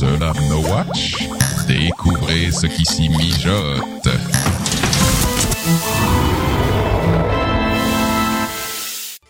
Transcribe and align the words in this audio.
No 0.00 0.60
Watch? 0.70 1.28
Découvrez 1.66 2.52
ce 2.52 2.68
qui 2.68 2.84
s'y 2.84 3.08
mijote. 3.08 4.08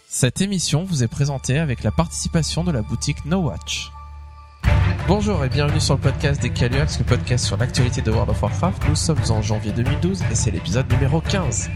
Cette 0.08 0.42
émission 0.42 0.84
vous 0.84 1.02
est 1.02 1.08
présentée 1.08 1.58
avec 1.58 1.82
la 1.82 1.90
participation 1.90 2.64
de 2.64 2.72
la 2.72 2.82
boutique 2.82 3.24
No 3.24 3.38
Watch. 3.38 3.90
Bonjour 5.06 5.42
et 5.42 5.48
bienvenue 5.48 5.80
sur 5.80 5.94
le 5.94 6.00
podcast 6.00 6.42
des 6.42 6.50
Caluax, 6.50 6.98
le 6.98 7.06
podcast 7.06 7.46
sur 7.46 7.56
l'actualité 7.56 8.02
de 8.02 8.10
World 8.10 8.28
of 8.28 8.42
Warcraft. 8.42 8.88
Nous 8.90 8.96
sommes 8.96 9.22
en 9.30 9.40
janvier 9.40 9.72
2012 9.72 10.22
et 10.30 10.34
c'est 10.34 10.50
l'épisode 10.50 10.92
numéro 10.92 11.22
15. 11.22 11.70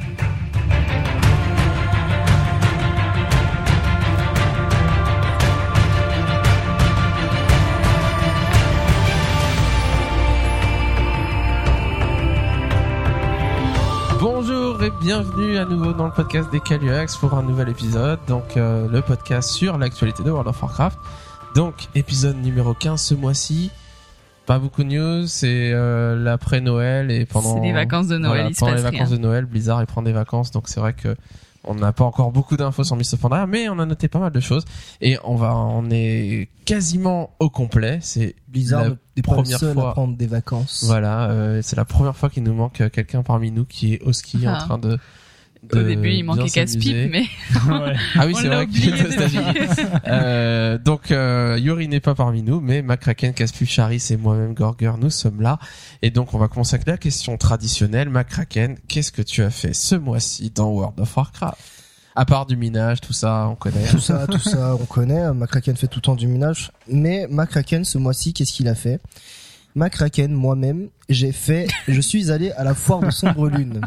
Bienvenue 15.00 15.56
à 15.56 15.64
nouveau 15.64 15.92
dans 15.92 16.06
le 16.06 16.12
podcast 16.12 16.50
des 16.50 16.60
Caluax 16.60 17.16
pour 17.16 17.34
un 17.34 17.42
nouvel 17.42 17.68
épisode, 17.68 18.18
donc 18.28 18.56
euh, 18.56 18.88
le 18.88 19.00
podcast 19.02 19.50
sur 19.50 19.78
l'actualité 19.78 20.22
de 20.22 20.30
World 20.30 20.48
of 20.48 20.62
Warcraft. 20.62 20.98
Donc 21.54 21.74
épisode 21.94 22.36
numéro 22.36 22.74
15 22.74 23.00
ce 23.00 23.14
mois-ci. 23.14 23.70
Pas 24.46 24.58
beaucoup 24.58 24.82
de 24.82 24.88
news, 24.88 25.26
c'est 25.26 25.72
euh, 25.72 26.16
l'après 26.16 26.60
Noël 26.60 27.10
et 27.10 27.26
pendant 27.26 27.54
C'est 27.54 27.60
les 27.60 27.72
vacances 27.72 28.08
de 28.08 28.18
Noël, 28.18 28.34
voilà, 28.34 28.48
il 28.50 28.54
se 28.54 28.60
pendant 28.60 28.72
passe 28.72 28.84
les 28.84 28.90
vacances 28.90 29.10
de 29.10 29.18
Noël, 29.18 29.44
Blizzard 29.46 29.80
il 29.80 29.86
prend 29.86 30.02
des 30.02 30.12
vacances, 30.12 30.50
donc 30.50 30.68
c'est 30.68 30.80
vrai 30.80 30.92
que 30.92 31.14
on 31.64 31.74
n'a 31.74 31.92
pas 31.92 32.04
encore 32.04 32.32
beaucoup 32.32 32.56
d'infos 32.56 32.84
sur 32.84 32.96
Mist 32.96 33.14
of 33.14 33.20
Pandaria, 33.20 33.46
mais 33.46 33.68
on 33.68 33.78
a 33.78 33.86
noté 33.86 34.08
pas 34.08 34.18
mal 34.18 34.32
de 34.32 34.40
choses 34.40 34.64
et 35.00 35.16
on 35.24 35.36
va 35.36 35.54
on 35.54 35.88
est 35.90 36.48
quasiment 36.64 37.30
au 37.38 37.50
complet. 37.50 37.98
C'est 38.02 38.34
seul 39.58 39.74
fois. 39.74 39.90
à 39.90 39.92
prendre 39.92 40.16
des 40.16 40.26
vacances. 40.26 40.84
Voilà, 40.86 41.30
euh, 41.30 41.60
c'est 41.62 41.76
la 41.76 41.84
première 41.84 42.16
fois 42.16 42.30
qu'il 42.30 42.42
nous 42.42 42.54
manque 42.54 42.80
euh, 42.80 42.88
quelqu'un 42.88 43.22
parmi 43.22 43.50
nous 43.50 43.64
qui 43.64 43.94
est 43.94 44.02
au 44.02 44.12
ski 44.12 44.46
en 44.48 44.54
Ah. 44.54 44.58
train 44.58 44.78
de. 44.78 44.98
Au 45.70 45.82
début, 45.82 46.10
il 46.10 46.24
manquait 46.24 46.48
casse-pipe, 46.48 47.10
mais 47.10 47.24
Ah 48.16 48.26
oui, 48.26 48.34
c'est 48.34 48.48
vrai 48.48 48.66
depuis. 48.66 48.92
Euh, 50.08 50.76
donc 50.78 51.10
euh, 51.12 51.56
Yuri 51.60 51.86
n'est 51.86 52.00
pas 52.00 52.14
parmi 52.14 52.42
nous, 52.42 52.60
mais 52.60 52.82
McCracken, 52.82 53.32
Caspu, 53.32 53.64
Charis 53.64 54.04
et 54.10 54.16
moi-même 54.16 54.54
Gorger, 54.54 54.92
nous 55.00 55.10
sommes 55.10 55.40
là. 55.40 55.58
Et 56.02 56.10
donc 56.10 56.34
on 56.34 56.38
va 56.38 56.48
commencer 56.48 56.74
avec 56.74 56.88
la 56.88 56.96
question 56.96 57.36
traditionnelle. 57.36 58.08
McCracken, 58.08 58.76
qu'est-ce 58.88 59.12
que 59.12 59.22
tu 59.22 59.42
as 59.42 59.50
fait 59.50 59.72
ce 59.72 59.94
mois-ci 59.94 60.50
dans 60.50 60.70
World 60.70 60.98
of 60.98 61.16
Warcraft? 61.16 61.56
À 62.14 62.24
part 62.26 62.44
du 62.44 62.56
minage, 62.56 63.00
tout 63.00 63.14
ça, 63.14 63.48
on 63.48 63.54
connaît. 63.54 63.86
Tout 63.86 63.98
ça, 63.98 64.26
tout 64.26 64.38
ça, 64.38 64.76
on 64.78 64.84
connaît. 64.84 65.32
McCracken 65.32 65.76
fait 65.76 65.86
tout 65.86 66.00
le 66.00 66.02
temps 66.02 66.16
du 66.16 66.26
minage. 66.26 66.72
Mais 66.88 67.26
McCracken, 67.30 67.84
ce 67.84 67.96
mois-ci, 67.98 68.34
qu'est-ce 68.34 68.52
qu'il 68.52 68.68
a 68.68 68.74
fait? 68.74 69.00
McCracken, 69.74 70.32
moi-même, 70.32 70.88
j'ai 71.08 71.32
fait, 71.32 71.66
je 71.88 72.00
suis 72.00 72.30
allé 72.30 72.50
à 72.52 72.64
la 72.64 72.74
foire 72.74 73.00
de 73.00 73.10
Sombre 73.10 73.48
Lune. 73.48 73.80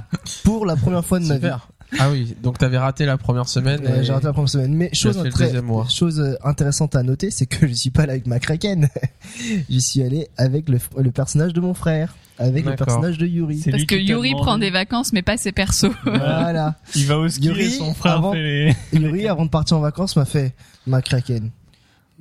Pour 0.44 0.66
la 0.66 0.76
première 0.76 1.06
fois 1.06 1.20
de 1.20 1.26
ma 1.26 1.36
vie. 1.36 1.42
Super. 1.42 1.70
Ah 2.00 2.10
oui, 2.10 2.36
donc 2.42 2.58
t'avais 2.58 2.80
raté 2.80 3.06
la 3.06 3.18
première 3.18 3.48
semaine. 3.48 3.80
Ouais, 3.86 4.00
et- 4.00 4.04
J'ai 4.04 4.12
raté 4.12 4.26
la 4.26 4.34
première 4.34 4.50
semaine. 4.50 4.74
Mais 4.74 4.90
chose, 4.94 5.16
très- 5.32 5.52
chose 5.90 6.20
euh, 6.20 6.36
intéressante 6.44 6.96
à 6.96 7.04
noter, 7.04 7.30
c'est 7.30 7.46
que 7.46 7.68
je 7.68 7.74
suis 7.74 7.92
pas 7.92 8.04
allé 8.04 8.14
avec 8.14 8.26
McCracken. 8.28 8.90
J'y 9.70 9.82
suis 9.82 10.02
allé 10.02 10.28
avec 10.38 10.68
le, 10.68 10.80
le 10.98 11.12
personnage 11.12 11.54
de 11.54 11.62
mon 11.62 11.74
frère. 11.74 12.16
Avec 12.38 12.66
le 12.66 12.76
personnage 12.76 13.18
de 13.18 13.26
Yuri. 13.28 13.60
C'est 13.60 13.72
parce 13.72 13.86
que 13.86 13.96
Yuri 13.96 14.32
prend 14.34 14.58
des 14.58 14.70
vacances, 14.72 15.14
mais 15.14 15.22
pas 15.22 15.38
ses 15.38 15.54
persos. 15.54 15.86
Voilà. 16.06 16.76
Il 16.96 17.06
va 17.06 17.18
au 17.20 17.30
ski 17.30 17.46
Yuri, 17.46 17.62
et 17.64 17.70
son 17.70 17.94
frère 17.94 18.14
avant- 18.18 18.34
fait 18.34 18.42
les... 18.92 19.00
Yuri, 19.00 19.28
avant 19.30 19.46
de 19.46 19.50
partir 19.50 19.78
en 19.78 19.80
vacances, 19.80 20.18
m'a 20.18 20.26
fait 20.26 20.54
McCracken. 20.88 21.50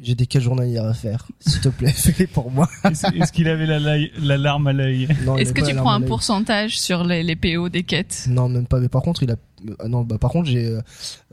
J'ai 0.00 0.14
des 0.16 0.26
quêtes 0.26 0.42
journalières 0.42 0.86
à 0.86 0.94
faire. 0.94 1.28
S'il 1.40 1.60
te 1.60 1.68
plaît, 1.68 1.92
fais-les 1.96 2.26
pour 2.26 2.50
moi. 2.50 2.68
Est-ce 2.84 3.06
est-ce 3.14 3.32
qu'il 3.32 3.48
avait 3.48 3.66
la, 3.66 3.78
la, 3.78 3.96
la 4.18 4.36
larme 4.36 4.66
à 4.66 4.72
l'œil? 4.72 5.06
Non, 5.24 5.36
il 5.36 5.42
Est-ce 5.42 5.52
que 5.52 5.64
tu 5.64 5.74
prends 5.74 5.92
un 5.92 6.00
pourcentage 6.00 6.78
sur 6.80 7.04
les, 7.04 7.22
les 7.22 7.36
PO 7.36 7.68
des 7.68 7.84
quêtes? 7.84 8.26
Non, 8.28 8.48
même 8.48 8.66
pas. 8.66 8.80
Mais 8.80 8.88
par 8.88 9.02
contre, 9.02 9.22
il 9.22 9.30
a. 9.30 9.36
euh, 9.68 9.88
non, 9.88 10.02
bah 10.02 10.18
par 10.18 10.30
contre, 10.30 10.48
j'ai 10.48 10.66
euh, 10.66 10.80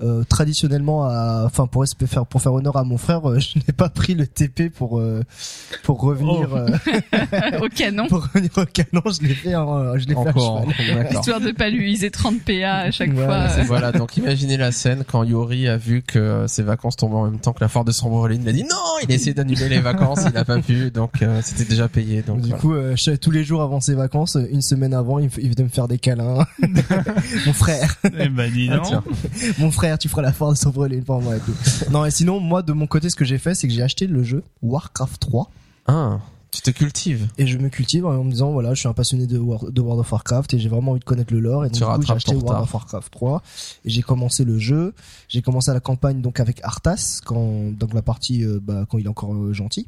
euh, 0.02 0.24
traditionnellement, 0.24 1.04
à... 1.06 1.44
enfin 1.46 1.68
pour 1.68 1.86
faire 2.08 2.26
pour 2.26 2.42
faire 2.42 2.54
honneur 2.54 2.78
à 2.78 2.84
mon 2.84 2.98
frère, 2.98 3.30
euh, 3.30 3.40
je 3.40 3.58
n'ai 3.58 3.74
pas 3.76 3.90
pris 3.90 4.14
le 4.14 4.28
TP 4.28 4.70
pour 4.74 5.00
euh, 5.00 5.24
pour 5.84 6.02
revenir 6.02 6.50
Oh. 6.52 6.56
euh, 6.58 7.60
au 7.62 7.68
canon 7.70 8.08
pour 8.08 8.24
revenir 8.24 8.52
au 8.58 8.66
canon. 8.66 9.02
Je 9.06 9.28
l'ai 9.28 9.34
fait, 9.36 9.56
en- 9.56 9.98
je 9.98 10.08
l'ai 10.08 10.16
fait 10.16 10.30
à. 10.30 11.12
Histoire 11.12 11.40
de 11.42 11.52
pas 11.52 11.70
lui 11.70 11.92
user 11.94 12.10
30 12.12 12.42
PA 12.42 12.76
à 12.78 12.92
chaque 12.92 13.12
Voilà, 13.12 13.50
fois. 13.50 13.64
Voilà, 13.64 13.92
donc 13.92 14.18
imaginez 14.18 14.58
la 14.58 14.72
scène 14.72 15.04
quand 15.10 15.24
Yuri 15.24 15.68
a 15.68 15.78
vu 15.78 16.02
que 16.02 16.46
ses 16.48 16.64
vacances 16.64 16.96
tombaient 16.96 17.16
en 17.16 17.26
même 17.26 17.40
temps 17.40 17.54
que 17.54 17.60
la 17.62 17.68
foire 17.68 17.86
de 17.86 17.92
Sombrelin. 17.92 18.40
Il 18.42 18.48
a 18.50 18.52
dit 18.54 18.64
non, 18.64 18.76
il 19.04 19.12
a 19.12 19.16
essayé 19.16 19.34
d'annuler 19.34 19.70
les 19.70 19.80
vacances, 19.80 20.22
il 20.26 20.34
n'a 20.34 20.46
pas 20.46 20.60
pu, 20.60 20.92
donc 20.92 21.22
euh, 21.22 21.40
c'était 21.44 21.66
déjà 21.66 21.88
payé. 21.88 22.22
Donc 22.22 22.42
du 22.42 22.48
voilà. 22.50 22.62
coup, 22.62 22.74
euh, 22.74 22.96
je- 22.96 23.12
tous 23.16 23.32
les 23.32 23.44
jours 23.44 23.62
avant 23.62 23.80
ses 23.82 23.94
vacances, 23.96 24.38
une 24.52 24.62
semaine 24.62 24.94
avant, 24.94 25.20
il 25.20 25.28
venait 25.30 25.64
me 25.64 25.70
faire 25.70 25.88
des 25.88 25.98
câlins. 26.00 26.46
mon 27.46 27.54
frère, 27.54 27.96
Eh 28.24 28.30
ben 28.30 28.52
dis 28.52 28.70
Ah, 28.72 28.78
donc. 28.78 29.04
mon 29.60 29.72
frère, 29.72 29.98
tu 29.98 30.10
feras 30.10 30.22
la 30.22 30.32
foire 30.34 30.52
de 30.52 30.58
Sombrelune 30.58 31.04
pour 31.04 31.22
moi 31.22 31.36
et 31.36 31.40
tout. 31.40 31.54
non, 31.92 32.06
et 32.06 32.12
sinon, 32.12 32.40
moi, 32.40 32.62
de 32.62 32.74
mon 32.74 32.88
côté, 32.88 33.10
ce 33.10 33.16
que 33.16 33.26
j'ai 33.26 33.38
fait, 33.38 33.56
c'est 33.56 33.68
que 33.68 33.74
j'ai 33.74 33.82
acheté 33.84 34.08
le 34.08 34.24
jeu 34.24 34.44
Warcraft 34.62 35.20
3. 35.20 35.50
Ah, 35.88 36.20
tu 36.52 36.62
te 36.62 36.70
cultives. 36.72 37.30
Et 37.38 37.48
je 37.48 37.58
me 37.58 37.70
cultive 37.70 38.06
en 38.06 38.26
me 38.26 38.30
disant 38.32 38.52
voilà, 38.52 38.74
je 38.74 38.80
suis 38.82 38.90
un 38.90 38.94
passionné 38.94 39.26
de, 39.26 39.38
War- 39.40 39.72
de 39.72 39.80
World 39.82 40.02
of 40.02 40.12
Warcraft 40.12 40.54
et 40.54 40.60
j'ai 40.60 40.68
vraiment 40.68 40.92
envie 40.92 41.00
de 41.00 41.06
connaître 41.06 41.34
le 41.34 41.40
lore. 41.40 41.64
Et 41.64 41.70
donc, 41.70 41.78
Tu 41.78 41.80
du 41.80 41.86
coup, 41.90 42.02
j'ai 42.06 42.12
acheté 42.14 42.32
ton 42.34 42.40
World 42.40 42.50
retard. 42.50 42.64
of 42.64 42.74
Warcraft 42.74 43.10
3 43.14 43.42
et 43.86 43.90
j'ai 43.90 44.02
commencé 44.02 44.44
le 44.44 44.60
jeu. 44.60 44.94
J'ai 45.30 45.42
commencé 45.42 45.72
la 45.72 45.80
campagne 45.80 46.20
donc 46.22 46.42
avec 46.42 46.60
Arthas 46.64 47.22
quand 47.26 47.72
donc 47.72 47.94
la 47.94 48.02
partie 48.02 48.44
euh, 48.44 48.60
bah, 48.62 48.86
quand 48.90 48.98
il 48.98 49.06
est 49.06 49.10
encore 49.10 49.34
euh, 49.34 49.54
gentil. 49.54 49.88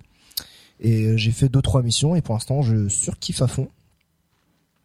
Et 0.80 1.04
euh, 1.08 1.18
j'ai 1.18 1.32
fait 1.32 1.50
deux 1.50 1.62
trois 1.62 1.82
missions 1.84 2.16
et 2.16 2.22
pour 2.22 2.34
l'instant 2.36 2.62
je 2.62 2.88
surkiffe 2.88 3.42
à 3.42 3.48
fond. 3.48 3.68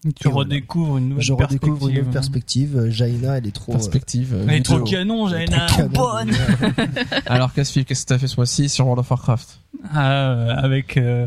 Tu 0.04 0.28
Et 0.28 0.30
voilà. 0.30 0.38
redécouvres 0.50 0.98
une 0.98 1.08
nouvelle 1.08 1.24
je 1.24 1.32
redécouvre 1.32 1.88
une 1.88 1.96
nouvelle 1.96 2.12
perspective. 2.12 2.70
perspective. 2.72 2.76
Euh, 2.76 2.90
Jaina, 2.90 3.38
elle 3.38 3.46
est 3.48 3.50
trop. 3.50 3.72
euh, 3.72 3.74
Perspective. 3.74 4.32
euh, 4.32 4.44
Elle 4.48 4.54
est 4.54 4.62
trop 4.62 4.80
canon, 4.80 5.28
elle 5.28 5.42
est 5.42 5.46
Jaina. 5.46 5.66
trop 5.66 5.76
canon. 5.88 5.90
Bonne. 5.92 6.30
Alors 7.26 7.52
qu'est-ce 7.52 7.80
que 7.80 7.94
t'as 8.06 8.18
fait 8.18 8.28
ce 8.28 8.36
mois-ci 8.36 8.68
sur 8.68 8.84
World 8.86 9.00
of 9.00 9.10
Warcraft? 9.10 9.58
Euh, 9.94 10.54
avec 10.56 10.96
euh, 10.96 11.26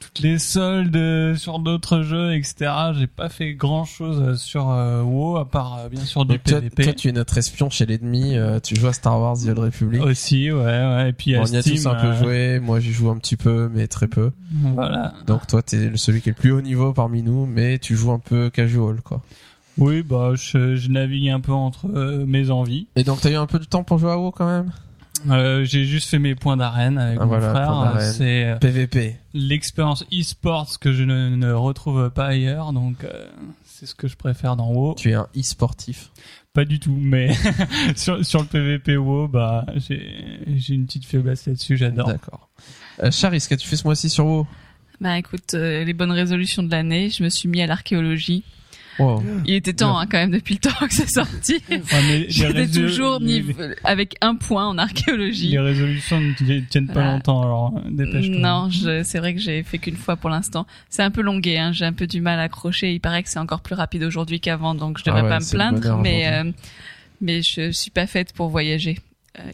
toutes 0.00 0.18
les 0.20 0.38
soldes 0.38 1.36
sur 1.36 1.60
d'autres 1.60 2.02
jeux, 2.02 2.34
etc. 2.34 2.70
J'ai 2.98 3.06
pas 3.06 3.28
fait 3.28 3.54
grand 3.54 3.84
chose 3.84 4.38
sur 4.40 4.70
euh, 4.70 5.02
WoW 5.02 5.36
à 5.38 5.48
part 5.48 5.88
bien 5.90 6.04
sûr 6.04 6.24
du 6.24 6.34
Donc, 6.34 6.44
toi, 6.44 6.60
PVP. 6.60 6.82
toi, 6.82 6.92
tu 6.92 7.08
es 7.08 7.12
notre 7.12 7.38
espion 7.38 7.70
chez 7.70 7.86
l'ennemi, 7.86 8.36
tu 8.62 8.74
joues 8.76 8.88
à 8.88 8.92
Star 8.92 9.18
Wars 9.20 9.36
The 9.38 9.48
Old 9.48 9.58
Republic. 9.60 10.02
Aussi, 10.02 10.50
ouais, 10.50 10.60
ouais. 10.62 11.10
Et 11.10 11.12
puis 11.12 11.34
Bon, 11.34 11.40
à 11.40 11.42
on 11.44 11.46
y 11.46 11.56
a 11.56 11.62
Steam, 11.62 11.76
tous 11.76 11.86
un 11.86 11.94
peu 11.94 12.14
joué, 12.14 12.60
moi 12.60 12.80
j'y 12.80 12.92
joue 12.92 13.08
un 13.10 13.16
petit 13.18 13.36
peu, 13.36 13.70
mais 13.72 13.86
très 13.86 14.08
peu. 14.08 14.32
Voilà. 14.74 15.14
Donc 15.26 15.46
toi 15.46 15.62
t'es 15.62 15.92
celui 15.96 16.20
qui 16.20 16.28
est 16.28 16.32
le 16.32 16.40
plus 16.40 16.52
haut 16.52 16.60
niveau 16.60 16.92
parmi 16.92 17.22
nous, 17.22 17.46
mais 17.46 17.78
tu 17.78 17.96
joues 17.96 18.10
un 18.12 18.18
peu 18.18 18.50
casual 18.50 19.00
quoi. 19.02 19.22
Oui, 19.78 20.02
bah 20.02 20.32
je, 20.34 20.76
je 20.76 20.90
navigue 20.90 21.30
un 21.30 21.40
peu 21.40 21.52
entre 21.52 21.86
mes 22.26 22.50
envies. 22.50 22.88
Et 22.96 23.04
donc 23.04 23.20
t'as 23.20 23.30
eu 23.30 23.36
un 23.36 23.46
peu 23.46 23.58
de 23.58 23.64
temps 23.64 23.84
pour 23.84 23.98
jouer 23.98 24.10
à 24.10 24.18
WoW 24.18 24.32
quand 24.32 24.46
même? 24.46 24.72
Euh, 25.28 25.64
j'ai 25.64 25.84
juste 25.84 26.08
fait 26.08 26.18
mes 26.18 26.34
points 26.34 26.56
d'arène 26.56 26.96
avec 26.96 27.18
Ah, 27.20 27.24
mon 27.24 27.28
voilà, 27.38 27.50
frère. 27.50 28.00
C'est 28.00 28.44
euh, 28.44 28.56
PVP. 28.56 29.16
l'expérience 29.34 30.04
e-sports 30.12 30.78
que 30.80 30.92
je 30.92 31.02
ne, 31.04 31.30
ne 31.36 31.52
retrouve 31.52 32.10
pas 32.10 32.26
ailleurs, 32.26 32.72
donc 32.72 33.04
euh, 33.04 33.26
c'est 33.64 33.86
ce 33.86 33.94
que 33.94 34.08
je 34.08 34.16
préfère 34.16 34.56
dans 34.56 34.70
WoW. 34.72 34.94
Tu 34.96 35.10
es 35.10 35.14
un 35.14 35.26
e-sportif. 35.36 36.10
Pas 36.52 36.64
du 36.64 36.80
tout, 36.80 36.96
mais 36.98 37.30
sur, 37.96 38.24
sur 38.24 38.40
le 38.40 38.46
PVP 38.46 38.96
WoW, 38.96 39.28
bah 39.28 39.66
j'ai 39.78 40.74
une 40.74 40.86
petite 40.86 41.04
faiblesse 41.06 41.46
là-dessus, 41.46 41.76
j'adore. 41.76 42.08
D'accord. 42.08 42.48
Euh, 43.02 43.10
Charis, 43.10 43.36
qu'est-ce 43.38 43.48
que 43.50 43.54
tu 43.56 43.68
fais 43.68 43.76
ce 43.76 43.84
mois-ci 43.84 44.08
sur 44.08 44.26
WoW? 44.26 44.46
Bah 45.00 45.16
écoute, 45.18 45.54
euh, 45.54 45.84
les 45.84 45.92
bonnes 45.94 46.10
résolutions 46.12 46.62
de 46.62 46.70
l'année, 46.70 47.08
je 47.10 47.22
me 47.22 47.28
suis 47.28 47.48
mis 47.48 47.62
à 47.62 47.66
l'archéologie. 47.66 48.42
Wow. 49.00 49.22
Il 49.46 49.54
était 49.54 49.72
temps 49.72 49.98
hein, 49.98 50.06
quand 50.10 50.18
même 50.18 50.30
depuis 50.30 50.54
le 50.54 50.60
temps 50.60 50.86
que 50.86 50.92
c'est 50.94 51.08
sorti. 51.10 51.54
Ouais, 51.70 51.80
mais 52.08 52.26
J'étais 52.28 52.64
résol- 52.64 52.86
toujours 52.88 53.18
les- 53.20 53.44
avec 53.84 54.16
un 54.20 54.34
point 54.36 54.66
en 54.68 54.78
archéologie. 54.78 55.48
Les 55.50 55.58
résolutions 55.58 56.20
ne 56.20 56.32
ti- 56.34 56.64
tiennent 56.68 56.86
pas 56.88 57.04
longtemps, 57.04 57.42
alors 57.42 57.72
euh, 57.76 57.80
dépêche-toi. 57.90 58.36
Non, 58.38 58.68
je- 58.70 59.02
c'est 59.02 59.18
vrai 59.18 59.34
que 59.34 59.40
j'ai 59.40 59.62
fait 59.62 59.78
qu'une 59.78 59.96
fois 59.96 60.16
pour 60.16 60.30
l'instant. 60.30 60.66
C'est 60.88 61.02
un 61.02 61.10
peu 61.10 61.22
longué, 61.22 61.58
hein, 61.58 61.72
j'ai 61.72 61.84
un 61.84 61.92
peu 61.92 62.06
du 62.06 62.20
mal 62.20 62.38
à 62.38 62.42
accrocher. 62.42 62.92
Il 62.92 63.00
paraît 63.00 63.22
que 63.22 63.28
c'est 63.30 63.38
encore 63.38 63.60
plus 63.60 63.74
rapide 63.74 64.02
aujourd'hui 64.02 64.40
qu'avant, 64.40 64.74
donc 64.74 64.98
je 64.98 65.04
devrais 65.04 65.20
Ah 65.20 65.24
ouais, 65.24 65.28
pas 65.30 65.40
me 65.40 65.50
plaindre. 65.50 65.98
Mais 66.02 66.26
euh, 66.32 66.50
mais 67.20 67.42
je 67.42 67.70
suis 67.70 67.90
pas 67.90 68.06
faite 68.06 68.32
pour 68.32 68.48
voyager 68.48 68.98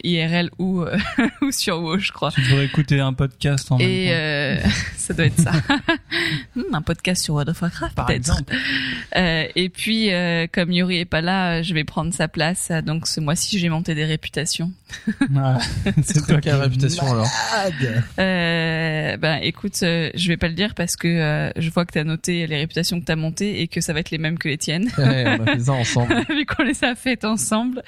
IRL 0.03 0.49
ou 0.57 0.81
euh, 0.81 0.97
ou 1.41 1.51
sur 1.51 1.79
WoW, 1.81 1.99
je 1.99 2.11
crois. 2.11 2.31
Tu 2.31 2.41
devrais 2.41 2.65
écouter 2.65 2.99
un 2.99 3.13
podcast 3.13 3.71
en 3.71 3.77
Et 3.79 4.07
même 4.07 4.59
temps. 4.61 4.67
euh, 4.67 4.69
ça 4.97 5.13
doit 5.13 5.25
être 5.25 5.39
ça. 5.41 5.51
Hmm, 6.55 6.73
un 6.73 6.81
podcast 6.81 7.23
sur 7.23 7.35
World 7.35 7.49
of 7.49 7.61
Warcraft 7.61 7.93
Par 7.95 8.07
peut-être. 8.07 8.17
exemple. 8.17 8.55
Euh, 9.15 9.45
et 9.55 9.69
puis 9.69 10.11
euh, 10.11 10.47
comme 10.51 10.71
Yuri 10.71 10.97
est 10.99 11.05
pas 11.05 11.21
là, 11.21 11.59
euh, 11.59 11.63
je 11.63 11.73
vais 11.75 11.83
prendre 11.83 12.11
sa 12.13 12.27
place. 12.27 12.69
Euh, 12.71 12.81
Donc 12.81 13.07
ce 13.07 13.19
mois-ci, 13.19 13.59
j'ai 13.59 13.69
monté 13.69 13.93
des 13.93 14.05
réputations. 14.05 14.71
Ah, 15.35 15.59
c'est 16.03 16.25
toi 16.25 16.35
qui 16.37 16.49
Quelle 16.49 16.55
réputation 16.55 17.11
alors. 17.11 17.27
Euh, 18.19 19.17
ben 19.17 19.39
écoute, 19.43 19.77
euh, 19.83 20.09
je 20.15 20.27
vais 20.27 20.37
pas 20.37 20.47
le 20.47 20.53
dire 20.53 20.73
parce 20.73 20.95
que 20.95 21.07
euh, 21.07 21.51
je 21.57 21.69
vois 21.69 21.85
que 21.85 21.91
t'as 21.93 22.03
noté 22.03 22.47
les 22.47 22.57
réputations 22.57 22.99
que 22.99 23.05
t'as 23.05 23.15
montées 23.15 23.61
et 23.61 23.67
que 23.67 23.81
ça 23.81 23.93
va 23.93 23.99
être 23.99 24.11
les 24.11 24.17
mêmes 24.17 24.37
que 24.39 24.47
les 24.47 24.57
tiennes, 24.57 24.89
Ouais, 24.97 25.37
On 25.39 25.43
a 25.45 25.53
fait 25.53 25.59
ça 25.63 25.73
ensemble. 25.73 26.15
vu 26.29 26.45
qu'on 26.45 26.63
les 26.63 26.83
a 26.83 26.95
faites 26.95 27.25
ensemble. 27.25 27.83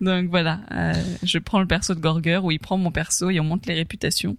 Donc 0.00 0.26
voilà, 0.30 0.60
euh, 0.72 0.92
je 1.26 1.38
prends 1.38 1.60
le 1.60 1.66
perso 1.66 1.94
de 1.94 2.00
Gorger 2.00 2.38
ou 2.42 2.50
il 2.50 2.58
prend 2.58 2.76
mon 2.78 2.90
perso 2.90 3.30
et 3.30 3.40
on 3.40 3.44
monte 3.44 3.66
les 3.66 3.74
réputations. 3.74 4.36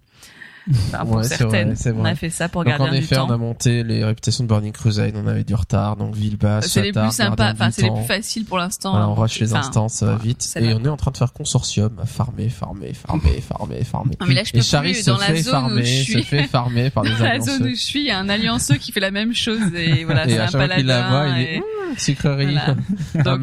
Enfin, 0.70 1.06
pour 1.06 1.16
Ouais, 1.16 1.22
c'est 1.24 1.36
certaines, 1.38 1.72
vrai, 1.72 1.92
on 1.96 2.04
a 2.04 2.14
fait 2.14 2.28
ça 2.28 2.50
pour 2.50 2.62
Donc 2.62 2.68
garder 2.76 2.90
en 2.90 2.92
du 2.92 2.98
effet, 2.98 3.16
on 3.16 3.30
a 3.30 3.38
monté 3.38 3.82
les 3.82 4.04
réputations 4.04 4.44
de 4.44 4.48
Burning 4.50 4.72
Crusade, 4.72 5.14
on 5.16 5.26
avait 5.26 5.44
du 5.44 5.54
retard, 5.54 5.96
donc 5.96 6.14
Villebasse, 6.14 6.66
C'est 6.66 6.82
les 6.82 6.92
plus 6.92 7.10
sympas, 7.10 7.52
enfin 7.52 7.70
c'est 7.70 7.84
les 7.84 7.90
plus 7.90 8.04
faciles 8.04 8.44
pour 8.44 8.58
l'instant. 8.58 8.90
Voilà, 8.90 9.08
on 9.08 9.14
rush 9.14 9.40
les 9.40 9.54
Enfin, 9.54 9.60
instances, 9.60 9.94
ça 9.94 10.04
va 10.04 10.16
vite. 10.16 10.46
Et 10.60 10.74
on 10.74 10.84
est 10.84 10.88
en 10.88 10.98
train 10.98 11.10
de 11.10 11.16
faire 11.16 11.32
consortium, 11.32 11.98
à 12.02 12.04
farmer, 12.04 12.50
farmer, 12.50 12.92
farmer, 12.92 13.40
farmer, 13.48 13.82
farmer. 13.82 14.14
Non, 14.20 14.26
mais 14.26 14.34
là, 14.34 14.44
je 14.44 14.52
peux 14.52 14.58
Et 14.58 14.62
Charis 14.62 14.96
se 14.96 15.10
dans 15.10 15.16
la 15.16 15.30
où 15.30 15.78
je 15.78 15.84
se 15.84 16.02
suis. 16.02 16.22
fait 16.22 16.42
farmer 16.42 16.90
par 16.90 17.02
des 17.04 17.10
Dans 17.12 17.24
la 17.24 17.40
zone 17.40 17.62
où 17.62 17.70
je 17.70 17.74
suis, 17.74 18.00
il 18.00 18.06
y 18.06 18.10
a 18.10 18.18
un 18.18 18.28
allianceux 18.28 18.76
qui 18.76 18.92
fait 18.92 19.00
la 19.00 19.10
même 19.10 19.32
chose 19.32 19.72
et 19.74 20.04
voilà, 20.04 20.26
Et 20.26 20.32
c'est 20.32 20.38
à 20.38 20.42
un 20.42 20.46
chaque 20.48 20.66
fois 20.66 20.76
qu'il 20.76 20.84
la 20.86 21.00
paladin. 21.02 21.08
voit, 21.08 21.28
il 21.38 21.42
et 21.44 21.54
est 21.56 21.62
sucrerie, 21.98 22.44
Voilà. 22.52 22.76
un 23.14 23.22
Donc, 23.22 23.40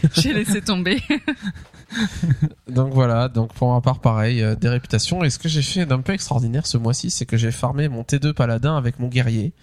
J'ai 0.14 0.32
laissé 0.32 0.60
tomber. 0.60 1.02
Donc 2.68 2.92
voilà, 2.92 3.28
donc 3.28 3.54
pour 3.54 3.72
ma 3.72 3.80
part 3.80 4.00
pareil, 4.00 4.42
euh, 4.42 4.54
des 4.54 4.68
réputations. 4.68 5.24
Et 5.24 5.30
ce 5.30 5.38
que 5.38 5.48
j'ai 5.48 5.62
fait 5.62 5.86
d'un 5.86 6.00
peu 6.00 6.12
extraordinaire 6.12 6.66
ce 6.66 6.76
mois-ci, 6.76 7.08
c'est 7.10 7.24
que 7.24 7.38
j'ai 7.38 7.50
farmé 7.50 7.88
mon 7.88 8.02
T2 8.02 8.34
paladin 8.34 8.76
avec 8.76 8.98
mon 8.98 9.08
guerrier. 9.08 9.54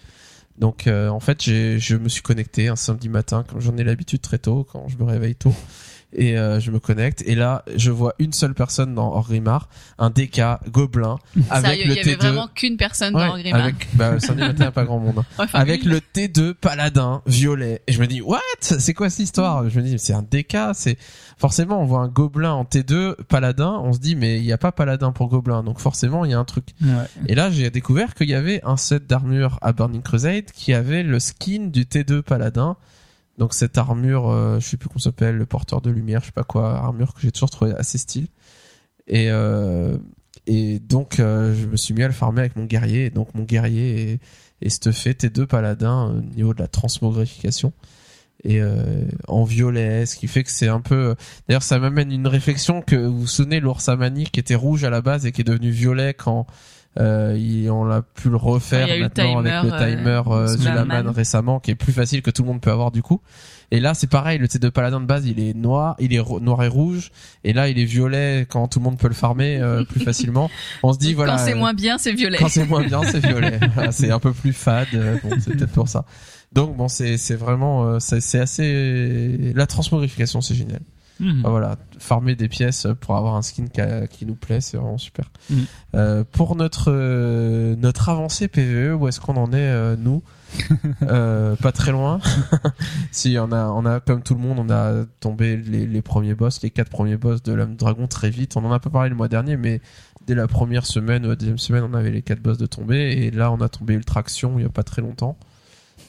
Donc 0.58 0.86
euh, 0.86 1.08
en 1.08 1.20
fait, 1.20 1.42
je 1.44 1.96
me 1.96 2.08
suis 2.08 2.22
connecté 2.22 2.68
un 2.68 2.76
samedi 2.76 3.08
matin, 3.08 3.44
comme 3.48 3.60
j'en 3.60 3.76
ai 3.76 3.84
l'habitude 3.84 4.20
très 4.20 4.38
tôt, 4.38 4.66
quand 4.70 4.88
je 4.88 4.96
me 4.96 5.04
réveille 5.04 5.36
tôt. 5.36 5.54
Et 6.12 6.38
euh, 6.38 6.60
je 6.60 6.70
me 6.70 6.78
connecte. 6.78 7.22
Et 7.26 7.34
là 7.34 7.64
je 7.76 7.90
vois 7.90 8.14
une 8.18 8.32
seule 8.32 8.54
personne 8.54 8.94
dans 8.94 9.12
Orgrimmar, 9.12 9.68
un 9.98 10.10
DK 10.10 10.40
gobelin 10.70 11.18
avec 11.50 11.66
Sérieux, 11.66 11.84
le 11.86 11.90
il 11.92 11.96
y 11.96 12.00
avait 12.00 12.12
T2 12.14 12.16
vraiment 12.18 12.48
qu'une 12.54 12.76
personne 12.76 13.14
Ouais, 13.14 13.26
dans 13.26 13.32
Orgrimmar. 13.32 13.60
avec 13.62 13.88
bah 13.94 14.18
samedi 14.20 14.42
matin 14.42 14.70
pas 14.70 14.84
grand 14.84 14.98
monde. 14.98 15.22
Avec 15.52 15.84
le 15.84 15.98
T2 16.00 16.54
paladin 16.54 17.22
violet. 17.26 17.82
Et 17.86 17.92
je 17.92 18.00
me 18.00 18.06
dis 18.06 18.20
what? 18.20 18.40
C'est 18.60 18.94
quoi 18.94 19.10
cette 19.10 19.20
histoire? 19.24 19.68
Je 19.68 19.78
me 19.80 19.84
dis 19.84 19.98
c'est 19.98 20.14
un 20.14 20.22
DK 20.22 20.56
c'est 20.74 20.96
forcément 21.38 21.82
on 21.82 21.84
voit 21.84 22.00
un 22.00 22.08
gobelin 22.08 22.52
en 22.52 22.64
T2 22.64 23.16
paladin. 23.24 23.80
On 23.84 23.92
se 23.92 23.98
dit 23.98 24.16
mais 24.16 24.38
il 24.38 24.44
y 24.44 24.52
a 24.52 24.58
pas 24.58 24.72
paladin 24.72 25.12
pour 25.12 25.28
gobelin 25.28 25.62
donc 25.62 25.80
forcément 25.80 26.24
il 26.24 26.30
y 26.30 26.34
a 26.34 26.38
un 26.38 26.44
truc. 26.44 26.68
Ouais. 26.82 26.88
et 27.26 27.34
là 27.34 27.50
j'ai 27.50 27.68
découvert 27.70 28.14
qu'il 28.14 28.30
y 28.30 28.34
avait 28.34 28.60
un 28.64 28.76
set 28.76 29.06
d'armure 29.06 29.58
à 29.60 29.72
Burning 29.72 30.02
Crusade 30.02 30.46
qui 30.54 30.72
avait 30.72 31.02
le 31.02 31.18
skin 31.20 31.66
du 31.66 31.82
T2 31.84 32.22
paladin 32.22 32.76
donc 33.38 33.54
cette 33.54 33.76
armure 33.78 34.30
euh, 34.30 34.60
je 34.60 34.66
sais 34.66 34.76
plus 34.76 34.88
comment 34.88 35.00
s'appelle 35.00 35.36
le 35.36 35.46
porteur 35.46 35.80
de 35.80 35.90
lumière 35.90 36.20
je 36.20 36.26
sais 36.26 36.32
pas 36.32 36.44
quoi 36.44 36.76
armure 36.76 37.14
que 37.14 37.20
j'ai 37.20 37.32
toujours 37.32 37.50
trouvé 37.50 37.72
assez 37.74 37.98
style. 37.98 38.28
Et 39.06 39.30
euh, 39.30 39.98
donc 40.48 41.20
euh, 41.20 41.54
je 41.54 41.66
me 41.66 41.76
suis 41.76 41.94
mis 41.94 42.02
à 42.02 42.08
le 42.08 42.12
farmer 42.12 42.40
avec 42.40 42.56
mon 42.56 42.64
guerrier. 42.64 43.06
Et 43.06 43.10
donc 43.10 43.34
mon 43.34 43.44
guerrier 43.44 44.12
est, 44.12 44.20
est 44.62 44.68
stuffé. 44.68 45.12
T2 45.12 45.46
paladin 45.46 46.06
au 46.06 46.20
niveau 46.34 46.54
de 46.54 46.60
la 46.60 46.68
transmogrification. 46.68 47.72
Et 48.44 48.60
euh, 48.60 49.04
en 49.28 49.44
violet 49.44 50.04
ce 50.04 50.14
qui 50.14 50.28
fait 50.28 50.44
que 50.44 50.50
c'est 50.50 50.68
un 50.68 50.82
peu 50.82 51.16
d'ailleurs 51.48 51.62
ça 51.62 51.78
m'amène 51.78 52.12
une 52.12 52.26
réflexion 52.26 52.82
que 52.82 52.94
vous 52.94 53.20
vous 53.20 53.26
souvenez 53.26 53.60
l'ours 53.60 53.88
amani 53.88 54.24
qui 54.24 54.40
était 54.40 54.54
rouge 54.54 54.84
à 54.84 54.90
la 54.90 55.00
base 55.00 55.24
et 55.24 55.32
qui 55.32 55.40
est 55.40 55.44
devenu 55.44 55.70
violet 55.70 56.12
quand 56.12 56.46
euh, 56.98 57.36
il- 57.38 57.70
on 57.70 57.90
a 57.90 58.02
pu 58.02 58.30
le 58.30 58.36
refaire 58.36 58.86
Il 58.86 58.90
y 58.90 58.92
a 58.92 58.96
eu 58.96 58.98
le 59.00 59.04
maintenant 59.04 59.38
avec 59.38 59.52
le 59.52 59.70
timer, 59.70 60.22
euh, 60.28 60.46
timer 60.46 60.48
sous 60.48 60.56
du 60.58 60.64
la 60.64 60.74
Laman 60.76 61.04
manne. 61.04 61.08
récemment 61.14 61.60
qui 61.60 61.70
est 61.70 61.74
plus 61.74 61.92
facile 61.92 62.22
que 62.22 62.30
tout 62.30 62.42
le 62.42 62.48
monde 62.48 62.60
peut 62.60 62.70
avoir 62.70 62.90
du 62.90 63.02
coup 63.02 63.20
et 63.70 63.80
là 63.80 63.94
c'est 63.94 64.06
pareil 64.06 64.38
le 64.38 64.46
T2 64.46 64.70
paladin 64.70 65.00
de 65.00 65.06
base 65.06 65.26
il 65.26 65.40
est 65.40 65.52
noir 65.54 65.96
il 65.98 66.14
est 66.14 66.22
noir 66.40 66.62
et 66.62 66.68
rouge 66.68 67.10
et 67.44 67.52
là 67.52 67.68
il 67.68 67.78
est 67.78 67.84
violet 67.84 68.46
quand 68.48 68.68
tout 68.68 68.78
le 68.78 68.84
monde 68.84 68.98
peut 68.98 69.08
le 69.08 69.14
farmer 69.14 69.58
euh, 69.60 69.84
plus 69.88 70.00
facilement 70.00 70.50
on 70.82 70.92
se 70.92 70.98
dit 70.98 71.14
voilà 71.14 71.32
Quand 71.32 71.44
c'est 71.44 71.52
euh, 71.54 71.56
moins 71.56 71.74
bien, 71.74 71.98
c'est 71.98 72.12
violet. 72.12 72.38
quand 72.38 72.48
c'est 72.48 72.64
moins 72.66 72.84
bien, 72.84 73.02
c'est 73.04 73.18
violet. 73.24 73.58
Voilà, 73.74 73.92
c'est 73.92 74.10
un 74.10 74.18
peu 74.20 74.32
plus 74.32 74.52
fade. 74.52 74.86
euh, 74.94 75.16
Bon, 75.22 75.30
c'est 75.40 75.54
peut-être 75.56 75.72
pour 75.72 75.88
ça. 75.88 76.04
Donc 76.52 76.76
bon, 76.76 76.88
c'est 76.88 77.16
c'est 77.18 77.34
vraiment 77.34 77.84
euh, 77.86 77.98
c'est 77.98 78.20
c'est 78.20 78.38
assez 78.38 79.52
la 79.54 79.66
transmogrification, 79.66 80.40
c'est 80.40 80.54
génial. 80.54 80.80
Mhm. 81.18 81.42
Voilà, 81.44 81.76
farmer 81.98 82.34
des 82.36 82.48
pièces 82.48 82.86
pour 83.00 83.16
avoir 83.16 83.36
un 83.36 83.42
skin 83.42 83.66
qui, 83.72 83.80
a- 83.80 84.06
qui 84.06 84.26
nous 84.26 84.34
plaît, 84.34 84.60
c'est 84.60 84.76
vraiment 84.76 84.98
super. 84.98 85.30
Mhm. 85.50 85.64
Euh, 85.94 86.24
pour 86.30 86.56
notre 86.56 86.92
euh, 86.92 87.74
notre 87.76 88.08
avancée 88.10 88.48
PVE, 88.48 88.94
où 89.00 89.08
est-ce 89.08 89.20
qu'on 89.20 89.36
en 89.36 89.50
est 89.52 89.56
euh, 89.56 89.96
nous 89.98 90.22
euh, 91.02 91.56
Pas 91.56 91.72
très 91.72 91.92
loin. 91.92 92.20
si 93.12 93.36
on 93.40 93.50
a 93.52 93.66
on 93.68 93.84
a 93.86 94.00
comme 94.00 94.22
tout 94.22 94.34
le 94.34 94.40
monde, 94.40 94.58
on 94.58 94.70
a 94.70 95.04
tombé 95.20 95.56
les, 95.56 95.86
les 95.86 96.02
premiers 96.02 96.34
boss, 96.34 96.62
les 96.62 96.70
quatre 96.70 96.90
premiers 96.90 97.16
boss 97.16 97.42
de 97.42 97.52
l'âme 97.52 97.76
dragon 97.76 98.06
très 98.06 98.30
vite. 98.30 98.56
On 98.56 98.64
en 98.64 98.72
a 98.72 98.78
pas 98.78 98.90
parlé 98.90 99.08
le 99.10 99.16
mois 99.16 99.28
dernier, 99.28 99.56
mais 99.56 99.80
dès 100.26 100.34
la 100.34 100.46
première 100.48 100.84
semaine 100.86 101.24
ou 101.24 101.28
la 101.30 101.36
deuxième 101.36 101.58
semaine, 101.58 101.84
on 101.90 101.94
avait 101.94 102.10
les 102.10 102.22
quatre 102.22 102.40
boss 102.42 102.58
de 102.58 102.66
tomber, 102.66 103.12
et 103.12 103.30
là 103.30 103.50
on 103.52 103.60
a 103.60 103.68
tombé 103.68 103.94
Ultraction 103.94 104.58
il 104.58 104.62
y 104.62 104.66
a 104.66 104.70
pas 104.70 104.82
très 104.82 105.02
longtemps. 105.02 105.38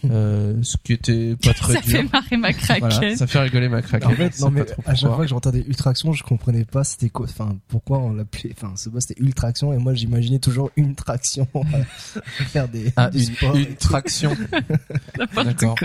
Euh, 0.10 0.56
ce 0.62 0.78
qui 0.84 0.94
était 0.94 1.36
pas 1.44 1.54
très 1.54 1.74
ça 1.76 1.82
dur. 1.82 1.92
fait 1.92 2.04
marrer 2.12 2.38
ma. 2.38 2.50
Voilà, 2.80 3.16
ça 3.16 3.28
fait 3.28 3.40
rigoler 3.40 3.68
ma 3.70 3.82
craquette. 3.82 4.08
En 4.08 4.12
fait, 4.12 4.40
non 4.40 4.52
mais 4.52 4.62
à 4.86 4.96
chaque 4.96 5.10
fois 5.12 5.24
que 5.24 5.28
j'entendais 5.30 5.64
Ultraction, 5.68 6.14
je 6.14 6.24
comprenais 6.24 6.66
pas 6.66 6.84
c'était 6.84 7.10
quoi, 7.10 7.26
enfin 7.30 7.56
pourquoi 7.68 8.00
on 8.00 8.14
l'appelait, 8.14 8.52
enfin 8.56 8.74
ce 8.76 8.90
boss 8.90 9.06
c'était 9.08 9.22
Ultraction 9.22 9.74
et 9.74 9.78
moi 9.78 9.94
j'imaginais 9.94 10.40
toujours 10.40 10.70
une 10.78 10.94
traction 10.96 11.48
à 11.56 12.22
faire 12.46 12.68
des 12.68 12.92
Ah, 12.96 13.10
du 13.10 13.18
une, 13.20 13.24
sport 13.26 13.58
et 13.58 13.62
une 13.64 13.76
traction. 13.76 14.36
D'accord. 15.36 15.76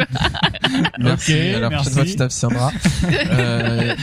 Merci. 0.98 1.32
Ok, 1.32 1.38
à 1.56 1.60
la 1.60 1.70
prochaine 1.70 1.70
merci. 1.70 1.90
fois, 1.92 2.04
tu 2.04 2.16
t'abstiendras. 2.16 2.70
Euh, 3.30 3.94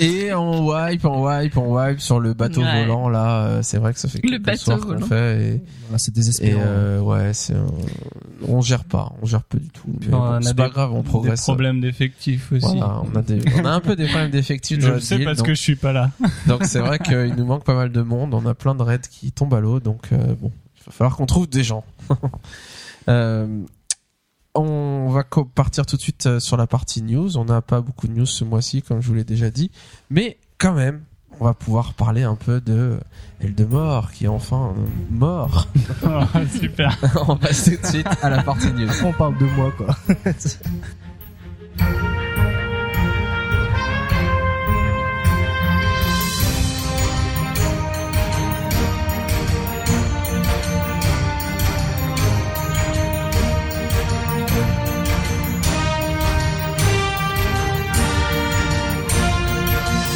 et 0.00 0.32
on 0.34 0.66
wipe, 0.68 1.04
on 1.04 1.26
wipe, 1.26 1.56
on 1.56 1.74
wipe 1.76 2.00
sur 2.00 2.20
le 2.20 2.34
bateau 2.34 2.62
Ouais. 2.62 2.82
volant. 2.82 3.08
Là, 3.08 3.44
euh, 3.46 3.60
c'est 3.62 3.78
vrai 3.78 3.92
que 3.92 3.98
ça 4.00 4.08
fait 4.08 4.20
Le 4.22 4.38
bateau 4.38 4.58
soirs 4.58 4.80
qu'on 4.80 4.86
volant. 4.94 5.06
fait. 5.06 5.42
Et, 5.56 5.62
Voilà, 5.88 5.98
c'est 5.98 6.10
et 6.10 6.14
désespérant. 6.14 6.60
euh, 6.64 7.00
ouais, 7.00 7.32
c'est, 7.34 7.54
un- 7.54 7.66
on 8.48 8.60
gère 8.60 8.84
pas, 8.84 9.12
on 9.22 9.26
gère 9.26 9.42
pas 9.42 9.58
du 9.58 9.68
tout. 9.68 9.82
Mais 10.00 10.06
On 10.08 10.10
bon, 10.18 10.22
a 10.24 10.42
c'est 10.42 10.48
des- 10.50 10.54
pas 10.54 10.68
grave, 10.68 10.92
on 10.92 11.02
Des 11.02 11.08
progresse. 11.08 11.42
problèmes 11.42 11.80
d'effectifs 11.80 12.52
aussi. 12.52 12.64
Voilà, 12.78 13.02
on 13.02 13.16
a 13.16 13.22
des, 13.22 13.40
on 13.60 13.64
a 13.64 13.70
un 13.70 13.80
peu 13.80 13.96
des 13.96 14.06
problèmes 14.06 14.30
d'effectifs 14.30 14.78
dans 14.78 14.88
Je 14.88 14.92
le 14.94 15.00
sais 15.00 15.14
guilde, 15.16 15.26
parce 15.28 15.38
donc- 15.38 15.46
que 15.48 15.54
je 15.54 15.60
suis 15.60 15.76
pas 15.76 15.92
là. 15.92 16.10
Donc 16.46 16.64
c'est 16.64 16.80
vrai 16.80 16.98
qu'il 16.98 17.34
nous 17.36 17.44
manque 17.44 17.64
pas 17.64 17.74
mal 17.74 17.90
de 17.92 18.02
monde. 18.02 18.34
On 18.34 18.44
a 18.46 18.54
plein 18.54 18.74
de 18.74 18.82
raids 18.82 19.00
qui 19.10 19.32
tombent 19.32 19.54
à 19.54 19.60
l'eau. 19.60 19.80
Donc 19.80 20.08
euh, 20.12 20.34
bon, 20.40 20.50
il 20.78 20.82
va 20.86 20.92
falloir 20.92 21.16
qu'on 21.16 21.26
trouve 21.26 21.48
des 21.48 21.64
gens. 21.64 21.84
Euh, 23.08 23.64
on 24.54 25.08
va 25.08 25.24
partir 25.54 25.86
tout 25.86 25.96
de 25.96 26.00
suite 26.02 26.26
euh, 26.26 26.38
sur 26.40 26.56
la 26.56 26.66
partie 26.66 27.02
news. 27.02 27.36
On 27.36 27.44
n'a 27.46 27.62
pas 27.62 27.80
beaucoup 27.80 28.06
de 28.06 28.12
news 28.12 28.26
ce 28.26 28.44
mois-ci, 28.44 28.82
comme 28.82 29.00
je 29.00 29.08
vous 29.08 29.14
l'ai 29.14 29.24
déjà 29.24 29.50
dit. 29.50 29.70
Mais 30.10 30.38
quand 30.58 30.72
même, 30.74 31.02
on 31.42 31.44
va 31.44 31.54
pouvoir 31.54 31.94
parler 31.94 32.22
un 32.22 32.36
peu 32.36 32.60
de 32.60 33.00
Eldemort, 33.40 34.12
qui 34.12 34.26
est 34.26 34.28
enfin 34.28 34.74
mort. 35.10 35.66
Oh, 36.04 36.20
Super. 36.60 36.96
on 37.28 37.36
passe 37.36 37.64
tout 37.64 37.82
de 37.82 37.86
suite 37.86 38.06
à 38.22 38.30
la 38.30 38.44
partie 38.44 38.72
news. 38.72 38.88
On 39.04 39.12
parle 39.12 39.36
de 39.38 39.46
moi 39.46 39.72
quoi. 39.76 39.88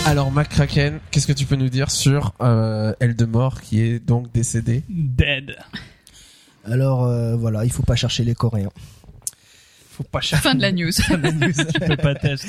Alors, 0.10 0.30
McCracken, 0.30 1.00
qu'est-ce 1.10 1.26
que 1.26 1.32
tu 1.32 1.46
peux 1.46 1.56
nous 1.56 1.68
dire 1.68 1.90
sur 1.90 2.32
euh, 2.40 2.94
Eldemort, 3.00 3.60
qui 3.60 3.80
est 3.80 3.98
donc 3.98 4.32
décédé 4.32 4.84
Dead. 4.88 5.56
Alors 6.64 7.04
euh, 7.04 7.36
voilà, 7.36 7.64
il 7.64 7.72
faut 7.72 7.82
pas 7.82 7.96
chercher 7.96 8.22
les 8.24 8.34
Coréens. 8.34 8.70
Faut 9.90 10.04
pas 10.04 10.20
chercher. 10.20 10.48
Fin 10.48 10.54
de 10.54 10.62
la 10.62 10.72
news. 10.72 10.90
Tu 11.72 11.80
peux 11.80 11.96
pas 11.96 12.14
tester. 12.14 12.48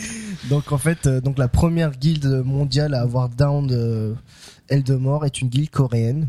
Donc 0.50 0.72
en 0.72 0.78
fait, 0.78 1.08
euh, 1.08 1.20
donc 1.22 1.38
la 1.38 1.48
première 1.48 1.92
guilde 1.92 2.44
mondiale 2.46 2.94
à 2.94 3.02
avoir 3.02 3.30
down 3.30 3.70
euh, 3.72 4.14
Eldemort 4.70 5.26
est 5.26 5.42
une 5.42 5.50
guilde 5.50 5.70
coréenne 5.70 6.28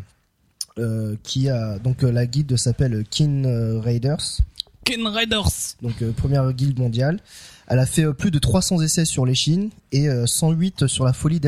euh, 0.78 1.16
qui 1.24 1.48
a 1.48 1.78
donc 1.78 2.04
euh, 2.04 2.12
la 2.12 2.26
guilde 2.26 2.56
s'appelle 2.56 3.04
Kin 3.10 3.80
Raiders. 3.82 4.38
Ken 4.84 5.06
Raiders. 5.06 5.50
donc 5.82 6.00
euh, 6.02 6.12
première 6.12 6.50
guilde 6.52 6.78
mondiale. 6.78 7.20
Elle 7.68 7.78
a 7.78 7.86
fait 7.86 8.04
euh, 8.04 8.12
plus 8.12 8.30
de 8.30 8.38
300 8.38 8.80
essais 8.80 9.04
sur 9.04 9.24
les 9.26 9.34
Chines 9.34 9.70
et 9.92 10.08
euh, 10.08 10.26
108 10.26 10.86
sur 10.86 11.04
la 11.04 11.12
folie 11.12 11.38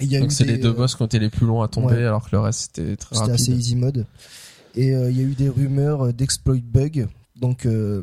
Il 0.00 0.06
y 0.10 0.16
a 0.16 0.20
Donc 0.20 0.32
c'est 0.32 0.44
des, 0.44 0.52
les 0.52 0.58
deux 0.58 0.70
euh, 0.70 0.72
boss 0.72 0.94
qui 0.94 1.02
ont 1.02 1.06
été 1.06 1.18
les 1.18 1.28
plus 1.28 1.46
longs 1.46 1.60
à 1.62 1.68
tomber, 1.68 1.94
ouais. 1.96 2.04
alors 2.04 2.24
que 2.24 2.30
le 2.32 2.40
reste 2.40 2.70
c'était 2.74 2.96
très 2.96 3.16
C'était 3.16 3.30
rapide. 3.32 3.34
assez 3.34 3.52
easy 3.52 3.76
mode. 3.76 4.06
Et 4.74 4.94
euh, 4.94 5.10
il 5.10 5.16
y 5.16 5.20
a 5.20 5.24
eu 5.24 5.34
des 5.34 5.48
rumeurs 5.48 6.06
euh, 6.06 6.12
d'exploit 6.12 6.56
bug. 6.62 7.08
Donc 7.36 7.66
euh, 7.66 8.02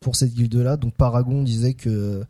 pour 0.00 0.16
cette 0.16 0.34
guilde 0.34 0.56
là, 0.56 0.76
donc 0.76 0.94
Paragon 0.94 1.42
disait 1.42 1.74
que 1.74 2.24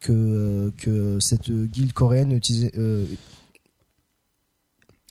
que 0.00 0.72
que 0.78 1.18
cette 1.20 1.50
guilde 1.50 1.92
coréenne 1.92 2.32
utilisait 2.32 2.72
euh, 2.78 3.04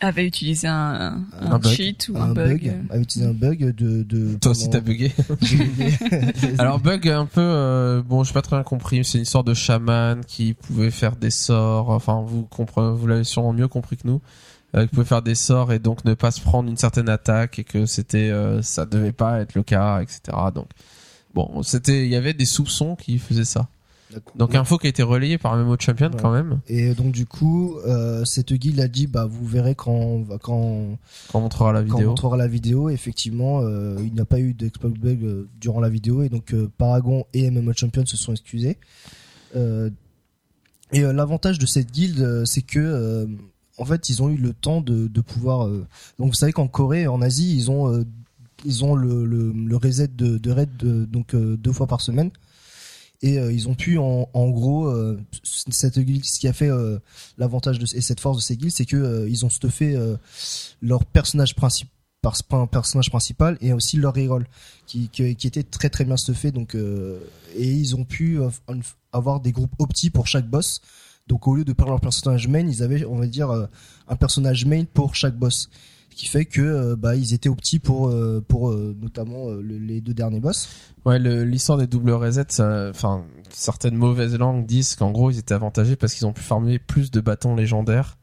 Avait 0.04 0.26
utilisé 0.26 0.68
un, 0.68 1.24
un, 1.40 1.52
Un 1.52 1.60
bug. 1.60 1.72
cheat 1.72 2.10
ou 2.10 2.18
un, 2.18 2.22
un 2.22 2.34
bug. 2.34 2.64
bug, 2.64 2.74
avait 2.90 3.04
utilisé 3.04 3.30
un 3.30 3.34
bug 3.34 3.76
de 3.76 4.02
de 4.02 4.36
Toi 4.40 4.52
aussi 4.52 4.68
t'as 4.68 4.80
bugué. 4.80 5.12
Alors 6.58 6.80
bug 6.80 7.08
un 7.08 7.28
peu, 7.28 7.40
euh, 7.40 8.02
bon 8.02 8.24
j'ai 8.24 8.34
pas 8.34 8.42
très 8.42 8.56
bien 8.56 8.64
compris, 8.64 9.06
c'est 9.06 9.20
une 9.20 9.26
sorte 9.26 9.46
de 9.46 9.54
chaman 9.54 10.26
qui 10.26 10.56
pouvait 10.56 10.90
faire 10.90 11.16
des 11.16 11.30
sorts, 11.30 11.90
enfin 11.90 12.24
vous 12.26 12.44
comprenez, 12.44 12.98
vous 12.98 13.06
l'avez 13.06 13.24
sûrement 13.24 13.54
mieux 13.54 13.68
compris 13.68 13.96
que 13.98 14.08
nous, 14.08 14.22
euh, 14.76 14.88
qui 14.88 14.96
pouvait 14.96 15.06
faire 15.06 15.22
des 15.22 15.36
sorts 15.36 15.72
et 15.72 15.78
donc 15.78 16.04
ne 16.04 16.16
pas 16.16 16.32
se 16.32 16.42
prendre 16.42 16.68
une 16.68 16.78
certaine 16.78 17.08
attaque 17.08 17.60
et 17.60 17.64
que 17.64 17.86
c'était, 17.86 18.32
euh, 18.32 18.64
ça 18.64 18.88
devait 18.88 19.12
pas 19.12 19.40
être 19.40 19.54
le 19.54 19.62
cas, 19.62 20.02
etc. 20.02 20.36
Donc 20.56 20.68
bon 21.36 21.62
c'était, 21.62 22.06
il 22.06 22.10
y 22.12 22.16
avait 22.16 22.34
des 22.34 22.46
soupçons 22.46 22.96
qui 22.96 23.20
faisaient 23.20 23.46
ça. 23.46 23.68
Donc 24.36 24.56
info 24.56 24.78
qui 24.78 24.88
a 24.88 24.90
été 24.90 25.04
relayée 25.04 25.38
par 25.38 25.56
Memo 25.56 25.76
Champion 25.80 26.08
Ouais. 26.10 26.18
quand 26.22 26.32
même, 26.32 26.60
Et 26.68 26.94
donc 26.94 27.12
du 27.12 27.26
coup, 27.26 27.78
euh, 27.86 28.24
cette 28.26 28.54
guilde 28.54 28.80
a 28.80 28.88
dit 28.88 29.08
bah 29.08 29.26
vous 29.30 29.46
verrez 29.46 29.76
quand 29.76 29.92
on 29.92 30.22
va- 30.24 30.38
quand 30.38 30.98
quand 31.32 31.40
on 31.40 31.42
montrera 31.42 31.72
la 31.74 31.82
quand 31.84 31.92
on 31.94 31.98
vidéo. 31.98 32.10
montrera 32.10 32.38
la 32.38 32.48
vidéo. 32.48 32.90
Effectivement, 32.90 33.62
euh, 33.62 33.96
il 34.00 34.14
n'y 34.14 34.20
a 34.20 34.26
pas 34.26 34.40
eu 34.40 34.54
d'exploit 34.54 34.90
bug 34.90 35.24
euh, 35.24 35.48
durant 35.60 35.80
la 35.80 35.90
vidéo 35.90 36.24
et 36.24 36.30
donc 36.30 36.54
Paragon 36.78 37.26
et 37.34 37.50
MMO 37.50 37.74
Champion 37.74 38.06
se 38.06 38.18
sont 38.18 38.32
excusés. 38.32 38.78
Et 40.94 41.02
l'avantage 41.02 41.58
de 41.58 41.66
cette 41.66 41.92
guilde, 41.92 42.44
c'est 42.46 42.62
que 42.62 43.28
en 43.78 43.86
fait 43.86 44.10
ils 44.10 44.22
ont 44.22 44.30
eu 44.30 44.36
le 44.38 44.54
temps 44.54 44.82
de, 44.82 45.08
de 45.08 45.22
pouvoir. 45.22 45.68
donc 45.68 46.28
vous 46.30 46.34
savez 46.34 46.52
qu'en 46.52 46.68
Corée, 46.68 47.08
en 47.08 47.22
Asie, 47.22 47.56
ils 47.56 47.72
ont 47.72 48.04
ils 48.66 48.86
ont 48.86 48.94
le, 48.94 49.26
le, 49.26 49.52
le 49.52 49.76
reset 49.78 50.10
de, 50.10 50.38
de 50.38 50.52
raid 50.52 50.70
de- 50.78 51.06
donc 51.06 51.36
deux 51.36 51.72
fois 51.72 51.88
par 51.88 52.02
semaine. 52.02 52.30
Et 53.24 53.38
euh, 53.38 53.54
ils 53.54 53.70
ont 53.70 53.76
pu 53.76 54.00
en, 54.00 54.28
gros 54.50 54.88
euh, 54.88 55.20
ce 55.44 56.40
qui 56.40 56.48
a 56.48 56.54
fait 56.54 56.70
euh, 56.70 56.98
l'avantage 57.38 57.78
de 57.78 57.86
et 57.96 58.02
cette 58.02 58.20
force 58.20 58.38
de 58.38 58.42
ces 58.42 58.58
guildes, 58.58 58.72
c'est 58.72 58.86
que 58.86 59.28
ils 59.30 59.46
ont 59.46 59.50
stuffé 59.50 59.96
leur 60.82 61.06
personnage 61.06 61.54
principal 61.54 63.58
et 63.62 63.74
aussi 63.74 63.98
leur 63.98 64.16
reroll 64.16 64.48
qui, 64.88 65.10
était 65.20 65.64
très 65.64 65.90
très 65.90 66.04
bien 66.04 66.18
stuffé. 66.18 66.52
Donc 66.52 66.76
et 66.76 67.72
ils 67.72 67.96
ont 67.96 68.06
pu 68.06 68.40
avoir 69.12 69.40
des 69.40 69.52
groupes 69.52 69.74
opti 69.78 70.10
pour 70.10 70.26
chaque 70.26 70.50
boss. 70.50 70.82
Donc 71.28 71.48
au 71.48 71.56
lieu 71.56 71.64
de 71.64 71.74
perdre 71.74 71.92
leur 71.92 72.02
personnage 72.02 72.48
main 72.48 72.68
ils 72.68 72.82
avaient 72.82 73.06
on 73.06 73.18
va 73.18 73.28
dire 73.28 73.52
un 73.52 74.16
personnage 74.16 74.66
main 74.66 74.86
pour 74.86 75.14
chaque 75.14 75.38
boss 75.38 75.70
qui 76.16 76.28
fait 76.28 76.46
que 76.46 76.62
euh, 76.62 76.96
bah 76.96 77.16
ils 77.16 77.34
étaient 77.34 77.50
opti 77.50 77.80
pour 77.80 78.10
euh, 78.10 78.44
pour 78.48 78.70
euh, 78.70 78.96
notamment 79.02 79.50
euh, 79.50 79.62
le- 79.62 79.78
les 79.78 80.02
deux 80.02 80.14
derniers 80.14 80.40
boss 80.40 80.70
Ouais, 81.06 81.18
le- 81.20 81.44
l'histoire 81.44 81.78
des 81.78 81.88
double 81.88 82.12
resets, 82.12 82.46
ça- 82.50 82.90
enfin 82.92 83.24
certaines 83.50 83.96
mauvaises 83.96 84.38
langues 84.38 84.66
disent 84.66 84.96
qu'en 84.96 85.12
gros 85.12 85.32
ils 85.32 85.40
étaient 85.40 85.54
avantagés 85.54 85.96
parce 85.96 86.14
qu'ils 86.14 86.28
ont 86.28 86.34
pu 86.34 86.42
farmer 86.44 86.80
plus 86.80 87.12
de 87.12 87.20
bâtons 87.22 87.56
légendaires 87.56 88.18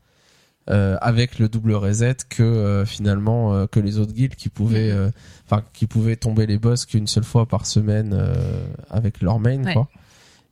euh, 0.71 0.97
avec 1.01 1.39
le 1.39 1.49
double 1.49 1.73
reset 1.73 2.17
que 2.29 2.43
euh, 2.43 2.85
finalement 2.85 3.55
euh, 3.55 3.67
que 3.67 3.81
les 3.81 3.99
autres 3.99 4.13
guildes 4.13 4.35
qui 4.37 4.51
pouvaient, 4.51 4.91
euh, 4.91 5.11
enfin 5.47 5.63
qui 5.73 5.87
pouvaient 5.87 6.17
tomber 6.17 6.47
les 6.47 6.59
boss 6.59 6.85
qu'une 6.85 7.07
seule 7.07 7.25
fois 7.25 7.47
par 7.47 7.65
semaine 7.65 8.13
euh, 8.13 8.67
avec 8.91 9.23
leur 9.23 9.39
main 9.41 9.65
Ouais. 9.65 9.73
quoi. 9.73 9.89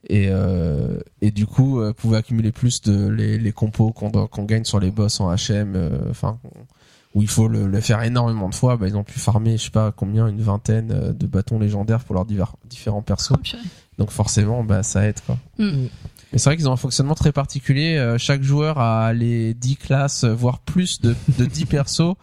Et, 0.08 0.28
euh, 0.30 1.00
et 1.20 1.32
du 1.32 1.46
coup 1.46 1.80
euh, 1.80 1.92
pouvaient 1.92 2.16
accumuler 2.18 2.50
plus 2.52 2.80
de 2.80 3.08
les, 3.08 3.38
les 3.38 3.52
compos 3.52 3.90
qu'on 3.92 4.10
qu'on 4.10 4.44
gagne 4.44 4.64
sur 4.64 4.78
les 4.80 4.90
boss 4.90 5.20
en 5.20 5.30
HM, 5.34 5.74
euh, 5.76 5.90
enfin 6.10 6.38
où 7.16 7.22
il 7.22 7.28
faut 7.28 7.48
le, 7.48 7.66
le 7.66 7.80
faire 7.80 8.02
énormément 8.02 8.50
de 8.50 8.54
fois, 8.54 8.76
bah, 8.76 8.86
ils 8.86 8.96
ont 8.96 9.02
pu 9.02 9.18
farmer, 9.18 9.56
je 9.56 9.64
sais 9.64 9.70
pas 9.70 9.90
combien, 9.90 10.28
une 10.28 10.42
vingtaine 10.42 10.92
euh, 10.92 11.12
de 11.14 11.26
bâtons 11.26 11.58
légendaires 11.58 12.04
pour 12.04 12.14
leurs 12.14 12.26
divers, 12.26 12.54
différents 12.68 13.00
persos. 13.00 13.32
Oh. 13.32 13.56
Donc 13.96 14.10
forcément, 14.10 14.62
bah, 14.62 14.82
ça 14.82 15.08
aide 15.08 15.18
quoi. 15.24 15.38
Mm. 15.58 15.86
Mais 16.32 16.38
c'est 16.38 16.50
vrai 16.50 16.58
qu'ils 16.58 16.68
ont 16.68 16.72
un 16.72 16.76
fonctionnement 16.76 17.14
très 17.14 17.32
particulier. 17.32 17.96
Euh, 17.96 18.18
chaque 18.18 18.42
joueur 18.42 18.78
a 18.78 19.14
les 19.14 19.54
10 19.54 19.76
classes, 19.76 20.24
euh, 20.24 20.34
voire 20.34 20.58
plus 20.58 21.00
de, 21.00 21.16
de 21.38 21.46
10 21.46 21.64
persos, 21.66 22.16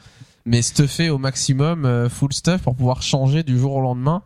mais 0.45 0.61
stuffé 0.61 1.09
au 1.09 1.17
maximum, 1.17 1.85
euh, 1.85 2.07
full 2.07 2.31
stuff 2.31 2.61
pour 2.61 2.75
pouvoir 2.75 3.01
changer 3.01 3.41
du 3.41 3.57
jour 3.57 3.73
au 3.73 3.81
lendemain, 3.81 4.21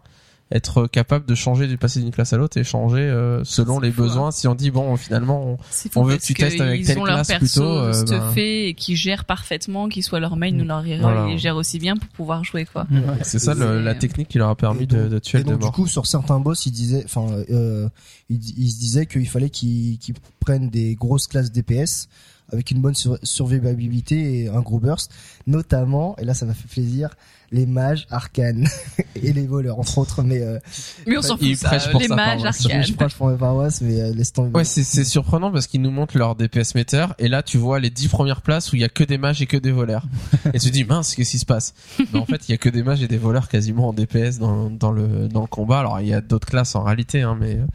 être 0.49 0.87
capable 0.87 1.25
de 1.25 1.35
changer, 1.35 1.67
de 1.67 1.75
passer 1.75 1.99
d'une 1.99 2.11
classe 2.11 2.31
à 2.31 2.37
l'autre 2.37 2.57
et 2.57 2.63
changer 2.63 3.01
euh, 3.01 3.43
selon 3.43 3.81
les 3.81 3.91
fou, 3.91 4.03
hein. 4.03 4.05
besoins. 4.05 4.31
Si 4.31 4.47
on 4.47 4.55
dit 4.55 4.71
bon, 4.71 4.95
finalement, 4.95 5.43
on- 5.45 5.57
On 5.97 6.03
veut 6.03 6.15
que 6.17 6.21
tu 6.21 6.33
testes 6.33 6.61
avec 6.61 6.79
ils 6.81 6.85
telle 6.87 6.99
ont 6.99 7.03
leur 7.05 7.15
classe 7.15 7.27
perso 7.27 7.45
plutôt, 7.61 7.65
euh, 7.67 7.93
stuffé 7.93 8.67
et 8.69 8.73
qui 8.73 8.95
gèrent 8.95 9.25
parfaitement, 9.25 9.89
qu'ils 9.89 10.03
soient 10.03 10.21
leur 10.21 10.37
main 10.37 10.57
ou 10.57 10.63
leur 10.63 10.85
hero, 10.85 11.01
Voilà. 11.01 11.25
ils 11.27 11.31
les 11.33 11.37
gèrent 11.37 11.57
aussi 11.57 11.79
bien 11.79 11.97
pour 11.97 12.07
pouvoir 12.09 12.43
jouer 12.45 12.65
quoi. 12.65 12.87
c'est 13.23 13.39
ça 13.39 13.53
le- 13.55 13.81
la 13.81 13.93
technique 13.95 14.29
qui 14.29 14.37
leur 14.37 14.49
a 14.49 14.55
permis 14.55 14.87
de, 14.87 15.09
de 15.09 15.19
tuer 15.19 15.39
et 15.39 15.43
de 15.43 15.55
du 15.55 15.67
coup 15.71 15.85
sur 15.87 16.05
certains 16.07 16.39
boss 16.39 16.65
ils 16.65 16.71
disaient 16.71 17.03
enfin 17.05 17.27
euh, 17.49 17.89
ils, 18.29 18.39
ils 18.57 18.71
se 18.71 18.79
disaient 18.79 19.05
qu'il 19.05 19.27
fallait 19.27 19.49
qu'ils 19.49 19.99
prennent 20.39 20.69
des 20.69 20.95
grosses 20.95 21.27
classes 21.27 21.51
DPS 21.51 22.07
avec 22.53 22.71
une 22.71 22.79
bonne 22.79 22.95
sur- 22.95 23.17
survivabilité 23.23 24.43
et 24.43 24.47
un 24.47 24.61
gros 24.61 24.79
burst 24.79 25.11
notamment 25.45 26.15
et 26.19 26.25
là 26.25 26.33
ça 26.33 26.45
m'a 26.45 26.53
fait 26.53 26.67
plaisir 26.67 27.09
les 27.51 27.65
mages 27.65 28.07
arcanes 28.09 28.67
et 29.15 29.31
les 29.33 29.47
voleurs 29.47 29.79
entre 29.79 29.97
autres 29.99 30.21
mais 30.23 30.41
euh, 30.41 30.59
Mais 31.05 31.17
on 31.17 31.21
s'en 31.21 31.37
fout 31.37 31.55
ça, 31.55 31.69
prêche 31.69 31.89
pour 31.89 31.99
les 31.99 32.07
sa 32.07 32.15
mages 32.15 32.37
paroisse. 32.41 32.65
arcanes. 32.65 32.83
je 32.83 32.93
prêche 32.93 33.15
pour 33.15 33.27
mes 33.27 33.37
paroisses 33.37 33.81
mais 33.81 34.01
euh, 34.01 34.13
laisse 34.13 34.33
tomber 34.33 34.51
Ouais, 34.57 34.63
c'est 34.65 34.83
c'est 34.83 35.03
surprenant 35.05 35.51
parce 35.51 35.67
qu'ils 35.67 35.81
nous 35.81 35.91
montrent 35.91 36.17
leur 36.17 36.35
DPS 36.35 36.75
meter 36.75 37.05
et 37.19 37.27
là 37.29 37.43
tu 37.43 37.57
vois 37.57 37.79
les 37.79 37.89
10 37.89 38.09
premières 38.09 38.41
places 38.41 38.73
où 38.73 38.75
il 38.75 38.81
y 38.81 38.85
a 38.85 38.89
que 38.89 39.03
des 39.03 39.17
mages 39.17 39.41
et 39.41 39.45
que 39.45 39.57
des 39.57 39.71
voleurs. 39.71 40.03
et 40.53 40.59
tu 40.59 40.67
te 40.67 40.73
dis 40.73 40.83
mince, 40.83 41.15
qu'est-ce 41.15 41.31
qui 41.31 41.39
se 41.39 41.45
passe? 41.45 41.73
Mais 42.13 42.19
en 42.19 42.25
fait, 42.25 42.47
il 42.47 42.51
y 42.51 42.55
a 42.55 42.57
que 42.57 42.69
des 42.69 42.83
mages 42.83 43.01
et 43.01 43.07
des 43.07 43.17
voleurs 43.17 43.47
quasiment 43.47 43.87
en 43.89 43.93
DPS 43.93 44.39
dans, 44.39 44.69
dans 44.69 44.91
le 44.91 45.27
dans 45.29 45.41
le 45.41 45.47
combat. 45.47 45.79
Alors 45.79 45.99
il 46.01 46.07
y 46.07 46.13
a 46.13 46.21
d'autres 46.21 46.47
classes 46.47 46.75
en 46.75 46.83
réalité 46.83 47.21
hein, 47.21 47.37
mais 47.39 47.55
euh, 47.55 47.65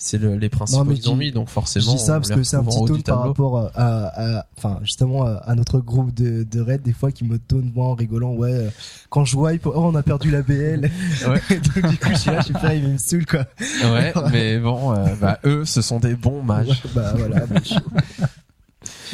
c'est 0.00 0.16
le, 0.18 0.36
les 0.36 0.48
principaux 0.48 0.84
Non, 0.84 0.94
qu'ils 0.94 1.08
ont 1.10 1.14
je- 1.14 1.18
mis 1.18 1.32
donc 1.32 1.48
je 1.48 1.52
forcément 1.52 1.92
dis 1.92 1.98
ça 1.98 2.14
parce 2.20 2.30
que 2.30 2.42
c'est 2.44 2.54
un 2.56 2.62
petit 2.62 2.84
tone 2.86 3.02
par 3.02 3.20
rapport 3.24 3.70
à, 3.74 4.44
enfin 4.56 4.78
justement 4.82 5.24
à, 5.24 5.32
à 5.38 5.54
notre 5.56 5.80
groupe 5.80 6.14
de, 6.14 6.44
de 6.44 6.60
raid 6.60 6.82
des 6.82 6.92
fois 6.92 7.10
qui 7.10 7.24
me 7.24 7.38
tone 7.38 7.72
moi 7.74 7.86
en 7.88 7.94
rigolant 7.94 8.32
ouais 8.32 8.52
euh, 8.52 8.70
quand 9.10 9.24
je 9.24 9.36
wipe 9.36 9.66
oh 9.66 9.72
on 9.74 9.94
a 9.96 10.02
perdu 10.04 10.30
la 10.30 10.42
BL 10.42 10.88
Ouais. 11.28 11.40
donc 11.74 11.90
du 11.90 11.98
coup 11.98 12.08
je 12.12 12.16
suis 12.16 12.30
là 12.30 12.38
je 12.40 12.44
suis 12.44 12.52
pas 12.54 12.74
il 12.76 12.88
me 12.90 12.96
saoule 12.98 13.26
quoi 13.26 13.44
Ouais, 13.82 14.12
mais 14.32 14.58
bon 14.60 14.92
euh, 14.94 15.14
bah 15.20 15.40
eux 15.44 15.64
ce 15.64 15.82
sont 15.82 15.98
des 15.98 16.14
bons 16.14 16.42
mages. 16.44 16.68
Ouais, 16.68 16.90
bah 16.94 17.14
voilà 17.16 17.46
bah, 17.46 17.60
je, 17.64 17.74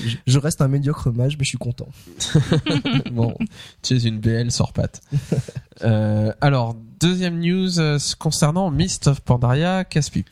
je- 0.05 0.17
je 0.27 0.39
reste 0.39 0.61
un 0.61 0.69
médiocre 0.69 1.11
mage 1.11 1.39
mais 1.39 1.45
je 1.45 1.49
suis 1.49 1.59
content 1.59 1.89
bon, 3.11 3.35
tu 3.83 3.95
es 3.95 3.99
une 4.03 4.19
BL 4.21 4.51
sort 4.51 4.73
patte. 4.75 5.01
Euh, 5.83 6.33
alors, 6.41 6.77
deuxième 7.01 7.39
news 7.41 7.81
euh, 7.81 7.99
concernant 8.19 8.71
Mist 8.71 9.07
of 9.09 9.21
Pandaria, 9.21 9.85
Caspipe. 9.85 10.29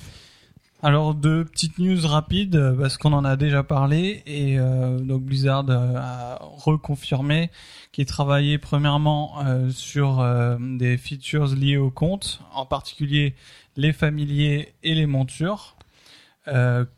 Alors 0.84 1.14
deux 1.14 1.44
petites 1.44 1.78
news 1.78 2.04
rapides 2.04 2.56
euh, 2.56 2.72
parce 2.76 2.98
qu'on 2.98 3.12
en 3.12 3.24
a 3.24 3.36
déjà 3.36 3.62
parlé 3.62 4.22
et 4.26 4.58
euh, 4.58 4.98
donc 4.98 5.22
Blizzard 5.22 5.66
euh, 5.68 5.94
a 5.96 6.38
reconfirmé 6.42 7.50
qu'il 7.92 8.04
travaillait 8.06 8.58
premièrement 8.58 9.34
euh, 9.46 9.70
sur 9.70 10.24
des 10.58 10.96
features 10.98 11.54
liées 11.54 11.76
au 11.76 11.90
compte, 11.90 12.40
en 12.52 12.66
particulier 12.66 13.34
les 13.76 13.92
familiers 13.92 14.74
et 14.82 14.94
les 14.94 15.06
montures, 15.06 15.76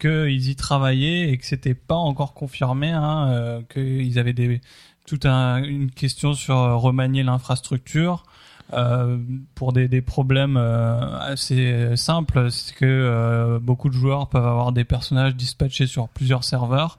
qu'ils 0.01 0.49
y 0.49 0.57
travaillaient 0.57 1.29
et 1.31 1.37
que 1.37 1.45
c'était 1.45 1.75
pas 1.75 1.97
encore 1.97 2.33
confirmé, 2.33 2.91
hein, 2.91 3.63
qu'ils 3.71 4.19
avaient 4.19 4.33
des 4.33 4.61
toute 5.07 5.27
un- 5.27 5.63
une 5.63 5.91
question 5.91 6.33
sur 6.33 6.57
remanier 6.57 7.23
l'infrastructure. 7.23 8.25
Euh, 8.73 9.19
pour 9.55 9.73
des, 9.73 9.89
des 9.89 10.01
problèmes 10.01 10.57
euh, 10.57 11.19
assez 11.21 11.97
simples, 11.97 12.51
c'est 12.51 12.75
que 12.75 12.85
euh, 12.85 13.59
beaucoup 13.61 13.89
de 13.89 13.95
joueurs 13.95 14.29
peuvent 14.29 14.47
avoir 14.47 14.73
des 14.73 14.85
personnages 14.85 15.37
dispatchés 15.37 15.87
sur 15.87 16.09
plusieurs 16.09 16.45
serveurs. 16.45 16.99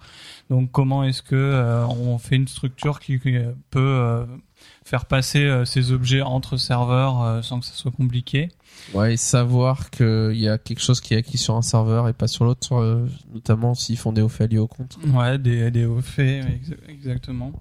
Donc 0.50 0.72
comment 0.72 1.04
est-ce 1.04 1.24
que 1.24 1.36
euh, 1.36 1.86
on 1.88 2.18
fait 2.18 2.36
une 2.36 2.48
structure 2.48 3.00
qui, 3.00 3.20
qui, 3.20 3.36
peut 3.72 4.26
faire 4.84 5.06
passer 5.06 5.64
ces 5.66 5.92
objets 5.92 6.22
entre 6.22 6.58
serveurs 6.58 7.44
sans 7.44 7.60
que 7.60 7.66
ça 7.66 7.74
soit 7.74 7.92
compliqué? 7.92 8.50
Ouais, 8.94 9.14
et 9.14 9.18
savoir 9.18 9.90
qu'il 9.90 10.36
y 10.36 10.48
a 10.48 10.58
quelque 10.58 10.82
chose 10.82 11.02
qui 11.02 11.16
est 11.16 11.18
acquis 11.18 11.38
sur 11.40 11.56
un 11.56 11.62
serveur 11.62 12.08
et 12.08 12.14
pas 12.14 12.28
sur 12.28 12.46
l'autre, 12.46 13.08
notamment 13.34 13.74
s'ils 13.74 13.98
font 13.98 14.12
des 14.12 14.28
faits 14.30 14.52
liés 14.52 14.60
au 14.60 14.68
compte. 14.68 14.98
Ouais, 15.08 15.40
des, 15.40 15.72
des 15.72 15.88
exactement. 16.88 17.52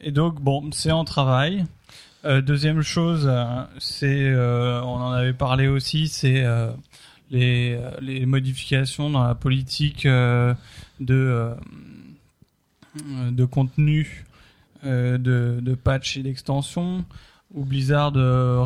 Et 0.00 0.10
donc, 0.10 0.40
bon, 0.40 0.70
c'est 0.72 0.92
en 0.92 1.04
travail. 1.04 1.64
Euh, 2.24 2.40
deuxième 2.40 2.82
chose, 2.82 3.30
c'est, 3.78 4.30
euh, 4.30 4.80
on 4.82 4.94
en 4.94 5.12
avait 5.12 5.32
parlé 5.32 5.68
aussi, 5.68 6.08
c'est 6.08 6.44
euh, 6.44 6.70
les, 7.30 8.26
modifications 8.26 9.10
dans 9.10 9.24
la 9.24 9.34
politique 9.34 10.06
de, 10.06 10.54
de 11.00 11.54
contenu 13.44 14.24
de, 14.82 15.18
de 15.18 15.74
patch 15.74 16.16
et 16.16 16.22
d'extension, 16.22 17.04
où 17.54 17.64
Blizzard 17.64 18.14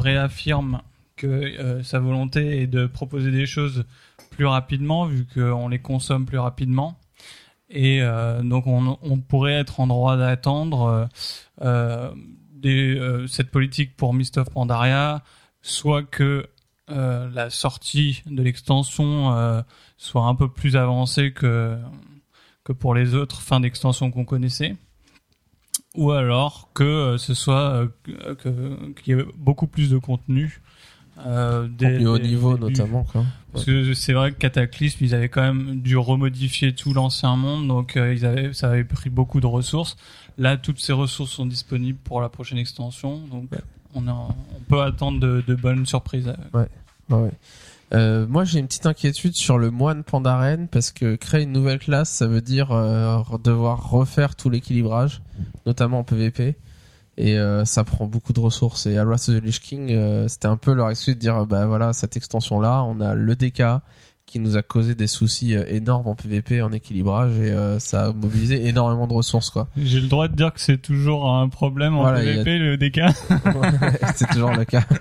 réaffirme 0.00 0.80
que 1.16 1.82
sa 1.82 1.98
volonté 1.98 2.62
est 2.62 2.66
de 2.66 2.86
proposer 2.86 3.30
des 3.30 3.46
choses 3.46 3.84
plus 4.30 4.46
rapidement, 4.46 5.06
vu 5.06 5.26
qu'on 5.34 5.68
les 5.68 5.80
consomme 5.80 6.24
plus 6.24 6.38
rapidement. 6.38 6.98
Et 7.68 8.00
donc 8.42 8.66
on, 8.66 9.18
pourrait 9.18 9.54
être 9.54 9.80
en 9.80 9.86
droit 9.86 10.16
d'attendre 10.16 11.08
des, 12.60 12.96
euh, 12.96 13.26
cette 13.26 13.50
politique 13.50 13.96
pour 13.96 14.14
Mist 14.14 14.38
of 14.38 14.50
Pandaria, 14.50 15.22
soit 15.62 16.02
que 16.02 16.46
euh, 16.90 17.30
la 17.32 17.50
sortie 17.50 18.22
de 18.26 18.42
l'extension 18.42 19.32
euh, 19.32 19.62
soit 19.96 20.24
un 20.24 20.34
peu 20.34 20.48
plus 20.48 20.76
avancée 20.76 21.32
que, 21.32 21.78
que 22.64 22.72
pour 22.72 22.94
les 22.94 23.14
autres 23.14 23.40
fins 23.40 23.60
d'extension 23.60 24.10
qu'on 24.10 24.24
connaissait, 24.24 24.76
ou 25.94 26.12
alors 26.12 26.70
que 26.74 27.16
ce 27.18 27.34
soit 27.34 27.88
qu'il 28.04 28.94
y 29.06 29.12
ait 29.12 29.24
beaucoup 29.36 29.66
plus 29.66 29.90
de 29.90 29.98
contenu. 29.98 30.60
Le 31.22 31.66
niveau 32.18 32.18
début. 32.18 32.70
notamment, 32.70 33.04
quoi. 33.04 33.24
Parce 33.52 33.64
que 33.64 33.94
c'est 33.94 34.12
vrai 34.12 34.32
que 34.32 34.38
Cataclysme, 34.38 34.98
ils 35.04 35.14
avaient 35.14 35.28
quand 35.28 35.42
même 35.42 35.80
dû 35.80 35.96
remodifier 35.96 36.72
tout 36.74 36.92
l'ancien 36.94 37.34
monde, 37.36 37.66
donc 37.68 37.96
euh, 37.96 38.14
ils 38.14 38.24
avaient, 38.24 38.52
ça 38.52 38.68
avait 38.70 38.84
pris 38.84 39.10
beaucoup 39.10 39.40
de 39.40 39.46
ressources. 39.46 39.96
Là, 40.38 40.56
toutes 40.56 40.78
ces 40.80 40.92
ressources 40.92 41.32
sont 41.32 41.46
disponibles 41.46 41.98
pour 42.04 42.20
la 42.20 42.28
prochaine 42.28 42.58
extension, 42.58 43.18
donc 43.30 43.48
on, 43.94 44.06
a- 44.08 44.12
on 44.12 44.60
peut 44.68 44.80
attendre 44.82 45.18
de, 45.20 45.42
de 45.46 45.54
bonnes 45.54 45.84
surprises. 45.84 46.32
Ouais, 46.54 46.68
ouais. 47.10 47.30
Euh, 47.92 48.24
moi, 48.28 48.44
j'ai 48.44 48.60
une 48.60 48.68
petite 48.68 48.86
inquiétude 48.86 49.34
sur 49.34 49.58
le 49.58 49.72
moine 49.72 50.04
Pandaren 50.04 50.68
parce 50.68 50.92
que 50.92 51.16
créer 51.16 51.42
une 51.42 51.50
nouvelle 51.50 51.80
classe, 51.80 52.08
ça 52.10 52.28
veut 52.28 52.40
dire 52.40 52.70
euh, 52.70 53.18
devoir 53.42 53.90
refaire 53.90 54.36
tout 54.36 54.48
l'équilibrage, 54.48 55.22
notamment 55.66 55.98
en 55.98 56.04
PvP. 56.04 56.54
Et 57.16 57.38
euh, 57.38 57.64
ça 57.64 57.84
prend 57.84 58.06
beaucoup 58.06 58.32
de 58.32 58.40
ressources. 58.40 58.86
Et 58.86 58.96
à 58.96 59.04
Wrath 59.04 59.28
of 59.28 59.36
the 59.40 59.44
Lich 59.44 59.60
King, 59.60 59.90
euh, 59.92 60.26
c'était 60.28 60.46
un 60.48 60.56
peu 60.56 60.72
leur 60.72 60.88
excuse 60.90 61.14
de 61.14 61.20
dire, 61.20 61.44
bah 61.46 61.66
voilà, 61.66 61.92
cette 61.92 62.16
extension-là, 62.16 62.82
on 62.84 63.00
a 63.00 63.14
le 63.14 63.36
DK 63.36 63.62
qui 64.26 64.38
nous 64.38 64.56
a 64.56 64.62
causé 64.62 64.94
des 64.94 65.08
soucis 65.08 65.56
euh, 65.56 65.64
énormes 65.66 66.06
en 66.06 66.14
PvP, 66.14 66.62
en 66.62 66.70
équilibrage, 66.70 67.32
et 67.40 67.50
euh, 67.50 67.80
ça 67.80 68.06
a 68.06 68.12
mobilisé 68.12 68.64
énormément 68.68 69.08
de 69.08 69.12
ressources, 69.12 69.50
quoi. 69.50 69.66
J'ai 69.76 70.00
le 70.00 70.06
droit 70.06 70.28
de 70.28 70.36
dire 70.36 70.52
que 70.54 70.60
c'est 70.60 70.78
toujours 70.80 71.28
un 71.34 71.48
problème 71.48 71.96
en 71.96 72.02
Voilà, 72.02 72.18
a- 72.20 72.22
PvP, 72.22 72.58
le 72.58 72.76
DK. 72.76 73.00
c'est 74.14 74.28
toujours 74.28 74.52
le 74.52 74.64
cas. 74.64 74.82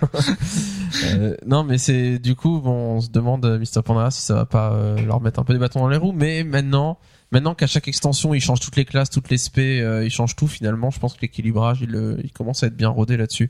Euh, 1.14 1.36
non, 1.46 1.64
mais 1.64 1.78
c'est 1.78 2.18
du 2.18 2.36
coup, 2.36 2.60
bon, 2.62 2.96
on 2.96 3.02
se 3.02 3.10
demande 3.10 3.46
euh, 3.46 3.60
Mr 3.60 3.84
Pandora 3.84 4.10
si 4.10 4.22
ça 4.22 4.34
va 4.34 4.46
pas 4.46 4.72
euh, 4.74 5.00
leur 5.06 5.22
mettre 5.22 5.40
un 5.40 5.44
peu 5.44 5.54
des 5.54 5.60
bâtons 5.60 5.82
dans 5.82 5.88
les 5.88 5.98
roues. 5.98 6.14
Mais 6.14 6.44
maintenant, 6.44 6.98
maintenant 7.32 7.56
qu'à 7.56 7.68
chaque 7.68 7.88
extension, 7.88 8.34
ils 8.34 8.42
changent 8.42 8.60
toutes 8.60 8.76
les 8.76 8.86
classes, 8.86 9.10
toutes 9.10 9.30
les 9.30 9.38
spé, 9.38 9.82
euh, 9.82 10.06
ils 10.06 10.10
changent 10.10 10.36
tout. 10.36 10.48
Finalement, 10.48 10.92
je 10.92 11.00
pense 11.00 11.14
que 11.14 11.22
l'équilibrage, 11.22 11.80
il, 11.82 11.96
euh, 11.96 12.18
il 12.24 12.32
commence 12.32 12.64
à 12.64 12.68
être 12.68 12.76
bien 12.76 12.90
rodé 12.90 13.18
là-dessus. 13.18 13.50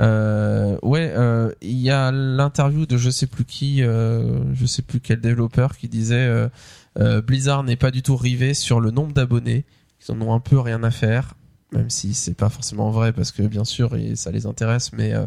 Euh, 0.00 0.78
ouais, 0.82 1.12
euh, 1.14 1.52
il 1.60 1.78
y 1.78 1.90
a 1.90 2.10
l'interview 2.10 2.86
de 2.86 2.96
je 2.96 3.10
sais 3.10 3.26
plus 3.26 3.44
qui, 3.44 3.82
euh, 3.82 4.42
je 4.54 4.66
sais 4.66 4.82
plus 4.82 5.00
quel 5.00 5.20
développeur 5.20 5.76
qui 5.76 5.88
disait 5.88 6.48
Blizzard 6.96 7.62
n'est 7.62 7.76
pas 7.76 7.90
du 7.90 8.02
tout 8.02 8.16
rivé 8.16 8.54
sur 8.54 8.80
le 8.80 8.90
nombre 8.90 9.12
d'abonnés, 9.12 9.64
ils 10.00 10.12
en 10.12 10.20
ont 10.22 10.34
un 10.34 10.40
peu 10.40 10.58
rien 10.58 10.82
à 10.82 10.90
faire, 10.90 11.34
même 11.72 11.90
si 11.90 12.14
c'est 12.14 12.34
pas 12.34 12.48
forcément 12.48 12.90
vrai 12.90 13.12
parce 13.12 13.32
que 13.32 13.42
bien 13.42 13.64
sûr 13.64 13.96
ça 14.14 14.30
les 14.30 14.46
intéresse, 14.46 14.92
mais 14.92 15.12
euh, 15.12 15.26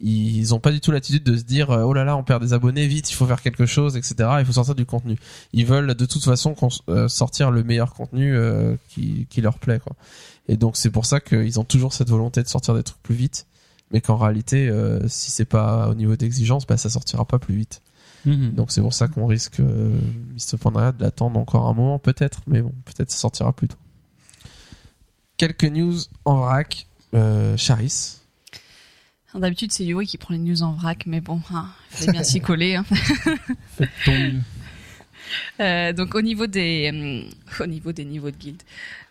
ils 0.00 0.54
ont 0.54 0.60
pas 0.60 0.72
du 0.72 0.80
tout 0.80 0.90
l'attitude 0.90 1.22
de 1.22 1.36
se 1.36 1.44
dire 1.44 1.70
euh, 1.70 1.84
oh 1.84 1.92
là 1.92 2.04
là 2.04 2.16
on 2.16 2.24
perd 2.24 2.42
des 2.42 2.52
abonnés 2.52 2.86
vite, 2.86 3.10
il 3.10 3.14
faut 3.14 3.26
faire 3.26 3.42
quelque 3.42 3.66
chose, 3.66 3.96
etc. 3.96 4.14
Il 4.40 4.44
faut 4.44 4.52
sortir 4.52 4.74
du 4.74 4.86
contenu. 4.86 5.16
Ils 5.52 5.66
veulent 5.66 5.94
de 5.94 6.06
toute 6.06 6.24
façon 6.24 6.54
euh, 6.88 7.08
sortir 7.08 7.50
le 7.50 7.62
meilleur 7.62 7.94
contenu 7.94 8.36
euh, 8.36 8.76
qui, 8.88 9.26
qui 9.30 9.40
leur 9.40 9.58
plaît 9.58 9.78
quoi. 9.78 9.94
Et 10.48 10.56
donc 10.56 10.76
c'est 10.76 10.90
pour 10.90 11.06
ça 11.06 11.20
qu'ils 11.20 11.60
ont 11.60 11.64
toujours 11.64 11.92
cette 11.92 12.10
volonté 12.10 12.42
de 12.42 12.48
sortir 12.48 12.74
des 12.74 12.82
trucs 12.82 13.02
plus 13.02 13.14
vite 13.14 13.46
mais 13.90 14.00
qu'en 14.00 14.16
réalité, 14.16 14.72
si 15.06 15.30
c'est 15.30 15.44
pas 15.44 15.88
au 15.88 15.94
niveau 15.94 16.16
d'exigence, 16.16 16.66
bah, 16.66 16.76
ça 16.76 16.90
sortira 16.90 17.24
pas 17.24 17.38
plus 17.38 17.54
vite. 17.54 17.80
Donc 18.26 18.70
c'est 18.70 18.80
pour 18.80 18.94
ça 18.94 19.08
qu'on 19.08 19.26
risque, 19.26 19.60
euh, 19.60 19.98
Mr. 20.32 20.56
Pandaria, 20.58 20.92
de 20.92 21.02
l'attendre 21.02 21.38
encore 21.38 21.66
un 21.66 21.74
moment, 21.74 21.98
peut-être, 21.98 22.40
mais 22.46 22.62
bon, 22.62 22.72
peut-être 22.84 23.10
ça 23.10 23.18
sortira 23.18 23.52
plus 23.52 23.68
tôt. 23.68 23.76
Quelques 25.36 25.64
news 25.64 25.96
en 26.24 26.38
vrac. 26.38 26.86
Euh, 27.14 27.56
Charis. 27.56 28.20
Alors, 29.34 29.42
D'habitude, 29.42 29.72
c'est 29.72 29.84
Yuri 29.84 30.06
qui 30.06 30.16
prend 30.16 30.32
les 30.32 30.38
news 30.38 30.62
en 30.62 30.74
vrac, 30.74 31.06
mais 31.06 31.20
bon, 31.20 31.40
hein, 31.52 31.66
il 31.90 31.96
fallait 31.96 32.12
bien 32.12 32.22
s'y 32.22 32.40
coller. 32.40 32.76
hein. 32.76 32.84
Euh, 35.58 35.92
donc 35.92 36.14
au 36.14 36.20
niveau 36.20 36.46
des 36.46 36.90
hum, 36.92 37.24
au 37.58 37.66
niveau 37.66 37.92
des 37.92 38.04
niveaux 38.04 38.30
de 38.30 38.36
guild. 38.36 38.62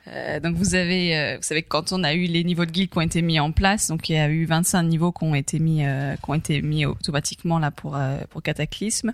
Euh, 0.08 0.40
donc 0.40 0.56
vous 0.56 0.76
avez 0.76 1.18
euh, 1.18 1.38
vous 1.38 1.44
savez 1.44 1.64
que 1.64 1.70
quand 1.70 1.92
on 1.92 2.04
a 2.04 2.14
eu 2.14 2.26
les 2.26 2.44
niveaux 2.44 2.66
de 2.66 2.72
guild 2.72 2.90
qui 2.92 2.98
ont 2.98 3.02
été 3.02 3.22
mis 3.22 3.40
en 3.40 3.52
place, 3.52 3.88
donc 3.88 4.10
il 4.10 4.14
y 4.14 4.20
a 4.20 4.30
eu 4.30 4.46
25 4.46 4.84
niveaux 4.84 5.12
qui 5.12 5.24
ont 5.24 5.34
été 5.34 5.58
mis 5.60 5.84
euh, 5.86 6.16
qui 6.16 6.30
ont 6.30 6.36
été 6.36 6.62
mis 6.62 6.86
automatiquement 6.86 7.58
là 7.58 7.72
pour 7.72 7.96
euh, 7.96 8.18
pour 8.30 8.44
Cataclysme. 8.44 9.14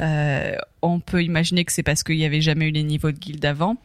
Euh, 0.00 0.56
on 0.82 0.98
peut 0.98 1.22
imaginer 1.22 1.64
que 1.64 1.72
c'est 1.72 1.82
parce 1.82 2.02
qu'il 2.02 2.16
y 2.16 2.24
avait 2.24 2.40
jamais 2.40 2.68
eu 2.68 2.72
les 2.72 2.84
niveaux 2.84 3.12
de 3.12 3.18
guild 3.18 3.44
avant. 3.44 3.76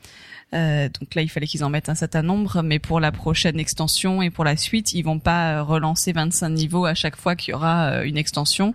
Euh, 0.53 0.87
donc 0.99 1.15
là, 1.15 1.21
il 1.21 1.27
fallait 1.29 1.47
qu'ils 1.47 1.63
en 1.63 1.69
mettent 1.69 1.89
un 1.89 1.95
certain 1.95 2.21
nombre, 2.21 2.61
mais 2.61 2.79
pour 2.79 2.99
la 2.99 3.11
prochaine 3.11 3.59
extension 3.59 4.21
et 4.21 4.29
pour 4.29 4.43
la 4.43 4.55
suite, 4.55 4.93
ils 4.93 5.01
vont 5.03 5.19
pas 5.19 5.55
euh, 5.57 5.63
relancer 5.63 6.13
25 6.13 6.49
niveaux 6.49 6.85
à 6.85 6.93
chaque 6.93 7.15
fois 7.17 7.35
qu'il 7.35 7.51
y 7.51 7.55
aura 7.55 7.87
euh, 7.87 8.03
une 8.03 8.15
extension. 8.17 8.73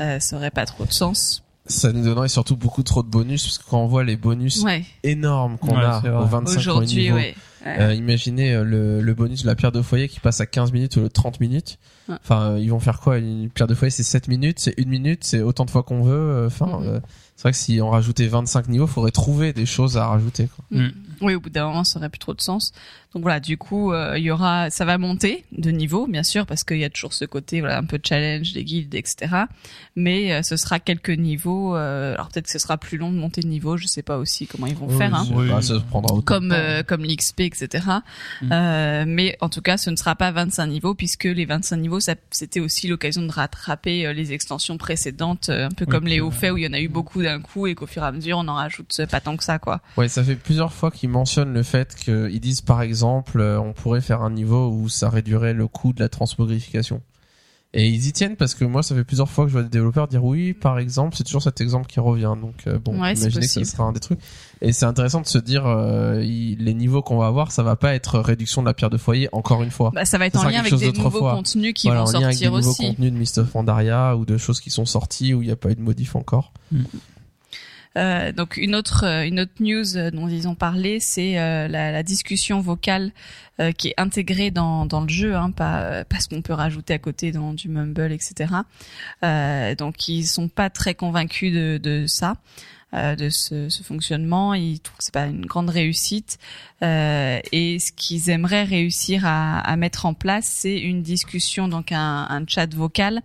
Euh, 0.00 0.20
ça 0.20 0.36
aurait 0.36 0.50
pas 0.52 0.64
trop 0.66 0.84
de 0.84 0.92
sens. 0.92 1.42
Ça 1.66 1.92
nous 1.92 2.04
donnerait 2.04 2.28
surtout 2.28 2.56
beaucoup 2.56 2.82
trop 2.82 3.02
de 3.02 3.08
bonus, 3.08 3.42
parce 3.44 3.58
que 3.58 3.64
quand 3.68 3.80
on 3.82 3.86
voit 3.88 4.04
les 4.04 4.16
bonus 4.16 4.62
Ouais. 4.62 4.84
énormes 5.02 5.58
qu'on 5.58 5.76
Ouais, 5.76 5.84
a 5.84 5.98
aux 6.22 6.24
25 6.26 6.56
Aujourd'hui, 6.58 6.96
niveaux, 6.96 7.16
ouais. 7.16 7.34
Euh, 7.66 7.92
imaginez 7.92 8.54
le, 8.62 9.02
le 9.02 9.14
bonus 9.14 9.42
de 9.42 9.46
la 9.48 9.54
pierre 9.54 9.72
de 9.72 9.82
foyer 9.82 10.08
qui 10.08 10.20
passe 10.20 10.40
à 10.40 10.46
15 10.46 10.72
minutes 10.72 10.98
de 10.98 11.08
30 11.08 11.40
minutes. 11.40 11.78
Ouais. 12.08 12.14
Enfin, 12.22 12.56
ils 12.56 12.70
vont 12.70 12.78
faire 12.80 13.00
quoi? 13.00 13.18
Une 13.18 13.50
pierre 13.50 13.66
de 13.66 13.74
foyer, 13.74 13.90
c'est 13.90 14.04
7 14.04 14.28
minutes, 14.28 14.60
c'est 14.60 14.74
une 14.78 14.88
minute, 14.88 15.24
c'est 15.24 15.42
autant 15.42 15.64
de 15.66 15.70
fois 15.70 15.82
qu'on 15.82 16.02
veut. 16.02 16.46
Enfin, 16.46 16.78
Mhm. 16.80 16.86
euh, 16.86 17.00
c'est 17.38 17.42
vrai 17.42 17.52
que 17.52 17.58
si 17.58 17.80
on 17.80 17.90
rajoutait 17.90 18.26
25 18.26 18.66
niveaux, 18.66 18.88
faudrait 18.88 19.12
trouver 19.12 19.52
des 19.52 19.64
choses 19.64 19.96
à 19.96 20.08
rajouter. 20.08 20.48
Quoi. 20.48 20.64
Mm. 20.72 20.88
Oui, 21.20 21.34
au 21.36 21.40
bout 21.40 21.50
d'un 21.50 21.68
moment, 21.68 21.84
ça 21.84 22.00
aurait 22.00 22.08
plus 22.08 22.18
trop 22.18 22.34
de 22.34 22.40
sens. 22.40 22.72
Donc 23.14 23.22
voilà, 23.22 23.40
du 23.40 23.56
coup, 23.56 23.92
euh, 23.92 24.18
il 24.18 24.24
y 24.24 24.30
aura, 24.30 24.68
ça 24.68 24.84
va 24.84 24.98
monter 24.98 25.44
de 25.52 25.70
niveau, 25.70 26.06
bien 26.06 26.22
sûr, 26.22 26.44
parce 26.44 26.62
qu'il 26.62 26.76
y 26.78 26.84
a 26.84 26.90
toujours 26.90 27.14
ce 27.14 27.24
côté, 27.24 27.60
voilà, 27.60 27.78
un 27.78 27.84
peu 27.84 27.98
de 27.98 28.04
challenge 28.04 28.52
des 28.52 28.64
guildes, 28.64 28.94
etc. 28.94 29.44
Mais 29.96 30.32
euh, 30.32 30.42
ce 30.42 30.56
sera 30.56 30.78
quelques 30.78 31.08
niveaux. 31.10 31.74
euh, 31.74 32.14
alors 32.14 32.28
peut-être 32.28 32.46
que 32.46 32.52
ce 32.52 32.58
sera 32.58 32.76
plus 32.76 32.98
long 32.98 33.10
de 33.10 33.16
monter 33.16 33.40
de 33.40 33.48
niveau. 33.48 33.78
Je 33.78 33.86
sais 33.86 34.02
pas 34.02 34.18
aussi 34.18 34.46
comment 34.46 34.66
ils 34.66 34.76
vont 34.76 34.90
faire. 34.90 35.14
Hein. 35.14 35.26
Oui. 35.32 35.48
pas, 35.48 35.62
ça 35.62 35.78
se 35.78 35.84
prendra 35.84 36.20
Comme 36.26 36.52
euh, 36.52 36.82
comme 36.82 37.02
l'XP, 37.02 37.40
etc. 37.40 37.84
Mm. 38.42 38.52
Euh, 38.52 39.04
mais 39.06 39.36
en 39.40 39.48
tout 39.48 39.62
cas, 39.62 39.78
ce 39.78 39.88
ne 39.88 39.96
sera 39.96 40.14
pas 40.14 40.30
25 40.30 40.66
niveaux 40.66 40.94
puisque 40.94 41.24
les 41.24 41.46
25 41.46 41.76
niveaux, 41.76 42.00
ça, 42.00 42.14
c'était 42.30 42.60
aussi 42.60 42.88
l'occasion 42.88 43.22
de 43.22 43.32
rattraper 43.32 44.06
euh, 44.06 44.12
les 44.12 44.32
extensions 44.32 44.76
précédentes, 44.76 45.48
un 45.48 45.70
peu 45.70 45.86
Oui, 45.86 45.90
comme 45.90 46.06
les 46.06 46.20
hauts 46.20 46.30
faits 46.30 46.52
où 46.52 46.58
il 46.58 46.64
y 46.64 46.68
en 46.68 46.74
a 46.74 46.80
eu 46.80 46.88
beaucoup 46.88 47.22
d'un 47.22 47.40
coup 47.40 47.66
et 47.66 47.74
qu'au 47.74 47.86
fur 47.86 48.02
et 48.02 48.06
à 48.06 48.12
mesure, 48.12 48.36
on 48.38 48.48
en 48.48 48.54
rajoute 48.54 49.00
pas 49.10 49.20
tant 49.20 49.36
que 49.36 49.44
ça, 49.44 49.58
quoi. 49.58 49.80
Ouais, 49.96 50.08
ça 50.08 50.22
fait 50.22 50.36
plusieurs 50.36 50.74
fois 50.74 50.90
qu'ils 50.90 51.08
mentionnent 51.08 51.54
le 51.54 51.62
fait 51.62 51.94
qu'ils 51.94 52.40
disent 52.40 52.60
par 52.60 52.82
exemple, 52.82 52.97
euh, 53.36 53.58
on 53.58 53.72
pourrait 53.72 54.00
faire 54.00 54.22
un 54.22 54.30
niveau 54.30 54.68
où 54.70 54.88
ça 54.88 55.08
réduirait 55.10 55.54
le 55.54 55.66
coût 55.66 55.92
de 55.92 56.00
la 56.00 56.08
transmogrification. 56.08 57.00
Et 57.74 57.86
ils 57.86 58.06
y 58.06 58.12
tiennent 58.14 58.36
parce 58.36 58.54
que 58.54 58.64
moi, 58.64 58.82
ça 58.82 58.94
fait 58.94 59.04
plusieurs 59.04 59.28
fois 59.28 59.44
que 59.44 59.50
je 59.50 59.52
vois 59.52 59.62
des 59.62 59.68
développeurs 59.68 60.08
dire 60.08 60.24
oui, 60.24 60.54
par 60.54 60.78
exemple, 60.78 61.14
c'est 61.14 61.22
toujours 61.24 61.42
cet 61.42 61.60
exemple 61.60 61.86
qui 61.86 62.00
revient. 62.00 62.32
Donc 62.40 62.54
euh, 62.66 62.78
bon, 62.78 62.92
Ouais, 62.98 63.12
imaginez 63.12 63.42
que 63.46 63.52
ce 63.52 63.62
sera 63.64 63.84
un 63.84 63.92
des 63.92 64.00
trucs. 64.00 64.18
Et 64.62 64.72
c'est 64.72 64.86
intéressant 64.86 65.20
de 65.20 65.26
se 65.26 65.36
dire, 65.36 65.66
euh, 65.66 66.22
il- 66.24 66.64
les 66.64 66.72
niveaux 66.72 67.02
qu'on 67.02 67.18
va 67.18 67.26
avoir, 67.26 67.52
ça 67.52 67.62
va 67.62 67.76
pas 67.76 67.94
être 67.94 68.20
réduction 68.20 68.62
de 68.62 68.66
la 68.68 68.72
pierre 68.72 68.88
de 68.88 68.96
foyer 68.96 69.28
encore 69.32 69.62
une 69.62 69.70
fois. 69.70 69.90
Bah, 69.94 70.06
ça 70.06 70.16
va 70.16 70.24
être 70.26 70.40
Ça 70.40 70.46
en 70.46 70.48
lien 70.48 70.60
avec 70.60 70.74
des 70.74 70.92
nouveaux 70.92 71.20
contenus 71.20 71.74
qui 71.74 71.88
Voilà, 71.88 72.04
vont 72.04 72.08
en 72.08 72.12
lien 72.12 72.18
avec 72.28 72.38
des 72.38 72.44
sortir 72.46 72.52
nouveaux 72.58 72.70
aussi. 72.70 72.86
contenus 72.96 73.32
de. 73.34 73.44
Fandaria 73.44 74.16
ou 74.16 74.24
de 74.24 74.38
choses 74.38 74.60
qui 74.60 74.70
sont 74.70 74.86
sorties 74.86 75.34
où 75.34 75.42
il 75.42 75.46
n'y 75.46 75.52
a 75.52 75.56
pas 75.56 75.70
eu 75.70 75.74
de 75.74 75.82
modif 75.82 76.16
encore. 76.16 76.54
Euh, 77.96 78.32
donc 78.32 78.56
une 78.56 78.74
autre 78.74 79.04
euh, 79.04 79.24
une 79.26 79.40
autre 79.40 79.52
news 79.60 80.10
dont 80.12 80.28
ils 80.28 80.46
ont 80.46 80.54
parlé, 80.54 81.00
c'est 81.00 81.38
euh, 81.38 81.68
la, 81.68 81.90
la 81.90 82.02
discussion 82.02 82.60
vocale 82.60 83.12
euh, 83.60 83.72
qui 83.72 83.88
est 83.88 83.94
intégrée 83.96 84.50
dans 84.50 84.86
dans 84.86 85.00
le 85.00 85.08
jeu, 85.08 85.34
hein, 85.34 85.50
pas 85.50 85.80
euh, 85.80 86.04
pas 86.04 86.20
ce 86.20 86.28
qu'on 86.28 86.42
peut 86.42 86.52
rajouter 86.52 86.94
à 86.94 86.98
côté 86.98 87.32
dans 87.32 87.54
du 87.54 87.68
mumble, 87.68 88.12
etc. 88.12 88.54
Euh, 89.24 89.74
donc 89.74 90.08
ils 90.08 90.26
sont 90.26 90.48
pas 90.48 90.70
très 90.70 90.94
convaincus 90.94 91.52
de 91.52 91.78
de 91.82 92.06
ça. 92.06 92.36
de 92.92 93.28
ce, 93.28 93.68
ce 93.68 93.82
fonctionnement, 93.82 94.54
ils 94.54 94.80
trouvent 94.80 94.96
que 94.96 95.04
c'est 95.04 95.12
pas 95.12 95.26
une 95.26 95.44
grande 95.44 95.68
réussite 95.68 96.38
et 96.80 97.78
ce 97.80 97.92
qu'ils 97.92 98.30
aimeraient 98.30 98.64
réussir 98.64 99.26
à, 99.26 99.60
à 99.60 99.76
mettre 99.76 100.06
en 100.06 100.14
place, 100.14 100.46
c'est 100.46 100.78
une 100.78 101.02
discussion 101.02 101.68
donc 101.68 101.92
un, 101.92 102.26
un 102.30 102.46
chat 102.46 102.72
vocal 102.74 103.20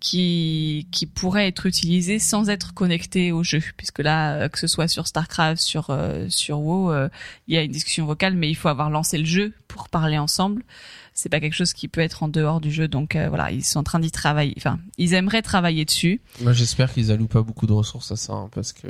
qui 0.00 0.86
qui 0.90 1.06
pourrait 1.06 1.46
être 1.46 1.66
utilisé 1.66 2.18
sans 2.18 2.48
être 2.48 2.74
connecté 2.74 3.32
au 3.32 3.44
jeu. 3.44 3.60
Puisque 3.76 4.00
là 4.00 4.34
euh, 4.34 4.48
que 4.48 4.58
ce 4.58 4.66
soit 4.66 4.88
sur 4.88 5.06
Starcraft 5.06 5.60
sur 5.60 5.90
euh, 5.90 6.26
sur 6.28 6.58
WoW 6.60 6.90
euh, 6.90 7.08
il 7.46 7.54
y 7.54 7.58
a 7.58 7.62
une 7.62 7.70
discussion 7.72 8.06
vocale 8.06 8.34
mais 8.34 8.48
il 8.48 8.54
faut 8.54 8.68
avoir 8.68 8.90
lancé 8.90 9.18
le 9.18 9.26
jeu 9.26 9.52
pour 9.68 9.88
parler 9.88 10.18
ensemble. 10.18 10.62
C'est 11.12 11.28
pas 11.28 11.40
quelque 11.40 11.54
chose 11.54 11.74
qui 11.74 11.86
peut 11.86 12.00
être 12.00 12.22
en 12.22 12.28
dehors 12.28 12.60
du 12.60 12.70
jeu. 12.72 12.88
Donc 12.88 13.14
euh, 13.14 13.28
voilà 13.28 13.50
ils 13.50 13.62
sont 13.64 13.78
en 13.80 13.82
train 13.84 14.00
d'y 14.00 14.10
travailler. 14.10 14.54
Enfin 14.56 14.78
ils 14.96 15.12
aimeraient 15.12 15.42
travailler 15.42 15.84
dessus. 15.84 16.20
Moi, 16.40 16.52
j'espère 16.54 16.92
qu'ils 16.92 17.12
allouent 17.12 17.26
pas 17.28 17.42
beaucoup 17.42 17.66
de 17.66 17.72
ressources 17.72 18.10
à 18.10 18.16
ça, 18.16 18.32
hein, 18.32 18.48
parce 18.54 18.72
que 18.72 18.88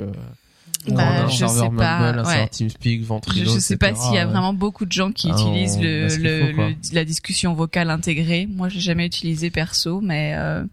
Bah, 0.87 1.27
je 1.27 1.45
sais 1.45 1.69
pas, 1.77 2.23
ouais. 2.23 2.47
TeamSpeak, 2.47 3.01
je, 3.01 3.05
Ventrilo, 3.05 3.53
je 3.53 3.59
sais 3.59 3.77
pas 3.77 3.93
s'il 3.93 4.13
y 4.13 4.17
a 4.17 4.25
vraiment 4.25 4.53
beaucoup 4.53 4.85
de 4.85 4.91
gens 4.91 5.11
qui 5.11 5.29
ah, 5.29 5.33
utilisent 5.33 5.75
on 5.77 5.81
le, 5.81 6.07
le, 6.17 6.53
faut, 6.55 6.61
le- 6.61 6.75
la 6.93 7.05
discussion 7.05 7.53
vocale 7.53 7.89
intégrée. 7.89 8.47
Moi 8.49 8.69
j'ai 8.69 8.79
jamais 8.79 9.05
utilisé 9.05 9.51
perso 9.51 9.99
mais 10.01 10.33
euh, 10.37 10.63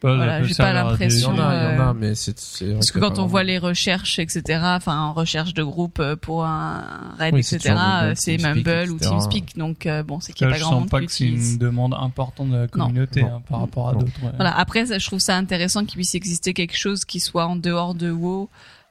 Pas- 0.00 0.16
Voilà, 0.16 0.42
j'ai 0.42 0.48
pas 0.54 0.54
servir 0.72 0.86
à 0.86 0.96
des- 0.96 1.14
Il 1.16 1.20
y 1.20 1.24
en 1.24 1.30
a, 1.30 1.34
il 1.34 1.38
y 1.38 1.40
en 1.40 1.42
euh, 1.80 1.90
a, 1.90 1.94
mais 1.94 2.14
c'est, 2.14 2.38
c'est 2.38 2.64
vrai 2.66 2.74
Parce 2.74 2.90
que 2.90 2.98
quand 2.98 3.14
pas 3.14 3.20
on 3.20 3.26
voit 3.26 3.42
les 3.44 3.58
recherches, 3.58 4.18
etc., 4.18 4.60
enfin, 4.62 4.98
en 5.00 5.12
recherche 5.12 5.54
de 5.54 5.62
groupe 5.62 5.98
euh, 6.00 6.16
pour 6.16 6.44
un 6.44 7.14
raid, 7.18 7.34
Oui, 7.34 7.40
etc., 7.40 7.74
euh, 7.78 8.12
c'est 8.16 8.36
TeamSpeak, 8.36 8.66
Mumble 8.66 8.90
ou. 8.92 8.98
TeamSpeak, 8.98 9.56
donc 9.56 9.86
euh, 9.86 10.02
bon, 10.02 10.20
c'est 10.20 10.32
qu'il 10.32 10.46
n'y 10.46 10.52
a 10.52 10.56
je 10.56 10.60
pas 10.60 10.64
grand 10.64 10.72
sens 10.72 10.80
monde 10.80 10.90
pas 10.90 11.00
qui 11.00 11.06
que 11.06 11.12
c'est 11.12 11.24
une 11.26 11.58
demande 11.58 11.94
importante 11.94 12.50
de 12.50 12.56
la 12.56 12.68
communauté 12.68 13.22
hein, 13.22 13.42
par 13.48 13.60
rapport 13.60 13.88
à 13.88 13.92
d'autres. 13.94 14.06
ouais. 14.22 14.30
Voilà. 14.36 14.56
Après, 14.56 14.86
ça, 14.86 14.98
je 14.98 15.06
trouve 15.06 15.18
ça 15.20 15.36
intéressant 15.36 15.84
qu'il 15.84 15.96
puisse 15.96 16.14
exister 16.14 16.54
quelque 16.54 16.76
chose 16.76 17.04
qui 17.04 17.20
soit 17.20 17.46
en 17.46 17.56
dehors 17.56 17.94
de 17.94 18.10
WoW, 18.10 18.42
euh, 18.44 18.46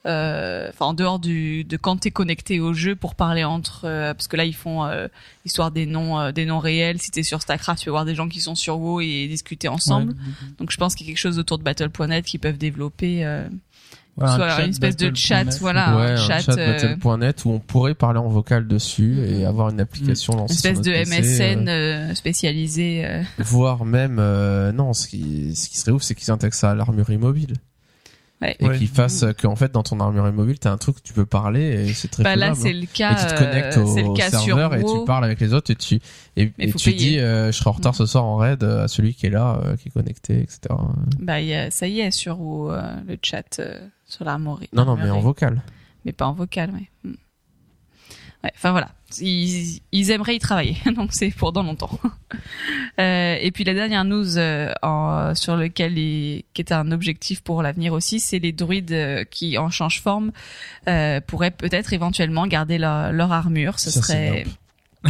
enfin 0.06 0.86
en 0.86 0.94
dehors 0.94 1.20
du 1.20 1.64
de 1.64 1.78
quand 1.78 1.98
t'es 1.98 2.12
connecté 2.12 2.60
au 2.60 2.74
jeu 2.74 2.96
pour 2.96 3.16
parler 3.16 3.44
entre, 3.44 3.82
euh, 3.86 4.14
parce 4.14 4.28
que 4.28 4.38
là 4.38 4.46
ils 4.46 4.56
font 4.56 4.86
euh, 4.86 5.08
histoire 5.46 5.72
des 5.72 5.86
noms 5.86 6.20
euh, 6.20 6.32
des 6.32 6.46
noms 6.46 6.60
réels. 6.60 7.00
Si 7.02 7.12
t'es 7.12 7.24
sur 7.24 7.42
Starcraft, 7.42 7.82
tu 7.82 7.90
vas 7.90 7.92
voir 7.94 8.06
des 8.06 8.16
gens 8.16 8.30
qui 8.30 8.40
sont 8.42 8.56
sur 8.56 8.80
WoW 8.80 9.02
et 9.02 9.28
discuter 9.28 9.68
ensemble. 9.68 10.14
Ouais. 10.14 10.18
Donc 10.58 10.72
je 10.72 10.78
pense 10.78 10.96
qu'il 10.96 11.06
y 11.06 11.10
a 11.10 11.14
quelque 11.14 11.22
chose 11.22 11.38
autour 11.40 11.58
de 11.58 11.64
Battle.net 11.64 12.26
qui 12.26 12.38
peuvent 12.38 12.58
développer. 12.58 13.26
euh, 13.26 13.48
Ouais, 14.18 14.26
un 14.28 14.36
soit 14.36 14.50
chat 14.50 14.64
une 14.66 14.72
espèce 14.72 14.98
de 14.98 15.16
chat, 15.16 15.46
net. 15.46 15.58
voilà, 15.62 15.96
ouais, 15.96 16.06
un 16.08 16.14
un 16.14 16.18
chat, 16.18 16.40
chat, 16.42 16.58
euh, 16.58 16.96
battle.net 16.98 17.46
où 17.46 17.52
on 17.52 17.60
pourrait 17.60 17.94
parler 17.96 18.20
en 18.20 18.28
vocal 18.28 18.68
dessus 18.68 19.18
et 19.26 19.46
avoir 19.46 19.70
une 19.70 19.80
application 19.80 20.34
une 20.34 20.40
lancée 20.40 20.56
espèce 20.56 20.74
sur 20.74 20.82
de 20.84 20.92
PC, 20.92 21.42
euh, 21.42 21.56
MSN 21.56 21.70
euh, 21.70 22.16
spécialisé. 22.16 23.06
euh. 23.06 23.24
voire 23.38 23.86
même 23.86 24.18
euh, 24.20 24.74
non 24.74 24.92
ce 24.94 25.08
qui 25.08 25.56
ce 25.56 25.70
qui 25.70 25.78
serait 25.78 25.92
ouf 25.94 26.02
c'est 26.04 26.16
qu'ils 26.16 26.32
intègrent 26.32 26.54
ça 26.56 26.72
à 26.72 26.76
l'armurerie 26.76 27.18
mobile 27.18 27.54
Ouais. 28.41 28.56
et 28.60 28.65
Ouais. 28.67 28.78
qu'ils 28.78 28.88
fassent 28.88 29.23
euh, 29.23 29.34
qu'en 29.34 29.56
fait 29.58 29.71
dans 29.73 29.84
ton 29.84 29.99
armurerie 29.99 30.32
mobile 30.32 30.60
t'as 30.60 30.71
un 30.71 30.78
truc 30.78 30.95
que 30.97 31.02
tu 31.02 31.12
peux 31.13 31.25
parler 31.25 31.62
et 31.89 31.93
c'est 31.93 32.08
très 32.08 32.23
Bah 32.23 32.38
là, 32.38 32.56
c'est 32.56 32.69
hein. 32.69 32.80
le 32.80 32.86
cas. 32.86 33.12
et 33.12 33.15
tu 33.28 33.36
te 33.36 33.38
connectes 33.38 33.78
euh, 33.78 33.84
au, 33.84 33.93
c'est 33.93 34.02
le 34.02 34.08
au 34.08 34.13
cas 34.13 34.30
sur 34.30 34.39
serveur 34.39 34.75
et 34.75 34.84
tu 34.84 35.06
parles 35.06 35.25
avec 35.25 35.41
les 35.41 35.54
autres 35.54 35.71
et 35.71 35.75
tu 35.75 35.99
et, 36.38 36.49
tu 36.73 36.91
payer. 36.91 36.97
dis 36.97 37.19
euh, 37.19 37.52
je 37.52 37.58
serai 37.58 37.69
en 37.69 37.73
retard 37.73 37.95
ce 37.95 38.06
soir 38.06 38.23
en 38.23 38.38
raid 38.38 38.63
euh, 38.63 38.86
à 38.86 38.88
celui 38.88 39.13
qui 39.13 39.25
est 39.25 39.30
là 39.30 39.60
euh, 39.65 39.75
qui 39.75 39.89
est 39.89 39.91
connecté 39.91 40.39
etc 40.39 40.60
Bah, 41.19 41.41
il 41.41 41.47
y 41.47 41.54
a- 41.54 41.69
ça 41.69 41.88
y 41.88 41.99
est, 41.99 42.12
sur 42.12 42.38
euh, 42.71 42.82
le 43.08 43.17
chat 43.21 43.60
euh, 43.60 43.78
sur 44.06 44.23
l'armorerie. 44.23 44.69
non 44.71 44.86
non 44.86 44.95
mais 44.95 45.10
en 45.10 45.19
vocal 45.19 45.62
mais 46.06 46.13
pas 46.13 46.28
en 46.28 46.34
vocal, 46.34 46.71
ouais. 46.71 46.89
Mm. 47.04 47.15
Ouais, 48.43 48.52
enfin 48.56 48.71
voilà, 48.71 48.89
ils, 49.19 49.82
ils 49.91 50.12
aimeraient 50.12 50.36
y 50.36 50.39
travailler, 50.39 50.78
donc 50.95 51.10
c'est 51.12 51.30
pour 51.30 51.52
dans 51.52 51.63
longtemps. 51.63 51.99
Euh, 52.99 53.38
et 53.39 53.52
puis 53.52 53.63
la 53.63 53.73
dernière 53.73 54.04
news 54.04 54.38
euh, 54.38 54.73
en, 54.82 55.34
sur 55.34 55.56
lequel 55.56 55.97
il, 55.97 56.43
qui 56.54 56.62
est 56.62 56.73
un 56.73 56.91
objectif 56.91 57.41
pour 57.41 57.63
l'avenir 57.63 57.93
aussi, 57.93 58.19
c'est 58.19 58.39
les 58.39 58.52
druides 58.52 58.91
euh, 58.91 59.23
qui 59.23 59.58
en 59.58 59.69
change 59.69 60.02
forme 60.02 60.34
euh, 60.89 61.21
pourraient 61.21 61.52
peut-être 61.52 61.93
éventuellement 61.93 62.45
garder 62.45 62.78
leur, 62.78 63.13
leur 63.13 63.32
armure. 63.32 63.80
Ce 63.80 63.89
Ça, 63.89 64.02
serait. 64.02 64.45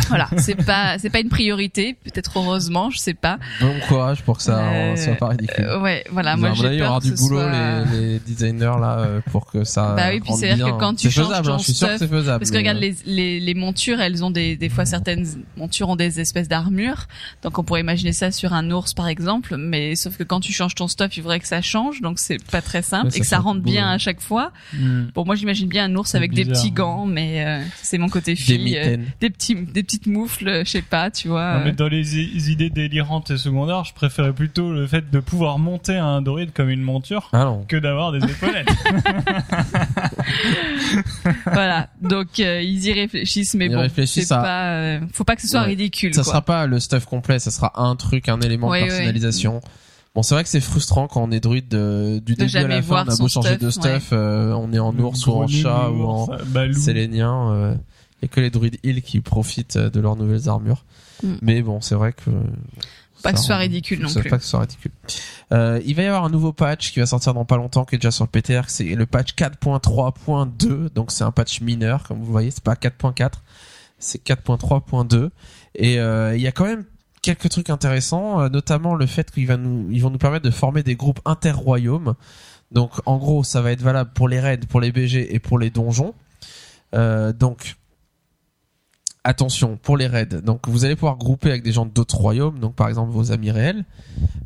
Voilà, 0.10 0.30
c'est 0.38 0.54
pas 0.56 1.00
c'est 1.00 1.10
pas 1.10 1.20
une 1.20 1.30
priorité, 1.30 1.96
peut-être 2.04 2.38
heureusement, 2.38 2.92
je 2.92 3.00
sais 3.00 3.16
pas. 3.16 3.40
bon 3.60 3.74
courage 3.88 4.22
pour 4.22 4.38
que 4.38 4.44
ça 4.44 4.60
Euh, 4.60 4.96
soit 4.96 5.16
pas 5.16 5.30
ridicule 5.30 5.66
Euh, 5.66 5.82
ouais, 5.82 6.04
voilà, 6.12 6.36
moi 6.38 6.52
j'ai 6.54 6.66
avis, 6.66 6.76
il 6.76 6.78
y 6.78 6.82
peur 6.82 6.92
aura 6.92 7.00
que 7.00 7.06
du 7.06 7.10
ce 7.12 7.16
boulot 7.16 7.40
soit- 7.42 7.86
les, 7.92 8.02
les 8.14 8.20
designers 8.20 8.78
là 8.80 9.00
euh, 9.00 9.22
pour 9.32 9.48
que 9.50 9.64
ça 9.64 9.96
Bah 9.98 10.10
oui, 10.12 10.20
puis 10.20 10.30
rende 10.30 10.40
c'est-à-dire 10.40 10.66
bien. 10.68 10.76
que 10.76 10.80
quand 10.80 10.94
tu 10.94 11.08
C'est 11.10 11.16
changes 11.16 11.28
faisable, 11.30 11.48
ton 11.48 11.54
hein, 11.54 11.58
je 11.58 11.64
suis 11.64 11.74
sûr 11.74 11.88
que 11.88 11.96
stuff, 11.96 12.08
c'est 12.08 12.16
faisable 12.16 12.40
Parce 12.40 12.52
que 12.52 12.58
regarde, 12.58 12.78
les, 12.78 12.96
les, 13.06 13.40
les 13.40 13.54
montures, 13.56 14.00
elles 14.00 14.24
ont 14.24 14.30
des, 14.30 14.56
des 14.56 14.70
fois 14.70 14.86
certaines 14.86 15.26
montures 15.58 15.90
ont 15.90 15.96
des 15.96 16.20
espèces 16.20 16.48
d'armures. 16.48 17.08
Donc 17.42 17.58
on 17.58 17.64
pourrait 17.64 17.82
imaginer 17.82 18.14
ça 18.14 18.32
sur 18.32 18.54
un 18.54 18.70
ours 18.70 18.94
par 18.94 19.08
exemple, 19.08 19.58
mais 19.58 19.96
sauf 19.96 20.18
que 20.18 20.24
quand 20.24 20.40
tu 20.40 20.54
changes 20.54 20.76
ton 20.76 20.88
stuff, 20.88 21.18
il 21.18 21.24
faudrait 21.24 21.40
que 21.40 21.48
ça 21.48 21.64
change, 21.64 22.02
donc 22.02 22.20
c'est 22.20 22.38
pas 22.52 22.62
très 22.62 22.84
simple 22.84 23.08
Ouais, 23.08 23.18
et 23.18 23.20
que 23.22 23.26
ça 23.28 23.40
rentre 23.40 23.62
bien 23.62 23.90
à 23.90 23.98
chaque 23.98 24.22
fois. 24.22 24.52
Hmm. 24.74 25.06
Bon, 25.16 25.26
moi 25.26 25.34
j'imagine 25.34 25.68
bien 25.68 25.86
un 25.86 25.96
ours 25.96 26.12
C'est 26.12 26.18
avec 26.18 26.32
des 26.34 26.46
petits 26.46 26.68
hein. 26.68 26.74
gants, 26.76 27.06
mais 27.08 27.44
euh, 27.44 27.64
c'est 27.82 27.98
mon 27.98 28.08
côté 28.10 28.36
des 28.36 28.40
fille, 28.40 28.78
euh, 28.78 28.82
mitaines 28.98 29.06
des 29.20 29.30
petits, 29.32 29.56
des 29.56 29.79
petites 29.84 30.08
moufles, 30.08 30.62
je 30.66 30.70
sais 30.70 30.82
pas, 30.82 31.12
tu 31.12 31.28
vois. 31.28 31.58
Non, 31.58 31.64
mais 31.66 31.72
euh. 31.72 31.76
dans 31.76 31.88
les 31.88 32.18
i- 32.20 32.52
idées 32.52 32.70
délirantes 32.70 33.32
et 33.32 33.38
secondaires, 33.38 33.84
je 33.84 33.94
préférais 33.94 34.34
plutôt 34.34 34.72
le 34.74 34.88
fait 34.88 35.10
de 35.12 35.20
pouvoir 35.20 35.60
monter 35.60 35.98
un 35.98 36.22
druide 36.22 36.52
comme 36.54 36.70
une 36.70 36.82
monture 36.82 37.30
ah 37.34 37.54
que 37.68 37.78
d'avoir 37.78 38.12
des 38.12 38.20
épaulettes. 38.20 38.68
voilà. 41.46 41.88
Donc 42.02 42.40
euh, 42.40 42.62
ils 42.62 42.86
y 42.86 42.94
réfléchissent, 42.94 43.56
mais 43.56 43.66
Ils 43.66 43.74
bon, 43.76 43.82
réfléchissent 43.82 44.28
c'est 44.28 44.34
à- 44.34 44.42
pas, 44.42 44.72
euh, 44.74 45.00
faut 45.14 45.24
pas 45.24 45.36
que 45.36 45.42
ce 45.42 45.48
soit 45.48 45.62
Ouais. 45.62 45.68
ridicule. 45.68 46.14
ça 46.14 46.22
quoi. 46.24 46.32
sera 46.32 46.42
pas 46.42 46.66
le 46.68 46.80
stuff 46.80 47.06
complet, 47.06 47.40
ça 47.40 47.52
sera 47.52 47.72
un 47.82 47.96
truc, 47.96 48.30
un 48.30 48.42
élément 48.42 48.70
Ouais, 48.70 48.80
de 48.80 48.84
ouais. 48.86 48.90
personnalisation. 48.90 49.62
Bon, 50.16 50.24
c'est 50.24 50.34
vrai 50.34 50.44
que 50.44 50.50
c'est 50.50 50.60
frustrant 50.60 51.08
quand 51.08 51.22
on 51.22 51.32
est 51.32 51.40
druide 51.40 51.68
de- 51.68 52.20
du 52.26 52.34
De 52.34 52.46
début 52.46 52.58
à 52.58 52.68
la 52.68 52.82
fin, 52.82 53.06
on 53.08 53.12
a 53.12 53.16
beau 53.16 53.28
changer 53.28 53.58
de 53.58 53.70
stuff, 53.70 54.10
euh, 54.12 54.52
on 54.54 54.74
est 54.74 54.80
en 54.80 54.98
ours 54.98 55.26
ou 55.28 55.32
en 55.34 55.48
chat 55.48 55.90
ou 55.92 56.04
en 56.04 56.28
ours, 56.28 56.44
sélénien. 58.20 58.26
euh, 58.26 58.26
et 58.26 58.28
que 58.28 58.40
les 58.40 58.50
druides 58.50 58.78
heal 58.84 59.02
qui 59.02 59.22
profitent 59.22 59.78
de 59.78 60.00
leurs 60.00 60.16
nouvelles 60.16 60.50
armures. 60.50 60.86
Mm. 61.24 61.34
Mais 61.42 61.62
bon, 61.62 61.82
c'est 61.82 61.96
vrai 61.96 62.14
que 62.14 62.30
Pas 63.24 63.34
que 63.34 63.40
ce 63.40 63.46
soit 63.46 63.58
ridicule 63.58 64.00
non 64.00 64.14
plus. 64.14 64.30
Pas 64.30 64.38
que 64.38 64.44
ce 64.44 64.50
soit 64.50 64.62
ridicule. 64.62 64.92
Euh, 65.52 65.82
il 65.86 65.96
va 65.96 66.04
y 66.04 66.06
avoir 66.06 66.24
un 66.24 66.30
nouveau 66.30 66.54
patch 66.54 66.94
qui 66.94 67.00
va 67.00 67.06
sortir 67.06 67.34
dans 67.34 67.46
pas 67.46 67.58
longtemps, 67.58 67.86
qui 67.86 67.96
est 67.96 67.98
déjà 67.98 68.12
sur 68.12 68.26
le 68.26 68.30
PTR. 68.30 68.70
C'est 68.70 68.84
le 68.84 69.06
patch 69.06 69.34
4.3.2. 69.36 70.94
Donc 70.94 71.12
c'est 71.12 71.24
un 71.24 71.32
patch 71.32 71.62
mineur, 71.62 72.04
comme 72.04 72.20
vous 72.20 72.32
voyez. 72.32 72.52
C'est 72.52 72.64
pas 72.64 72.76
4.4, 72.76 73.32
c'est 73.98 74.24
4.3.2. 74.24 75.30
Et 75.76 76.00
euh, 76.00 76.36
il 76.36 76.42
y 76.42 76.48
a 76.48 76.52
quand 76.52 76.66
même 76.66 76.86
quelques 77.22 77.50
trucs 77.50 77.70
intéressants, 77.70 78.42
euh, 78.42 78.50
notamment 78.50 78.96
le 78.96 79.06
fait 79.06 79.30
qu'ils 79.32 79.52
nous, 79.54 79.88
ils 79.92 80.02
vont 80.02 80.10
nous 80.10 80.18
permettre 80.18 80.46
de 80.46 80.52
former 80.52 80.84
des 80.84 80.96
groupes 80.96 81.20
inter-royaumes. 81.26 82.16
Donc 82.72 82.92
en 83.06 83.18
gros, 83.18 83.44
ça 83.44 83.62
va 83.62 83.72
être 83.72 83.82
valable 83.82 84.12
pour 84.14 84.28
les 84.28 84.40
raids, 84.40 84.58
pour 84.58 84.80
les 84.80 84.92
BG 84.92 85.34
et 85.34 85.40
pour 85.40 85.60
les 85.60 85.70
donjons. 85.70 86.14
Euh, 86.96 87.34
donc 87.34 87.76
attention 89.30 89.78
pour 89.78 89.96
les 89.96 90.08
raids. 90.08 90.26
Donc 90.26 90.68
vous 90.68 90.86
allez 90.86 90.96
pouvoir 90.96 91.18
grouper 91.18 91.50
avec 91.50 91.62
des 91.62 91.72
gens 91.72 91.86
d'autres 91.86 92.18
royaumes, 92.18 92.60
donc 92.60 92.74
par 92.74 92.90
exemple 92.90 93.12
vos 93.12 93.32
amis 93.32 93.52
réels, 93.52 93.86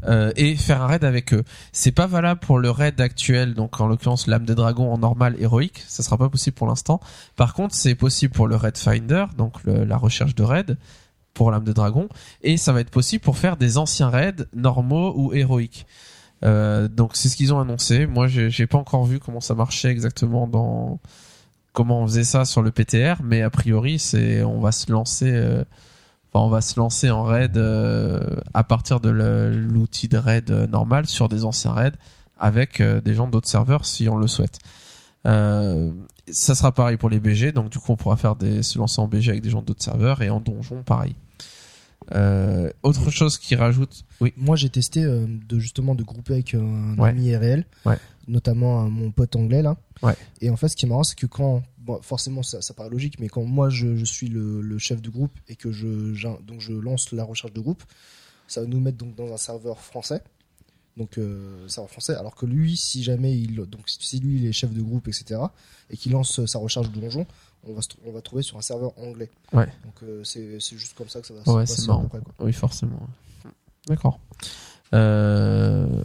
euh, 0.05 0.31
et 0.35 0.55
faire 0.55 0.81
un 0.81 0.87
raid 0.87 1.05
avec 1.05 1.33
eux. 1.33 1.43
C'est 1.71 1.93
pas 1.93 2.05
valable 2.05 2.41
pour 2.41 2.59
le 2.59 2.69
raid 2.69 2.99
actuel, 2.99 3.53
donc 3.53 3.79
en 3.79 3.87
l'occurrence 3.87 4.27
l'âme 4.27 4.45
des 4.45 4.55
dragons 4.55 4.91
en 4.91 4.97
normal 4.97 5.37
héroïque. 5.39 5.81
Ça 5.87 6.03
sera 6.03 6.17
pas 6.17 6.27
possible 6.29 6.55
pour 6.55 6.67
l'instant. 6.67 6.99
Par 7.37 7.53
contre, 7.53 7.73
c'est 7.73 7.95
possible 7.95 8.33
pour 8.33 8.47
le 8.47 8.57
raid 8.57 8.77
finder, 8.77 9.25
donc 9.37 9.53
la 9.65 9.97
recherche 9.97 10.35
de 10.35 10.43
raid 10.43 10.77
pour 11.33 11.49
l'âme 11.49 11.63
de 11.63 11.73
dragon, 11.73 12.09
et 12.43 12.57
ça 12.57 12.73
va 12.73 12.81
être 12.81 12.91
possible 12.91 13.23
pour 13.23 13.37
faire 13.37 13.55
des 13.55 13.77
anciens 13.77 14.09
raids 14.09 14.45
normaux 14.53 15.13
ou 15.15 15.33
héroïques. 15.33 15.87
Euh, 16.43 16.89
donc 16.89 17.11
c'est 17.15 17.29
ce 17.29 17.37
qu'ils 17.37 17.53
ont 17.53 17.59
annoncé. 17.59 18.05
Moi, 18.05 18.27
j'ai 18.27 18.67
pas 18.67 18.77
encore 18.77 19.05
vu 19.05 19.19
comment 19.19 19.39
ça 19.39 19.55
marchait 19.55 19.89
exactement 19.89 20.45
dans 20.45 20.99
comment 21.73 22.01
on 22.01 22.07
faisait 22.07 22.23
ça 22.23 22.45
sur 22.45 22.61
le 22.61 22.71
PTR, 22.71 23.21
mais 23.23 23.41
a 23.41 23.49
priori, 23.49 23.99
c'est 23.99 24.43
on 24.43 24.59
va 24.59 24.71
se 24.71 24.91
lancer, 24.91 25.29
euh, 25.31 25.63
enfin, 26.31 26.45
on 26.45 26.49
va 26.49 26.61
se 26.61 26.79
lancer 26.79 27.09
en 27.11 27.23
raid 27.23 27.57
euh, 27.57 28.19
à 28.53 28.63
partir 28.63 28.99
de 28.99 29.09
l'outil 29.09 30.07
de 30.07 30.17
raid 30.17 30.49
euh, 30.51 30.67
normal 30.67 31.05
sur 31.07 31.27
des 31.29 31.43
anciens 31.45 31.73
raids 31.73 31.91
avec 32.39 32.79
euh, 32.79 33.01
des 33.01 33.13
gens 33.13 33.27
d'autres 33.27 33.47
serveurs 33.49 33.85
si 33.85 34.07
on 34.07 34.17
le 34.17 34.27
souhaite. 34.27 34.59
Ça 35.25 36.55
sera 36.55 36.71
pareil 36.71 36.97
pour 36.97 37.09
les 37.09 37.19
BG, 37.19 37.51
donc 37.51 37.69
du 37.69 37.79
coup 37.79 37.91
on 37.91 37.95
pourra 37.97 38.15
faire 38.17 38.35
des 38.35 38.63
se 38.63 38.77
lancer 38.77 39.01
en 39.01 39.07
BG 39.07 39.31
avec 39.31 39.41
des 39.43 39.49
gens 39.49 39.61
d'autres 39.61 39.83
serveurs 39.83 40.21
et 40.21 40.29
en 40.29 40.39
donjon 40.39 40.83
pareil. 40.83 41.15
Autre 42.83 43.09
chose 43.11 43.37
qui 43.37 43.55
rajoute, 43.55 44.03
oui, 44.21 44.33
Moi, 44.37 44.55
j'ai 44.55 44.69
testé 44.69 45.03
de 45.03 45.59
justement 45.59 45.95
de 45.95 46.03
grouper 46.03 46.33
avec 46.33 46.53
un 46.53 46.97
Ouais. 46.97 47.09
ami 47.09 47.35
réel, 47.35 47.65
Ouais. 47.85 47.97
Notamment 48.27 48.85
euh, 48.85 48.89
mon 48.89 49.11
pote 49.11 49.35
anglais 49.35 49.61
là. 49.61 49.77
Ouais. 50.01 50.15
Et 50.41 50.49
en 50.49 50.55
fait, 50.55 50.69
ce 50.69 50.75
qui 50.75 50.85
est 50.85 50.89
marrant, 50.89 51.03
c'est 51.03 51.17
que 51.17 51.25
quand, 51.25 51.63
bon, 51.77 52.01
forcément, 52.01 52.43
ça, 52.43 52.61
ça 52.61 52.73
paraît 52.73 52.89
logique, 52.89 53.19
mais 53.19 53.29
quand 53.29 53.43
moi 53.43 53.69
je, 53.69 53.95
je 53.95 54.05
suis 54.05 54.27
le, 54.27 54.61
le 54.61 54.77
chef 54.77 55.01
de 55.01 55.09
groupe 55.09 55.37
et 55.47 55.55
que 55.55 55.71
je, 55.71 56.13
donc 56.41 56.59
je 56.59 56.73
lance 56.73 57.11
la 57.11 57.23
recherche 57.23 57.53
de 57.53 57.61
groupe, 57.61 57.83
ça 58.47 58.61
va 58.61 58.67
nous 58.67 58.79
mettre 58.79 58.97
donc 58.97 59.15
dans 59.15 59.31
un 59.33 59.37
serveur 59.37 59.79
français. 59.79 60.21
Donc 60.95 61.17
euh, 61.17 61.67
serveur 61.67 61.89
français. 61.89 62.15
Alors 62.15 62.35
que 62.35 62.45
lui, 62.45 62.77
si 62.77 63.01
jamais 63.03 63.35
il, 63.37 63.55
donc 63.55 63.81
si 63.87 64.19
lui 64.19 64.39
il 64.39 64.45
est 64.45 64.51
chef 64.51 64.71
de 64.73 64.81
groupe, 64.81 65.07
etc., 65.07 65.39
et 65.89 65.97
qu'il 65.97 66.11
lance 66.11 66.39
euh, 66.39 66.45
sa 66.45 66.59
recherche 66.59 66.91
de 66.91 66.99
donjon, 66.99 67.25
on 67.65 67.73
va 67.73 67.81
se, 67.81 67.89
on 68.05 68.11
va 68.11 68.21
trouver 68.21 68.43
sur 68.43 68.57
un 68.57 68.61
serveur 68.61 68.91
anglais. 68.99 69.31
Ouais. 69.53 69.67
Donc 69.85 69.95
euh, 70.03 70.23
c'est, 70.23 70.59
juste 70.77 70.95
comme 70.95 71.09
ça 71.09 71.21
que 71.21 71.27
ça 71.27 71.33
va 71.33 71.39
Ouais, 71.39 71.65
se 71.65 71.71
passer 71.71 71.81
c'est 71.81 71.83
à 71.85 71.87
marrant. 71.93 72.03
peu 72.03 72.09
près, 72.09 72.19
quoi. 72.21 72.33
Oui, 72.45 72.53
forcément. 72.53 72.99
D'accord. 73.87 74.19
Euh... 74.93 76.03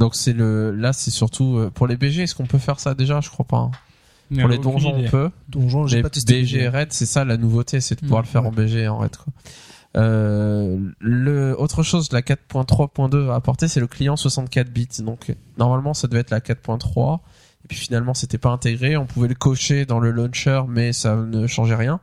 Donc 0.00 0.16
c'est 0.16 0.32
le 0.32 0.72
là 0.74 0.92
c'est 0.92 1.10
surtout 1.12 1.58
euh, 1.58 1.70
pour 1.70 1.86
les 1.86 1.96
BG 1.96 2.22
est-ce 2.22 2.34
qu'on 2.34 2.46
peut 2.46 2.58
faire 2.58 2.80
ça 2.80 2.94
déjà? 2.94 3.20
Je 3.20 3.30
crois 3.30 3.44
pas 3.46 3.58
hein. 3.58 3.70
pour 4.34 4.48
les 4.48 4.58
donjons 4.58 4.96
idée. 4.96 5.06
on 5.06 5.10
peut 5.10 5.30
Donjon, 5.48 5.86
j'ai 5.86 5.98
les 5.98 6.02
pas 6.02 6.10
testé. 6.10 6.40
BG 6.40 6.58
et 6.62 6.68
raid 6.68 6.88
c'est 6.92 7.06
ça 7.06 7.24
la 7.24 7.36
nouveauté 7.36 7.80
c'est 7.80 7.94
de 7.96 8.00
pouvoir 8.00 8.22
Mm, 8.22 8.24
le 8.24 8.28
faire 8.28 8.42
ouais. 8.42 8.48
en 8.48 8.52
BG 8.52 8.78
et 8.80 8.88
en 8.88 8.98
raid 8.98 9.14
quoi. 9.16 9.32
Euh, 9.96 10.78
le 11.00 11.54
autre 11.60 11.82
chose 11.82 12.10
la 12.12 12.22
4.3.2 12.22 13.16
va 13.26 13.34
apporter 13.34 13.68
c'est 13.68 13.80
le 13.80 13.86
client 13.88 14.16
64 14.16 14.70
bits 14.72 14.88
donc 15.00 15.34
normalement 15.58 15.94
ça 15.94 16.08
devait 16.08 16.20
être 16.20 16.30
la 16.30 16.40
4.3 16.40 17.18
et 17.64 17.68
puis 17.68 17.76
finalement 17.76 18.14
c'était 18.14 18.38
pas 18.38 18.50
intégré 18.50 18.96
on 18.96 19.04
pouvait 19.06 19.28
le 19.28 19.34
cocher 19.34 19.84
dans 19.86 19.98
le 20.00 20.12
launcher 20.12 20.62
mais 20.68 20.92
ça 20.92 21.16
ne 21.16 21.46
changeait 21.46 21.74
rien 21.74 22.00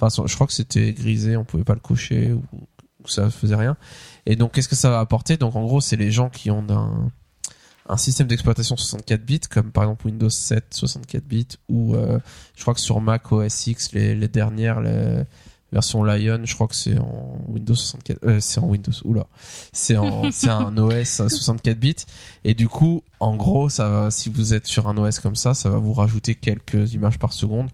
enfin 0.00 0.24
je 0.26 0.34
crois 0.34 0.46
que 0.48 0.52
c'était 0.52 0.92
grisé 0.92 1.36
on 1.36 1.44
pouvait 1.44 1.64
pas 1.64 1.74
le 1.74 1.80
cocher 1.80 2.32
ou, 2.32 2.42
ou 3.04 3.08
ça 3.08 3.30
faisait 3.30 3.54
rien 3.56 3.76
et 4.26 4.36
donc 4.36 4.52
qu'est-ce 4.52 4.68
que 4.68 4.76
ça 4.76 4.90
va 4.90 4.98
apporter? 5.00 5.38
Donc 5.38 5.56
en 5.56 5.62
gros 5.62 5.80
c'est 5.80 5.96
les 5.96 6.10
gens 6.10 6.28
qui 6.28 6.50
ont 6.50 6.66
un 6.68 7.10
un 7.88 7.96
système 7.96 8.26
d'exploitation 8.26 8.76
64 8.76 9.24
bits 9.24 9.40
comme 9.40 9.72
par 9.72 9.84
exemple 9.84 10.06
Windows 10.06 10.30
7 10.30 10.66
64 10.70 11.24
bits 11.24 11.46
ou 11.68 11.94
euh, 11.94 12.18
je 12.56 12.62
crois 12.62 12.74
que 12.74 12.80
sur 12.80 13.00
Mac 13.00 13.32
OS 13.32 13.66
X 13.66 13.92
les, 13.92 14.14
les 14.14 14.28
dernières 14.28 14.80
les 14.80 15.24
versions 15.72 16.02
Lion 16.02 16.40
je 16.44 16.54
crois 16.54 16.68
que 16.68 16.74
c'est 16.74 16.98
en 16.98 17.38
Windows 17.48 17.74
64 17.74 18.18
euh, 18.24 18.40
c'est 18.40 18.60
en 18.60 18.66
Windows 18.66 18.92
oula. 19.04 19.26
C'est 19.72 19.96
en 19.96 20.30
c'est 20.32 20.50
un 20.50 20.76
OS 20.76 21.20
à 21.20 21.28
64 21.28 21.78
bits. 21.78 21.94
Et 22.44 22.54
du 22.54 22.68
coup 22.68 23.02
en 23.20 23.36
gros 23.36 23.68
ça 23.68 23.88
va 23.88 24.10
si 24.10 24.28
vous 24.28 24.54
êtes 24.54 24.66
sur 24.66 24.88
un 24.88 24.96
OS 24.96 25.18
comme 25.18 25.36
ça 25.36 25.54
ça 25.54 25.70
va 25.70 25.78
vous 25.78 25.94
rajouter 25.94 26.34
quelques 26.34 26.94
images 26.94 27.18
par 27.18 27.32
seconde. 27.32 27.70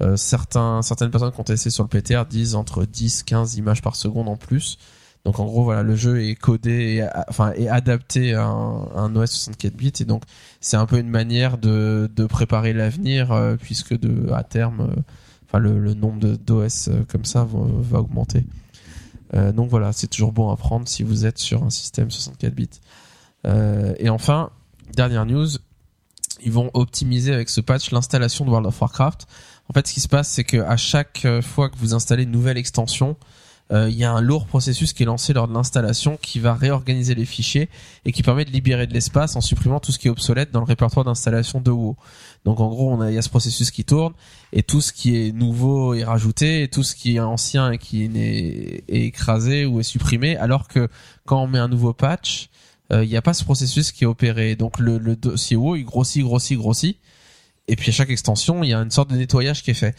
Euh, 0.00 0.16
certains 0.16 0.82
certaines 0.82 1.10
personnes 1.10 1.32
qui 1.32 1.40
ont 1.40 1.44
testé 1.44 1.70
sur 1.70 1.82
le 1.82 1.88
PTR 1.88 2.24
disent 2.26 2.54
entre 2.54 2.84
10 2.84 3.24
15 3.24 3.56
images 3.56 3.82
par 3.82 3.96
seconde 3.96 4.28
en 4.28 4.36
plus 4.36 4.78
donc 5.24 5.40
en 5.40 5.44
gros 5.44 5.64
voilà 5.64 5.82
le 5.82 5.96
jeu 5.96 6.22
est 6.22 6.34
codé 6.34 6.94
et 6.94 7.02
a- 7.02 7.24
enfin 7.28 7.52
est 7.52 7.68
adapté 7.68 8.34
à 8.34 8.44
un, 8.46 9.14
OS 9.16 9.30
64 9.30 9.76
bits 9.76 9.92
et 10.00 10.04
donc 10.04 10.22
c'est 10.60 10.76
un 10.76 10.86
peu 10.86 10.98
une 10.98 11.10
manière 11.10 11.58
de, 11.58 12.08
préparer 12.28 12.72
l'avenir 12.72 13.32
euh, 13.32 13.56
puisque 13.56 13.94
à 14.32 14.42
terme 14.42 14.80
euh, 14.96 15.58
le, 15.58 15.94
nombre 15.94 16.36
d'OS 16.36 16.88
euh, 16.88 17.04
comme 17.08 17.24
ça 17.24 17.44
va, 17.44 17.98
augmenter. 18.00 18.44
Euh, 19.34 19.52
donc 19.52 19.70
voilà, 19.70 19.92
c'est 19.92 20.06
toujours 20.06 20.32
bon 20.32 20.50
à 20.50 20.56
prendre 20.56 20.88
si 20.88 21.02
vous 21.02 21.26
êtes 21.26 21.38
sur 21.38 21.62
un 21.62 21.70
système 21.70 22.10
64 22.10 22.54
bits. 22.54 22.68
Euh, 23.46 23.94
et 23.98 24.08
enfin, 24.08 24.50
dernière 24.94 25.26
news, 25.26 25.48
ils 26.42 26.52
vont 26.52 26.70
optimiser 26.74 27.32
avec 27.32 27.48
ce 27.48 27.60
patch 27.60 27.90
l'installation 27.90 28.44
de 28.44 28.50
World 28.50 28.66
of 28.66 28.80
Warcraft. 28.80 29.26
En 29.68 29.74
fait, 29.74 29.86
ce 29.86 29.92
qui 29.92 30.00
se 30.00 30.08
passe, 30.08 30.28
c'est 30.28 30.44
que 30.44 30.58
à 30.58 30.76
chaque 30.76 31.24
euh, 31.24 31.42
fois 31.42 31.68
que 31.68 31.76
vous 31.76 31.94
installez 31.94 32.22
une 32.22 32.30
nouvelle 32.30 32.58
extension, 32.58 33.10
euh, 33.10 33.37
il 33.70 33.94
y 33.94 34.04
a 34.04 34.12
un 34.12 34.20
lourd 34.22 34.46
processus 34.46 34.94
qui 34.94 35.02
est 35.02 35.06
lancé 35.06 35.34
lors 35.34 35.46
de 35.46 35.52
l'installation 35.52 36.18
qui 36.20 36.38
va 36.40 36.54
réorganiser 36.54 37.14
les 37.14 37.26
fichiers 37.26 37.68
et 38.06 38.12
qui 38.12 38.22
permet 38.22 38.46
de 38.46 38.50
libérer 38.50 38.86
de 38.86 38.94
l'espace 38.94 39.36
en 39.36 39.42
supprimant 39.42 39.78
tout 39.78 39.92
ce 39.92 39.98
qui 39.98 40.08
est 40.08 40.10
obsolète 40.10 40.50
dans 40.50 40.60
le 40.60 40.66
répertoire 40.66 41.04
d'installation 41.04 41.60
de 41.60 41.70
WoW. 41.70 41.96
Donc 42.44 42.60
en 42.60 42.68
gros, 42.68 42.90
on 42.90 43.00
a, 43.02 43.10
il 43.10 43.14
y 43.14 43.18
a 43.18 43.22
ce 43.22 43.28
processus 43.28 43.70
qui 43.70 43.84
tourne 43.84 44.14
et 44.52 44.62
tout 44.62 44.80
ce 44.80 44.92
qui 44.92 45.16
est 45.16 45.32
nouveau 45.32 45.92
est 45.92 46.04
rajouté 46.04 46.62
et 46.62 46.68
tout 46.68 46.82
ce 46.82 46.94
qui 46.94 47.16
est 47.16 47.20
ancien 47.20 47.72
et 47.72 47.78
qui 47.78 48.04
est, 48.04 48.84
est 48.88 49.04
écrasé 49.06 49.66
ou 49.66 49.80
est 49.80 49.84
supprimé. 49.84 50.36
Alors 50.36 50.66
que 50.66 50.88
quand 51.26 51.42
on 51.42 51.46
met 51.46 51.58
un 51.58 51.68
nouveau 51.68 51.92
patch, 51.92 52.48
euh, 52.92 53.04
il 53.04 53.10
n'y 53.10 53.16
a 53.16 53.22
pas 53.22 53.34
ce 53.34 53.44
processus 53.44 53.92
qui 53.92 54.04
est 54.04 54.06
opéré. 54.06 54.56
Donc 54.56 54.78
le, 54.78 54.98
le 54.98 55.14
dossier 55.16 55.56
WoW, 55.56 55.76
il 55.76 55.84
grossit, 55.84 56.22
grossit, 56.22 56.56
grossit. 56.56 56.98
Et 57.68 57.76
puis 57.76 57.90
à 57.90 57.92
chaque 57.92 58.10
extension, 58.10 58.64
il 58.64 58.70
y 58.70 58.72
a 58.72 58.78
une 58.78 58.90
sorte 58.90 59.10
de 59.10 59.16
nettoyage 59.16 59.62
qui 59.62 59.72
est 59.72 59.74
fait. 59.74 59.94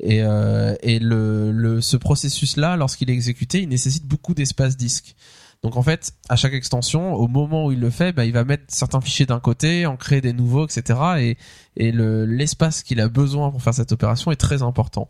Et, 0.00 0.22
euh, 0.22 0.74
et 0.82 0.98
le, 0.98 1.52
le, 1.52 1.80
ce 1.80 1.96
processus-là, 1.96 2.76
lorsqu'il 2.76 3.10
est 3.10 3.14
exécuté, 3.14 3.62
il 3.62 3.68
nécessite 3.68 4.06
beaucoup 4.06 4.34
d'espace 4.34 4.76
disque. 4.76 5.14
Donc 5.62 5.76
en 5.76 5.82
fait, 5.82 6.12
à 6.28 6.34
chaque 6.34 6.54
extension, 6.54 7.14
au 7.14 7.28
moment 7.28 7.66
où 7.66 7.72
il 7.72 7.78
le 7.78 7.90
fait, 7.90 8.12
bah, 8.12 8.24
il 8.24 8.32
va 8.32 8.42
mettre 8.42 8.64
certains 8.66 9.00
fichiers 9.00 9.26
d'un 9.26 9.38
côté, 9.38 9.86
en 9.86 9.96
créer 9.96 10.20
des 10.20 10.32
nouveaux, 10.32 10.66
etc. 10.66 10.98
Et, 11.18 11.36
et 11.76 11.92
le, 11.92 12.26
l'espace 12.26 12.82
qu'il 12.82 13.00
a 13.00 13.08
besoin 13.08 13.50
pour 13.52 13.62
faire 13.62 13.74
cette 13.74 13.92
opération 13.92 14.32
est 14.32 14.36
très 14.36 14.62
important. 14.62 15.06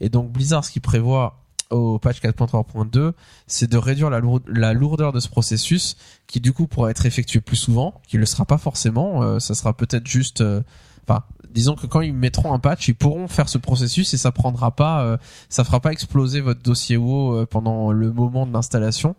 Et 0.00 0.08
donc 0.08 0.30
Blizzard, 0.30 0.64
ce 0.64 0.70
qu'il 0.70 0.82
prévoit 0.82 1.42
au 1.70 1.98
patch 1.98 2.20
4.3.2, 2.20 3.14
c'est 3.48 3.68
de 3.68 3.76
réduire 3.76 4.08
la, 4.08 4.20
lour- 4.20 4.40
la 4.46 4.72
lourdeur 4.72 5.10
de 5.12 5.18
ce 5.18 5.28
processus, 5.28 5.96
qui 6.28 6.38
du 6.38 6.52
coup 6.52 6.68
pourra 6.68 6.92
être 6.92 7.04
effectué 7.06 7.40
plus 7.40 7.56
souvent, 7.56 8.00
qui 8.06 8.16
le 8.16 8.26
sera 8.26 8.44
pas 8.44 8.58
forcément. 8.58 9.24
euh, 9.24 9.40
ça 9.40 9.56
sera 9.56 9.76
peut-être 9.76 10.06
juste, 10.06 10.40
euh, 10.40 10.62
enfin, 11.08 11.24
disons 11.50 11.74
que 11.74 11.86
quand 11.86 12.00
ils 12.00 12.12
mettront 12.12 12.52
un 12.52 12.58
patch, 12.58 12.88
ils 12.88 12.94
pourront 12.94 13.28
faire 13.28 13.48
ce 13.48 13.58
processus 13.58 14.12
et 14.14 14.16
ça 14.16 14.32
prendra 14.32 14.74
pas, 14.74 15.04
euh, 15.04 15.16
ça 15.48 15.64
fera 15.64 15.80
pas 15.80 15.92
exploser 15.92 16.40
votre 16.40 16.62
dossier 16.62 16.96
WoW 16.96 17.34
euh, 17.34 17.46
pendant 17.46 17.92
le 17.92 18.12
moment 18.12 18.46
de 18.46 18.52
l'installation. 18.52 19.16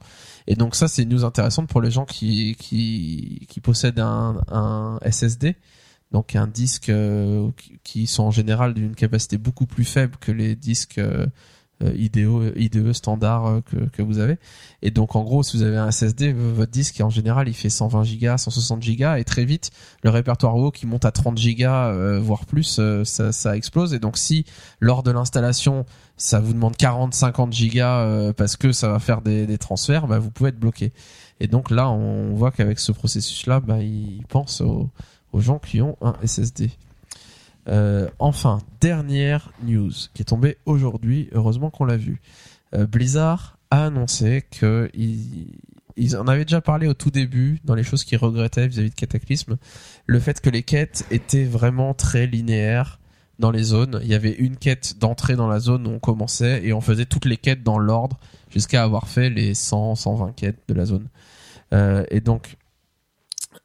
Et 0.47 0.55
donc 0.55 0.75
ça, 0.75 0.87
c'est 0.87 1.03
une 1.03 1.09
news 1.09 1.25
intéressante 1.25 1.67
pour 1.67 1.81
les 1.81 1.91
gens 1.91 2.05
qui 2.05 2.55
qui, 2.59 3.45
qui 3.49 3.59
possèdent 3.59 3.99
un, 3.99 4.41
un 4.49 4.99
SSD, 5.09 5.55
donc 6.11 6.35
un 6.35 6.47
disque 6.47 6.89
euh, 6.89 7.49
qui- 7.83 8.07
sont 8.07 8.23
en 8.23 8.31
général 8.31 8.73
d'une 8.73 8.95
capacité 8.95 9.37
beaucoup 9.37 9.65
plus 9.65 9.83
faible 9.85 10.15
que 10.21 10.31
les 10.31 10.55
disques 10.55 10.99
euh, 10.99 11.25
IDE, 11.81 12.53
IDE 12.55 12.93
standard 12.93 13.45
euh, 13.47 13.61
que, 13.91 14.01
vous 14.01 14.19
avez. 14.19 14.37
Et 14.81 14.91
donc 14.91 15.15
en 15.15 15.23
gros, 15.23 15.43
si 15.43 15.57
vous 15.57 15.63
avez 15.63 15.77
un 15.77 15.91
SSD, 15.91 16.33
votre 16.33 16.71
disque 16.71 16.99
en 17.01 17.09
général 17.09 17.47
il 17.47 17.53
fait 17.53 17.69
120 17.69 18.03
gigas, 18.03 18.37
160 18.37 18.81
gigas 18.81 19.17
et 19.17 19.23
très 19.23 19.45
vite 19.45 19.71
le 20.03 20.09
répertoire 20.09 20.55
WoW 20.55 20.71
qui 20.71 20.87
monte 20.87 21.05
à 21.05 21.11
30 21.11 21.37
gigas 21.37 21.87
euh, 21.87 22.19
voire 22.19 22.45
plus, 22.45 22.77
euh, 22.79 23.03
ça, 23.03 23.31
ça 23.31 23.55
explose. 23.55 23.93
Et 23.93 23.99
donc 23.99 24.17
si 24.17 24.45
lors 24.79 25.03
de 25.03 25.11
l'installation 25.11 25.85
ça 26.17 26.39
vous 26.39 26.53
demande 26.53 26.75
40, 26.75 27.13
50 27.13 27.53
gigas 27.53 27.99
euh, 27.99 28.33
parce 28.33 28.57
que 28.57 28.71
ça 28.71 28.89
va 28.89 28.99
faire 28.99 29.21
des, 29.21 29.57
transferts, 29.57 30.07
bah, 30.07 30.19
vous 30.19 30.31
pouvez 30.31 30.49
être 30.49 30.59
bloqué. 30.59 30.91
Et 31.39 31.47
donc 31.47 31.69
là, 31.69 31.89
on 31.89 32.33
voit 32.33 32.51
qu'avec 32.51 32.79
ce 32.79 32.91
processus-là, 32.91 33.59
bah, 33.59 33.79
il 33.81 34.23
pense 34.27 34.61
aux, 34.61 34.89
aux 35.31 35.39
gens 35.39 35.59
qui 35.59 35.81
ont 35.81 35.95
un 36.01 36.15
SSD. 36.25 36.71
Euh, 37.67 38.07
enfin, 38.19 38.59
dernière 38.79 39.51
news 39.63 39.91
qui 40.13 40.21
est 40.21 40.25
tombée 40.25 40.57
aujourd'hui. 40.65 41.29
Heureusement 41.33 41.69
qu'on 41.69 41.85
l'a 41.85 41.97
vu. 41.97 42.21
Euh, 42.75 42.85
Blizzard 42.85 43.57
a 43.71 43.85
annoncé 43.85 44.43
que 44.49 44.89
ils 44.93 46.15
en 46.15 46.27
avaient 46.27 46.45
déjà 46.45 46.61
parlé 46.61 46.87
au 46.87 46.93
tout 46.93 47.11
début 47.11 47.59
dans 47.63 47.75
les 47.75 47.83
choses 47.83 48.03
qu'ils 48.03 48.17
regrettaient 48.17 48.67
vis-à-vis 48.67 48.91
de 48.91 48.95
Cataclysme, 48.95 49.57
le 50.05 50.19
fait 50.19 50.39
que 50.41 50.49
les 50.49 50.63
quêtes 50.63 51.05
étaient 51.11 51.45
vraiment 51.45 51.93
très 51.93 52.27
linéaires 52.27 52.99
dans 53.39 53.51
les 53.51 53.63
zones. 53.63 53.99
Il 54.03 54.07
y 54.07 54.13
avait 54.13 54.33
une 54.33 54.57
quête 54.57 54.97
d'entrée 54.99 55.35
dans 55.35 55.47
la 55.47 55.59
zone 55.59 55.87
où 55.87 55.91
on 55.91 55.99
commençait 55.99 56.63
et 56.63 56.73
on 56.73 56.81
faisait 56.81 57.05
toutes 57.05 57.25
les 57.25 57.37
quêtes 57.37 57.63
dans 57.63 57.77
l'ordre 57.77 58.19
jusqu'à 58.49 58.83
avoir 58.83 59.07
fait 59.07 59.29
les 59.29 59.53
100, 59.53 59.95
120 59.95 60.35
quêtes 60.35 60.59
de 60.67 60.73
la 60.73 60.85
zone. 60.85 61.07
Euh, 61.73 62.05
et 62.09 62.21
donc, 62.21 62.57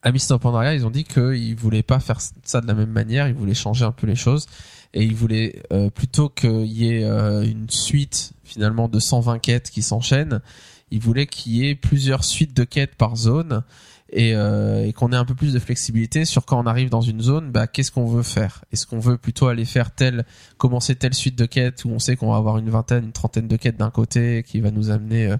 of 0.04 0.40
Pandaria, 0.40 0.74
ils 0.74 0.86
ont 0.86 0.90
dit 0.90 1.04
qu'ils 1.04 1.56
voulaient 1.56 1.82
pas 1.82 2.00
faire 2.00 2.20
ça 2.42 2.60
de 2.60 2.66
la 2.66 2.74
même 2.74 2.90
manière, 2.90 3.28
ils 3.28 3.34
voulaient 3.34 3.54
changer 3.54 3.84
un 3.84 3.92
peu 3.92 4.06
les 4.06 4.16
choses. 4.16 4.46
Et 4.94 5.04
ils 5.04 5.14
voulaient 5.14 5.62
euh, 5.72 5.88
plutôt 5.88 6.28
qu'il 6.28 6.66
y 6.66 6.92
ait 6.92 7.04
euh, 7.04 7.42
une 7.42 7.70
suite 7.70 8.32
finalement 8.44 8.88
de 8.88 8.98
120 8.98 9.38
quêtes 9.38 9.70
qui 9.70 9.80
s'enchaînent, 9.80 10.40
ils 10.90 11.00
voulaient 11.00 11.26
qu'il 11.26 11.52
y 11.52 11.66
ait 11.66 11.74
plusieurs 11.74 12.24
suites 12.24 12.54
de 12.54 12.64
quêtes 12.64 12.96
par 12.96 13.16
zone 13.16 13.62
et, 14.10 14.34
euh, 14.34 14.86
et 14.86 14.92
qu'on 14.92 15.10
ait 15.12 15.16
un 15.16 15.24
peu 15.24 15.34
plus 15.34 15.54
de 15.54 15.58
flexibilité 15.58 16.26
sur 16.26 16.44
quand 16.44 16.62
on 16.62 16.66
arrive 16.66 16.90
dans 16.90 17.00
une 17.00 17.22
zone, 17.22 17.50
bah, 17.50 17.66
qu'est-ce 17.66 17.90
qu'on 17.90 18.04
veut 18.04 18.22
faire? 18.22 18.62
Est-ce 18.70 18.86
qu'on 18.86 18.98
veut 18.98 19.16
plutôt 19.16 19.46
aller 19.46 19.64
faire 19.64 19.92
telle, 19.92 20.26
commencer 20.58 20.94
telle 20.94 21.14
suite 21.14 21.38
de 21.38 21.46
quêtes 21.46 21.86
où 21.86 21.88
on 21.88 21.98
sait 21.98 22.16
qu'on 22.16 22.30
va 22.30 22.36
avoir 22.36 22.58
une 22.58 22.68
vingtaine, 22.68 23.04
une 23.04 23.12
trentaine 23.12 23.48
de 23.48 23.56
quêtes 23.56 23.78
d'un 23.78 23.90
côté 23.90 24.42
qui 24.46 24.60
va 24.60 24.70
nous 24.70 24.90
amener 24.90 25.34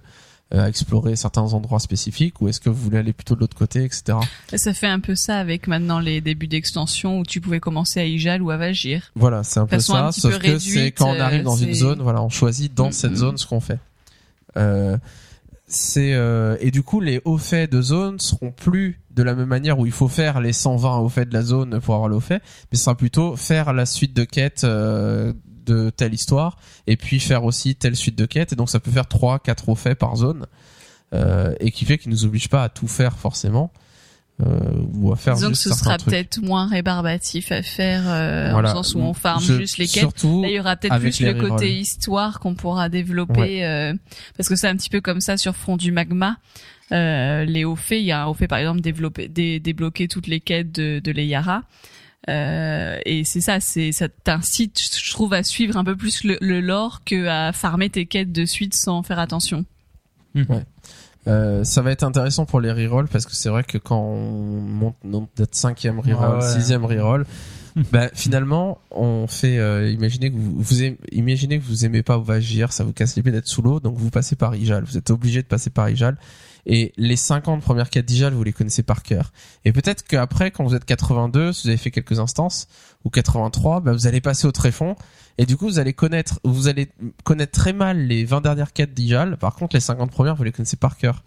euh, 0.55 0.67
explorer 0.67 1.17
certains 1.17 1.53
endroits 1.55 1.81
spécifiques 1.81 2.41
ou 2.41 2.49
est-ce 2.49 2.61
que 2.61 2.69
vous 2.69 2.83
voulez 2.83 2.99
aller 2.99 3.13
plutôt 3.13 3.35
de 3.35 3.41
l'autre 3.41 3.57
côté, 3.57 3.85
etc. 3.85 4.19
Et 4.53 4.59
ça 4.59 4.73
fait 4.73 4.87
un 4.87 5.01
peu 5.01 5.15
ça 5.15 5.39
avec 5.39 5.67
maintenant 5.67 5.99
les 5.99 6.21
débuts 6.21 6.47
d'extension 6.47 7.19
où 7.19 7.25
tu 7.25 7.41
pouvais 7.41 7.61
commencer 7.61 7.99
à 8.01 8.05
Ijal 8.05 8.43
ou 8.43 8.51
à 8.51 8.57
Vagir. 8.57 9.11
Voilà, 9.17 9.43
c'est 9.43 9.61
un 9.61 9.67
peu 9.67 9.77
un 9.77 9.81
ça, 9.81 10.13
sauf 10.13 10.39
que 10.39 10.59
c'est 10.59 10.93
quand 10.93 11.09
on 11.09 11.21
arrive 11.21 11.41
euh, 11.41 11.45
dans 11.45 11.57
une 11.57 11.75
zone, 11.75 12.03
voilà, 12.03 12.23
on 12.23 12.29
choisit 12.29 12.73
dans 12.73 12.93
Mm, 12.93 12.93
cette 12.93 13.13
mm. 13.13 13.17
zone 13.17 13.39
ce 13.39 13.47
qu'on 13.47 13.61
fait. 13.61 13.79
Euh, 14.57 14.97
c'est 15.67 16.13
euh, 16.13 16.57
et 16.61 16.71
du 16.71 16.83
coup 16.83 17.01
les 17.01 17.23
hauts 17.25 17.39
faits 17.39 17.73
de 17.73 17.81
zone 17.81 18.21
seront 18.21 18.51
plus 18.51 19.01
de 19.11 19.23
la 19.23 19.35
même 19.35 19.49
manière 19.49 19.79
où 19.79 19.87
il 19.87 19.93
faut 19.93 20.09
faire 20.09 20.41
les 20.41 20.53
120 20.53 20.99
hauts 20.99 21.09
faits 21.09 21.31
de 21.31 21.35
la 21.35 21.43
zone 21.43 21.81
pour 21.81 21.95
avoir 21.95 22.11
le 22.11 22.17
haut 22.17 22.21
fait, 22.21 22.43
mais 22.71 22.77
ce 22.77 22.85
sera 22.85 22.95
plutôt 22.95 23.37
faire 23.37 23.73
la 23.73 23.87
suite 23.87 24.15
de 24.15 24.25
quêtes 24.25 24.65
euh, 24.65 25.33
de 25.67 25.91
telle 25.91 26.15
histoire 26.15 26.57
et 26.87 26.97
puis 26.97 27.21
faire 27.21 27.45
aussi 27.45 27.75
telle 27.75 27.97
suite 27.97 28.17
de 28.17 28.27
quêtes 28.27 28.53
et 28.53 28.57
donc 28.57 28.71
ça 28.71 28.81
peut 28.81 28.91
faire 28.91 29.07
3 29.07 29.39
4 29.41 29.69
hauts 29.69 29.75
faits 29.75 29.99
par 29.99 30.17
zone 30.17 30.47
euh, 31.15 31.55
et 31.61 31.71
qui 31.71 31.85
fait 31.85 31.99
qu'il 31.99 32.11
nous 32.11 32.25
oblige 32.25 32.49
pas 32.49 32.65
à 32.65 32.69
tout 32.69 32.89
faire 32.89 33.17
forcément 33.19 33.73
euh, 34.41 34.59
ou 34.95 35.13
à 35.13 35.17
faire 35.17 35.37
juste 35.37 35.55
ce 35.63 35.71
sera 35.75 35.99
peut-être 35.99 36.41
moins 36.41 36.67
rébarbatif 36.67 37.53
à 37.53 37.63
faire 37.63 38.03
euh, 38.07 38.49
Voilà. 38.51 38.71
en 38.71 38.77
sens 38.77 38.95
où 38.95 38.99
on 39.01 39.13
farme 39.13 39.43
Je- 39.43 39.59
juste 39.59 39.77
les 39.79 39.87
quêtes. 39.87 40.01
Surtout 40.01 40.43
Là, 40.43 40.49
il 40.49 40.55
y 40.55 40.59
aura 40.61 40.75
peut-être 40.77 40.99
plus 40.99 41.21
le 41.21 41.35
côté 41.35 41.73
histoire 41.79 42.41
qu'on 42.41 42.55
pourra 42.55 42.89
développer 42.89 43.65
euh, 43.65 43.93
parce 44.37 44.49
que 44.49 44.57
c'est 44.57 44.69
un 44.69 44.75
petit 44.77 44.89
peu 44.91 45.01
comme 45.03 45.21
ça 45.21 45.37
sur 45.37 45.55
Front 45.55 45.77
du 45.77 45.93
Magma. 45.93 46.39
Les 46.91 47.65
hauts 47.65 47.77
faits, 47.77 48.01
il 48.01 48.07
y 48.07 48.13
a 48.13 48.23
un 48.23 48.27
haut 48.27 48.35
fait 48.35 48.49
par 48.49 48.59
exemple 48.59 48.81
développer, 48.81 49.29
dé- 49.29 49.61
débloquer 49.61 50.09
toutes 50.09 50.27
les 50.27 50.41
quêtes 50.41 50.73
de, 50.73 50.99
de 50.99 51.11
l'Eyara. 51.13 51.63
Euh, 52.29 52.99
et 53.05 53.25
c'est 53.25 53.41
ça, 53.41 53.59
c'est 53.61 53.91
ça 53.93 54.09
t'incite, 54.09 54.81
je 54.97 55.11
trouve, 55.11 55.33
à 55.35 55.43
suivre 55.43 55.77
un 55.77 55.85
peu 55.85 55.97
plus 55.97 56.23
le, 56.25 56.39
le 56.41 56.61
lore 56.61 57.03
que 57.05 57.27
à 57.27 57.53
farmer 57.53 57.91
tes 57.91 58.07
quêtes 58.07 58.31
de 58.33 58.45
suite 58.45 58.75
sans 58.75 59.03
faire 59.03 59.19
attention. 59.19 59.65
Euh, 61.29 61.63
ça 61.63 61.83
va 61.83 61.93
être 61.93 62.03
intéressant 62.03 62.47
pour 62.47 62.61
les 62.61 62.73
rerolls 62.73 63.07
parce 63.09 63.27
que 63.27 63.35
c'est 63.35 63.49
vrai 63.49 63.63
que 63.63 63.79
quand 63.79 64.01
on 64.01 64.61
monte 64.61 64.97
notre 65.05 65.57
cinquième 65.57 66.01
reroll, 66.01 66.39
Ouais, 66.39 66.45
ouais. 66.45 66.53
sixième 66.53 66.85
reroll, 66.85 67.27
bah, 67.93 68.09
finalement 68.13 68.79
on 68.91 69.27
fait. 69.29 69.59
euh, 69.59 69.89
imaginez 69.91 70.31
que 70.33 70.37
vous, 70.37 70.55
vous 70.61 70.83
aimez, 70.83 70.99
imaginez 71.13 71.59
que 71.61 71.65
vous 71.65 71.85
aimez 71.85 72.03
pas 72.03 72.19
Vagir, 72.19 72.73
ça 72.73 72.83
vous 72.83 72.93
casse 72.93 73.15
les 73.15 73.23
pieds 73.23 73.31
d'être 73.31 73.47
sous 73.47 73.63
l'eau, 73.63 73.79
donc 73.79 73.97
vous 73.99 74.11
passez 74.11 74.35
par 74.35 74.57
Ijal. 74.57 74.83
Vous 74.85 74.97
êtes 74.99 75.11
obligé 75.11 75.43
de 75.43 75.47
passer 75.47 75.71
par 75.71 75.89
Ijal. 75.89 76.17
Et 76.67 76.93
les 76.97 77.17
50 77.17 77.61
premières 77.61 77.91
quêtes 77.91 78.07
d'Ijal, 78.07 78.35
vous 78.35 78.45
les 78.45 78.53
connaissez 78.53 78.83
par 78.83 79.03
cœur. 79.03 79.33
Et 79.65 79.73
peut-être 79.73 80.05
qu'après, 80.05 80.51
quand 80.51 80.65
vous 80.65 80.75
êtes 80.75 80.85
82, 80.85 81.53
si 81.53 81.65
vous 81.65 81.69
avez 81.71 81.77
fait 81.77 81.91
quelques 81.91 82.21
instances, 82.21 82.69
ou 83.05 83.11
83, 83.11 83.81
bah, 83.81 83.93
vous 83.93 84.07
allez 84.07 84.21
passer 84.21 84.47
au 84.47 84.53
tréfonds. 84.53 84.95
Et 85.39 85.47
du 85.47 85.57
coup, 85.57 85.67
vous 85.67 85.79
allez 85.79 85.93
connaître, 85.93 86.39
vous 86.45 86.69
allez 86.69 86.89
connaître 87.25 87.53
très 87.53 87.73
mal 87.73 88.07
les 88.07 88.25
20 88.25 88.43
dernières 88.43 88.73
quêtes 88.73 88.95
d'Ijal. 88.95 89.39
Par 89.39 89.55
contre, 89.57 89.75
les 89.75 89.81
50 89.81 90.11
premières, 90.11 90.37
vous 90.37 90.45
les 90.45 90.53
connaissez 90.53 90.77
par 90.77 90.97
cœur. 90.97 91.25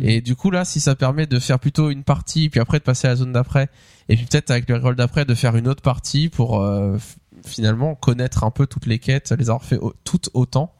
Et 0.00 0.20
du 0.20 0.36
coup, 0.36 0.50
là, 0.50 0.64
si 0.64 0.80
ça 0.80 0.94
permet 0.94 1.26
de 1.26 1.38
faire 1.38 1.58
plutôt 1.58 1.90
une 1.90 2.04
partie, 2.04 2.48
puis 2.48 2.60
après 2.60 2.78
de 2.78 2.84
passer 2.84 3.08
à 3.08 3.10
la 3.10 3.16
zone 3.16 3.32
d'après, 3.32 3.68
et 4.08 4.16
puis 4.16 4.26
peut-être 4.26 4.50
avec 4.50 4.68
le 4.68 4.76
reroll 4.76 4.96
d'après 4.96 5.24
de 5.24 5.34
faire 5.34 5.56
une 5.56 5.68
autre 5.68 5.82
partie 5.82 6.28
pour 6.28 6.62
euh, 6.62 6.96
finalement 7.44 7.94
connaître 7.94 8.44
un 8.44 8.50
peu 8.50 8.66
toutes 8.66 8.86
les 8.86 9.00
quêtes, 9.00 9.32
les 9.36 9.50
avoir 9.50 9.64
fait 9.64 9.78
toutes 10.04 10.30
autant, 10.34 10.72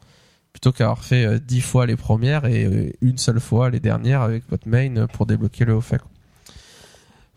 plutôt 0.59 0.73
qu'avoir 0.73 1.05
fait 1.05 1.25
euh, 1.25 1.39
10 1.39 1.61
fois 1.61 1.85
les 1.85 1.95
premières 1.95 2.45
et 2.45 2.65
euh, 2.65 2.91
une 3.01 3.17
seule 3.17 3.39
fois 3.39 3.69
les 3.69 3.79
dernières 3.79 4.21
avec 4.21 4.43
votre 4.49 4.67
main 4.67 4.93
euh, 4.97 5.07
pour 5.07 5.25
débloquer 5.25 5.63
le 5.63 5.73
haut 5.73 5.81
fait. 5.81 6.01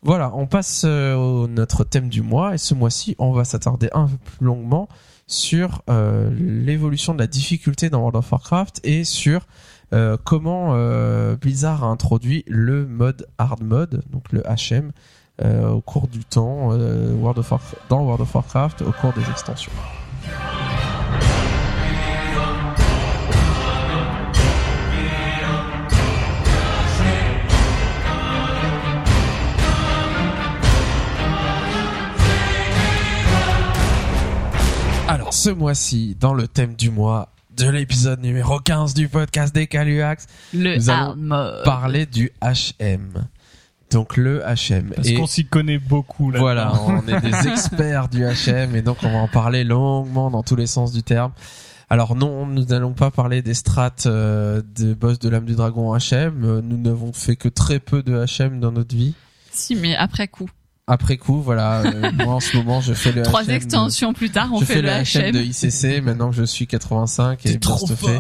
Voilà, 0.03 0.33
on 0.35 0.49
passe 0.49 0.83
euh, 0.85 1.15
au 1.15 1.47
notre 1.47 1.85
thème 1.85 2.09
du 2.09 2.21
mois 2.21 2.55
et 2.55 2.59
ce 2.59 2.75
mois-ci, 2.75 3.15
on 3.21 3.31
va 3.31 3.45
s'attarder 3.45 3.91
un 3.93 4.09
peu 4.09 4.17
plus 4.17 4.47
longuement 4.47 4.89
sur 5.29 5.83
euh, 5.89 6.31
l'évolution 6.37 7.15
de 7.15 7.21
la 7.21 7.29
difficulté 7.29 7.91
dans 7.91 8.01
World 8.01 8.17
of 8.17 8.33
Warcraft 8.33 8.81
et 8.83 9.05
sur 9.05 9.47
euh, 9.93 10.17
comment 10.25 10.71
euh, 10.75 11.37
Blizzard 11.37 11.85
a 11.85 11.87
introduit 11.87 12.43
le 12.49 12.87
mode 12.87 13.29
hard 13.39 13.63
mode, 13.63 14.03
donc 14.11 14.33
le 14.33 14.43
HM, 14.43 14.91
euh, 15.45 15.69
au 15.69 15.81
cours 15.81 16.09
du 16.09 16.25
temps 16.25 16.71
euh, 16.73 17.15
dans 17.89 18.03
World 18.03 18.23
of 18.23 18.35
Warcraft 18.35 18.83
au 18.83 18.91
cours 18.91 19.13
des 19.13 19.31
extensions. 19.31 19.73
Alors 35.09 35.35
ce 35.35 35.51
mois-ci, 35.51 36.17
dans 36.19 36.35
le 36.35 36.49
thème 36.49 36.75
du 36.75 36.91
mois 36.91 37.29
de 37.57 37.69
l'épisode 37.69 38.21
numéro 38.21 38.59
15 38.59 38.95
du 38.95 39.09
podcast 39.09 39.55
des 39.55 39.67
Caluax, 39.67 40.27
Le 40.55 40.77
Nous 40.77 40.91
allons 40.91 41.63
parler 41.65 42.07
du 42.07 42.31
HM. 42.41 43.27
Donc 43.91 44.17
le 44.17 44.41
HM. 44.41 44.91
Parce 44.95 45.13
qu'on 45.13 45.27
s'y 45.27 45.45
connaît 45.45 45.79
beaucoup 45.79 46.31
là. 46.31 46.39
voilà, 46.39 46.73
on 46.87 47.07
est 47.07 47.21
des 47.21 47.49
experts 47.49 48.09
du 48.09 48.25
HM 48.25 48.75
et 48.75 48.83
donc 48.83 48.99
on 49.03 49.11
va 49.11 49.19
en 49.19 49.29
parler 49.29 49.65
longuement 49.65 50.31
dans 50.31 50.43
tous 50.43 50.57
les 50.57 50.67
sens 50.67 50.93
du 50.93 51.03
terme. 51.03 51.33
Alors 51.91 52.17
non, 52.17 52.47
nous 52.47 52.65
n'allons 52.65 52.95
pas 52.95 53.11
parler 53.11 53.43
des 53.43 53.53
strates 53.53 54.07
euh, 54.07 54.63
des 54.75 54.95
boss 54.95 55.19
de 55.19 55.29
l'âme 55.29 55.45
du 55.45 55.55
dragon 55.55 55.95
HM. 55.95 56.61
Nous 56.61 56.79
n'avons 56.79 57.13
fait 57.13 57.37
que 57.37 57.49
très 57.49 57.81
peu 57.81 58.03
de 58.03 58.25
HM 58.25 58.61
dans 58.61 58.73
notre 58.73 58.97
vie. 58.97 59.15
Si, 59.51 59.77
mais 59.77 59.95
après 59.95 60.29
coup. 60.29 60.49
Après 60.87 61.17
coup, 61.17 61.41
voilà, 61.41 61.83
euh, 61.83 62.11
moi 62.25 62.35
en 62.35 62.41
ce 62.41 62.57
moment 62.57 62.81
je 62.81 62.93
fais 62.93 63.13
le 63.13 63.23
Trois 63.23 63.43
HM 63.43 63.47
de- 63.49 63.53
extensions 63.53 64.13
plus 64.13 64.31
tard, 64.31 64.51
on 64.53 64.61
je 64.61 64.65
fait 64.65 64.75
fais 64.75 64.83
le 64.83 64.89
HM 64.89 65.33
de 65.33 65.39
HM. 65.41 65.45
ICC 65.51 66.03
maintenant 66.03 66.31
que 66.31 66.37
je 66.37 66.43
suis 66.45 66.67
85 66.67 67.47
et 67.47 67.57
Burst 67.59 67.95
fait. 67.95 68.19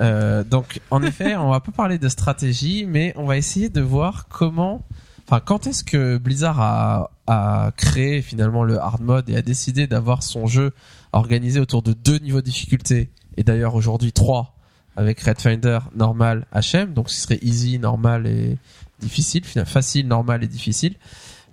Euh, 0.00 0.44
donc, 0.44 0.80
en 0.90 1.02
effet, 1.02 1.34
on 1.36 1.50
va 1.50 1.60
pas 1.60 1.72
parler 1.72 1.98
de 1.98 2.08
stratégie, 2.08 2.84
mais 2.86 3.14
on 3.16 3.24
va 3.24 3.36
essayer 3.38 3.68
de 3.70 3.80
voir 3.80 4.26
comment, 4.28 4.84
enfin, 5.26 5.40
quand 5.40 5.66
est-ce 5.66 5.82
que 5.82 6.18
Blizzard 6.18 6.60
a, 6.60 7.10
a 7.26 7.70
créé 7.76 8.20
finalement 8.20 8.64
le 8.64 8.78
hard 8.78 9.00
mode 9.00 9.30
et 9.30 9.36
a 9.36 9.42
décidé 9.42 9.86
d'avoir 9.86 10.22
son 10.22 10.46
jeu 10.46 10.72
organisé 11.12 11.58
autour 11.58 11.82
de 11.82 11.94
deux 11.94 12.18
niveaux 12.18 12.40
de 12.40 12.44
difficulté, 12.46 13.10
et 13.38 13.44
d'ailleurs 13.44 13.74
aujourd'hui 13.74 14.12
trois, 14.12 14.56
avec 14.96 15.20
Red 15.20 15.40
Finder, 15.40 15.78
normal, 15.96 16.46
HM, 16.52 16.92
donc 16.92 17.08
ce 17.08 17.20
serait 17.22 17.38
easy, 17.40 17.78
normal 17.78 18.26
et 18.26 18.58
difficile, 19.00 19.44
finalement, 19.44 19.70
facile, 19.70 20.06
normal 20.06 20.44
et 20.44 20.48
difficile. 20.48 20.96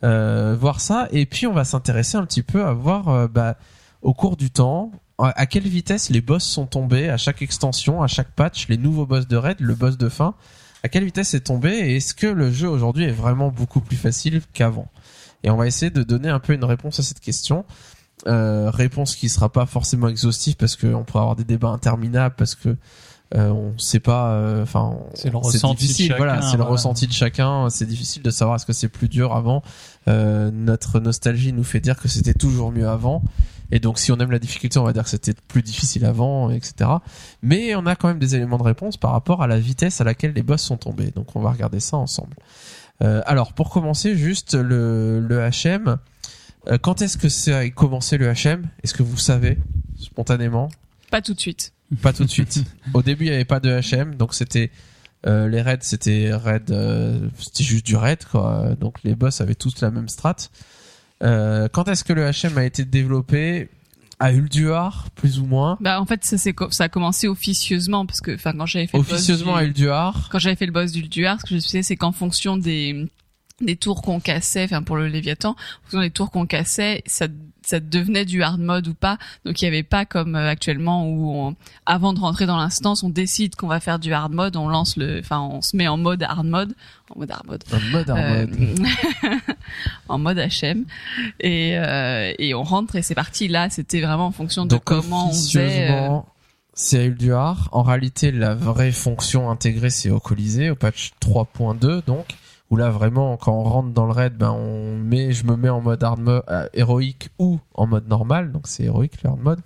Euh, 0.04 0.56
voir 0.60 0.82
ça, 0.82 1.08
et 1.12 1.26
puis 1.26 1.48
on 1.48 1.54
va 1.54 1.64
s'intéresser 1.64 2.18
un 2.18 2.26
petit 2.26 2.44
peu 2.44 2.64
à 2.66 2.74
voir, 2.74 3.10
euh, 3.10 3.28
bah, 3.28 3.58
au 4.02 4.14
cours 4.14 4.38
du 4.38 4.52
temps, 4.52 4.92
à 5.18 5.46
quelle 5.46 5.68
vitesse 5.68 6.10
les 6.10 6.20
boss 6.20 6.44
sont 6.44 6.66
tombés 6.66 7.10
à 7.10 7.16
chaque 7.16 7.42
extension, 7.42 8.04
à 8.04 8.08
chaque 8.08 8.32
patch, 8.32 8.68
les 8.68 8.78
nouveaux 8.78 9.06
boss 9.06 9.28
de 9.28 9.38
raid, 9.38 9.62
le 9.62 9.74
boss 9.74 9.98
de 9.98 10.10
fin, 10.10 10.36
à 10.84 10.90
quelle 10.90 11.06
vitesse 11.06 11.30
c'est 11.30 11.46
tombé 11.46 11.70
et 11.70 11.96
est-ce 11.96 12.14
que 12.14 12.28
le 12.28 12.52
jeu 12.52 12.68
aujourd'hui 12.68 13.06
est 13.06 13.12
vraiment 13.12 13.50
beaucoup 13.50 13.80
plus 13.80 13.96
facile 13.96 14.42
qu'avant? 14.54 14.88
Et 15.44 15.50
on 15.50 15.56
va 15.56 15.68
essayer 15.68 15.90
de 15.90 16.04
donner 16.04 16.30
un 16.30 16.40
peu 16.40 16.54
une 16.54 16.64
réponse 16.64 17.00
à 17.00 17.04
cette 17.04 17.22
question. 17.22 17.66
Euh, 18.28 18.70
réponse 18.70 19.16
qui 19.16 19.30
sera 19.30 19.52
pas 19.52 19.66
forcément 19.66 20.08
exhaustive 20.08 20.56
parce 20.56 20.76
qu'on 20.76 21.04
pourrait 21.04 21.22
avoir 21.22 21.36
des 21.36 21.44
débats 21.44 21.70
interminables 21.70 22.36
parce 22.38 22.56
que 22.56 22.78
euh, 23.34 23.50
on 23.50 23.78
sait 23.80 24.00
pas 24.00 24.34
euh, 24.34 24.62
enfin 24.62 24.98
C'est 25.16 25.32
le 25.32 25.38
ressenti 25.38 25.74
de 25.74 25.80
difficile 25.80 26.08
chacun, 26.10 26.18
voilà 26.18 26.42
c'est 26.44 26.58
le 26.58 26.64
ressenti 26.64 27.08
de 27.08 27.12
chacun. 27.12 27.70
C'est 27.70 27.88
difficile 27.88 28.22
de 28.22 28.30
savoir 28.30 28.56
est-ce 28.56 28.66
que 28.66 28.74
c'est 28.74 28.88
plus 28.88 29.10
dur 29.10 29.34
avant. 29.34 29.64
Euh, 30.08 30.52
notre 30.52 31.00
nostalgie 31.00 31.52
nous 31.52 31.64
fait 31.64 31.80
dire 31.80 31.98
que 31.98 32.08
c'était 32.08 32.36
toujours 32.36 32.72
mieux 32.72 32.88
avant. 32.88 33.24
Et 33.72 33.80
donc 33.80 33.98
si 33.98 34.12
on 34.12 34.18
aime 34.18 34.30
la 34.30 34.38
difficulté 34.38 34.78
on 34.78 34.84
va 34.84 34.94
dire 34.94 35.04
que 35.04 35.10
c'était 35.10 35.34
plus 35.48 35.64
difficile 35.64 36.06
avant 36.06 36.52
etc 36.52 36.92
mais 37.42 37.74
on 37.76 37.88
a 37.88 37.96
quand 37.96 38.08
même 38.08 38.20
des 38.20 38.36
éléments 38.36 38.60
de 38.60 38.64
réponse 38.64 38.96
par 38.96 39.12
rapport 39.12 39.42
à 39.42 39.48
la 39.48 39.60
vitesse 39.60 40.00
à 40.02 40.04
laquelle 40.04 40.34
les 40.34 40.44
boss 40.44 40.62
sont 40.62 40.78
tombés. 40.78 41.10
Donc 41.10 41.36
on 41.36 41.42
va 41.42 41.52
regarder 41.52 41.80
ça 41.80 41.98
ensemble. 41.98 42.36
Euh, 43.02 43.24
alors 43.26 43.54
pour 43.54 43.72
commencer 43.72 44.16
juste 44.16 44.54
le, 44.54 45.20
le 45.20 45.50
HM 45.50 45.98
euh, 46.68 46.78
quand 46.80 47.02
est-ce 47.02 47.18
que 47.18 47.28
ça 47.28 47.58
a 47.58 47.70
commencé 47.70 48.20
le 48.20 48.32
HM 48.32 48.68
est-ce 48.84 48.94
que 48.94 49.04
vous 49.04 49.18
savez 49.18 49.58
spontanément? 50.00 50.70
Pas 51.10 51.22
tout 51.22 51.34
de 51.34 51.40
suite. 51.40 51.75
Pas 52.02 52.14
tout 52.14 52.24
de 52.24 52.30
suite. 52.30 52.64
Au 52.94 53.02
début, 53.02 53.26
il 53.26 53.30
n'y 53.30 53.36
avait 53.36 53.46
pas 53.46 53.60
de 53.60 53.80
HM, 53.80 54.16
donc 54.16 54.34
c'était 54.34 54.72
euh, 55.26 55.48
les 55.48 55.62
raids, 55.62 55.80
c'était 55.82 56.34
raid, 56.34 56.70
euh, 56.72 57.30
c'était 57.40 57.64
juste 57.64 57.86
du 57.86 57.96
raid, 57.96 58.24
quoi. 58.26 58.76
Donc 58.80 58.98
les 59.04 59.16
boss 59.16 59.42
avaient 59.42 59.56
tous 59.56 59.82
la 59.82 59.92
même 59.92 60.10
strat. 60.10 60.36
Euh, 61.24 61.68
quand 61.72 61.88
est-ce 61.88 62.04
que 62.04 62.14
le 62.14 62.30
HM 62.30 62.58
a 62.58 62.66
été 62.66 62.86
développé? 62.86 63.70
À 64.18 64.32
Ulduar, 64.32 65.10
plus 65.14 65.40
ou 65.40 65.46
moins 65.46 65.78
Bah 65.82 66.00
en 66.00 66.06
fait 66.06 66.24
ça 66.24 66.38
c'est 66.38 66.56
ça 66.72 66.86
a 66.86 66.90
commencé 66.90 67.28
officieusement 67.28 68.06
parce 68.06 68.22
que 68.22 68.34
enfin 68.34 68.54
quand 68.54 68.66
j'avais 68.66 68.88
fait 68.88 68.98
Officieusement 68.98 69.58
à 69.58 69.62
le 69.62 69.68
boss 69.68 69.76
du, 69.76 69.82
Ulduar. 69.82 70.30
quand 70.32 70.40
j'avais 70.40 70.56
fait 70.56 70.66
le 70.66 70.72
boss 70.72 70.94
d'Ulduar, 70.94 71.38
ce 71.42 71.50
que 71.50 71.56
je 71.56 71.60
sais 71.60 71.84
c'est 71.84 71.98
qu'en 71.98 72.14
fonction 72.14 72.56
des 72.56 73.10
des 73.60 73.76
tours 73.76 74.02
qu'on 74.02 74.22
cassait, 74.22 74.64
enfin 74.64 74.84
pour 74.84 74.96
le 74.96 75.08
Léviathan, 75.08 75.52
en 75.52 75.82
fonction 75.84 76.00
des 76.00 76.12
tours 76.12 76.32
qu'on 76.32 76.46
cassait, 76.46 77.04
ça 77.06 77.28
ça 77.66 77.80
devenait 77.80 78.26
du 78.26 78.42
hard 78.44 78.60
mode 78.60 78.88
ou 78.88 78.94
pas. 78.94 79.18
Donc 79.46 79.62
il 79.62 79.66
y 79.66 79.68
avait 79.68 79.84
pas 79.84 80.06
comme 80.06 80.36
euh, 80.36 80.50
actuellement 80.50 81.08
où 81.10 81.32
on- 81.36 81.56
avant 81.86 82.14
de 82.14 82.20
rentrer 82.20 82.46
dans 82.46 82.58
l'instance, 82.58 83.04
on 83.04 83.10
décide 83.10 83.56
qu'on 83.56 83.68
va 83.68 83.80
faire 83.80 84.00
du 84.00 84.14
hard 84.14 84.32
mode, 84.34 84.56
on 84.56 84.68
lance 84.70 84.98
le 84.98 85.20
enfin 85.20 85.40
on 85.42 85.62
se 85.62 85.76
met 85.76 85.88
en 85.88 85.98
mode 85.98 86.24
hard 86.24 86.46
mode, 86.46 86.74
en 87.14 87.20
mode 87.20 87.32
hard 87.32 87.46
mode. 87.48 87.64
En 87.74 87.80
mode 87.92 88.10
hard 88.10 88.20
Euh, 88.20 88.48
mode. 88.48 88.88
en 90.10 90.18
mode 90.20 90.38
HM 90.38 90.86
et 91.40 91.78
euh, 91.78 92.34
et 92.40 92.54
on 92.54 92.64
rentre 92.64 92.96
et 92.96 93.02
c'est 93.02 93.16
parti 93.16 93.48
là 93.48 93.70
c'était 93.70 94.02
vraiment 94.02 94.28
en 94.28 94.32
fonction 94.32 94.66
de 94.66 94.70
Donc 94.70 94.84
comment 94.84 95.30
on 95.30 95.34
faisait 95.34 95.90
euh, 95.92 96.20
à 96.94 97.04
Ulduar. 97.06 97.70
En 97.72 97.84
réalité, 97.84 98.32
la 98.32 98.54
vraie 98.54 98.92
fonction 98.92 99.50
intégrée, 99.50 99.90
c'est 99.90 100.10
au 100.10 100.20
Colisée, 100.20 100.70
au 100.70 100.76
patch 100.76 101.12
3.2, 101.22 102.04
donc 102.06 102.26
là 102.76 102.90
vraiment, 102.90 103.38
quand 103.38 103.54
on 103.54 103.64
rentre 103.64 103.90
dans 103.90 104.06
le 104.06 104.12
raid, 104.12 104.36
ben 104.38 104.52
on 104.52 104.98
met, 104.98 105.32
je 105.32 105.46
me 105.46 105.56
mets 105.56 105.70
en 105.70 105.82
mode 105.82 106.04
euh, 106.04 106.68
héroïque 106.74 107.30
ou 107.40 107.60
en 107.74 107.88
mode 107.88 108.08
normal, 108.08 108.52
donc 108.52 108.68
c'est 108.68 108.84
héroïque 108.84 109.22
le 109.24 109.30
hard 109.30 109.40
mode. 109.40 109.60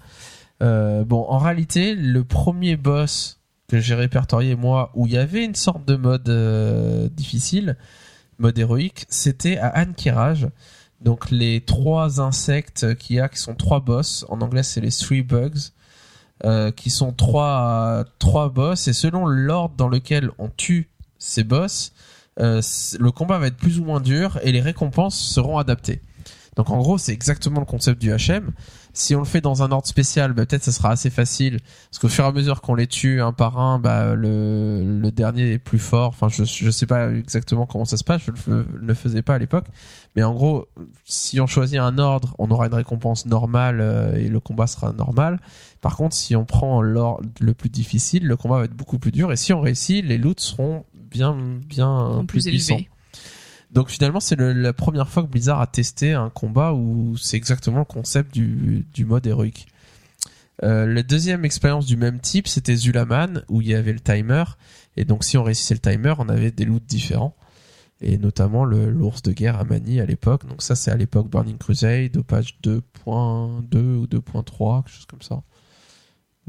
Euh, 0.62 1.04
bon, 1.06 1.26
en 1.30 1.38
réalité, 1.38 1.96
le 1.96 2.24
premier 2.24 2.76
boss 2.76 3.40
que 3.68 3.80
j'ai 3.80 3.96
répertorié 3.96 4.56
moi, 4.56 4.92
où 4.96 5.06
il 5.08 5.14
y 5.14 5.18
avait 5.18 5.46
une 5.46 5.56
sorte 5.56 5.86
de 5.86 5.96
mode 5.96 6.28
euh, 6.30 7.08
difficile, 7.10 7.78
mode 8.40 8.58
héroïque, 8.58 9.06
c'était 9.10 9.58
à 9.58 9.80
Ankiraj. 9.82 10.48
Donc 11.02 11.32
les 11.32 11.62
trois 11.62 12.20
insectes 12.20 12.96
qu'il 12.98 13.18
y 13.18 13.20
a, 13.20 13.30
qui 13.30 13.40
sont 13.40 13.56
trois 13.56 13.80
boss, 13.80 14.26
en 14.28 14.42
anglais 14.42 14.64
c'est 14.64 14.82
les 14.82 14.92
three 14.92 15.22
bugs, 15.22 15.72
qui 16.76 16.90
sont 16.90 17.14
trois 17.14 18.04
trois 18.18 18.50
boss 18.50 18.88
et 18.88 18.94
selon 18.94 19.26
l'ordre 19.26 19.76
dans 19.78 19.88
lequel 19.88 20.32
on 20.38 20.50
tue 20.50 20.90
ces 21.18 21.44
boss, 21.44 21.94
euh, 22.40 22.62
le 23.00 23.12
combat 23.12 23.38
va 23.40 23.48
être 23.48 23.58
plus 23.58 23.80
ou 23.80 23.84
moins 23.84 24.02
dur 24.02 24.40
et 24.44 24.52
les 24.52 24.62
récompenses 24.62 25.20
seront 25.20 25.58
adaptées. 25.58 26.02
Donc 26.56 26.72
en 26.72 26.78
gros 26.80 26.98
c'est 26.98 27.14
exactement 27.14 27.60
le 27.60 27.66
concept 27.66 28.02
du 28.02 28.12
HM. 28.12 28.52
Si 28.92 29.16
on 29.16 29.20
le 29.20 29.26
fait 29.26 29.40
dans 29.40 29.64
un 29.64 29.72
ordre 29.72 29.88
spécial, 29.88 30.34
bah, 30.34 30.46
peut-être 30.46 30.64
ça 30.64 30.72
sera 30.72 30.92
assez 30.92 31.10
facile 31.10 31.60
parce 31.90 32.00
qu'au 32.00 32.10
fur 32.10 32.26
et 32.26 32.28
à 32.28 32.32
mesure 32.32 32.60
qu'on 32.62 32.76
les 32.76 32.88
tue 32.88 33.22
un 33.22 33.32
par 33.32 33.60
un, 33.60 33.80
bah, 33.80 34.16
le, 34.16 35.10
dernier 35.12 35.54
est 35.54 35.60
plus 35.60 35.80
fort. 35.80 36.10
Enfin 36.10 36.28
je 36.28 36.44
je 36.44 36.70
sais 36.70 36.86
pas 36.86 37.12
exactement 37.12 37.66
comment 37.66 37.86
ça 37.86 37.98
se 37.98 38.04
passe, 38.04 38.24
je 38.26 38.52
le, 38.52 38.66
le 38.74 38.94
faisais 38.94 39.22
pas 39.22 39.36
à 39.36 39.38
l'époque. 39.38 39.68
Mais 40.16 40.24
en 40.24 40.34
gros, 40.34 40.68
si 41.06 41.40
on 41.40 41.48
choisit 41.48 41.80
un 41.80 41.98
ordre, 41.98 42.36
on 42.40 42.50
aura 42.50 42.68
une 42.68 42.74
récompense 42.74 43.26
normale 43.26 43.80
euh, 43.80 44.16
et 44.16 44.28
le 44.28 44.40
combat 44.40 44.68
sera 44.68 44.92
normal. 44.92 45.40
Par 45.82 45.96
contre, 45.96 46.16
si 46.16 46.36
on 46.36 46.46
prend 46.46 46.82
l'ordre 46.82 47.24
le 47.40 47.54
plus 47.54 47.70
difficile, 47.70 48.26
le 48.26 48.36
combat 48.36 48.58
va 48.58 48.64
être 48.66 48.76
beaucoup 48.76 49.00
plus 49.00 49.12
dur. 49.12 49.32
Et 49.32 49.38
si 49.38 49.54
on 49.54 49.62
réussit, 49.62 50.04
les 50.04 50.18
loots 50.18 50.40
seront 50.42 50.84
bien, 51.10 51.36
bien 51.66 51.88
en 51.88 52.26
plus, 52.26 52.44
plus 52.44 52.50
puissants. 52.50 52.76
élevé 52.76 52.90
Donc 53.72 53.90
finalement, 53.90 54.20
c'est 54.20 54.40
la 54.40 54.74
première 54.74 55.10
fois 55.10 55.24
que 55.24 55.28
Blizzard 55.28 55.62
a 55.62 55.68
testé 55.68 56.14
un 56.14 56.30
combat 56.30 56.74
où 56.74 57.18
c'est 57.18 57.38
exactement 57.38 57.80
le 57.80 57.86
concept 57.86 58.34
du, 58.34 58.86
du 58.94 59.06
mode 59.06 59.28
héroïque. 59.28 59.68
Euh, 60.64 60.86
la 60.86 61.04
deuxième 61.04 61.46
expérience 61.46 61.86
du 61.86 61.96
même 61.96 62.20
type, 62.20 62.48
c'était 62.48 62.76
Zulaman, 62.76 63.44
où 63.48 63.62
il 63.62 63.68
y 63.68 63.76
avait 63.76 63.94
le 63.94 64.00
timer. 64.00 64.44
Et 64.98 65.06
donc 65.06 65.24
si 65.24 65.38
on 65.38 65.44
réussissait 65.44 65.76
le 65.76 65.80
timer, 65.80 66.16
on 66.18 66.30
avait 66.30 66.52
des 66.52 66.66
loots 66.66 66.86
différents. 66.86 67.36
Et 68.02 68.18
notamment 68.18 68.64
l'ours 68.64 69.22
de 69.22 69.34
guerre 69.34 69.60
à 69.60 69.66
Mani 69.66 70.00
à 70.00 70.06
l'époque. 70.06 70.48
Donc 70.48 70.62
ça, 70.62 70.76
c'est 70.76 70.90
à 70.90 70.96
l'époque 70.96 71.30
Burning 71.30 71.58
Crusade, 71.58 72.16
au 72.16 72.24
patch 72.24 72.58
2.2 72.64 73.78
ou 73.78 74.06
2.3, 74.06 74.84
quelque 74.84 74.94
chose 74.94 75.06
comme 75.06 75.22
ça. 75.22 75.42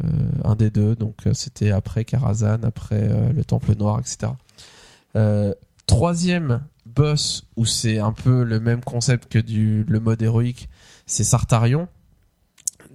Euh, 0.04 0.08
un 0.44 0.54
des 0.54 0.70
deux. 0.70 0.96
Donc 0.96 1.26
euh, 1.26 1.34
c'était 1.34 1.70
après 1.70 2.04
Karazhan, 2.04 2.60
après 2.62 3.08
euh, 3.10 3.32
le 3.32 3.44
Temple 3.44 3.74
Noir, 3.76 4.00
etc. 4.00 4.32
Troisième 5.86 6.62
boss 6.86 7.44
où 7.56 7.64
c'est 7.64 7.98
un 7.98 8.12
peu 8.12 8.44
le 8.44 8.60
même 8.60 8.82
concept 8.82 9.30
que 9.30 9.40
du 9.40 9.84
le 9.88 9.98
mode 9.98 10.22
héroïque, 10.22 10.68
c'est 11.06 11.24
Sartarion. 11.24 11.88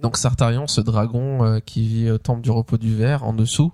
Donc 0.00 0.16
Sartarion, 0.16 0.66
ce 0.66 0.80
dragon 0.80 1.60
qui 1.66 1.86
vit 1.86 2.10
au 2.10 2.18
temple 2.18 2.40
du 2.40 2.50
repos 2.50 2.78
du 2.78 2.94
verre 2.94 3.24
en 3.24 3.34
dessous 3.34 3.72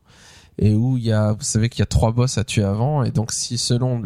et 0.58 0.74
où 0.74 0.96
il 0.96 1.04
y 1.04 1.12
a, 1.12 1.32
vous 1.32 1.42
savez 1.42 1.68
qu'il 1.68 1.80
y 1.80 1.82
a 1.82 1.86
trois 1.86 2.10
boss 2.10 2.36
à 2.36 2.44
tuer 2.44 2.64
avant 2.64 3.04
et 3.04 3.12
donc 3.12 3.32
si 3.32 3.58
selon 3.58 4.02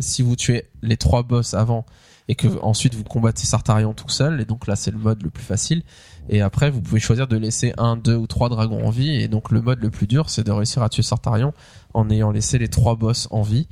si 0.00 0.22
vous 0.22 0.36
tuez 0.36 0.70
les 0.80 0.96
trois 0.96 1.22
boss 1.22 1.52
avant 1.52 1.84
et 2.28 2.34
que 2.34 2.48
ensuite 2.62 2.94
vous 2.94 3.04
combattez 3.04 3.44
Sartarion 3.44 3.92
tout 3.92 4.08
seul 4.08 4.40
et 4.40 4.44
donc 4.44 4.66
là 4.66 4.76
c'est 4.76 4.90
le 4.90 4.98
mode 4.98 5.22
le 5.22 5.30
plus 5.30 5.42
facile. 5.42 5.82
Et 6.28 6.40
après 6.40 6.70
vous 6.70 6.80
pouvez 6.80 7.00
choisir 7.00 7.28
de 7.28 7.36
laisser 7.36 7.74
un, 7.76 7.96
deux 7.96 8.16
ou 8.16 8.26
trois 8.26 8.48
dragons 8.48 8.84
en 8.86 8.90
vie 8.90 9.14
et 9.14 9.28
donc 9.28 9.50
le 9.50 9.60
mode 9.60 9.80
le 9.80 9.90
plus 9.90 10.06
dur 10.06 10.30
c'est 10.30 10.44
de 10.44 10.52
réussir 10.52 10.82
à 10.82 10.88
tuer 10.88 11.02
Sartarion 11.02 11.52
en 11.92 12.08
ayant 12.10 12.30
laissé 12.30 12.58
les 12.58 12.68
trois 12.68 12.96
boss 12.96 13.28
en 13.30 13.42
vie. 13.42 13.68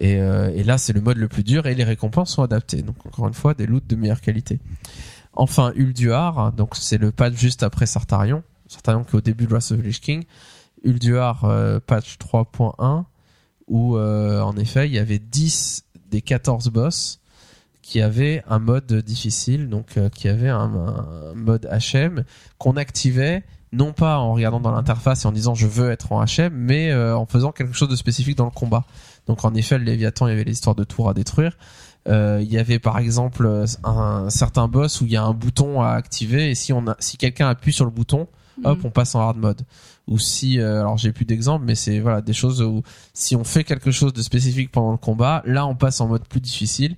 Et, 0.00 0.20
euh, 0.20 0.52
et 0.54 0.62
là 0.62 0.78
c'est 0.78 0.92
le 0.92 1.00
mode 1.00 1.16
le 1.16 1.28
plus 1.28 1.42
dur 1.42 1.66
et 1.66 1.74
les 1.74 1.84
récompenses 1.84 2.34
sont 2.34 2.42
adaptées. 2.42 2.82
Donc 2.82 3.04
encore 3.06 3.26
une 3.26 3.34
fois 3.34 3.54
des 3.54 3.66
loots 3.66 3.86
de 3.86 3.96
meilleure 3.96 4.20
qualité. 4.20 4.60
Enfin 5.32 5.72
Ulduar 5.74 6.52
donc 6.52 6.76
c'est 6.76 6.98
le 6.98 7.10
patch 7.10 7.34
juste 7.34 7.62
après 7.62 7.86
Sartarion 7.86 8.42
Sartarion 8.66 9.04
qui 9.04 9.12
est 9.12 9.18
au 9.18 9.22
début 9.22 9.46
de 9.46 9.50
Wrath 9.50 9.72
of 9.72 9.78
the 9.78 9.84
Lich 9.84 10.00
King. 10.00 10.24
Ulduar 10.84 11.44
euh, 11.44 11.80
patch 11.80 12.18
3.1 12.18 13.04
où 13.66 13.96
euh, 13.96 14.40
en 14.42 14.56
effet 14.56 14.86
il 14.86 14.94
y 14.94 14.98
avait 14.98 15.18
10 15.18 15.84
des 16.10 16.20
14 16.20 16.68
boss 16.68 17.20
qui 17.88 18.02
avait 18.02 18.42
un 18.50 18.58
mode 18.58 18.92
difficile, 18.92 19.70
donc 19.70 19.96
euh, 19.96 20.10
qui 20.10 20.28
avait 20.28 20.50
un, 20.50 20.58
un 20.58 21.34
mode 21.34 21.66
HM 21.72 22.22
qu'on 22.58 22.76
activait 22.76 23.44
non 23.72 23.94
pas 23.94 24.18
en 24.18 24.34
regardant 24.34 24.60
dans 24.60 24.72
l'interface 24.72 25.24
et 25.24 25.26
en 25.28 25.32
disant 25.32 25.54
je 25.54 25.66
veux 25.66 25.90
être 25.90 26.12
en 26.12 26.22
HM, 26.22 26.50
mais 26.52 26.90
euh, 26.90 27.16
en 27.16 27.24
faisant 27.24 27.50
quelque 27.50 27.72
chose 27.72 27.88
de 27.88 27.96
spécifique 27.96 28.36
dans 28.36 28.44
le 28.44 28.50
combat. 28.50 28.84
Donc 29.26 29.42
en 29.46 29.54
effet, 29.54 29.78
le 29.78 29.84
Léviathan, 29.84 30.26
il 30.26 30.30
y 30.30 30.32
avait 30.34 30.44
l'histoire 30.44 30.76
de 30.76 30.84
tours 30.84 31.08
à 31.08 31.14
détruire. 31.14 31.56
Euh, 32.08 32.40
il 32.42 32.52
y 32.52 32.58
avait 32.58 32.78
par 32.78 32.98
exemple 32.98 33.64
un 33.84 34.28
certain 34.28 34.68
boss 34.68 35.00
où 35.00 35.06
il 35.06 35.12
y 35.12 35.16
a 35.16 35.22
un 35.22 35.32
bouton 35.32 35.80
à 35.80 35.92
activer 35.92 36.50
et 36.50 36.54
si 36.54 36.74
on 36.74 36.86
a, 36.88 36.96
si 36.98 37.16
quelqu'un 37.16 37.48
appuie 37.48 37.72
sur 37.72 37.86
le 37.86 37.90
bouton, 37.90 38.28
hop, 38.64 38.78
Mhm. 38.80 38.84
on 38.86 38.90
passe 38.90 39.14
en 39.14 39.20
hard 39.20 39.38
mode. 39.38 39.62
Ou 40.08 40.18
si, 40.18 40.60
euh, 40.60 40.80
alors 40.80 40.98
j'ai 40.98 41.12
plus 41.12 41.24
d'exemples, 41.24 41.64
mais 41.64 41.74
c'est 41.74 42.00
voilà 42.00 42.20
des 42.20 42.34
choses 42.34 42.60
où 42.60 42.82
si 43.14 43.34
on 43.34 43.44
fait 43.44 43.64
quelque 43.64 43.90
chose 43.90 44.12
de 44.12 44.20
spécifique 44.22 44.70
pendant 44.72 44.92
le 44.92 44.98
combat, 44.98 45.42
là 45.46 45.66
on 45.66 45.74
passe 45.74 46.02
en 46.02 46.08
mode 46.08 46.26
plus 46.28 46.40
difficile 46.40 46.96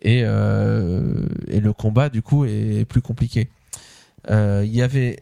et 0.00 0.22
euh, 0.24 1.26
et 1.48 1.60
le 1.60 1.72
combat 1.72 2.08
du 2.08 2.22
coup 2.22 2.44
est 2.44 2.84
plus 2.84 3.02
compliqué. 3.02 3.48
Euh, 4.30 4.62
Il 4.64 4.74
y 4.74 4.82
avait 4.82 5.20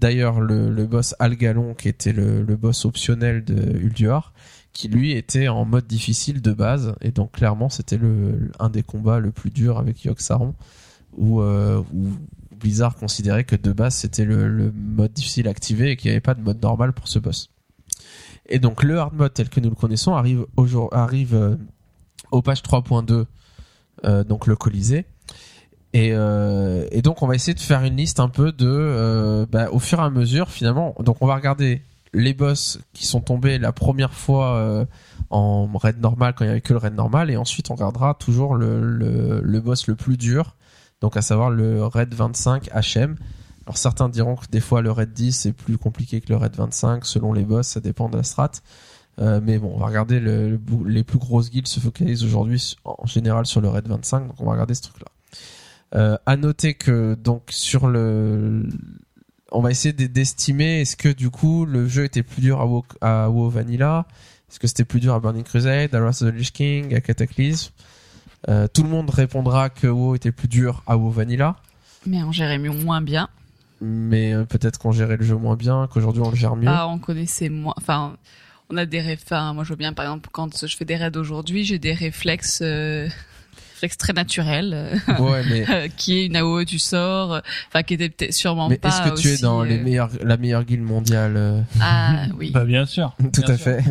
d'ailleurs 0.00 0.40
le, 0.40 0.86
boss 0.86 1.14
Algalon 1.18 1.74
qui 1.74 1.88
était 1.88 2.12
le, 2.12 2.42
boss 2.56 2.84
optionnel 2.84 3.44
de 3.44 3.78
Ulduar 3.78 4.32
qui 4.72 4.88
lui 4.88 5.12
était 5.12 5.48
en 5.48 5.64
mode 5.64 5.86
difficile 5.86 6.40
de 6.40 6.52
base 6.52 6.94
et 7.00 7.10
donc 7.10 7.32
clairement 7.32 7.68
c'était 7.68 7.98
un 8.60 8.70
des 8.70 8.82
combats 8.82 9.18
le 9.18 9.32
plus 9.32 9.50
dur 9.50 9.78
avec 9.78 10.04
Yogg-Saron 10.04 10.54
où, 11.16 11.40
euh, 11.40 11.82
où 11.92 12.10
Blizzard 12.58 12.94
considérait 12.94 13.44
que 13.44 13.56
de 13.56 13.72
base 13.72 13.94
c'était 13.94 14.24
le, 14.24 14.72
mode 14.72 15.12
difficile 15.12 15.48
activé 15.48 15.90
et 15.90 15.96
qu'il 15.96 16.10
n'y 16.10 16.12
avait 16.12 16.20
pas 16.20 16.34
de 16.34 16.42
mode 16.42 16.62
normal 16.62 16.92
pour 16.92 17.08
ce 17.08 17.18
boss. 17.18 17.50
Et 18.48 18.58
donc 18.58 18.82
le 18.82 18.98
hard 18.98 19.14
mode 19.14 19.34
tel 19.34 19.48
que 19.48 19.60
nous 19.60 19.70
le 19.70 19.74
connaissons 19.74 20.14
arrive 20.14 20.46
arrive 20.92 21.34
euh, 21.34 21.56
au 22.30 22.42
page 22.42 22.62
3.2 22.62 23.12
euh, 23.12 23.24
donc 24.04 24.46
le 24.46 24.56
Colisée. 24.56 25.06
Et, 25.94 26.10
euh, 26.12 26.86
et 26.90 27.00
donc 27.00 27.22
on 27.22 27.26
va 27.26 27.34
essayer 27.34 27.54
de 27.54 27.60
faire 27.60 27.82
une 27.82 27.96
liste 27.96 28.20
un 28.20 28.28
peu 28.28 28.52
de 28.52 28.66
euh, 28.68 29.46
bah, 29.50 29.68
au 29.72 29.78
fur 29.78 29.98
et 30.00 30.02
à 30.02 30.10
mesure 30.10 30.50
finalement. 30.50 30.94
Donc 31.00 31.22
on 31.22 31.26
va 31.26 31.34
regarder 31.34 31.82
les 32.12 32.34
boss 32.34 32.78
qui 32.92 33.06
sont 33.06 33.20
tombés 33.20 33.58
la 33.58 33.72
première 33.72 34.12
fois 34.12 34.56
euh, 34.56 34.84
en 35.30 35.66
raid 35.76 35.98
normal 36.00 36.34
quand 36.36 36.44
il 36.44 36.48
y 36.48 36.50
avait 36.50 36.60
que 36.60 36.72
le 36.72 36.78
raid 36.78 36.94
normal 36.94 37.30
et 37.30 37.36
ensuite 37.36 37.70
on 37.70 37.74
regardera 37.74 38.14
toujours 38.14 38.54
le, 38.54 39.60
boss 39.60 39.86
le 39.86 39.94
plus 39.94 40.16
dur 40.16 40.56
donc 41.00 41.16
à 41.16 41.22
savoir 41.22 41.50
le 41.50 41.84
raid 41.84 42.12
25 42.12 42.70
HM. 42.70 43.16
Alors 43.66 43.76
certains 43.76 44.08
diront 44.08 44.36
que 44.36 44.46
des 44.50 44.60
fois 44.60 44.82
le 44.82 44.90
raid 44.90 45.12
10 45.12 45.32
c'est 45.32 45.52
plus 45.52 45.78
compliqué 45.78 46.20
que 46.20 46.28
le 46.28 46.36
raid 46.36 46.54
25 46.54 47.06
selon 47.06 47.32
les 47.32 47.44
boss, 47.44 47.66
ça 47.66 47.80
dépend 47.80 48.10
de 48.10 48.16
la 48.18 48.24
strat. 48.24 48.52
Euh, 49.18 49.40
mais 49.42 49.58
bon, 49.58 49.72
on 49.74 49.78
va 49.78 49.86
regarder 49.86 50.20
le, 50.20 50.50
le 50.50 50.56
bou- 50.58 50.84
les 50.84 51.02
plus 51.02 51.18
grosses 51.18 51.50
guildes 51.50 51.66
se 51.66 51.80
focalisent 51.80 52.22
aujourd'hui 52.24 52.76
en 52.84 53.06
général 53.06 53.46
sur 53.46 53.60
le 53.60 53.68
raid 53.68 53.86
25, 53.88 54.28
donc 54.28 54.40
on 54.40 54.44
va 54.44 54.52
regarder 54.52 54.74
ce 54.74 54.82
truc-là. 54.82 55.06
Euh, 55.94 56.16
à 56.26 56.36
noter 56.36 56.74
que 56.74 57.14
donc 57.14 57.42
sur 57.48 57.88
le, 57.88 58.68
on 59.50 59.60
va 59.62 59.70
essayer 59.70 59.92
d'estimer 59.92 60.82
est-ce 60.82 60.96
que 60.96 61.08
du 61.08 61.30
coup 61.30 61.64
le 61.64 61.88
jeu 61.88 62.04
était 62.04 62.22
plus 62.22 62.42
dur 62.42 62.60
à 62.60 62.66
WoW, 62.66 62.84
à 63.00 63.28
WoW 63.30 63.48
Vanilla, 63.48 64.06
est-ce 64.50 64.60
que 64.60 64.66
c'était 64.68 64.84
plus 64.84 65.00
dur 65.00 65.14
à 65.14 65.20
Burning 65.20 65.42
Crusade, 65.44 65.94
à 65.94 66.00
Wrath 66.00 66.22
of 66.22 66.30
the 66.30 66.34
Lich 66.34 66.52
King, 66.52 66.94
à 66.94 67.00
Cataclysm? 67.00 67.70
Euh, 68.48 68.68
tout 68.72 68.82
le 68.84 68.88
monde 68.88 69.10
répondra 69.10 69.68
que 69.68 69.86
WoW 69.88 70.14
était 70.14 70.30
plus 70.30 70.46
dur 70.48 70.82
à 70.86 70.96
WoW 70.96 71.10
Vanilla, 71.10 71.56
Mais 72.06 72.22
on 72.22 72.30
gérait 72.30 72.58
mieux 72.58 72.70
moins 72.70 73.00
bien. 73.00 73.28
mais 73.80 74.32
euh, 74.34 74.44
peut-être 74.44 74.78
qu'on 74.78 74.92
gérait 74.92 75.16
le 75.16 75.24
jeu 75.24 75.34
moins 75.36 75.56
bien, 75.56 75.88
qu'aujourd'hui 75.90 76.22
on 76.22 76.30
le 76.30 76.36
gère 76.36 76.54
mieux. 76.54 76.68
Ah, 76.68 76.86
on 76.86 76.98
connaissait 76.98 77.48
moins. 77.48 77.74
Enfin, 77.78 78.16
on 78.70 78.76
a 78.76 78.86
des 78.86 79.00
réflexes. 79.00 79.24
Enfin, 79.24 79.52
moi, 79.54 79.64
je 79.64 79.68
vois 79.68 79.76
bien, 79.76 79.92
par 79.92 80.04
exemple, 80.04 80.28
quand 80.32 80.66
je 80.66 80.76
fais 80.76 80.84
des 80.84 80.96
raids 80.96 81.16
aujourd'hui, 81.16 81.64
j'ai 81.64 81.78
des 81.78 81.92
réflexes, 81.94 82.60
euh, 82.62 83.08
réflexes 83.78 83.96
très 83.96 84.12
naturels, 84.12 84.72
euh, 84.74 85.14
Ouais, 85.20 85.42
mais 85.48 85.88
qui 85.96 86.18
est 86.18 86.26
une 86.26 86.36
AOE 86.36 86.64
du 86.64 86.78
sort, 86.78 87.34
euh, 87.34 87.40
enfin, 87.68 87.82
qui 87.82 87.94
était 87.94 88.08
peut-être 88.08 88.34
sûrement 88.34 88.68
mais 88.68 88.76
pas. 88.78 88.88
est-ce 88.88 89.02
que 89.10 89.20
tu 89.20 89.28
es 89.28 89.38
dans 89.38 89.62
les 89.62 89.78
euh, 89.78 89.82
meilleurs, 89.84 90.10
la 90.24 90.36
meilleure 90.36 90.64
guilde 90.64 90.82
mondiale 90.82 91.34
euh, 91.36 91.60
Ah 91.80 92.24
oui. 92.38 92.50
Bah 92.50 92.64
bien 92.64 92.86
sûr. 92.86 93.14
Tout 93.32 93.42
Bien 93.42 93.54
à 93.54 93.56
sûr. 93.56 93.64
fait. 93.64 93.84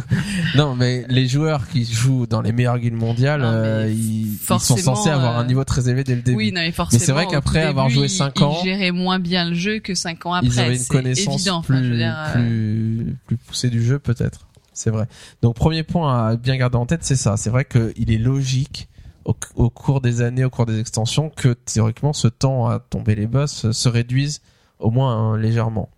non, 0.56 0.74
mais 0.76 1.04
les 1.08 1.26
joueurs 1.26 1.68
qui 1.68 1.84
jouent 1.84 2.26
dans 2.26 2.40
les 2.42 2.52
meilleures 2.52 2.78
guildes 2.78 2.94
mondiales, 2.94 3.40
Non, 3.40 3.52
mais 3.52 3.56
euh, 3.68 3.88
ils, 3.90 4.32
ils 4.34 4.38
sont 4.38 4.58
censés 4.58 5.10
avoir 5.10 5.38
euh, 5.38 5.42
un 5.42 5.46
niveau 5.46 5.64
très 5.64 5.88
élevé 5.88 6.04
dès 6.04 6.16
le 6.16 6.22
début. 6.22 6.36
Oui, 6.36 6.52
non, 6.52 6.60
mais 6.60 6.72
forcément. 6.72 7.02
c'est 7.04 7.12
vrai 7.12 7.26
qu'après 7.26 7.62
avoir 7.62 7.86
début, 7.86 7.96
joué 7.98 8.06
ils- 8.06 8.10
cinq 8.10 8.40
ans, 8.42 8.58
ils 8.62 8.64
géraient 8.68 8.90
moins 8.92 9.18
bien 9.18 9.48
le 9.48 9.54
jeu 9.54 9.78
que 9.78 9.94
5 9.94 10.26
ans 10.26 10.34
après. 10.34 10.48
ils 10.48 10.60
avaient 10.60 10.76
une 10.76 10.86
connaissance 10.86 11.34
évident. 11.36 11.56
Enfin, 11.58 11.74
plus, 11.74 11.84
je 11.86 11.90
veux 11.92 11.96
dire, 11.96 12.16
euh, 12.18 12.32
plus, 12.32 13.16
plus 13.26 13.36
poussée 13.36 13.70
du 13.70 13.82
jeu, 13.82 13.98
peut-être. 13.98 14.46
C'est 14.72 14.90
vrai. 14.90 15.06
Donc, 15.42 15.56
premier 15.56 15.82
point 15.82 16.28
à 16.28 16.36
bien 16.36 16.56
garder 16.56 16.76
en 16.76 16.86
tête, 16.86 17.00
c'est 17.02 17.16
ça. 17.16 17.36
C'est 17.36 17.50
vrai 17.50 17.64
qu'il 17.64 18.10
est 18.12 18.18
logique 18.18 18.88
au, 19.24 19.36
au 19.56 19.70
cours 19.70 20.00
des 20.00 20.22
années, 20.22 20.44
au 20.44 20.50
cours 20.50 20.66
des 20.66 20.80
extensions, 20.80 21.30
que 21.30 21.52
théoriquement, 21.52 22.12
ce 22.12 22.28
temps 22.28 22.68
à 22.68 22.78
tomber 22.78 23.14
les 23.14 23.26
boss 23.26 23.70
se 23.70 23.88
réduise 23.88 24.40
au 24.78 24.90
moins 24.90 25.16
hein, 25.16 25.36
légèrement. 25.36 25.90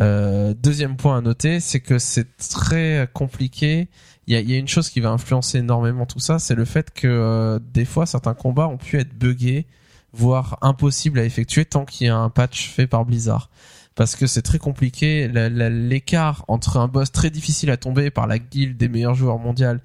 Euh, 0.00 0.54
deuxième 0.54 0.96
point 0.96 1.18
à 1.18 1.20
noter, 1.20 1.60
c'est 1.60 1.80
que 1.80 1.98
c'est 1.98 2.36
très 2.36 3.08
compliqué. 3.12 3.88
Il 4.26 4.34
y 4.34 4.36
a, 4.36 4.40
y 4.40 4.54
a 4.54 4.58
une 4.58 4.68
chose 4.68 4.90
qui 4.90 5.00
va 5.00 5.10
influencer 5.10 5.58
énormément 5.58 6.06
tout 6.06 6.20
ça, 6.20 6.38
c'est 6.38 6.54
le 6.54 6.64
fait 6.64 6.92
que 6.92 7.08
euh, 7.08 7.58
des 7.72 7.84
fois 7.84 8.06
certains 8.06 8.34
combats 8.34 8.68
ont 8.68 8.76
pu 8.76 8.98
être 8.98 9.16
buggés, 9.16 9.66
voire 10.12 10.58
impossibles 10.60 11.18
à 11.18 11.24
effectuer 11.24 11.64
tant 11.64 11.84
qu'il 11.84 12.06
y 12.06 12.10
a 12.10 12.16
un 12.16 12.30
patch 12.30 12.68
fait 12.68 12.86
par 12.86 13.04
Blizzard. 13.04 13.50
Parce 13.94 14.14
que 14.14 14.28
c'est 14.28 14.42
très 14.42 14.58
compliqué, 14.58 15.26
l'écart 15.26 16.44
entre 16.46 16.76
un 16.76 16.86
boss 16.86 17.10
très 17.10 17.30
difficile 17.30 17.68
à 17.70 17.76
tomber 17.76 18.10
par 18.10 18.28
la 18.28 18.38
guilde 18.38 18.76
des 18.76 18.88
meilleurs 18.88 19.14
joueurs 19.14 19.38
mondiaux 19.38 19.78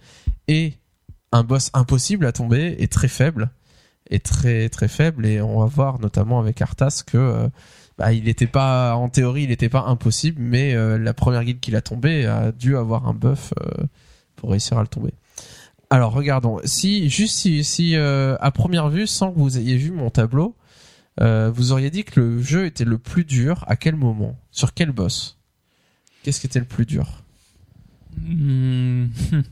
et 0.47 0.73
un 1.33 1.43
boss 1.43 1.71
impossible 1.73 2.25
à 2.27 2.31
tomber 2.31 2.75
est 2.79 2.91
très 2.91 3.07
faible, 3.07 3.49
est 4.09 4.23
très 4.23 4.69
très 4.69 4.87
faible. 4.87 5.25
Et 5.25 5.41
on 5.41 5.59
va 5.59 5.65
voir 5.65 5.99
notamment 5.99 6.39
avec 6.39 6.61
Arthas 6.61 7.03
que 7.05 7.17
euh, 7.17 7.49
bah, 7.97 8.13
il 8.13 8.25
n'était 8.25 8.47
pas 8.47 8.95
en 8.95 9.09
théorie 9.09 9.43
il 9.43 9.49
n'était 9.49 9.69
pas 9.69 9.81
impossible 9.81 10.41
mais 10.41 10.73
euh, 10.73 10.97
la 10.97 11.13
première 11.13 11.43
guilde 11.43 11.59
qu'il 11.59 11.75
a 11.75 11.81
tombé 11.81 12.25
a 12.25 12.51
dû 12.51 12.77
avoir 12.77 13.07
un 13.07 13.13
buff 13.13 13.53
euh, 13.59 13.83
pour 14.35 14.51
réussir 14.51 14.77
à 14.77 14.81
le 14.81 14.87
tomber. 14.87 15.13
Alors 15.89 16.13
regardons. 16.13 16.59
Si 16.65 17.09
juste 17.09 17.35
si, 17.35 17.63
si 17.63 17.95
à 17.95 18.51
première 18.51 18.89
vue 18.89 19.07
sans 19.07 19.31
que 19.31 19.39
vous 19.39 19.57
ayez 19.57 19.75
vu 19.75 19.91
mon 19.91 20.09
tableau 20.09 20.55
vous 21.19 21.71
auriez 21.71 21.89
dit 21.89 22.03
que 22.03 22.19
le 22.19 22.41
jeu 22.41 22.65
était 22.65 22.85
le 22.85 22.99
plus 22.99 23.25
dur 23.25 23.63
à 23.67 23.75
quel 23.75 23.95
moment? 23.95 24.39
Sur 24.51 24.73
quel 24.73 24.91
boss? 24.91 25.39
Qu'est-ce 26.23 26.39
qui 26.39 26.47
était 26.47 26.59
le 26.59 26.65
plus 26.65 26.85
dur? 26.85 27.23
Hmm. 28.17 29.07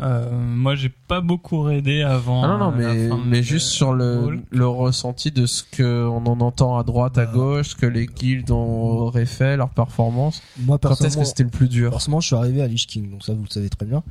Euh, 0.00 0.28
moi, 0.32 0.74
j'ai 0.74 0.88
pas 0.88 1.20
beaucoup 1.20 1.62
raidé 1.62 2.02
avant. 2.02 2.42
Ah 2.42 2.48
non 2.48 2.58
non 2.58 2.72
euh, 2.80 3.10
mais 3.14 3.16
mais 3.26 3.42
juste 3.44 3.68
sur 3.68 3.92
le 3.92 4.40
le 4.50 4.66
ressenti 4.66 5.30
de 5.30 5.46
ce 5.46 5.62
que 5.62 6.04
on 6.08 6.26
en 6.26 6.40
entend 6.40 6.76
à 6.78 6.82
droite 6.82 7.16
à 7.16 7.26
Bah. 7.26 7.32
gauche 7.32 7.68
ce 7.68 7.74
que 7.76 7.86
les 7.86 8.06
guilds 8.06 8.50
ont 8.50 8.82
auraient 8.98 9.24
fait 9.24 9.56
leur 9.56 9.68
performance 9.68 10.42
Moi, 10.58 10.78
quand 10.78 10.90
est-ce 10.90 10.98
personnellement, 11.02 11.22
que 11.22 11.28
c'était 11.28 11.42
le 11.44 11.48
plus 11.50 11.68
dur 11.68 11.90
Forcément, 11.92 12.20
je 12.20 12.26
suis 12.26 12.34
arrivé 12.36 12.60
à 12.60 12.66
Lich 12.66 12.88
King, 12.88 13.08
donc 13.08 13.22
ça 13.22 13.34
vous 13.34 13.44
le 13.44 13.48
savez 13.48 13.68
très 13.70 13.86
bien. 13.86 14.02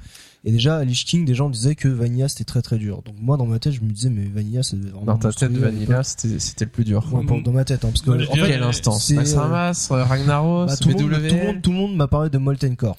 Et 0.45 0.51
déjà, 0.53 0.77
à 0.77 0.83
Lich 0.85 1.03
King, 1.05 1.25
des 1.25 1.35
gens 1.35 1.49
disaient 1.49 1.75
que 1.75 1.89
Vanilla 1.89 2.29
c'était 2.29 2.45
très 2.45 2.61
très 2.61 2.77
dur. 2.77 3.01
Donc 3.01 3.15
moi, 3.19 3.35
dans 3.35 3.45
ma 3.45 3.59
tête, 3.59 3.73
je 3.73 3.81
me 3.81 3.89
disais, 3.89 4.09
mais 4.09 4.23
Vanilla, 4.33 4.63
c'est 4.63 4.77
vraiment 4.79 5.03
dans 5.03 5.17
ta 5.17 5.33
tête 5.33 5.51
Vanilla 5.51 6.01
c'était 6.03 6.39
c'était 6.39 6.63
le 6.65 6.71
plus 6.71 6.85
dur 6.85 7.01
l'époque. 7.05 7.19
Ouais, 7.19 7.25
pour- 7.25 7.41
dans 7.41 7.51
ma 7.51 7.65
tête, 7.65 7.83
hein, 7.83 7.89
parce 7.89 8.01
que 8.01 8.09
Moi, 8.09 8.23
en 8.29 8.33
quelle 8.47 8.63
instance? 8.63 9.11
Max 9.11 9.33
euh, 9.35 9.39
Ramas 9.39 9.87
Ragnaros 9.91 10.65
bah, 10.67 10.77
tout, 10.77 10.87
le 10.87 10.95
monde, 10.95 11.03
BWL 11.11 11.27
tout 11.27 11.35
le 11.35 11.43
monde, 11.45 11.61
tout 11.61 11.71
le 11.71 11.77
monde 11.77 11.95
m'a 11.97 12.07
parlé 12.07 12.29
de 12.29 12.37
Molten 12.37 12.77
Core. 12.77 12.95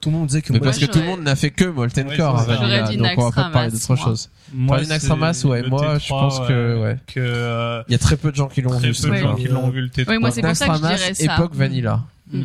Tout 0.00 0.10
le 0.10 0.16
monde 0.16 0.26
disait 0.28 0.42
que 0.42 0.52
mais 0.52 0.58
moi, 0.60 0.66
parce 0.66 0.78
que 0.78 0.84
tout 0.86 1.00
le 1.00 1.04
monde 1.06 1.22
n'a 1.22 1.34
fait 1.34 1.50
que 1.50 1.64
Molten 1.64 2.06
Ouais, 2.08 2.16
Core 2.16 2.38
ça. 2.38 2.44
Vanilla, 2.46 2.92
donc 2.92 3.08
on 3.18 3.28
va 3.30 3.32
pas 3.44 3.50
parler 3.50 3.70
d'autre 3.72 3.96
chose 3.96 4.30
Moi, 4.52 4.78
ouais, 4.78 4.86
moi, 5.68 5.98
je 5.98 6.06
T3, 6.06 6.08
pense 6.08 6.38
que, 6.46 6.82
ouais. 6.82 6.96
que 7.08 7.18
euh, 7.20 7.82
il 7.88 7.92
y 7.92 7.94
a 7.94 7.98
très 7.98 8.16
peu 8.16 8.30
de 8.30 8.36
gens 8.36 8.46
qui 8.48 8.62
l'ont 8.62 8.70
très 8.70 8.80
vu 8.80 8.88
peu 8.88 8.94
ce 8.94 9.06
de 9.08 9.14
gens 9.16 9.34
qui 9.34 9.48
l'ont 9.48 9.70
vu 9.70 9.80
le 9.82 9.88
T3. 9.88 10.04
Oui, 10.08 10.18
moi, 10.18 10.30
c'est 10.30 10.40
pour 10.42 10.54
ça 10.54 10.68
que 10.68 10.74
je 10.74 10.78
dirais 10.80 11.14
ça. 11.14 11.34
époque 11.34 11.54
Vanilla 11.54 12.00
Mm. 12.30 12.42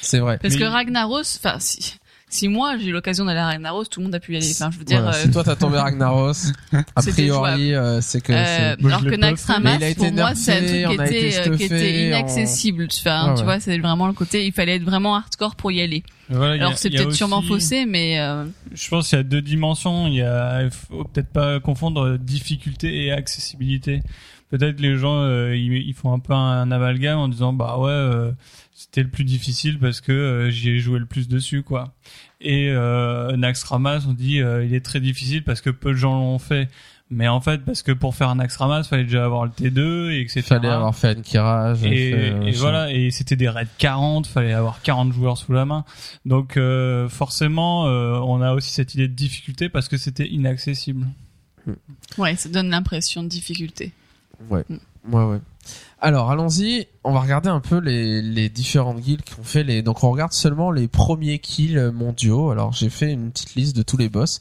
c'est 0.00 0.18
vrai 0.18 0.38
Parce 0.42 0.54
Mais- 0.54 0.60
que 0.60 0.64
Ragnaros, 0.66 1.20
enfin, 1.38 1.56
si, 1.60 1.94
si 2.34 2.48
moi 2.48 2.76
j'ai 2.78 2.88
eu 2.88 2.92
l'occasion 2.92 3.24
d'aller 3.24 3.38
à 3.38 3.46
Ragnaros, 3.46 3.84
tout 3.84 4.00
le 4.00 4.04
monde 4.06 4.14
a 4.16 4.18
pu 4.18 4.32
y 4.32 4.36
aller. 4.36 4.50
Enfin, 4.50 4.68
je 4.72 4.78
veux 4.78 4.84
dire, 4.84 5.00
Voilà, 5.02 5.16
euh, 5.16 5.22
si 5.22 5.30
toi 5.30 5.44
t'as 5.44 5.54
tombé 5.54 5.78
Ragnaros, 5.78 6.32
a 6.96 7.02
priori 7.02 7.74
euh, 7.74 8.00
c'est 8.00 8.20
que 8.20 8.32
euh, 8.32 8.74
Moi, 8.80 8.90
alors 8.90 9.04
que 9.04 9.14
Nax. 9.16 9.44
Ramas, 9.44 9.78
pour 9.96 10.12
moi, 10.12 10.34
c'est 10.34 10.84
un 10.84 10.96
nerfé, 10.96 10.96
truc 10.96 10.98
qui 10.98 11.04
était, 11.04 11.48
euh, 11.48 11.56
qui 11.56 11.64
était 11.64 12.06
inaccessible. 12.08 12.88
Tu, 12.88 13.02
vois, 13.04 13.12
Ouais, 13.28 13.34
tu 13.34 13.38
ouais. 13.38 13.44
vois, 13.44 13.60
c'est 13.60 13.78
vraiment 13.78 14.08
le 14.08 14.14
côté, 14.14 14.44
il 14.44 14.52
fallait 14.52 14.76
être 14.76 14.82
vraiment 14.84 15.14
hardcore 15.14 15.54
pour 15.54 15.70
y 15.70 15.80
aller. 15.80 16.02
Voilà, 16.28 16.54
Alors 16.54 16.76
c'est 16.76 16.90
peut-être 16.90 17.12
sûrement 17.12 17.38
aussi- 17.38 17.48
faussé, 17.48 17.86
mais 17.86 18.18
euh, 18.18 18.44
Je 18.72 18.88
pense 18.88 19.08
qu'il 19.10 19.18
y 19.18 19.20
a 19.20 19.24
deux 19.24 19.42
dimensions. 19.42 20.08
Il 20.08 20.14
y 20.14 20.22
a, 20.22 20.68
faut 20.70 21.04
peut-être 21.04 21.30
pas 21.32 21.60
confondre 21.60 22.18
difficulté 22.18 23.04
et 23.04 23.12
accessibilité. 23.12 24.02
Peut-être 24.50 24.80
les 24.80 24.96
gens, 24.96 25.20
euh, 25.22 25.56
ils, 25.56 25.72
ils 25.72 25.94
font 25.94 26.12
un 26.12 26.18
peu 26.18 26.32
un, 26.32 26.70
amalgame 26.70 27.18
en 27.18 27.28
disant 27.28 27.52
bah 27.52 27.78
ouais, 27.78 27.90
euh, 27.90 28.30
c'était 28.94 29.02
le 29.02 29.10
plus 29.10 29.24
difficile 29.24 29.80
parce 29.80 30.00
que 30.00 30.12
euh, 30.12 30.50
j'y 30.50 30.70
ai 30.70 30.78
joué 30.78 31.00
le 31.00 31.06
plus 31.06 31.26
dessus 31.26 31.64
quoi. 31.64 31.94
Et 32.40 32.68
euh, 32.70 33.36
Nax 33.36 33.64
Ramas, 33.64 34.04
on 34.08 34.12
dit 34.12 34.40
euh, 34.40 34.64
il 34.64 34.72
est 34.72 34.84
très 34.84 35.00
difficile 35.00 35.42
parce 35.42 35.60
que 35.60 35.70
peu 35.70 35.90
de 35.90 35.96
gens 35.96 36.16
l'ont 36.16 36.38
fait. 36.38 36.68
Mais 37.10 37.26
en 37.26 37.40
fait, 37.40 37.58
parce 37.64 37.82
que 37.82 37.90
pour 37.90 38.14
faire 38.14 38.28
un 38.28 38.36
Nax 38.36 38.56
Ramas, 38.56 38.84
fallait 38.84 39.02
déjà 39.04 39.24
avoir 39.24 39.44
le 39.46 39.50
T2 39.50 40.10
et 40.12 40.20
etc. 40.20 40.42
fallait 40.42 40.68
avoir 40.68 40.94
fait 40.94 41.08
un 41.18 41.22
Kirage 41.22 41.82
Et, 41.84 41.88
fait, 42.12 42.14
euh, 42.14 42.42
et 42.42 42.52
ça. 42.52 42.60
voilà, 42.60 42.92
et 42.92 43.10
c'était 43.10 43.34
des 43.36 43.48
raids 43.48 43.66
40, 43.78 44.26
fallait 44.28 44.52
avoir 44.52 44.80
40 44.80 45.12
joueurs 45.12 45.38
sous 45.38 45.52
la 45.52 45.64
main. 45.64 45.84
Donc 46.24 46.56
euh, 46.56 47.08
forcément, 47.08 47.88
euh, 47.88 48.18
on 48.20 48.40
a 48.42 48.52
aussi 48.54 48.70
cette 48.72 48.94
idée 48.94 49.08
de 49.08 49.12
difficulté 49.14 49.68
parce 49.68 49.88
que 49.88 49.96
c'était 49.96 50.28
inaccessible. 50.28 51.06
Ouais, 52.16 52.36
ça 52.36 52.48
donne 52.48 52.70
l'impression 52.70 53.22
de 53.24 53.28
difficulté. 53.28 53.92
Ouais, 54.50 54.64
Mm. 54.68 55.14
ouais, 55.14 55.24
ouais. 55.24 55.38
Alors, 56.04 56.30
allons-y. 56.30 56.86
On 57.02 57.12
va 57.12 57.20
regarder 57.20 57.48
un 57.48 57.60
peu 57.60 57.78
les, 57.78 58.20
les 58.20 58.50
différentes 58.50 59.00
guildes 59.00 59.22
qui 59.22 59.40
ont 59.40 59.42
fait 59.42 59.64
les. 59.64 59.80
Donc, 59.80 60.04
on 60.04 60.10
regarde 60.10 60.34
seulement 60.34 60.70
les 60.70 60.86
premiers 60.86 61.38
kills 61.38 61.92
mondiaux. 61.94 62.50
Alors, 62.50 62.74
j'ai 62.74 62.90
fait 62.90 63.10
une 63.10 63.30
petite 63.30 63.54
liste 63.54 63.74
de 63.74 63.82
tous 63.82 63.96
les 63.96 64.10
boss. 64.10 64.38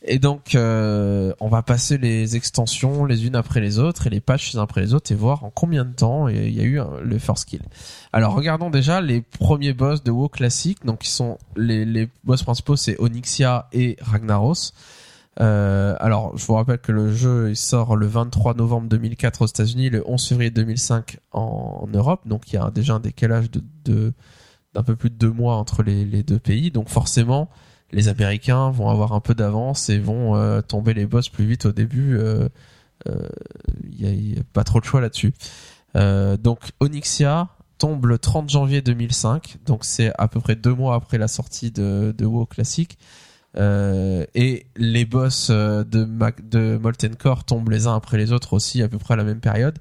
Et 0.00 0.18
donc, 0.18 0.54
euh, 0.54 1.34
on 1.38 1.48
va 1.48 1.62
passer 1.62 1.98
les 1.98 2.34
extensions 2.34 3.04
les 3.04 3.26
unes 3.26 3.36
après 3.36 3.60
les 3.60 3.78
autres 3.78 4.06
et 4.06 4.10
les 4.10 4.20
patchs 4.22 4.54
les 4.54 4.58
uns 4.58 4.62
après 4.62 4.80
les 4.80 4.94
autres 4.94 5.12
et 5.12 5.14
voir 5.14 5.44
en 5.44 5.50
combien 5.50 5.84
de 5.84 5.92
temps 5.92 6.28
il 6.28 6.48
y 6.48 6.60
a 6.60 6.64
eu 6.64 6.80
euh, 6.80 7.02
le 7.02 7.18
first 7.18 7.44
kill. 7.44 7.60
Alors, 8.14 8.32
regardons 8.34 8.70
déjà 8.70 9.02
les 9.02 9.20
premiers 9.20 9.74
boss 9.74 10.02
de 10.02 10.10
WoW 10.10 10.30
classique. 10.30 10.78
Donc, 10.86 11.06
ils 11.06 11.10
sont 11.10 11.36
les, 11.56 11.84
les 11.84 12.08
boss 12.24 12.42
principaux, 12.42 12.76
c'est 12.76 12.98
Onyxia 12.98 13.68
et 13.74 13.98
Ragnaros. 14.00 14.72
Euh, 15.40 15.96
alors, 15.98 16.36
je 16.36 16.44
vous 16.44 16.54
rappelle 16.54 16.78
que 16.78 16.92
le 16.92 17.10
jeu 17.12 17.50
il 17.50 17.56
sort 17.56 17.96
le 17.96 18.06
23 18.06 18.54
novembre 18.54 18.88
2004 18.88 19.42
aux 19.42 19.46
États-Unis, 19.46 19.90
le 19.90 20.02
11 20.06 20.28
février 20.28 20.50
2005 20.50 21.18
en, 21.32 21.88
Europe. 21.92 22.26
Donc, 22.26 22.52
il 22.52 22.56
y 22.56 22.58
a 22.58 22.70
déjà 22.70 22.94
un 22.94 23.00
décalage 23.00 23.50
de 23.50 24.12
d'un 24.74 24.82
peu 24.82 24.96
plus 24.96 25.10
de 25.10 25.16
deux 25.16 25.30
mois 25.30 25.56
entre 25.56 25.82
les, 25.82 26.22
deux 26.22 26.38
pays. 26.38 26.70
Donc, 26.70 26.88
forcément, 26.88 27.50
les 27.90 28.08
Américains 28.08 28.70
vont 28.70 28.88
avoir 28.88 29.12
un 29.12 29.20
peu 29.20 29.34
d'avance 29.34 29.88
et 29.88 29.98
vont 29.98 30.36
euh, 30.36 30.62
tomber 30.62 30.94
les 30.94 31.06
boss 31.06 31.28
plus 31.28 31.44
vite 31.44 31.66
au 31.66 31.72
début. 31.72 32.16
euh, 32.16 32.48
euh, 33.08 33.28
Il 33.90 34.00
y, 34.00 34.06
a, 34.06 34.10
il 34.10 34.44
pas 34.44 34.64
trop 34.64 34.80
de 34.80 34.84
choix 34.84 35.00
là-dessus. 35.00 35.34
Donc, 35.94 36.70
Onyxia 36.80 37.48
tombe 37.78 38.06
le 38.06 38.18
30 38.18 38.48
janvier 38.48 38.80
2005. 38.80 39.58
Donc, 39.66 39.84
c'est 39.84 40.12
à 40.18 40.28
peu 40.28 40.40
près 40.40 40.56
deux 40.56 40.74
mois 40.74 40.94
après 40.94 41.18
la 41.18 41.28
sortie 41.28 41.70
de, 41.70 42.14
de 42.16 42.24
WoW 42.24 42.46
classique. 42.46 42.98
Euh, 43.56 44.24
et 44.34 44.66
les 44.76 45.04
boss 45.04 45.48
euh, 45.50 45.84
de, 45.84 46.78
Molten 46.78 47.16
Core 47.16 47.44
tombent 47.44 47.70
les 47.70 47.86
uns 47.86 47.94
après 47.94 48.16
les 48.16 48.32
autres 48.32 48.54
aussi 48.54 48.82
à 48.82 48.88
peu 48.88 48.98
près 48.98 49.14
à 49.14 49.16
la 49.16 49.24
même 49.24 49.40
période. 49.40 49.78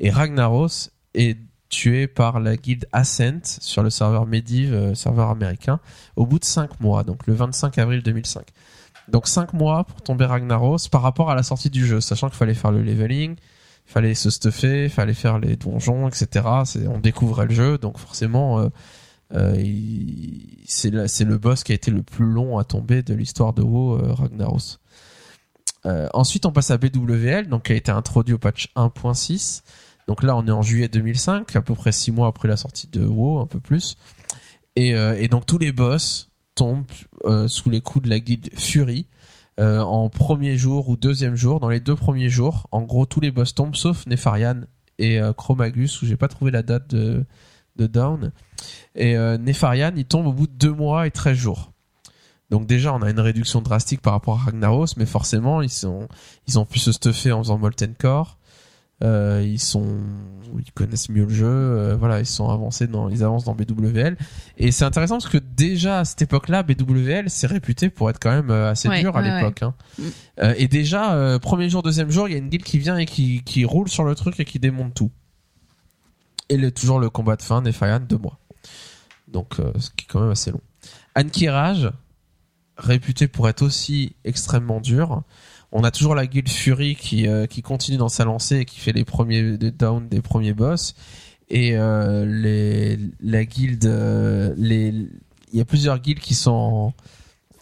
Et 0.00 0.10
Ragnaros 0.10 0.90
est 1.14 1.38
tué 1.68 2.06
par 2.06 2.40
la 2.40 2.56
guilde 2.56 2.86
Ascent 2.92 3.58
sur 3.60 3.82
le 3.82 3.90
serveur 3.90 4.26
Medivh, 4.26 4.74
euh, 4.74 4.94
serveur 4.94 5.30
américain, 5.30 5.80
au 6.16 6.26
bout 6.26 6.38
de 6.38 6.44
5 6.44 6.80
mois, 6.80 7.04
donc 7.04 7.26
le 7.26 7.34
25 7.34 7.78
avril 7.78 8.02
2005. 8.02 8.46
Donc 9.08 9.26
5 9.26 9.52
mois 9.52 9.84
pour 9.84 10.02
tomber 10.02 10.26
Ragnaros 10.26 10.88
par 10.90 11.02
rapport 11.02 11.30
à 11.30 11.34
la 11.34 11.42
sortie 11.42 11.70
du 11.70 11.86
jeu, 11.86 12.00
sachant 12.00 12.28
qu'il 12.28 12.36
fallait 12.36 12.54
faire 12.54 12.72
le 12.72 12.82
leveling, 12.82 13.36
fallait 13.86 14.14
se 14.14 14.30
stuffer, 14.30 14.88
fallait 14.88 15.14
faire 15.14 15.38
les 15.38 15.56
donjons, 15.56 16.08
etc. 16.08 16.46
On 16.88 16.98
découvrait 16.98 17.46
le 17.46 17.54
jeu, 17.54 17.78
donc 17.78 17.98
forcément... 17.98 18.68
c'est 20.66 20.90
la- 20.90 21.08
c'est 21.08 21.24
le 21.24 21.38
boss 21.38 21.64
qui 21.64 21.72
a 21.72 21.74
été 21.74 21.90
le 21.90 22.02
plus 22.02 22.26
long 22.26 22.58
à 22.58 22.64
tomber 22.64 23.02
de 23.02 23.14
l'histoire 23.14 23.52
de 23.52 23.62
WoW, 23.62 23.94
euh, 23.98 24.12
Ragnaros. 24.12 24.78
Euh, 25.86 26.08
ensuite, 26.14 26.46
on 26.46 26.52
passe 26.52 26.70
à 26.70 26.78
BWL, 26.78 27.48
donc 27.48 27.64
qui 27.64 27.72
a 27.72 27.74
été 27.74 27.90
introduit 27.90 28.34
au 28.34 28.38
patch 28.38 28.68
1.6. 28.76 29.62
Donc 30.08 30.22
là, 30.22 30.36
on 30.36 30.46
est 30.46 30.50
en 30.50 30.62
juillet 30.62 30.88
2005, 30.88 31.54
à 31.56 31.62
peu 31.62 31.74
près 31.74 31.92
six 31.92 32.12
mois 32.12 32.28
après 32.28 32.48
la 32.48 32.56
sortie 32.56 32.88
de 32.88 33.04
WoW, 33.04 33.40
un 33.40 33.46
peu 33.46 33.60
plus. 33.60 33.96
Et, 34.76 34.94
euh, 34.94 35.26
donc 35.28 35.46
tous 35.46 35.58
les 35.58 35.72
boss 35.72 36.30
tombent 36.54 36.84
euh, 37.24 37.48
sous 37.48 37.70
les 37.70 37.80
coups 37.80 38.04
de 38.04 38.10
la 38.10 38.20
guilde 38.20 38.48
Fury 38.54 39.06
euh, 39.60 39.80
en 39.80 40.08
premier 40.08 40.56
jour 40.56 40.88
ou 40.88 40.96
deuxième 40.96 41.34
jour. 41.36 41.60
Dans 41.60 41.68
les 41.68 41.80
deux 41.80 41.96
premiers 41.96 42.28
jours, 42.28 42.68
en 42.72 42.82
gros, 42.82 43.06
tous 43.06 43.20
les 43.20 43.30
boss 43.30 43.54
tombent, 43.54 43.74
sauf 43.76 44.06
Nefarian 44.06 44.62
et 44.98 45.20
euh, 45.20 45.32
Chromagus, 45.32 46.00
où 46.02 46.06
j'ai 46.06 46.16
pas 46.16 46.28
trouvé 46.28 46.50
la 46.50 46.62
date 46.62 46.88
de, 46.94 47.24
de 47.76 47.86
down. 47.86 48.32
Et 48.94 49.16
euh, 49.16 49.38
Nefarian, 49.38 49.92
il 49.96 50.04
tombe 50.04 50.26
au 50.26 50.32
bout 50.32 50.46
de 50.46 50.52
deux 50.52 50.72
mois 50.72 51.06
et 51.06 51.10
13 51.10 51.36
jours. 51.36 51.72
Donc 52.50 52.66
déjà, 52.66 52.92
on 52.94 53.00
a 53.02 53.10
une 53.10 53.20
réduction 53.20 53.62
drastique 53.62 54.02
par 54.02 54.12
rapport 54.12 54.34
à 54.40 54.44
Ragnaros, 54.44 54.86
mais 54.98 55.06
forcément, 55.06 55.62
ils 55.62 55.70
sont, 55.70 56.06
ils 56.46 56.58
ont 56.58 56.66
pu 56.66 56.78
se 56.78 56.92
stuffer 56.92 57.32
en 57.32 57.42
faisant 57.42 57.56
Molten 57.58 57.94
Core. 57.98 58.38
Euh, 59.02 59.42
ils 59.44 59.58
sont, 59.58 59.96
ils 60.64 60.70
connaissent 60.72 61.08
mieux 61.08 61.24
le 61.24 61.34
jeu. 61.34 61.46
euh, 61.46 61.96
voilà, 61.98 62.20
ils 62.20 62.26
sont 62.26 62.50
avancés 62.50 62.86
dans, 62.86 63.08
ils 63.08 63.24
avancent 63.24 63.44
dans 63.44 63.54
BWL. 63.54 64.16
Et 64.58 64.70
c'est 64.70 64.84
intéressant 64.84 65.16
parce 65.16 65.28
que 65.28 65.38
déjà 65.38 66.00
à 66.00 66.04
cette 66.04 66.22
époque-là, 66.22 66.62
BWL 66.62 67.24
c'est 67.28 67.48
réputé 67.48 67.88
pour 67.90 68.10
être 68.10 68.20
quand 68.20 68.30
même 68.30 68.50
assez 68.50 68.88
Ouais, 68.88 69.00
dur 69.00 69.16
à 69.16 69.22
ouais, 69.22 69.34
l'époque. 69.40 69.62
hein. 69.62 69.74
Mm. 69.98 70.02
Euh, 70.42 70.54
et 70.56 70.68
déjà, 70.68 71.38
premier 71.40 71.68
jour, 71.68 71.82
deuxième 71.82 72.10
jour, 72.10 72.28
il 72.28 72.32
y 72.32 72.34
a 72.34 72.38
une 72.38 72.48
guilde 72.48 72.62
qui 72.64 72.78
vient 72.78 72.96
et 72.98 73.06
qui, 73.06 73.42
qui 73.42 73.64
roule 73.64 73.88
sur 73.88 74.04
le 74.04 74.14
truc 74.14 74.38
et 74.38 74.44
qui 74.44 74.58
démonte 74.60 74.94
tout. 74.94 75.10
Et 76.48 76.56
le, 76.56 76.70
toujours 76.70 76.98
le 76.98 77.10
combat 77.10 77.36
de 77.36 77.42
fin, 77.42 77.62
Nefarian, 77.62 78.00
deux 78.00 78.18
mois. 78.18 78.38
Donc, 79.28 79.58
euh, 79.58 79.72
ce 79.78 79.90
qui 79.90 80.04
est 80.04 80.08
quand 80.08 80.20
même 80.20 80.30
assez 80.30 80.50
long. 80.50 80.60
Ankiraj, 81.16 81.90
réputé 82.76 83.28
pour 83.28 83.48
être 83.48 83.62
aussi 83.62 84.14
extrêmement 84.24 84.80
dur. 84.80 85.22
On 85.72 85.84
a 85.84 85.90
toujours 85.90 86.14
la 86.14 86.26
guilde 86.26 86.48
Fury 86.48 86.96
qui, 86.96 87.26
euh, 87.26 87.46
qui 87.46 87.62
continue 87.62 87.96
dans 87.96 88.10
sa 88.10 88.24
lancée 88.24 88.58
et 88.58 88.64
qui 88.64 88.78
fait 88.78 88.92
les 88.92 89.04
premiers 89.04 89.56
des 89.56 89.70
downs 89.70 90.08
des 90.08 90.20
premiers 90.20 90.52
boss. 90.52 90.94
Et 91.48 91.76
euh, 91.76 92.26
les, 92.26 92.98
la 93.20 93.44
guilde, 93.44 93.84
il 94.58 95.58
y 95.58 95.60
a 95.60 95.64
plusieurs 95.64 95.98
guildes 95.98 96.20
qui 96.20 96.34
sont 96.34 96.92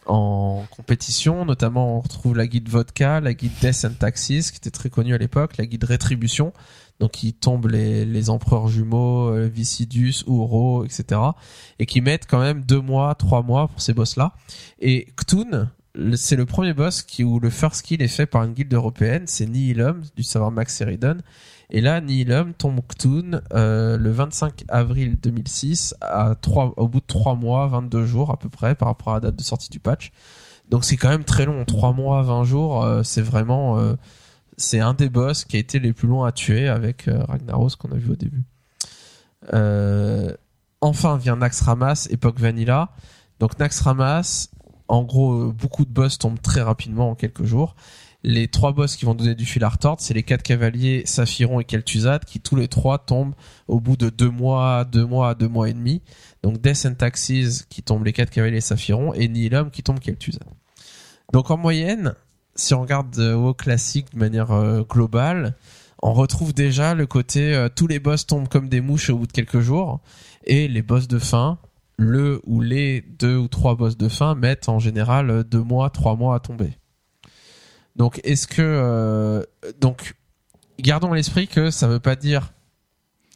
en, 0.07 0.65
compétition, 0.71 1.45
notamment 1.45 1.97
on 1.97 2.01
retrouve 2.01 2.37
la 2.37 2.47
guilde 2.47 2.69
Vodka, 2.69 3.21
la 3.21 3.35
guilde 3.35 3.53
Death 3.61 3.85
and 3.85 4.11
qui 4.11 4.57
était 4.57 4.71
très 4.71 4.91
connue 4.91 5.15
à 5.15 5.19
l'époque, 5.19 5.57
la 5.57 5.67
guilde 5.67 5.85
Rétribution, 5.85 6.53
donc 7.01 7.13
qui 7.13 7.33
tombe 7.33 7.67
les, 7.67 8.05
les 8.05 8.31
empereurs 8.31 8.69
jumeaux, 8.69 9.31
euh, 9.31 9.49
Vicidus, 9.49 10.23
Uro, 10.27 10.85
etc. 10.85 11.21
Et 11.79 11.87
qui 11.87 12.03
mettent 12.03 12.27
quand 12.29 12.41
même 12.41 12.61
deux 12.63 12.81
mois, 12.81 13.15
trois 13.15 13.43
mois 13.43 13.69
pour 13.69 13.81
ces 13.81 13.95
boss-là. 13.95 14.35
Et 14.81 15.07
Ktun, 15.17 15.71
c'est 16.15 16.37
le 16.37 16.45
premier 16.47 16.75
boss 16.75 17.03
qui, 17.03 17.25
où 17.25 17.41
le 17.41 17.49
first 17.51 17.83
kill 17.83 18.03
est 18.03 18.09
fait 18.09 18.27
par 18.27 18.45
une 18.45 18.53
guilde 18.53 18.73
européenne, 18.73 19.23
c'est 19.27 19.47
Nihilum, 19.47 20.03
du 20.15 20.23
savoir 20.23 20.51
Max 20.51 20.79
Eridon. 20.83 21.17
Et 21.71 21.81
là, 21.81 22.01
Nihilum 22.03 22.53
tombe 22.53 22.81
Ktun 22.87 23.41
euh, 23.55 23.97
le 23.97 24.11
25 24.11 24.65
avril 24.69 25.17
2006, 25.23 25.95
à 26.03 26.35
trois, 26.41 26.75
au 26.77 26.87
bout 26.87 27.01
de 27.01 27.07
trois 27.07 27.35
mois, 27.35 27.67
22 27.69 28.05
jours 28.05 28.31
à 28.31 28.37
peu 28.37 28.51
près, 28.51 28.75
par 28.75 28.89
rapport 28.89 29.15
à 29.15 29.17
la 29.17 29.21
date 29.21 29.37
de 29.37 29.43
sortie 29.43 29.71
du 29.71 29.81
patch. 29.81 30.13
Donc 30.69 30.85
c'est 30.85 30.97
quand 30.97 31.09
même 31.09 31.25
très 31.25 31.47
long, 31.47 31.65
trois 31.65 31.93
mois, 31.95 32.23
20 32.23 32.45
jours, 32.45 32.85
euh, 32.85 33.03
c'est 33.03 33.23
vraiment... 33.23 33.79
euh, 33.79 33.95
c'est 34.61 34.81
un 34.81 34.93
des 34.93 35.09
boss 35.09 35.45
qui 35.45 35.57
a 35.57 35.59
été 35.59 35.79
les 35.79 35.93
plus 35.93 36.07
longs 36.07 36.23
à 36.23 36.33
tuer 36.33 36.69
avec 36.69 37.09
euh, 37.09 37.25
Ragnaros 37.25 37.71
qu'on 37.79 37.93
a 37.93 37.97
vu 37.97 38.13
au 38.13 38.17
début. 38.17 38.43
Euh, 39.55 40.35
enfin 40.83 41.17
vient 41.17 41.37
Naxxramas, 41.37 42.09
époque 42.11 42.39
Vanilla. 42.39 42.91
Donc 43.39 43.59
Naxxramas, 43.59 44.51
en 44.89 45.03
gros, 45.03 45.33
euh, 45.33 45.53
beaucoup 45.53 45.87
de 45.87 45.91
boss 45.91 46.19
tombent 46.19 46.41
très 46.41 46.61
rapidement 46.61 47.11
en 47.11 47.15
quelques 47.15 47.45
jours. 47.45 47.75
Les 48.23 48.49
trois 48.49 48.73
boss 48.73 48.97
qui 48.97 49.07
vont 49.07 49.15
donner 49.15 49.35
du 49.35 49.47
fil 49.47 49.65
à 49.65 49.71
retordre, 49.71 50.03
c'est 50.03 50.13
les 50.13 50.23
quatre 50.23 50.43
cavaliers, 50.43 51.05
Saphiron 51.07 51.59
et 51.59 51.65
Kel'Thuzad, 51.65 52.27
qui 52.27 52.39
tous 52.39 52.55
les 52.55 52.69
trois 52.69 52.99
tombent 52.99 53.35
au 53.67 53.81
bout 53.81 53.97
de 53.97 54.11
deux 54.11 54.29
mois, 54.29 54.85
deux 54.85 55.07
mois, 55.07 55.35
deux 55.35 55.49
mois 55.49 55.71
et 55.71 55.73
demi. 55.73 56.03
Donc 56.43 56.61
Death 56.61 56.85
and 56.85 56.97
Taxes 56.97 57.65
qui 57.71 57.83
tombent 57.83 58.05
les 58.05 58.13
quatre 58.13 58.29
cavaliers 58.29 58.61
Saphiron 58.61 59.15
et 59.15 59.27
Nihilum 59.27 59.71
qui 59.71 59.83
tombe 59.83 60.01
Kel'Thuzad. 60.01 60.45
Donc 61.33 61.51
en 61.51 61.57
moyenne, 61.57 62.15
si 62.61 62.75
on 62.75 62.83
regarde 62.83 63.19
euh, 63.19 63.35
WoW 63.35 63.55
classique 63.55 64.13
de 64.13 64.19
manière 64.19 64.53
euh, 64.53 64.83
globale, 64.83 65.57
on 66.03 66.13
retrouve 66.13 66.53
déjà 66.55 66.95
le 66.95 67.07
côté 67.07 67.55
euh, 67.55 67.69
tous 67.75 67.87
les 67.87 67.99
boss 67.99 68.27
tombent 68.27 68.49
comme 68.49 68.69
des 68.69 68.81
mouches 68.81 69.11
au 69.11 69.19
bout 69.19 69.27
de 69.27 69.33
quelques 69.33 69.61
jours 69.61 70.01
et 70.45 70.69
les 70.69 70.83
boss 70.83 71.09
de 71.09 71.19
fin, 71.19 71.59
le 71.99 72.41
ou 72.47 72.61
les 72.61 73.03
deux 73.03 73.37
ou 73.37 73.49
trois 73.49 73.75
boss 73.75 73.97
de 73.97 74.09
fin 74.09 74.35
mettent 74.35 74.69
en 74.69 74.79
général 74.79 75.31
euh, 75.31 75.45
deux 75.45 75.63
mois, 75.63 75.91
trois 75.91 76.17
mois 76.17 76.37
à 76.37 76.41
tomber. 76.41 76.79
Donc 77.97 78.21
est-ce 78.25 78.47
que 78.47 78.63
euh, 78.63 79.43
donc 79.81 80.15
gardons 80.79 81.13
à 81.13 81.17
l'esprit 81.17 81.49
que 81.49 81.71
ça 81.71 81.87
veut 81.87 82.01
pas 82.01 82.17
dire 82.17 82.53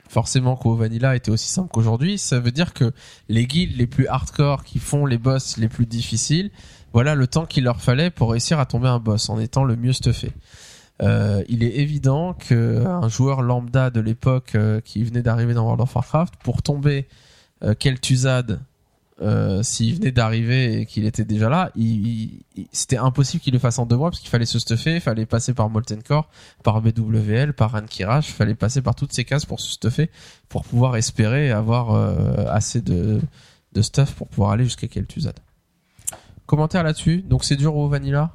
forcément 0.08 0.56
qu'au 0.56 0.76
Vanilla 0.76 1.16
était 1.16 1.30
aussi 1.30 1.48
simple 1.48 1.68
qu'aujourd'hui. 1.70 2.18
Ça 2.18 2.38
veut 2.38 2.52
dire 2.52 2.72
que 2.72 2.92
les 3.28 3.46
guildes 3.46 3.76
les 3.76 3.88
plus 3.88 4.06
hardcore 4.06 4.62
qui 4.64 4.78
font 4.78 5.06
les 5.06 5.18
boss 5.18 5.56
les 5.56 5.68
plus 5.68 5.86
difficiles, 5.86 6.50
voilà 6.94 7.14
le 7.14 7.26
temps 7.26 7.44
qu'il 7.44 7.64
leur 7.64 7.82
fallait 7.82 8.08
pour 8.10 8.30
réussir 8.30 8.58
à 8.58 8.64
tomber 8.64 8.88
un 8.88 8.98
boss 9.00 9.28
en 9.28 9.38
étant 9.38 9.64
le 9.64 9.76
mieux 9.76 9.92
stuffé. 9.92 10.32
Euh, 11.02 11.42
il 11.48 11.62
est 11.64 11.76
évident 11.78 12.32
que 12.34 12.86
un 12.86 13.08
joueur 13.08 13.42
lambda 13.42 13.90
de 13.90 14.00
l'époque 14.00 14.52
euh, 14.54 14.80
qui 14.80 15.02
venait 15.04 15.22
d'arriver 15.22 15.52
dans 15.52 15.64
World 15.64 15.82
of 15.82 15.94
Warcraft, 15.94 16.34
pour 16.42 16.62
tomber 16.62 17.08
euh, 17.64 17.74
Kel'Thuzad, 17.74 18.60
euh, 19.22 19.62
s'il 19.62 19.94
venait 19.96 20.10
d'arriver 20.12 20.80
et 20.80 20.86
qu'il 20.86 21.04
était 21.04 21.24
déjà 21.24 21.48
là, 21.48 21.70
il, 21.76 22.42
il- 22.56 22.66
c'était 22.72 22.96
impossible 22.96 23.42
qu'il 23.42 23.52
le 23.52 23.58
fasse 23.60 23.78
en 23.78 23.86
deux 23.86 23.96
mois 23.96 24.10
parce 24.10 24.20
qu'il 24.20 24.30
fallait 24.30 24.44
se 24.46 24.58
stuffer, 24.60 24.94
il 24.96 25.00
fallait 25.00 25.26
passer 25.26 25.52
par 25.54 25.68
Molten 25.70 26.02
Core, 26.02 26.28
par 26.62 26.80
BWL, 26.80 27.54
par 27.54 27.74
Ankiraj, 27.74 28.26
il 28.28 28.32
fallait 28.32 28.54
passer 28.56 28.82
par 28.82 28.94
toutes 28.94 29.12
ces 29.12 29.24
cases 29.24 29.46
pour 29.46 29.60
se 29.60 29.70
stuffer, 29.72 30.10
pour 30.48 30.64
pouvoir 30.64 30.96
espérer 30.96 31.50
avoir 31.52 31.92
euh, 31.92 32.44
assez 32.48 32.80
de, 32.80 33.20
de 33.72 33.82
stuff 33.82 34.14
pour 34.14 34.28
pouvoir 34.28 34.50
aller 34.52 34.64
jusqu'à 34.64 34.86
Kel'Thuzad. 34.88 35.34
Commentaire 36.46 36.82
là-dessus. 36.82 37.22
Donc 37.28 37.44
c'est 37.44 37.56
dur 37.56 37.74
au 37.76 37.88
Vanilla 37.88 38.30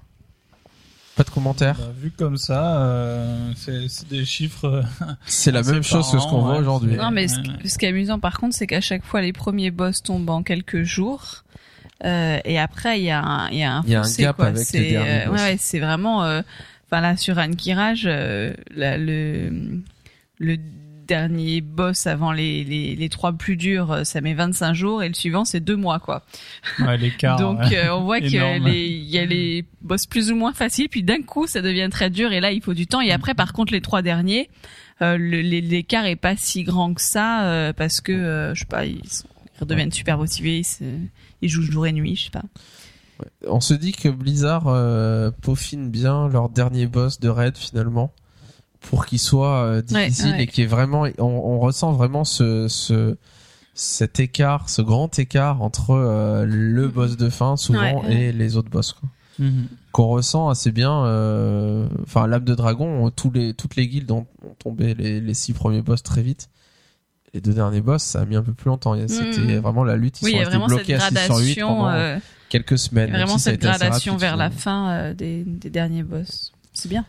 Pas 1.15 1.23
de 1.23 1.29
commentaire 1.29 1.75
Bah, 1.77 1.91
vu 1.99 2.11
comme 2.11 2.37
ça, 2.37 2.81
euh, 2.81 3.51
c'est 3.55 3.87
c'est 3.87 4.07
des 4.07 4.25
chiffres. 4.25 4.65
euh, 4.65 4.83
C'est 5.25 5.51
la 5.51 5.61
même 5.63 5.83
chose 5.83 6.09
que 6.11 6.17
ce 6.19 6.27
qu'on 6.27 6.41
voit 6.41 6.57
aujourd'hui. 6.57 6.95
Non, 6.95 7.11
mais 7.11 7.27
ce, 7.27 7.77
qui 7.77 7.85
est 7.85 7.89
amusant 7.89 8.19
par 8.19 8.39
contre, 8.39 8.55
c'est 8.55 8.67
qu'à 8.67 8.81
chaque 8.81 9.03
fois, 9.05 9.21
les 9.21 9.33
premiers 9.33 9.71
boss 9.71 10.01
tombent 10.01 10.29
en 10.29 10.43
quelques 10.43 10.83
jours. 10.83 11.43
Euh, 12.05 12.39
et 12.45 12.57
après, 12.57 12.99
il 12.99 13.03
y 13.03 13.11
a 13.11 13.21
un, 13.21 13.49
il 13.49 13.57
y 13.57 13.63
a 13.63 13.75
un, 13.77 13.81
Il 13.85 13.91
y 13.91 13.95
a 13.95 14.01
un 14.01 14.11
gap 14.17 14.37
quoi. 14.37 14.45
avec 14.45 14.59
les 14.59 14.63
C'est, 14.63 14.89
derniers 14.91 15.23
euh, 15.23 15.29
boss. 15.29 15.39
ouais, 15.41 15.57
c'est 15.59 15.79
vraiment. 15.79 16.23
euh, 16.23 16.41
enfin 16.87 17.01
là 17.01 17.17
sur 17.17 17.37
Anne 17.37 17.55
Kirage, 17.57 18.03
euh, 18.05 18.53
la- 18.73 18.97
le 18.97 19.81
le 20.39 20.57
dernier 21.09 21.59
boss 21.59 22.07
avant 22.07 22.31
les, 22.31 22.63
les, 22.63 22.95
les 22.95 23.09
trois 23.09 23.33
plus 23.33 23.57
durs, 23.57 23.91
euh, 23.91 24.03
ça 24.05 24.21
met 24.21 24.33
25 24.33 24.73
jours 24.73 25.03
et 25.03 25.07
le 25.09 25.13
suivant 25.15 25.43
c'est 25.43 25.59
deux 25.59 25.75
mois 25.75 25.99
quoi. 25.99 26.23
Ouais, 26.79 26.97
l'écart. 26.97 27.37
Donc 27.39 27.59
euh, 27.73 27.89
on 27.91 28.03
voit 28.05 28.21
qu'il 28.21 28.35
Énorme. 28.35 28.69
y 28.69 29.17
a 29.17 29.25
les 29.25 29.65
boss 29.81 30.05
plus 30.05 30.31
ou 30.31 30.35
moins 30.35 30.53
faciles, 30.53 30.87
puis 30.87 31.03
d'un 31.03 31.21
coup 31.21 31.47
ça 31.47 31.61
devient 31.61 31.89
très 31.91 32.09
dur 32.09 32.31
et 32.31 32.39
là 32.39 32.51
il 32.51 32.61
faut 32.61 32.73
du 32.73 32.87
temps. 32.87 33.01
Et 33.01 33.11
après 33.11 33.33
par 33.33 33.51
contre 33.51 33.73
les 33.73 33.81
trois 33.81 34.01
derniers, 34.01 34.49
euh, 35.01 35.17
le- 35.17 35.41
les- 35.41 35.61
l'écart 35.61 36.05
est 36.05 36.15
pas 36.15 36.35
si 36.37 36.63
grand 36.63 36.93
que 36.93 37.01
ça 37.01 37.43
euh, 37.47 37.73
parce 37.73 37.99
que 37.99 38.11
euh, 38.13 38.53
je 38.55 38.61
sais 38.61 38.65
pas 38.67 38.85
ils, 38.85 39.05
sont- 39.09 39.27
ils 39.55 39.59
redeviennent 39.59 39.91
super 39.91 40.17
motivés, 40.17 40.61
ils, 41.41 41.49
jouent 41.49 41.63
jour 41.63 41.85
et 41.87 41.91
nuit, 41.91 42.15
je 42.15 42.25
sais 42.25 42.29
pas. 42.29 42.43
On 43.47 43.59
se 43.59 43.73
dit 43.73 43.91
que 43.91 44.07
Blizzard 44.07 44.67
euh, 44.67 45.31
peaufine 45.41 45.89
bien 45.89 46.29
leur 46.29 46.47
dernier 46.47 46.85
boss 46.87 47.19
de 47.19 47.27
raid 47.27 47.57
finalement 47.57 48.13
pour 48.81 49.05
qu'il 49.05 49.19
soit 49.19 49.63
euh, 49.63 49.81
difficile 49.81 50.25
Ouais, 50.27 50.31
ouais. 50.37 50.43
et 50.43 50.47
qu'il 50.47 50.63
y 50.63 50.65
ait 50.65 50.69
vraiment 50.69 51.05
on, 51.17 51.23
on 51.25 51.59
ressent 51.59 51.91
vraiment 51.93 52.23
ce, 52.23 52.67
ce 52.67 53.17
cet 53.73 54.19
écart, 54.19 54.69
ce 54.69 54.81
grand 54.81 55.17
écart 55.19 55.61
entre 55.61 55.91
euh, 55.91 56.45
le 56.45 56.87
boss 56.89 57.15
de 57.17 57.29
fin 57.29 57.55
souvent 57.57 57.79
Ouais, 58.01 58.07
ouais. 58.07 58.15
et 58.15 58.31
les 58.33 58.57
autres 58.57 58.69
boss 58.69 58.93
quoi. 58.93 59.09
Mhm. 59.39 59.67
qu'on 59.93 60.07
ressent 60.07 60.49
assez 60.49 60.71
bien 60.71 61.05
euh, 61.05 61.87
enfin 62.03 62.27
l'âme 62.27 62.43
de 62.43 62.55
dragon 62.55 63.05
on- 63.05 63.09
tous 63.11 63.31
les 63.31 63.53
toutes 63.53 63.75
les 63.77 63.87
guildes 63.87 64.11
ont, 64.11 64.25
ont 64.43 64.55
tombé 64.59 64.93
les, 64.95 65.21
les 65.21 65.33
six 65.33 65.53
premiers 65.53 65.81
boss 65.81 66.03
très 66.03 66.21
vite 66.21 66.49
les 67.33 67.39
deux 67.39 67.53
derniers 67.53 67.79
boss 67.79 68.03
ça 68.03 68.21
a 68.21 68.25
mis 68.25 68.35
un 68.35 68.43
peu 68.43 68.51
plus 68.53 68.67
longtemps 68.67 68.95
c'était 69.07 69.39
Mhm. 69.39 69.59
vraiment 69.59 69.83
la 69.85 69.95
lutte 69.95 70.21
ils 70.21 70.25
oui, 70.25 70.31
sont 70.31 70.37
restés 70.39 70.57
bloqués 70.57 70.95
à 70.95 70.99
6 70.99 71.15
sur 71.25 71.37
8 71.37 71.55
gradation, 71.55 71.67
pendant 71.69 71.89
euh, 71.91 72.17
quelques 72.49 72.71
il 72.71 72.75
y 72.75 72.79
semaines 72.79 73.11
vraiment 73.11 73.37
si 73.37 73.43
cette 73.45 73.61
gradation 73.61 74.13
rapide, 74.13 74.21
vers 74.27 74.35
la 74.35 74.49
fin 74.49 74.89
euh, 74.89 75.13
des, 75.13 75.43
des 75.45 75.69
derniers 75.69 76.03
boss. 76.03 76.51
C'est 76.73 76.89
bien. 76.89 77.05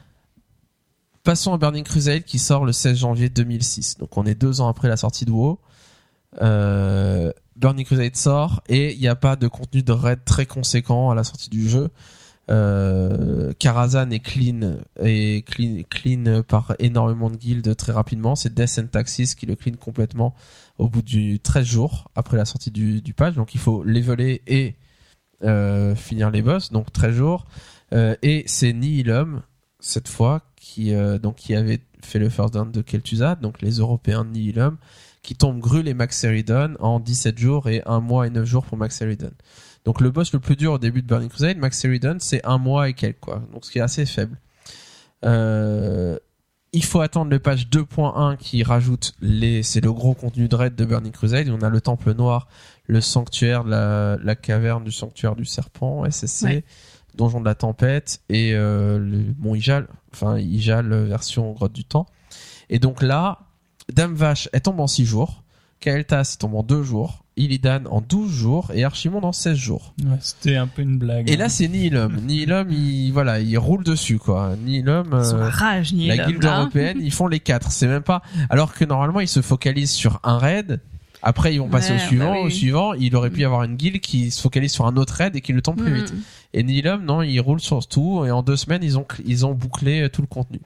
Passons 1.30 1.52
à 1.52 1.58
Burning 1.58 1.84
Crusade 1.84 2.24
qui 2.24 2.40
sort 2.40 2.64
le 2.64 2.72
16 2.72 2.98
janvier 2.98 3.28
2006. 3.28 3.98
Donc 3.98 4.18
on 4.18 4.26
est 4.26 4.34
deux 4.34 4.60
ans 4.60 4.66
après 4.66 4.88
la 4.88 4.96
sortie 4.96 5.24
de 5.24 5.30
WoW. 5.30 5.60
Euh, 6.42 7.32
Burning 7.54 7.86
Crusade 7.86 8.16
sort 8.16 8.64
et 8.68 8.94
il 8.94 8.98
n'y 8.98 9.06
a 9.06 9.14
pas 9.14 9.36
de 9.36 9.46
contenu 9.46 9.84
de 9.84 9.92
raid 9.92 10.24
très 10.24 10.44
conséquent 10.44 11.08
à 11.08 11.14
la 11.14 11.22
sortie 11.22 11.48
du 11.48 11.68
jeu. 11.68 11.90
Euh, 12.50 13.52
est 13.52 14.20
clean 14.24 14.78
et 15.00 15.44
clean, 15.46 15.82
clean 15.88 16.42
par 16.42 16.74
énormément 16.80 17.30
de 17.30 17.36
guildes 17.36 17.76
très 17.76 17.92
rapidement. 17.92 18.34
C'est 18.34 18.52
Death 18.52 18.80
and 18.80 18.88
Taxis 18.88 19.36
qui 19.36 19.46
le 19.46 19.54
clean 19.54 19.76
complètement 19.76 20.34
au 20.78 20.88
bout 20.88 21.02
du 21.02 21.38
13 21.38 21.64
jours 21.64 22.10
après 22.16 22.38
la 22.38 22.44
sortie 22.44 22.72
du, 22.72 23.02
du 23.02 23.14
patch. 23.14 23.36
Donc 23.36 23.54
il 23.54 23.60
faut 23.60 23.84
leveler 23.84 24.42
et 24.48 24.74
euh, 25.44 25.94
finir 25.94 26.32
les 26.32 26.42
boss. 26.42 26.72
Donc 26.72 26.92
13 26.92 27.14
jours. 27.14 27.44
Euh, 27.94 28.16
et 28.20 28.42
c'est 28.48 28.72
Nihilum 28.72 29.42
cette 29.78 30.08
fois 30.08 30.42
qui 30.60 30.94
euh, 30.94 31.18
donc 31.18 31.36
qui 31.36 31.56
avait 31.56 31.80
fait 32.02 32.20
le 32.20 32.28
first 32.28 32.54
down 32.54 32.70
de 32.70 32.82
Kel'Thuzad, 32.82 33.40
donc 33.40 33.60
les 33.62 33.78
Européens 33.78 34.24
de 34.24 34.30
Nihilum, 34.30 34.76
qui 35.22 35.34
tombent 35.34 35.58
Grul 35.58 35.88
et 35.88 35.94
Maxeridon 35.94 36.74
en 36.78 37.00
17 37.00 37.38
jours 37.38 37.68
et 37.68 37.82
un 37.86 38.00
mois 38.00 38.26
et 38.26 38.30
9 38.30 38.44
jours 38.44 38.64
pour 38.64 38.76
Maxeridon. 38.76 39.32
Donc 39.84 40.00
le 40.00 40.10
boss 40.10 40.32
le 40.32 40.38
plus 40.38 40.56
dur 40.56 40.72
au 40.72 40.78
début 40.78 41.02
de 41.02 41.06
Burning 41.06 41.30
Crusade, 41.30 41.56
Maxeridon, 41.56 42.18
c'est 42.20 42.44
un 42.46 42.58
mois 42.58 42.88
et 42.90 42.92
quelques 42.92 43.18
quoi, 43.20 43.42
donc 43.52 43.64
ce 43.64 43.72
qui 43.72 43.78
est 43.78 43.82
assez 43.82 44.06
faible. 44.06 44.38
Euh, 45.24 46.18
il 46.72 46.84
faut 46.84 47.00
attendre 47.00 47.30
le 47.30 47.38
patch 47.38 47.66
2.1 47.66 48.36
qui 48.36 48.62
rajoute 48.62 49.14
les, 49.20 49.62
c'est 49.62 49.80
le 49.80 49.92
gros 49.92 50.14
contenu 50.14 50.46
de 50.46 50.54
raid 50.54 50.76
de 50.76 50.84
Burning 50.84 51.10
Crusade. 51.10 51.48
On 51.48 51.62
a 51.62 51.68
le 51.68 51.80
Temple 51.80 52.12
Noir, 52.12 52.48
le 52.86 53.00
sanctuaire, 53.00 53.64
la, 53.64 54.36
caverne 54.36 54.84
du 54.84 54.92
sanctuaire 54.92 55.34
du 55.34 55.44
serpent, 55.44 56.08
SSC. 56.08 56.64
Donjon 57.20 57.40
de 57.40 57.44
la 57.44 57.54
tempête 57.54 58.22
et 58.28 58.54
euh, 58.54 58.98
le 58.98 59.34
Mont 59.38 59.54
Ijal, 59.54 59.86
enfin 60.12 60.38
Ijal 60.38 60.92
version 61.04 61.52
grotte 61.52 61.72
du 61.72 61.84
temps. 61.84 62.06
Et 62.70 62.78
donc 62.78 63.02
là, 63.02 63.40
Dame 63.92 64.14
Vache, 64.14 64.48
elle 64.52 64.62
tombe 64.62 64.80
en 64.80 64.86
6 64.86 65.04
jours. 65.04 65.42
Kael'thas, 65.80 66.36
tombe 66.38 66.54
en 66.54 66.62
2 66.62 66.82
jours. 66.82 67.24
Illidan 67.36 67.84
en 67.90 68.00
12 68.00 68.30
jours 68.30 68.70
et 68.74 68.84
Archimonde 68.84 69.24
en 69.24 69.32
16 69.32 69.56
jours. 69.56 69.94
Ouais, 70.02 70.16
C'était 70.20 70.56
un 70.56 70.66
peu 70.66 70.82
une 70.82 70.98
blague. 70.98 71.30
Et 71.30 71.36
là, 71.36 71.48
c'est 71.48 71.68
Nihilum. 71.68 72.16
Nihilum, 72.20 72.70
il, 72.70 73.12
voilà, 73.12 73.40
il 73.40 73.56
roule 73.56 73.84
dessus, 73.84 74.18
quoi. 74.18 74.54
Nihilum, 74.62 75.12
euh, 75.12 75.48
rage, 75.48 75.92
ni 75.92 76.08
la 76.08 76.16
l'homme, 76.16 76.26
guilde 76.26 76.42
là, 76.42 76.56
hein. 76.56 76.60
européenne, 76.60 76.98
ils 77.00 77.12
font 77.12 77.28
les 77.28 77.40
quatre. 77.40 77.70
C'est 77.72 77.86
même 77.86 78.02
pas. 78.02 78.22
Alors 78.50 78.74
que 78.74 78.84
normalement, 78.84 79.20
ils 79.20 79.28
se 79.28 79.40
focalisent 79.40 79.92
sur 79.92 80.20
un 80.22 80.38
raid. 80.38 80.80
Après, 81.22 81.54
ils 81.54 81.58
vont 81.58 81.68
passer 81.68 81.92
Ouais, 81.92 82.02
au 82.02 82.06
suivant. 82.06 82.32
bah 82.32 82.38
oui, 82.40 82.46
Au 82.46 82.50
suivant, 82.50 82.92
il 82.94 83.14
aurait 83.16 83.30
pu 83.30 83.40
y 83.40 83.44
avoir 83.44 83.62
une 83.64 83.76
guilde 83.76 84.00
qui 84.00 84.30
se 84.30 84.40
focalise 84.40 84.72
sur 84.72 84.86
un 84.86 84.96
autre 84.96 85.12
raid 85.14 85.36
et 85.36 85.40
qui 85.40 85.52
le 85.52 85.60
tombe 85.62 85.76
plus 85.76 85.92
vite. 85.94 86.14
Et 86.54 86.62
Nihilum, 86.62 87.04
non, 87.04 87.22
ils 87.22 87.40
roulent 87.40 87.60
sur 87.60 87.86
tout. 87.86 88.24
Et 88.24 88.30
en 88.30 88.42
deux 88.42 88.56
semaines, 88.56 88.82
ils 88.82 88.98
ont 88.98 89.06
ils 89.26 89.44
ont 89.46 89.52
bouclé 89.54 90.02
euh, 90.02 90.08
tout 90.08 90.22
le 90.22 90.26
contenu. 90.26 90.60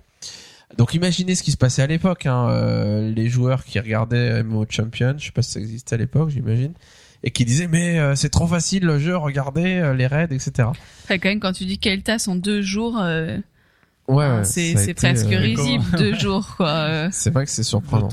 Donc, 0.78 0.94
imaginez 0.94 1.34
ce 1.34 1.42
qui 1.42 1.50
se 1.52 1.56
passait 1.56 1.82
à 1.82 1.86
l'époque. 1.86 2.26
Hein. 2.26 2.48
euh, 2.50 3.10
les 3.12 3.28
joueurs 3.28 3.64
qui 3.64 3.78
regardaient 3.80 4.42
MMO 4.42 4.64
Champion, 4.68 5.14
je 5.18 5.26
sais 5.26 5.32
pas 5.32 5.42
si 5.42 5.52
ça 5.52 5.60
existait 5.60 5.94
à 5.94 5.98
l'époque, 5.98 6.30
j'imagine, 6.30 6.72
et 7.22 7.30
qui 7.30 7.44
disaient 7.44 7.68
mais 7.68 7.98
euh, 7.98 8.14
c'est 8.16 8.30
trop 8.30 8.46
facile 8.46 8.84
le 8.84 8.98
jeu, 8.98 9.16
regardez 9.16 9.76
euh, 9.76 9.94
les 9.94 10.06
raids, 10.06 10.28
etc. 10.30 10.68
Après, 11.04 11.18
quand 11.18 11.28
même, 11.28 11.38
quand 11.40 11.52
tu 11.52 11.64
dis 11.64 11.78
Keltas 11.78 12.24
en 12.28 12.36
deux 12.36 12.62
jours, 12.62 12.98
euh, 13.00 13.38
Ouais, 14.06 14.16
ouais, 14.16 14.44
c'est 14.44 14.92
presque 14.94 15.32
euh, 15.32 15.38
risible, 15.38 15.84
deux 15.96 16.14
jours, 16.14 16.56
quoi. 16.56 17.08
C'est 17.12 17.30
vrai 17.30 17.44
que 17.46 17.50
c'est 17.50 17.62
surprenant. 17.62 18.10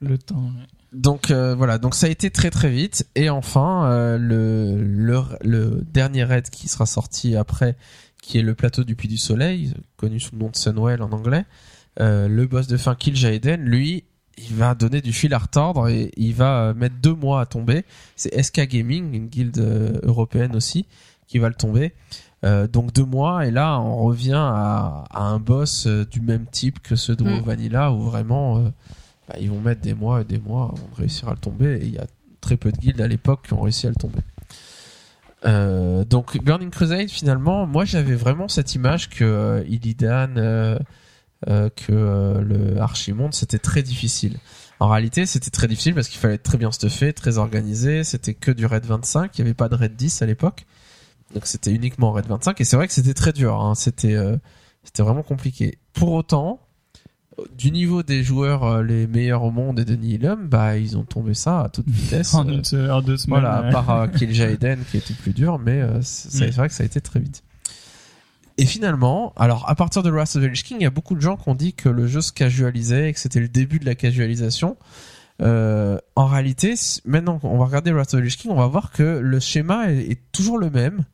Le 0.00 0.18
temps. 0.18 0.34
ouais. 0.36 0.66
Donc 0.92 1.30
euh, 1.30 1.54
voilà, 1.54 1.78
donc 1.78 1.94
ça 1.94 2.06
a 2.06 2.10
été 2.10 2.30
très 2.30 2.50
très 2.50 2.68
vite 2.68 3.06
et 3.14 3.30
enfin 3.30 3.86
euh, 3.86 4.18
le, 4.18 4.76
le 4.82 5.22
le 5.40 5.82
dernier 5.90 6.24
raid 6.24 6.50
qui 6.50 6.68
sera 6.68 6.84
sorti 6.84 7.34
après, 7.34 7.76
qui 8.20 8.38
est 8.38 8.42
le 8.42 8.54
plateau 8.54 8.84
du 8.84 8.94
Puy 8.94 9.08
du 9.08 9.16
Soleil, 9.16 9.72
connu 9.96 10.20
sous 10.20 10.32
le 10.32 10.38
nom 10.40 10.50
de 10.50 10.56
Sunwell 10.56 11.02
en 11.02 11.10
anglais, 11.12 11.46
euh, 12.00 12.28
le 12.28 12.46
boss 12.46 12.66
de 12.66 12.76
fin 12.76 12.94
Kill 12.94 13.16
Jaeden, 13.16 13.62
lui, 13.62 14.04
il 14.36 14.54
va 14.54 14.74
donner 14.74 15.00
du 15.00 15.12
fil 15.14 15.32
à 15.32 15.38
retordre 15.38 15.88
et 15.88 16.10
il 16.16 16.34
va 16.34 16.62
euh, 16.62 16.74
mettre 16.74 16.96
deux 17.02 17.14
mois 17.14 17.40
à 17.40 17.46
tomber. 17.46 17.84
C'est 18.16 18.42
SK 18.42 18.66
Gaming, 18.68 19.14
une 19.14 19.28
guilde 19.28 19.58
euh, 19.58 19.98
européenne 20.02 20.54
aussi, 20.56 20.86
qui 21.26 21.38
va 21.38 21.48
le 21.48 21.54
tomber. 21.54 21.94
Euh, 22.44 22.66
donc 22.66 22.92
deux 22.92 23.04
mois 23.04 23.46
et 23.46 23.52
là 23.52 23.78
on 23.78 24.02
revient 24.02 24.32
à, 24.34 25.04
à 25.10 25.22
un 25.22 25.38
boss 25.38 25.86
euh, 25.86 26.04
du 26.04 26.20
même 26.20 26.46
type 26.46 26.82
que 26.82 26.96
ceux 26.96 27.14
de 27.14 27.22
WoW 27.22 27.40
Mm. 27.40 27.44
Vanilla 27.44 27.92
où 27.92 28.00
vraiment 28.02 28.58
euh, 28.58 28.68
bah, 29.32 29.38
ils 29.40 29.50
vont 29.50 29.60
mettre 29.60 29.80
des 29.80 29.94
mois 29.94 30.20
et 30.20 30.24
des 30.24 30.38
mois 30.38 30.64
avant 30.64 30.88
de 30.90 30.96
réussir 30.96 31.28
à 31.28 31.32
le 31.32 31.38
tomber 31.38 31.76
et 31.76 31.84
il 31.84 31.94
y 31.94 31.98
a 31.98 32.06
très 32.40 32.56
peu 32.56 32.72
de 32.72 32.76
guildes 32.76 33.00
à 33.00 33.08
l'époque 33.08 33.46
qui 33.46 33.54
ont 33.54 33.60
réussi 33.60 33.86
à 33.86 33.90
le 33.90 33.96
tomber. 33.96 34.20
Euh, 35.44 36.04
donc 36.04 36.40
Burning 36.42 36.70
Crusade 36.70 37.08
finalement 37.08 37.66
moi 37.66 37.84
j'avais 37.84 38.14
vraiment 38.14 38.46
cette 38.46 38.76
image 38.76 39.10
que 39.10 39.24
euh, 39.24 39.64
Illidan 39.66 40.36
euh, 40.36 40.78
que 41.74 42.38
le 42.40 42.80
Archimonde 42.80 43.34
c'était 43.34 43.58
très 43.58 43.82
difficile. 43.82 44.38
En 44.80 44.88
réalité 44.88 45.26
c'était 45.26 45.50
très 45.50 45.66
difficile 45.66 45.94
parce 45.94 46.08
qu'il 46.08 46.20
fallait 46.20 46.34
être 46.34 46.42
très 46.42 46.58
bien 46.58 46.70
stuffé, 46.70 47.12
très 47.12 47.38
organisé, 47.38 48.04
c'était 48.04 48.34
que 48.34 48.50
du 48.50 48.66
raid 48.66 48.84
25, 48.84 49.36
il 49.38 49.42
n'y 49.42 49.48
avait 49.48 49.54
pas 49.54 49.68
de 49.68 49.74
raid 49.74 49.96
10 49.96 50.22
à 50.22 50.26
l'époque. 50.26 50.66
Donc 51.34 51.46
c'était 51.46 51.72
uniquement 51.72 52.12
raid 52.12 52.26
25 52.26 52.60
et 52.60 52.64
c'est 52.64 52.76
vrai 52.76 52.86
que 52.86 52.92
c'était 52.92 53.14
très 53.14 53.32
dur, 53.32 53.60
hein. 53.60 53.74
c'était 53.74 54.14
vraiment 54.98 55.22
compliqué. 55.22 55.78
Pour 55.94 56.12
autant, 56.12 56.60
du 57.56 57.70
niveau 57.70 58.02
des 58.02 58.22
joueurs 58.22 58.64
euh, 58.64 58.82
les 58.82 59.06
meilleurs 59.06 59.42
au 59.42 59.50
monde 59.50 59.78
et 59.80 59.84
de 59.84 59.94
Nihilum, 59.94 60.48
bah 60.48 60.76
ils 60.76 60.96
ont 60.98 61.04
tombé 61.04 61.34
ça 61.34 61.60
à 61.62 61.68
toute 61.68 61.88
vitesse. 61.90 62.34
En 62.34 62.46
euh, 62.48 62.60
une 62.72 62.90
en 62.90 63.00
deux 63.02 63.16
semaines. 63.16 63.40
voilà, 63.40 63.56
à 63.66 63.70
part 63.70 63.90
euh, 63.90 64.06
Kill 64.06 64.32
Jaden 64.34 64.80
qui 64.90 64.98
était 64.98 65.14
plus 65.14 65.32
dur, 65.32 65.58
mais 65.58 65.80
euh, 65.80 65.98
c'est 66.02 66.48
Mm. 66.48 66.50
vrai 66.50 66.68
que 66.68 66.74
ça 66.74 66.82
a 66.82 66.86
été 66.86 67.00
très 67.00 67.20
vite. 67.20 67.42
Et 68.58 68.66
finalement, 68.66 69.32
alors 69.36 69.68
à 69.70 69.74
partir 69.74 70.02
de 70.02 70.10
Wrath 70.10 70.36
of 70.36 70.42
the 70.42 70.46
Lich 70.46 70.62
King, 70.62 70.76
il 70.80 70.82
y 70.82 70.86
a 70.86 70.90
beaucoup 70.90 71.14
de 71.14 71.20
gens 71.22 71.36
qui 71.36 71.48
ont 71.48 71.54
dit 71.54 71.72
que 71.72 71.88
le 71.88 72.06
jeu 72.06 72.20
se 72.20 72.32
casualisait 72.32 73.08
et 73.08 73.12
que 73.14 73.18
c'était 73.18 73.40
le 73.40 73.48
début 73.48 73.78
de 73.78 73.86
la 73.86 73.94
casualisation. 73.94 74.76
Euh, 75.40 75.96
en 76.16 76.26
réalité, 76.26 76.74
maintenant 77.06 77.38
qu'on 77.38 77.56
va 77.58 77.64
regarder 77.64 77.92
Wrath 77.92 78.12
of 78.14 78.20
the 78.20 78.24
Lich 78.24 78.36
King, 78.36 78.50
on 78.50 78.56
va 78.56 78.66
voir 78.66 78.92
que 78.92 79.02
le 79.20 79.40
schéma 79.40 79.90
est, 79.90 80.10
est 80.12 80.20
toujours 80.32 80.58
le 80.58 80.68
même. 80.68 81.04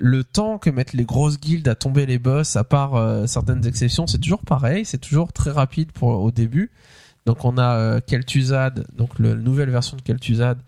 Le 0.00 0.24
temps 0.24 0.58
que 0.58 0.70
mettent 0.70 0.92
les 0.92 1.04
grosses 1.04 1.38
guildes 1.38 1.68
à 1.68 1.74
tomber 1.74 2.04
les 2.04 2.18
boss, 2.18 2.56
à 2.56 2.64
part 2.64 2.96
euh, 2.96 3.26
certaines 3.26 3.64
exceptions, 3.66 4.06
c'est 4.06 4.18
toujours 4.18 4.42
pareil. 4.42 4.84
C'est 4.84 4.98
toujours 4.98 5.32
très 5.32 5.50
rapide 5.50 5.92
pour 5.92 6.08
au 6.08 6.30
début. 6.30 6.70
Donc 7.26 7.44
on 7.44 7.56
a 7.56 7.76
euh, 7.76 8.00
Kel'Thuzad, 8.00 8.86
donc 8.94 9.18
la 9.18 9.34
nouvelle 9.34 9.70
version 9.70 9.96
de 9.96 10.02
Kel'Thuzad, 10.02 10.58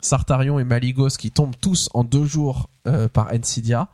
Sartarion 0.00 0.58
et 0.58 0.64
Maligos 0.64 1.10
qui 1.10 1.30
tombent 1.30 1.54
tous 1.60 1.88
en 1.94 2.04
deux 2.04 2.24
jours 2.24 2.68
euh, 2.86 3.08
par 3.08 3.32
Ensidia. 3.32 3.88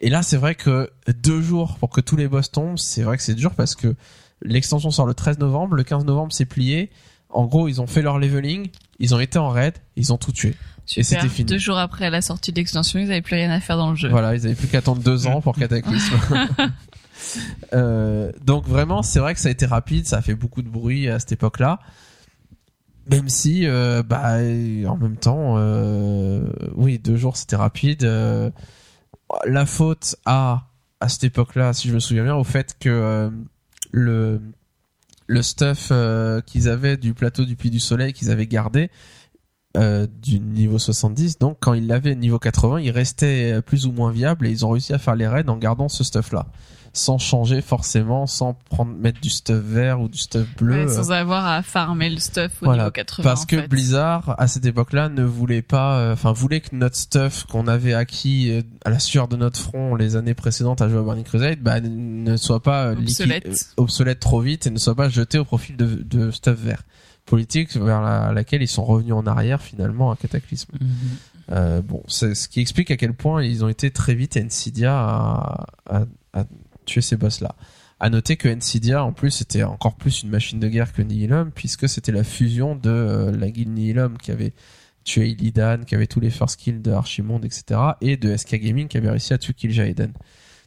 Et 0.00 0.10
là, 0.10 0.22
c'est 0.22 0.36
vrai 0.36 0.54
que 0.54 0.90
deux 1.22 1.40
jours 1.40 1.78
pour 1.78 1.90
que 1.90 2.00
tous 2.00 2.16
les 2.16 2.28
boss 2.28 2.50
tombent, 2.50 2.78
c'est 2.78 3.02
vrai 3.02 3.16
que 3.16 3.22
c'est 3.22 3.34
dur 3.34 3.54
parce 3.54 3.74
que 3.74 3.94
l'extension 4.42 4.90
sort 4.90 5.06
le 5.06 5.14
13 5.14 5.38
novembre, 5.38 5.76
le 5.76 5.84
15 5.84 6.04
novembre 6.04 6.32
c'est 6.32 6.44
plié. 6.44 6.90
En 7.30 7.46
gros, 7.46 7.68
ils 7.68 7.80
ont 7.80 7.86
fait 7.86 8.02
leur 8.02 8.18
leveling, 8.18 8.68
ils 8.98 9.14
ont 9.14 9.20
été 9.20 9.38
en 9.38 9.48
raid, 9.48 9.74
ils 9.96 10.12
ont 10.12 10.18
tout 10.18 10.32
tué. 10.32 10.54
Super. 10.86 11.04
c'était 11.04 11.28
fini. 11.28 11.46
Deux 11.46 11.58
jours 11.58 11.78
après 11.78 12.10
la 12.10 12.20
sortie 12.20 12.52
de 12.52 12.56
l'extension, 12.56 12.98
ils 12.98 13.10
avaient 13.10 13.22
plus 13.22 13.36
rien 13.36 13.50
à 13.50 13.60
faire 13.60 13.76
dans 13.76 13.90
le 13.90 13.96
jeu. 13.96 14.08
Voilà, 14.08 14.34
ils 14.34 14.44
avaient 14.44 14.54
plus 14.54 14.68
qu'à 14.68 14.78
attendre 14.78 15.02
deux 15.02 15.26
ans 15.26 15.40
pour 15.40 15.56
Cataclysme. 15.58 16.14
Euh, 17.72 18.32
donc 18.44 18.66
vraiment, 18.66 19.02
c'est 19.02 19.18
vrai 19.18 19.34
que 19.34 19.40
ça 19.40 19.48
a 19.48 19.52
été 19.52 19.64
rapide, 19.66 20.06
ça 20.06 20.18
a 20.18 20.20
fait 20.20 20.34
beaucoup 20.34 20.62
de 20.62 20.68
bruit 20.68 21.08
à 21.08 21.18
cette 21.18 21.32
époque-là. 21.32 21.78
Même 23.10 23.28
si, 23.28 23.66
euh, 23.66 24.02
bah, 24.02 24.34
en 24.34 24.96
même 24.96 25.16
temps, 25.16 25.54
euh, 25.56 26.44
oui, 26.74 26.98
deux 26.98 27.16
jours 27.16 27.36
c'était 27.36 27.56
rapide. 27.56 28.02
La 29.46 29.64
faute 29.64 30.16
à 30.26 30.66
à 31.00 31.08
cette 31.08 31.24
époque-là, 31.24 31.72
si 31.72 31.88
je 31.88 31.94
me 31.94 32.00
souviens 32.00 32.24
bien, 32.24 32.34
au 32.34 32.44
fait 32.44 32.76
que 32.78 33.30
le 33.92 34.42
le 35.26 35.42
stuff 35.42 35.92
qu'ils 36.46 36.68
avaient 36.68 36.96
du 36.96 37.14
plateau 37.14 37.44
du 37.44 37.56
Puy 37.56 37.70
du 37.70 37.80
Soleil 37.80 38.12
qu'ils 38.12 38.30
avaient 38.30 38.48
gardé 38.48 38.90
euh, 39.76 40.06
du 40.22 40.38
niveau 40.40 40.78
70, 40.78 41.38
donc 41.38 41.56
quand 41.60 41.74
ils 41.74 41.86
l'avaient 41.86 42.14
niveau 42.14 42.38
80, 42.38 42.80
il 42.80 42.90
restait 42.90 43.60
plus 43.62 43.86
ou 43.86 43.92
moins 43.92 44.10
viable 44.12 44.46
et 44.46 44.50
ils 44.50 44.64
ont 44.64 44.70
réussi 44.70 44.92
à 44.92 44.98
faire 44.98 45.16
les 45.16 45.26
raids 45.26 45.48
en 45.48 45.56
gardant 45.56 45.88
ce 45.88 46.04
stuff-là, 46.04 46.46
sans 46.92 47.18
changer 47.18 47.60
forcément, 47.60 48.28
sans 48.28 48.54
prendre 48.70 48.92
mettre 48.94 49.20
du 49.20 49.30
stuff 49.30 49.56
vert 49.58 50.00
ou 50.00 50.08
du 50.08 50.16
stuff 50.18 50.46
bleu. 50.56 50.84
Ouais, 50.84 50.88
sans 50.94 51.10
avoir 51.10 51.44
à 51.44 51.62
farmer 51.62 52.08
le 52.08 52.18
stuff 52.20 52.52
au 52.62 52.66
Voilà, 52.66 52.84
niveau 52.84 52.92
80. 52.92 53.24
Parce 53.28 53.42
en 53.42 53.46
que 53.46 53.60
fait. 53.62 53.66
Blizzard, 53.68 54.36
à 54.38 54.46
cette 54.46 54.64
époque-là, 54.64 55.08
ne 55.08 55.24
voulait 55.24 55.62
pas, 55.62 55.98
euh, 55.98 56.12
enfin, 56.12 56.32
voulait 56.32 56.60
que 56.60 56.76
notre 56.76 56.96
stuff 56.96 57.44
qu'on 57.50 57.66
avait 57.66 57.94
acquis 57.94 58.50
euh, 58.52 58.62
à 58.84 58.90
la 58.90 59.00
sueur 59.00 59.26
de 59.26 59.36
notre 59.36 59.58
front 59.58 59.96
les 59.96 60.14
années 60.14 60.34
précédentes 60.34 60.82
à 60.82 60.88
jouer 60.88 60.98
à 60.98 61.02
Burning 61.02 61.24
Crusade, 61.24 61.58
bah, 61.60 61.80
ne 61.80 62.36
soit 62.36 62.62
pas 62.62 62.84
euh, 62.84 62.94
Obsolète. 62.96 63.46
euh, 63.48 63.54
obsolète 63.82 64.20
trop 64.20 64.40
vite 64.40 64.68
et 64.68 64.70
ne 64.70 64.78
soit 64.78 64.94
pas 64.94 65.08
jeté 65.08 65.38
au 65.38 65.44
profit 65.44 65.72
de, 65.72 65.86
de 66.08 66.30
stuff 66.30 66.60
vert. 66.60 66.82
Politique 67.26 67.74
vers 67.76 68.02
la- 68.02 68.32
laquelle 68.32 68.62
ils 68.62 68.68
sont 68.68 68.84
revenus 68.84 69.14
en 69.14 69.26
arrière 69.26 69.62
finalement 69.62 70.10
à 70.10 70.16
Cataclysme. 70.16 70.72
Euh, 71.50 71.80
bon, 71.82 72.02
c'est 72.08 72.34
ce 72.34 72.48
qui 72.48 72.60
explique 72.60 72.90
à 72.90 72.96
quel 72.96 73.14
point 73.14 73.42
ils 73.42 73.64
ont 73.64 73.68
été 73.68 73.90
très 73.90 74.14
vite 74.14 74.36
Nvidia 74.36 74.92
à, 74.94 75.66
à, 75.88 76.04
à 76.32 76.44
tuer 76.84 77.00
ces 77.00 77.16
boss-là. 77.16 77.54
À 78.00 78.10
noter 78.10 78.36
que 78.36 78.48
Nvidia, 78.48 79.02
en 79.04 79.12
plus, 79.12 79.40
était 79.40 79.62
encore 79.62 79.94
plus 79.94 80.22
une 80.22 80.30
machine 80.30 80.58
de 80.60 80.68
guerre 80.68 80.92
que 80.92 81.00
Nihilum, 81.00 81.50
puisque 81.50 81.88
c'était 81.88 82.12
la 82.12 82.24
fusion 82.24 82.74
de 82.76 82.90
euh, 82.90 83.32
la 83.36 83.50
guilde 83.50 83.70
Nihilum 83.70 84.18
qui 84.18 84.30
avait 84.30 84.52
tué 85.04 85.28
Illidan, 85.30 85.78
qui 85.86 85.94
avait 85.94 86.06
tous 86.06 86.20
les 86.20 86.30
first 86.30 86.56
kills 86.58 86.80
de 86.80 86.90
Archimonde, 86.90 87.44
etc., 87.44 87.80
et 88.00 88.16
de 88.16 88.36
SK 88.36 88.56
Gaming 88.56 88.88
qui 88.88 88.96
avait 88.96 89.10
réussi 89.10 89.32
à 89.34 89.38
tuer 89.38 89.52
Kil'jaeden. 89.54 90.12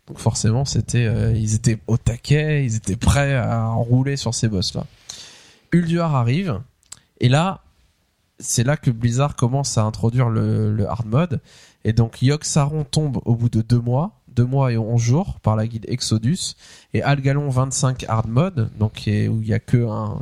Donc 0.08 0.20
forcément, 0.20 0.64
c'était, 0.64 1.06
euh, 1.06 1.34
ils 1.36 1.54
étaient 1.56 1.80
au 1.88 1.98
taquet, 1.98 2.64
ils 2.66 2.76
étaient 2.76 2.96
prêts 2.96 3.36
à 3.36 3.68
enrouler 3.70 4.16
sur 4.16 4.34
ces 4.34 4.48
boss-là. 4.48 4.86
Ulduar 5.72 6.16
arrive, 6.16 6.62
et 7.20 7.30
là, 7.30 7.62
c'est 8.40 8.64
là 8.64 8.78
que 8.78 8.92
Blizzard 8.92 9.36
commence 9.36 9.78
à 9.78 9.84
introduire 9.84 10.30
le, 10.30 10.86
hard 10.88 11.08
mode. 11.08 11.42
Et 11.84 11.94
donc 11.94 12.22
Yogg 12.22 12.44
Saron 12.44 12.84
tombe 12.84 13.20
au 13.26 13.36
bout 13.36 13.50
de 13.50 13.62
deux 13.62 13.80
mois, 13.80 14.20
deux 14.28 14.46
mois 14.46 14.72
et 14.72 14.78
onze 14.78 15.02
jours 15.02 15.40
par 15.40 15.56
la 15.56 15.68
guide 15.68 15.86
Exodus. 15.88 16.56
Et 16.94 17.02
Algalon 17.02 17.50
25 17.50 18.06
hard 18.08 18.28
mode, 18.28 18.70
donc 18.78 19.04
où 19.08 19.42
il 19.42 19.48
y 19.48 19.54
a 19.54 19.60
que 19.60 19.86
un, 19.88 20.20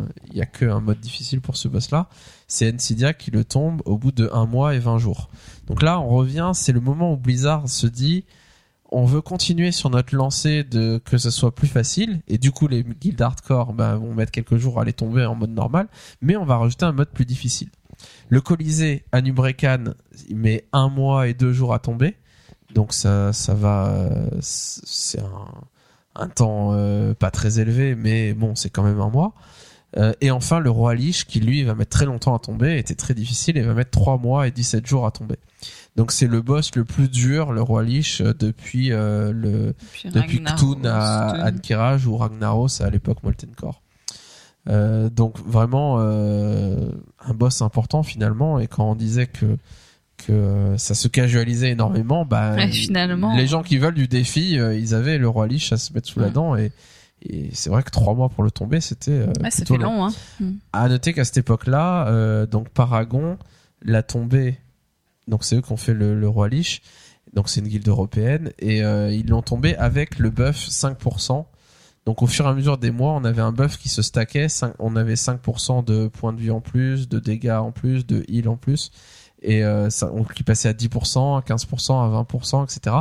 a 0.69 0.79
mode 0.79 0.99
difficile 0.99 1.41
pour 1.41 1.57
ce 1.57 1.67
boss 1.67 1.91
là. 1.91 2.07
C'est 2.47 2.71
Nsidia 2.71 3.13
qui 3.13 3.31
le 3.31 3.43
tombe 3.43 3.81
au 3.85 3.97
bout 3.97 4.11
de 4.11 4.29
un 4.31 4.45
mois 4.45 4.75
et 4.75 4.79
20 4.79 4.99
jours. 4.99 5.29
Donc 5.67 5.81
là, 5.81 5.99
on 5.99 6.09
revient, 6.09 6.51
c'est 6.53 6.71
le 6.71 6.79
moment 6.79 7.13
où 7.13 7.17
Blizzard 7.17 7.67
se 7.67 7.87
dit, 7.87 8.23
on 8.95 9.03
veut 9.03 9.19
continuer 9.19 9.73
sur 9.73 9.89
notre 9.89 10.15
lancée 10.15 10.63
de 10.63 11.01
que 11.03 11.17
ce 11.17 11.29
soit 11.29 11.53
plus 11.53 11.67
facile. 11.67 12.21
Et 12.29 12.37
du 12.37 12.51
coup 12.53 12.69
les 12.69 12.81
guildes 12.81 13.21
hardcore 13.21 13.73
ben, 13.73 13.97
vont 13.97 14.13
mettre 14.13 14.31
quelques 14.31 14.55
jours 14.55 14.79
à 14.79 14.85
les 14.85 14.93
tomber 14.93 15.25
en 15.25 15.35
mode 15.35 15.49
normal. 15.49 15.89
Mais 16.21 16.37
on 16.37 16.45
va 16.45 16.55
rajouter 16.55 16.85
un 16.85 16.93
mode 16.93 17.09
plus 17.09 17.25
difficile. 17.25 17.67
Le 18.29 18.39
Colisée 18.39 19.03
à 19.11 19.21
Nubrekan 19.21 19.95
il 20.29 20.37
met 20.37 20.65
un 20.71 20.87
mois 20.87 21.27
et 21.27 21.33
deux 21.33 21.51
jours 21.51 21.73
à 21.73 21.79
tomber. 21.79 22.15
Donc 22.73 22.93
ça 22.93 23.31
va 23.31 24.07
c'est 24.39 25.21
un, 26.15 26.29
temps 26.29 26.69
euh, 26.71 27.13
pas 27.13 27.31
très 27.31 27.59
élevé 27.59 27.95
mais 27.95 28.33
bon 28.33 28.55
c'est 28.55 28.69
quand 28.69 28.83
même 28.83 29.01
un 29.01 29.09
mois. 29.09 29.33
Euh, 29.97 30.13
et 30.21 30.31
enfin 30.31 30.61
le 30.61 30.69
roi 30.69 30.95
Lich 30.95 31.25
qui 31.25 31.41
lui 31.41 31.63
va 31.63 31.75
mettre 31.75 31.91
très 31.91 32.05
longtemps 32.05 32.33
à 32.33 32.39
tomber. 32.39 32.77
Était 32.77 32.95
très 32.95 33.13
difficile 33.13 33.57
et 33.57 33.61
va 33.61 33.73
mettre 33.73 33.91
3 33.91 34.17
mois 34.19 34.47
et 34.47 34.51
17 34.51 34.85
jours 34.85 35.05
à 35.05 35.11
tomber 35.11 35.35
donc 35.95 36.11
c'est 36.11 36.27
le 36.27 36.41
boss 36.41 36.75
le 36.75 36.83
plus 36.83 37.09
dur 37.09 37.51
le 37.53 37.61
roi 37.61 37.83
Lich 37.83 38.21
euh, 38.21 38.33
depuis 38.37 38.91
euh, 38.91 39.31
le 39.31 39.73
Puis 39.93 40.09
depuis 40.09 40.37
Ragnaros, 40.45 40.75
Ktun 40.75 40.85
à. 40.89 41.47
Ankiraj 41.49 42.05
ou 42.05 42.17
Ragnaros 42.17 42.81
à 42.81 42.89
l'époque 42.89 43.23
Molten 43.23 43.51
Core. 43.55 43.81
Euh, 44.67 45.09
donc 45.09 45.37
vraiment 45.45 45.97
euh, 45.99 46.89
un 47.23 47.33
boss 47.33 47.61
important 47.61 48.01
finalement 48.03 48.59
et 48.59 48.67
quand 48.67 48.89
on 48.91 48.95
disait 48.95 49.27
que 49.27 49.57
que 50.17 50.73
ça 50.77 50.95
se 50.95 51.07
casualisait 51.07 51.69
énormément 51.71 52.25
bah 52.25 52.55
Ouais, 52.55 52.71
finalement. 52.71 53.35
les 53.35 53.47
gens 53.47 53.61
qui 53.63 53.77
veulent 53.77 53.93
du 53.93 54.07
défi 54.07 54.53
ils 54.53 54.95
avaient 54.95 55.17
le 55.17 55.27
roi 55.29 55.45
Lich 55.47 55.71
à 55.71 55.77
se 55.77 55.93
mettre 55.93 56.07
sous 56.07 56.19
la 56.19 56.27
Ouais. 56.27 56.31
dent 56.31 56.55
et 56.55 56.71
et 57.21 57.49
c'est 57.53 57.69
vrai 57.69 57.83
que 57.83 57.89
trois 57.91 58.13
mois 58.13 58.29
pour 58.29 58.43
le 58.43 58.51
tomber 58.51 58.81
c'était 58.81 59.25
Ouais, 59.41 59.49
plutôt 59.49 59.77
long, 59.77 60.05
hein. 60.07 60.11
à 60.73 60.87
noter 60.89 61.13
qu'à 61.13 61.23
cette 61.25 61.37
époque-là, 61.37 62.45
donc 62.45 62.69
Paragon 62.69 63.37
l'a 63.81 64.03
tombé. 64.03 64.57
Donc 65.27 65.43
c'est 65.43 65.57
eux 65.57 65.61
qui 65.61 65.71
ont 65.71 65.77
fait 65.77 65.93
le, 65.93 66.27
roi 66.27 66.49
Lich. 66.49 66.81
Donc 67.33 67.49
c'est 67.49 67.59
une 67.59 67.67
guilde 67.67 67.87
européenne 67.87 68.51
et 68.59 68.83
euh, 68.83 69.11
ils 69.11 69.27
l'ont 69.27 69.41
tombé 69.41 69.75
avec 69.75 70.19
le 70.19 70.29
buff 70.29 70.57
5%. 70.57 71.45
Donc 72.05 72.21
au 72.21 72.27
fur 72.27 72.45
et 72.45 72.49
à 72.49 72.53
mesure 72.53 72.77
des 72.77 72.91
mois, 72.91 73.13
on 73.13 73.23
avait 73.23 73.41
un 73.41 73.51
buff 73.51 73.77
qui 73.77 73.89
se 73.89 74.01
stackait. 74.01 74.47
On 74.79 74.95
avait 74.95 75.15
5% 75.15 75.83
de 75.83 76.07
points 76.07 76.33
de 76.33 76.39
vie 76.39 76.51
en 76.51 76.61
plus, 76.61 77.09
de 77.09 77.19
dégâts 77.19 77.49
en 77.49 77.71
plus, 77.71 78.05
de 78.05 78.23
heal 78.27 78.47
en 78.47 78.57
plus. 78.57 78.91
Et 79.41 79.63
euh, 79.63 79.89
on, 80.01 80.23
qui 80.23 80.43
passait 80.43 80.69
à 80.69 80.73
10%, 80.73 81.37
à 81.37 81.41
15%, 81.41 81.91
à 81.91 82.23
20%, 82.23 82.63
etc. 82.63 82.95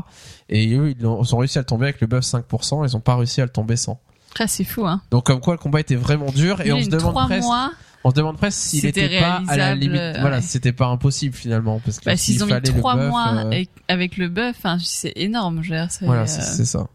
Et 0.49 0.75
eux, 0.75 0.95
ils 0.99 1.07
ont, 1.07 1.23
ils 1.23 1.35
ont 1.35 1.39
réussi 1.39 1.59
à 1.59 1.61
le 1.61 1.67
tomber 1.67 1.85
avec 1.85 2.01
le 2.01 2.07
buff 2.07 2.25
5%. 2.25 2.87
Ils 2.89 2.97
ont 2.97 3.01
pas 3.01 3.17
réussi 3.17 3.41
à 3.41 3.45
le 3.45 3.51
tomber 3.51 3.77
sans. 3.77 4.01
Ah, 4.39 4.47
c'est 4.47 4.65
fou, 4.65 4.87
hein. 4.87 5.01
Donc 5.11 5.27
comme 5.27 5.41
quoi 5.41 5.55
le 5.55 5.59
combat 5.59 5.81
était 5.81 5.95
vraiment 5.97 6.31
dur 6.31 6.61
et 6.61 6.73
on 6.73 6.83
se 6.83 6.89
demande 6.89 7.15
presque 7.27 7.45
mois. 7.45 7.73
on 8.03 8.11
se 8.11 8.15
demande 8.15 8.37
presque 8.37 8.59
s'il 8.59 8.81
C'était 8.81 9.07
était 9.07 9.21
pas 9.21 9.43
à 9.49 9.57
la 9.57 9.75
limite. 9.75 10.01
euh, 10.01 10.15
Voilà, 10.21 10.41
c'était 10.43 10.73
pas 10.73 10.87
impossible 10.87 11.35
finalement 11.35 11.81
parce 11.85 12.01
que 12.01 12.05
Bah, 12.07 12.17
s'il 12.17 12.35
s'ils 12.35 12.45
ont 12.45 12.47
mis 12.47 12.61
trois 12.63 12.97
mois 12.97 13.45
euh, 13.53 13.65
avec, 13.89 14.17
le 14.17 14.29
buff, 14.29 14.57
hein, 14.65 14.79
c'est 14.83 15.13
énorme, 15.17 15.63
je 15.63 15.71
veux 15.71 15.77
dire, 15.77 15.91
c'est, 15.91 16.05
voilà, 16.05 16.23
euh, 16.23 16.27
c'est 16.27 16.65
ça. 16.65 16.87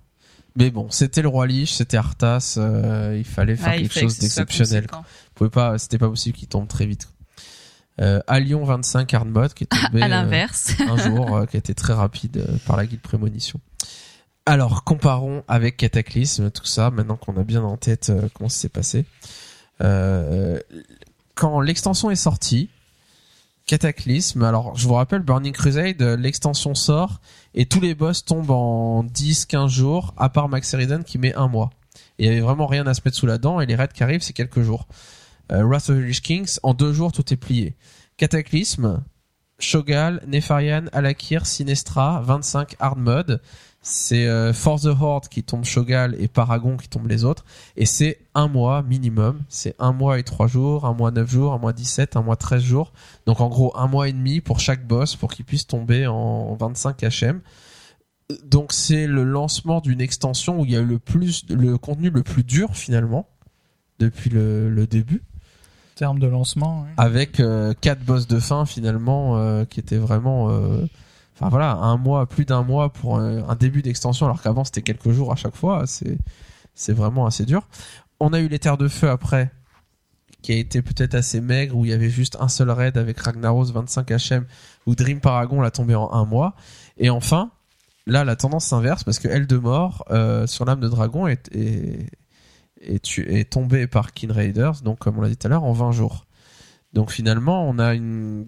Mais 0.55 0.71
bon, 0.71 0.87
c'était 0.89 1.21
le 1.21 1.27
roi 1.29 1.47
Lich, 1.47 1.71
c'était 1.73 1.95
Arthas, 1.97 2.55
euh, 2.57 3.15
il 3.17 3.23
fallait 3.23 3.55
faire 3.55 3.75
il 3.75 3.81
quelque 3.83 3.93
fallait 3.93 4.05
chose 4.07 4.15
que 4.17 4.21
d'exceptionnel. 4.21 4.87
pouvez 5.35 5.49
pas, 5.49 5.77
c'était 5.77 5.97
pas 5.99 6.09
possible 6.09 6.37
qu'il 6.37 6.47
tombe 6.49 6.67
très 6.67 6.85
vite. 6.85 7.07
Euh, 8.01 8.19
Allion 8.27 8.63
25 8.63 9.13
hard 9.13 9.27
mode 9.27 9.53
qui 9.53 9.65
est 9.65 9.67
tombé 9.87 10.01
À 10.01 10.05
euh, 10.05 10.07
l'inverse. 10.07 10.73
un 10.79 10.97
jour, 10.97 11.35
euh, 11.35 11.45
qui 11.45 11.57
a 11.57 11.59
été 11.59 11.73
très 11.75 11.93
rapide 11.93 12.45
par 12.65 12.77
la 12.77 12.85
guide 12.85 13.01
prémonition. 13.01 13.59
Alors, 14.49 14.83
comparons 14.83 15.43
avec 15.47 15.77
Cataclysme, 15.77 16.49
tout 16.49 16.65
ça, 16.65 16.89
maintenant 16.89 17.17
qu'on 17.17 17.37
a 17.37 17.43
bien 17.43 17.61
en 17.61 17.77
tête 17.77 18.09
euh, 18.09 18.29
comment 18.33 18.49
ça 18.49 18.61
s'est 18.61 18.69
passé. 18.69 19.05
Euh, 19.83 20.59
quand 21.35 21.61
l'extension 21.61 22.09
est 22.09 22.15
sortie, 22.15 22.67
Cataclysme, 23.67 24.41
alors 24.41 24.75
je 24.75 24.87
vous 24.87 24.95
rappelle, 24.95 25.21
Burning 25.21 25.53
Crusade, 25.53 26.01
euh, 26.01 26.17
l'extension 26.17 26.73
sort 26.73 27.21
et 27.53 27.67
tous 27.67 27.79
les 27.79 27.93
boss 27.93 28.25
tombent 28.25 28.49
en 28.49 29.03
10-15 29.03 29.67
jours, 29.67 30.15
à 30.17 30.29
part 30.29 30.49
Max 30.49 30.73
Eridan 30.73 31.03
qui 31.03 31.19
met 31.19 31.35
un 31.35 31.47
mois. 31.47 31.69
Il 32.17 32.25
y 32.25 32.29
avait 32.29 32.39
vraiment 32.39 32.65
rien 32.65 32.87
à 32.87 32.95
se 32.95 33.01
mettre 33.05 33.17
sous 33.17 33.27
la 33.27 33.37
dent 33.37 33.61
et 33.61 33.67
les 33.67 33.75
raids 33.75 33.89
qui 33.93 34.01
arrivent, 34.01 34.23
c'est 34.23 34.33
quelques 34.33 34.63
jours. 34.63 34.87
Wrath 35.51 35.91
of 35.91 35.97
the 35.97 36.01
Lich 36.01 36.23
Kings, 36.23 36.57
en 36.63 36.73
deux 36.73 36.91
jours, 36.91 37.11
tout 37.11 37.31
est 37.31 37.37
plié. 37.37 37.75
Cataclysme, 38.17 39.03
Shogal, 39.59 40.23
Nefarian, 40.25 40.85
Alakir, 40.91 41.45
Sinestra, 41.45 42.21
25 42.21 42.77
hard 42.79 42.97
mode. 42.97 43.41
C'est 43.81 44.27
euh, 44.27 44.51
For 44.53 44.79
the 44.79 44.87
Horde 44.87 45.27
qui 45.29 45.43
tombe 45.43 45.63
Shogal 45.63 46.15
et 46.19 46.27
Paragon 46.27 46.77
qui 46.77 46.89
tombe 46.89 47.07
les 47.07 47.23
autres. 47.23 47.45
Et 47.77 47.85
c'est 47.85 48.19
un 48.35 48.47
mois 48.47 48.83
minimum. 48.83 49.41
C'est 49.47 49.75
un 49.79 49.93
mois 49.93 50.19
et 50.19 50.23
trois 50.23 50.47
jours, 50.47 50.85
un 50.85 50.93
mois 50.93 51.11
neuf 51.11 51.29
jours, 51.29 51.53
un 51.53 51.57
mois 51.57 51.73
17, 51.73 52.15
un 52.17 52.21
mois 52.21 52.35
13 52.35 52.61
jours. 52.61 52.91
Donc 53.25 53.39
en 53.39 53.47
gros 53.47 53.75
un 53.77 53.87
mois 53.87 54.09
et 54.09 54.13
demi 54.13 54.41
pour 54.41 54.59
chaque 54.59 54.85
boss 54.85 55.15
pour 55.15 55.31
qu'il 55.33 55.45
puisse 55.45 55.65
tomber 55.65 56.07
en 56.07 56.55
25 56.55 57.01
HM. 57.03 57.41
Donc 58.45 58.73
c'est 58.73 59.07
le 59.07 59.23
lancement 59.23 59.81
d'une 59.81 60.01
extension 60.01 60.59
où 60.59 60.65
il 60.65 60.71
y 60.71 60.75
a 60.75 60.81
eu 60.81 60.85
le 60.85 60.99
plus, 60.99 61.45
le 61.49 61.77
contenu 61.77 62.09
le 62.09 62.21
plus 62.21 62.43
dur 62.43 62.75
finalement 62.75 63.27
depuis 63.97 64.29
le, 64.29 64.69
le 64.69 64.87
début 64.87 65.23
terme 65.99 66.19
de 66.19 66.27
lancement. 66.27 66.85
avec 66.95 67.41
euh, 67.41 67.73
quatre 67.81 68.01
boss 68.03 68.25
de 68.25 68.39
fin 68.39 68.65
finalement 68.65 69.37
euh, 69.37 69.65
qui 69.65 69.81
étaient 69.81 69.97
vraiment 69.97 70.49
euh, 70.49 70.85
enfin 71.39 71.49
voilà 71.49 71.73
un 71.73 71.97
mois 71.97 72.27
plus 72.27 72.45
d'un 72.45 72.63
mois 72.63 72.91
pour 72.91 73.17
un, 73.17 73.55
début 73.55 73.81
d'extension 73.81 74.25
alors 74.25 74.41
qu'avant 74.41 74.63
c'était 74.63 74.81
quelques 74.81 75.11
jours 75.11 75.31
à 75.31 75.35
chaque 75.35 75.55
fois 75.55 75.83
c'est 75.85 76.17
c'est 76.75 76.93
vraiment 76.93 77.25
assez 77.25 77.45
dur 77.45 77.67
on 78.19 78.33
a 78.33 78.39
eu 78.39 78.47
les 78.47 78.59
terres 78.59 78.77
de 78.77 78.87
feu 78.87 79.09
après 79.09 79.51
qui 80.41 80.53
a 80.53 80.55
été 80.55 80.81
peut-être 80.81 81.15
assez 81.15 81.41
maigre 81.41 81.75
où 81.75 81.85
il 81.85 81.91
y 81.91 81.93
avait 81.93 82.09
juste 82.09 82.37
un 82.39 82.47
seul 82.47 82.69
raid 82.69 82.97
avec 82.97 83.19
Ragnaros 83.19 83.65
25 83.65 84.09
HM 84.11 84.45
où 84.85 84.95
Dream 84.95 85.19
Paragon 85.19 85.61
l'a 85.61 85.71
tombé 85.71 85.95
en 85.95 86.11
un 86.11 86.25
mois 86.25 86.55
et 86.97 87.09
enfin 87.09 87.51
là 88.05 88.23
la 88.23 88.35
tendance 88.35 88.65
s'inverse 88.65 89.03
parce 89.03 89.19
que 89.19 89.27
Elle 89.27 89.47
de 89.47 89.57
mort 89.57 90.05
euh, 90.11 90.47
sur 90.47 90.65
l'âme 90.65 90.79
de 90.79 90.89
dragon 90.89 91.27
est, 91.27 91.49
est 91.55 92.09
est, 92.81 93.19
est 93.19 93.49
tombé 93.49 93.87
par 93.87 94.13
Kin 94.13 94.31
Raiders, 94.31 94.81
donc 94.81 94.99
comme 94.99 95.17
on 95.17 95.21
l'a 95.21 95.29
dit 95.29 95.37
tout 95.37 95.47
à 95.47 95.49
l'heure, 95.49 95.63
en 95.63 95.73
20 95.73 95.91
jours. 95.91 96.25
Donc 96.93 97.11
finalement, 97.11 97.67
on 97.67 97.77
a 97.79 97.93
une 97.93 98.47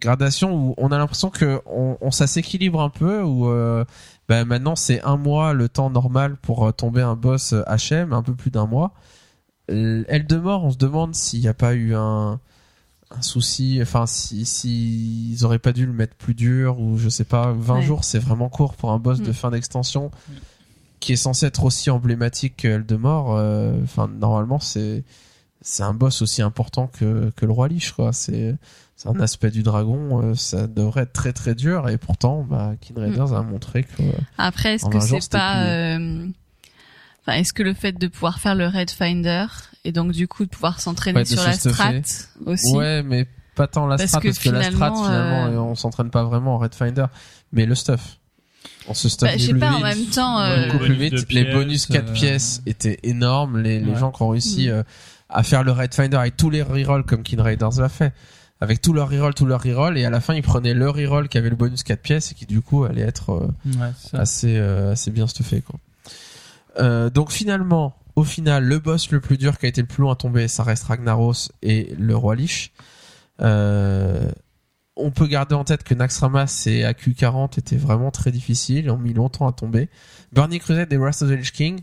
gradation 0.00 0.54
où 0.54 0.74
on 0.78 0.92
a 0.92 0.98
l'impression 0.98 1.30
que 1.30 1.60
on, 1.66 1.96
on- 2.00 2.10
ça 2.10 2.26
s'équilibre 2.26 2.80
un 2.80 2.90
peu, 2.90 3.22
où 3.22 3.48
euh, 3.48 3.84
ben 4.28 4.44
maintenant 4.44 4.76
c'est 4.76 5.02
un 5.02 5.16
mois 5.16 5.52
le 5.54 5.68
temps 5.68 5.90
normal 5.90 6.36
pour 6.36 6.66
euh, 6.66 6.72
tomber 6.72 7.02
un 7.02 7.16
boss 7.16 7.54
HM, 7.66 8.12
un 8.12 8.22
peu 8.22 8.34
plus 8.34 8.50
d'un 8.50 8.66
mois. 8.66 8.92
Euh, 9.70 10.04
Elle 10.08 10.26
de 10.26 10.36
mort, 10.36 10.64
on 10.64 10.70
se 10.70 10.78
demande 10.78 11.14
s'il 11.14 11.40
n'y 11.40 11.48
a 11.48 11.54
pas 11.54 11.74
eu 11.74 11.94
un, 11.94 12.40
un 13.10 13.22
souci, 13.22 13.78
enfin 13.82 14.06
si, 14.06 14.44
si 14.46 15.36
auraient 15.42 15.58
pas 15.58 15.72
dû 15.72 15.86
le 15.86 15.92
mettre 15.92 16.14
plus 16.16 16.34
dur 16.34 16.78
ou 16.80 16.96
je 16.98 17.08
sais 17.08 17.24
pas, 17.24 17.52
20 17.52 17.74
Ouais. 17.76 17.82
jours 17.82 18.04
c'est 18.04 18.18
vraiment 18.18 18.48
court 18.48 18.74
pour 18.74 18.92
un 18.92 18.98
boss 18.98 19.20
de 19.20 19.30
Mm. 19.30 19.34
fin 19.34 19.50
d'extension. 19.50 20.10
qui 21.00 21.12
est 21.12 21.16
censé 21.16 21.46
être 21.46 21.62
aussi 21.62 21.90
emblématique 21.90 22.56
que 22.56 22.68
Eldemort, 22.68 23.36
euh, 23.36 23.72
enfin 23.84 24.08
normalement 24.08 24.58
c'est 24.58 25.04
c'est 25.60 25.82
un 25.82 25.94
boss 25.94 26.22
aussi 26.22 26.42
important 26.42 26.86
que 26.86 27.32
que 27.36 27.46
le 27.46 27.52
roi 27.52 27.68
Lich 27.68 27.92
quoi. 27.92 28.12
C'est 28.12 28.54
c'est 28.96 29.08
un 29.08 29.20
aspect 29.20 29.50
du 29.50 29.62
dragon, 29.62 30.22
euh, 30.22 30.34
ça 30.34 30.66
devrait 30.66 31.02
être 31.02 31.12
très 31.12 31.32
très 31.32 31.54
dur 31.54 31.88
et 31.88 31.98
pourtant 31.98 32.42
bah 32.42 32.72
King 32.80 32.98
Raiders 32.98 33.32
a 33.32 33.42
montré 33.42 33.84
que 33.84 34.02
Après, 34.38 34.74
est-ce 34.74 34.86
En 34.86 34.90
que 34.90 34.98
c'est 34.98 35.30
pas, 35.30 35.66
euh, 35.66 36.26
enfin, 37.22 37.38
est-ce 37.38 37.52
que 37.52 37.62
le 37.62 37.74
fait 37.74 37.92
de 37.92 38.08
pouvoir 38.08 38.40
faire 38.40 38.56
le 38.56 38.66
Red 38.66 38.90
Finder 38.90 39.46
et 39.84 39.92
donc 39.92 40.10
du 40.12 40.26
coup 40.26 40.44
de 40.44 40.50
pouvoir 40.50 40.80
s'entraîner 40.80 41.20
Ouais, 41.20 41.24
sur 41.24 41.42
la 41.44 41.52
strat 41.52 41.92
aussi. 42.44 42.74
ouais 42.74 43.02
mais 43.04 43.26
pas 43.54 43.68
tant 43.68 43.86
la 43.86 43.96
Parce 43.98 44.08
strat 44.10 44.20
que 44.20 44.28
parce 44.28 44.38
que 44.40 44.50
la 44.50 44.62
strat 44.64 44.92
finalement, 44.94 45.46
euh, 45.46 45.58
on 45.58 45.74
s'entraîne 45.76 46.10
pas 46.10 46.24
vraiment 46.24 46.54
en 46.56 46.58
Red 46.58 46.74
Finder, 46.74 47.06
mais 47.52 47.66
le 47.66 47.74
stuff. 47.76 48.18
On 48.88 48.94
se 48.94 49.08
stuff 49.08 49.28
Bah, 49.28 49.36
je 49.36 49.46
sais 49.46 49.54
pas, 49.54 49.70
en 49.72 49.76
vite. 49.76 49.84
même 49.84 50.04
temps, 50.06 50.40
euh, 50.40 50.66
beaucoup 50.66 50.78
plus 50.84 50.94
bonus 50.96 51.24
les 51.30 51.44
bonus 51.52 51.86
4 51.86 52.08
euh, 52.08 52.12
pièces 52.12 52.62
étaient 52.66 52.98
énormes. 53.04 53.58
Les, 53.60 53.78
les 53.80 53.94
gens 53.96 54.10
qui 54.10 54.22
ont 54.22 54.28
réussi 54.30 54.68
Mm. 54.68 54.84
À 55.28 55.42
faire 55.42 55.62
le 55.62 55.72
Red 55.72 55.94
Finder 55.94 56.16
avec 56.16 56.36
tous 56.36 56.50
les 56.50 56.62
rerolls 56.62 57.04
comme 57.04 57.22
King 57.22 57.40
Raiders 57.40 57.78
l'a 57.78 57.88
fait. 57.88 58.12
Avec 58.60 58.80
tous 58.80 58.92
leurs 58.92 59.08
rerolls, 59.08 59.34
tous 59.34 59.46
leurs 59.46 59.62
rerolls, 59.62 59.96
et 59.98 60.04
à 60.04 60.10
la 60.10 60.20
fin 60.20 60.34
ils 60.34 60.42
prenaient 60.42 60.74
le 60.74 60.90
reroll 60.90 61.28
qui 61.28 61.38
avait 61.38 61.50
le 61.50 61.54
bonus 61.54 61.84
4 61.84 62.00
pièces 62.00 62.32
et 62.32 62.34
qui 62.34 62.44
du 62.44 62.60
coup 62.60 62.84
allait 62.84 63.02
être 63.02 63.30
euh, 63.30 63.48
Ouais, 63.78 63.92
assez 64.14 64.56
euh, 64.56 64.92
assez 64.92 65.12
bien 65.12 65.28
stuffé 65.28 65.60
quoi. 65.62 65.78
Euh, 66.80 67.10
donc 67.10 67.30
finalement, 67.30 67.96
au 68.16 68.24
final, 68.24 68.64
le 68.64 68.78
boss 68.78 69.10
le 69.10 69.20
plus 69.20 69.36
dur 69.36 69.58
qui 69.58 69.66
a 69.66 69.68
été 69.68 69.80
le 69.80 69.86
plus 69.86 70.02
long 70.02 70.10
à 70.10 70.16
tomber, 70.16 70.48
ça 70.48 70.64
reste 70.64 70.84
Ragnaros 70.84 71.52
et 71.62 71.94
le 71.98 72.16
roi 72.16 72.34
Lich. 72.34 72.72
Euh, 73.40 74.30
on 74.96 75.12
peut 75.12 75.26
garder 75.26 75.54
en 75.54 75.62
tête 75.62 75.84
que 75.84 75.94
Naxxramas 75.94 76.64
et 76.66 76.82
AQ40 76.82 77.58
étaient 77.58 77.76
vraiment 77.76 78.10
très 78.10 78.32
difficiles, 78.32 78.86
ils 78.86 78.90
ont 78.90 78.98
mis 78.98 79.14
longtemps 79.14 79.46
à 79.46 79.52
tomber. 79.52 79.88
Burning 80.32 80.58
Crusade 80.58 80.92
et 80.92 80.96
Wrath 80.96 81.22
of 81.22 81.28
the 81.28 81.34
Lich 81.34 81.52
King, 81.52 81.80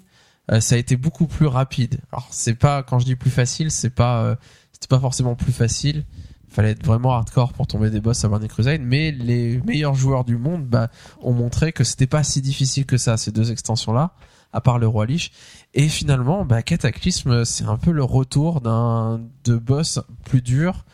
ça 0.50 0.76
a 0.76 0.78
été 0.78 0.96
beaucoup 0.96 1.28
plus 1.28 1.48
rapide. 1.48 2.00
Alors 2.12 2.28
c'est 2.32 2.56
pas 2.56 2.84
quand 2.84 3.00
je 3.00 3.06
dis 3.06 3.16
plus 3.16 3.32
facile, 3.32 3.72
c'est 3.72 3.89
pas 3.89 4.24
euh, 4.24 4.36
c'était 4.72 4.88
pas 4.88 5.00
forcément 5.00 5.36
plus 5.36 5.54
facile. 5.54 6.06
Fallait 6.48 6.72
être 6.72 6.86
vraiment 6.86 7.14
hardcore 7.14 7.52
pour 7.52 7.68
tomber 7.68 7.89
des 7.89 8.00
boss 8.00 8.24
à 8.24 8.30
Burning 8.30 8.48
Crusade, 8.48 8.82
mais 8.82 9.12
les 9.12 9.60
meilleurs 9.66 9.96
joueurs 9.96 10.24
du 10.24 10.38
monde 10.38 10.66
bah, 10.66 10.89
ont 11.22 11.34
montré 11.34 11.74
que 11.74 11.84
c'était 11.84 12.08
pas 12.08 12.24
si 12.24 12.41
difficile 12.41 12.86
que 12.86 12.98
ça 12.98 13.18
ces 13.18 13.32
deux 13.32 13.52
extensions 13.52 13.91
là, 13.91 14.14
à 14.54 14.62
part 14.62 14.80
le 14.80 14.88
roi 14.88 15.06
Lich. 15.06 15.34
Et 15.74 15.89
finalement, 15.89 16.46
bah, 16.46 16.62
Cataclysme, 16.62 17.43
c'est 17.43 17.66
un 17.66 17.76
peu 17.76 17.91
le 17.91 18.04
retour 18.04 18.62
d'un 18.62 19.20
de 19.43 19.58
boss 19.58 20.00
plus 20.24 20.41
dur. 20.41 20.86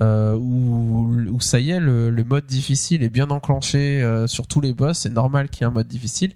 Euh, 0.00 0.34
où, 0.34 1.12
où 1.30 1.40
ça 1.40 1.58
y 1.60 1.70
est, 1.70 1.80
le, 1.80 2.08
le 2.08 2.24
mode 2.24 2.46
difficile 2.46 3.02
est 3.02 3.10
bien 3.10 3.28
enclenché 3.30 4.02
euh, 4.02 4.26
sur 4.26 4.46
tous 4.46 4.60
les 4.60 4.72
boss. 4.72 5.00
C'est 5.00 5.10
normal 5.10 5.50
qu'il 5.50 5.62
y 5.62 5.64
ait 5.64 5.66
un 5.66 5.74
mode 5.74 5.88
difficile. 5.88 6.32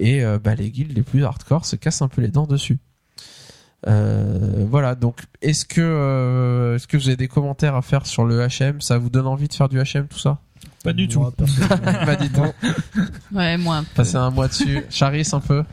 Et 0.00 0.24
euh, 0.24 0.38
bah, 0.42 0.54
les 0.54 0.70
guildes 0.70 0.96
les 0.96 1.02
plus 1.02 1.24
hardcore 1.24 1.66
se 1.66 1.76
cassent 1.76 2.02
un 2.02 2.08
peu 2.08 2.22
les 2.22 2.28
dents 2.28 2.46
dessus. 2.46 2.78
Euh, 3.86 4.66
voilà, 4.68 4.94
donc 4.94 5.20
est-ce 5.40 5.64
que 5.64 5.80
euh, 5.80 6.76
est-ce 6.76 6.86
que 6.86 6.96
vous 6.96 7.08
avez 7.08 7.16
des 7.16 7.28
commentaires 7.28 7.76
à 7.76 7.82
faire 7.82 8.06
sur 8.06 8.24
le 8.24 8.46
HM 8.46 8.80
Ça 8.80 8.98
vous 8.98 9.08
donne 9.08 9.26
envie 9.26 9.48
de 9.48 9.54
faire 9.54 9.68
du 9.68 9.78
HM 9.78 10.06
tout 10.08 10.18
ça? 10.18 10.38
Pas 10.84 10.92
du 10.92 11.08
tout. 11.08 11.22
Bah 12.06 12.16
dites 12.16 12.32
donc, 12.32 12.54
ouais, 13.32 13.56
moi. 13.58 13.82
passer 13.94 14.16
un 14.16 14.30
mois 14.30 14.48
dessus. 14.48 14.84
Charis 14.90 15.28
un 15.32 15.40
peu. 15.40 15.64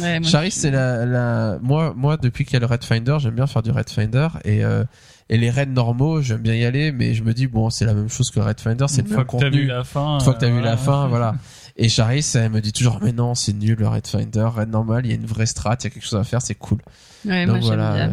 Ouais, 0.00 0.20
moi, 0.20 0.28
Charis 0.28 0.50
c'est 0.50 0.70
la, 0.70 1.04
la 1.04 1.58
moi 1.60 1.92
moi 1.94 2.16
depuis 2.16 2.44
qu'il 2.44 2.54
y 2.54 2.56
a 2.56 2.60
le 2.60 2.66
Red 2.66 2.84
Finder, 2.84 3.16
j'aime 3.18 3.34
bien 3.34 3.46
faire 3.46 3.62
du 3.62 3.70
Red 3.70 3.90
Finder 3.90 4.28
et 4.44 4.64
euh, 4.64 4.84
et 5.28 5.36
les 5.36 5.50
raids 5.50 5.66
normaux, 5.66 6.22
j'aime 6.22 6.40
bien 6.40 6.54
y 6.54 6.64
aller 6.64 6.92
mais 6.92 7.14
je 7.14 7.22
me 7.22 7.34
dis 7.34 7.46
bon, 7.46 7.68
c'est 7.68 7.84
la 7.84 7.94
même 7.94 8.08
chose 8.08 8.30
que 8.30 8.40
le 8.40 8.46
Red 8.46 8.60
Finder, 8.60 8.86
c'est 8.88 9.02
Une 9.02 9.08
fois 9.08 9.24
que 9.24 9.36
t'as 9.36 9.50
vu 9.50 9.66
la 9.66 9.84
fin. 9.84 10.18
Une 10.18 10.24
fois 10.24 10.34
que 10.34 10.40
t'as 10.40 10.48
euh, 10.48 10.56
vu 10.56 10.62
la 10.62 10.76
fin, 10.78 11.08
voilà. 11.08 11.34
Et 11.76 11.88
Charis, 11.88 12.24
elle 12.34 12.50
me 12.50 12.60
dit 12.60 12.72
toujours, 12.72 13.00
mais 13.02 13.12
non, 13.12 13.34
c'est 13.34 13.52
nul 13.52 13.76
le 13.78 13.88
Red 13.88 14.06
Finder, 14.06 14.44
Red 14.44 14.70
normal, 14.70 15.04
il 15.04 15.08
y 15.10 15.12
a 15.12 15.16
une 15.16 15.26
vraie 15.26 15.46
strat, 15.46 15.76
il 15.80 15.84
y 15.84 15.86
a 15.88 15.90
quelque 15.90 16.04
chose 16.04 16.18
à 16.18 16.24
faire, 16.24 16.40
c'est 16.40 16.54
cool. 16.54 16.78
ouais, 17.24 17.46
moi 17.46 17.54
Donc 17.54 17.62
j'aime 17.62 17.64
voilà, 17.64 17.94
euh, 17.94 18.08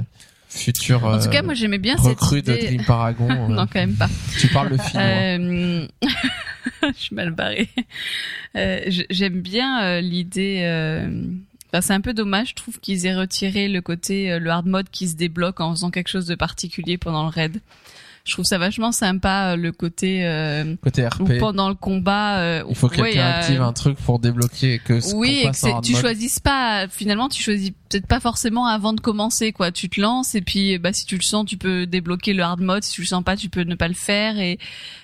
futur 0.52 1.06
En 1.06 1.20
tout 1.20 1.28
euh, 1.28 1.30
cas, 1.30 1.42
moi 1.42 1.54
j'aimais 1.54 1.78
bien 1.78 1.96
cette 1.98 2.20
recrue 2.20 2.42
de 2.42 2.54
idée. 2.54 2.68
Dream 2.68 2.86
Paragon. 2.86 3.30
euh, 3.30 3.48
non, 3.48 3.68
quand 3.68 3.80
même 3.80 3.96
pas. 3.96 4.10
Tu 4.40 4.48
parles 4.48 4.70
le 4.70 4.78
finnois. 4.78 5.04
Euh, 5.04 5.88
je 6.84 6.98
suis 6.98 7.16
mal 7.16 7.32
barrée. 7.32 7.70
Euh, 8.56 8.82
J'aime 9.10 9.42
bien 9.42 10.02
l'idée. 10.02 10.62
enfin, 11.72 11.82
c'est 11.82 11.94
un 11.94 12.02
peu 12.02 12.14
dommage, 12.14 12.50
je 12.50 12.56
trouve 12.56 12.80
qu'ils 12.80 13.06
aient 13.06 13.16
retiré 13.16 13.68
le 13.68 13.82
côté 13.82 14.38
le 14.40 14.50
hard 14.50 14.68
mode 14.68 14.90
qui 14.90 15.08
se 15.08 15.16
débloque 15.16 15.60
en 15.60 15.72
faisant 15.72 15.92
quelque 15.92 16.10
chose 16.10 16.28
de 16.28 16.36
particulier 16.36 16.98
pendant 16.98 17.24
le 17.24 17.30
raid. 17.30 17.62
Je 18.24 18.34
trouve 18.34 18.46
ça 18.46 18.60
vachement 18.60 18.92
sympa 18.92 19.54
euh, 19.54 19.56
le 19.56 19.72
côté 19.72 20.26
euh, 20.28 20.76
Côté 20.84 21.04
où 21.04 21.08
RP, 21.24 21.40
pendant 21.40 21.70
le 21.70 21.76
combat. 21.76 22.38
euh, 22.40 22.64
il 22.70 22.76
faut 22.76 22.88
que 22.88 23.02
ouais, 23.02 23.10
quelqu'un 23.14 23.26
a- 23.26 23.38
active 23.40 23.62
un 23.62 23.74
truc 23.74 23.98
pour 23.98 24.20
débloquer 24.20 24.80
que 24.86 25.00
ce 25.02 25.16
oui, 25.16 25.42
et 25.44 25.50
que 25.50 25.82
tu 25.82 25.94
mode. 25.94 26.02
choisisses 26.02 26.40
pas. 26.40 26.88
Finalement, 26.88 27.30
tu 27.30 27.42
choisis 27.42 27.72
peut-être 27.90 28.06
pas 28.06 28.20
forcément 28.20 28.68
avant 28.68 28.94
de 28.94 29.02
commencer, 29.02 29.52
quoi. 29.52 29.72
Tu 29.72 29.90
te 29.90 30.00
lances 30.00 30.36
et 30.36 30.42
puis, 30.42 30.78
bah, 30.78 30.94
si 30.94 31.06
tu 31.06 31.16
le 31.16 31.24
sens, 31.24 31.46
tu 31.48 31.58
peux 31.58 31.88
débloquer 31.88 32.34
le 32.34 32.44
hard 32.44 32.62
mode. 32.62 32.84
Si 32.84 32.92
tu 32.94 33.02
le 33.02 33.08
sens 33.08 33.24
pas, 33.24 33.36
tu 33.36 33.50
peux 33.50 33.64
ne 33.64 33.74
pas 33.76 33.88
le 33.88 33.96
faire. 33.96 34.38
Et 34.38 34.60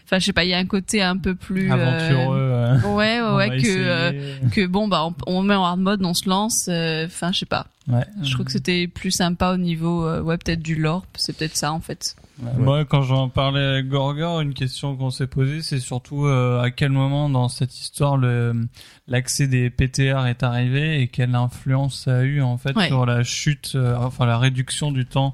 enfin, 0.06 0.20
je 0.20 0.26
sais 0.26 0.34
pas, 0.34 0.44
il 0.44 0.50
y 0.52 0.54
a 0.54 0.60
un 0.60 0.66
côté 0.68 1.02
un 1.02 1.18
peu 1.18 1.34
plus 1.34 1.72
euh, 1.72 1.74
Aventureux. 1.74 2.38
euh, 2.40 2.80
Ouais, 2.94 3.20
ouais, 3.20 3.22
on 3.22 3.36
ouais, 3.36 3.58
que 3.62 3.68
euh, 3.68 4.36
que 4.52 4.68
bon, 4.68 4.88
bah, 4.88 5.04
on, 5.06 5.16
on 5.26 5.42
met 5.42 5.56
en 5.56 5.66
hard 5.66 5.80
mode, 5.80 6.06
on 6.06 6.14
se 6.14 6.30
lance. 6.30 6.68
euh, 6.70 7.08
Enfin, 7.08 7.32
je 7.32 7.40
sais 7.40 7.46
pas. 7.48 7.66
Ouais. 7.88 8.06
Je 8.22 8.32
trouve 8.32 8.46
que 8.46 8.52
c'était 8.52 8.88
plus 8.88 9.10
sympa 9.12 9.54
au 9.54 9.58
niveau, 9.58 10.06
euh, 10.06 10.22
ouais, 10.22 10.38
peut-être 10.38 10.62
du 10.62 10.76
lore. 10.76 11.04
C'est 11.16 11.36
peut-être 11.36 11.56
ça 11.58 11.74
en 11.74 11.80
fait. 11.80 12.16
Ouais. 12.42 12.52
Moi, 12.58 12.86
quand 12.86 13.02
j'en 13.02 13.30
parlais 13.30 13.64
avec 13.64 13.88
Gorgor, 13.88 14.42
une 14.42 14.54
question 14.54 14.96
qu'on 14.96 15.10
s'est 15.10 15.26
posée, 15.28 15.62
c'est 15.64 15.80
surtout 15.80 16.26
euh, 16.26 16.62
à 16.62 16.70
quel 16.70 16.92
moment 16.92 17.30
dans 17.30 17.50
cette 17.50 17.76
histoire 17.80 18.16
le 18.18 18.68
l'accès 19.08 19.48
des 19.48 19.70
PTR 19.72 20.28
est 20.28 20.44
arrivé 20.44 21.02
et 21.02 21.08
quelle 21.08 21.34
influence 21.34 22.04
ça 22.04 22.18
a 22.18 22.22
eu 22.22 22.42
en 22.42 22.58
fait 22.58 22.76
Ouais. 22.76 22.88
sur 22.88 23.06
la 23.08 23.24
chute, 23.24 23.72
euh, 23.76 23.96
enfin 23.98 24.26
la 24.28 24.38
réduction 24.38 24.92
du 24.92 25.06
temps 25.06 25.34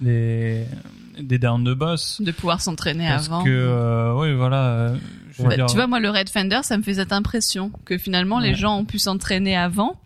des 0.00 0.64
des 1.20 1.38
down 1.38 1.62
de 1.62 1.74
boss? 1.74 2.20
De 2.20 2.32
pouvoir 2.32 2.60
s'entraîner 2.60 3.06
Parce 3.08 3.26
avant. 3.28 3.44
que 3.44 3.50
euh, 3.50 4.14
oui, 4.14 4.32
voilà. 4.34 4.64
euh, 4.66 4.96
je 5.32 5.42
Bah, 5.44 5.54
dire, 5.54 5.66
tu 5.66 5.76
vois, 5.76 5.86
moi, 5.86 6.00
le 6.00 6.10
Red 6.10 6.30
Fender, 6.30 6.60
ça 6.62 6.76
me 6.78 6.82
fait 6.82 6.94
cette 6.94 7.12
impression 7.12 7.70
que 7.84 7.96
finalement, 7.98 8.38
les 8.40 8.54
gens 8.54 8.78
ont 8.78 8.84
pu 8.84 8.98
s'entraîner 8.98 9.56
avant, 9.56 10.00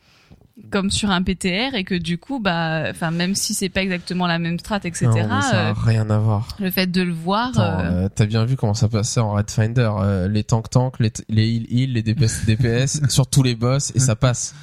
comme 0.70 0.90
sur 0.90 1.10
un 1.10 1.22
PTR, 1.22 1.74
et 1.74 1.84
que 1.84 1.94
du 1.94 2.18
coup, 2.18 2.40
bah, 2.40 2.84
enfin, 2.90 3.10
même 3.10 3.34
si 3.34 3.54
c'est 3.54 3.68
pas 3.68 3.82
exactement 3.82 4.26
la 4.26 4.38
même 4.38 4.58
strat, 4.58 4.80
etc., 4.84 5.06
Non, 5.06 5.40
ça 5.40 5.68
a 5.68 5.70
euh, 5.70 5.72
rien 5.74 6.08
à 6.10 6.18
voir. 6.18 6.48
le 6.60 6.70
fait 6.70 6.86
de 6.86 7.02
le 7.02 7.12
voir, 7.12 7.52
euh, 7.58 7.62
euh, 8.04 8.08
T'as 8.14 8.26
bien 8.26 8.44
vu 8.44 8.56
comment 8.56 8.74
ça 8.74 8.88
passait 8.88 9.20
en 9.20 9.32
Red 9.32 9.50
Finder, 9.50 9.90
euh, 10.00 10.28
les 10.28 10.44
tank 10.44 10.70
tank, 10.70 10.98
les, 11.00 11.12
les 11.28 11.46
heal 11.48 11.66
heal, 11.70 11.92
les 11.92 12.02
DPS 12.02 12.44
DPS 12.46 13.00
sur 13.08 13.26
tous 13.26 13.42
les 13.42 13.54
boss 13.54 13.92
et 13.94 14.00
ça 14.00 14.16
passe. 14.16 14.54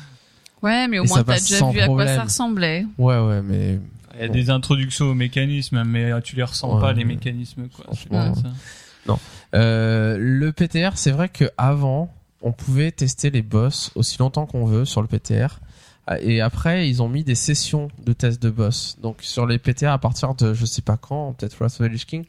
ouais, 0.61 0.87
mais 0.87 0.99
au 0.99 1.05
et 1.05 1.07
moins 1.07 1.23
t'as 1.23 1.39
déjà 1.39 1.69
vu 1.69 1.79
à 1.79 1.87
quoi 1.87 2.05
ça 2.07 2.23
ressemblait. 2.23 2.85
Ouais 2.97 3.17
ouais 3.19 3.41
mais 3.41 3.79
il 4.15 4.21
y 4.21 4.23
a 4.25 4.27
des 4.27 4.49
introductions 4.49 5.05
aux 5.05 5.13
mécanismes, 5.15 5.83
mais 5.85 6.11
tu 6.21 6.35
les 6.35 6.43
ressens 6.43 6.75
Ouais. 6.75 6.81
pas 6.81 6.93
les 6.93 7.05
mécanismes 7.05 7.67
quoi. 7.69 7.85
Euh, 9.53 10.17
le 10.19 10.51
PTR, 10.51 10.91
c'est 10.95 11.11
vrai 11.11 11.29
que 11.29 11.45
avant, 11.57 12.13
on 12.41 12.51
pouvait 12.51 12.91
tester 12.91 13.29
les 13.29 13.41
boss 13.41 13.91
aussi 13.95 14.17
longtemps 14.19 14.45
qu'on 14.45 14.65
veut 14.65 14.85
sur 14.85 15.01
le 15.01 15.07
PTR. 15.07 15.59
Euh, 16.09 16.17
Et 16.21 16.41
après, 16.41 16.89
ils 16.89 17.01
ont 17.01 17.09
mis 17.09 17.23
des 17.23 17.35
sessions 17.35 17.89
de 18.03 18.13
tests 18.13 18.41
de 18.41 18.49
boss. 18.49 18.97
Donc 19.01 19.17
sur 19.21 19.45
les 19.45 19.59
PTR, 19.59 19.89
à 19.91 19.97
partir 19.99 20.33
de 20.35 20.53
je 20.53 20.65
sais 20.65 20.81
pas 20.81 20.97
quand, 20.97 21.33
peut-être 21.33 21.55
Wrath 21.59 21.79
of 21.79 21.87
the 21.87 21.91
Lich 21.91 22.05
King, 22.05 22.25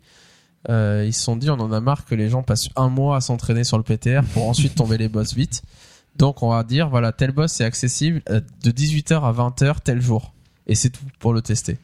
euh, 0.68 1.04
ils 1.06 1.12
se 1.12 1.22
sont 1.22 1.36
dit 1.36 1.50
on 1.50 1.54
en 1.60 1.72
a 1.72 1.80
marre 1.80 2.04
que 2.04 2.14
les 2.14 2.28
gens 2.28 2.42
passent 2.42 2.68
un 2.76 2.88
mois 2.88 3.16
à 3.16 3.20
s'entraîner 3.20 3.64
sur 3.64 3.78
le 3.78 3.82
PTR 3.82 4.22
pour 4.34 4.48
ensuite 4.48 4.74
tomber 4.74 4.98
les 4.98 5.08
boss 5.08 5.34
vite. 5.34 5.62
Donc 6.16 6.42
on 6.42 6.50
va 6.50 6.62
dire 6.62 6.88
voilà 6.90 7.10
tel 7.12 7.32
boss 7.32 7.60
est 7.60 7.64
accessible 7.64 8.22
euh, 8.30 8.40
de 8.62 8.70
18h 8.70 9.14
à 9.24 9.32
20h 9.32 9.76
tel 9.82 10.00
jour. 10.00 10.32
Et 10.66 10.74
c'est 10.74 10.90
tout 10.90 11.04
pour 11.18 11.32
le 11.32 11.40
tester. 11.42 11.78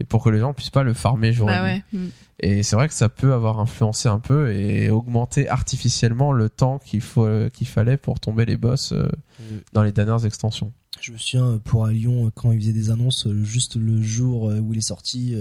Et 0.00 0.04
pour 0.04 0.22
que 0.24 0.30
les 0.30 0.38
gens 0.38 0.54
puissent 0.54 0.70
pas 0.70 0.82
le 0.84 0.94
farmer 0.94 1.32
jour 1.32 1.50
et 1.50 1.52
Bah 1.52 1.62
nuit. 1.74 1.82
ouais. 1.92 1.98
mm. 1.98 2.08
Et 2.40 2.62
c'est 2.62 2.76
vrai 2.76 2.88
que 2.88 2.94
ça 2.94 3.08
peut 3.08 3.32
avoir 3.32 3.60
influencé 3.60 4.08
un 4.08 4.18
peu 4.18 4.52
et 4.52 4.90
augmenté 4.90 5.48
artificiellement 5.48 6.32
le 6.32 6.50
temps 6.50 6.78
qu'il 6.78 7.00
faut 7.00 7.28
qu'il 7.52 7.66
fallait 7.66 7.96
pour 7.96 8.20
tomber 8.20 8.44
les 8.44 8.56
boss 8.56 8.92
euh, 8.92 9.08
dans 9.72 9.82
les 9.82 9.92
dernières 9.92 10.26
extensions. 10.26 10.72
Je 11.00 11.12
me 11.12 11.18
souviens 11.18 11.46
euh, 11.46 11.58
pour 11.58 11.84
à 11.86 11.92
Lyon 11.92 12.26
euh, 12.26 12.30
quand 12.34 12.52
ils 12.52 12.60
faisaient 12.60 12.72
des 12.72 12.90
annonces 12.90 13.28
juste 13.42 13.76
le 13.76 14.02
jour 14.02 14.44
où 14.44 14.72
il 14.72 14.78
est 14.78 14.82
sorti 14.82 15.36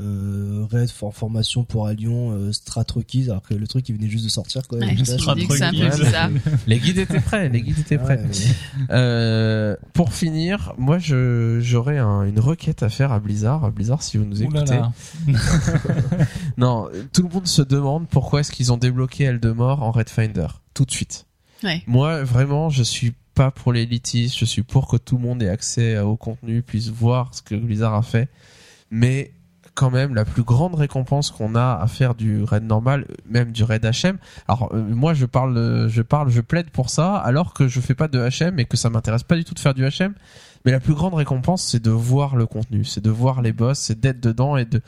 euh, 0.00 0.66
Red 0.70 0.88
en 1.02 1.10
formation 1.10 1.64
pour 1.64 1.86
à 1.86 1.92
Lyon 1.92 2.30
euh, 2.32 2.52
Strat 2.52 2.84
alors 3.28 3.42
que 3.42 3.52
le 3.54 3.66
truc 3.66 3.86
il 3.90 3.94
venait 3.96 4.08
juste 4.08 4.24
de 4.24 4.30
sortir 4.30 4.66
quoi. 4.66 4.78
Ouais. 4.78 4.94
Les 6.66 6.78
guides 6.78 6.98
étaient 6.98 7.20
prêts, 7.20 7.48
les 7.50 7.60
guides 7.62 7.78
étaient 7.78 7.98
prêts. 7.98 8.16
Ouais, 8.22 8.30
Euh, 8.90 9.76
pour 9.92 10.14
finir, 10.14 10.72
moi 10.78 10.98
je 10.98 11.58
j'aurais 11.60 11.98
un- 11.98 12.22
une 12.22 12.40
requête 12.40 12.82
à 12.82 12.88
faire 12.88 13.12
à 13.12 13.20
Blizzard. 13.20 13.64
À 13.64 13.70
Blizzard, 13.70 14.02
si 14.02 14.16
vous 14.16 14.24
nous 14.24 14.36
là 14.36 14.44
écoutez. 14.44 14.74
là. 14.74 14.92
Non, 16.56 16.88
tout 17.12 17.22
le 17.22 17.28
monde 17.28 17.46
se 17.46 17.62
demande 17.62 18.08
pourquoi 18.08 18.40
est-ce 18.40 18.52
qu'ils 18.52 18.72
ont 18.72 18.76
débloqué 18.76 19.24
Eldemort 19.24 19.82
en 19.82 19.90
Red 19.90 20.08
Finder 20.08 20.46
tout 20.74 20.84
de 20.84 20.90
suite. 20.90 21.26
Ouais. 21.62 21.82
Moi, 21.86 22.22
vraiment, 22.24 22.70
je 22.70 22.82
suis 22.82 23.12
pas 23.34 23.50
pour 23.50 23.72
l'élitisme, 23.72 24.36
je 24.38 24.44
suis 24.44 24.62
pour 24.62 24.88
que 24.88 24.96
tout 24.96 25.16
le 25.16 25.22
monde 25.22 25.42
ait 25.42 25.48
accès 25.48 25.98
au 25.98 26.16
contenu, 26.16 26.62
puisse 26.62 26.88
voir 26.88 27.34
ce 27.34 27.42
que 27.42 27.54
Blizzard 27.54 27.94
a 27.94 28.02
fait. 28.02 28.28
Mais 28.90 29.32
quand 29.74 29.90
même 29.90 30.14
la 30.14 30.24
plus 30.24 30.42
grande 30.42 30.74
récompense 30.74 31.30
qu'on 31.30 31.54
a 31.54 31.78
à 31.80 31.86
faire 31.86 32.14
du 32.14 32.42
raid 32.44 32.64
normal, 32.64 33.06
même 33.28 33.52
du 33.52 33.64
raid 33.64 33.84
HM. 33.84 34.18
Alors 34.48 34.70
euh, 34.74 34.82
moi 34.82 35.14
je 35.14 35.26
parle, 35.26 35.88
je 35.88 36.02
parle, 36.02 36.30
je 36.30 36.40
plaide 36.40 36.70
pour 36.70 36.90
ça, 36.90 37.16
alors 37.16 37.54
que 37.54 37.68
je 37.68 37.80
fais 37.80 37.94
pas 37.94 38.08
de 38.08 38.18
HM 38.18 38.58
et 38.58 38.64
que 38.64 38.76
ça 38.76 38.90
m'intéresse 38.90 39.22
pas 39.22 39.36
du 39.36 39.44
tout 39.44 39.54
de 39.54 39.60
faire 39.60 39.74
du 39.74 39.84
HM. 39.84 40.14
Mais 40.64 40.70
la 40.70 40.80
plus 40.80 40.94
grande 40.94 41.14
récompense, 41.14 41.64
c'est 41.64 41.82
de 41.82 41.90
voir 41.90 42.36
le 42.36 42.46
contenu, 42.46 42.84
c'est 42.84 43.02
de 43.02 43.10
voir 43.10 43.42
les 43.42 43.52
boss, 43.52 43.78
c'est 43.78 43.98
d'être 43.98 44.20
dedans 44.20 44.56
et 44.56 44.64
de 44.64 44.80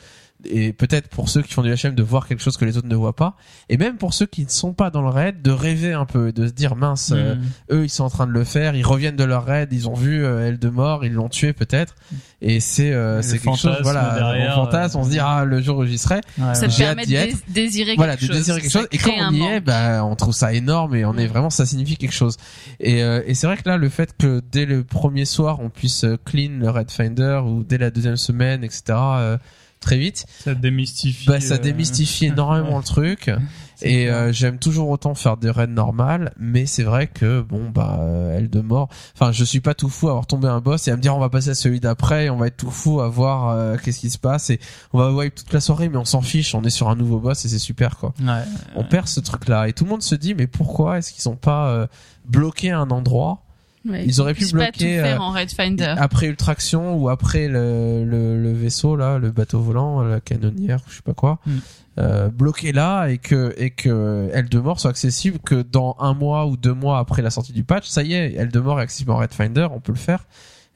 et 0.49 0.73
peut-être 0.73 1.07
pour 1.09 1.29
ceux 1.29 1.41
qui 1.41 1.53
font 1.53 1.61
du 1.61 1.71
HM 1.73 1.95
de 1.95 2.03
voir 2.03 2.27
quelque 2.27 2.41
chose 2.41 2.57
que 2.57 2.65
les 2.65 2.77
autres 2.77 2.87
ne 2.87 2.95
voient 2.95 3.15
pas 3.15 3.35
et 3.69 3.77
même 3.77 3.97
pour 3.97 4.13
ceux 4.13 4.25
qui 4.25 4.43
ne 4.43 4.49
sont 4.49 4.73
pas 4.73 4.89
dans 4.89 5.01
le 5.01 5.09
raid 5.09 5.41
de 5.41 5.51
rêver 5.51 5.93
un 5.93 6.05
peu 6.05 6.29
et 6.29 6.31
de 6.31 6.47
se 6.47 6.51
dire 6.53 6.75
mince 6.75 7.11
euh, 7.15 7.35
Mm. 7.35 7.41
eux 7.71 7.83
ils 7.85 7.89
sont 7.89 8.03
en 8.03 8.09
train 8.09 8.27
de 8.27 8.31
le 8.31 8.43
faire 8.43 8.75
ils 8.75 8.85
reviennent 8.85 9.15
de 9.15 9.23
leur 9.23 9.45
raid 9.45 9.69
ils 9.73 9.89
ont 9.89 9.93
vu 9.93 10.23
euh, 10.23 10.47
elle 10.47 10.59
de 10.59 10.69
mort 10.69 11.03
ils 11.05 11.13
l'ont 11.13 11.29
tué 11.29 11.53
peut-être 11.53 11.95
et 12.41 12.59
c'est 12.59 12.93
euh, 12.93 13.21
c'est 13.21 13.39
quelque 13.39 13.57
chose 13.57 13.77
voilà 13.81 14.15
derrière, 14.15 14.57
on 14.59 14.65
fantasme 14.65 14.99
on 14.99 15.03
se 15.03 15.09
dit 15.09 15.19
euh, 15.19 15.23
ah 15.25 15.45
le 15.45 15.61
jour 15.61 15.77
où 15.79 15.85
j'y 15.85 15.97
serai 15.97 16.21
Ouais, 16.37 16.53
Ça 16.55 16.67
ouais. 16.67 16.73
permet 16.77 17.05
de 17.05 17.13
être. 17.13 17.37
désirer 17.49 17.95
voilà 17.95 18.15
quelque 18.17 18.31
de 18.31 18.33
chose. 18.33 18.37
désirer 18.37 18.61
quelque 18.61 18.71
chose 18.71 18.87
et 18.91 18.97
quand 18.97 19.11
on 19.29 19.33
y 19.33 19.41
est 19.43 19.59
bah 19.61 20.03
on 20.05 20.15
trouve 20.15 20.33
ça 20.33 20.53
énorme 20.53 20.95
et 20.95 21.05
on 21.05 21.17
est 21.17 21.25
Mm. 21.25 21.29
vraiment 21.29 21.49
ça 21.49 21.65
signifie 21.65 21.97
quelque 21.97 22.13
chose 22.13 22.37
et, 22.79 23.01
euh, 23.03 23.21
et 23.25 23.33
c'est 23.33 23.47
vrai 23.47 23.57
que 23.57 23.67
là 23.67 23.77
le 23.77 23.89
fait 23.89 24.15
que 24.17 24.41
dès 24.51 24.65
le 24.65 24.83
premier 24.83 25.25
soir 25.25 25.59
on 25.61 25.69
puisse 25.69 26.03
euh, 26.03 26.17
clean 26.23 26.51
le 26.59 26.69
Red 26.69 26.91
Finder 26.91 27.41
ou 27.45 27.63
dès 27.63 27.77
la 27.77 27.89
deuxième 27.89 28.17
semaine 28.17 28.63
etc 28.63 28.83
euh, 28.89 29.37
très 29.85 29.97
vite 29.97 30.25
Ça 30.43 30.55
démystifie. 30.55 31.27
bah 31.27 31.39
ça 31.39 31.53
euh, 31.55 31.57
démystifie 31.59 32.25
énormément 32.33 32.77
le 32.77 32.83
truc 32.83 33.31
et 33.81 34.09
euh, 34.09 34.31
j'aime 34.31 34.57
toujours 34.57 34.89
autant 34.89 35.15
faire 35.15 35.35
des 35.37 35.49
raids 35.51 35.67
normales 35.67 36.33
mais 36.39 36.65
c'est 36.65 36.83
vrai 36.83 37.07
que 37.07 37.41
bon 37.41 37.69
bah 37.69 37.97
euh, 37.99 38.37
elle 38.37 38.49
de 38.49 38.61
mort 38.61 38.87
enfin 39.15 39.31
je 39.33 39.43
suis 39.43 39.59
pas 39.59 39.73
tout 39.73 39.89
fou 39.89 40.07
à 40.07 40.11
avoir 40.11 40.27
tombé 40.27 40.47
un 40.47 40.61
boss 40.61 40.87
et 40.87 40.91
à 40.91 40.95
me 40.95 41.01
dire 41.01 41.15
on 41.15 41.19
va 41.19 41.29
passer 41.29 41.49
à 41.49 41.55
celui 41.55 41.79
d'après 41.81 42.25
et 42.25 42.29
on 42.29 42.37
va 42.37 42.47
être 42.47 42.55
tout 42.57 42.71
fou 42.71 43.01
à 43.01 43.09
voir 43.09 43.49
euh, 43.49 43.75
qu'est-ce 43.77 43.99
qui 43.99 44.09
se 44.09 44.17
passe 44.17 44.49
et 44.49 44.59
on 44.93 44.97
va 44.97 45.11
wipe 45.11 45.35
toute 45.35 45.51
la 45.53 45.59
soirée 45.59 45.89
mais 45.89 45.97
on 45.97 46.05
s'en 46.05 46.21
fiche 46.21 46.55
on 46.55 46.63
est 46.63 46.69
sur 46.69 46.89
un 46.89 46.95
nouveau 46.95 47.19
boss 47.19 47.43
et 47.45 47.49
c'est 47.49 47.59
super 47.59 47.97
quoi 47.97 48.13
Ouais. 48.21 48.43
on 48.75 48.83
perd 48.85 49.07
ce 49.07 49.19
truc 49.19 49.47
là 49.49 49.67
et 49.67 49.73
tout 49.73 49.83
le 49.83 49.89
monde 49.91 50.01
se 50.03 50.15
dit 50.15 50.33
mais 50.35 50.47
pourquoi 50.47 50.97
est-ce 50.97 51.11
qu'ils 51.13 51.27
ont 51.29 51.35
pas 51.35 51.67
euh, 51.67 51.87
bloqué 52.27 52.71
un 52.71 52.89
endroit 52.91 53.43
Ouais. 53.85 54.03
Ils 54.05 54.19
auraient 54.19 54.33
pu 54.33 54.45
pas 54.47 54.51
bloquer, 54.51 54.71
tout 54.71 54.79
faire 55.03 55.21
euh, 55.21 55.25
en 55.25 55.31
Red 55.31 55.51
Finder. 55.51 55.93
après 55.97 56.25
Ultraction 56.27 56.95
ou 56.97 57.09
après 57.09 57.47
le, 57.47 58.03
le, 58.03 58.41
le 58.41 58.51
vaisseau 58.53 58.95
là 58.95 59.19
le 59.19 59.29
bateau 59.31 59.59
volant 59.59 60.01
la 60.01 60.19
canonnière 60.19 60.79
je 60.89 60.95
sais 60.95 61.01
pas 61.03 61.13
quoi 61.13 61.39
Mm. 61.45 61.51
euh, 61.99 62.29
bloqué 62.29 62.71
là 62.71 63.07
et 63.07 63.17
que 63.19 63.53
et 63.57 63.69
que 63.69 64.29
Eldemort 64.33 64.79
soit 64.79 64.89
accessible 64.89 65.37
que 65.39 65.61
dans 65.61 65.95
un 65.99 66.13
mois 66.15 66.47
ou 66.47 66.57
deux 66.57 66.73
mois 66.73 66.97
après 66.99 67.21
la 67.21 67.29
sortie 67.29 67.53
du 67.53 67.63
patch 67.63 67.87
ça 67.87 68.01
y 68.01 68.13
est 68.15 68.33
Eldemort 68.33 68.79
est 68.79 68.83
accessible 68.83 69.11
en 69.11 69.17
Red 69.17 69.33
Finder 69.33 69.67
on 69.71 69.79
peut 69.79 69.91
le 69.91 69.97
faire 69.99 70.25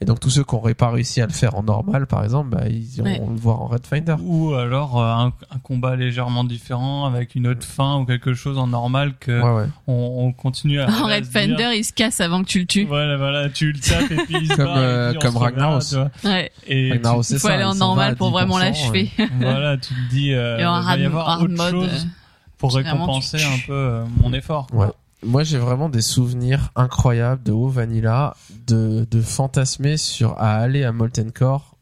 et 0.02 0.06
donc 0.06 0.20
tous 0.22 0.30
ceux 0.30 0.44
qui 0.46 0.56
n'auraient 0.56 0.74
pas 0.76 0.90
réussi 0.92 1.22
à 1.22 1.26
le 1.28 1.34
faire 1.34 1.56
en 1.56 1.64
normal 1.64 2.08
par 2.08 2.24
exemple 2.24 2.50
bah, 2.50 2.64
ils 2.70 2.98
iront 2.98 3.06
Ouais. 3.10 3.20
le 3.20 3.36
voir 3.36 3.62
en 3.62 3.68
Red 3.68 3.86
Finder 3.86 4.16
Ou 4.22 4.54
alors 4.54 5.02
euh, 5.02 5.06
un, 5.14 5.28
un 5.52 5.60
combat 5.62 5.96
légèrement 5.98 6.44
différent 6.46 7.06
avec 7.06 7.36
une 7.36 7.48
autre 7.48 7.66
fin 7.66 7.98
ou 8.00 8.06
quelque 8.06 8.34
chose 8.34 8.58
en 8.58 8.68
normal 8.68 9.14
que 9.20 9.42
ouais 9.42 9.62
ouais 9.64 9.70
on, 9.88 10.26
on 10.28 10.32
continue 10.32 10.80
à. 10.80 10.86
En 10.88 11.06
à 11.06 11.16
Red 11.16 11.24
dire, 11.24 11.32
Finder, 11.42 11.72
il 11.76 11.84
se 11.84 11.92
casse 11.94 12.22
avant 12.22 12.42
que 12.44 12.48
tu 12.48 12.60
le 12.60 12.66
tues. 12.66 12.86
Voilà, 12.86 13.18
voilà, 13.18 13.50
tu 13.50 13.72
le 13.74 13.80
tapes 13.80 14.10
et 14.12 14.16
puis 14.26 14.36
il 14.42 14.48
se 14.48 14.56
Comme, 14.56 14.66
barre, 14.66 14.78
et 14.78 14.82
euh, 14.82 15.12
puis 15.12 15.20
comme 15.20 15.38
Ragnaros. 15.38 15.80
tu 15.90 15.96
vois. 15.96 16.12
Ouais. 16.24 16.52
Et 16.68 16.92
Ragnaros, 16.92 17.24
tu- 17.24 17.34
Il 17.34 17.40
faut 17.40 17.48
ça, 17.48 17.54
aller 17.56 17.64
en 17.66 17.76
normal 17.76 18.16
pour 18.16 18.32
vraiment 18.32 18.58
10%, 18.58 18.62
l'achever. 18.62 19.12
voilà, 19.40 19.78
tu 19.78 19.94
te 19.94 20.10
dis, 20.10 20.34
euh, 20.34 20.60
Et 20.60 20.66
en 20.66 20.80
il 20.82 20.86
va 20.86 20.98
y 20.98 21.06
avoir 21.06 21.42
autre 21.42 21.54
mode. 21.54 21.72
chose 21.72 22.06
euh, 22.06 22.10
pour 22.58 22.74
récompenser 22.76 23.38
un 23.44 23.58
peu 23.68 23.74
euh, 23.74 24.04
mon 24.22 24.32
effort. 24.34 24.68
Ouais. 24.74 24.88
Moi, 25.24 25.44
j'ai 25.44 25.58
vraiment 25.58 25.90
des 25.90 26.02
souvenirs 26.02 26.72
incroyables 26.76 27.44
de 27.44 27.52
WoW 27.52 27.70
Vanilla, 27.70 28.36
de, 28.68 29.06
de 29.10 29.22
fantasmer 29.22 29.98
sur 29.98 30.38
à 30.38 30.56
aller 30.56 30.84
à 30.84 30.92
Molten 30.92 31.32
Core, 31.32 31.76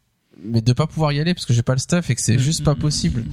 mais 0.44 0.62
de 0.62 0.74
pas 0.74 0.88
pouvoir 0.88 1.12
y 1.12 1.20
aller 1.20 1.34
parce 1.34 1.46
que 1.46 1.54
j'ai 1.54 1.62
pas 1.62 1.74
le 1.74 1.80
stuff 1.80 2.10
et 2.10 2.16
que 2.16 2.22
c'est 2.22 2.40
juste 2.40 2.64
pas 2.64 2.76
possible. 2.76 3.26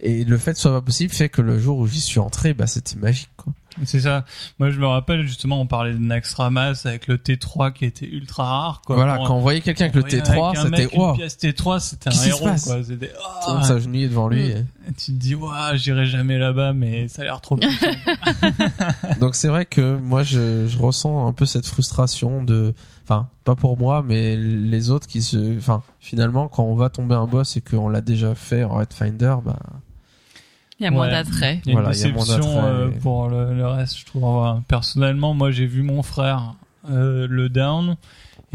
Et 0.00 0.24
le 0.24 0.38
fait 0.38 0.52
que 0.52 0.58
ce 0.58 0.62
soit 0.62 0.72
pas 0.72 0.84
possible 0.84 1.12
fait 1.12 1.28
que 1.28 1.42
le 1.42 1.58
jour 1.58 1.78
où 1.78 1.86
j'y 1.88 2.00
suis 2.00 2.20
entré, 2.20 2.54
bah, 2.54 2.66
c'était 2.68 2.96
magique, 2.96 3.30
quoi. 3.36 3.52
C'est 3.84 4.00
ça. 4.00 4.24
Moi, 4.58 4.70
je 4.70 4.78
me 4.78 4.86
rappelle 4.86 5.26
justement, 5.26 5.60
on 5.60 5.66
parlait 5.66 5.92
de 5.92 5.98
Naxxramas 5.98 6.82
avec 6.84 7.06
le 7.06 7.16
T3 7.16 7.72
qui 7.72 7.84
était 7.84 8.06
ultra 8.06 8.44
rare. 8.44 8.82
Quoi. 8.86 8.96
voilà, 8.96 9.18
quand 9.18 9.36
on 9.36 9.40
voyait 9.40 9.60
quelqu'un 9.60 9.84
avec 9.86 9.94
le 9.94 10.00
voyait 10.02 10.20
T3, 10.20 10.48
avec 10.48 10.58
un 10.58 10.64
c'était, 10.64 10.82
mec, 10.82 10.92
une 10.94 11.00
wow, 11.00 11.14
pièce 11.14 11.38
T3, 11.38 11.80
c'était 11.80 12.08
un 12.08 12.26
héros. 12.26 12.44
Quoi. 12.44 12.82
C'était, 12.82 13.08
tout 13.08 13.14
ah, 13.46 13.62
s'agenouillait 13.62 14.08
devant 14.08 14.28
lui. 14.28 14.48
Mm. 14.48 14.66
Et 14.88 14.92
tu 14.96 15.12
te 15.12 15.18
dis, 15.18 15.34
waouh, 15.34 15.76
j'irai 15.76 16.06
jamais 16.06 16.38
là-bas, 16.38 16.72
mais 16.72 17.08
ça 17.08 17.22
a 17.22 17.24
l'air 17.26 17.40
trop 17.40 17.58
et- 17.58 17.66
Donc 19.20 19.34
c'est 19.34 19.48
vrai 19.48 19.66
que 19.66 19.96
moi, 19.96 20.22
je, 20.22 20.66
je 20.66 20.78
ressens 20.78 21.26
un 21.26 21.32
peu 21.32 21.46
cette 21.46 21.66
frustration 21.66 22.42
de, 22.42 22.74
enfin, 23.04 23.28
pas 23.44 23.54
pour 23.54 23.78
moi, 23.78 24.04
mais 24.06 24.36
les 24.36 24.90
autres 24.90 25.06
qui 25.06 25.22
se, 25.22 25.56
enfin, 25.56 25.82
finalement, 26.00 26.48
quand 26.48 26.64
on 26.64 26.74
va 26.74 26.88
tomber 26.88 27.14
un 27.14 27.26
boss 27.26 27.56
et 27.56 27.60
qu'on 27.60 27.88
l'a 27.88 28.00
déjà 28.00 28.34
fait 28.34 28.64
en 28.64 28.76
Red 28.76 28.92
Finder, 28.92 29.36
bah, 29.44 29.58
Il 30.80 30.84
y 30.84 30.86
a 30.86 30.90
moins 30.90 31.06
Ouais. 31.06 31.12
d'attrait. 31.12 31.60
Il 31.64 31.72
y 31.72 31.76
a 31.76 31.80
Voilà, 31.80 31.96
une 31.96 32.12
moins 32.12 32.24
déception 32.24 32.64
euh, 32.64 32.88
pour 33.02 33.28
le, 33.28 33.54
le 33.54 33.66
reste, 33.66 33.98
je 33.98 34.04
trouve. 34.06 34.60
Personnellement, 34.68 35.34
moi, 35.34 35.50
j'ai 35.50 35.66
vu 35.66 35.82
mon 35.82 36.02
frère 36.02 36.54
euh, 36.90 37.26
le 37.28 37.48
down. 37.48 37.96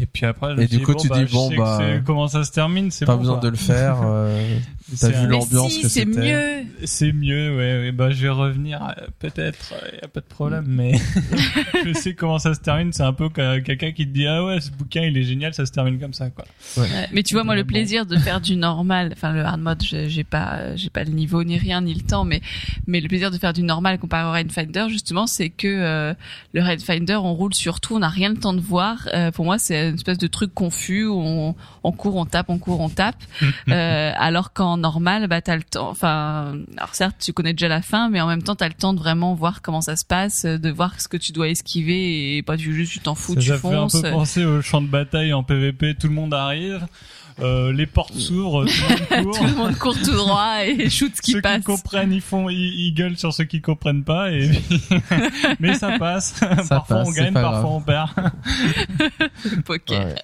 Et 0.00 0.06
puis 0.06 0.26
après, 0.26 0.56
je 0.56 0.62
Et 0.62 0.66
du 0.66 0.80
coup, 0.80 0.92
bon, 0.94 0.98
tu 1.00 1.08
bah, 1.08 1.22
dis, 1.24 1.32
bon, 1.32 1.50
bah, 1.56 1.78
comment 2.04 2.26
ça 2.26 2.42
se 2.42 2.50
termine, 2.50 2.90
c'est 2.90 3.04
pas 3.06 3.14
bon, 3.14 3.20
besoin 3.20 3.34
quoi. 3.36 3.44
de 3.44 3.48
le 3.50 3.56
faire. 3.56 3.98
euh, 4.04 4.58
T'as 5.00 5.08
vu 5.08 5.16
un- 5.16 5.26
l'ambiance 5.28 5.72
si, 5.72 5.82
que 5.82 5.88
c'est 5.88 6.04
mieux. 6.04 6.64
C'est 6.84 7.12
mieux, 7.12 7.50
ouais, 7.56 7.80
ouais. 7.80 7.92
Bah, 7.92 8.10
je 8.10 8.22
vais 8.22 8.28
revenir, 8.28 8.82
euh, 8.82 9.06
peut-être, 9.18 9.72
il 9.92 9.98
y 10.00 10.04
a 10.04 10.08
pas 10.08 10.20
de 10.20 10.26
problème, 10.26 10.64
mais 10.66 10.92
je 11.86 11.92
sais 11.94 12.14
comment 12.14 12.38
ça 12.38 12.54
se 12.54 12.60
termine. 12.60 12.92
C'est 12.92 13.02
un 13.02 13.12
peu 13.12 13.28
que- 13.28 13.58
quelqu'un 13.60 13.92
qui 13.92 14.06
te 14.06 14.12
dit, 14.12 14.26
ah 14.26 14.44
ouais, 14.44 14.60
ce 14.60 14.70
bouquin, 14.70 15.02
il 15.02 15.16
est 15.16 15.22
génial, 15.22 15.54
ça 15.54 15.66
se 15.66 15.72
termine 15.72 15.98
comme 15.98 16.12
ça, 16.14 16.30
quoi. 16.30 16.44
Ouais. 16.76 16.88
Mais 17.12 17.22
tu 17.22 17.34
vois, 17.34 17.44
moi, 17.44 17.54
le 17.54 17.64
plaisir 17.64 18.06
de 18.06 18.16
faire 18.16 18.40
du 18.40 18.56
normal, 18.56 19.10
enfin 19.12 19.32
le 19.32 19.42
hard 19.44 19.60
mode, 19.60 19.82
j'ai 19.82 20.24
pas, 20.24 20.74
j'ai 20.76 20.90
pas 20.90 21.04
le 21.04 21.10
niveau 21.10 21.42
ni 21.44 21.56
rien 21.58 21.80
ni 21.80 21.94
le 21.94 22.00
temps, 22.02 22.24
mais 22.24 22.40
mais 22.86 23.00
le 23.00 23.08
plaisir 23.08 23.30
de 23.30 23.38
faire 23.38 23.52
du 23.52 23.62
normal 23.62 23.98
comparé 23.98 24.24
au 24.28 24.32
Red 24.32 24.52
Finder, 24.52 24.86
justement, 24.88 25.26
c'est 25.26 25.50
que 25.50 25.66
euh, 25.68 26.14
le 26.52 26.62
Red 26.62 26.80
Finder, 26.82 27.16
on 27.16 27.34
roule 27.34 27.54
sur 27.54 27.80
tout, 27.80 27.96
on 27.96 28.00
n'a 28.00 28.08
rien 28.08 28.28
le 28.28 28.36
temps 28.36 28.54
de 28.54 28.60
voir. 28.60 29.08
Euh, 29.14 29.30
pour 29.30 29.44
moi, 29.44 29.58
c'est 29.58 29.88
une 29.88 29.94
espèce 29.94 30.18
de 30.18 30.26
truc 30.26 30.52
confus 30.54 31.06
où 31.06 31.18
on, 31.20 31.54
on 31.82 31.92
court, 31.92 32.16
on 32.16 32.26
tape, 32.26 32.50
on 32.50 32.58
court, 32.58 32.80
on 32.80 32.88
tape. 32.88 33.16
Euh, 33.68 34.12
alors 34.16 34.52
qu'en 34.52 34.83
normal, 34.84 35.28
bah 35.28 35.40
t'as 35.40 35.56
le 35.56 35.62
temps. 35.62 35.88
Enfin, 35.88 36.58
alors 36.76 36.94
certes, 36.94 37.16
tu 37.18 37.32
connais 37.32 37.54
déjà 37.54 37.68
la 37.68 37.80
fin, 37.80 38.10
mais 38.10 38.20
en 38.20 38.26
même 38.26 38.42
temps, 38.42 38.54
t'as 38.54 38.68
le 38.68 38.74
temps 38.74 38.92
de 38.92 38.98
vraiment 38.98 39.34
voir 39.34 39.62
comment 39.62 39.80
ça 39.80 39.96
se 39.96 40.04
passe, 40.04 40.44
de 40.44 40.70
voir 40.70 41.00
ce 41.00 41.08
que 41.08 41.16
tu 41.16 41.32
dois 41.32 41.48
esquiver 41.48 42.36
et 42.36 42.42
pas 42.42 42.58
du 42.58 42.74
juste 42.74 42.92
tu 42.92 42.98
t'en 43.00 43.14
fous, 43.14 43.32
ça 43.34 43.40
tu 43.40 43.46
ça 43.48 43.56
fait 43.58 43.68
un 43.68 43.88
fonces. 43.88 44.02
peu 44.02 44.10
penser 44.10 44.44
au 44.44 44.60
champ 44.60 44.82
de 44.82 44.86
bataille 44.88 45.32
en 45.32 45.42
PVP, 45.42 45.94
tout 45.94 46.08
le 46.08 46.12
monde 46.12 46.34
arrive, 46.34 46.86
euh, 47.40 47.72
les 47.72 47.86
portes 47.86 48.14
s'ouvrent, 48.14 48.66
tout 48.66 48.72
le 49.10 49.22
monde 49.22 49.24
court. 49.24 49.38
Tout 49.38 49.44
le 49.46 49.54
monde 49.54 49.78
court 49.78 49.96
tout 49.98 50.12
droit 50.12 50.64
et 50.66 50.90
shoot 50.90 51.12
ce 51.16 51.22
qui 51.22 51.32
ceux 51.32 51.40
passe. 51.40 51.60
qui 51.60 51.64
comprennent, 51.64 52.12
ils 52.12 52.20
font, 52.20 52.50
ils, 52.50 52.56
ils 52.58 52.92
gueulent 52.92 53.16
sur 53.16 53.32
ceux 53.32 53.44
qui 53.44 53.62
comprennent 53.62 54.04
pas, 54.04 54.30
et 54.32 54.50
mais 55.60 55.74
ça 55.74 55.98
passe. 55.98 56.34
parfois 56.68 56.98
passe, 56.98 57.08
on 57.08 57.10
gagne, 57.12 57.32
pas 57.32 57.40
parfois 57.40 57.60
grave. 57.62 57.74
on 57.74 57.80
perd. 57.80 58.10
le 59.46 59.62
poker. 59.62 60.04
Ouais. 60.08 60.14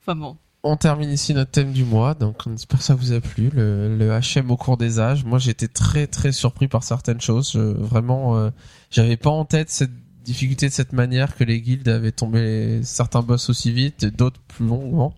Enfin 0.00 0.16
bon. 0.16 0.38
On 0.62 0.76
termine 0.76 1.10
ici 1.10 1.32
notre 1.32 1.50
thème 1.50 1.72
du 1.72 1.84
mois, 1.84 2.12
donc 2.14 2.42
on 2.46 2.54
espère 2.54 2.78
que 2.80 2.84
ça 2.84 2.94
vous 2.94 3.12
a 3.12 3.20
plu. 3.20 3.48
Le, 3.54 3.96
le 3.96 4.10
HM 4.20 4.50
au 4.50 4.56
cours 4.58 4.76
des 4.76 4.98
âges. 5.00 5.24
Moi, 5.24 5.38
j'étais 5.38 5.68
très 5.68 6.06
très 6.06 6.32
surpris 6.32 6.68
par 6.68 6.82
certaines 6.84 7.20
choses. 7.20 7.52
Je- 7.52 7.58
vraiment, 7.58 8.36
euh, 8.36 8.50
j'avais 8.90 9.16
pas 9.16 9.30
en 9.30 9.46
tête 9.46 9.70
cette 9.70 9.90
difficulté 10.22 10.68
de 10.68 10.72
cette 10.72 10.92
manière 10.92 11.34
que 11.34 11.44
les 11.44 11.62
guildes 11.62 11.88
avaient 11.88 12.12
tombé 12.12 12.80
certains 12.82 13.22
boss 13.22 13.48
aussi 13.48 13.72
vite, 13.72 14.04
d'autres 14.04 14.40
plus 14.48 14.66
longuement. 14.66 15.14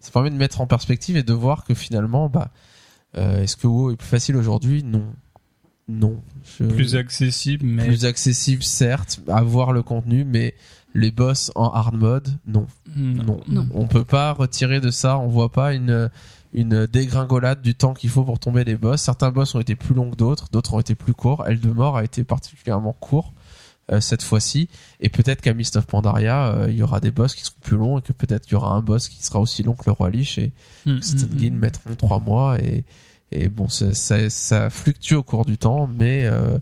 Ça 0.00 0.10
permet 0.12 0.30
de 0.30 0.36
mettre 0.36 0.62
en 0.62 0.66
perspective 0.66 1.16
et 1.18 1.22
de 1.22 1.32
voir 1.34 1.64
que 1.64 1.74
finalement, 1.74 2.30
bah, 2.30 2.50
euh, 3.18 3.42
est-ce 3.42 3.56
que 3.58 3.66
WoW 3.66 3.92
est 3.92 3.96
plus 3.96 4.08
facile 4.08 4.36
aujourd'hui? 4.36 4.82
Non, 4.82 5.04
non. 5.88 6.22
Je- 6.58 6.64
Plus 6.64 6.96
accessible, 6.96 7.66
mais 7.66 7.84
plus 7.86 8.06
accessible, 8.06 8.62
certes, 8.62 9.20
à 9.28 9.42
voir 9.42 9.72
le 9.72 9.82
contenu, 9.82 10.24
mais 10.24 10.54
les 10.94 11.10
boss 11.10 11.52
en 11.54 11.70
hard 11.70 11.94
mode, 11.94 12.28
non. 12.46 12.66
Non. 12.96 13.40
Non. 13.48 13.66
On 13.74 13.86
peut 13.86 14.04
pas 14.04 14.32
retirer 14.32 14.80
de 14.80 14.90
ça, 14.90 15.18
on 15.18 15.28
voit 15.28 15.52
pas 15.52 15.74
une 15.74 16.10
une 16.54 16.86
dégringolade 16.86 17.60
du 17.60 17.74
temps 17.74 17.92
qu'il 17.92 18.08
faut 18.08 18.24
pour 18.24 18.38
tomber 18.38 18.64
les 18.64 18.76
boss. 18.76 19.02
Certains 19.02 19.30
boss 19.30 19.54
ont 19.54 19.60
été 19.60 19.74
plus 19.74 19.94
longs 19.94 20.10
que 20.10 20.16
d'autres, 20.16 20.48
d'autres 20.50 20.72
ont 20.72 20.80
été 20.80 20.94
plus 20.94 21.12
courts. 21.12 21.46
Eldemort 21.46 21.98
a 21.98 22.04
été 22.04 22.24
particulièrement 22.24 22.94
court 22.94 23.34
euh, 23.92 24.00
cette 24.00 24.22
fois-ci 24.22 24.68
et 25.00 25.10
peut-être 25.10 25.42
qu'à 25.42 25.52
Mist 25.52 25.76
of 25.76 25.86
Pandaria, 25.86 26.46
euh, 26.46 26.66
il 26.70 26.76
y 26.76 26.82
aura 26.82 26.98
des 27.00 27.10
boss 27.10 27.34
qui 27.34 27.44
seront 27.44 27.58
plus 27.60 27.76
longs 27.76 27.98
et 27.98 28.02
que 28.02 28.12
peut-être 28.12 28.48
il 28.48 28.52
y 28.52 28.54
aura 28.54 28.72
un 28.72 28.80
boss 28.80 29.08
qui 29.08 29.22
sera 29.22 29.38
aussi 29.38 29.62
long 29.64 29.74
que 29.74 29.84
le 29.86 29.92
roi 29.92 30.08
Lich 30.08 30.38
et 30.38 30.52
Mm, 30.86 31.02
certaines 31.02 31.52
mm, 31.52 31.56
mm. 31.56 31.58
mettront 31.58 31.94
trois 31.96 32.20
mois 32.20 32.58
et 32.60 32.84
et 33.32 33.48
bon 33.48 33.68
ça, 33.68 33.92
ça, 33.92 34.30
ça 34.30 34.70
fluctue 34.70 35.14
au 35.14 35.24
cours 35.24 35.44
du 35.44 35.58
temps 35.58 35.88
mais 35.88 36.24
euh, 36.24 36.58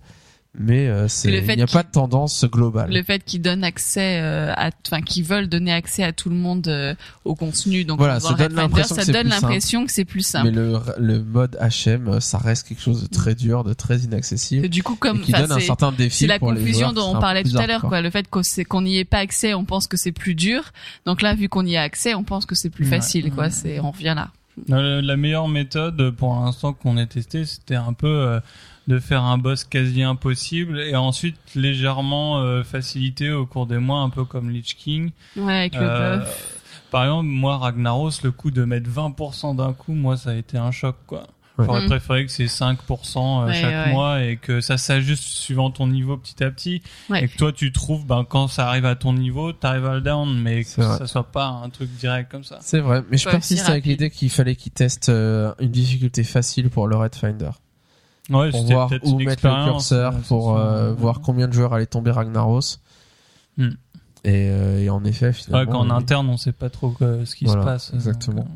mais 0.57 0.86
euh, 0.86 1.09
c'est 1.09 1.30
Le 1.30 1.40
fait 1.42 1.55
il 1.55 1.57
n'y 1.57 1.62
a 1.62 1.66
pas 1.66 1.82
de 1.82 1.90
tendance 1.90 2.44
globale. 2.44 2.92
Le 2.92 3.02
fait 3.02 3.24
qu'ils 3.24 3.42
donnent 3.42 3.64
accès 3.64 4.20
euh, 4.20 4.52
à, 4.57 4.70
enfin 4.86 5.02
qu'ils 5.02 5.24
veulent 5.24 5.48
donner 5.48 5.72
accès 5.72 6.02
à 6.05 6.12
tout 6.12 6.28
le 6.30 6.36
monde 6.36 6.68
euh, 6.68 6.94
au 7.24 7.34
contenu, 7.34 7.84
donc 7.84 7.98
Voilà, 7.98 8.20
ça 8.20 8.34
donne 8.34 8.55
l'impression 8.55 8.94
ça 8.94 9.00
que 9.00 9.07
c'est 9.07 9.12
donne 9.12 9.22
plus 9.22 9.30
simple. 9.32 9.42
l'impression 9.42 9.86
que 9.86 9.92
c'est 9.92 10.05
plus 10.05 10.26
simple. 10.26 10.46
Mais 10.46 10.52
le, 10.52 10.78
le 10.98 11.22
mode 11.24 11.59
HM, 11.61 12.20
ça 12.20 12.38
reste 12.38 12.68
quelque 12.68 12.82
chose 12.82 13.02
de 13.02 13.09
très 13.09 13.34
dur, 13.34 13.64
de 13.64 13.72
très 13.74 13.98
inaccessible, 13.98 14.62
Que 14.62 14.68
du 14.68 14.82
coup, 14.82 14.94
et 14.94 14.98
comme 14.98 15.20
qui 15.20 15.32
donne 15.32 15.50
un 15.50 15.59
c'est- 15.59 15.66
certain 15.66 15.90
défi 15.90 16.18
c'est 16.18 16.26
la 16.28 16.38
pour 16.38 16.52
les 16.52 16.61
confusion 16.61 16.90
joueurs 16.90 16.92
dont 16.94 17.16
on 17.16 17.20
parlait 17.20 17.42
tout 17.42 17.57
à 17.59 17.66
l'heure, 17.66 17.82
quoi. 17.82 18.00
Le 18.00 18.11
fait 18.11 18.26
qu'on 18.68 18.82
n'y 18.82 18.98
ait 18.98 19.05
pas 19.05 19.18
accès, 19.18 19.55
on 19.55 19.64
pense 19.64 19.86
que 19.88 19.96
c'est 19.96 20.12
plus 20.12 20.34
dur. 20.34 20.72
Donc 21.07 21.20
là, 21.22 21.34
vu 21.34 21.48
qu'on 21.48 21.66
y 21.66 21.76
a 21.76 21.82
accès, 21.82 22.14
on 22.14 22.22
pense 22.22 22.46
que 22.46 22.55
c'est 22.55 22.70
plus 22.70 22.84
Ouais. 22.84 22.90
facile, 22.90 23.32
quoi. 23.32 23.50
C'est, 23.50 23.80
on 23.80 23.90
revient 23.90 24.14
là. 24.16 24.30
Euh, 24.70 25.02
La 25.02 25.16
meilleure 25.16 25.48
méthode 25.48 26.11
pour 26.12 26.32
l'instant 26.34 26.72
qu'on 26.74 26.96
ait 26.96 27.07
testé, 27.07 27.44
c'était 27.44 27.74
un 27.74 27.92
peu 27.92 28.07
euh, 28.07 28.38
de 28.89 28.99
faire 28.99 29.22
un 29.22 29.39
boss 29.39 29.64
quasi 29.64 30.03
impossible 30.03 30.78
et 30.80 30.95
ensuite 30.97 31.37
légèrement 31.55 32.39
euh, 32.41 32.62
facilité 32.64 33.30
au 33.32 33.47
cours 33.47 33.66
des 33.66 33.78
mois, 33.78 34.01
un 34.01 34.11
peu 34.11 34.24
comme 34.24 34.51
Lich 34.51 34.76
King. 34.76 35.11
Ouais, 35.37 35.53
avec 35.55 35.74
le 35.74 35.80
Euh, 35.82 36.18
buff. 36.18 36.61
Par 36.91 37.05
exemple, 37.05 37.26
moi 37.28 37.59
Ragnaros, 37.59 38.11
le 38.22 38.30
coup 38.30 38.51
de 38.51 38.64
mettre 38.64 38.89
20% 38.89 39.57
d'un 39.57 39.72
coup, 39.72 39.95
moi 39.95 40.16
ça 40.16 40.30
a 40.30 40.35
été 40.35 40.59
un 40.59 40.70
choc 40.70 40.97
quoi. 41.07 41.26
Ouais. 41.57 41.66
J'aurais 41.66 41.82
Mhm. 41.82 41.87
préféré 41.89 42.26
que 42.26 42.32
c'est 42.32 42.49
5% 42.49 43.43
euh, 43.43 43.47
Ouais, 43.47 43.55
chaque 43.55 43.87
ouais. 43.87 43.93
mois 43.93 44.22
et 44.24 44.37
que 44.37 44.61
ça 44.61 44.76
s'ajuste 44.76 45.22
suivant 45.22 45.70
ton 45.70 45.87
niveau 45.87 46.16
petit 46.16 46.43
à 46.43 46.51
petit 46.51 46.82
Ouais. 47.09 47.24
et 47.24 47.28
que 47.28 47.37
toi 47.37 47.53
tu 47.53 47.70
trouves 47.72 48.05
ben 48.07 48.24
quand 48.28 48.49
ça 48.49 48.68
arrive 48.68 48.87
à 48.87 48.97
ton 48.97 49.12
niveau, 49.12 49.53
t'arrives 49.53 49.87
à 49.87 49.95
le 49.95 50.01
down 50.01 50.37
mais 50.41 50.64
que 50.64 50.80
vrai. 50.82 50.99
ça 50.99 51.07
soit 51.07 51.30
pas 51.30 51.47
un 51.47 51.68
truc 51.70 51.91
direct 51.97 52.30
comme 52.30 52.43
ça. 52.45 52.59
C'est 52.61 52.80
vrai, 52.80 53.03
mais 53.11 53.16
je 53.18 53.28
persiste 53.28 53.68
avec 53.68 53.87
l'idée 53.87 54.11
qu'il 54.11 54.30
fallait 54.30 54.57
qu'ils 54.57 54.72
testent 54.72 55.09
euh, 55.11 55.53
une 55.61 55.70
difficulté 55.70 56.22
facile 56.24 56.70
pour 56.70 56.87
le 56.89 56.97
Red 56.97 57.14
Finder. 57.14 57.51
Ouais, 58.30 58.50
Pour 58.50 58.64
voir 58.64 58.90
où 59.02 59.20
une 59.20 59.26
mettre 59.26 59.46
le 59.46 59.64
curseur, 59.70 60.14
pour 60.28 60.56
euh, 60.56 60.92
voir 60.94 61.20
combien 61.20 61.46
de 61.46 61.52
joueurs 61.52 61.74
allaient 61.74 61.84
tomber 61.86 62.10
Ragnaros. 62.10 62.78
Hmm. 63.58 63.68
Et, 64.24 64.48
euh, 64.50 64.80
et 64.82 64.88
en 64.88 65.04
effet, 65.04 65.26
Ouais, 65.26 65.32
finalement... 65.34 65.72
qu'en 65.72 65.84
il- 65.86 65.92
interne, 65.92 66.28
on 66.30 66.38
sait 66.38 66.52
pas 66.52 66.70
trop 66.70 66.94
ce 66.98 67.34
qui 67.34 67.44
Voilà, 67.44 67.60
se 67.62 67.66
passe. 67.66 67.90
euh, 67.92 67.96
exactement. 67.96 68.42
donc, 68.42 68.48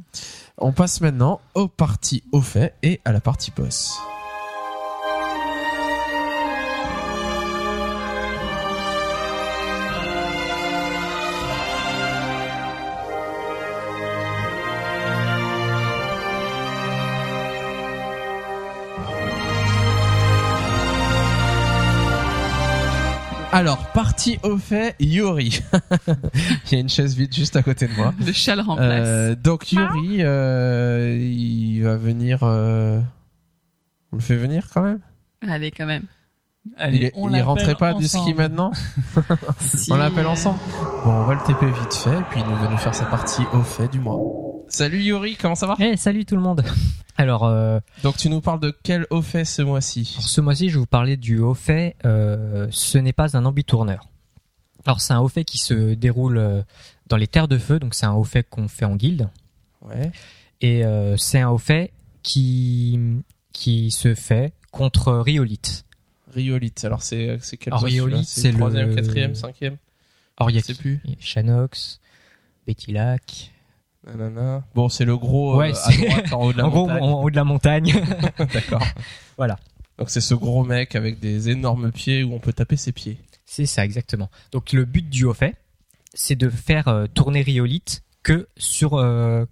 On 0.56 0.72
passe 0.72 1.02
maintenant 1.02 1.40
aux 1.54 1.68
parties 1.68 2.22
au 2.32 2.40
fait 2.40 2.74
et 2.82 3.00
à 3.04 3.12
la 3.12 3.20
partie 3.20 3.52
boss. 3.54 3.98
Alors, 23.51 23.78
partie 23.92 24.38
au 24.42 24.59
fait, 24.59 24.94
Yuri. 25.01 25.61
Il 26.66 26.72
y 26.72 26.74
a 26.76 26.80
une 26.80 26.88
chaise 26.88 27.16
vide 27.16 27.32
juste 27.34 27.57
à 27.57 27.62
côté 27.62 27.86
de 27.86 27.94
moi. 27.94 28.12
Le 28.24 28.32
chat 28.32 28.57
le 28.57 28.62
remplace. 28.62 29.07
Euh, 29.07 29.34
donc 29.34 29.72
Yuri, 29.72 30.18
euh, 30.20 31.16
il 31.18 31.80
va 31.82 31.96
venir. 31.96 32.40
Euh... 32.42 33.01
On 34.12 34.16
le 34.16 34.22
fait 34.22 34.36
venir 34.36 34.66
quand 34.72 34.82
même? 34.82 35.01
Allez, 35.46 35.70
quand 35.70 35.86
même. 35.86 36.05
allez, 36.76 36.96
il 36.99 37.05
est, 37.05 37.12
on 37.14 37.28
il 37.28 37.36
l'appelle 37.36 37.76
pas 37.76 37.94
du 37.94 38.05
ensemble. 38.05 38.24
ski 38.24 38.34
maintenant. 38.34 38.72
Si, 39.61 39.92
On 39.92 39.96
l'appelle 39.96 40.26
euh, 40.26 40.30
ensemble. 40.30 40.59
Bon, 41.05 41.12
on 41.12 41.24
va 41.24 41.34
le 41.34 41.40
TP 41.40 41.64
vite 41.64 41.94
fait, 41.94 42.18
et 42.18 42.24
puis 42.30 42.40
il 42.40 42.55
va 42.55 42.68
nous 42.70 42.78
faire 42.78 42.94
sa 42.94 43.07
partie 43.07 43.42
au 43.55 43.62
fait 43.62 43.88
du 43.88 43.99
mois. 43.99 44.18
Salut 44.68 45.00
Yuri, 45.02 45.36
comment 45.36 45.54
ça 45.54 45.66
va 45.66 45.76
Eh, 45.78 45.96
salut 45.96 46.24
tout 46.24 46.36
le 46.36 46.42
monde. 46.42 46.62
Alors, 47.16 47.44
euh, 47.44 47.80
Donc 48.02 48.16
tu 48.16 48.28
nous 48.28 48.40
parles 48.40 48.60
de 48.60 48.76
quel 48.82 49.06
au 49.10 49.22
fait 49.22 49.44
ce 49.44 49.62
mois-ci? 49.62 50.04
ce 50.20 50.40
mois-ci, 50.40 50.68
je 50.68 50.74
vais 50.74 50.80
vous 50.80 50.86
parler 50.86 51.16
du 51.16 51.38
haut 51.38 51.54
fait. 51.54 51.96
Euh, 52.04 52.68
ce 52.70 52.98
n'est 52.98 53.12
pas 53.12 53.36
un 53.36 53.44
ambitourneur. 53.44 54.06
Alors, 54.86 55.00
c'est 55.00 55.12
un 55.14 55.20
haut 55.20 55.28
fait 55.28 55.44
qui 55.44 55.58
se 55.58 55.94
déroule 55.94 56.38
euh, 56.38 56.62
dans 57.08 57.16
les 57.16 57.26
terres 57.26 57.48
de 57.48 57.58
feu, 57.58 57.78
donc 57.78 57.94
c'est 57.94 58.06
un 58.06 58.12
haut 58.12 58.24
fait 58.24 58.48
qu'on 58.48 58.68
fait 58.68 58.84
en 58.84 58.94
guilde. 58.96 59.28
Ouais. 59.82 60.12
Et 60.60 60.84
euh, 60.84 61.16
c'est 61.16 61.40
un 61.40 61.48
haut 61.50 61.58
fait 61.58 61.92
qui, 62.22 62.98
qui 63.52 63.90
se 63.90 64.14
fait 64.14 64.52
contre 64.70 65.12
Riolite. 65.14 65.84
Riolite. 66.34 66.84
Alors 66.84 67.02
c'est 67.02 67.38
c'est 67.40 67.56
quel 67.56 67.72
Alors, 67.72 67.82
boss, 67.82 67.90
celui-là 67.90 68.06
Riolite, 68.06 68.28
C'est 68.28 68.40
c'est 68.42 68.52
le 68.52 68.58
troisième, 68.58 68.88
le- 68.90 68.94
quatrième, 68.94 69.34
cinquième? 69.34 69.76
Alors, 70.36 70.50
il 70.50 70.54
y 70.54 70.58
a 70.58 70.60
Je 70.60 70.66
sais 70.66 70.74
qui 70.74 70.80
plus. 70.80 71.00
Il 71.04 71.10
y 71.10 71.14
a 71.14 71.16
Shanox. 71.20 72.00
Nanana. 74.07 74.64
Bon, 74.74 74.88
c'est 74.88 75.05
le 75.05 75.16
gros 75.16 75.57
Ouais, 75.59 75.70
euh, 75.70 75.72
à 75.72 75.74
c'est- 75.74 76.07
droite 76.07 76.32
en 76.32 76.42
haut 76.44 76.53
de 76.53 76.59
la 76.59 76.64
En 76.66 76.70
gros, 76.70 76.86
montagne. 76.86 77.03
en 77.03 77.22
haut 77.22 77.30
de 77.30 77.36
la 77.36 77.44
montagne. 77.44 77.94
D'accord. 78.53 78.82
Voilà. 79.36 79.59
Donc 79.99 80.11
c'est 80.11 80.20
ce 80.20 80.34
gros 80.34 80.64
mec 80.64 80.94
avec 80.94 81.18
des 81.20 81.49
énormes 81.51 81.90
pieds 81.90 82.22
où 82.22 82.32
on 82.32 82.38
peut 82.38 82.53
taper 82.53 82.76
ses 82.76 82.92
pieds. 82.92 83.18
C'est 83.44 83.66
ça, 83.66 83.84
exactement. 83.84 84.30
Donc 84.53 84.72
le 84.72 84.84
but 84.84 85.09
du 85.09 85.24
haut 85.24 85.34
fait, 85.34 85.57
c'est 86.14 86.36
de 86.36 86.49
faire 86.49 86.88
euh, 86.88 87.07
tourner 87.12 87.42
Riolite 87.42 88.03
que 88.22 88.49
sur 88.57 88.94
euh, 88.94 89.44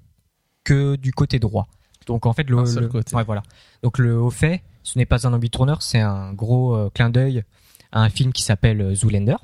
que 0.64 0.96
du 0.96 1.12
côté 1.12 1.38
droit. 1.38 1.66
Donc 2.06 2.26
en 2.26 2.32
fait 2.32 2.48
le, 2.48 2.58
Un 2.58 2.66
seul 2.66 2.84
le- 2.84 2.88
côté. 2.88 3.16
ouais, 3.16 3.24
voilà. 3.24 3.42
Donc 3.82 3.98
le 3.98 4.16
haut 4.20 4.30
fait, 4.30 4.62
ce 4.84 4.96
n'est 4.98 5.06
pas 5.06 5.26
un 5.26 5.32
ambitourneur, 5.32 5.82
c'est 5.82 6.00
un 6.00 6.32
gros 6.32 6.74
euh, 6.76 6.90
clin 6.94 7.10
d'œil 7.10 7.42
à 7.90 8.02
un 8.02 8.08
film 8.08 8.32
qui 8.32 8.42
s'appelle 8.42 8.94
Zoolander. 8.94 9.36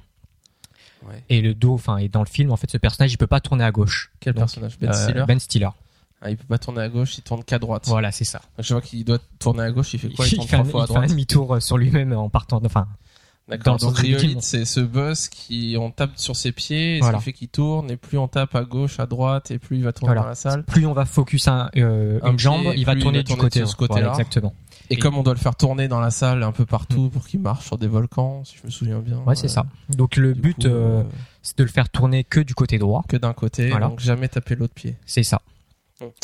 Ouais. 1.09 1.22
Et 1.28 1.40
le 1.40 1.55
dos, 1.55 1.74
enfin, 1.74 1.96
et 1.98 2.09
dans 2.09 2.20
le 2.20 2.26
film, 2.28 2.50
en 2.53 2.57
fait, 2.57 2.70
ce 2.70 2.78
personnage, 2.78 3.12
il 3.12 3.16
peut 3.18 3.26
pas 3.26 3.40
tourner 3.40 3.64
à 3.64 3.70
gauche. 3.72 4.12
Quel 4.20 4.34
Donc, 4.34 4.42
personnage? 4.42 4.78
Ben 4.78 4.90
Euh, 4.90 4.92
Stiller 4.92 5.24
Ben 5.26 5.38
Stiller. 5.40 5.68
Ah, 6.24 6.30
il 6.30 6.36
peut 6.36 6.44
pas 6.48 6.59
tourner 6.59 6.80
à 6.82 6.88
gauche, 6.88 7.18
il 7.18 7.22
tourne 7.22 7.42
qu'à 7.42 7.59
droite. 7.59 7.84
Voilà, 7.88 8.12
c'est 8.12 8.24
ça. 8.24 8.40
Donc, 8.57 8.64
je 8.66 8.72
vois 8.74 8.80
qu'il 8.80 9.05
doit 9.05 9.18
tourner 9.40 9.62
à 9.64 9.70
gauche, 9.72 9.92
il 9.94 9.98
fait 9.98 10.09
quoi? 10.11 10.24
Il 10.30 10.36
tourne 10.36 10.46
fait, 10.48 10.57
un, 10.57 10.62
trois 10.64 10.70
fois 10.70 10.80
à 10.82 10.84
il 10.84 10.86
fait 10.86 10.92
un 10.92 10.94
droite. 11.00 11.11
demi-tour 11.11 11.55
euh, 11.57 11.61
sur 11.61 11.78
lui-même 11.78 12.12
en 12.12 12.28
partant. 12.28 12.61
Enfin, 12.64 12.86
D'accord. 13.48 13.76
dans 13.78 13.90
le 13.90 14.32
Donc 14.34 14.42
c'est 14.42 14.64
ce 14.64 14.78
boss 14.78 15.28
qui 15.28 15.74
on 15.76 15.90
tape 15.90 16.12
sur 16.14 16.36
ses 16.36 16.53
pieds, 16.53 16.98
et 16.98 17.00
Voilà. 17.00 17.18
ça 17.18 17.24
fait 17.24 17.32
qu'il 17.32 17.48
tourne, 17.48 17.90
et 17.90 17.96
plus 17.96 18.16
on 18.18 18.28
tape 18.28 18.55
à 18.55 18.62
gauche, 18.62 19.00
à 19.00 19.07
droite, 19.07 19.50
et 19.50 19.59
plus 19.59 19.78
il 19.78 19.82
va 19.82 19.92
tourner 19.92 20.11
Voilà. 20.11 20.22
dans 20.22 20.28
la 20.28 20.34
salle. 20.36 20.62
plus 20.62 20.86
on 20.86 20.92
va 20.92 21.05
focus 21.07 21.48
un, 21.48 21.68
euh, 21.76 22.20
Un 22.22 22.30
une 22.32 22.38
jambe, 22.38 22.72
il 22.76 22.86
va 22.86 22.92
il 22.94 23.00
tourner 23.03 23.18
du 23.24 23.32
tourner 23.32 23.40
côté. 23.40 23.61
de 23.61 23.64
ce 23.66 23.74
Voilà, 23.76 23.94
côté-là. 23.94 24.11
exactement. 24.12 24.55
Et, 24.93 24.97
Et- 24.97 24.99
comme 24.99 25.16
on 25.16 25.22
doit 25.22 25.34
le 25.34 25.38
faire 25.40 25.57
tourner 25.57 25.88
dans 25.88 26.01
la 26.01 26.11
salle 26.11 26.43
un 26.43 26.53
peu 26.53 26.66
partout 26.66 27.09
pour 27.11 27.26
qu'il 27.26 27.40
marche 27.40 27.64
sur 27.66 27.78
des 27.78 27.86
volcans, 27.86 28.45
si 28.45 28.57
je 28.61 28.66
me 28.66 28.70
souviens 28.70 28.99
bien. 29.01 29.18
Ouais, 29.26 29.34
c'est 29.34 29.47
euh, 29.47 29.49
ça. 29.49 29.66
Donc 29.88 30.16
le 30.16 30.34
du 30.34 30.40
but, 30.40 30.55
coup, 30.62 30.66
euh, 30.68 31.01
euh, 31.01 31.05
c'est 31.43 31.57
de 31.59 31.64
le 31.64 31.70
faire 31.70 31.88
tourner 31.88 32.24
que 32.24 32.40
du 32.40 32.55
côté 32.55 32.78
droit. 32.78 33.05
que 33.09 33.16
d'un 33.16 33.32
côté, 33.32 33.70
Voilà. 33.70 33.88
donc 33.88 34.01
jamais 34.01 34.28
taper 34.28 34.55
l'autre 34.55 34.74
pied. 34.74 34.97
C'est 35.07 35.22
ça. 35.22 35.40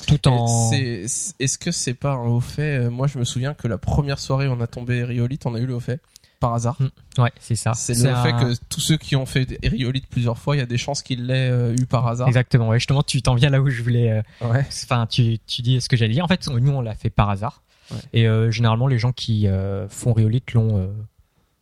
Tout 0.07 0.27
en. 0.29 0.47
C'est- 0.71 1.05
Est-ce 1.39 1.57
que 1.59 1.71
c'est 1.71 1.95
pas 1.95 2.12
un 2.12 2.27
haut 2.27 2.41
fait? 2.41 2.91
Moi, 2.91 3.07
je 3.07 3.19
me 3.19 3.25
souviens 3.25 3.55
que 3.55 3.69
la 3.69 3.79
première 3.79 4.19
soirée 4.19 4.49
où 4.49 4.53
on 4.53 4.61
a 4.61 4.66
tombé 4.66 5.05
Riolite, 5.05 5.47
on 5.47 5.55
a 5.55 5.61
eu 5.61 5.66
le 5.66 5.75
haut 5.77 5.81
fait 5.81 6.01
par 6.41 6.53
hasard. 6.55 6.79
Ouais, 7.16 7.33
c'est 7.41 7.55
ça. 7.57 7.75
C'est 7.75 7.95
le 8.03 8.11
un- 8.11 8.23
fait 8.23 8.33
que 8.33 8.55
tous 8.69 8.81
ceux 8.81 8.97
qui 8.97 9.14
ont 9.16 9.27
fait 9.27 9.59
Riolite 9.64 10.07
plusieurs 10.09 10.37
fois, 10.39 10.57
il 10.57 10.59
y 10.59 10.62
a 10.62 10.66
des 10.66 10.79
chances 10.79 11.03
qu'ils 11.03 11.27
l'aient 11.27 11.51
euh, 11.51 11.75
eu 11.81 11.87
par 11.87 12.07
hasard. 12.09 12.27
Exactement. 12.29 12.69
Ouais, 12.69 12.79
justement, 12.79 13.03
tu 13.03 13.23
t'en 13.23 13.35
viens 13.35 13.51
là 13.51 13.61
où 13.61 13.69
je 13.71 13.83
voulais. 13.83 14.11
euh, 14.11 14.49
Ouais. 14.49 14.64
Enfin, 14.85 15.07
tu, 15.07 15.39
tu 15.47 15.62
dis 15.62 15.81
ce 15.81 15.89
que 15.89 15.97
j'allais 15.97 16.14
dire. 16.14 16.25
En 16.25 16.29
fait, 16.29 16.49
nous, 16.49 16.73
on 16.73 16.81
l'a 16.81 16.95
fait 16.95 17.11
par 17.11 17.31
hasard. 17.31 17.62
Ouais. 17.91 17.97
Et 18.12 18.28
euh, 18.28 18.51
généralement, 18.51 18.86
les 18.86 18.99
gens 18.99 19.12
qui 19.12 19.47
euh, 19.47 19.89
font 19.89 20.12
Riolite 20.12 20.53
l'ont 20.53 20.78
euh, 20.78 20.89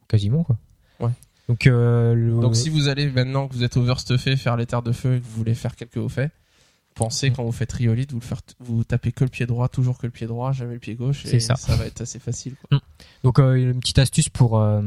quasiment, 0.09 0.43
quoi. 0.45 0.57
Ouais. 1.01 1.11
Donc, 1.49 1.65
le- 1.67 2.39
Donc 2.41 2.57
si 2.57 2.69
vous 2.69 2.89
allez 2.89 3.09
maintenant 3.11 3.47
que 3.49 3.55
vous 3.55 3.63
êtes 3.65 3.77
overstuffé 3.77 4.37
faire 4.37 4.57
les 4.57 4.67
terres 4.67 4.83
de 4.83 4.93
feu 4.93 5.17
et 5.17 5.21
que 5.21 5.25
vous 5.25 5.37
voulez 5.37 5.55
faire 5.55 5.77
quelques 5.77 5.97
hauts 5.99 6.09
faits, 6.09 6.33
pensez 6.97 7.31
Mm. 7.31 7.35
quand 7.35 7.45
vous 7.45 7.53
faites 7.53 7.71
Riolite, 7.73 8.11
vous 8.13 8.19
le 8.21 8.25
faire, 8.25 8.41
vous 8.61 8.83
tapez 8.83 9.13
que 9.13 9.23
le 9.23 9.31
pied 9.31 9.47
droit, 9.47 9.69
toujours 9.69 9.99
que 9.99 10.07
le 10.07 10.11
pied 10.13 10.27
droit, 10.27 10.51
jamais 10.53 10.75
le 10.75 10.81
pied 10.81 10.95
gauche, 10.97 11.25
et 11.27 11.29
C'est 11.29 11.41
ça. 11.41 11.55
va 11.77 11.87
être 11.87 12.01
assez 12.01 12.19
facile. 12.19 12.55
Quoi. 12.69 12.81
Donc 13.23 13.39
euh, 13.39 13.55
une 13.55 13.79
petite 13.81 13.99
astuce 13.99 14.29
pour 14.29 14.59
euh, 14.61 14.83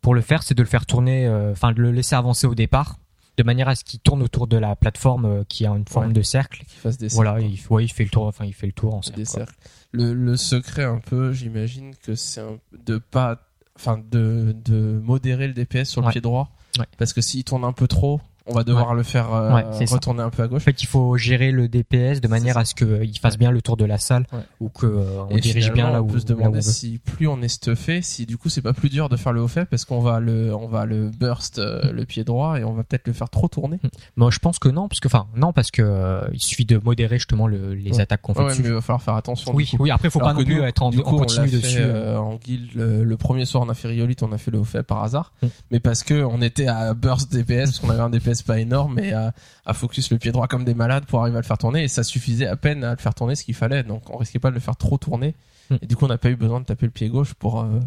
pour 0.00 0.14
le 0.14 0.20
faire, 0.22 0.42
c'est 0.42 0.54
de 0.54 0.62
le 0.62 0.68
faire 0.68 0.86
tourner, 0.86 1.26
euh, 1.26 1.52
enfin 1.52 1.72
de 1.72 1.80
le 1.82 1.90
laisser 1.92 2.14
avancer 2.16 2.46
au 2.46 2.54
départ, 2.54 2.98
de 3.36 3.42
manière 3.42 3.68
à 3.68 3.74
ce 3.74 3.84
qu'il 3.84 4.00
tourne 4.00 4.22
autour 4.22 4.46
de 4.46 4.56
la 4.56 4.74
plateforme 4.76 5.24
euh, 5.26 5.44
qui 5.48 5.66
a 5.66 5.70
une 5.70 5.86
forme 5.86 6.06
Ouais. 6.08 6.12
de 6.12 6.22
cercle. 6.22 6.64
Qu'il 6.66 6.78
fasse 6.80 6.96
des 6.98 7.08
Voilà, 7.08 7.38
cercles, 7.38 7.54
il, 7.54 7.72
ouais, 7.72 7.84
il 7.84 7.88
fait 7.88 8.04
le 8.04 8.10
tour, 8.10 8.24
enfin 8.24 8.44
il 8.44 8.54
fait 8.54 8.66
le 8.66 8.72
tour 8.72 8.94
en 8.94 9.02
cercle. 9.02 9.18
des 9.18 9.24
cercles. 9.26 9.54
Le, 9.92 10.14
le 10.14 10.36
secret 10.36 10.84
un 10.84 10.98
peu, 10.98 11.32
j'imagine 11.32 11.94
que 12.02 12.14
c'est 12.14 12.42
de 12.86 12.98
pas, 12.98 13.40
enfin 13.76 13.98
de, 13.98 14.54
de 14.64 14.98
modérer 15.02 15.46
le 15.48 15.52
DPS 15.54 15.84
sur 15.90 16.00
le 16.00 16.06
Ouais. 16.06 16.12
pied 16.12 16.20
droit, 16.20 16.50
parce 16.98 17.12
que 17.12 17.20
s'il 17.20 17.44
tourne 17.44 17.64
un 17.64 17.72
peu 17.72 17.86
trop, 17.88 18.20
on 18.46 18.54
va 18.54 18.64
devoir 18.64 18.94
le 18.94 19.02
faire 19.02 19.32
euh, 19.34 19.54
Ouais, 19.54 19.64
c'est 19.72 19.86
ça. 19.86 19.94
retourner 19.96 20.22
un 20.22 20.30
peu 20.30 20.42
à 20.42 20.46
En 20.46 20.48
gauche. 20.48 20.62
fait, 20.62 20.82
il 20.82 20.86
faut 20.86 21.16
gérer 21.16 21.50
le 21.50 21.68
DPS 21.68 22.20
de 22.20 22.28
manière 22.28 22.56
à 22.58 22.64
ce 22.64 22.74
qu'il 22.74 23.18
fasse 23.18 23.38
bien 23.38 23.50
le 23.50 23.60
tour 23.62 23.76
de 23.76 23.84
la 23.84 23.98
salle 23.98 24.26
ou 24.60 24.68
que 24.68 24.86
euh, 24.86 25.22
on 25.30 25.36
Et 25.36 25.40
dirige 25.40 25.72
bien 25.72 25.90
là 25.90 26.02
où 26.02 26.06
on 26.06 26.12
peut 26.12 26.18
se 26.20 26.26
demander 26.26 26.62
si 26.62 26.98
plus 26.98 27.26
on 27.28 27.40
est 27.42 27.48
stuffé, 27.48 28.02
si 28.02 28.26
du 28.26 28.36
coup 28.38 28.48
c'est 28.48 28.62
pas 28.62 28.72
plus 28.72 28.88
dur 28.88 29.08
de 29.08 29.16
faire 29.16 29.32
le 29.32 29.42
haut 29.42 29.48
fait 29.48 29.64
parce 29.66 29.84
qu'on 29.84 30.00
va 30.00 30.20
le, 30.20 30.54
on 30.54 30.68
va 30.68 30.86
le 30.86 31.10
burst 31.10 31.58
euh, 31.58 31.92
le 31.92 32.04
pied 32.04 32.24
droit 32.24 32.58
et 32.58 32.64
on 32.64 32.72
va 32.72 32.82
peut-être 32.84 33.06
le 33.06 33.12
faire 33.12 33.28
trop 33.30 33.48
tourner. 33.48 33.78
Moi, 34.16 34.30
je 34.30 34.38
pense 34.38 34.58
que 34.58 34.68
non, 34.68 34.88
parce 34.88 35.00
que 35.00 35.08
enfin 35.08 35.26
non, 35.36 35.52
parce 35.52 35.70
que 35.70 35.82
euh, 35.82 36.20
il 36.32 36.40
suffit 36.40 36.64
de 36.64 36.78
modérer 36.78 37.16
justement 37.18 37.46
le- 37.46 37.74
les 37.74 38.00
attaques 38.00 38.22
qu'on 38.22 38.34
fait 38.34 38.42
Ouais, 38.44 38.52
mais 38.58 38.64
il 38.68 38.72
va 38.72 38.80
falloir 38.80 39.02
faire 39.02 39.14
attention. 39.14 39.52
oui, 39.54 39.70
oui. 39.78 39.90
Après, 39.90 40.10
faut 40.10 40.18
Alors 40.20 40.32
pas 40.32 40.38
non 40.38 40.44
plus 40.44 40.56
nous, 40.56 40.62
être 40.62 40.82
en, 40.82 40.90
du 40.90 41.00
en 41.00 41.02
coup, 41.02 41.16
on 41.16 41.18
continu 41.18 41.46
l'a 41.46 41.52
dessus. 41.52 41.82
en 42.16 42.36
guild, 42.36 42.70
le, 42.74 43.04
le 43.04 43.16
premier 43.16 43.44
soir 43.44 43.64
on 43.66 43.68
a 43.68 43.74
fait 43.74 43.88
Riolite, 43.88 44.22
on 44.22 44.32
a 44.32 44.38
fait 44.38 44.50
le 44.50 44.58
haut 44.58 44.64
fait 44.64 44.82
par 44.82 45.02
hasard, 45.02 45.32
Mm. 45.42 45.46
mais 45.70 45.80
parce 45.80 46.02
que 46.02 46.22
on 46.24 46.40
était 46.42 46.66
à 46.68 46.94
burst 46.94 47.32
DPS, 47.32 47.64
parce 47.64 47.78
qu'on 47.80 47.90
avait 47.90 48.00
un 48.00 48.10
DPS 48.10 48.35
pas 48.42 48.58
énorme, 48.58 48.98
et 48.98 49.12
à, 49.12 49.32
à 49.64 49.72
focus 49.74 50.10
le 50.10 50.18
pied 50.18 50.32
droit 50.32 50.46
comme 50.48 50.64
des 50.64 50.74
malades 50.74 51.04
pour 51.06 51.20
arriver 51.22 51.36
à 51.36 51.40
le 51.40 51.46
faire 51.46 51.58
tourner, 51.58 51.84
et 51.84 51.88
ça 51.88 52.02
suffisait 52.02 52.46
à 52.46 52.56
peine 52.56 52.84
à 52.84 52.90
le 52.92 52.96
faire 52.98 53.14
tourner 53.14 53.34
ce 53.34 53.44
qu'il 53.44 53.54
fallait, 53.54 53.82
donc 53.82 54.08
on 54.10 54.16
risquait 54.16 54.38
pas 54.38 54.50
de 54.50 54.54
le 54.54 54.60
faire 54.60 54.76
trop 54.76 54.98
tourner, 54.98 55.34
Mm. 55.68 55.76
et 55.82 55.86
du 55.86 55.96
coup 55.96 56.04
on 56.04 56.08
n'a 56.08 56.16
pas 56.18 56.30
eu 56.30 56.36
besoin 56.36 56.60
de 56.60 56.64
taper 56.64 56.86
le 56.86 56.92
pied 56.92 57.08
gauche 57.08 57.34
pour 57.34 57.60
euh, 57.60 57.80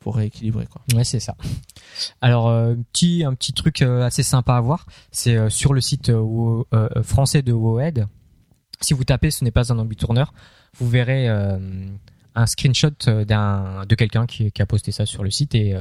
pour 0.00 0.16
rééquilibrer 0.16 0.66
quoi. 0.66 0.82
Ouais, 0.92 1.04
c'est 1.04 1.20
ça. 1.20 1.36
Alors, 2.20 2.48
euh, 2.48 2.74
petit, 2.92 3.22
un 3.24 3.34
petit 3.34 3.52
truc 3.52 3.80
euh, 3.82 4.02
assez 4.02 4.24
sympa 4.24 4.56
à 4.56 4.60
voir, 4.60 4.86
c'est 5.12 5.36
euh, 5.36 5.48
sur 5.48 5.72
le 5.72 5.80
site 5.80 6.10
français 7.04 7.42
de 7.42 7.52
WoWhead. 7.52 8.08
Si 8.80 8.94
vous 8.94 9.04
tapez, 9.04 9.30
ce 9.30 9.44
n'est 9.44 9.52
pas 9.52 9.72
un 9.72 9.78
ambitourneur, 9.78 10.34
vous 10.78 10.88
verrez 10.88 11.28
un 11.28 12.46
screenshot 12.46 12.90
d'un 13.06 13.84
de 13.86 13.94
quelqu'un 13.94 14.26
qui, 14.26 14.50
qui 14.50 14.60
a 14.60 14.66
posté 14.66 14.90
ça 14.90 15.06
sur 15.06 15.22
le 15.22 15.30
site 15.30 15.54
et 15.54 15.76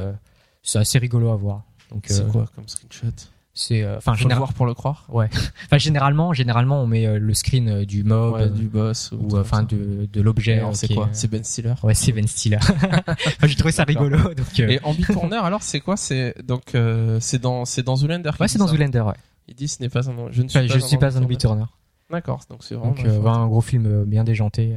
c'est 0.61 0.77
assez 0.77 0.99
rigolo 0.99 1.31
à 1.31 1.35
voir. 1.35 1.63
Donc, 1.89 2.05
C'est 2.07 2.27
quoi 2.27 2.45
comme 2.53 2.67
screenshot? 2.67 3.07
C'est 3.53 3.83
euh, 3.83 3.97
enfin 3.97 4.11
Faut 4.13 4.15
le 4.15 4.21
général- 4.21 4.37
voir 4.39 4.53
pour 4.53 4.65
le 4.65 4.73
croire. 4.73 5.05
ouais. 5.09 5.29
Enfin 5.65 5.77
généralement 5.77 6.31
généralement 6.31 6.81
on 6.81 6.87
met 6.87 7.05
euh, 7.05 7.19
le 7.19 7.33
screen 7.33 7.67
euh, 7.69 7.85
du 7.85 8.03
mob 8.05 8.35
Ouais, 8.35 8.43
euh, 8.43 8.49
du 8.49 8.67
boss 8.67 9.11
ou 9.11 9.35
euh, 9.35 9.41
enfin 9.41 9.63
de 9.63 10.07
de 10.11 10.21
l'objet. 10.21 10.59
Euh, 10.61 10.69
c'est 10.73 10.87
qui 10.87 10.95
quoi 10.95 11.07
est- 11.07 11.13
C'est 11.13 11.27
Ben 11.29 11.43
Stiller. 11.43 11.73
Ouais, 11.83 11.93
c'est 11.93 12.11
Ben 12.13 12.25
Stiller. 12.27 12.59
Enfin, 13.07 13.47
J'ai 13.47 13.55
trouvé 13.55 13.71
ça 13.73 13.83
rigolo 13.83 14.17
donc 14.17 14.59
euh, 14.59 14.67
Et 14.69 14.79
Ambi 14.83 15.03
Corner, 15.03 15.43
alors 15.43 15.63
c'est 15.63 15.81
quoi 15.81 15.97
C'est 15.97 16.35
donc 16.45 16.75
euh, 16.75 17.17
c'est 17.19 17.39
dans 17.41 17.65
c'est 17.65 17.83
dans 17.83 17.95
Zoolander. 17.97 18.31
Ouais, 18.39 18.47
c'est 18.47 18.57
dans. 18.59 18.67
Zoolander 18.67 19.01
ouais. 19.01 19.13
Il 19.49 19.55
dit 19.55 19.67
ce 19.67 19.81
n'est 19.81 19.89
pas 19.89 20.09
un 20.09 20.13
je 20.31 20.41
ne 20.43 20.47
suis 20.47 20.57
Enfin, 20.57 20.67
pas 20.67 20.73
je 20.73 20.79
suis 20.79 20.97
pas 20.97 21.05
un 21.07 21.09
Ambi 21.09 21.21
Zombie 21.23 21.37
Turner. 21.37 21.65
D'accord, 22.09 22.39
donc 22.49 22.63
c'est 22.63 22.75
vraiment 22.75 22.93
Donc 22.93 23.05
euh, 23.05 23.19
ouais, 23.19 23.29
un 23.29 23.47
gros 23.47 23.61
film 23.61 23.85
euh, 23.85 24.03
bien 24.05 24.23
déjanté. 24.23 24.75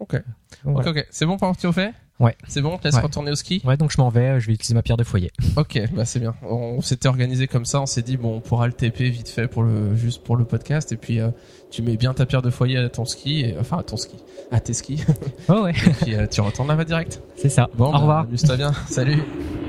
OK. 0.00 0.12
Donc, 0.12 0.22
Ok, 0.64 0.84
voilà. 0.84 0.90
ok. 0.90 1.06
C'est 1.10 1.26
bon 1.26 1.36
pour 1.36 1.48
au 1.64 1.72
fait 1.72 1.92
Ouais. 2.20 2.36
C'est 2.46 2.62
bon, 2.62 2.74
on 2.74 2.78
te 2.78 2.84
laisse 2.84 2.94
Ouais. 2.94 3.00
retourner 3.00 3.32
au 3.32 3.34
ski 3.34 3.60
Ouais, 3.64 3.76
donc 3.76 3.90
je 3.90 4.00
m'en 4.00 4.08
vais, 4.08 4.28
euh, 4.28 4.40
je 4.40 4.46
vais 4.46 4.52
utiliser 4.54 4.74
ma 4.74 4.82
pierre 4.82 4.96
de 4.96 5.02
foyer. 5.02 5.32
Ok, 5.56 5.80
bah 5.92 6.04
c'est 6.04 6.20
bien. 6.20 6.34
On, 6.42 6.76
on 6.76 6.80
s'était 6.80 7.08
organisé 7.08 7.48
comme 7.48 7.64
ça, 7.64 7.80
on 7.80 7.86
s'est 7.86 8.02
dit 8.02 8.16
bon, 8.16 8.36
on 8.36 8.40
pourra 8.40 8.66
le 8.68 8.72
TP 8.72 9.00
vite 9.10 9.28
fait 9.28 9.48
pour 9.48 9.64
le 9.64 9.96
juste 9.96 10.22
pour 10.22 10.36
le 10.36 10.44
podcast 10.44 10.92
et 10.92 10.96
puis 10.96 11.18
euh, 11.20 11.30
tu 11.72 11.82
mets 11.82 11.96
bien 11.96 12.14
ta 12.14 12.24
pierre 12.24 12.42
de 12.42 12.50
foyer 12.50 12.78
à 12.78 12.88
ton 12.88 13.04
ski 13.04 13.40
et, 13.40 13.56
enfin 13.58 13.78
à 13.78 13.82
ton 13.82 13.96
ski, 13.96 14.14
à 14.52 14.60
tes 14.60 14.74
skis 14.74 15.04
Oh 15.48 15.62
ouais, 15.62 15.70
et 15.72 15.90
puis 15.90 16.14
euh, 16.14 16.26
tu 16.28 16.40
retournes 16.40 16.68
là-bas 16.68 16.84
direct. 16.84 17.20
c'est 17.36 17.48
ça. 17.48 17.68
Bon, 17.74 17.88
Au 17.88 17.92
bah, 17.92 17.98
revoir. 17.98 18.20
Amuse-toi 18.20 18.56
bien. 18.58 18.72
Salut. 18.88 19.20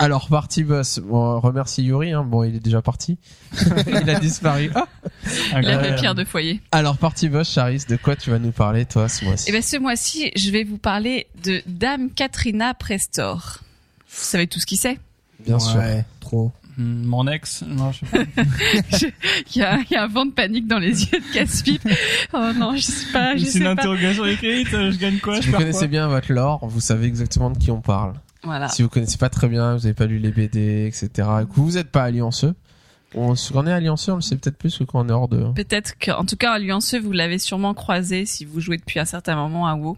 Alors 0.00 0.28
parti 0.28 0.64
boss. 0.64 0.98
Bon, 0.98 1.36
on 1.36 1.40
remercie 1.40 1.82
Yuri. 1.84 2.12
Hein. 2.12 2.24
Bon, 2.24 2.42
il 2.42 2.56
est 2.56 2.60
déjà 2.60 2.80
parti. 2.82 3.18
il 3.86 4.10
a 4.10 4.18
disparu. 4.18 4.70
Ah 4.74 4.86
Il 5.24 5.28
a 5.28 5.56
Incroyable. 5.58 5.84
fait 5.84 5.94
pierre 5.96 6.14
de 6.14 6.24
foyer. 6.24 6.60
Alors 6.72 6.96
parti 6.96 7.28
boss, 7.28 7.50
Charis, 7.52 7.84
de 7.88 7.96
quoi 7.96 8.16
tu 8.16 8.30
vas 8.30 8.38
nous 8.38 8.52
parler 8.52 8.86
toi 8.86 9.08
ce 9.08 9.24
mois-ci 9.24 9.48
Et 9.50 9.52
ben 9.52 9.62
ce 9.62 9.76
mois-ci, 9.76 10.30
je 10.36 10.50
vais 10.50 10.64
vous 10.64 10.78
parler 10.78 11.26
de 11.44 11.62
Dame 11.66 12.10
Katrina 12.10 12.72
Prestor. 12.74 13.58
Vous 14.08 14.24
savez 14.24 14.46
tout 14.46 14.58
ce 14.58 14.66
qui 14.66 14.76
c'est? 14.76 14.98
Bien 15.44 15.58
sûr. 15.58 15.80
Trop. 16.20 16.50
Hmm, 16.78 17.04
Mon 17.04 17.26
ex, 17.26 17.62
non, 17.66 17.92
je 17.92 17.98
sais 18.06 18.06
pas. 18.06 18.42
il 19.54 19.60
y, 19.60 19.62
a, 19.62 19.78
il 19.80 19.92
y 19.92 19.96
a 19.96 20.04
un 20.04 20.08
vent 20.08 20.24
de 20.24 20.30
panique 20.32 20.66
dans 20.66 20.78
les 20.78 21.02
yeux 21.04 21.18
de 21.18 21.34
Casse-Pipe. 21.34 21.82
Oh 22.32 22.52
non, 22.56 22.74
je 22.76 22.82
sais 22.82 23.12
pas, 23.12 23.36
je 23.36 23.44
C'est 23.44 23.58
une 23.58 23.64
pas. 23.64 23.70
interrogation 23.72 24.24
écrite, 24.24 24.68
je 24.70 24.96
gagne 24.96 25.18
quoi, 25.18 25.36
Si 25.36 25.42
je 25.42 25.46
vous 25.46 25.52
perds 25.52 25.60
connaissez 25.60 25.78
quoi? 25.80 25.86
bien 25.88 26.08
votre 26.08 26.32
lore, 26.32 26.66
vous 26.68 26.80
savez 26.80 27.06
exactement 27.06 27.50
de 27.50 27.58
qui 27.58 27.70
on 27.70 27.80
parle. 27.80 28.14
Voilà. 28.42 28.68
Si 28.68 28.82
vous 28.82 28.88
connaissez 28.88 29.18
pas 29.18 29.28
très 29.28 29.48
bien, 29.48 29.76
vous 29.76 29.86
avez 29.86 29.94
pas 29.94 30.06
lu 30.06 30.18
les 30.18 30.30
BD, 30.30 30.86
etc. 30.86 31.08
que 31.48 31.54
vous 31.54 31.72
n'êtes 31.72 31.90
pas 31.90 32.04
allianceux, 32.04 32.54
on, 33.14 33.34
quand 33.34 33.64
on 33.64 33.66
est 33.66 33.72
allianceux, 33.72 34.12
on 34.12 34.16
le 34.16 34.20
sait 34.20 34.36
peut-être 34.36 34.56
plus 34.56 34.78
que 34.78 34.84
quand 34.84 35.04
on 35.04 35.08
est 35.08 35.12
hors 35.12 35.28
de. 35.28 35.52
Peut-être 35.52 35.98
qu'en 35.98 36.24
tout 36.24 36.36
cas, 36.36 36.52
Allianceux, 36.52 37.00
vous 37.00 37.12
l'avez 37.12 37.38
sûrement 37.38 37.74
croisé 37.74 38.24
si 38.24 38.44
vous 38.44 38.60
jouez 38.60 38.76
depuis 38.76 39.00
un 39.00 39.04
certain 39.04 39.34
moment 39.34 39.66
à 39.66 39.74
WoW. 39.74 39.96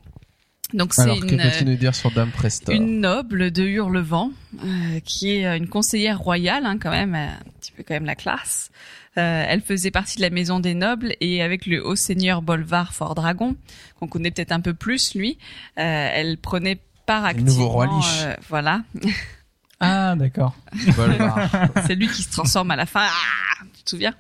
Donc 0.75 0.95
c'est 0.95 1.19
une, 1.19 1.39
euh, 1.39 1.77
dire 1.77 1.95
sur 1.95 2.11
Dame 2.13 2.31
Prestor 2.31 2.75
une 2.75 3.01
noble 3.01 3.51
de 3.51 3.63
Hurlevent 3.63 4.31
euh, 4.65 5.01
qui 5.05 5.37
est 5.37 5.47
euh, 5.47 5.57
une 5.59 5.69
conseillère 5.69 6.19
royale 6.19 6.65
hein, 6.65 6.79
quand 6.79 6.91
même 6.91 7.15
euh, 7.15 7.29
un 7.29 7.61
petit 7.61 7.73
peu 7.73 7.83
quand 7.83 7.93
même 7.93 8.07
la 8.07 8.15
classe 8.15 8.71
elle 9.15 9.61
faisait 9.61 9.91
partie 9.91 10.17
de 10.17 10.23
la 10.23 10.31
maison 10.31 10.59
des 10.59 10.73
nobles 10.73 11.15
et 11.21 11.43
avec 11.43 11.67
le 11.67 11.87
haut 11.87 11.97
seigneur 11.97 12.41
Bolvar 12.41 12.95
Fort 12.95 13.15
Dragon 13.15 13.55
qu'on 14.01 14.09
connaît 14.09 14.31
peut-être 14.31 14.53
un 14.53 14.61
peu 14.61 14.73
plus 14.73 15.15
lui 15.15 15.37
elle 15.77 16.39
prenait 16.39 16.79
part 17.07 17.23
Le 17.23 17.29
activement 17.29 17.51
nouveau 17.53 17.69
roi 17.69 17.87
Lich. 17.87 18.07
euh, 18.23 18.35
voilà 18.49 18.83
Ah, 19.85 20.15
d'accord. 20.17 20.55
C'est 21.87 21.97
lui 21.97 22.07
qui 22.07 22.23
se 22.23 22.31
transforme 22.31 22.71
à 22.71 22.77
la 22.77 22.87
fin 22.87 23.03
Ah 23.03 23.65
tu 23.75 23.83
te 23.83 23.91
souviens? 23.91 24.15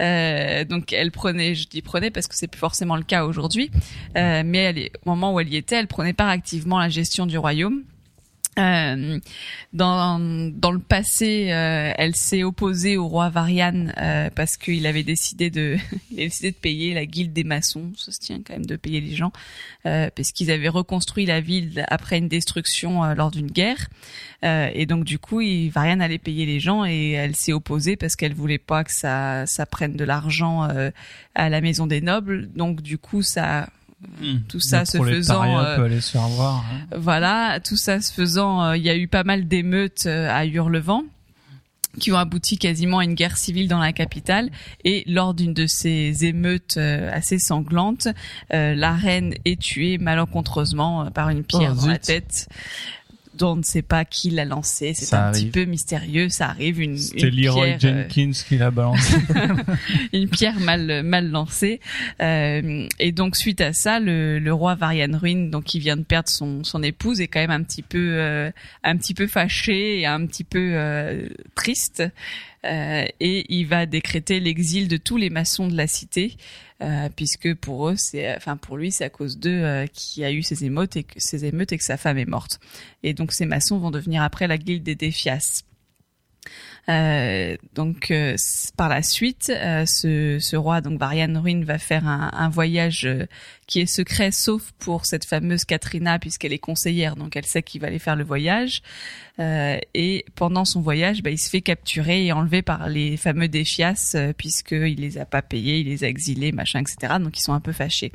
Euh, 0.00 0.64
donc 0.64 0.92
elle 0.92 1.10
prenait, 1.10 1.54
je 1.54 1.68
dis 1.68 1.82
prenait 1.82 2.10
parce 2.10 2.26
que 2.26 2.34
c'est 2.34 2.46
plus 2.46 2.58
forcément 2.58 2.96
le 2.96 3.02
cas 3.02 3.24
aujourd'hui, 3.24 3.70
euh, 4.16 4.42
mais 4.44 4.58
elle 4.58 4.90
au 5.04 5.10
moment 5.10 5.34
où 5.34 5.40
elle 5.40 5.48
y 5.48 5.56
était, 5.56 5.76
elle 5.76 5.86
prenait 5.88 6.12
part 6.12 6.28
activement 6.28 6.78
la 6.78 6.88
gestion 6.88 7.26
du 7.26 7.36
royaume. 7.38 7.82
Euh, 8.58 9.20
dans, 9.72 10.18
dans 10.52 10.72
le 10.72 10.80
passé, 10.80 11.52
euh, 11.52 11.92
elle 11.96 12.16
s'est 12.16 12.42
opposée 12.42 12.96
au 12.96 13.06
roi 13.06 13.28
Varian 13.28 13.86
euh, 13.96 14.28
parce 14.34 14.56
qu'il 14.56 14.86
avait 14.86 15.04
décidé 15.04 15.50
de, 15.50 15.76
il 16.10 16.20
a 16.20 16.24
décidé 16.24 16.50
de 16.50 16.56
payer 16.56 16.92
la 16.92 17.06
guilde 17.06 17.32
des 17.32 17.44
maçons. 17.44 17.92
Ça 17.96 18.10
se 18.10 18.18
tient 18.18 18.40
quand 18.44 18.54
même 18.54 18.66
de 18.66 18.74
payer 18.74 19.00
les 19.00 19.14
gens, 19.14 19.30
euh, 19.86 20.10
parce 20.14 20.32
qu'ils 20.32 20.50
avaient 20.50 20.68
reconstruit 20.68 21.26
la 21.26 21.40
ville 21.40 21.84
après 21.88 22.18
une 22.18 22.26
destruction 22.26 23.04
euh, 23.04 23.14
lors 23.14 23.30
d'une 23.30 23.50
guerre. 23.50 23.88
Et 24.42 24.86
donc 24.86 25.04
du 25.04 25.18
coup, 25.18 25.42
il, 25.42 25.68
Varian 25.68 26.00
allait 26.00 26.16
payer 26.16 26.46
les 26.46 26.60
gens 26.60 26.86
et 26.86 27.10
elle 27.10 27.36
s'est 27.36 27.52
opposée 27.52 27.96
parce 27.96 28.16
qu'elle 28.16 28.32
voulait 28.32 28.56
pas 28.56 28.84
que 28.84 28.92
ça, 28.92 29.44
ça 29.46 29.66
prenne 29.66 29.96
de 29.96 30.04
l'argent 30.04 30.66
à 31.34 31.48
la 31.50 31.60
maison 31.60 31.86
des 31.86 32.00
nobles. 32.00 32.48
Donc 32.54 32.80
du 32.80 32.96
coup, 32.96 33.20
ça 33.20 33.68
Hmm. 34.20 34.38
Tout 34.48 34.60
ça 34.60 34.84
se 34.84 34.96
faisant, 35.02 35.58
euh, 35.58 35.76
peut 35.76 35.84
aller 35.84 36.00
se 36.00 36.12
faire 36.12 36.26
voir. 36.28 36.64
hein. 36.72 36.86
voilà, 36.96 37.60
tout 37.60 37.76
ça 37.76 38.00
se 38.00 38.12
faisant, 38.12 38.62
euh, 38.62 38.76
il 38.76 38.82
y 38.82 38.88
a 38.90 38.96
eu 38.96 39.08
pas 39.08 39.24
mal 39.24 39.46
d'émeutes 39.46 40.06
euh, 40.06 40.30
à 40.30 40.46
Hurlevent 40.46 41.04
qui 41.98 42.12
ont 42.12 42.16
abouti 42.16 42.56
quasiment 42.56 42.98
à 43.00 43.04
une 43.04 43.14
guerre 43.14 43.36
civile 43.36 43.66
dans 43.66 43.80
la 43.80 43.92
capitale. 43.92 44.50
Et 44.84 45.02
lors 45.08 45.34
d'une 45.34 45.52
de 45.52 45.66
ces 45.66 46.24
émeutes 46.24 46.76
assez 46.76 47.38
sanglantes, 47.40 48.06
euh, 48.54 48.74
la 48.76 48.92
reine 48.94 49.34
est 49.44 49.60
tuée 49.60 49.98
malencontreusement 49.98 51.10
par 51.10 51.30
une 51.30 51.42
pierre 51.42 51.74
Oh, 51.76 51.80
dans 51.80 51.88
la 51.88 51.98
tête 51.98 52.48
dont 53.40 53.52
on 53.52 53.56
ne 53.56 53.62
sait 53.62 53.82
pas 53.82 54.04
qui 54.04 54.30
l'a 54.30 54.44
lancée. 54.44 54.92
C'est 54.94 55.14
un 55.16 55.32
petit 55.32 55.46
peu 55.46 55.64
mystérieux. 55.64 56.28
Ça 56.28 56.50
arrive 56.50 56.80
une, 56.80 56.96
C'était 56.96 57.28
une 57.28 57.42
Leroy 57.42 57.76
pierre, 57.78 57.96
euh, 57.96 58.02
Jenkins 58.08 58.42
qui 58.46 58.58
l'a 58.58 58.70
balancé. 58.70 59.16
une 60.12 60.28
pierre 60.28 60.60
mal 60.60 61.02
mal 61.02 61.30
lancée 61.30 61.80
Euh, 62.20 62.86
et 62.98 63.12
donc 63.12 63.36
suite 63.36 63.60
à 63.60 63.72
ça 63.72 63.98
le, 63.98 64.38
le 64.38 64.52
roi 64.52 64.74
Varian 64.74 65.16
Ruin 65.18 65.48
donc 65.50 65.64
qui 65.64 65.78
vient 65.78 65.96
de 65.96 66.02
perdre 66.02 66.28
son 66.28 66.64
son 66.64 66.82
épouse 66.82 67.20
est 67.20 67.28
quand 67.28 67.40
même 67.40 67.50
un 67.50 67.62
petit 67.62 67.82
peu 67.82 68.14
euh, 68.18 68.50
un 68.84 68.96
petit 68.96 69.14
peu 69.14 69.26
fâché 69.26 70.00
et 70.00 70.06
un 70.06 70.26
petit 70.26 70.44
peu 70.44 70.72
euh, 70.74 71.28
triste 71.54 72.02
Euh, 72.66 73.06
et 73.20 73.46
il 73.54 73.66
va 73.66 73.86
décréter 73.86 74.38
l'exil 74.38 74.86
de 74.86 74.98
tous 74.98 75.16
les 75.16 75.30
maçons 75.30 75.66
de 75.66 75.74
la 75.74 75.86
cité 75.86 76.36
euh, 76.82 77.08
puisque 77.08 77.54
pour 77.54 77.88
eux 77.88 77.94
c'est 77.96 78.36
enfin 78.36 78.58
pour 78.58 78.76
lui 78.76 78.92
c'est 78.92 79.04
à 79.04 79.08
cause 79.08 79.38
d'eux 79.38 79.62
euh, 79.64 79.86
qu'il 79.86 80.24
a 80.24 80.30
eu 80.30 80.42
ces 80.42 80.62
émeutes 80.66 80.94
et 80.94 81.04
que 81.04 81.18
émeutes 81.42 81.72
et 81.72 81.78
que 81.78 81.84
sa 81.84 81.96
femme 81.96 82.18
est 82.18 82.28
morte. 82.28 82.60
Et 83.02 83.14
donc 83.14 83.32
ces 83.32 83.46
maçons 83.46 83.78
vont 83.78 83.90
devenir 83.90 84.22
après 84.22 84.46
la 84.46 84.58
guilde 84.58 84.82
des 84.82 84.94
défias 84.94 85.62
donc 87.74 88.10
euh, 88.10 88.36
par 88.76 88.88
la 88.88 89.02
suite, 89.02 89.52
euh, 89.54 89.84
ce, 89.86 90.38
ce 90.40 90.56
roi 90.56 90.80
donc 90.80 90.98
Varian 90.98 91.40
Ruin 91.40 91.62
va 91.64 91.78
faire 91.78 92.06
un, 92.06 92.30
un 92.32 92.48
voyage 92.48 93.06
euh, 93.06 93.26
qui 93.66 93.80
est 93.80 93.86
secret, 93.86 94.32
sauf 94.32 94.72
pour 94.78 95.06
cette 95.06 95.24
fameuse 95.24 95.64
Katrina 95.64 96.18
puisqu'elle 96.18 96.52
est 96.52 96.58
conseillère, 96.58 97.16
donc 97.16 97.36
elle 97.36 97.46
sait 97.46 97.62
qu'il 97.62 97.80
va 97.80 97.86
aller 97.88 97.98
faire 97.98 98.16
le 98.16 98.24
voyage. 98.24 98.82
Euh, 99.38 99.78
et 99.94 100.24
pendant 100.34 100.64
son 100.64 100.80
voyage, 100.80 101.22
bah, 101.22 101.30
il 101.30 101.38
se 101.38 101.48
fait 101.48 101.60
capturer 101.60 102.26
et 102.26 102.32
enlever 102.32 102.62
par 102.62 102.88
les 102.88 103.16
fameux 103.16 103.48
défias 103.48 104.12
euh, 104.14 104.32
puisqu'il 104.32 105.00
les 105.00 105.18
a 105.18 105.24
pas 105.24 105.42
payés, 105.42 105.80
il 105.80 105.86
les 105.86 106.04
a 106.04 106.08
exilés, 106.08 106.52
machin, 106.52 106.80
etc. 106.80 107.14
Donc 107.20 107.38
ils 107.38 107.42
sont 107.42 107.52
un 107.52 107.60
peu 107.60 107.72
fâchés. 107.72 108.12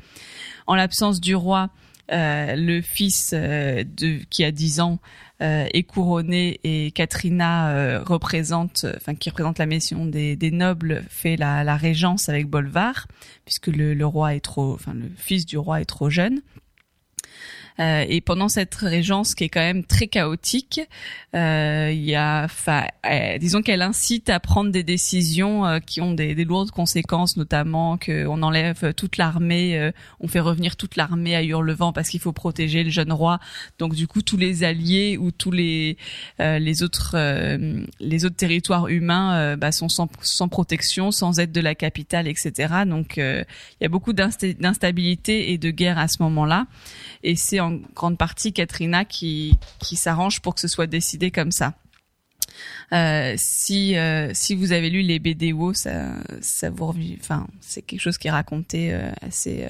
En 0.67 0.75
l'absence 0.75 1.21
du 1.21 1.35
roi, 1.35 1.69
euh, 2.11 2.55
le 2.55 2.81
fils 2.81 3.31
euh, 3.33 3.83
de 3.83 4.19
qui 4.29 4.43
a 4.43 4.51
10 4.51 4.79
ans 4.79 4.99
euh, 4.99 5.24
est 5.41 5.83
couronné 5.83 6.59
et 6.63 6.91
Katrina 6.91 7.69
euh, 7.71 8.03
représente, 8.03 8.85
euh, 8.85 8.93
enfin 8.95 9.15
qui 9.15 9.29
représente 9.29 9.59
la 9.59 9.65
mission 9.65 10.05
des, 10.05 10.35
des 10.35 10.51
nobles, 10.51 11.03
fait 11.09 11.35
la, 11.35 11.63
la 11.63 11.75
régence 11.75 12.29
avec 12.29 12.47
Bolvar, 12.47 13.07
puisque 13.43 13.67
le, 13.67 13.93
le 13.93 14.05
roi 14.05 14.35
est 14.35 14.39
trop, 14.39 14.73
enfin 14.73 14.93
le 14.93 15.11
fils 15.17 15.45
du 15.45 15.57
roi 15.57 15.81
est 15.81 15.85
trop 15.85 16.09
jeune. 16.09 16.41
Euh, 17.79 18.05
et 18.07 18.21
pendant 18.21 18.47
cette 18.47 18.75
régence 18.75 19.35
qui 19.35 19.43
est 19.43 19.49
quand 19.49 19.59
même 19.59 19.83
très 19.83 20.07
chaotique, 20.07 20.79
euh, 21.35 21.91
il 21.91 22.03
y 22.03 22.15
a, 22.15 22.47
euh, 22.67 23.37
disons 23.37 23.61
qu'elle 23.61 23.81
incite 23.81 24.29
à 24.29 24.39
prendre 24.39 24.71
des 24.71 24.83
décisions 24.83 25.65
euh, 25.65 25.79
qui 25.79 25.99
ont 25.99 26.13
des, 26.13 26.35
des 26.35 26.45
lourdes 26.45 26.71
conséquences, 26.71 27.35
notamment 27.35 27.97
qu'on 27.97 28.41
enlève 28.43 28.93
toute 28.93 29.17
l'armée, 29.17 29.91
on 30.19 30.27
fait 30.27 30.39
revenir 30.39 30.75
toute 30.77 30.95
l'armée 30.95 31.35
à 31.35 31.43
Hurlevent 31.43 31.91
parce 31.91 32.09
qu'il 32.09 32.19
faut 32.19 32.31
protéger 32.31 32.83
le 32.83 32.89
jeune 32.89 33.11
roi. 33.11 33.39
Donc 33.79 33.93
du 33.93 34.07
coup, 34.07 34.21
tous 34.21 34.37
les 34.37 34.63
alliés 34.63 35.17
ou 35.17 35.31
tous 35.31 35.51
les 35.51 35.97
les 36.39 36.83
autres 36.83 37.15
les 37.99 38.25
autres 38.25 38.35
territoires 38.35 38.87
humains 38.87 39.55
bah, 39.57 39.71
sont 39.71 39.89
sans, 39.89 40.07
sans 40.21 40.47
protection, 40.47 41.11
sans 41.11 41.39
aide 41.39 41.51
de 41.51 41.61
la 41.61 41.75
capitale, 41.75 42.27
etc. 42.27 42.51
Donc 42.85 43.17
il 43.17 43.45
y 43.81 43.85
a 43.85 43.89
beaucoup 43.89 44.13
d'insta- 44.13 44.53
d'instabilité 44.53 45.51
et 45.51 45.57
de 45.57 45.69
guerre 45.71 45.97
à 45.97 46.07
ce 46.07 46.21
moment-là. 46.23 46.67
Et 47.23 47.35
c'est 47.35 47.59
en 47.65 47.79
grande 47.93 48.17
partie 48.17 48.53
Katrina 48.53 49.05
qui, 49.05 49.57
qui 49.79 49.95
s'arrange 49.95 50.41
pour 50.41 50.55
que 50.55 50.61
ce 50.61 50.67
soit 50.67 50.87
décidé 50.87 51.31
comme 51.31 51.51
ça. 51.51 51.73
Euh, 52.93 53.33
si 53.37 53.97
euh, 53.97 54.31
si 54.33 54.55
vous 54.55 54.71
avez 54.71 54.89
lu 54.89 55.01
les 55.01 55.19
BDO, 55.19 55.73
ça 55.73 56.13
ça 56.41 56.69
vous 56.69 56.93
enfin 57.19 57.47
c'est 57.59 57.81
quelque 57.81 57.99
chose 58.01 58.17
qui 58.17 58.27
est 58.27 58.31
raconté 58.31 58.93
euh, 58.93 59.11
assez 59.21 59.67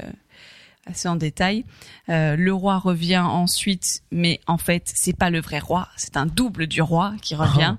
assez 0.85 1.07
en 1.07 1.15
détail. 1.15 1.65
Euh, 2.09 2.35
le 2.35 2.53
roi 2.53 2.77
revient 2.77 3.17
ensuite, 3.17 4.03
mais 4.11 4.39
en 4.47 4.57
fait, 4.57 4.91
c'est 4.93 5.17
pas 5.17 5.29
le 5.29 5.41
vrai 5.41 5.59
roi, 5.59 5.87
c'est 5.95 6.17
un 6.17 6.25
double 6.25 6.67
du 6.67 6.81
roi 6.81 7.13
qui 7.21 7.35
revient. 7.35 7.75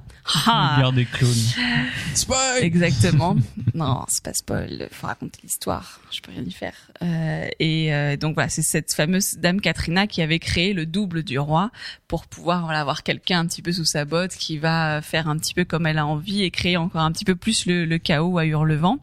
Ah. 0.47 0.77
Guerre 0.78 0.93
des 0.93 1.05
clones. 1.05 1.31
Spoil 2.15 2.62
Exactement. 2.62 3.37
non, 3.74 4.05
c'est 4.09 4.24
pas 4.24 4.35
spoil. 4.35 4.89
Faut 4.91 5.07
raconter 5.07 5.39
l'histoire. 5.45 6.01
Je 6.11 6.20
peux 6.20 6.33
rien 6.33 6.43
y 6.43 6.51
faire. 6.51 6.74
Euh, 7.03 7.49
et 7.61 7.95
euh, 7.95 8.16
donc 8.16 8.35
voilà, 8.35 8.49
c'est 8.49 8.62
cette 8.62 8.93
fameuse 8.93 9.35
dame 9.35 9.61
Katrina 9.61 10.09
qui 10.09 10.23
avait 10.23 10.41
créé 10.41 10.73
le 10.73 10.85
double 10.85 11.23
du 11.23 11.39
roi 11.39 11.70
pour 12.09 12.27
pouvoir 12.27 12.65
voilà, 12.65 12.81
avoir 12.81 13.05
quelqu'un 13.05 13.41
un 13.41 13.47
petit 13.47 13.62
peu 13.62 13.70
sous 13.73 13.85
sa 13.85 14.05
botte 14.05 14.33
qui 14.33 14.59
va 14.59 15.01
faire 15.01 15.28
un 15.28 15.39
petit 15.39 15.55
peu 15.55 15.65
comme 15.65 15.87
elle 15.87 15.99
a 15.99 16.07
envie 16.07 16.43
et 16.43 16.51
créer 16.51 16.77
encore 16.77 17.03
un 17.03 17.12
petit 17.12 17.24
peu 17.24 17.37
plus 17.37 17.66
le, 17.66 17.85
le 17.85 17.99
chaos 17.99 18.39
à 18.39 18.45
Hurlevent. 18.45 18.99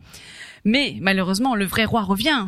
Mais 0.66 0.98
malheureusement, 1.00 1.56
le 1.56 1.66
vrai 1.66 1.86
roi 1.86 2.04
revient. 2.04 2.48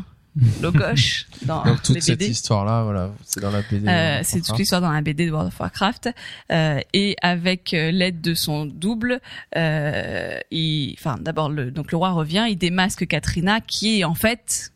Le 0.62 0.70
gauche 0.72 1.28
dans 1.44 1.64
Donc 1.64 1.82
toute 1.82 1.96
les 1.96 2.02
cette 2.02 2.20
BD. 2.20 2.32
histoire-là, 2.32 2.84
voilà, 2.84 3.12
c'est 3.24 3.40
dans 3.40 3.52
la 3.52 3.62
BD. 3.62 3.88
Euh, 3.88 4.20
c'est 4.24 4.42
toute 4.42 4.58
l'histoire 4.58 4.82
dans 4.82 4.92
la 4.92 5.02
BD 5.02 5.28
de 5.28 5.32
World 5.32 5.48
of 5.48 5.60
Warcraft 5.60 6.10
euh, 6.52 6.80
et 6.94 7.16
avec 7.22 7.74
euh, 7.74 7.92
l'aide 7.92 8.20
de 8.20 8.34
son 8.34 8.66
double, 8.66 9.22
euh, 9.56 10.38
il, 10.52 10.96
enfin 11.00 11.18
d'abord 11.22 11.50
le 11.50 11.72
donc 11.72 11.92
le 11.92 11.98
roi 11.98 12.12
revient, 12.12 12.48
il 12.50 12.58
démasque 12.58 13.08
Katrina 13.08 13.62
qui 13.62 14.02
est 14.02 14.04
en 14.04 14.16
fait 14.16 14.72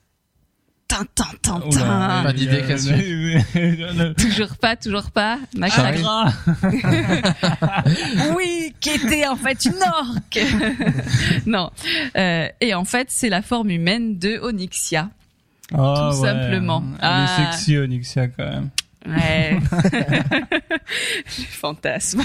Tintin. 0.90 1.26
Pas 1.44 2.34
d'idée, 2.34 2.64
euh, 3.56 4.14
Toujours 4.15 4.57
pas, 4.57 4.76
toujours 4.76 5.11
pas. 5.11 5.38
Gras. 5.56 6.34
oui, 8.36 8.73
qui 8.80 8.90
était 8.90 9.27
en 9.27 9.36
fait 9.36 9.65
une 9.65 9.77
orque. 9.84 10.40
non. 11.45 11.69
Euh, 12.18 12.48
et 12.60 12.73
en 12.73 12.86
fait, 12.86 13.07
c'est 13.11 13.30
la 13.30 13.44
forme 13.44 13.69
humaine 13.69 14.18
de 14.18 14.40
Onyxia. 14.40 15.10
Ah, 15.73 16.09
Tout 16.11 16.21
ouais. 16.21 16.27
simplement. 16.27 16.83
Elle 16.93 16.97
Ah. 17.01 17.25
est 17.25 17.51
sexy, 17.51 17.77
Onyxia, 17.77 18.27
quand 18.27 18.45
même. 18.49 18.69
Ouais. 19.07 19.57
Fantasme. 21.49 22.21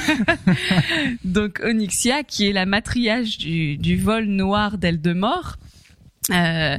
Donc 1.25 1.61
Onyxia, 1.65 2.23
qui 2.23 2.49
est 2.49 2.53
la 2.53 2.67
matriarche 2.67 3.39
du, 3.39 3.77
du 3.77 3.97
vol 3.97 4.25
noir 4.27 4.79
d'Eldemort, 4.79 5.57
euh, 6.31 6.79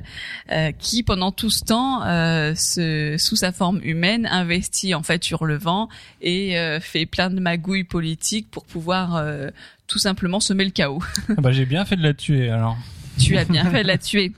euh, 0.51 0.71
qui 0.79 1.03
pendant 1.03 1.31
tout 1.31 1.49
ce 1.51 1.63
temps, 1.63 2.03
euh, 2.03 2.53
se- 2.55 3.15
sous 3.19 3.35
sa 3.35 3.51
forme 3.51 3.79
humaine, 3.83 4.27
investit 4.29 4.95
en 4.95 5.03
fait 5.03 5.29
Hurlevent 5.29 5.87
et 6.21 6.57
euh, 6.57 6.79
fait 6.79 7.05
plein 7.05 7.29
de 7.29 7.39
magouilles 7.39 7.83
politiques 7.83 8.49
pour 8.49 8.65
pouvoir 8.65 9.15
euh, 9.15 9.49
tout 9.87 9.99
simplement 9.99 10.39
semer 10.39 10.65
le 10.65 10.71
chaos. 10.71 11.01
Ah 11.29 11.41
bah, 11.41 11.51
j'ai 11.51 11.65
bien 11.65 11.85
fait 11.85 11.95
de 11.95 12.03
la 12.03 12.13
tuer, 12.15 12.49
alors. 12.49 12.75
Tu 13.17 13.37
as 13.37 13.45
bien 13.45 13.69
fait 13.69 13.83
de 13.83 13.87
la 13.87 13.97
tuer. 13.97 14.31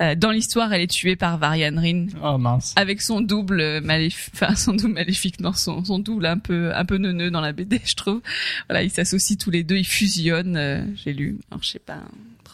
Euh, 0.00 0.14
dans 0.14 0.30
l'histoire, 0.30 0.72
elle 0.72 0.80
est 0.80 0.90
tuée 0.90 1.16
par 1.16 1.36
Varian 1.38 1.74
Rin 1.76 2.06
Oh, 2.22 2.38
mince. 2.38 2.72
avec 2.76 3.02
son 3.02 3.20
double 3.20 3.80
maléfique, 3.82 4.32
enfin 4.34 4.54
son 4.54 4.72
double 4.72 4.94
maléfique, 4.94 5.40
non, 5.40 5.52
son, 5.52 5.84
son 5.84 5.98
double 5.98 6.26
un 6.26 6.38
peu 6.38 6.74
un 6.74 6.84
peu 6.84 6.96
neuneux 6.96 7.30
dans 7.30 7.40
la 7.42 7.52
BD, 7.52 7.80
je 7.84 7.94
trouve. 7.94 8.20
Voilà, 8.68 8.82
ils 8.82 8.90
s'associent 8.90 9.36
tous 9.38 9.50
les 9.50 9.62
deux, 9.62 9.76
ils 9.76 9.86
fusionnent. 9.86 10.56
euh, 10.56 10.82
J'ai 11.04 11.12
lu, 11.12 11.38
alors 11.50 11.62
je 11.62 11.68
sais 11.68 11.78
pas 11.78 12.00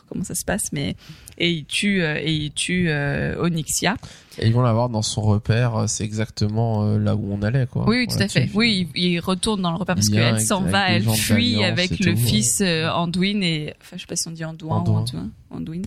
comment 0.09 0.24
ça 0.24 0.35
se 0.35 0.44
passe, 0.44 0.73
mais 0.73 0.97
et 1.39 1.51
ils 1.51 1.64
tuent 1.64 2.02
euh, 2.02 2.18
et 2.20 2.32
ils 2.32 2.52
tuent 2.52 2.89
euh, 2.89 3.43
Onyxia. 3.43 3.97
Et 4.39 4.47
ils 4.47 4.52
vont 4.52 4.62
l'avoir 4.62 4.89
dans 4.89 5.02
son 5.02 5.23
repère, 5.23 5.77
euh, 5.77 5.86
c'est 5.86 6.05
exactement 6.05 6.85
là 6.98 7.16
où 7.16 7.32
on 7.32 7.43
allait, 7.43 7.66
quoi. 7.66 7.85
Oui, 7.86 7.98
oui, 8.01 8.06
tout 8.06 8.23
à 8.23 8.28
fait. 8.28 8.51
Oui, 8.55 8.89
il, 8.94 9.02
il 9.02 9.20
retourne 9.20 9.62
dans 9.62 9.70
le 9.70 9.78
repère 9.78 9.94
parce 9.94 10.09
Il 10.09 10.14
qu'elle 10.14 10.40
s'en 10.40 10.60
va, 10.60 10.90
elle 10.90 11.09
fuit 11.09 11.62
avec 11.64 11.98
le 12.01 12.14
tout, 12.14 12.20
fils 12.20 12.60
euh, 12.60 12.89
Anduin 12.90 13.40
et 13.40 13.74
enfin 13.81 13.97
je 13.97 14.02
sais 14.02 14.06
pas 14.06 14.16
si 14.16 14.28
on 14.28 14.32
dit 14.32 14.44
Anduin 14.44 14.68
ou 14.68 14.73
Anduin. 14.73 15.01
Anduin, 15.01 15.31
Anduin, 15.51 15.82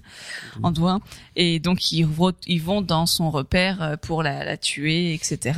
Anduin. 0.64 1.02
Et 1.36 1.60
donc 1.60 1.92
ils, 1.92 2.06
vont 2.06 2.82
dans 2.82 3.06
son 3.06 3.30
repère 3.30 3.98
pour 4.02 4.24
la, 4.24 4.44
la 4.44 4.58
tuer, 4.58 5.14
etc. 5.14 5.54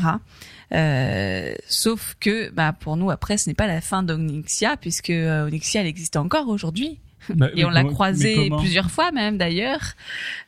Euh, 0.74 1.54
sauf 1.68 2.16
que 2.20 2.50
bah 2.52 2.72
pour 2.72 2.96
nous 2.96 3.12
après 3.12 3.38
ce 3.38 3.50
n'est 3.50 3.54
pas 3.54 3.68
la 3.68 3.82
fin 3.82 4.04
d'Onyxia 4.04 4.78
puisque 4.78 5.10
Onyxia 5.12 5.82
elle 5.82 5.88
existe 5.88 6.16
encore 6.16 6.48
aujourd'hui 6.48 6.98
Bah, 7.30 7.50
et 7.56 7.66
on 7.66 7.70
l'a 7.70 7.84
comment 7.84 8.58
plusieurs 8.60 8.90
fois 8.92 9.12
même 9.12 9.38
d'ailleurs. 9.38 9.94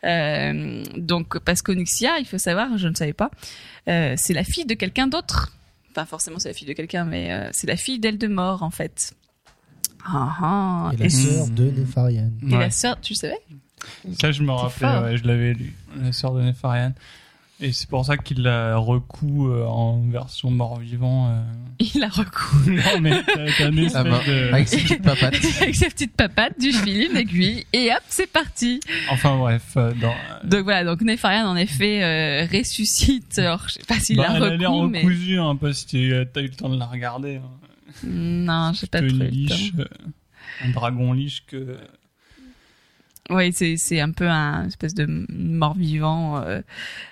Euh, 0.03 0.83
donc 0.97 1.39
parce 1.39 1.61
qu'Onyxia, 1.61 2.19
il 2.19 2.25
faut 2.25 2.37
savoir, 2.37 2.77
je 2.77 2.87
ne 2.87 2.95
savais 2.95 3.13
pas, 3.13 3.31
euh, 3.87 4.13
c'est 4.17 4.33
la 4.33 4.43
fille 4.43 4.65
de 4.65 4.73
quelqu'un 4.73 5.07
d'autre. 5.07 5.51
Pas 5.93 6.05
forcément 6.05 6.39
c'est 6.39 6.49
la 6.49 6.53
fille 6.55 6.67
de 6.67 6.73
quelqu'un, 6.73 7.05
mais 7.05 7.31
euh, 7.31 7.49
c'est 7.51 7.67
la 7.67 7.75
fille 7.77 7.99
d'Eldemort 7.99 8.63
en 8.63 8.71
fait. 8.71 9.13
Ah, 10.05 10.35
ah. 10.41 10.91
Et 10.93 10.97
la 10.97 11.05
Et, 11.05 11.09
sœur 11.09 11.47
de 11.47 11.71
Nefarian. 11.71 12.31
et 12.41 12.53
Ouais. 12.53 12.59
la 12.59 12.71
sœur, 12.71 12.99
tu 12.99 13.13
le 13.13 13.17
savais? 13.17 13.39
Ça, 14.19 14.31
je 14.31 14.43
me 14.43 14.51
rappelais, 14.51 14.87
ouais, 14.99 15.17
je 15.17 15.25
l'avais 15.25 15.53
lu. 15.53 15.73
La 16.01 16.11
sœur 16.11 16.33
de 16.33 16.41
Nefarian. 16.41 16.93
Et 17.63 17.71
c'est 17.71 17.87
pour 17.89 18.05
ça 18.05 18.17
qu'il 18.17 18.41
la 18.43 18.75
recoue 18.75 19.49
euh, 19.49 19.65
en 19.65 20.01
version 20.09 20.51
mort-vivant. 20.51 21.29
euh. 21.29 21.41
Il 21.79 22.01
la 22.01 22.09
recoue 22.09 22.57
non, 22.69 22.99
mais 23.01 23.23
t'as 23.23 23.45
t'as 23.57 23.69
une 23.71 23.89
Ah 23.95 24.03
bah, 24.03 24.21
de... 24.27 24.53
avec 24.53 24.67
ses 24.67 24.77
petites 24.81 25.01
papates. 25.01 25.35
avec 25.61 25.75
ses 25.75 25.87
petites 25.89 26.15
papates, 26.15 26.59
du 26.59 26.71
fil, 26.73 27.09
une 27.09 27.17
aiguille, 27.17 27.65
et 27.73 27.89
hop, 27.91 28.03
c'est 28.09 28.31
parti. 28.31 28.79
Enfin 29.09 29.37
bref, 29.37 29.63
euh, 29.77 29.93
dans... 29.93 30.13
Donc 30.43 30.63
voilà, 30.65 30.83
donc 30.83 31.01
Nefarian 31.01 31.47
en 31.47 31.55
effet 31.55 32.03
euh, 32.03 32.45
ressuscite. 32.51 33.39
Alors 33.39 33.63
je 33.67 33.73
sais 33.75 33.83
pas 33.87 33.95
s'il 33.95 34.17
Bah, 34.17 34.27
la 34.29 34.35
elle 34.37 34.43
a 34.43 34.55
l'air 34.57 34.71
recoue, 34.71 34.89
mais 34.89 35.01
recousue, 35.01 35.39
hein, 35.39 35.55
parce 35.55 35.85
que 35.85 36.23
t'as 36.25 36.41
eu 36.41 36.47
le 36.47 36.55
temps 36.55 36.69
de 36.69 36.77
la 36.77 36.85
regarder. 36.85 37.37
Hein. 37.37 37.49
non, 38.03 38.73
j'ai 38.73 38.87
pas 38.87 38.99
Plutôt 38.99 39.19
trop 39.19 39.25
une 39.25 39.33
eu 39.33 39.43
le 39.43 39.47
temps. 39.49 39.55
liche, 39.55 39.71
euh, 39.79 39.85
un 40.65 40.69
dragon 40.69 41.13
liche 41.13 41.45
que... 41.47 41.77
Oui, 43.29 43.53
c'est 43.53 43.77
c'est 43.77 44.01
un 44.01 44.11
peu 44.11 44.27
un 44.27 44.67
espèce 44.67 44.93
de 44.93 45.05
mort-vivant. 45.29 46.41
euh, 46.43 46.61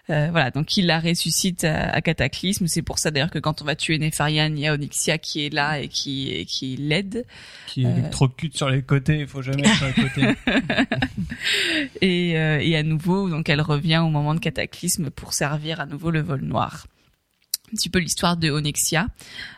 euh, 0.10 0.28
voilà, 0.32 0.52
donc 0.52 0.76
il 0.76 0.86
la 0.86 1.00
ressuscite 1.00 1.64
à, 1.64 1.90
à 1.90 2.02
Cataclysme. 2.02 2.68
C'est 2.68 2.82
pour 2.82 3.00
ça 3.00 3.12
d'ailleurs 3.12 3.32
que 3.32 3.40
quand 3.40 3.62
on 3.62 3.66
va 3.66 3.76
tuer 3.76 3.98
Nefarian, 3.98 4.48
il 4.54 4.60
y 4.60 4.68
a 4.68 4.74
Onyxia 4.74 5.18
qui 5.18 5.46
est 5.46 5.54
là 5.54 5.80
et 5.80 5.88
qui 5.88 6.30
et 6.32 6.44
qui 6.46 6.76
l'aide. 6.76 7.26
qui 7.66 7.86
Euh. 7.86 7.92
électrocute 7.92 8.58
sur 8.58 8.70
les 8.70 8.82
côtés, 8.82 9.20
il 9.20 9.28
faut 9.28 9.42
jamais 9.42 9.62
être 9.66 9.76
sur 9.78 9.88
les 9.88 9.94
côtés. 9.94 10.36
Et, 12.02 12.38
euh, 12.38 12.60
et 12.62 12.76
à 12.76 12.84
nouveau, 12.84 13.30
donc 13.30 13.50
elle 13.50 13.62
revient 13.62 13.98
au 14.00 14.10
moment 14.10 14.34
de 14.36 14.40
Cataclysme 14.40 15.10
pour 15.10 15.34
servir 15.34 15.80
à 15.80 15.86
nouveau 15.86 16.12
le 16.12 16.22
vol 16.22 16.42
noir. 16.42 16.88
Un 17.72 17.76
petit 17.76 17.90
peu 17.90 18.00
l'histoire 18.00 18.36
de 18.38 18.50
Onyxia. 18.52 19.08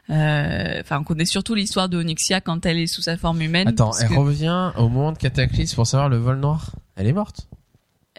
Euh, 0.09 0.79
Enfin, 0.81 0.99
on 0.99 1.03
connaît 1.03 1.25
surtout 1.25 1.55
l'histoire 1.55 1.89
de 1.89 1.97
Onyxia 1.97 2.41
quand 2.41 2.65
elle 2.65 2.77
est 2.77 2.87
sous 2.87 3.01
sa 3.01 3.17
forme 3.17 3.41
humaine. 3.41 3.67
Attends, 3.67 3.91
elle 3.99 4.09
que 4.09 4.13
revient 4.13 4.71
au 4.77 4.87
moment 4.89 5.11
de 5.11 5.17
Cataclysme 5.17 5.75
pour 5.75 5.87
savoir 5.87 6.09
le 6.09 6.17
vol 6.17 6.39
noir. 6.39 6.71
Elle 6.95 7.07
est 7.07 7.13
morte. 7.13 7.47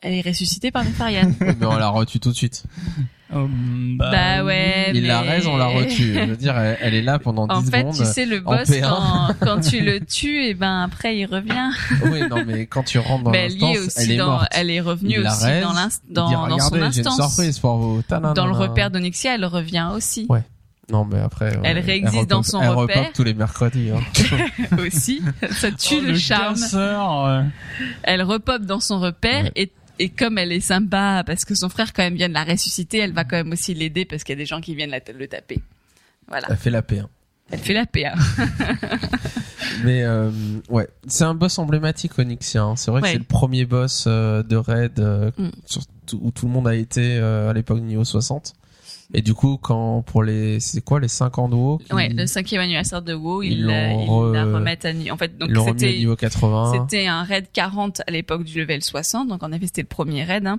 elle 0.03 0.15
est 0.15 0.21
ressuscitée 0.27 0.71
par 0.71 0.85
Nefarian. 0.85 1.33
Mais 1.41 1.66
on 1.66 1.77
la 1.77 1.89
retue 1.89 2.19
tout 2.21 2.31
de 2.31 2.35
suite. 2.37 2.65
Oh, 3.36 3.48
bah, 3.98 4.11
bah 4.11 4.44
ouais. 4.44 4.90
Il 4.94 5.06
la 5.06 5.20
raise, 5.23 5.47
on 5.47 5.56
la 5.56 5.66
retue. 5.66 6.15
Je 6.15 6.20
veux 6.31 6.36
dire, 6.36 6.56
elle, 6.56 6.78
elle 6.81 6.94
est 6.94 7.02
là 7.02 7.19
pendant 7.19 7.47
10 7.47 7.55
En 7.55 7.62
fait, 7.62 7.78
secondes. 7.81 7.94
tu 7.97 8.05
sais, 8.05 8.27
le 8.27 8.43
en 8.44 8.56
boss, 8.56 8.69
P1. 8.69 8.81
quand, 8.82 9.28
quand 9.40 9.61
tu 9.61 9.81
le 9.81 10.01
tues, 10.01 10.44
et 10.44 10.55
ben 10.55 10.82
après, 10.82 11.16
il 11.16 11.27
revient. 11.27 11.70
Oui, 12.05 12.20
non, 12.28 12.44
mais 12.47 12.66
quand 12.66 12.82
tu 12.82 12.98
rentres 12.98 13.24
dans 13.24 13.32
elle 13.32 13.52
est 13.52 13.59
l'instance, 13.59 13.98
elle 13.98 14.11
est 14.12 14.16
dans, 14.16 14.31
morte. 14.32 14.48
elle 14.52 14.70
est 14.70 14.81
revenue 14.81 15.16
Il 15.20 15.27
aussi 15.27 15.44
raise, 15.44 15.62
dans 15.62 15.73
dans, 16.11 16.28
dit, 16.28 16.35
dans 16.51 16.59
son 16.59 16.74
j'ai 16.74 16.78
une 16.81 16.85
instance. 16.85 17.16
surprise 17.16 17.59
pour 17.59 17.77
vous. 17.77 18.02
Dans 18.35 18.47
le 18.47 18.52
repère 18.52 18.90
d'Onyxia, 18.90 19.35
elle 19.35 19.44
revient 19.47 19.89
aussi. 19.94 20.27
Ouais. 20.28 20.43
Non, 20.93 21.06
mais 21.11 21.19
après. 21.19 21.59
Elle 21.62 21.78
réexiste 21.78 22.28
dans 22.28 22.43
repop- 22.43 22.51
son 22.51 22.61
elle 22.61 22.69
repère. 22.69 22.97
repop 22.98 23.12
tous 23.15 23.24
les 23.24 23.32
mercredis. 23.32 23.89
Hein. 23.90 24.77
aussi. 24.86 25.23
Ça 25.51 25.70
tue 25.73 25.94
Oh, 25.98 26.06
le, 26.09 26.15
charme. 26.15 26.55
casseur. 26.56 27.44
Elle 28.02 28.23
repop 28.23 28.62
dans 28.62 28.81
son 28.81 29.01
repère 29.01 29.44
Ouais. 29.44 29.52
et 29.56 29.73
et 29.99 30.09
comme 30.09 30.39
elle 30.39 30.53
est 30.53 30.61
sympa 30.61 31.23
parce 31.27 31.45
que 31.45 31.55
son 31.55 31.69
frère 31.69 31.93
quand 31.93 32.03
même 32.03 32.15
vient 32.16 32.29
de 32.29 32.35
la 32.35 32.45
ressusciter, 32.45 32.99
elle 32.99 33.12
va 33.12 33.25
quand 33.25 33.37
même 33.37 33.53
aussi 33.53 33.75
l'aider 33.75 34.05
parce 34.05 34.25
qu'il 34.25 34.33
y 34.35 34.39
a 34.39 34.43
des 34.43 34.47
gens 34.47 34.61
qui 34.61 34.75
viennent 34.75 34.91
la- 34.91 35.01
le 35.12 35.27
taper. 35.29 35.61
Voilà. 36.29 36.47
Elle 36.51 36.57
fait 36.57 36.71
la 36.71 36.83
paix. 36.83 36.99
hein. 37.01 37.09
Elle 37.51 37.59
fait 37.59 37.75
la 37.75 37.87
paix. 37.87 38.07
hein. 38.07 38.15
Mais 39.85 40.03
euh, 40.03 40.31
ouais, 40.69 40.89
c'est 41.07 41.25
un 41.25 41.35
boss 41.35 41.59
emblématique 41.59 42.19
Onyxia. 42.19 42.62
hein. 42.62 42.77
C'est 42.77 42.91
vrai 42.91 43.03
que 43.03 43.09
c'est 43.09 43.19
le 43.19 43.25
premier 43.25 43.65
boss 43.66 44.05
euh, 44.07 44.43
de 44.43 44.57
raid 44.57 44.99
euh, 45.01 45.31
Mm. 45.37 45.51
où 46.21 46.31
tout 46.31 46.47
le 46.47 46.53
monde 46.53 46.69
a 46.69 46.75
été 46.75 47.19
à 47.19 47.53
l'époque 47.53 47.81
niveau 47.81 48.05
60. 48.05 48.55
Et 49.16 49.23
du 49.23 49.32
coup, 49.32 49.59
quand 49.62 50.03
pour 50.03 50.24
les, 50.24 50.59
c'est 50.59 50.81
quoi 50.82 50.99
les 50.99 51.07
5 51.09 51.39
ans 51.39 51.49
de 51.49 51.55
WoW 51.55 51.81
Ouais, 51.93 52.09
le 52.09 52.27
cinquième 52.27 52.61
anniversaire 52.61 53.01
de 53.01 53.15
WoW, 53.15 53.45
Ils 53.45 53.53
ils, 53.53 53.65
la- 53.66 53.93
l'ont 53.95 54.31
ils 54.31 54.32
la 54.35 54.45
re- 54.45 54.55
remettent 54.55 54.85
à 54.85 54.93
ni- 54.93 55.11
En 55.12 55.16
fait, 55.16 55.39
donc 55.39 55.51
c'était 55.66 55.93
niveau 55.99 56.16
80. 56.16 56.73
C'était 56.89 57.07
un 57.07 57.23
raid 57.23 57.47
40 57.53 58.03
à 58.07 58.11
l'époque 58.11 58.43
du 58.45 58.59
level 58.59 58.82
60, 58.82 59.28
donc 59.28 59.43
en 59.45 59.53
effet 59.53 59.66
c'était 59.66 59.82
le 59.82 59.86
premier 59.89 60.24
raid, 60.24 60.47
hein, 60.47 60.59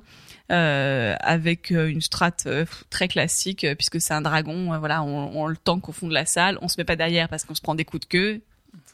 euh, 0.52 1.15
avec 1.19 1.72
euh, 1.72 1.88
une 1.90 2.02
strat 2.02 2.32
euh, 2.45 2.65
très 2.90 3.07
classique, 3.07 3.65
puisque 3.77 3.99
c'est 3.99 4.14
un 4.14 4.22
dragon, 4.22 4.73
euh, 4.73 4.77
voilà, 4.80 5.03
on, 5.03 5.32
on 5.36 5.48
le 5.48 5.57
tank 5.57 5.90
au 5.90 5.91
fond 5.91 6.07
de 6.07 6.14
la 6.14 6.26
salle, 6.26 6.57
on 6.61 6.68
se 6.68 6.76
met 6.80 6.86
pas 6.86 6.95
derrière 6.95 7.27
parce 7.27 7.44
qu'on 7.44 7.56
se 7.56 7.61
prend 7.61 7.76
des 7.76 7.84
coups 7.86 8.07
de 8.07 8.10
queue, 8.10 8.41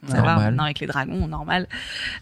ça 0.07 0.15
va 0.15 0.21
Normal. 0.21 0.43
maintenant 0.45 0.63
avec 0.63 0.79
les 0.79 0.87
dragons, 0.87 1.27
normal. 1.27 1.67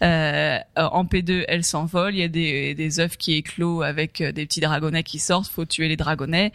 Euh, 0.03 0.59
en 0.75 1.05
P2, 1.05 1.45
elle 1.47 1.63
s'envole, 1.63 2.13
il 2.13 2.19
y 2.19 2.23
a 2.23 2.27
des, 2.27 2.75
des 2.75 2.99
œufs 2.99 3.15
qui 3.15 3.35
éclosent 3.35 3.85
avec 3.85 4.19
euh, 4.19 4.31
des 4.33 4.45
petits 4.45 4.59
dragonnets 4.59 5.03
qui 5.03 5.17
sortent, 5.17 5.49
faut 5.49 5.65
tuer 5.65 5.87
les 5.87 5.95
dragonnets. 5.95 6.51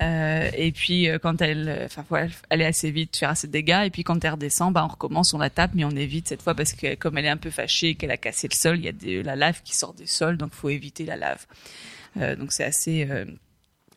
Euh, 0.00 0.48
et 0.56 0.70
puis 0.70 1.08
quand 1.20 1.42
elle, 1.42 1.82
enfin 1.86 2.04
faut 2.08 2.16
aller 2.50 2.64
assez 2.64 2.92
vite, 2.92 3.16
faire 3.16 3.30
assez 3.30 3.48
de 3.48 3.52
dégâts. 3.52 3.82
Et 3.86 3.90
puis 3.90 4.04
quand 4.04 4.24
elle 4.24 4.32
redescend, 4.32 4.72
bah 4.72 4.84
on 4.84 4.92
recommence, 4.92 5.34
on 5.34 5.38
la 5.38 5.50
tape, 5.50 5.72
mais 5.74 5.84
on 5.84 5.90
évite 5.90 6.28
cette 6.28 6.42
fois 6.42 6.54
parce 6.54 6.72
que 6.72 6.94
comme 6.94 7.18
elle 7.18 7.24
est 7.24 7.30
un 7.30 7.36
peu 7.36 7.50
fâchée, 7.50 7.96
qu'elle 7.96 8.12
a 8.12 8.16
cassé 8.16 8.48
le 8.48 8.54
sol, 8.54 8.78
il 8.78 8.84
y 8.84 8.88
a 8.88 8.92
de 8.92 9.20
la 9.22 9.34
lave 9.34 9.62
qui 9.64 9.74
sort 9.74 9.94
des 9.94 10.06
sols, 10.06 10.36
donc 10.36 10.52
faut 10.52 10.68
éviter 10.68 11.04
la 11.04 11.16
lave. 11.16 11.46
Donc 12.38 12.52
c'est 12.52 12.64
assez 12.64 13.06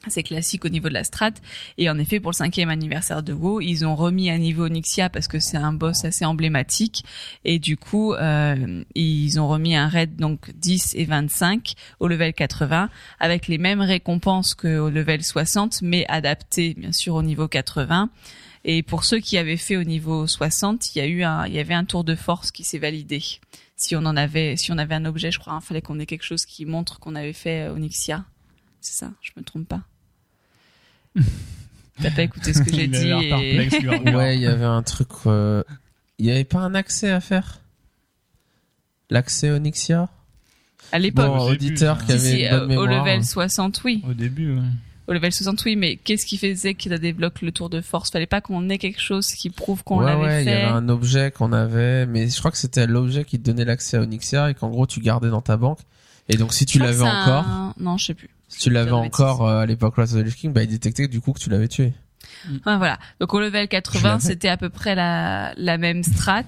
euh, 0.03 0.07
assez 0.07 0.23
classique 0.23 0.65
au 0.65 0.69
niveau 0.69 0.90
de 0.90 0.94
la 0.94 1.03
strat. 1.03 1.32
Et 1.78 1.90
en 1.90 1.98
effet, 1.98 2.19
pour 2.19 2.32
le 2.32 2.36
cinquième 2.36 2.69
anniversaire 2.69 3.23
de 3.23 3.34
WoW, 3.34 3.61
ils 3.61 3.86
ont 3.86 3.95
remis 3.95 4.30
à 4.30 4.38
niveau 4.38 4.65
Onyxia 4.65 5.10
parce 5.10 5.28
que 5.28 5.40
c'est 5.40 5.57
un 5.57 5.73
boss 5.73 6.06
assez 6.06 6.26
emblématique. 6.26 7.03
Et 7.45 7.60
du 7.60 7.78
coup, 7.78 8.14
euh, 8.14 8.84
ils 8.95 9.40
ont 9.40 9.48
remis 9.48 9.76
un 9.76 9.88
raid 9.88 10.15
donc 10.15 10.52
10 10.56 10.95
et 10.95 11.06
25 11.06 11.73
au 11.99 12.07
level 12.07 12.34
80 12.34 12.90
avec 13.19 13.48
les 13.48 13.57
mêmes 13.57 13.82
récompenses 13.82 14.53
qu'au 14.53 14.90
level 14.90 15.23
60, 15.23 15.82
mais 15.82 16.06
adaptées 16.07 16.73
bien 16.73 16.91
sûr 16.91 17.15
au 17.15 17.23
niveau 17.23 17.48
80. 17.48 18.10
Et 18.64 18.84
pour 18.84 19.03
ceux 19.03 19.19
qui 19.19 19.38
avaient 19.38 19.57
fait 19.57 19.78
au 19.78 19.84
niveau 19.84 20.28
60, 20.28 20.95
il 20.95 20.99
y 20.99 21.02
a 21.02 21.07
eu 21.07 21.23
un, 21.23 21.48
il 21.48 21.53
y 21.53 21.60
avait 21.60 21.73
un 21.73 21.86
tour 21.86 22.03
de 22.03 22.15
force 22.15 22.52
qui 22.52 22.64
s'est 22.64 22.78
validé. 22.78 23.23
Si 23.76 23.95
on 23.95 24.06
en 24.06 24.15
avait, 24.15 24.57
si 24.57 24.72
on 24.72 24.78
avait 24.78 24.94
un 24.94 25.06
objet, 25.06 25.32
je 25.32 25.40
crois, 25.40 25.57
il 25.60 25.65
fallait 25.65 25.82
qu'on 25.82 25.99
ait 25.99 26.06
quelque 26.06 26.23
chose 26.23 26.45
qui 26.45 26.65
montre 26.65 26.99
qu'on 26.99 27.15
avait 27.15 27.34
fait 27.34 27.68
euh, 27.68 27.73
Onyxia. 27.73 28.23
C'est 28.81 28.93
ça, 28.93 29.11
je 29.21 29.31
me 29.37 29.43
trompe 29.43 29.67
pas. 29.67 29.81
T'as 32.01 32.11
pas 32.11 32.23
écouté 32.23 32.53
ce 32.53 32.61
que 32.61 32.71
j'ai 32.75 32.87
dit 32.87 33.09
et... 33.09 33.57
Ouais, 34.15 34.35
il 34.35 34.41
y 34.41 34.47
avait 34.47 34.65
un 34.65 34.81
truc. 34.83 35.09
euh, 35.27 35.63
Il 36.17 36.25
y 36.25 36.31
avait 36.31 36.43
pas 36.43 36.59
un 36.59 36.73
accès 36.75 37.11
à 37.11 37.19
faire? 37.19 37.59
L'accès 39.09 39.51
Onyxia 39.51 40.09
à 40.91 40.99
l'époque. 40.99 41.27
Bon, 41.27 41.39
auditeur 41.49 41.99
vu, 41.99 42.05
qui 42.05 42.11
avait 42.13 42.19
si, 42.37 42.43
une 42.43 42.49
bonne 42.49 42.71
euh, 42.71 42.77
au 42.81 42.85
level 42.85 43.23
60, 43.23 43.81
oui. 43.85 44.03
Au 44.09 44.13
début, 44.13 44.55
ouais. 44.55 44.61
Au 45.07 45.13
level 45.13 45.31
60, 45.31 45.63
oui, 45.65 45.75
mais 45.75 45.97
qu'est-ce 45.97 46.25
qui 46.25 46.37
faisait 46.37 46.73
qu'il 46.73 46.91
a 46.93 46.97
débloqué 46.97 47.45
le 47.45 47.51
tour 47.51 47.69
de 47.69 47.81
force? 47.81 48.09
Fallait 48.11 48.25
pas 48.25 48.41
qu'on 48.41 48.67
ait 48.69 48.77
quelque 48.77 49.01
chose 49.01 49.27
qui 49.31 49.49
prouve 49.49 49.83
qu'on 49.83 49.99
ouais, 49.99 50.05
l'avait 50.05 50.23
ouais, 50.23 50.43
il 50.43 50.47
y 50.47 50.51
fait. 50.51 50.53
avait 50.63 50.71
un 50.71 50.89
objet 50.89 51.31
qu'on 51.31 51.51
avait, 51.53 52.05
mais 52.07 52.29
je 52.29 52.37
crois 52.39 52.51
que 52.51 52.57
c'était 52.57 52.87
l'objet 52.87 53.25
qui 53.25 53.37
te 53.39 53.43
donnait 53.45 53.65
l'accès 53.65 53.97
à 53.97 54.01
Onyxia 54.01 54.49
et 54.49 54.53
qu'en 54.53 54.69
gros 54.69 54.87
tu 54.87 55.01
gardais 55.01 55.29
dans 55.29 55.41
ta 55.41 55.57
banque. 55.57 55.79
Et 56.29 56.37
donc 56.37 56.53
si 56.53 56.65
tu 56.65 56.79
Je 56.79 56.83
l'avais 56.83 57.01
encore, 57.01 57.45
un- 57.45 57.73
Non, 57.77 57.97
je 57.97 58.05
sais 58.07 58.13
plus. 58.13 58.29
Si 58.52 58.60
tu 58.60 58.69
l'avais 58.69 58.91
encore 58.91 59.48
euh, 59.48 59.61
à 59.61 59.65
l'époque 59.65 59.98
of 59.98 60.11
the 60.11 60.15
Lich 60.15 60.36
King, 60.36 60.52
bah 60.53 60.64
il 60.64 60.68
détectait 60.68 61.07
du 61.07 61.22
coup 61.22 61.32
que 61.32 61.40
tu 61.40 61.49
l'avais 61.49 61.68
tué. 61.69 61.94
Ouais, 62.49 62.78
voilà. 62.78 62.99
Donc 63.19 63.34
au 63.34 63.40
level 63.40 63.64
Je 63.64 63.69
80, 63.69 64.10
l'avais. 64.10 64.19
c'était 64.19 64.49
à 64.49 64.57
peu 64.57 64.69
près 64.69 64.94
la, 64.94 65.53
la 65.57 65.78
même 65.78 66.03
strat, 66.03 66.44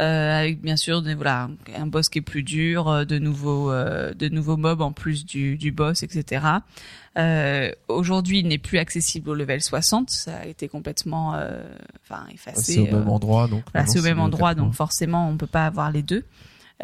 euh, 0.00 0.38
avec 0.38 0.62
bien 0.62 0.76
sûr 0.76 1.02
des, 1.02 1.14
voilà 1.14 1.50
un 1.76 1.86
boss 1.86 2.08
qui 2.08 2.18
est 2.18 2.22
plus 2.22 2.42
dur, 2.42 2.88
euh, 2.88 3.04
de 3.04 3.18
nouveaux 3.18 3.70
euh, 3.70 4.14
de 4.14 4.28
nouveaux 4.28 4.56
mobs 4.56 4.80
en 4.80 4.92
plus 4.92 5.26
du, 5.26 5.56
du 5.56 5.72
boss, 5.72 6.02
etc. 6.02 6.46
Euh, 7.18 7.70
Aujourd'hui, 7.88 8.38
il 8.38 8.48
n'est 8.48 8.58
plus 8.58 8.78
accessible 8.78 9.28
au 9.30 9.34
level 9.34 9.60
60. 9.60 10.10
Ça 10.10 10.36
a 10.38 10.46
été 10.46 10.68
complètement, 10.68 11.34
euh, 11.34 11.62
enfin 12.04 12.24
effacé. 12.32 12.74
C'est 12.74 12.80
au 12.80 12.86
euh, 12.86 12.98
même 13.00 13.08
endroit 13.08 13.48
donc. 13.48 13.64
Voilà, 13.72 13.86
c'est 13.86 13.98
au 13.98 14.02
même 14.02 14.20
endroit, 14.20 14.50
80. 14.50 14.64
donc 14.64 14.74
forcément, 14.74 15.28
on 15.28 15.36
peut 15.36 15.46
pas 15.46 15.66
avoir 15.66 15.90
les 15.90 16.02
deux. 16.02 16.24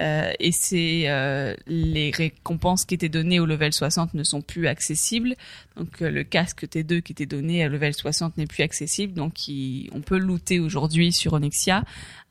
Euh, 0.01 0.31
et 0.39 0.53
c'est 0.53 1.09
euh, 1.09 1.55
les 1.67 2.13
récompenses 2.13 2.85
qui 2.85 2.95
étaient 2.95 3.09
données 3.09 3.41
au 3.41 3.47
level 3.47 3.73
60 3.73 4.15
ne 4.15 4.23
sont 4.23 4.41
plus 4.43 4.69
accessibles. 4.69 5.35
Donc 5.77 6.03
euh, 6.03 6.11
le 6.11 6.23
casque 6.23 6.65
T2 6.69 7.03
qui 7.03 7.13
était 7.13 7.27
donné 7.27 7.65
à 7.65 7.69
level 7.69 7.93
60 7.95 8.37
n'est 8.39 8.47
plus 8.47 8.63
accessible. 8.63 9.15
Donc 9.15 9.49
il- 9.49 9.89
on 9.93 10.01
peut 10.01 10.19
looter 10.19 10.61
aujourd'hui 10.61 11.13
sur 11.13 11.33
Onyxia 11.33 11.83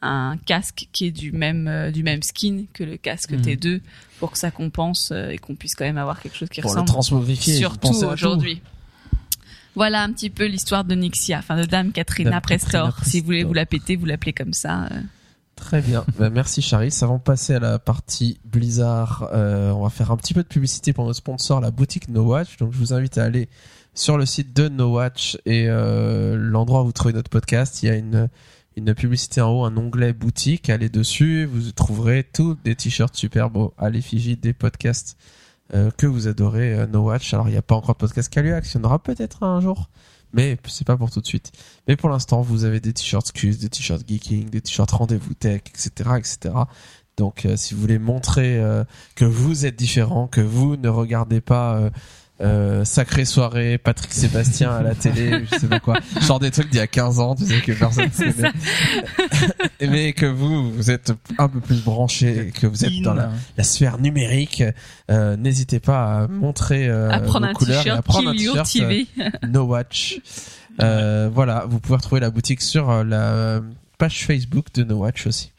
un 0.02 0.38
casque 0.46 0.88
qui 0.94 1.08
est 1.08 1.12
du 1.12 1.32
même 1.34 1.68
euh, 1.68 1.92
du 1.92 2.04
même 2.04 2.22
skin 2.24 2.66
que 2.74 2.84
le 2.86 2.96
casque 2.96 3.32
Mhm. 3.32 3.42
T2 3.42 3.82
pour 4.20 4.32
que 4.32 4.38
ça 4.38 4.50
compense 4.52 5.12
et 5.12 5.38
qu'on 5.38 5.56
puisse 5.56 5.76
quand 5.76 5.84
même 5.86 5.98
avoir 5.98 6.22
quelque 6.22 6.38
chose 6.38 6.50
qui 6.50 6.62
Pour 6.62 6.70
le 6.72 6.76
ressemble 6.76 6.90
transmogrifier, 6.90 7.56
il 7.56 7.60
surtout 7.60 7.90
aujourd'hui. 8.06 8.62
Voilà 9.76 10.02
un 10.04 10.12
petit 10.12 10.30
peu 10.30 10.46
l'histoire 10.46 10.86
de 10.86 10.96
Nyxia, 10.96 11.38
enfin 11.40 11.60
de 11.60 11.66
Dame 11.66 11.92
Katrina 11.92 12.32
Dame 12.32 12.42
Prestor. 12.42 12.88
Katrina 12.96 13.06
Si 13.12 13.20
vous 13.20 13.26
voulez 13.26 13.44
vous 13.44 13.54
la 13.54 13.66
péter, 13.68 13.96
vous 13.96 14.06
l'appelez 14.06 14.34
comme 14.34 14.54
ça. 14.54 14.88
Très 15.58 15.82
bien. 15.82 16.06
Bah, 16.18 16.30
merci 16.30 16.62
Charis. 16.62 16.98
Avant 17.02 17.18
de 17.18 17.22
passer 17.22 17.56
à 17.56 17.60
la 17.60 17.78
partie 17.80 18.40
Blizzard, 18.46 19.30
euh, 19.34 19.72
on 19.72 19.84
va 19.84 19.90
faire 19.90 20.12
un 20.12 20.18
petit 20.18 20.34
peu 20.34 20.42
de 20.44 20.48
publicité 20.48 20.94
pour 20.94 21.04
notre 21.06 21.18
sponsor, 21.18 21.60
la 21.60 21.72
boutique 21.72 22.08
No 22.08 22.24
Watch. 22.24 22.56
Donc 22.58 22.72
je 22.72 22.78
vous 22.78 22.94
invite 22.94 23.18
à 23.18 23.24
aller 23.26 23.50
sur 23.94 24.18
le 24.18 24.26
site 24.26 24.56
de 24.56 24.70
No 24.70 24.94
Watch 24.94 25.38
et 25.46 25.66
euh, 25.68 26.38
l'endroit 26.38 26.84
où 26.84 26.86
vous 26.86 26.92
trouvez 26.94 27.14
notre 27.14 27.30
podcast. 27.30 27.84
Il 27.84 27.88
y 27.88 27.90
a 27.90 27.96
une 27.96 28.30
une 28.78 28.94
publicité 28.94 29.42
en 29.42 29.50
haut, 29.52 29.66
un 29.66 29.76
onglet 29.76 30.14
boutique. 30.14 30.70
Allez 30.70 30.88
dessus, 30.90 31.46
vous 31.46 31.72
trouverez 31.72 32.24
tous 32.24 32.56
des 32.64 32.76
t-shirts 32.76 33.16
super 33.16 33.50
beaux 33.50 33.74
à 33.80 33.90
l'effigie 33.90 34.38
des 34.38 34.54
podcasts 34.54 35.18
euh, 35.74 35.90
que 35.98 36.06
vous 36.06 36.28
adorez. 36.28 36.76
euh, 36.76 36.86
no 36.86 37.02
Watch. 37.02 37.34
Alors 37.34 37.50
il 37.50 37.54
n'y 37.54 37.58
a 37.58 37.64
pas 37.64 37.74
encore 37.76 37.96
de 37.96 38.00
podcast 38.00 38.32
Caluax, 38.32 38.74
il 38.74 38.78
y 38.78 38.80
en 38.80 38.84
aura 38.84 39.00
peut-être 39.00 39.42
un 39.44 39.60
jour. 39.60 39.90
Mais 40.34 40.58
c'est 40.68 40.86
pas 40.86 40.98
pour 40.98 41.10
tout 41.10 41.22
de 41.22 41.28
suite. 41.28 41.52
Mais 41.88 41.96
pour 41.96 42.10
l'instant, 42.10 42.42
vous 42.42 42.66
avez 42.66 42.80
des 42.80 42.94
t-shirts 42.94 43.32
Cus, 43.32 43.58
des 43.58 43.70
t-shirts 43.70 44.08
Geeking, 44.08 44.50
des 44.50 44.62
t-shirts 44.62 44.92
Rendez-vous 44.92 45.34
Tech, 45.34 45.62
etc., 45.68 46.12
etc. 46.18 46.56
Donc, 47.18 47.46
euh, 47.46 47.56
si 47.58 47.74
vous 47.74 47.82
voulez 47.82 47.98
montrer 47.98 48.60
euh, 48.60 48.84
que 49.16 49.26
vous 49.26 49.66
êtes 49.66 49.76
différent, 49.76 50.28
que 50.28 50.42
vous 50.42 50.76
ne 50.78 50.90
regardez 50.90 51.42
pas 51.42 51.90
euh, 52.42 52.86
Sacrée 52.86 53.26
Soirée, 53.26 53.78
Patrick 53.78 54.14
Sébastien 54.14 54.72
à 54.72 54.84
la 54.84 54.94
télé, 54.96 55.46
je 55.52 55.58
sais 55.60 55.68
pas 55.68 55.80
quoi, 55.80 55.98
genre 56.22 56.40
des 56.40 56.52
trucs 56.52 56.70
d'il 56.70 56.78
y 56.78 56.82
a 56.82 56.88
15 56.88 57.20
ans, 57.20 57.36
tu 57.36 57.46
sais 57.46 57.62
que 57.62 57.72
personne 57.72 58.10
connaît. 58.10 58.52
Mais 59.82 60.14
que 60.14 60.26
vous, 60.26 60.72
vous 60.72 60.92
êtes 60.92 61.14
un 61.38 61.48
peu 61.48 61.60
plus 61.60 61.84
branché, 61.84 62.52
que 62.60 62.68
vous 62.68 62.86
êtes 62.86 63.02
dans 63.02 63.14
la, 63.14 63.32
la 63.58 63.64
sphère 63.64 63.98
numérique, 64.00 64.64
euh, 65.10 65.36
n'hésitez 65.36 65.80
pas 65.80 66.24
à 66.24 66.28
montrer 66.28 66.88
euh, 66.88 67.10
à 67.10 67.20
prendre 67.20 67.46
vos 67.46 67.52
un 67.52 67.54
couleurs 67.54 67.88
et 67.88 67.90
à 67.90 68.02
t-shirt 68.02 68.06
prendre 68.06 68.30
un 68.30 68.34
t-shirt 68.34 68.58
euh, 68.58 68.88
TV. 68.88 69.08
No 69.48 69.64
Watch. 69.64 70.20
Euh, 70.82 71.30
voilà, 71.34 71.66
vous 71.68 71.80
pouvez 71.80 71.96
retrouver 71.96 72.22
la 72.22 72.30
boutique 72.30 72.62
sur 72.62 73.04
la 73.04 73.62
page 73.98 74.26
Facebook 74.26 74.68
de 74.74 74.84
No 74.84 74.98
Watch 74.98 75.26
aussi. 75.26 75.52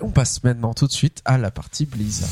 On 0.00 0.10
passe 0.10 0.42
maintenant 0.44 0.74
tout 0.74 0.86
de 0.86 0.92
suite 0.92 1.20
à 1.24 1.38
la 1.38 1.50
partie 1.50 1.84
Blizzard. 1.84 2.28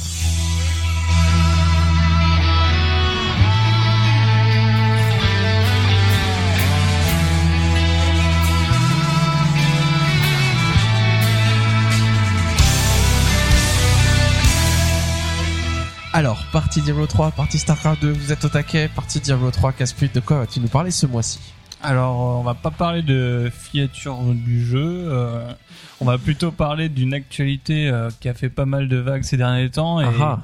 Alors, 16.17 16.47
partie 16.51 16.81
Diablo 16.81 17.07
3, 17.07 17.33
partie 17.33 17.59
StarCraft 17.59 18.01
2, 18.01 18.11
vous 18.11 18.33
êtes 18.33 18.43
au 18.43 18.49
taquet, 18.49 18.89
partie 18.89 19.21
Diablo 19.21 19.51
3, 19.51 19.73
Casse-Pute, 19.75 20.15
de 20.15 20.21
quoi 20.21 20.39
vas-tu 20.39 20.61
nous 20.61 20.69
parler 20.69 20.91
ce 20.91 21.05
mois-ci? 21.05 21.39
Alors, 21.83 22.39
on 22.39 22.43
va 22.43 22.55
pas 22.55 22.71
parler 22.71 23.03
de 23.03 23.53
filature 23.53 24.17
du 24.23 24.65
jeu. 24.65 24.81
euh, 24.83 25.53
on 26.01 26.07
va 26.07 26.17
plutôt 26.17 26.53
parler 26.53 26.89
d'une 26.89 27.13
actualité 27.13 27.91
euh, 27.91 28.09
qui 28.19 28.31
a 28.31 28.33
fait 28.35 28.49
pas 28.49 28.65
mal 28.65 28.89
de 28.89 28.97
vagues 28.97 29.25
ces 29.25 29.37
derniers 29.37 29.69
temps 29.69 30.01
et 30.01 30.07
Ah 30.07 30.23
ah. 30.23 30.41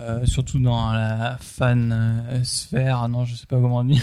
Euh, 0.00 0.24
surtout 0.26 0.58
dans 0.58 0.92
la 0.92 1.38
fan 1.40 1.92
euh, 2.30 2.44
sphère. 2.44 3.08
Non, 3.08 3.24
je 3.24 3.34
sais 3.34 3.46
pas 3.46 3.56
comment 3.56 3.78
on 3.78 3.84
dit. 3.84 4.00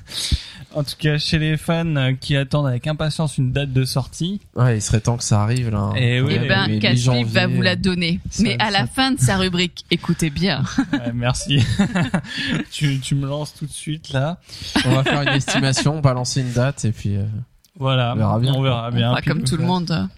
en 0.74 0.84
tout 0.84 0.94
cas, 0.98 1.18
chez 1.18 1.38
les 1.38 1.56
fans 1.56 1.96
euh, 1.96 2.12
qui 2.12 2.36
attendent 2.36 2.66
avec 2.68 2.86
impatience 2.86 3.38
une 3.38 3.52
date 3.52 3.72
de 3.72 3.84
sortie. 3.84 4.40
Ouais, 4.54 4.78
il 4.78 4.82
serait 4.82 5.00
temps 5.00 5.16
que 5.16 5.24
ça 5.24 5.42
arrive 5.42 5.70
là. 5.70 5.90
Eh 5.96 6.20
oui, 6.20 6.34
Eh 6.36 6.38
Ouais, 6.40 6.48
ben, 6.48 6.66
mais 6.68 6.78
Caspip 6.78 6.96
mi-janvier, 6.98 7.24
va 7.24 7.46
vous 7.46 7.62
la 7.62 7.76
donner. 7.76 8.20
ça- 8.30 8.42
Mais 8.42 8.56
à 8.60 8.70
la 8.70 8.86
fin 8.86 9.12
de 9.12 9.20
sa 9.20 9.36
rubrique, 9.36 9.84
écoutez 9.90 10.30
bien. 10.30 10.62
Ouais, 10.92 11.12
merci. 11.14 11.58
tu, 12.70 13.00
tu 13.00 13.14
me 13.14 13.26
lances 13.26 13.54
tout 13.54 13.66
de 13.66 13.72
suite 13.72 14.10
là. 14.12 14.38
On 14.84 14.90
va 14.90 15.04
faire 15.04 15.22
une 15.22 15.28
estimation, 15.28 16.00
balancer 16.00 16.40
une 16.42 16.52
date 16.52 16.84
et 16.84 16.92
puis. 16.92 17.16
euh, 17.16 17.24
Voilà, 17.78 18.12
On 18.14 18.16
verra 18.16 18.38
bien. 18.38 18.54
On 18.54 18.62
verra 18.62 18.88
On 18.92 18.94
bien. 18.94 19.14
comme 19.26 19.42
tout 19.42 19.56
le 19.56 19.64
monde. 19.64 20.08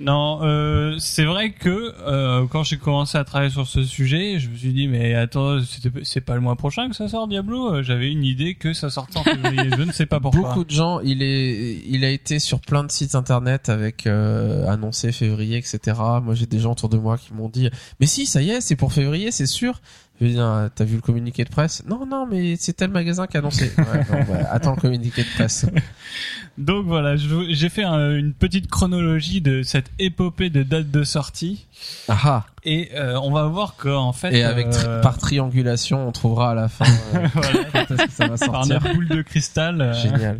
Non, 0.00 0.40
euh, 0.42 0.96
c'est 0.98 1.24
vrai 1.24 1.52
que 1.52 1.94
euh, 2.00 2.46
quand 2.50 2.64
j'ai 2.64 2.78
commencé 2.78 3.16
à 3.16 3.24
travailler 3.24 3.50
sur 3.50 3.66
ce 3.66 3.84
sujet, 3.84 4.40
je 4.40 4.48
me 4.48 4.56
suis 4.56 4.72
dit 4.72 4.88
mais 4.88 5.14
attends, 5.14 5.58
c'est 6.02 6.20
pas 6.20 6.34
le 6.34 6.40
mois 6.40 6.56
prochain 6.56 6.88
que 6.88 6.96
ça 6.96 7.06
sort 7.08 7.28
Diablo? 7.28 7.74
Euh, 7.74 7.82
J'avais 7.82 8.10
une 8.10 8.24
idée 8.24 8.56
que 8.56 8.72
ça 8.72 8.90
sortait 8.90 9.18
en 9.18 9.22
février. 9.22 9.70
je 9.76 9.82
ne 9.82 9.92
sais 9.92 10.06
pas 10.06 10.18
pourquoi. 10.18 10.40
Beaucoup 10.40 10.64
de 10.64 10.70
gens, 10.70 10.98
il 11.00 11.22
est, 11.22 11.80
il 11.86 12.04
a 12.04 12.10
été 12.10 12.40
sur 12.40 12.60
plein 12.60 12.82
de 12.82 12.90
sites 12.90 13.14
internet 13.14 13.68
avec 13.68 14.06
euh, 14.06 14.66
annoncé 14.66 15.12
février, 15.12 15.58
etc. 15.58 15.96
Moi, 16.22 16.34
j'ai 16.34 16.46
des 16.46 16.58
gens 16.58 16.72
autour 16.72 16.88
de 16.88 16.98
moi 16.98 17.16
qui 17.16 17.32
m'ont 17.32 17.48
dit, 17.48 17.70
mais 18.00 18.06
si, 18.06 18.26
ça 18.26 18.42
y 18.42 18.50
est, 18.50 18.60
c'est 18.60 18.76
pour 18.76 18.92
février, 18.92 19.30
c'est 19.30 19.46
sûr. 19.46 19.80
Je 20.20 20.26
veux 20.26 20.30
dire, 20.32 20.70
t'as 20.76 20.84
vu 20.84 20.94
le 20.96 21.00
communiqué 21.02 21.44
de 21.44 21.48
presse? 21.50 21.82
Non, 21.88 22.06
non, 22.06 22.24
mais 22.30 22.54
c'est 22.56 22.72
tel 22.74 22.90
magasin 22.90 23.26
qui 23.26 23.36
a 23.36 23.40
annoncé. 23.40 23.72
Ouais, 23.78 24.04
bon, 24.08 24.32
bah, 24.32 24.48
attends 24.50 24.74
le 24.76 24.80
communiqué 24.80 25.22
de 25.24 25.28
presse. 25.34 25.66
Donc 26.58 26.86
voilà, 26.86 27.16
j'ai 27.16 27.68
fait 27.68 27.82
un- 27.82 28.14
une 28.16 28.32
petite 28.32 28.68
chronologie 28.70 29.40
de 29.40 29.64
cette 29.64 29.90
épopée 29.98 30.50
de 30.50 30.62
date 30.62 30.88
de 30.88 31.02
sortie 31.02 31.66
Ah 32.08 32.16
ah. 32.22 32.46
et 32.64 32.90
euh, 32.94 33.18
on 33.20 33.32
va 33.32 33.46
voir 33.46 33.74
qu'en 33.74 34.12
fait 34.12 34.32
Et 34.32 34.44
avec 34.44 34.70
tri- 34.70 34.84
euh, 34.86 35.00
par 35.02 35.18
triangulation, 35.18 36.06
on 36.06 36.12
trouvera 36.12 36.52
à 36.52 36.54
la 36.54 36.68
fin 36.68 36.84
euh, 37.16 37.26
voilà, 37.34 37.64
quand 37.72 37.86
que 37.86 37.96
ça 38.08 38.28
va 38.28 38.36
par 38.36 38.38
sortir. 38.38 38.74
notre 38.80 38.94
boule 38.94 39.08
de 39.08 39.22
cristal. 39.22 39.80
euh, 39.80 39.92
Génial. 39.94 40.38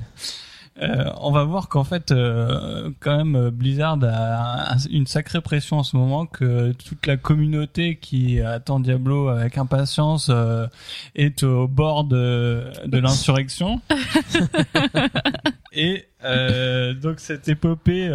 Euh, 0.83 1.09
on 1.21 1.31
va 1.31 1.45
voir 1.45 1.69
qu'en 1.69 1.85
fait, 1.85 2.11
euh, 2.11 2.91
quand 2.99 3.17
même, 3.17 3.37
euh, 3.37 3.51
Blizzard 3.53 3.99
a 4.03 4.73
un- 4.75 4.79
une 4.91 5.07
sacrée 5.07 5.41
pression 5.41 5.79
en 5.79 5.83
ce 5.85 5.97
moment, 5.97 6.27
que 6.27 6.73
toute 6.73 7.07
la 7.07 7.17
communauté 7.17 7.97
qui 7.97 8.41
attend 8.41 8.81
Diablo 8.81 9.29
avec 9.29 9.57
impatience 9.57 10.31
euh, 10.31 10.67
est 11.15 11.45
au 11.45 11.69
bord 11.69 12.03
de, 12.03 12.65
de 12.87 12.99
l'insurrection. 12.99 13.81
Et 15.73 16.07
euh, 16.25 16.93
donc 16.95 17.21
cette 17.21 17.49
épopée, 17.49 18.09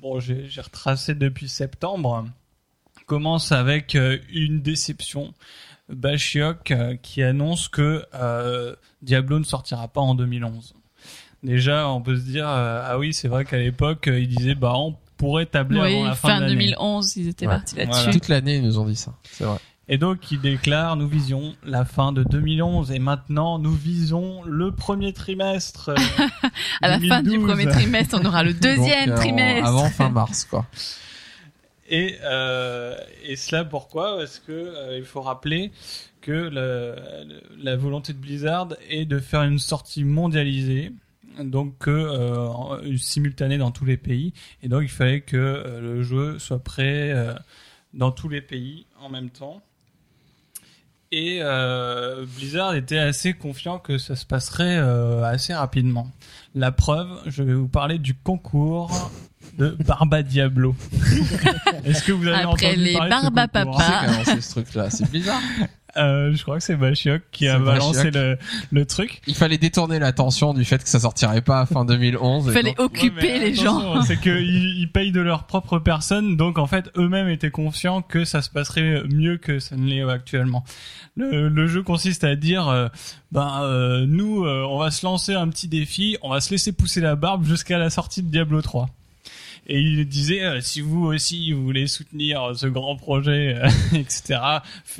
bon, 0.00 0.20
j'ai 0.20 0.48
retracé 0.62 1.14
depuis 1.14 1.48
septembre, 1.48 2.24
commence 3.06 3.50
avec 3.52 3.96
une 4.32 4.60
déception. 4.60 5.34
Bashiok 5.88 6.72
qui 7.02 7.22
annonce 7.22 7.68
que 7.68 8.04
Diablo 9.02 9.38
ne 9.38 9.44
sortira 9.44 9.86
pas 9.88 10.00
en 10.00 10.14
2011. 10.14 10.74
Déjà, 11.46 11.88
on 11.88 12.00
peut 12.02 12.16
se 12.16 12.22
dire 12.24 12.48
euh, 12.48 12.82
ah 12.84 12.98
oui, 12.98 13.14
c'est 13.14 13.28
vrai 13.28 13.44
qu'à 13.44 13.56
l'époque 13.58 14.08
euh, 14.08 14.18
ils 14.20 14.28
disaient 14.28 14.54
bah 14.56 14.72
on 14.76 14.96
pourrait 15.16 15.46
tabler 15.46 15.80
Oui, 15.80 15.94
avant 15.94 16.04
la 16.04 16.14
fin, 16.14 16.28
fin 16.28 16.36
de 16.38 16.42
l'année. 16.42 16.54
2011, 16.72 17.16
ils 17.16 17.28
étaient 17.28 17.46
Ouais. 17.46 17.54
partis 17.54 17.76
là-dessus. 17.76 17.98
Voilà. 17.98 18.12
Toute 18.12 18.28
l'année, 18.28 18.56
ils 18.56 18.62
nous 18.62 18.78
ont 18.78 18.84
dit 18.84 18.96
ça. 18.96 19.14
C'est 19.22 19.44
vrai. 19.44 19.58
Et 19.88 19.98
donc, 19.98 20.32
il 20.32 20.40
déclare, 20.40 20.96
nous 20.96 21.06
visions 21.06 21.54
la 21.64 21.84
fin 21.84 22.10
de 22.10 22.24
2011 22.24 22.90
et 22.90 22.98
maintenant 22.98 23.60
nous 23.60 23.72
visons 23.72 24.42
le 24.44 24.72
premier 24.72 25.12
trimestre. 25.12 25.90
euh, 25.90 25.94
À 26.82 26.88
la 26.88 26.98
fin 26.98 27.22
du 27.22 27.30
2012. 27.30 27.46
premier 27.48 27.66
trimestre, 27.70 28.18
on 28.20 28.24
aura 28.26 28.42
le 28.42 28.52
deuxième 28.60 29.10
Donc, 29.10 29.16
euh, 29.18 29.20
trimestre. 29.20 29.66
Avant 29.68 29.88
fin 29.88 30.08
mars, 30.10 30.44
quoi. 30.44 30.66
Et, 31.88 32.16
euh, 32.24 32.96
et 33.24 33.36
cela 33.36 33.64
pourquoi 33.64 34.16
Parce 34.18 34.40
que 34.40 34.50
euh, 34.52 34.98
il 34.98 35.04
faut 35.04 35.20
rappeler 35.20 35.70
que 36.20 36.32
le- 36.32 36.96
la 37.62 37.76
volonté 37.76 38.12
de 38.12 38.18
Blizzard 38.18 38.70
est 38.90 39.04
de 39.04 39.20
faire 39.20 39.44
une 39.44 39.60
sortie 39.60 40.02
mondialisée, 40.02 40.90
donc 41.44 41.78
que, 41.78 41.90
euh, 41.90 42.96
simultanée 42.96 43.58
dans 43.58 43.70
tous 43.70 43.84
les 43.84 43.96
pays. 43.96 44.32
Et 44.62 44.68
donc 44.68 44.82
il 44.82 44.88
fallait 44.88 45.20
que 45.20 45.36
euh, 45.36 45.80
le 45.80 46.02
jeu 46.02 46.38
soit 46.38 46.62
prêt 46.62 47.12
euh, 47.12 47.34
dans 47.94 48.10
tous 48.10 48.28
les 48.28 48.40
pays 48.40 48.86
en 49.00 49.08
même 49.08 49.30
temps. 49.30 49.62
Et 51.12 51.38
euh, 51.40 52.26
Blizzard 52.36 52.74
était 52.74 52.98
assez 52.98 53.32
confiant 53.32 53.78
que 53.78 53.96
ça 53.96 54.16
se 54.16 54.26
passerait 54.26 54.76
euh, 54.76 55.22
assez 55.22 55.54
rapidement. 55.54 56.10
La 56.54 56.72
preuve, 56.72 57.08
je 57.26 57.42
vais 57.44 57.54
vous 57.54 57.68
parler 57.68 57.98
du 57.98 58.14
concours 58.14 59.10
de 59.56 59.76
Barba 59.86 60.22
Diablo. 60.24 60.74
Est-ce 61.84 62.02
que 62.02 62.12
vous 62.12 62.26
avez 62.26 62.42
Après 62.42 62.66
entendu 62.70 62.84
les 62.84 62.94
parler 62.94 63.14
de 63.14 63.26
ce 63.26 63.30
Papa. 63.30 63.64
Lancé 63.64 64.40
ce 64.40 64.50
truc-là 64.50 64.90
C'est 64.90 65.08
bizarre. 65.10 65.40
Euh, 65.96 66.32
Je 66.34 66.42
crois 66.42 66.58
que 66.58 66.62
c'est 66.64 66.76
Bashiok 66.76 67.22
qui 67.32 67.48
a 67.48 67.58
balancé 67.58 68.10
le, 68.10 68.38
le 68.72 68.84
truc. 68.86 69.20
Il 69.26 69.34
fallait 69.34 69.58
détourner 69.58 69.98
l'attention 69.98 70.54
du 70.54 70.64
fait 70.64 70.82
que 70.82 70.88
ça 70.88 71.00
sortirait 71.00 71.42
pas 71.42 71.60
à 71.60 71.66
fin 71.66 71.84
2011. 71.86 72.44
Il 72.46 72.52
fallait 72.52 72.70
donc- 72.74 72.80
occuper 72.80 73.32
Ouais, 73.32 73.38
les 73.38 73.54
gens. 73.54 74.02
C'est 74.02 74.20
qu'ils 74.20 74.78
ils 74.78 74.90
payent 74.92 75.12
de 75.12 75.20
leur 75.20 75.44
propre 75.44 75.78
personne, 75.78 76.36
donc 76.36 76.58
en 76.58 76.66
fait 76.66 76.90
eux-mêmes 76.96 77.28
étaient 77.28 77.50
conscients 77.50 78.02
que 78.02 78.24
ça 78.24 78.42
se 78.42 78.50
passerait 78.50 79.02
mieux 79.10 79.36
que 79.38 79.58
ça 79.58 79.76
ne 79.76 79.86
l'est 79.86 80.02
actuellement. 80.02 80.64
Le, 81.16 81.48
le 81.48 81.66
jeu 81.66 81.82
consiste 81.82 82.24
à 82.24 82.36
dire, 82.36 82.68
euh, 82.68 82.88
ben 83.32 83.62
euh, 83.62 84.04
nous, 84.06 84.44
euh, 84.44 84.66
on 84.68 84.78
va 84.78 84.90
se 84.90 85.06
lancer 85.06 85.34
un 85.34 85.48
petit 85.48 85.66
défi, 85.68 86.18
on 86.22 86.28
va 86.30 86.40
se 86.40 86.50
laisser 86.50 86.72
pousser 86.72 87.00
la 87.00 87.16
barbe 87.16 87.44
jusqu'à 87.44 87.78
la 87.78 87.88
sortie 87.90 88.22
de 88.22 88.28
Diablo 88.30 88.60
3. 88.60 88.88
Et 89.68 89.80
il 89.80 90.06
disait, 90.06 90.44
euh, 90.44 90.60
si 90.60 90.80
vous 90.80 91.06
aussi 91.06 91.52
vous 91.52 91.64
voulez 91.64 91.88
soutenir 91.88 92.52
ce 92.54 92.66
grand 92.66 92.96
projet, 92.96 93.56
euh, 93.60 93.68
etc., 93.94 94.38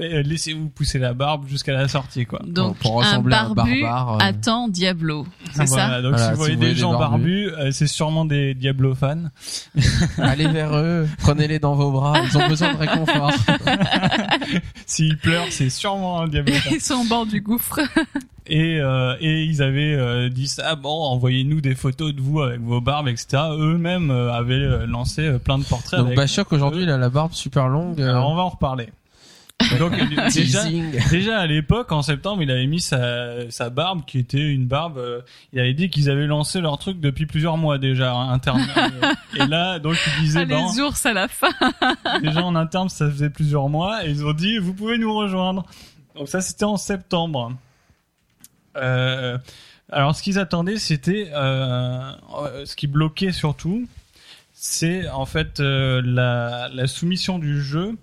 euh, 0.01 0.23
laissez-vous 0.23 0.69
pousser 0.69 0.99
la 0.99 1.15
barbe 1.15 1.47
jusqu'à 1.47 1.73
la 1.73 1.87
sortie, 1.87 2.27
quoi. 2.27 2.41
Donc, 2.45 2.79
pour 2.79 3.01
un 3.01 3.05
ressembler 3.05 3.35
à 3.35 3.45
un 3.45 3.55
barbu 3.55 3.81
barbare, 3.81 4.15
euh. 4.15 4.19
attend 4.21 4.69
Diablo. 4.69 5.27
C'est 5.53 5.67
Voilà, 5.67 5.89
ça 5.89 6.03
donc 6.03 6.13
Voilà, 6.15 6.25
si 6.27 6.31
vous 6.33 6.37
voyez 6.37 6.57
des 6.57 6.75
gens 6.75 6.99
barbus, 6.99 7.49
euh, 7.51 7.71
c'est 7.71 7.87
sûrement 7.87 8.25
des 8.25 8.55
Diablo 8.55 8.95
fans. 8.95 9.31
Allez 10.19 10.49
vers 10.49 10.77
eux, 10.77 11.09
prenez-les 11.19 11.59
dans 11.61 11.75
vos 11.75 11.93
bras, 11.93 12.21
ils 12.25 12.37
ont 12.37 12.49
besoin 12.49 12.73
de 12.73 12.79
réconfort. 12.79 13.33
S'ils 14.87 15.19
pleurent, 15.19 15.51
c'est 15.51 15.71
sûrement 15.71 16.21
un 16.21 16.31
fan. 16.31 16.45
Ils 16.71 16.81
sont 16.81 16.95
au 16.95 17.05
bord 17.05 17.27
du 17.27 17.41
gouffre. 17.41 17.81
Et, 18.49 18.79
euh, 18.81 19.17
et 19.21 19.43
ils 19.43 19.61
avaient 19.61 19.95
euh, 19.95 20.29
dit 20.29 20.47
ça, 20.47 20.77
bon, 20.77 20.89
envoyez-nous 20.89 21.61
des 21.61 21.75
photos 21.75 22.15
de 22.15 22.21
vous 22.21 22.41
avec 22.43 22.61
vos 22.61 22.81
barbes, 22.81 23.09
etc. 23.09 23.43
Eux-mêmes 23.51 24.11
euh, 24.13 24.33
avaient 24.33 24.55
euh, 24.55 24.87
lancé 24.87 25.23
euh, 25.23 25.39
plein 25.39 25.59
de 25.59 25.65
portraits. 25.65 25.99
Donc 25.99 26.07
avec... 26.09 26.17
Bashok 26.17 26.53
aujourd'hui, 26.53 26.85
il 26.85 26.91
a 26.91 26.97
la 26.97 27.09
barbe 27.09 27.33
super 27.33 27.67
longue. 27.69 28.01
euh, 28.01 28.11
Alors, 28.11 28.31
on 28.31 28.37
va 28.37 28.43
en 28.43 28.51
reparler. 28.51 28.89
Donc 29.79 29.93
euh, 29.95 30.29
déjà, 30.35 30.65
déjà 31.11 31.39
à 31.39 31.47
l'époque, 31.47 31.91
en 31.93 32.03
septembre, 32.03 32.43
il 32.43 32.51
avait 32.51 32.67
mis 32.67 32.81
sa, 32.81 33.51
sa 33.51 33.71
barbe, 33.71 34.05
qui 34.07 34.19
était 34.19 34.39
une 34.39 34.67
barbe. 34.67 34.99
euh, 34.99 35.23
il 35.53 35.61
avait 35.61 35.75
dit 35.75 35.89
qu'ils 35.91 36.11
avaient 36.11 36.27
lancé 36.27 36.61
leur 36.61 36.79
truc 36.79 37.01
depuis 37.01 37.27
plusieurs 37.27 37.57
mois 37.57 37.79
déjà 37.79 38.13
hein, 38.13 38.31
interne. 38.33 38.67
et 39.35 39.47
là, 39.47 39.79
donc 39.79 39.97
il 40.19 40.25
disait, 40.25 40.41
Ah, 40.41 40.45
ben, 40.45 40.67
les 40.73 40.81
ours 40.81 41.05
à 41.07 41.13
la 41.13 41.29
fin. 41.29 41.51
déjà 42.23 42.43
en 42.45 42.55
interne, 42.55 42.89
ça 42.89 43.11
faisait 43.11 43.31
plusieurs 43.31 43.69
mois, 43.69 44.05
et 44.07 44.11
ils 44.11 44.25
ont 44.25 44.33
dit, 44.33 44.59
vous 44.59 44.75
pouvez 44.75 44.99
nous 44.99 45.15
rejoindre. 45.15 45.65
Donc 46.15 46.29
ça, 46.29 46.41
c'était 46.41 46.65
en 46.65 46.77
septembre. 46.77 47.53
Euh, 48.77 49.39
alors, 49.91 50.15
ce 50.17 50.23
qu'ils 50.23 50.39
attendaient, 50.39 50.79
c'était 50.79 51.31
euh, 51.33 52.13
euh, 52.43 52.67
ce 52.67 52.77
qui 52.77 52.87
bloquait 52.87 53.33
surtout, 53.33 53.87
c'est 54.53 55.09
en 55.09 55.27
fait 55.27 55.61
euh, 55.61 56.03
la, 56.05 56.69
la 56.73 56.87
soumission 56.87 57.39
du 57.39 57.63
jeu 57.63 57.97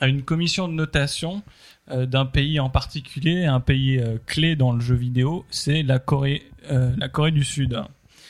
à 0.00 0.08
une 0.08 0.22
commission 0.22 0.68
de 0.68 0.74
notation 0.74 1.42
euh, 1.90 2.06
d'un 2.06 2.26
pays 2.26 2.60
en 2.60 2.70
particulier, 2.70 3.44
un 3.44 3.60
pays 3.60 3.98
euh, 3.98 4.16
clé 4.26 4.56
dans 4.56 4.72
le 4.72 4.80
jeu 4.80 4.94
vidéo, 4.94 5.44
c'est 5.50 5.82
la 5.82 5.98
Corée, 5.98 6.42
euh, 6.70 6.92
la 6.96 7.08
Corée 7.08 7.30
du 7.30 7.44
Sud. 7.44 7.80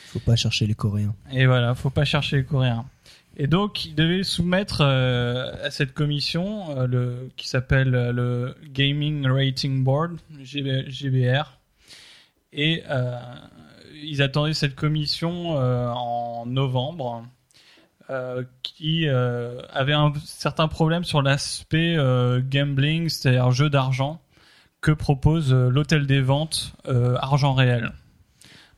Faut 0.07 0.19
pas 0.19 0.35
chercher 0.35 0.67
les 0.67 0.75
Coréens. 0.75 1.15
Et 1.31 1.45
voilà, 1.45 1.75
faut 1.75 1.89
pas 1.89 2.05
chercher 2.05 2.37
les 2.37 2.43
Coréens. 2.43 2.85
Et 3.37 3.47
donc, 3.47 3.85
il 3.85 3.95
devait 3.95 4.23
soumettre 4.23 4.81
euh, 4.81 5.65
à 5.65 5.71
cette 5.71 5.93
commission, 5.93 6.85
le, 6.85 7.29
qui 7.35 7.49
s'appelle 7.49 7.89
le 7.89 8.55
Gaming 8.71 9.27
Rating 9.27 9.83
Board, 9.83 10.17
GB 10.41 10.89
GBR. 10.89 11.57
Et 12.53 12.83
ils 14.01 14.21
attendaient 14.21 14.53
cette 14.53 14.75
commission 14.75 15.57
en 15.57 16.45
novembre, 16.45 17.25
euh, 18.11 18.43
qui 18.61 19.07
euh, 19.07 19.59
avait 19.73 19.93
un 19.93 20.13
certain 20.23 20.67
problème 20.67 21.03
sur 21.03 21.23
l'aspect 21.23 21.95
euh, 21.97 22.39
gambling, 22.39 23.09
c'est-à-dire 23.09 23.49
jeu 23.49 23.67
d'argent, 23.67 24.21
que 24.79 24.91
propose 24.91 25.51
l'hôtel 25.51 26.05
des 26.05 26.21
ventes 26.21 26.75
argent 27.19 27.55
réel 27.55 27.93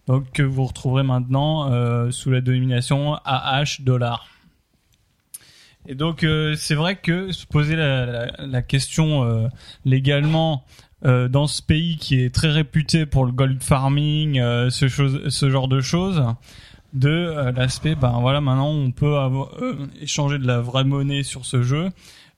donc 0.08 0.32
que 0.32 0.44
vous 0.44 0.64
retrouverez 0.64 1.04
maintenant 1.04 2.10
sous 2.12 2.32
la 2.32 2.40
dénomination 2.40 3.16
AH 3.26 3.82
dollar. 3.82 4.30
Et 5.86 5.96
donc 5.96 6.26
c'est 6.56 6.76
vrai 6.76 6.96
que 6.96 7.34
se 7.34 7.46
poser 7.46 7.76
la, 7.76 8.62
question 8.62 9.50
légalement 9.84 10.64
dans 11.04 11.48
ce 11.48 11.62
pays 11.62 11.98
qui 11.98 12.22
est 12.22 12.34
très 12.34 12.52
réputé 12.52 13.06
pour 13.06 13.26
le 13.26 13.34
gold 13.34 13.62
farming, 13.62 14.40
ce 14.70 15.50
genre 15.50 15.68
de 15.68 15.82
choses, 15.82 16.24
de 16.98 17.10
euh, 17.10 17.52
l'aspect, 17.52 17.96
ben 17.96 18.20
voilà, 18.20 18.42
maintenant 18.42 18.70
on 18.70 18.92
peut 18.92 19.18
avoir, 19.18 19.50
euh, 19.62 19.88
échanger 20.02 20.38
de 20.38 20.48
la 20.48 20.60
vraie 20.60 20.84
monnaie 20.84 21.24
sur 21.24 21.46
ce 21.46 21.62
jeu. 21.62 21.90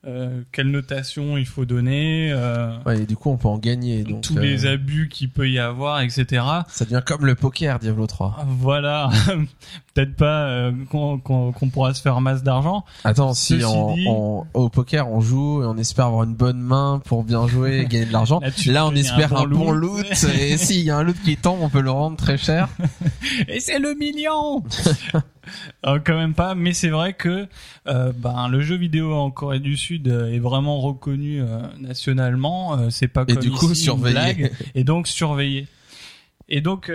Euh, 0.07 0.43
quelle 0.53 0.71
notation 0.71 1.37
il 1.37 1.45
faut 1.45 1.65
donner, 1.65 2.29
euh, 2.31 2.71
Ouais, 2.85 3.01
et 3.01 3.05
du 3.05 3.17
coup, 3.17 3.31
on 3.31 3.35
peut 3.37 3.49
en 3.49 3.57
gagner. 3.57 4.03
Donc, 4.03 4.21
tous 4.21 4.37
euh, 4.37 4.41
les 4.41 4.65
abus 4.65 5.09
qu'il 5.09 5.29
peut 5.29 5.49
y 5.49 5.59
avoir, 5.59 5.99
etc. 5.99 6.41
Ça 6.69 6.85
devient 6.85 7.01
comme 7.05 7.25
le 7.25 7.35
poker, 7.35 7.79
Diablo 7.79 8.07
3. 8.07 8.45
Voilà, 8.47 9.09
peut-être 9.93 10.15
pas 10.15 10.43
euh, 10.47 10.71
qu'on 10.89 11.19
qu'on- 11.19 11.51
qu'on 11.51 11.69
pourra 11.69 11.93
se 11.93 12.01
faire 12.01 12.21
masse 12.21 12.43
d'argent. 12.43 12.85
Attends, 13.03 13.33
si 13.33 13.59
on, 13.65 13.93
dit- 13.93 14.05
on- 14.07 14.45
au 14.53 14.69
poker 14.69 15.09
on 15.09 15.19
joue 15.19 15.63
et 15.63 15.65
on 15.65 15.77
espère 15.77 16.05
avoir 16.05 16.23
une 16.23 16.33
bonne 16.35 16.61
main 16.61 17.01
pour 17.03 17.25
bien 17.25 17.45
jouer 17.49 17.79
et 17.79 17.85
gagner 17.85 18.05
de 18.05 18.13
l'argent, 18.13 18.39
Là, 18.67 18.85
on 18.87 18.95
espère 18.95 19.35
un 19.35 19.41
un 19.43 19.47
bon 19.47 19.65
bon 19.65 19.71
loot. 19.71 19.97
loot 20.09 20.25
et 20.33 20.55
s'il 20.57 20.79
y 20.85 20.91
a 20.91 20.95
un 20.97 21.03
loot 21.03 21.17
qui 21.25 21.35
tombe, 21.35 21.59
on 21.61 21.67
peut 21.69 21.81
le 21.81 21.91
rendre 21.91 22.15
très 22.15 22.37
cher. 22.37 22.69
Et 23.49 23.59
c'est 23.59 23.79
le 23.79 23.95
million 23.95 24.63
Euh, 25.85 25.99
Quand 26.03 26.15
même 26.17 26.33
pas, 26.33 26.55
mais 26.55 26.73
c'est 26.73 26.89
vrai 26.89 27.13
que 27.13 27.47
euh, 27.87 28.11
ben, 28.15 28.47
le 28.47 28.61
jeu 28.61 28.75
vidéo 28.75 29.13
en 29.13 29.31
Corée 29.31 29.59
du 29.59 29.77
Sud 29.77 30.07
euh, 30.07 30.31
est 30.31 30.39
vraiment 30.39 30.79
reconnu 30.79 31.41
euh, 31.41 31.61
nationalement. 31.79 32.89
c'est 32.89 33.07
pas 33.07 33.23
Et 33.27 33.33
comme 33.33 33.43
du 33.43 33.51
coup, 33.51 33.71
ici, 33.71 33.83
surveillé. 33.83 34.13
blague, 34.13 34.51
et 34.75 34.83
donc 34.83 35.07
surveillé. 35.07 35.67
Et 36.51 36.61
donc 36.61 36.91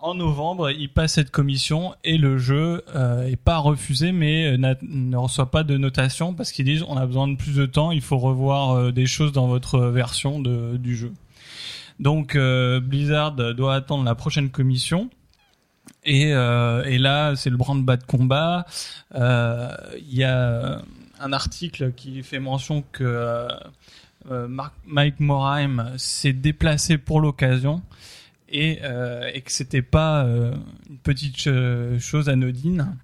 en 0.00 0.14
novembre, 0.14 0.70
il 0.70 0.88
passe 0.88 1.14
cette 1.14 1.32
commission 1.32 1.92
et 2.04 2.18
le 2.18 2.38
jeu 2.38 2.84
est 3.26 3.34
pas 3.34 3.58
refusé, 3.58 4.12
mais 4.12 4.56
ne 4.56 5.16
reçoit 5.16 5.50
pas 5.50 5.64
de 5.64 5.76
notation 5.76 6.34
parce 6.34 6.52
qu'ils 6.52 6.66
disent 6.66 6.84
on 6.86 6.96
a 6.96 7.04
besoin 7.04 7.26
de 7.26 7.34
plus 7.36 7.56
de 7.56 7.66
temps, 7.66 7.90
il 7.90 8.00
faut 8.00 8.18
revoir 8.18 8.92
des 8.92 9.06
choses 9.06 9.32
dans 9.32 9.48
votre 9.48 9.80
version 9.88 10.38
de, 10.38 10.76
du 10.76 10.94
jeu. 10.96 11.12
Donc 11.98 12.38
Blizzard 12.38 13.32
doit 13.32 13.74
attendre 13.74 14.04
la 14.04 14.14
prochaine 14.14 14.50
commission. 14.50 15.10
Et, 16.04 16.32
euh, 16.34 16.82
et 16.84 16.98
là, 16.98 17.36
c'est 17.36 17.50
le 17.50 17.56
branle-bas 17.56 17.96
de 17.96 18.04
combat. 18.04 18.66
Euh, 19.14 19.68
Il 19.98 20.14
y 20.14 20.24
a 20.24 20.82
un 21.20 21.32
article 21.32 21.92
qui 21.92 22.22
fait 22.22 22.40
mention 22.40 22.82
que 22.92 23.04
euh, 23.04 23.48
euh, 24.30 24.48
Mark- 24.48 24.74
Mike 24.86 25.20
Morheim 25.20 25.92
s'est 25.96 26.32
déplacé 26.32 26.98
pour 26.98 27.20
l'occasion 27.20 27.82
et, 28.48 28.80
et 29.32 29.40
que 29.40 29.50
c'était 29.52 29.82
pas 29.82 30.24
une 30.24 30.98
petite 31.02 31.40
ch- 31.40 31.98
chose 32.00 32.28
anodine. 32.28 32.96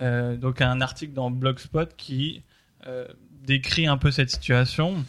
Donc 0.00 0.60
un 0.60 0.80
article 0.80 1.12
dans 1.14 1.30
Blogspot 1.30 1.88
qui 1.96 2.42
décrit 3.44 3.86
un 3.88 3.96
peu 3.96 4.10
cette 4.12 4.30
situation. 4.30 5.04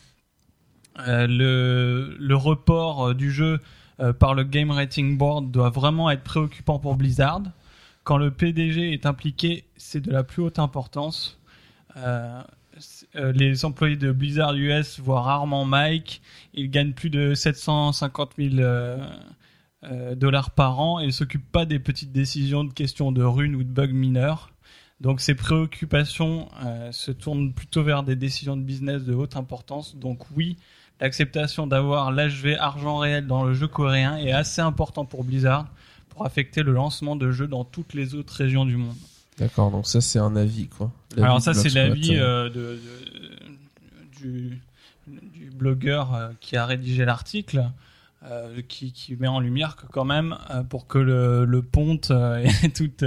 Euh, 1.08 1.28
le, 1.28 2.16
le 2.20 2.36
report 2.36 3.14
du 3.14 3.32
jeu 3.32 3.60
euh, 4.00 4.14
par 4.14 4.34
le 4.34 4.44
Game 4.44 4.72
Rating 4.72 5.18
Board 5.18 5.52
doit 5.52 5.70
vraiment 5.70 6.10
être 6.10 6.24
préoccupant 6.24 6.80
pour 6.80 6.96
Blizzard. 6.96 7.44
Quand 8.04 8.18
le 8.18 8.32
PDG 8.32 8.94
est 8.94 9.06
impliqué, 9.06 9.66
c'est 9.76 10.02
de 10.02 10.12
la 10.12 10.24
plus 10.24 10.42
haute 10.42 10.60
importance. 10.60 11.40
Euh, 11.98 12.42
euh, 13.16 13.32
les 13.32 13.66
employés 13.66 13.96
de 13.96 14.12
Blizzard 14.12 14.56
US 14.56 15.00
voient 15.00 15.22
rarement 15.22 15.66
Mike. 15.66 16.22
Il 16.54 16.70
gagne 16.70 16.94
plus 16.94 17.10
de 17.10 17.34
750 17.34 18.32
000 18.38 18.56
euh, 18.58 18.98
euh, 19.84 20.16
dollars 20.16 20.52
par 20.52 20.80
an 20.80 21.00
et 21.00 21.12
s'occupe 21.12 21.50
pas 21.52 21.66
des 21.66 21.80
petites 21.80 22.12
décisions 22.12 22.64
de 22.64 22.74
questions 22.74 23.12
de 23.12 23.24
runes 23.24 23.56
ou 23.56 23.64
de 23.64 23.72
bugs 23.72 23.88
mineurs. 23.88 24.52
Donc 25.00 25.22
ses 25.22 25.36
préoccupations 25.36 26.50
se 26.90 27.12
tournent 27.12 27.54
plutôt 27.54 27.84
vers 27.84 28.02
des 28.02 28.16
décisions 28.16 28.58
de 28.58 28.64
business 28.64 29.04
de 29.04 29.14
haute 29.14 29.36
importance. 29.36 29.96
Donc 29.96 30.26
oui, 30.36 30.58
l'acceptation 31.00 31.68
d'avoir 31.68 32.12
l'HV 32.12 32.56
argent 32.60 32.98
réel 32.98 33.28
dans 33.28 33.44
le 33.44 33.54
jeu 33.54 33.68
coréen 33.68 34.18
est 34.18 34.32
assez 34.32 34.62
important 34.62 35.06
pour 35.06 35.24
Blizzard 35.24 35.68
pour 36.10 36.26
affecter 36.26 36.64
le 36.64 36.72
lancement 36.74 37.16
de 37.16 37.32
jeux 37.32 37.48
dans 37.48 37.64
toutes 37.64 37.94
les 37.94 38.16
autres 38.16 38.34
régions 38.34 38.66
du 38.66 38.76
monde. 38.78 38.96
D'accord, 39.38 39.70
donc 39.70 39.86
ça 39.86 40.02
c'est 40.02 40.18
un 40.20 40.36
avis 40.36 40.68
quoi. 40.68 40.92
Alors 41.18 41.42
ça 41.42 41.54
c'est 41.54 41.70
l'avis 41.70 42.16
euh. 42.16 42.46
euh, 42.46 42.50
de, 42.50 42.56
de- 42.56 42.80
du, 44.20 44.60
du 45.08 45.52
blogueur 45.52 46.14
euh, 46.16 46.30
qui 46.40 46.58
a 46.58 46.66
rédigé 46.66 47.06
l'article. 47.06 47.70
euh, 48.24 48.62
qui, 48.68 48.92
qui 48.92 49.16
met 49.16 49.28
en 49.28 49.40
lumière 49.40 49.76
que 49.76 49.86
quand 49.86 50.04
même 50.06 50.36
pour 50.70 50.88
que 50.88 50.98
le, 50.98 51.46
le 51.46 51.62
ponte 51.62 52.12
et, 52.64 52.70
toute, 52.72 53.06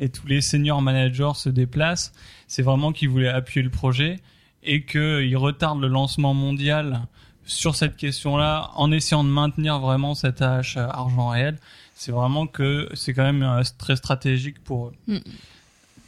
et 0.00 0.08
tous 0.10 0.26
les 0.26 0.42
senior 0.42 0.82
managers 0.82 1.32
se 1.34 1.48
déplacent, 1.48 2.12
c'est 2.46 2.62
vraiment 2.62 2.92
qu'il 2.92 3.08
voulait 3.08 3.28
appuyer 3.30 3.62
le 3.64 3.70
projet 3.70 4.20
et 4.62 4.84
qu'il 4.84 5.36
retarde 5.36 5.80
le 5.80 5.88
lancement 5.88 6.34
mondial 6.34 7.02
sur 7.44 7.74
cette 7.74 7.96
question-là 7.96 8.70
en 8.74 8.92
essayant 8.92 9.24
de 9.24 9.30
maintenir 9.30 9.78
vraiment 9.78 10.14
cet 10.14 10.42
AH 10.42 10.76
argent 10.76 11.28
réel. 11.28 11.58
C'est 11.94 12.12
vraiment 12.12 12.46
que 12.46 12.88
c'est 12.94 13.12
quand 13.14 13.24
même 13.24 13.42
euh, 13.42 13.62
très 13.76 13.96
stratégique 13.96 14.62
pour 14.62 14.88
eux. 14.88 14.94
Mm. 15.08 15.16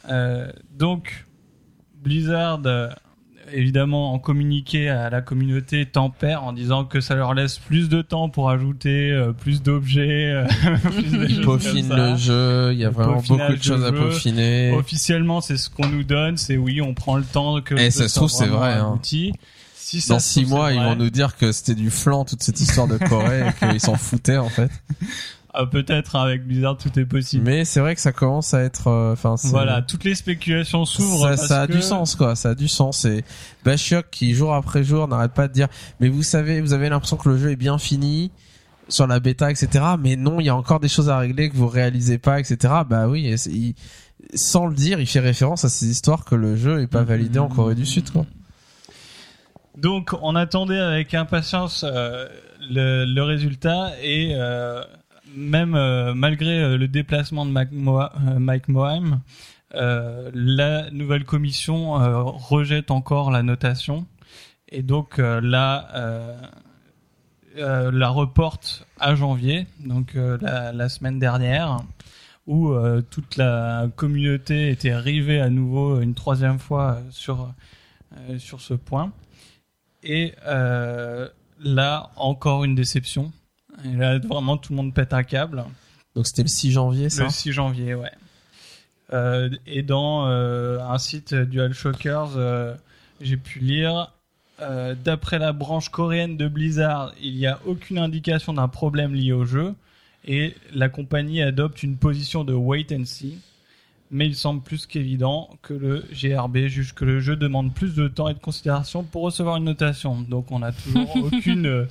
Euh, 0.09 0.51
donc, 0.77 1.25
Blizzard, 1.95 2.61
euh, 2.65 2.89
évidemment, 3.53 4.13
en 4.13 4.19
communiqué 4.19 4.89
à 4.89 5.09
la 5.09 5.21
communauté, 5.21 5.85
tempère 5.85 6.43
en 6.43 6.53
disant 6.53 6.85
que 6.85 7.01
ça 7.01 7.15
leur 7.15 7.33
laisse 7.33 7.59
plus 7.59 7.89
de 7.89 8.01
temps 8.01 8.29
pour 8.29 8.49
ajouter 8.49 9.11
euh, 9.11 9.31
plus 9.31 9.61
d'objets, 9.61 10.31
euh, 10.31 10.47
plus 10.83 11.41
peaufine 11.41 11.93
le 11.93 12.15
jeu, 12.15 12.71
il 12.73 12.79
y 12.79 12.85
a 12.85 12.89
vraiment 12.89 13.21
beaucoup 13.21 13.55
de 13.55 13.63
choses 13.63 13.83
à 13.83 13.91
peaufiner. 13.91 14.71
Officiellement, 14.71 15.41
c'est 15.41 15.57
ce 15.57 15.69
qu'on 15.69 15.87
nous 15.87 16.03
donne, 16.03 16.37
c'est 16.37 16.57
oui, 16.57 16.81
on 16.81 16.93
prend 16.93 17.17
le 17.17 17.23
temps 17.23 17.61
que 17.61 17.75
Et 17.75 17.85
le 17.85 17.91
ça 17.91 18.07
se 18.07 18.15
trouve, 18.15 18.29
c'est 18.29 18.47
vrai, 18.47 18.73
hein. 18.73 18.87
abouti. 18.93 19.33
Si 19.75 19.99
ça 19.99 20.13
Dans 20.13 20.19
six 20.19 20.43
trouve, 20.43 20.57
mois, 20.57 20.71
ils 20.71 20.79
vont 20.79 20.95
nous 20.95 21.09
dire 21.09 21.35
que 21.35 21.51
c'était 21.51 21.75
du 21.75 21.89
flan 21.89 22.23
toute 22.23 22.43
cette 22.43 22.61
histoire 22.61 22.87
de 22.87 22.97
Corée 22.97 23.47
et 23.49 23.67
qu'ils 23.71 23.81
s'en 23.81 23.95
foutaient 23.95 24.37
en 24.37 24.47
fait. 24.47 24.71
Ah, 25.53 25.65
peut-être 25.65 26.15
avec 26.15 26.47
Blizzard, 26.47 26.77
tout 26.77 26.97
est 26.97 27.05
possible. 27.05 27.43
Mais 27.43 27.65
c'est 27.65 27.81
vrai 27.81 27.93
que 27.93 27.99
ça 27.99 28.13
commence 28.13 28.53
à 28.53 28.61
être, 28.61 28.87
euh, 28.87 29.11
enfin, 29.11 29.35
Voilà, 29.49 29.81
toutes 29.81 30.05
les 30.05 30.15
spéculations 30.15 30.85
s'ouvrent. 30.85 31.35
ça, 31.35 31.63
a 31.63 31.67
que- 31.67 31.73
du 31.73 31.81
sens 31.81 32.15
quoi, 32.15 32.35
ça 32.37 32.51
a 32.51 32.55
du 32.55 32.69
sens. 32.69 33.03
Et 33.03 33.25
Bashiok 33.65 34.05
qui 34.11 34.33
jour 34.33 34.53
après 34.55 34.83
jour 34.85 35.09
n'arrête 35.09 35.33
pas 35.33 35.49
de 35.49 35.53
dire, 35.53 35.67
mais 35.99 36.07
vous 36.07 36.23
savez, 36.23 36.61
vous 36.61 36.71
avez 36.71 36.87
l'impression 36.87 37.17
que 37.17 37.27
le 37.27 37.37
jeu 37.37 37.51
est 37.51 37.57
bien 37.57 37.77
fini 37.77 38.31
sur 38.87 39.07
la 39.07 39.19
bêta, 39.19 39.51
etc. 39.51 39.83
Mais 39.99 40.15
non, 40.15 40.39
il 40.39 40.45
y 40.45 40.49
a 40.49 40.55
encore 40.55 40.79
des 40.79 40.87
choses 40.87 41.09
à 41.09 41.17
régler 41.17 41.49
que 41.49 41.55
vous 41.57 41.67
réalisez 41.67 42.17
pas, 42.17 42.39
etc. 42.39 42.73
Bah 42.89 43.09
oui, 43.09 43.27
et 43.27 43.35
c'est- 43.35 43.51
il- 43.51 43.75
sans 44.35 44.67
le 44.67 44.73
dire, 44.75 45.01
il 45.01 45.05
fait 45.07 45.19
référence 45.19 45.65
à 45.65 45.69
ces 45.69 45.89
histoires 45.89 46.23
que 46.23 46.35
le 46.35 46.55
jeu 46.55 46.81
est 46.81 46.87
pas 46.87 47.03
validé 47.03 47.39
en 47.39 47.49
Corée 47.49 47.75
du 47.75 47.85
Sud 47.85 48.09
quoi. 48.11 48.25
Donc, 49.77 50.11
on 50.21 50.35
attendait 50.35 50.79
avec 50.79 51.13
impatience 51.13 51.83
euh, 51.87 52.27
le, 52.69 53.05
le 53.05 53.23
résultat 53.23 53.91
et 54.01 54.31
euh, 54.35 54.81
même 55.35 55.75
euh, 55.75 56.13
malgré 56.13 56.61
euh, 56.61 56.77
le 56.77 56.87
déplacement 56.87 57.45
de 57.45 57.51
euh, 57.55 58.39
Mike 58.39 58.65
euh, 59.73 60.31
la 60.33 60.91
nouvelle 60.91 61.23
commission 61.23 61.93
rejette 62.37 62.91
encore 62.91 63.31
la 63.31 63.41
notation 63.41 64.05
et 64.67 64.83
donc 64.83 65.17
là 65.17 65.87
la 67.55 68.09
reporte 68.09 68.85
à 68.99 69.15
janvier, 69.15 69.67
donc 69.79 70.15
la, 70.15 70.89
semaine 70.89 71.19
dernière, 71.19 71.79
où 72.47 72.73
toute 73.09 73.37
la 73.37 73.87
communauté 73.95 74.71
était 74.71 74.95
rivée 74.95 75.39
à 75.39 75.49
nouveau 75.49 76.01
une 76.01 76.15
troisième 76.15 76.59
fois 76.59 76.99
sur 77.11 77.53
sur 78.37 78.59
ce 78.61 78.73
point. 78.73 79.13
Et 80.03 80.33
là, 80.45 82.09
encore 82.15 82.63
une 82.63 82.75
déception. 82.75 83.31
Et 83.85 83.95
là, 83.95 84.19
vraiment, 84.19 84.57
tout 84.57 84.73
le 84.73 84.77
monde 84.77 84.93
pète 84.93 85.13
un 85.13 85.23
câble. 85.23 85.63
Donc 86.15 86.27
c'était 86.27 86.43
le 86.43 86.49
6 86.49 86.71
janvier 86.71 87.09
ça. 87.09 87.23
Le 87.23 87.29
6 87.29 87.51
janvier, 87.51 87.95
ouais. 87.95 88.11
Euh, 89.13 89.49
et 89.67 89.81
dans 89.81 90.27
euh, 90.27 90.79
un 90.79 90.97
site 90.97 91.33
DualShockers, 91.33 92.37
euh, 92.37 92.73
j'ai 93.19 93.37
pu 93.37 93.59
lire, 93.59 94.11
d'après 95.03 95.39
la 95.39 95.53
branche 95.53 95.89
coréenne 95.89 96.37
de 96.37 96.47
Blizzard, 96.47 97.13
il 97.19 97.35
n'y 97.35 97.47
a 97.47 97.59
aucune 97.65 97.97
indication 97.97 98.53
d'un 98.53 98.67
problème 98.67 99.15
lié 99.15 99.31
au 99.31 99.43
jeu, 99.43 99.73
et 100.23 100.55
la 100.71 100.87
compagnie 100.87 101.41
adopte 101.41 101.81
une 101.81 101.97
position 101.97 102.43
de 102.43 102.53
wait 102.53 102.85
and 102.93 103.05
see. 103.05 103.39
Mais 104.11 104.27
il 104.27 104.35
semble 104.35 104.61
plus 104.61 104.85
qu'évident 104.85 105.49
que 105.63 105.73
le 105.73 106.05
GRB 106.11 106.67
juge 106.67 106.93
que 106.93 107.05
le 107.05 107.21
jeu 107.21 107.37
demande 107.37 107.73
plus 107.73 107.95
de 107.95 108.07
temps 108.07 108.27
et 108.27 108.35
de 108.35 108.39
considération 108.39 109.03
pour 109.03 109.23
recevoir 109.23 109.55
une 109.55 109.63
notation. 109.63 110.21
Donc 110.21 110.51
on 110.51 110.59
n'a 110.59 110.73
toujours 110.73 111.15
aucune, 111.33 111.87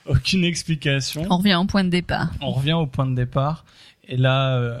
aucune 0.06 0.44
explication 0.44 1.24
On 1.30 1.36
revient 1.38 1.54
au 1.56 1.64
point 1.64 1.84
de 1.84 1.90
départ. 1.90 2.30
on 2.40 2.52
revient 2.52 2.72
au 2.74 2.86
point 2.86 3.06
de 3.06 3.14
départ. 3.14 3.64
Et 4.08 4.16
là, 4.16 4.56
euh, 4.56 4.80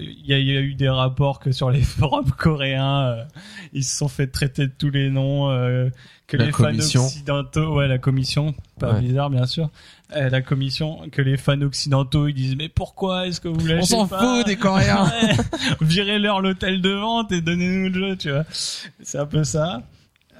il 0.00 0.26
y, 0.26 0.34
a- 0.34 0.38
il 0.38 0.46
y 0.46 0.54
a 0.56 0.60
eu 0.60 0.74
des 0.74 0.88
rapports 0.90 1.38
que 1.40 1.52
sur 1.52 1.70
les 1.70 1.80
forums 1.82 2.30
coréens, 2.32 3.00
euh, 3.06 3.24
ils 3.72 3.84
se 3.84 3.96
sont 3.96 4.08
fait 4.08 4.26
traiter 4.26 4.66
de 4.66 4.72
tous 4.76 4.90
les 4.90 5.08
noms, 5.08 5.50
euh, 5.50 5.88
que 6.26 6.36
La 6.36 6.46
les 6.46 6.52
commission. 6.52 7.00
fans 7.00 7.06
occidentaux, 7.06 7.76
ouais, 7.76 7.88
la 7.88 7.96
commission, 7.96 8.54
pas 8.78 8.92
Ouais. 8.94 9.00
bizarre 9.00 9.30
bien 9.30 9.46
sûr, 9.46 9.70
euh, 10.14 10.28
la 10.28 10.42
commission, 10.42 11.08
que 11.10 11.22
les 11.22 11.38
fans 11.38 11.62
occidentaux 11.62 12.28
ils 12.28 12.34
disent 12.34 12.56
mais 12.56 12.68
pourquoi 12.68 13.26
est-ce 13.26 13.40
que 13.40 13.48
vous 13.48 13.66
lâchez 13.66 13.94
On 13.94 14.06
s'en 14.06 14.08
fout 14.08 14.44
des 14.46 14.56
Coréens. 14.56 15.06
Ouais. 15.22 15.36
Virez-leur 15.80 16.42
l'hôtel 16.42 16.82
de 16.82 16.90
vente 16.90 17.32
et 17.32 17.40
donnez-nous 17.40 17.88
le 17.88 17.94
jeu, 18.10 18.16
tu 18.18 18.30
vois. 18.30 18.44
C'est 18.50 19.18
un 19.18 19.24
peu 19.26 19.44
ça. 19.44 19.82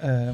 Euh, 0.04 0.32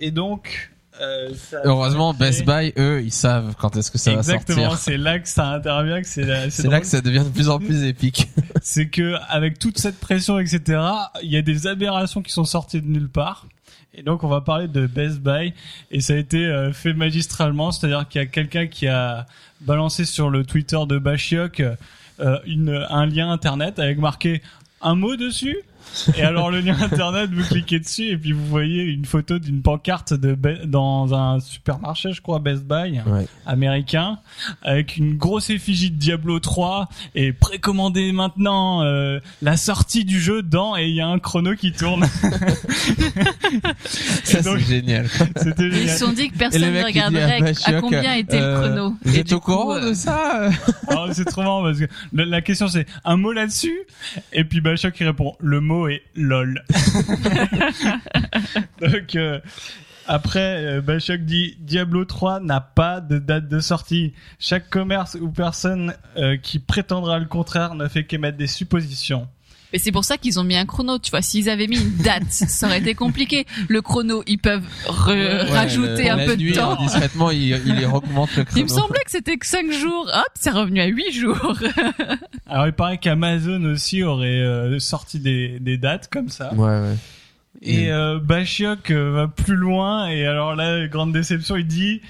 et 0.00 0.10
donc. 0.10 0.72
Euh, 1.00 1.30
ça- 1.34 1.60
Heureusement, 1.64 2.14
Best 2.14 2.44
Buy, 2.44 2.72
eux, 2.78 3.02
ils 3.02 3.12
savent 3.12 3.54
quand 3.58 3.76
est-ce 3.76 3.90
que 3.90 3.98
ça 3.98 4.12
Exactement, 4.12 4.62
va 4.62 4.68
sortir. 4.70 4.84
c'est 4.84 4.96
là 4.98 5.18
que 5.18 5.28
ça 5.28 5.48
intervient, 5.48 6.00
que 6.00 6.06
c'est 6.08 6.22
drôle. 6.24 6.70
là 6.72 6.80
que 6.80 6.86
ça 6.86 7.00
devient 7.00 7.24
de 7.24 7.30
plus 7.30 7.48
en 7.48 7.58
plus 7.58 7.84
épique. 7.84 8.28
c'est 8.62 8.86
que 8.88 9.14
avec 9.28 9.58
toute 9.58 9.78
cette 9.78 9.98
pression, 9.98 10.38
etc., 10.38 10.80
il 11.22 11.30
y 11.30 11.36
a 11.36 11.42
des 11.42 11.66
aberrations 11.66 12.22
qui 12.22 12.32
sont 12.32 12.44
sorties 12.44 12.80
de 12.80 12.86
nulle 12.88 13.08
part. 13.08 13.46
Et 13.96 14.02
donc 14.02 14.24
on 14.24 14.28
va 14.28 14.40
parler 14.40 14.66
de 14.66 14.86
Best 14.88 15.20
Buy 15.20 15.52
et 15.92 16.00
ça 16.00 16.14
a 16.14 16.16
été 16.16 16.44
euh, 16.46 16.72
fait 16.72 16.94
magistralement, 16.94 17.70
c'est-à-dire 17.70 18.08
qu'il 18.08 18.20
y 18.20 18.24
a 18.24 18.26
quelqu'un 18.26 18.66
qui 18.66 18.88
a 18.88 19.24
balancé 19.60 20.04
sur 20.04 20.30
le 20.30 20.44
Twitter 20.44 20.78
de 20.88 20.98
Bashiok 20.98 21.60
euh, 22.20 22.38
une, 22.44 22.84
un 22.90 23.06
lien 23.06 23.30
internet 23.30 23.78
avec 23.78 23.98
marqué 23.98 24.42
un 24.82 24.94
mot 24.96 25.14
dessus. 25.16 25.58
Et 26.16 26.22
alors 26.22 26.50
le 26.50 26.60
lien 26.60 26.76
internet, 26.80 27.30
vous 27.32 27.44
cliquez 27.44 27.78
dessus 27.78 28.08
et 28.10 28.16
puis 28.18 28.32
vous 28.32 28.44
voyez 28.46 28.82
une 28.82 29.04
photo 29.04 29.38
d'une 29.38 29.62
pancarte 29.62 30.12
de 30.14 30.36
dans 30.64 31.14
un 31.14 31.40
supermarché, 31.40 32.12
je 32.12 32.20
crois 32.20 32.38
Best 32.40 32.64
Buy 32.64 33.00
Ouais. 33.06 33.26
américain 33.46 34.18
avec 34.62 34.96
une 34.96 35.16
grosse 35.16 35.50
effigie 35.50 35.90
de 35.90 35.96
Diablo 35.96 36.40
3 36.40 36.88
et 37.14 37.32
précommandez 37.32 38.12
maintenant 38.12 38.82
euh, 38.82 39.20
la 39.42 39.56
sortie 39.56 40.04
du 40.04 40.20
jeu 40.20 40.42
dans 40.42 40.76
et 40.76 40.86
il 40.88 40.94
y 40.94 41.00
a 41.00 41.06
un 41.06 41.18
chrono 41.18 41.54
qui 41.54 41.72
tourne. 41.72 42.04
Ça, 43.84 44.42
c'est 44.42 44.58
génial. 44.60 45.06
C'était 45.36 45.66
Ils 45.66 45.72
se 45.72 45.78
génial. 45.78 45.98
sont 45.98 46.12
dit 46.12 46.30
que 46.30 46.36
personne 46.38 46.62
ne 46.62 46.70
dit 46.78 46.82
regarderait 46.82 47.54
à 47.64 47.80
combien 47.80 48.14
était 48.14 48.40
euh, 48.40 48.60
le 48.60 48.66
chrono. 48.68 48.94
Vous 49.04 49.16
Et 49.16 49.20
êtes 49.20 49.32
au 49.32 49.40
courant 49.40 49.74
de 49.76 49.80
euh, 49.86 49.94
ça 49.94 50.42
euh 50.44 50.50
Alors, 50.88 51.08
c'est 51.12 51.24
trop 51.24 51.42
marrant 51.42 51.62
parce 51.62 51.78
que 51.78 51.84
la 52.12 52.40
question 52.40 52.68
c'est 52.68 52.86
un 53.04 53.16
mot 53.16 53.32
là-dessus 53.32 53.78
et 54.32 54.44
puis 54.44 54.60
Bachok 54.60 54.94
qui 54.94 55.04
répond 55.04 55.34
le 55.40 55.60
mot 55.60 55.73
est 55.88 56.02
lol. 56.14 56.62
donc 58.80 59.16
euh, 59.16 59.40
après 60.06 60.64
euh, 60.64 60.80
Bachok 60.80 61.22
dit 61.22 61.56
Diablo 61.60 62.04
3 62.04 62.40
n'a 62.40 62.60
pas 62.60 63.00
de 63.00 63.18
date 63.18 63.48
de 63.48 63.60
sortie. 63.60 64.14
Chaque 64.38 64.70
commerce 64.70 65.16
ou 65.20 65.30
personne 65.30 65.94
euh, 66.16 66.36
qui 66.36 66.58
prétendra 66.58 67.18
le 67.18 67.26
contraire 67.26 67.74
ne 67.74 67.88
fait 67.88 68.04
qu'émettre 68.04 68.36
des 68.36 68.46
suppositions. 68.46 69.28
Mais 69.74 69.80
c'est 69.80 69.90
pour 69.90 70.04
ça 70.04 70.16
qu'ils 70.18 70.38
ont 70.38 70.44
mis 70.44 70.56
un 70.56 70.66
chrono, 70.66 71.00
tu 71.00 71.10
vois. 71.10 71.20
S'ils 71.20 71.50
avaient 71.50 71.66
mis 71.66 71.76
une 71.78 71.96
date, 71.96 72.30
ça 72.30 72.68
aurait 72.68 72.78
été 72.78 72.94
compliqué. 72.94 73.44
Le 73.68 73.82
chrono, 73.82 74.22
ils 74.28 74.38
peuvent 74.38 74.62
re- 74.86 75.08
Ouais, 75.10 75.50
rajouter 75.50 76.04
le- 76.04 76.10
un 76.12 76.24
peu 76.26 76.36
de 76.36 76.42
nuit, 76.42 76.52
temps. 76.52 76.76
Discrètement, 76.80 77.32
il, 77.32 77.40
il 77.66 77.80
y 77.80 77.84
augmente 77.84 78.34
le 78.36 78.44
chrono. 78.44 78.56
Il 78.60 78.62
me 78.62 78.68
semblait 78.68 79.00
que 79.04 79.10
c'était 79.10 79.36
que 79.36 79.46
5 79.46 79.72
jours. 79.72 80.08
Hop, 80.14 80.28
c'est 80.34 80.50
revenu 80.50 80.80
à 80.80 80.86
8 80.86 81.10
jours. 81.12 81.58
Alors 82.46 82.66
il 82.68 82.72
paraît 82.72 82.98
qu'Amazon 82.98 83.64
aussi 83.64 84.04
aurait 84.04 84.28
euh, 84.28 84.78
sorti 84.78 85.18
des, 85.18 85.58
des 85.58 85.76
dates 85.76 86.08
comme 86.08 86.28
ça. 86.28 86.54
Ouais, 86.54 86.68
ouais. 86.80 86.94
Et 87.62 87.86
Mm. 87.88 87.90
euh, 87.90 88.18
Bashiok 88.20 88.90
euh, 88.92 89.10
va 89.10 89.26
plus 89.28 89.56
loin 89.56 90.06
et 90.08 90.24
alors 90.26 90.54
là 90.54 90.86
grande 90.88 91.12
déception 91.12 91.56
il 91.56 91.66
dit 91.66 92.00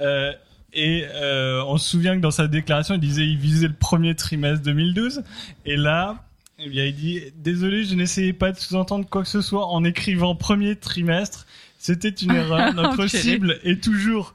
euh, 0.00 0.30
et 0.72 1.04
euh, 1.14 1.62
on 1.66 1.78
se 1.78 1.88
souvient 1.90 2.14
que 2.16 2.20
dans 2.20 2.30
sa 2.30 2.46
déclaration 2.46 2.94
il 2.94 3.00
disait 3.00 3.26
il 3.26 3.36
visait 3.38 3.66
le 3.68 3.74
premier 3.74 4.14
trimestre 4.14 4.62
2012 4.64 5.22
et 5.66 5.76
là 5.76 6.16
Eh 6.62 6.68
bien, 6.68 6.84
il 6.84 6.94
dit 6.94 7.20
Désolé, 7.36 7.84
je 7.84 7.94
n'essayais 7.94 8.32
pas 8.32 8.52
de 8.52 8.58
sous-entendre 8.58 9.06
quoi 9.08 9.22
que 9.22 9.28
ce 9.28 9.40
soit 9.40 9.66
en 9.66 9.84
écrivant 9.84 10.34
premier 10.34 10.76
trimestre. 10.76 11.46
C'était 11.78 12.08
une 12.10 12.30
erreur. 12.34 12.74
Notre 12.74 12.92
Enculé. 13.04 13.08
cible 13.08 13.58
est 13.64 13.82
toujours 13.82 14.34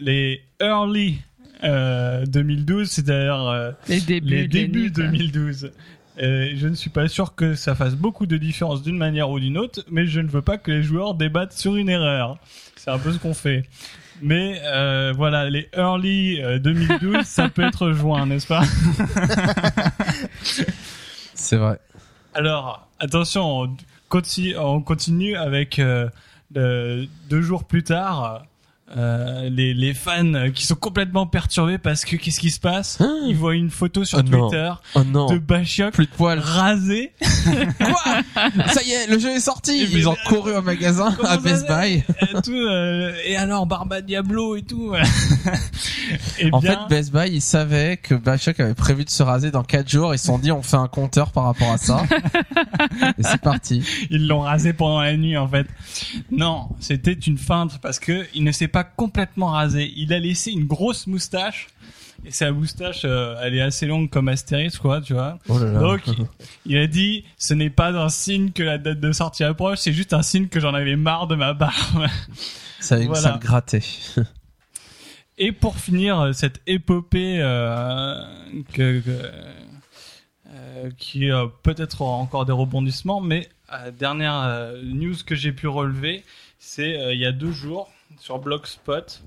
les 0.00 0.42
early 0.60 1.20
euh, 1.64 2.24
2012, 2.26 2.90
c'est-à-dire 2.90 3.46
euh, 3.48 3.70
Les 3.88 4.00
débuts. 4.00 4.28
les 4.28 4.48
de 4.48 4.54
l'année, 4.56 4.68
débuts 4.68 4.92
quoi. 4.92 5.04
2012. 5.04 5.70
Euh, 6.20 6.50
je 6.56 6.68
ne 6.68 6.74
suis 6.74 6.90
pas 6.90 7.08
sûr 7.08 7.34
que 7.34 7.54
ça 7.54 7.74
fasse 7.74 7.94
beaucoup 7.94 8.26
de 8.26 8.36
différence 8.36 8.82
d'une 8.82 8.98
manière 8.98 9.30
ou 9.30 9.40
d'une 9.40 9.56
autre, 9.56 9.82
mais 9.90 10.06
je 10.06 10.20
ne 10.20 10.28
veux 10.28 10.42
pas 10.42 10.58
que 10.58 10.70
les 10.70 10.82
joueurs 10.82 11.14
débattent 11.14 11.54
sur 11.54 11.76
une 11.76 11.88
erreur. 11.88 12.38
C'est 12.76 12.90
un 12.90 12.98
peu 12.98 13.12
ce 13.12 13.18
qu'on 13.18 13.32
fait. 13.34 13.64
Mais 14.20 14.60
euh, 14.64 15.12
voilà, 15.16 15.48
les 15.48 15.68
early 15.74 16.40
euh, 16.42 16.58
2012, 16.58 17.24
ça 17.24 17.48
peut 17.48 17.62
être 17.62 17.92
joint, 17.92 18.26
n'est-ce 18.26 18.46
pas? 18.46 18.62
C'est 21.42 21.56
vrai. 21.56 21.80
Alors, 22.34 22.88
attention, 23.00 23.62
on 23.62 23.76
continue, 24.08 24.56
on 24.56 24.80
continue 24.80 25.34
avec 25.36 25.80
euh, 25.80 26.08
deux 26.54 27.42
jours 27.42 27.64
plus 27.64 27.82
tard. 27.82 28.44
Euh, 28.96 29.48
les, 29.50 29.74
les 29.74 29.94
fans 29.94 30.50
qui 30.54 30.66
sont 30.66 30.74
complètement 30.74 31.26
perturbés 31.26 31.78
parce 31.78 32.04
que 32.04 32.16
qu'est-ce 32.16 32.40
qui 32.40 32.50
se 32.50 32.60
passe 32.60 32.98
Ils 33.26 33.36
voient 33.36 33.54
une 33.54 33.70
photo 33.70 34.04
sur 34.04 34.18
Oh 34.18 34.22
non. 34.22 34.48
Twitter 34.48 34.72
Oh 34.94 35.04
non. 35.04 35.26
de 35.26 35.38
Bashiok 35.38 35.94
Plus 35.94 36.06
de 36.06 36.10
poils. 36.10 36.38
rasé 36.38 37.12
Ça 37.22 38.82
y 38.84 38.90
est, 38.92 39.06
le 39.08 39.18
jeu 39.18 39.30
est 39.30 39.40
sorti. 39.40 39.82
Et 39.82 39.88
Ils 39.92 40.08
ont 40.08 40.16
couru 40.26 40.54
au 40.54 40.62
magasin 40.62 41.16
à 41.24 41.36
Best 41.36 41.66
Buy. 41.66 42.02
et 42.20 42.42
tout, 42.42 42.52
euh, 42.52 43.12
et 43.24 43.36
alors 43.36 43.66
Barba 43.66 44.00
Diablo 44.00 44.56
et 44.56 44.62
tout. 44.62 44.94
et 46.38 46.50
En 46.52 46.58
bien, 46.60 46.72
fait, 46.72 46.94
Best 46.94 47.12
Buy, 47.12 47.30
ils 47.32 47.40
savaient 47.40 47.96
que 47.96 48.14
Bioshock 48.14 48.60
avait 48.60 48.74
prévu 48.74 49.04
de 49.04 49.10
se 49.10 49.22
raser 49.22 49.50
dans 49.50 49.62
4 49.62 49.88
jours. 49.88 50.14
Ils 50.14 50.18
se 50.18 50.26
sont 50.26 50.38
dit, 50.38 50.52
on 50.52 50.62
fait 50.62 50.76
un 50.76 50.88
compteur 50.88 51.30
par 51.32 51.44
rapport 51.44 51.70
à 51.70 51.78
ça. 51.78 52.02
Et 53.18 53.22
c'est 53.22 53.40
parti. 53.40 53.82
ils 54.10 54.26
l'ont 54.26 54.40
rasé 54.40 54.72
pendant 54.72 55.00
la 55.00 55.16
nuit 55.16 55.36
en 55.36 55.48
fait. 55.48 55.66
Non, 56.30 56.68
c'était 56.80 57.12
une 57.12 57.38
feinte 57.38 57.78
parce 57.80 57.98
que 57.98 58.26
il 58.34 58.44
ne 58.44 58.52
s'est 58.52 58.68
pas 58.68 58.81
complètement 58.84 59.48
rasé. 59.48 59.92
Il 59.96 60.12
a 60.12 60.18
laissé 60.18 60.50
une 60.52 60.66
grosse 60.66 61.06
moustache. 61.06 61.68
Et 62.24 62.30
sa 62.30 62.52
moustache, 62.52 63.02
euh, 63.04 63.34
elle 63.42 63.56
est 63.56 63.60
assez 63.60 63.84
longue 63.84 64.08
comme 64.08 64.28
Astérix, 64.28 64.78
quoi, 64.78 65.00
tu 65.00 65.12
vois. 65.12 65.40
Oh 65.48 65.58
là 65.58 65.72
là. 65.72 65.80
Donc, 65.80 66.02
il 66.66 66.76
a 66.78 66.86
dit, 66.86 67.24
ce 67.36 67.52
n'est 67.52 67.70
pas 67.70 67.88
un 67.90 68.08
signe 68.10 68.52
que 68.52 68.62
la 68.62 68.78
date 68.78 69.00
de 69.00 69.10
sortie 69.10 69.42
approche, 69.42 69.78
c'est 69.80 69.92
juste 69.92 70.12
un 70.12 70.22
signe 70.22 70.46
que 70.46 70.60
j'en 70.60 70.72
avais 70.72 70.94
marre 70.94 71.26
de 71.26 71.34
ma 71.34 71.52
barbe. 71.52 72.06
ça, 72.80 72.96
voilà. 72.98 73.14
ça 73.20 73.32
le 73.32 73.38
grattait. 73.38 73.82
Et 75.38 75.50
pour 75.50 75.76
finir 75.78 76.20
euh, 76.20 76.32
cette 76.32 76.60
épopée 76.68 77.38
euh, 77.40 78.22
que, 78.72 79.00
que- 79.00 79.30
euh, 80.54 80.90
qui 80.98 81.30
a 81.30 81.46
peut-être 81.64 82.02
aura 82.02 82.18
encore 82.18 82.44
des 82.44 82.52
rebondissements, 82.52 83.20
mais 83.20 83.48
dernière 83.98 84.70
news 84.84 85.14
que 85.24 85.34
j'ai 85.34 85.50
pu 85.52 85.66
relever, 85.66 86.22
c'est 86.58 87.14
il 87.14 87.18
y 87.18 87.24
a 87.24 87.32
deux 87.32 87.52
jours 87.52 87.90
sur 88.22 88.38
Blogspot 88.38 89.20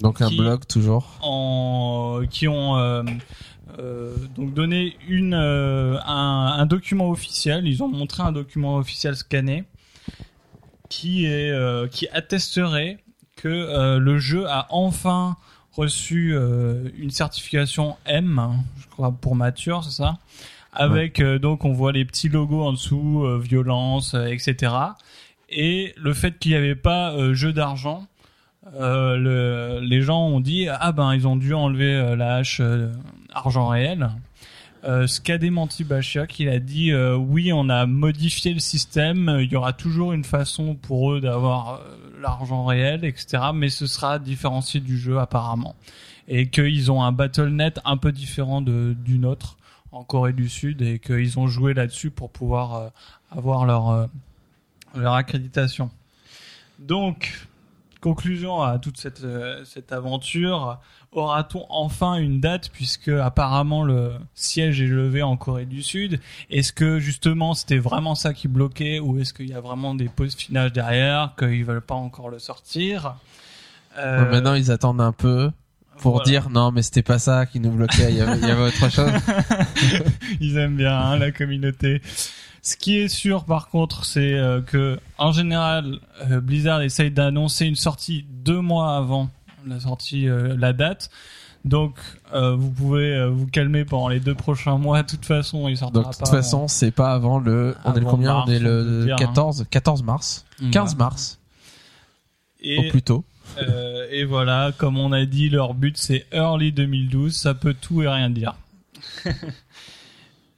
Donc 0.00 0.22
un 0.22 0.28
Qui- 0.30 0.38
blog 0.38 0.66
toujours. 0.66 1.18
en, 1.20 2.22
qui 2.30 2.48
ont 2.48 2.78
euh, 2.78 3.02
euh, 3.78 4.16
donc 4.34 4.54
donné 4.54 4.96
une 5.06 5.34
euh, 5.34 5.98
un, 6.06 6.54
un 6.58 6.64
document 6.64 7.10
officiel. 7.10 7.66
Ils 7.66 7.82
ont 7.82 7.88
montré 7.88 8.22
un 8.22 8.32
document 8.32 8.76
officiel 8.76 9.14
scanné 9.14 9.64
qui 10.88 11.26
est 11.26 11.50
euh, 11.50 11.86
qui 11.86 12.08
attesterait 12.08 12.98
que 13.36 13.48
euh, 13.48 13.98
le 13.98 14.18
jeu 14.18 14.48
a 14.48 14.68
enfin 14.70 15.36
reçu 15.72 16.32
euh, 16.34 16.88
une 16.96 17.10
certification 17.10 17.96
M, 18.06 18.40
je 18.80 18.86
crois 18.88 19.12
pour 19.12 19.36
mature, 19.36 19.84
c'est 19.84 19.90
ça? 20.02 20.16
Avec 20.72 21.20
euh, 21.20 21.38
donc 21.38 21.66
on 21.66 21.74
voit 21.74 21.92
les 21.92 22.06
petits 22.06 22.30
logos 22.30 22.62
en 22.64 22.72
dessous, 22.72 23.22
euh, 23.26 23.38
violence, 23.38 24.14
euh, 24.14 24.26
etc. 24.26 24.72
Et 25.50 25.92
le 25.98 26.14
fait 26.14 26.38
qu'il 26.38 26.52
n'y 26.52 26.56
avait 26.56 26.74
pas 26.74 27.12
euh, 27.12 27.34
jeu 27.34 27.52
d'argent, 27.52 28.06
euh, 28.74 29.16
le, 29.16 29.80
les 29.80 30.02
gens 30.02 30.26
ont 30.26 30.40
dit 30.40 30.68
ah 30.68 30.92
ben 30.92 31.14
ils 31.14 31.28
ont 31.28 31.36
dû 31.36 31.52
enlever 31.54 31.94
euh, 31.94 32.16
la 32.16 32.36
hache 32.36 32.60
euh, 32.60 32.92
argent 33.32 33.68
réel. 33.68 34.10
Euh, 34.84 35.06
ce 35.06 35.20
qu'a 35.20 35.38
démenti 35.38 35.82
Bashiak, 35.82 36.38
il 36.40 36.48
a 36.48 36.58
dit 36.58 36.92
euh, 36.92 37.14
oui 37.16 37.52
on 37.52 37.68
a 37.68 37.86
modifié 37.86 38.52
le 38.52 38.60
système, 38.60 39.38
il 39.40 39.50
y 39.50 39.56
aura 39.56 39.72
toujours 39.72 40.12
une 40.12 40.24
façon 40.24 40.74
pour 40.74 41.12
eux 41.12 41.20
d'avoir 41.20 41.80
l'argent 42.20 42.64
réel, 42.64 43.04
etc. 43.04 43.44
Mais 43.54 43.68
ce 43.68 43.86
sera 43.86 44.18
différencié 44.18 44.80
du 44.80 44.98
jeu 44.98 45.18
apparemment 45.18 45.74
et 46.26 46.48
qu'ils 46.48 46.90
ont 46.90 47.02
un 47.02 47.12
BattleNet 47.12 47.74
un 47.84 47.98
peu 47.98 48.12
différent 48.12 48.62
de, 48.62 48.96
du 48.98 49.18
nôtre 49.18 49.58
en 49.92 50.04
Corée 50.04 50.32
du 50.32 50.48
Sud 50.48 50.80
et 50.80 50.98
qu'ils 50.98 51.38
ont 51.38 51.46
joué 51.46 51.74
là-dessus 51.74 52.10
pour 52.10 52.30
pouvoir 52.30 52.90
avoir 53.30 53.66
leur 53.66 54.08
leur 54.96 55.14
accréditation. 55.14 55.90
Donc 56.78 57.46
conclusion 58.04 58.62
à 58.62 58.78
toute 58.78 58.98
cette, 58.98 59.24
euh, 59.24 59.64
cette 59.64 59.90
aventure, 59.90 60.78
aura-t-on 61.10 61.64
enfin 61.70 62.16
une 62.16 62.38
date 62.38 62.68
puisque 62.70 63.08
apparemment 63.08 63.82
le 63.82 64.12
siège 64.34 64.82
est 64.82 64.86
levé 64.86 65.22
en 65.22 65.38
Corée 65.38 65.64
du 65.64 65.82
Sud? 65.82 66.20
Est-ce 66.50 66.74
que 66.74 66.98
justement 66.98 67.54
c'était 67.54 67.78
vraiment 67.78 68.14
ça 68.14 68.34
qui 68.34 68.46
bloquait 68.46 69.00
ou 69.00 69.18
est-ce 69.18 69.32
qu'il 69.32 69.48
y 69.48 69.54
a 69.54 69.60
vraiment 69.60 69.94
des 69.94 70.10
finales 70.36 70.70
derrière, 70.70 71.32
qu'ils 71.38 71.64
veulent 71.64 71.80
pas 71.80 71.94
encore 71.94 72.28
le 72.28 72.38
sortir? 72.38 73.16
Euh, 73.96 74.30
Maintenant, 74.30 74.52
ils 74.52 74.70
attendent 74.70 75.00
un 75.00 75.12
peu 75.12 75.50
pour 75.98 76.16
voilà. 76.16 76.24
dire 76.24 76.50
non, 76.50 76.72
mais 76.72 76.82
c'était 76.82 77.02
pas 77.02 77.18
ça 77.18 77.46
qui 77.46 77.58
nous 77.58 77.70
bloquait. 77.70 78.10
Il 78.10 78.16
y 78.16 78.20
avait, 78.20 78.38
il 78.38 78.46
y 78.46 78.50
avait 78.50 78.64
autre 78.64 78.90
chose. 78.90 79.12
Ils 80.40 80.58
aiment 80.58 80.76
bien 80.76 80.94
hein, 80.94 81.16
la 81.16 81.30
communauté. 81.30 82.02
Ce 82.66 82.76
qui 82.78 82.96
est 82.96 83.08
sûr 83.08 83.44
par 83.44 83.68
contre, 83.68 84.06
c'est 84.06 84.32
euh, 84.32 84.62
que 84.62 84.98
en 85.18 85.32
général, 85.32 85.98
euh, 86.30 86.40
Blizzard 86.40 86.80
essaye 86.80 87.10
d'annoncer 87.10 87.66
une 87.66 87.76
sortie 87.76 88.24
deux 88.30 88.60
mois 88.62 88.96
avant 88.96 89.28
la 89.66 89.80
sortie, 89.80 90.28
euh, 90.28 90.56
la 90.58 90.72
date. 90.72 91.10
Donc, 91.66 91.98
euh, 92.34 92.54
vous 92.54 92.70
pouvez 92.70 93.14
euh, 93.14 93.28
vous 93.30 93.46
calmer 93.46 93.84
pendant 93.86 94.08
les 94.08 94.20
deux 94.20 94.34
prochains 94.34 94.76
mois. 94.78 95.02
De 95.02 95.08
toute 95.08 95.24
façon, 95.24 95.68
il 95.68 95.76
sortira 95.78 96.02
Donc, 96.04 96.12
de 96.12 96.18
pas 96.18 96.24
toute 96.26 96.34
façon, 96.34 96.68
c'est 96.68 96.90
pas 96.90 97.12
avant 97.12 97.38
le, 97.38 97.74
on 97.84 97.92
est 97.92 98.00
le 98.00 98.00
Avant 98.02 98.10
combien? 98.10 98.32
mars, 98.34 98.44
on 98.48 98.52
est 98.52 98.56
on 98.56 98.60
peut 98.60 98.64
le 98.64 99.04
dire, 99.04 99.14
hein. 99.14 99.18
14, 99.18 99.66
14 99.70 100.02
mars? 100.02 100.44
avant. 100.60 100.70
15 100.70 100.96
mars. 100.96 101.38
Et, 102.60 102.78
Au 102.78 102.90
plus 102.90 103.02
tôt. 103.02 103.24
euh, 103.62 104.06
et 104.10 104.24
voilà, 104.24 104.72
comme 104.76 104.98
on 104.98 105.12
a 105.12 105.24
dit, 105.26 105.48
leur 105.50 105.72
but 105.74 105.96
c'est 105.98 106.26
early 106.32 106.72
2012. 106.72 107.34
Ça 107.34 107.54
peut 107.54 107.74
tout 107.78 108.02
et 108.02 108.08
rien 108.08 108.28
dire. 108.30 108.54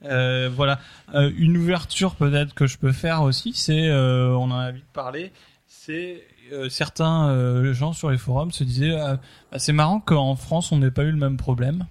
Euh, 0.05 0.49
voilà, 0.53 0.79
Euh, 1.15 1.31
une 1.37 1.57
ouverture 1.57 2.15
peut-être 2.15 2.53
que 2.53 2.67
je 2.67 2.77
peux 2.77 2.91
faire 2.91 3.23
aussi, 3.23 3.53
c'est, 3.55 3.87
euh, 3.89 4.29
on 4.35 4.51
en 4.51 4.59
a 4.59 4.71
vite 4.71 4.85
parlé, 4.93 5.31
c'est 5.67 6.23
euh, 6.53 6.69
certains 6.69 7.29
euh, 7.29 7.73
gens 7.73 7.93
sur 7.93 8.09
les 8.11 8.17
forums 8.17 8.51
se 8.51 8.63
disaient, 8.63 8.95
bah, 8.95 9.57
c'est 9.57 9.73
marrant 9.73 9.99
qu'en 9.99 10.35
France 10.35 10.71
on 10.71 10.77
n'ait 10.77 10.91
pas 10.91 11.03
eu 11.03 11.11
le 11.11 11.17
même 11.17 11.37
problème. 11.37 11.85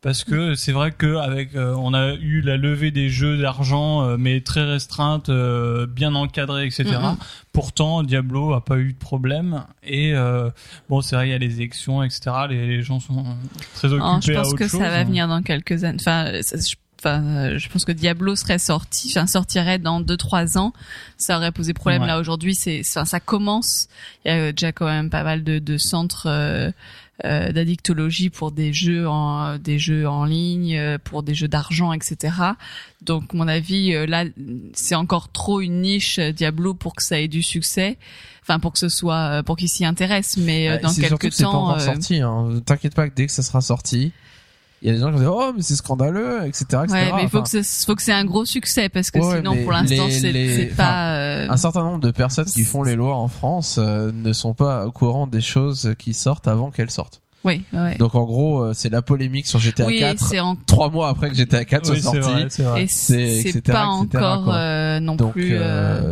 Parce 0.00 0.24
que 0.24 0.56
c'est 0.56 0.72
vrai 0.72 0.90
que 0.90 1.14
avec 1.18 1.54
euh, 1.54 1.76
on 1.78 1.94
a 1.94 2.14
eu 2.14 2.40
la 2.40 2.56
levée 2.56 2.90
des 2.90 3.08
jeux 3.08 3.38
d'argent 3.38 4.02
euh, 4.02 4.16
mais 4.18 4.40
très 4.40 4.64
restreinte, 4.64 5.28
euh, 5.28 5.86
bien 5.86 6.16
encadrée, 6.16 6.66
etc. 6.66 6.84
Mhm. 7.00 7.16
Pourtant 7.52 8.02
Diablo 8.02 8.52
a 8.52 8.64
pas 8.64 8.78
eu 8.78 8.94
de 8.94 8.98
problème 8.98 9.62
et 9.84 10.12
euh, 10.12 10.50
bon 10.88 11.02
c'est 11.02 11.14
vrai 11.14 11.28
il 11.28 11.30
y 11.30 11.34
a 11.34 11.38
les 11.38 11.54
élections 11.54 12.02
etc. 12.02 12.22
Les, 12.50 12.66
les 12.66 12.82
gens 12.82 12.98
sont 12.98 13.24
très 13.74 13.92
occupés 13.92 14.02
Non, 14.04 14.20
je 14.20 14.32
à 14.32 14.36
pense 14.42 14.48
autre 14.48 14.58
que 14.58 14.66
chose. 14.66 14.80
ça 14.80 14.88
va 14.90 15.04
venir 15.04 15.28
dans 15.28 15.40
quelques 15.42 15.84
années. 15.84 15.98
Enfin, 16.00 16.32
ça- 16.42 16.56
je, 16.56 16.74
enfin, 17.02 17.22
euh, 17.22 17.58
je 17.58 17.68
pense 17.68 17.84
que 17.84 17.92
Diablo 17.92 18.36
serait 18.36 18.58
sorti, 18.58 19.12
enfin 19.14 19.26
sortirait 19.26 19.78
dans 19.78 20.00
deux 20.00 20.16
trois 20.16 20.58
ans. 20.58 20.72
Ça 21.16 21.36
aurait 21.36 21.52
posé 21.52 21.74
problème. 21.74 22.02
Ouais. 22.02 22.08
Là 22.08 22.20
aujourd'hui, 22.20 22.54
c'est, 22.54 22.80
enfin, 22.80 23.04
ça 23.04 23.20
commence. 23.20 23.88
Il 24.24 24.28
y 24.28 24.34
a 24.34 24.52
déjà 24.52 24.72
quand 24.72 24.86
même 24.86 25.10
pas 25.10 25.24
mal 25.24 25.44
de, 25.44 25.58
de 25.58 25.76
centres 25.78 26.26
euh, 26.26 26.70
euh, 27.24 27.52
d'addictologie 27.52 28.30
pour 28.30 28.50
des 28.50 28.72
jeux 28.72 29.06
en 29.08 29.56
des 29.58 29.78
jeux 29.78 30.08
en 30.08 30.24
ligne, 30.24 30.76
euh, 30.76 30.98
pour 30.98 31.22
des 31.22 31.34
jeux 31.34 31.46
d'argent, 31.46 31.92
etc. 31.92 32.34
Donc, 33.00 33.32
mon 33.32 33.46
avis, 33.46 33.94
euh, 33.94 34.06
là, 34.06 34.24
c'est 34.72 34.96
encore 34.96 35.30
trop 35.30 35.60
une 35.60 35.82
niche 35.82 36.18
Diablo 36.18 36.74
pour 36.74 36.96
que 36.96 37.02
ça 37.04 37.20
ait 37.20 37.28
du 37.28 37.42
succès. 37.44 37.96
Enfin, 38.42 38.58
pour 38.58 38.72
que 38.72 38.78
ce 38.80 38.88
soit, 38.88 39.42
pour 39.44 39.56
qu'ils 39.56 39.68
s'y 39.68 39.84
intéressent. 39.84 40.38
Mais 40.38 40.68
Ouais, 40.68 40.78
dans 40.78 40.88
c'est 40.88 41.02
surtout 41.02 41.18
quelques 41.18 41.30
que 41.30 41.36
c'est 41.36 41.44
pas 41.44 41.50
temps, 41.50 41.68
encore 41.68 41.80
sorti. 41.80 42.20
Hein. 42.20 42.60
T'inquiète 42.66 42.94
pas 42.96 43.08
que 43.08 43.14
dès 43.14 43.26
que 43.26 43.32
ça 43.32 43.42
sera 43.42 43.60
sorti, 43.60 44.10
il 44.82 44.88
y 44.88 44.90
a 44.90 44.94
des 44.94 44.98
gens 45.00 45.12
qui 45.12 45.18
dire 45.20 45.32
oh 45.32 45.52
mais 45.54 45.62
c'est 45.62 45.76
scandaleux, 45.76 46.44
etc. 46.44 46.64
etc. 46.84 46.86
Ouais, 46.90 47.12
mais 47.14 47.22
il 47.22 47.28
faut 47.28 47.38
Enfin, 47.38 47.44
que 47.44 47.62
ce 47.62 47.84
faut 47.86 47.94
que 47.94 48.02
c'est 48.02 48.12
un 48.12 48.24
gros 48.24 48.44
succès 48.44 48.88
parce 48.88 49.10
que 49.12 49.20
Ouais, 49.20 49.36
sinon 49.36 49.56
pour 49.62 49.72
l'instant 49.72 50.08
c'est 50.10 50.32
c'est 50.32 50.74
pas 50.76 51.14
euh, 51.14 51.46
un 51.48 51.56
certain 51.56 51.84
nombre 51.84 52.00
de 52.00 52.10
personnes 52.10 52.46
qui 52.46 52.64
font 52.64 52.82
les 52.82 52.96
lois 52.96 53.14
en 53.16 53.28
France 53.28 53.76
euh, 53.78 54.10
ne 54.12 54.32
sont 54.32 54.54
pas 54.54 54.86
au 54.86 54.90
courant 54.92 55.26
des 55.28 55.40
choses 55.40 55.94
qui 55.98 56.12
sortent 56.14 56.48
avant 56.48 56.70
qu'elles 56.70 56.90
sortent. 56.90 57.21
Oui, 57.44 57.62
ouais. 57.72 57.96
Donc 57.96 58.14
en 58.14 58.22
gros, 58.24 58.60
euh, 58.62 58.72
c'est 58.72 58.88
la 58.88 59.02
polémique 59.02 59.46
sur 59.48 59.58
GTA 59.58 59.86
oui, 59.86 59.98
4 59.98 60.24
c'est 60.24 60.38
en... 60.40 60.54
trois 60.54 60.90
mois 60.90 61.08
après 61.08 61.28
que 61.28 61.34
GTA 61.34 61.64
4 61.64 61.90
Oui, 61.90 62.00
soit 62.00 62.12
c'est 62.12 62.22
sorti. 62.22 62.62
vrai, 62.62 62.86
c'est 62.88 63.62
pas 63.62 63.82
etc., 63.82 63.84
encore 63.84 64.50
euh, 64.54 65.00
non 65.00 65.16
Donc, 65.16 65.32
plus. 65.32 65.54
euh, 65.56 65.60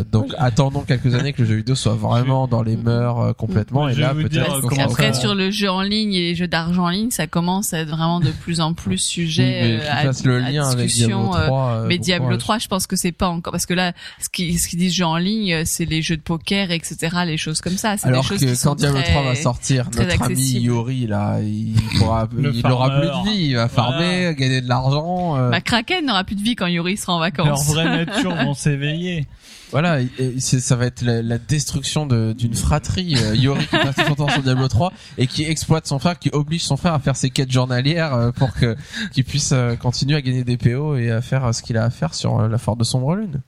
euh, 0.00 0.04
donc 0.10 0.32
attendons 0.38 0.80
quelques 0.82 1.14
années 1.14 1.32
que 1.32 1.42
le 1.42 1.48
jeu 1.48 1.54
vidéo 1.56 1.74
soit 1.76 1.94
vraiment 1.94 2.48
dans 2.48 2.62
les 2.64 2.76
mœurs 2.76 3.20
euh, 3.20 3.32
complètement 3.32 3.88
et 3.88 3.94
là 3.94 4.12
peut-être 4.14 4.60
Après, 4.80 5.12
ça- 5.12 5.20
sur 5.20 5.34
le 5.36 5.50
jeu 5.52 5.70
en 5.70 5.82
ligne 5.82 6.12
et 6.14 6.20
les 6.20 6.34
jeux 6.34 6.48
d'argent 6.48 6.86
en 6.86 6.90
ligne, 6.90 7.10
ça 7.10 7.26
commence 7.28 7.72
à 7.74 7.78
être 7.80 7.90
vraiment 7.90 8.18
de 8.20 8.30
plus 8.30 8.60
en 8.60 8.74
plus 8.74 8.98
sujet 8.98 9.60
mais 9.62 9.80
euh, 9.84 9.90
à, 9.92 9.96
fasse 10.02 10.24
le 10.24 10.36
à 10.42 10.50
lien 10.50 10.68
avec 10.68 10.86
discussion. 10.86 11.30
Diablo 11.30 11.36
euh, 11.36 11.46
3. 11.46 11.70
euh, 11.70 11.86
mais 11.88 11.98
Diablo 11.98 12.24
courage. 12.26 12.38
3, 12.40 12.58
je 12.58 12.68
pense 12.68 12.86
que 12.88 12.96
c'est 12.96 13.12
pas 13.12 13.28
encore 13.28 13.52
parce 13.52 13.66
que 13.66 13.74
là, 13.74 13.92
ce 14.20 14.28
qui 14.28 14.58
ce 14.58 14.68
qu'ils 14.68 14.78
disent 14.80 14.94
jeux 14.94 15.04
en 15.04 15.16
ligne, 15.16 15.52
euh, 15.52 15.62
c'est 15.64 15.84
les 15.84 16.02
jeux 16.02 16.16
de 16.16 16.22
poker, 16.22 16.72
etc., 16.72 16.96
les 17.24 17.36
choses 17.36 17.60
comme 17.60 17.76
ça. 17.76 17.94
Des 17.96 18.04
Alors 18.04 18.28
que 18.28 18.34
qui 18.34 18.46
quand 18.62 18.74
Diablo 18.74 19.00
très... 19.00 19.12
3 19.12 19.22
va 19.22 19.34
sortir, 19.36 19.88
notre 19.96 20.22
ami. 20.22 20.40
Yori 20.60 21.06
là, 21.06 21.19
il 21.42 21.74
pourra, 21.98 22.28
il 22.38 22.66
aura 22.66 22.90
plus 22.90 23.06
de 23.06 23.30
vie, 23.30 23.46
il 23.50 23.56
va 23.56 23.68
farmer, 23.68 24.34
gagner 24.36 24.60
de 24.60 24.68
l'argent. 24.68 25.36
euh, 25.36 25.50
Bah, 25.50 25.60
Kraken 25.60 26.06
n'aura 26.06 26.24
plus 26.24 26.36
de 26.36 26.42
vie 26.42 26.54
quand 26.56 26.66
Yuri 26.66 26.96
sera 26.96 27.14
en 27.14 27.18
Leur 27.20 27.30
vacances. 27.30 27.66
vraie 27.68 27.84
nature 28.06 28.34
vont 28.34 28.54
s'éveiller. 28.54 29.26
Voilà, 29.72 30.00
et- 30.00 30.40
ça 30.40 30.74
va 30.74 30.86
être 30.86 31.02
la, 31.02 31.22
la 31.22 31.38
destruction 31.38 32.04
de- 32.04 32.32
d'une 32.36 32.54
fratrie. 32.54 33.14
Euh, 33.16 33.36
Yori 33.36 33.60
qui 33.66 33.76
passe 33.76 33.94
son 34.06 34.14
temps 34.16 34.28
sur 34.28 34.42
Diablo 34.42 34.66
3 34.66 34.92
et 35.16 35.28
qui 35.28 35.44
exploite 35.44 35.86
son 35.86 36.00
frère, 36.00 36.18
qui 36.18 36.28
oblige 36.32 36.64
son 36.64 36.76
frère 36.76 36.94
à 36.94 36.98
faire 36.98 37.14
ses 37.14 37.30
quêtes 37.30 37.52
journalières 37.52 38.12
euh, 38.14 38.32
pour 38.32 38.52
que 38.52 38.76
qu'il 39.12 39.22
puisse 39.24 39.52
euh, 39.52 39.76
continuer 39.76 40.16
à 40.16 40.22
gagner 40.22 40.42
des 40.42 40.56
PO 40.56 40.96
et 40.96 41.12
à 41.12 41.20
faire 41.20 41.44
euh, 41.44 41.52
ce 41.52 41.62
qu'il 41.62 41.76
a 41.76 41.84
à 41.84 41.90
faire 41.90 42.14
sur 42.14 42.40
euh, 42.40 42.48
la 42.48 42.58
Forte 42.58 42.78
de 42.80 42.84
Sombre 42.84 43.14
Lune. 43.14 43.42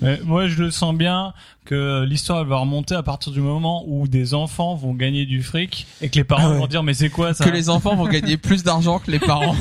Mais 0.00 0.20
moi, 0.24 0.46
je 0.46 0.62
le 0.62 0.70
sens 0.70 0.94
bien 0.94 1.34
que 1.68 2.04
l'histoire 2.04 2.44
va 2.44 2.56
remonter 2.56 2.94
à 2.94 3.02
partir 3.02 3.30
du 3.32 3.40
moment 3.40 3.84
où 3.86 4.08
des 4.08 4.32
enfants 4.34 4.74
vont 4.74 4.94
gagner 4.94 5.26
du 5.26 5.42
fric 5.42 5.86
et 6.00 6.08
que 6.08 6.16
les 6.16 6.24
parents 6.24 6.44
Ah 6.46 6.50
ouais. 6.52 6.58
vont 6.58 6.66
dire 6.66 6.82
mais 6.82 6.94
c'est 6.94 7.10
quoi 7.10 7.34
ça 7.34 7.44
Que 7.44 7.50
les 7.50 7.68
enfants 7.68 7.94
vont 7.94 8.06
gagner 8.08 8.36
plus 8.38 8.64
d'argent 8.64 8.98
que 8.98 9.10
les 9.10 9.18
parents 9.18 9.54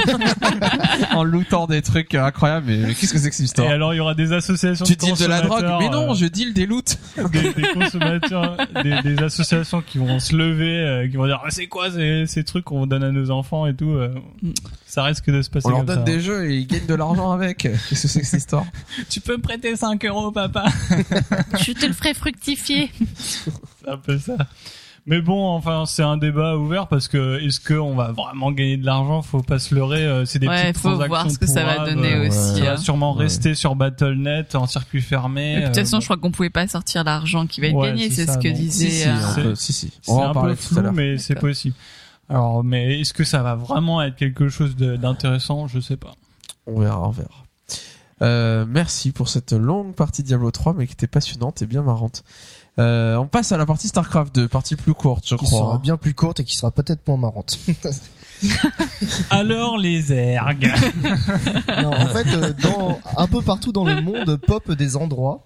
en 1.11 1.23
lootant 1.23 1.67
des 1.67 1.81
trucs 1.81 2.15
incroyables. 2.15 2.65
Mais, 2.67 2.77
mais 2.77 2.93
qu'est-ce 2.95 3.13
que 3.13 3.19
c'est 3.19 3.29
que 3.29 3.35
cette 3.35 3.41
Et 3.41 3.45
histoire 3.45 3.69
alors 3.69 3.93
il 3.93 3.97
y 3.97 3.99
aura 3.99 4.15
des 4.15 4.31
associations 4.31 4.85
Tu 4.85 4.93
de 4.95 4.99
deals 5.05 5.17
de 5.17 5.25
la 5.25 5.41
drogue 5.41 5.65
Mais 5.79 5.89
non, 5.89 6.11
euh, 6.11 6.15
je 6.15 6.25
deal 6.25 6.53
des 6.53 6.65
loots. 6.65 6.97
des, 7.31 7.53
des 7.53 7.67
consommateurs, 7.73 8.57
des, 8.83 9.01
des 9.01 9.23
associations 9.23 9.81
qui 9.81 9.97
vont 9.97 10.19
se 10.19 10.35
lever, 10.35 10.77
euh, 10.79 11.07
qui 11.09 11.17
vont 11.17 11.25
dire 11.27 11.41
Ah, 11.45 11.49
c'est 11.51 11.67
quoi 11.67 11.91
ces, 11.91 12.25
ces 12.27 12.43
trucs 12.43 12.63
qu'on 12.65 12.87
donne 12.87 13.03
à 13.03 13.11
nos 13.11 13.31
enfants 13.31 13.67
et 13.67 13.75
tout. 13.75 13.91
euh, 13.91 14.13
ça 14.85 15.03
risque 15.03 15.29
de 15.29 15.41
se 15.41 15.49
passer 15.49 15.67
On 15.67 15.71
leur 15.71 15.83
donne 15.83 15.97
ça. 15.97 16.03
des 16.03 16.21
jeux 16.21 16.49
et 16.49 16.57
ils 16.59 16.67
gagnent 16.67 16.85
de 16.87 16.95
l'argent 16.95 17.31
avec. 17.31 17.57
Qu'est-ce 17.57 18.01
que 18.03 18.07
c'est 18.07 18.21
que 18.21 18.25
cette 18.25 18.39
histoire? 18.39 18.65
Tu 19.09 19.19
peux 19.21 19.35
me 19.37 19.41
prêter 19.41 19.75
5 19.75 20.03
euros, 20.05 20.31
papa 20.31 20.65
Je 21.59 21.71
te 21.73 21.85
le 21.85 21.93
ferai 21.97 22.13
fructifier. 22.13 22.89
C'est 23.15 23.89
un 23.89 23.97
peu 23.97 24.17
ça. 24.17 24.37
Mais 25.09 25.21
bon, 25.21 25.47
enfin, 25.51 25.85
c'est 25.85 26.03
un 26.03 26.17
débat 26.17 26.57
ouvert 26.57 26.87
parce 26.87 27.07
que 27.07 27.39
est-ce 27.39 27.61
qu'on 27.61 27.95
va 27.95 28.11
vraiment 28.11 28.51
gagner 28.51 28.75
de 28.75 28.85
l'argent? 28.85 29.21
Faut 29.21 29.41
pas 29.41 29.57
se 29.57 29.73
leurrer. 29.73 30.03
euh, 30.03 30.25
C'est 30.25 30.37
des 30.37 30.49
Ouais, 30.49 30.63
petites 30.63 30.77
faut 30.81 30.89
transactions 30.89 31.07
voir 31.07 31.31
ce 31.31 31.37
que 31.39 31.45
ça 31.47 31.63
va 31.63 31.85
donner 31.85 32.13
euh, 32.13 32.27
aussi. 32.27 32.59
Ça 32.59 32.65
va 32.65 32.71
hein. 32.73 32.77
sûrement 32.77 33.15
Ouais. 33.15 33.23
rester 33.23 33.55
sur 33.55 33.75
Battle.net 33.75 34.55
en 34.55 34.67
circuit 34.67 35.01
fermé. 35.01 35.53
Et 35.53 35.61
de 35.61 35.65
toute 35.67 35.77
euh, 35.77 35.79
façon, 35.79 36.01
je 36.01 36.05
crois 36.07 36.17
qu'on 36.17 36.31
pouvait 36.31 36.49
pas 36.49 36.67
sortir 36.67 37.05
l'argent 37.05 37.47
qui 37.47 37.61
va 37.61 37.67
être 37.67 37.75
Ouais, 37.75 37.87
gagné, 37.87 38.09
c'est 38.09 38.25
ce 38.27 38.37
que 38.37 38.49
donc. 38.49 38.57
disait. 38.57 38.89
Si, 38.89 39.01
si, 39.03 39.07
euh, 39.07 39.33
peut- 39.43 39.55
si, 39.55 39.71
si. 39.71 39.93
C'est 40.01 40.11
un 40.11 40.33
peu 40.33 40.39
tout 40.57 40.77
à 40.77 40.81
flou, 40.83 40.91
mais 40.91 41.17
c'est 41.17 41.35
possible. 41.35 41.75
Alors, 42.27 42.61
mais 42.65 42.99
est-ce 42.99 43.13
que 43.13 43.23
ça 43.23 43.41
va 43.41 43.55
vraiment 43.55 44.01
être 44.01 44.17
quelque 44.17 44.49
chose 44.49 44.75
d'intéressant? 44.75 45.67
Je 45.69 45.79
sais 45.79 45.95
pas. 45.95 46.15
On 46.65 46.81
verra, 46.81 47.07
on 47.07 47.11
verra. 47.11 47.45
Euh, 48.21 48.65
merci 48.67 49.11
pour 49.11 49.29
cette 49.29 49.53
longue 49.53 49.93
partie 49.93 50.23
Diablo 50.23 50.49
3, 50.51 50.73
mais 50.73 50.87
qui 50.87 50.93
était 50.93 51.07
passionnante 51.07 51.61
et 51.61 51.65
bien 51.67 51.83
marrante. 51.83 52.23
Euh, 52.79 53.15
on 53.15 53.27
passe 53.27 53.51
à 53.51 53.57
la 53.57 53.65
partie 53.65 53.87
StarCraft 53.87 54.33
2, 54.35 54.47
partie 54.47 54.75
plus 54.75 54.93
courte, 54.93 55.27
je 55.27 55.35
Qui 55.35 55.45
crois. 55.45 55.59
sera 55.59 55.75
hein. 55.75 55.79
bien 55.81 55.97
plus 55.97 56.13
courte 56.13 56.39
et 56.39 56.43
qui 56.43 56.55
sera 56.55 56.71
peut-être 56.71 57.07
moins 57.07 57.17
marrante. 57.17 57.59
Alors 59.29 59.77
les 59.77 60.13
ergs. 60.13 60.71
non, 61.81 61.91
en 61.91 62.07
fait, 62.07 62.27
euh, 62.35 62.53
dans, 62.61 62.99
un 63.17 63.27
peu 63.27 63.41
partout 63.41 63.71
dans 63.71 63.83
le 63.85 64.01
monde, 64.01 64.35
pop 64.37 64.71
des 64.71 64.95
endroits, 64.95 65.45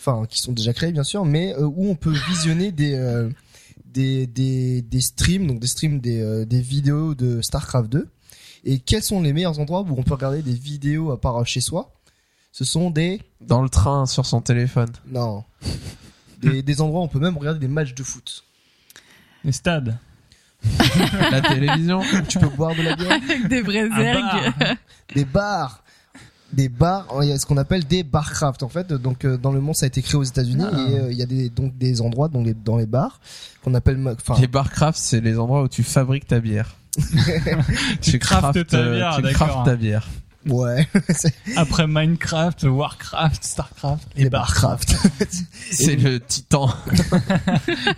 enfin, 0.00 0.26
qui 0.26 0.40
sont 0.40 0.52
déjà 0.52 0.72
créés 0.72 0.92
bien 0.92 1.04
sûr, 1.04 1.24
mais 1.24 1.54
euh, 1.54 1.64
où 1.64 1.88
on 1.88 1.94
peut 1.94 2.14
visionner 2.28 2.72
des, 2.72 2.94
euh, 2.94 3.28
des, 3.86 4.26
des, 4.26 4.82
des 4.82 5.00
streams, 5.00 5.46
donc 5.46 5.60
des 5.60 5.66
streams 5.66 6.00
des, 6.00 6.20
euh, 6.20 6.44
des 6.44 6.60
vidéos 6.60 7.14
de 7.14 7.40
StarCraft 7.40 7.88
2. 7.90 8.08
Et 8.70 8.78
quels 8.80 9.02
sont 9.02 9.22
les 9.22 9.32
meilleurs 9.32 9.58
endroits 9.60 9.80
où 9.80 9.94
on 9.98 10.02
peut 10.02 10.12
regarder 10.12 10.42
des 10.42 10.52
vidéos 10.52 11.10
à 11.10 11.18
part 11.18 11.46
chez 11.46 11.62
soi? 11.62 11.90
Ce 12.52 12.64
sont 12.66 12.90
des, 12.90 13.22
Dans 13.40 13.62
le 13.62 13.70
train, 13.70 14.04
sur 14.04 14.26
son 14.26 14.42
téléphone. 14.42 14.90
non, 15.10 15.44
des, 16.42 16.62
des 16.68 16.80
endroits 16.82 17.00
où 17.00 17.04
on 17.04 17.08
peut 17.08 17.18
même 17.18 17.38
regarder 17.38 17.60
des 17.60 17.68
matchs 17.68 17.94
de 17.94 18.02
foot. 18.02 18.44
Les 19.42 19.52
stades. 19.52 19.96
la 21.30 21.40
télévision. 21.40 22.02
Tu 22.28 22.38
peux 22.38 22.48
boire 22.48 22.74
de 22.74 22.82
la 22.82 22.94
bière? 22.94 23.12
Avec 23.12 23.48
des 23.48 23.62
ergs. 23.74 23.90
bar. 23.90 24.74
des 25.14 25.24
bars 25.24 25.84
des 26.50 26.70
bars 26.70 27.06
il 27.22 27.28
y 27.28 27.32
a 27.32 27.38
ce 27.38 27.44
qu'on 27.44 27.58
appelle 27.58 27.84
des 27.84 28.02
barcraft 28.02 28.62
en 28.62 28.70
fait 28.70 28.90
donc 28.90 29.26
euh, 29.26 29.36
dans 29.36 29.52
le 29.52 29.60
monde 29.60 29.76
ça 29.76 29.84
a 29.84 29.86
été 29.88 30.00
créé 30.00 30.16
aux 30.16 30.22
États-Unis 30.24 30.64
Ah. 30.72 30.78
et 30.88 30.98
euh, 30.98 31.12
il 31.12 31.18
y 31.18 31.22
a 31.22 31.26
des 31.26 31.50
donc 31.50 31.76
des 31.76 32.00
endroits 32.00 32.28
dans 32.28 32.42
les 32.42 32.54
dans 32.54 32.78
les 32.78 32.86
bars 32.86 33.20
qu'on 33.62 33.74
appelle 33.74 34.02
enfin 34.08 34.40
Les 34.40 34.46
barcraft, 34.46 34.98
c'est 34.98 35.20
les 35.20 35.38
endroits 35.38 35.62
où 35.62 35.68
tu 35.68 35.82
fabriques 35.82 36.26
ta 36.26 36.40
bière. 36.40 36.74
tu 38.00 38.18
craftes 38.18 38.66
ta 38.66 38.76
euh, 38.78 38.96
bière, 38.96 39.16
tu 39.16 39.22
d'accord. 39.22 39.48
craftes 39.48 39.64
ta 39.66 39.76
bière. 39.76 40.08
ouais 40.46 40.86
c'est 41.10 41.34
Après 41.56 41.86
Minecraft, 41.86 42.62
Warcraft, 42.64 43.44
Starcraft, 43.44 44.08
les 44.16 44.30
barcraft 44.30 44.96
C'est 45.70 45.96
le 45.96 46.20
titan. 46.20 46.68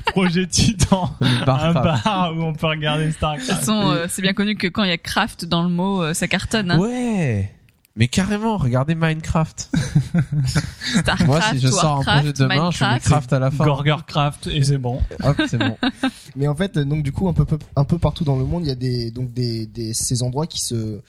Projet 0.07 0.47
Titan. 0.47 1.15
Un 1.21 1.45
bar 1.73 2.33
où 2.37 2.43
on 2.43 2.53
peut 2.53 2.67
regarder 2.67 3.05
De 3.05 3.09
toute 3.11 3.17
Starcraft. 3.19 3.51
façon, 3.51 3.91
euh, 3.91 4.07
c'est 4.09 4.23
bien 4.23 4.33
connu 4.33 4.57
que 4.57 4.67
quand 4.67 4.83
il 4.85 4.89
y 4.91 4.93
a 4.93 4.99
craft 4.99 5.45
dans 5.45 5.63
le 5.63 5.69
mot, 5.69 6.03
euh, 6.03 6.15
ça 6.15 6.29
cartonne. 6.29 6.71
Hein. 6.71 6.79
Ouais. 6.79 7.53
Mais 7.97 8.07
carrément, 8.09 8.57
regardez 8.57 8.95
Minecraft. 8.95 9.71
Starcraft, 11.01 11.27
Moi, 11.27 11.41
si 11.51 11.59
je 11.59 11.69
sors 11.69 11.99
un 11.99 12.03
projet 12.03 12.07
Warcraft, 12.29 12.39
demain, 12.39 12.71
je 12.71 12.85
mets 12.85 12.91
Minecraft. 12.91 13.05
craft 13.05 13.33
à 13.33 13.39
la 13.39 13.51
fin. 13.51 13.65
Gorgercraft 13.65 14.47
et 14.47 14.63
c'est 14.63 14.79
bon. 14.79 15.01
Hop, 15.23 15.41
c'est 15.49 15.59
bon. 15.59 15.77
mais 16.37 16.47
en 16.47 16.55
fait 16.55 16.79
donc 16.79 17.03
du 17.03 17.11
coup 17.13 17.29
un 17.29 17.33
peu 17.33 17.45
peu- 17.45 17.59
un 17.77 17.85
peu 17.85 17.99
partout 17.99 18.23
dans 18.25 18.37
le 18.37 18.45
monde 18.45 18.65
il 18.65 18.69
y 18.69 18.73
a 18.73 18.77
des 18.77 19.11
donc 19.11 19.33
des, 19.33 19.67
des 19.67 19.93
ces 19.93 20.23
endroits 20.23 20.47
qui 20.47 20.61
se 20.61 21.01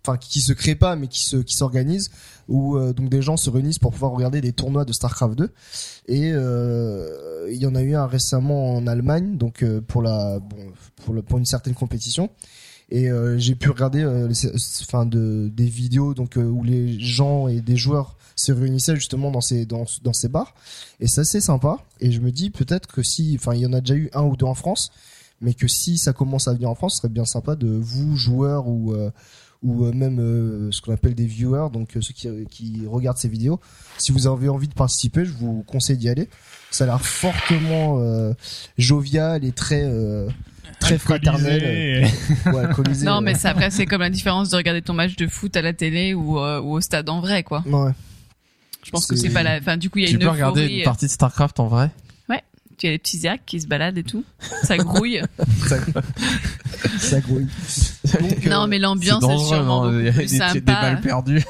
enfin 0.00 0.16
qui 0.16 0.40
se 0.40 0.52
créent 0.52 0.76
pas 0.76 0.94
mais 0.94 1.08
qui 1.08 1.24
se 1.24 1.38
qui 1.38 1.56
s'organisent 1.56 2.10
où 2.46 2.76
euh, 2.76 2.92
donc 2.92 3.08
des 3.08 3.20
gens 3.20 3.36
se 3.36 3.50
réunissent 3.50 3.80
pour 3.80 3.92
pouvoir 3.92 4.12
regarder 4.12 4.40
des 4.40 4.52
tournois 4.52 4.84
de 4.84 4.92
Starcraft 4.92 5.36
2 5.36 5.52
et 6.06 6.30
euh, 6.32 7.48
il 7.50 7.56
y 7.58 7.66
en 7.66 7.74
a 7.74 7.82
eu 7.82 7.96
un 7.96 8.06
récemment 8.06 8.76
en 8.76 8.86
Allemagne 8.86 9.36
donc 9.36 9.64
euh, 9.64 9.80
pour 9.80 10.02
la 10.02 10.38
bon 10.38 10.56
pour 11.04 11.14
le, 11.14 11.22
pour 11.22 11.38
une 11.38 11.46
certaine 11.46 11.74
compétition 11.74 12.30
et 12.90 13.10
euh, 13.10 13.36
j'ai 13.38 13.54
pu 13.54 13.68
regarder 13.68 14.02
euh, 14.02 14.32
enfin 14.82 15.04
de 15.04 15.50
des 15.52 15.66
vidéos 15.66 16.14
donc 16.14 16.38
euh, 16.38 16.42
où 16.42 16.64
les 16.64 16.98
gens 16.98 17.46
et 17.48 17.60
des 17.60 17.76
joueurs 17.76 18.16
se 18.34 18.52
réunissaient 18.52 18.94
justement 18.94 19.30
dans 19.30 19.40
ces 19.40 19.66
dans 19.66 19.84
dans 20.02 20.12
ces 20.12 20.28
bars. 20.28 20.54
Et 21.00 21.06
c'est 21.06 21.22
assez 21.22 21.40
sympa. 21.40 21.78
Et 22.00 22.12
je 22.12 22.20
me 22.20 22.30
dis 22.30 22.50
peut-être 22.50 22.86
que 22.86 23.02
si 23.02 23.36
enfin 23.38 23.54
il 23.54 23.60
y 23.60 23.66
en 23.66 23.72
a 23.72 23.80
déjà 23.80 23.94
eu 23.94 24.10
un 24.14 24.22
ou 24.22 24.36
deux 24.36 24.46
en 24.46 24.54
France 24.54 24.90
mais 25.40 25.54
que 25.54 25.68
si 25.68 25.98
ça 25.98 26.12
commence 26.12 26.48
à 26.48 26.54
venir 26.54 26.70
en 26.70 26.74
France 26.74 26.94
ce 26.94 26.98
serait 26.98 27.08
bien 27.08 27.24
sympa 27.24 27.56
de 27.56 27.68
vous 27.68 28.16
joueurs 28.16 28.66
ou 28.66 28.94
euh, 28.94 29.10
ou 29.62 29.84
euh, 29.84 29.92
même 29.92 30.20
euh, 30.20 30.70
ce 30.72 30.80
qu'on 30.80 30.92
appelle 30.92 31.14
des 31.14 31.26
viewers 31.26 31.68
donc 31.72 31.96
euh, 31.96 32.00
ceux 32.00 32.14
qui 32.14 32.28
qui 32.50 32.86
regardent 32.86 33.18
ces 33.18 33.28
vidéos. 33.28 33.60
Si 33.98 34.12
vous 34.12 34.26
avez 34.26 34.48
envie 34.48 34.68
de 34.68 34.74
participer 34.74 35.24
je 35.24 35.32
vous 35.32 35.62
conseille 35.66 35.98
d'y 35.98 36.08
aller. 36.08 36.28
Ça 36.70 36.84
a 36.84 36.86
l'air 36.86 37.02
fortement 37.02 37.98
euh, 37.98 38.32
jovial 38.76 39.44
et 39.44 39.52
très 39.52 39.82
euh, 39.84 40.28
très 40.80 40.98
fraternel 40.98 42.04
ouais, 42.46 42.52
Non, 43.04 43.18
ouais. 43.18 43.20
mais 43.22 43.46
après, 43.46 43.70
c'est 43.70 43.86
comme 43.86 44.00
la 44.00 44.10
différence 44.10 44.50
de 44.50 44.56
regarder 44.56 44.82
ton 44.82 44.94
match 44.94 45.16
de 45.16 45.26
foot 45.26 45.56
à 45.56 45.62
la 45.62 45.72
télé 45.72 46.14
ou, 46.14 46.38
euh, 46.38 46.60
ou 46.60 46.72
au 46.74 46.80
stade 46.80 47.08
en 47.08 47.20
vrai, 47.20 47.42
quoi. 47.42 47.62
ouais 47.66 47.92
Je 48.84 48.90
pense 48.90 49.06
que 49.06 49.16
C'est- 49.16 49.30
pas 49.30 49.42
la. 49.42 49.58
Enfin, 49.58 49.76
du 49.76 49.90
coup, 49.90 49.98
il 49.98 50.02
y 50.02 50.04
a 50.06 50.08
Tu 50.08 50.14
une 50.14 50.20
peux 50.20 50.28
regarder 50.28 50.66
une 50.66 50.84
partie 50.84 51.06
de 51.06 51.10
StarCraft 51.10 51.60
en 51.60 51.68
vrai 51.68 51.90
Tu 52.78 52.86
as 52.86 52.90
les 52.90 52.98
petits 52.98 53.26
ergs 53.26 53.40
qui 53.44 53.60
se 53.60 53.66
baladent 53.66 53.98
et 53.98 54.04
tout. 54.04 54.24
Ça 54.62 54.76
grouille. 54.76 55.20
ça 57.00 57.20
grouille 57.20 57.48
donc, 58.20 58.46
euh, 58.46 58.50
non, 58.50 58.68
mais 58.68 58.78
l'ambiance 58.78 59.22
est 59.24 59.26
dangereux, 59.26 59.48
sûrement 59.48 59.90
non 59.90 59.98
Il 59.98 60.06
y 60.06 60.40
a 60.40 60.52
des, 60.52 60.60
balles 60.60 61.00
perdues. 61.00 61.44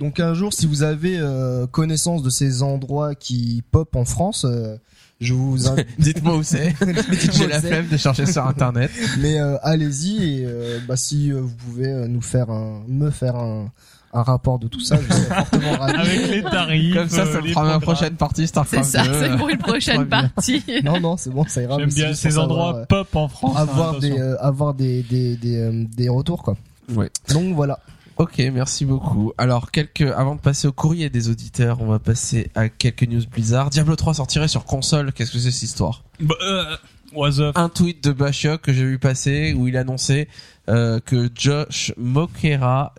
Donc 0.00 0.18
un 0.18 0.32
jour, 0.32 0.52
si 0.54 0.66
vous 0.66 0.82
avez 0.82 1.18
euh, 1.18 1.66
connaissance 1.66 2.22
de 2.22 2.30
ces 2.30 2.62
endroits 2.62 3.14
qui 3.14 3.62
pop 3.70 3.94
en 3.96 4.06
France, 4.06 4.46
euh, 4.48 4.76
je 5.20 5.34
vous 5.34 5.68
invite. 5.68 5.86
Dites-moi 5.98 6.36
où 6.36 6.42
c'est. 6.42 6.74
J'ai 7.32 7.46
la 7.46 7.60
flemme 7.60 7.88
de 7.88 7.96
chercher 7.96 8.26
sur 8.26 8.46
internet. 8.46 8.90
Mais 9.20 9.40
euh, 9.40 9.56
allez-y 9.62 10.40
et 10.40 10.44
euh, 10.46 10.78
bah, 10.86 10.96
si 10.96 11.32
euh, 11.32 11.40
vous 11.40 11.54
pouvez 11.66 11.88
euh, 11.88 12.06
nous 12.08 12.20
faire 12.22 12.50
un, 12.50 12.82
me 12.88 13.10
faire 13.10 13.36
un, 13.36 13.70
un 14.14 14.22
rapport 14.22 14.58
de 14.58 14.68
tout 14.68 14.80
ça, 14.80 14.96
je 15.00 15.12
serais 15.12 15.34
fortement 15.34 15.72
ravi. 15.72 15.98
Avec 15.98 16.30
les 16.30 16.42
tarifs. 16.42 16.94
Comme 16.94 17.08
ça, 17.08 17.22
euh, 17.22 17.32
ça 17.32 17.40
me 17.40 17.46
les 17.46 17.52
fera 17.52 17.64
ma 17.64 17.80
prochaine 17.80 18.14
partie 18.14 18.42
C'est 18.42 18.46
StarCraft 18.48 18.84
ça, 18.90 19.04
2. 19.06 19.12
c'est 19.20 19.36
pour 19.36 19.48
une 19.48 19.58
prochaine 19.58 20.06
partie. 20.06 20.62
Non, 20.84 21.00
non, 21.00 21.16
c'est 21.16 21.30
bon, 21.30 21.44
ça 21.48 21.62
ira. 21.62 21.78
J'aime 21.78 21.90
bien 21.90 22.14
c'est 22.14 22.30
ces 22.30 22.38
endroits 22.38 22.86
pop 22.88 23.14
en 23.16 23.28
France. 23.28 23.56
euh, 23.56 23.58
hein, 23.58 23.62
avoir 23.62 23.98
des 23.98 24.12
euh, 24.18 24.36
avoir 24.40 24.74
des 24.74 25.02
des 25.02 25.36
des, 25.36 25.56
euh, 25.58 25.84
des 25.96 26.08
retours 26.08 26.42
quoi. 26.42 26.56
Ouais. 26.94 27.10
Donc 27.34 27.54
voilà. 27.54 27.80
Ok, 28.18 28.38
merci 28.52 28.84
beaucoup. 28.84 29.32
Alors, 29.38 29.70
quelques, 29.70 30.02
avant 30.02 30.34
de 30.34 30.40
passer 30.40 30.66
au 30.66 30.72
courrier 30.72 31.08
des 31.08 31.28
auditeurs, 31.28 31.80
on 31.80 31.86
va 31.86 32.00
passer 32.00 32.50
à 32.56 32.68
quelques 32.68 33.04
news 33.04 33.22
Blizzard. 33.30 33.70
Diablo 33.70 33.94
3 33.94 34.14
sortirait 34.14 34.48
sur 34.48 34.64
console. 34.64 35.12
Qu'est-ce 35.12 35.30
que 35.30 35.38
c'est 35.38 35.52
cette 35.52 35.62
histoire 35.62 36.02
Bah, 36.18 36.34
euh, 36.42 36.76
what's 37.12 37.38
up 37.38 37.56
Un 37.56 37.68
tweet 37.68 38.02
de 38.02 38.10
Bashok 38.10 38.62
que 38.62 38.72
j'ai 38.72 38.84
vu 38.84 38.98
passer 38.98 39.52
où 39.52 39.68
il 39.68 39.76
annonçait 39.76 40.26
euh, 40.68 40.98
que 40.98 41.30
Josh 41.32 41.92
Mokera 41.96 42.92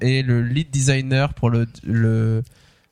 est 0.00 0.26
le 0.26 0.42
lead 0.42 0.70
designer 0.70 1.34
pour 1.34 1.50
le 1.50 1.66
le 1.84 2.42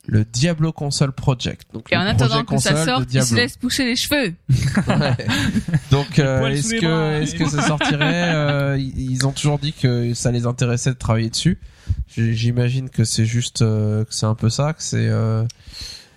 le 0.07 0.25
Diablo 0.25 0.73
Console 0.73 1.13
Project. 1.13 1.67
Donc 1.73 1.89
Et 1.93 1.97
en 1.97 2.05
le 2.05 2.11
attendant 2.11 2.45
projet 2.45 2.57
que 2.57 2.63
ça 2.63 2.71
console 2.71 2.87
de 2.87 2.91
sorte, 2.91 3.15
il 3.15 3.23
se 3.23 3.35
laisse 3.35 3.57
pousser 3.57 3.85
les 3.85 3.97
cheveux. 3.97 4.35
Ouais. 4.87 5.27
Donc 5.91 6.19
euh, 6.19 6.47
est-ce 6.49 6.75
que 6.75 7.23
est-ce 7.23 7.35
que 7.35 7.49
ça 7.49 7.63
sortirait 7.63 8.33
euh, 8.35 8.79
Ils 8.79 9.27
ont 9.27 9.33
toujours 9.33 9.59
dit 9.59 9.73
que 9.73 10.15
ça 10.15 10.31
les 10.31 10.47
intéressait 10.47 10.91
de 10.91 10.99
travailler 10.99 11.31
dessus. 11.31 11.59
J- 12.15 12.35
J'imagine 12.35 12.89
que 12.91 13.05
c'est 13.05 13.25
juste 13.27 13.63
euh, 13.63 14.05
que 14.05 14.15
c'est 14.15 14.27
un 14.27 14.35
peu 14.35 14.49
ça, 14.51 14.73
que 14.73 14.83
c'est 14.83 15.09
euh, 15.09 15.45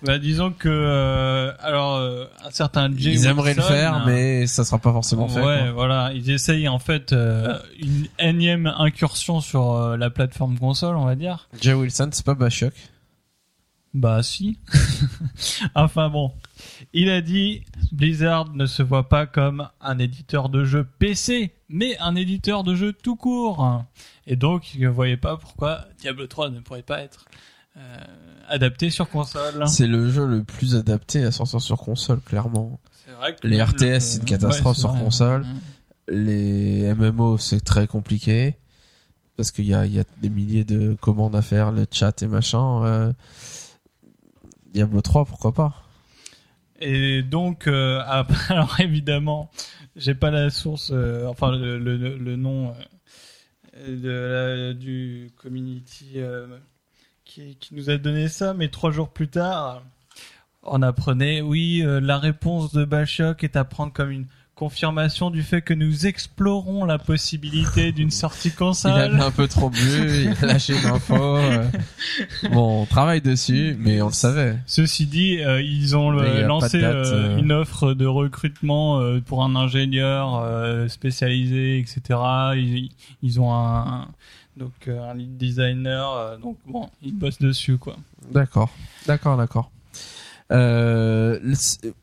Bah, 0.04 0.18
disons 0.18 0.50
que 0.52 0.68
euh, 0.68 1.52
alors 1.60 1.96
euh, 1.96 2.24
un 2.46 2.50
certain 2.50 2.90
Jay 2.96 3.12
ils 3.12 3.26
aimeraient 3.26 3.54
le 3.54 3.60
Wilson, 3.60 3.72
faire, 3.74 3.94
euh, 3.96 4.06
mais 4.06 4.46
ça 4.46 4.64
sera 4.64 4.78
pas 4.78 4.92
forcément 4.92 5.28
fait. 5.28 5.40
ouais, 5.40 5.58
quoi. 5.62 5.72
voilà, 5.72 6.12
ils 6.14 6.30
essayent 6.30 6.68
en 6.68 6.78
fait 6.78 7.12
euh, 7.12 7.58
une 7.80 8.06
énième 8.18 8.66
incursion 8.78 9.40
sur 9.40 9.72
euh, 9.74 9.96
la 9.96 10.10
plateforme 10.10 10.58
console, 10.58 10.96
on 10.96 11.04
va 11.06 11.16
dire. 11.16 11.48
Jay 11.60 11.72
Wilson, 11.74 12.10
c'est 12.12 12.24
pas 12.24 12.34
Bashok. 12.34 12.72
Bah 13.92 14.22
si. 14.22 14.58
enfin 15.74 16.08
bon, 16.08 16.32
il 16.92 17.10
a 17.10 17.20
dit 17.20 17.64
Blizzard 17.92 18.52
ne 18.54 18.66
se 18.66 18.82
voit 18.82 19.08
pas 19.08 19.26
comme 19.26 19.68
un 19.80 19.98
éditeur 19.98 20.48
de 20.48 20.64
jeux 20.64 20.86
PC, 20.98 21.52
mais 21.68 21.98
un 21.98 22.14
éditeur 22.14 22.62
de 22.62 22.74
jeux 22.76 22.92
tout 22.92 23.16
court. 23.16 23.84
Et 24.28 24.36
donc 24.36 24.74
il 24.74 24.82
ne 24.82 24.88
voyait 24.88 25.16
pas 25.16 25.36
pourquoi 25.36 25.86
Diablo 26.00 26.26
3 26.28 26.50
ne 26.50 26.60
pourrait 26.60 26.82
pas 26.82 27.00
être 27.00 27.24
euh, 27.76 27.80
adapté 28.48 28.90
sur 28.90 29.08
console. 29.08 29.66
C'est 29.66 29.88
le 29.88 30.08
jeu 30.08 30.24
le 30.26 30.44
plus 30.44 30.76
adapté 30.76 31.24
à 31.24 31.32
sortir 31.32 31.60
sur 31.60 31.78
console, 31.78 32.20
clairement. 32.20 32.78
C'est 33.04 33.12
vrai 33.12 33.34
que 33.34 33.46
Les 33.48 33.56
le- 33.58 33.64
RTS, 33.64 34.00
c'est 34.00 34.18
une 34.20 34.24
catastrophe 34.24 34.76
sur 34.76 34.90
vrai. 34.92 35.02
console. 35.02 35.44
Les 36.08 36.92
MMO, 36.94 37.38
c'est 37.38 37.60
très 37.60 37.86
compliqué 37.86 38.56
parce 39.36 39.50
qu'il 39.52 39.64
y 39.66 39.74
a, 39.74 39.86
il 39.86 39.94
y 39.94 39.98
a 40.00 40.04
des 40.20 40.28
milliers 40.28 40.64
de 40.64 40.94
commandes 41.00 41.34
à 41.34 41.42
faire, 41.42 41.72
le 41.72 41.86
chat 41.90 42.22
et 42.22 42.26
machin. 42.26 42.84
euh, 42.84 43.12
Diablo 44.72 45.00
3, 45.00 45.24
pourquoi 45.24 45.52
pas? 45.52 45.74
Et 46.80 47.22
donc, 47.22 47.66
euh, 47.66 48.00
alors 48.48 48.80
évidemment, 48.80 49.50
j'ai 49.96 50.14
pas 50.14 50.30
la 50.30 50.50
source, 50.50 50.90
euh, 50.92 51.26
enfin 51.26 51.50
le, 51.52 52.36
nom 52.36 52.74
euh, 53.76 54.72
de 54.72 54.72
du 54.72 55.30
community 55.36 56.18
qui, 57.24 57.56
qui 57.56 57.74
nous 57.74 57.90
a 57.90 57.98
donné 57.98 58.28
ça, 58.28 58.54
mais 58.54 58.68
trois 58.68 58.90
jours 58.90 59.10
plus 59.10 59.28
tard, 59.28 59.82
on 60.62 60.82
apprenait, 60.82 61.40
oui, 61.40 61.82
la 61.84 62.18
réponse 62.18 62.72
de 62.72 62.84
Bashok 62.84 63.44
est 63.44 63.56
à 63.56 63.64
prendre 63.64 63.92
comme 63.92 64.10
une 64.10 64.26
confirmation 64.60 65.30
du 65.30 65.42
fait 65.42 65.62
que 65.62 65.72
nous 65.72 66.06
explorons 66.06 66.84
la 66.84 66.98
possibilité 66.98 67.92
d'une 67.92 68.10
sortie 68.10 68.48
Il 68.48 68.54
console. 68.54 68.92
avait 68.92 69.18
un 69.22 69.30
peu 69.30 69.48
trop 69.48 69.70
bu, 69.70 69.78
il 69.78 70.34
a 70.44 70.46
lâché 70.46 70.74
l'info. 70.84 71.14
euh. 71.38 71.64
Bon, 72.52 72.82
on 72.82 72.84
travaille 72.86 73.22
dessus, 73.22 73.74
mais 73.78 74.02
on 74.02 74.08
le 74.08 74.12
savait. 74.12 74.58
Ceci 74.66 75.06
dit, 75.06 75.38
euh, 75.40 75.62
ils 75.62 75.96
ont 75.96 76.12
il 76.12 76.20
euh, 76.20 76.46
lancé 76.46 76.78
date, 76.78 76.94
euh, 76.94 77.38
une 77.38 77.52
offre 77.52 77.94
de 77.94 78.04
recrutement 78.04 79.00
euh, 79.00 79.20
pour 79.20 79.42
un 79.42 79.56
ingénieur 79.56 80.44
spécialisé, 80.90 81.78
etc. 81.78 82.18
Ils, 82.56 82.90
ils 83.22 83.40
ont 83.40 83.54
un, 83.54 84.02
un- 84.02 84.08
donc 84.58 84.72
un 84.88 85.14
lead 85.14 85.38
designer, 85.38 86.38
donc 86.42 86.58
bon, 86.66 86.90
ils 87.02 87.14
bossent 87.16 87.38
dessus 87.38 87.78
quoi. 87.78 87.96
D'accord, 88.30 88.68
d'accord, 89.06 89.38
d'accord. 89.38 89.70
Euh, 90.52 91.38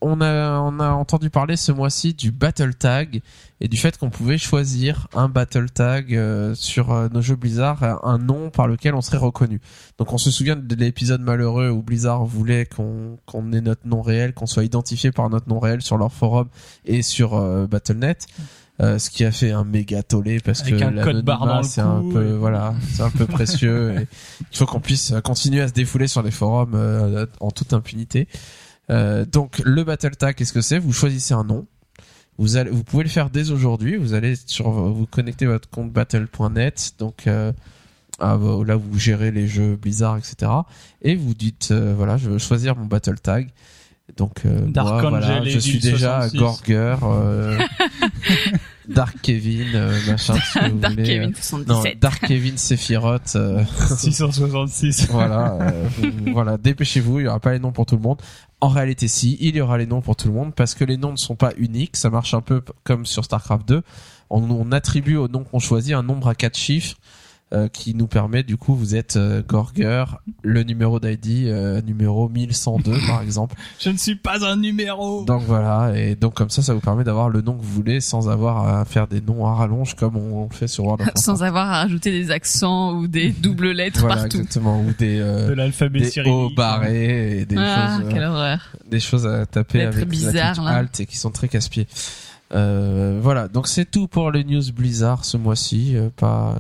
on 0.02 0.22
a 0.22 0.60
on 0.62 0.80
a 0.80 0.90
entendu 0.92 1.30
parler 1.30 1.58
ce 1.58 1.72
mois-ci 1.72 2.14
du 2.14 2.32
battle 2.32 2.74
tag 2.76 3.22
et 3.60 3.68
du 3.68 3.76
fait 3.78 3.98
qu'on 3.98 4.10
pouvait 4.10 4.38
choisir 4.38 5.08
un 5.16 5.28
battle 5.30 5.70
tag 5.70 6.16
euh, 6.16 6.56
sur 6.56 6.92
euh, 6.94 7.10
nos 7.12 7.22
jeux 7.22 7.36
Blizzard, 7.36 7.84
un- 8.06 8.18
nom 8.20 8.50
par 8.50 8.68
lequel 8.68 8.96
on 8.96 9.02
serait 9.02 9.18
reconnu. 9.18 9.60
Donc 9.98 10.14
on 10.14 10.18
se 10.18 10.32
souvient 10.32 10.56
de 10.56 10.76
l'épisode 10.76 11.22
malheureux 11.22 11.70
où 11.70 11.82
Blizzard 11.82 12.26
voulait 12.26 12.66
qu'on 12.66 13.18
qu'on 13.26 13.52
ait 13.52 13.62
notre 13.62 13.86
nom 13.88 14.02
réel, 14.02 14.34
qu'on 14.34 14.46
soit 14.46 14.64
identifié 14.64 15.12
par 15.12 15.30
notre 15.30 15.50
nom 15.50 15.60
réel 15.60 15.82
sur 15.82 15.98
leur 15.98 16.14
forum 16.14 16.48
et 16.86 17.02
sur 17.02 17.40
Battle.net. 17.68 18.28
Euh, 18.80 19.00
ce 19.00 19.10
qui 19.10 19.26
a 19.26 19.32
fait 19.32 19.52
un 19.52 19.64
méga 19.64 20.04
tollé 20.04 20.40
parce 20.40 20.62
Avec 20.62 20.78
que 20.78 20.84
un 20.84 21.04
code 21.04 21.26
barre 21.26 21.66
c'est 21.66 21.82
un 21.82 22.04
peu 22.14 22.34
voilà 22.34 22.76
c'est 22.94 23.02
un 23.02 23.10
peu 23.10 23.26
précieux 23.26 23.92
et 23.98 24.08
il 24.52 24.56
faut 24.56 24.68
qu'on 24.68 24.80
puisse 24.80 25.16
continuer 25.24 25.62
à 25.62 25.68
se 25.68 25.74
défouler 25.74 26.06
sur 26.08 26.22
les 26.22 26.30
forums 26.30 26.76
euh, 26.76 27.26
en 27.40 27.50
toute 27.50 27.74
impunité. 27.74 28.28
Euh, 28.92 29.26
donc 29.26 29.60
le 29.66 29.84
battle 29.84 30.16
tag, 30.16 30.36
qu'est-ce 30.36 30.54
que 30.54 30.62
c'est? 30.62 30.78
Vous 30.78 30.94
choisissez 30.94 31.34
un 31.34 31.44
nom. 31.44 31.66
Vous 32.38 32.56
allez, 32.56 32.70
vous 32.70 32.84
pouvez 32.84 33.02
le 33.04 33.10
faire 33.10 33.32
dès 33.32 33.50
aujourd'hui. 33.50 33.98
Vous 33.98 34.14
allez 34.14 34.36
sur, 34.46 34.70
vous 34.70 35.08
connectez 35.08 35.48
votre 35.48 35.68
compte 35.72 35.92
battle.net, 35.92 36.94
donc 37.00 37.26
euh, 37.26 37.52
vos- 38.20 38.64
là 38.64 38.76
vous 38.76 39.00
gérez 39.00 39.32
les 39.32 39.48
jeux 39.48 39.76
Blizzard, 39.76 40.18
etc. 40.18 40.52
Et 41.02 41.16
vous 41.16 41.34
dites 41.34 41.70
euh, 41.72 41.96
voilà, 41.98 42.18
je 42.18 42.30
veux 42.30 42.38
choisir 42.38 42.76
mon 42.76 42.86
battle 42.86 43.20
tag. 43.20 43.50
Donc 44.16 44.46
euh, 44.46 44.62
Dark 44.68 45.02
moi, 45.02 45.10
voilà, 45.10 45.44
je 45.44 45.60
suis 45.60 45.80
déjà 45.80 46.30
66. 46.30 46.38
Gorger, 46.38 46.96
euh, 47.04 47.58
Dark 48.88 49.18
Kevin, 49.22 49.68
euh, 49.76 50.00
machin, 50.08 50.36
ce 50.36 50.60
que 50.60 50.70
vous 50.72 50.80
Dark 50.80 50.94
voulez. 50.96 51.04
Kevin 51.08 51.30
Non, 51.30 51.36
77. 51.36 52.00
Dark 52.00 52.28
Kevin 52.28 52.58
Sephiroth. 52.58 53.36
euh, 53.36 53.64
666. 53.98 55.08
voilà, 55.12 55.58
euh, 55.62 55.90
voilà, 56.32 56.58
dépêchez-vous, 56.58 57.20
il 57.20 57.26
y 57.26 57.28
aura 57.28 57.40
pas 57.40 57.52
les 57.54 57.60
noms 57.60 57.72
pour 57.72 57.86
tout 57.86 57.96
le 57.96 58.02
monde. 58.02 58.22
En 58.62 58.70
réalité, 58.70 59.08
si, 59.08 59.38
il 59.40 59.56
y 59.56 59.62
aura 59.62 59.78
les 59.78 59.86
noms 59.86 60.02
pour 60.02 60.16
tout 60.16 60.28
le 60.30 60.34
monde 60.34 60.54
parce 60.56 60.74
que 60.74 60.84
les 60.84 60.98
noms 60.98 61.12
ne 61.12 61.18
sont 61.18 61.36
pas 61.36 61.52
uniques. 61.58 61.96
Ça 61.96 62.10
marche 62.10 62.34
un 62.34 62.42
peu 62.42 62.62
comme 62.84 63.06
sur 63.06 63.24
StarCraft 63.26 63.68
2. 63.68 63.84
On, 64.30 64.42
on 64.50 64.72
attribue 64.72 65.16
au 65.18 65.28
nom 65.28 65.44
qu'on 65.44 65.60
choisit 65.60 65.94
un 65.94 66.04
nombre 66.04 66.28
à 66.28 66.36
quatre 66.36 66.58
chiffres 66.58 66.96
euh, 67.54 67.70
qui 67.70 67.94
nous 67.94 68.08
permet, 68.08 68.44
du 68.44 68.58
coup, 68.58 68.76
vous 68.76 68.96
êtes 68.96 69.16
euh, 69.16 69.42
Gorger, 69.42 70.04
le 70.44 70.64
numéro 70.64 71.00
d'ID, 71.00 71.48
euh, 71.48 71.82
numéro 71.82 72.28
1102 72.28 72.92
par 73.08 73.22
exemple. 73.22 73.56
Je 73.80 73.90
ne 73.90 73.98
suis 73.98 74.16
pas 74.16 74.46
un 74.46 74.58
numéro. 74.58 75.24
Donc 75.24 75.44
voilà, 75.44 75.94
et 75.98 76.16
donc 76.16 76.34
comme 76.34 76.50
ça, 76.50 76.62
ça 76.62 76.74
vous 76.74 76.82
permet 76.82 77.06
d'avoir 77.06 77.30
le 77.30 77.42
nom 77.42 77.54
que 77.54 77.62
vous 77.64 77.72
voulez 77.74 78.02
sans 78.02 78.28
avoir 78.28 78.68
à 78.68 78.84
faire 78.84 79.08
des 79.08 79.22
noms 79.22 79.46
à 79.46 79.54
rallonge 79.54 79.96
comme 79.96 80.18
on, 80.18 80.42
on 80.42 80.48
le 80.50 80.54
fait 80.54 80.68
sur 80.68 80.84
World 80.84 81.02
of 81.02 81.08
Warcraft. 81.08 81.26
Sans 81.26 81.42
avoir 81.44 81.70
à 81.70 81.82
rajouter 81.84 82.12
des 82.12 82.32
accents 82.32 82.92
ou 82.94 83.08
des 83.08 83.30
doubles 83.30 83.72
lettres 83.72 84.02
voilà, 84.02 84.16
partout. 84.16 84.38
exactement, 84.40 84.82
ou 84.82 84.92
des, 85.00 85.20
euh, 85.20 85.48
de 85.48 85.54
l'alphabet 85.54 86.04
cyrillique. 86.04 86.34
hauts 86.34 86.50
barrés 86.54 87.40
et 87.40 87.46
des 87.46 87.56
ah, 87.58 87.98
choses. 87.98 88.08
euh, 88.08 88.12
quelle 88.12 88.24
horreur. 88.26 88.60
des 88.90 89.00
choses 89.00 89.26
à 89.26 89.46
taper 89.46 89.84
avec 89.84 90.00
la 90.00 90.06
bizarres, 90.06 90.56
touche 90.56 90.66
là. 90.66 90.72
Alt 90.72 91.00
et 91.00 91.06
qui 91.06 91.18
sont 91.18 91.32
très 91.32 91.48
casse-pieds. 91.48 91.88
Euh, 92.54 93.20
voilà, 93.22 93.48
donc 93.48 93.68
c'est 93.68 93.86
tout 93.90 94.08
pour 94.08 94.32
les 94.32 94.44
news 94.44 94.64
Blizzard 94.74 95.26
ce 95.26 95.38
mois-ci. 95.38 95.96
pas, 96.16 96.56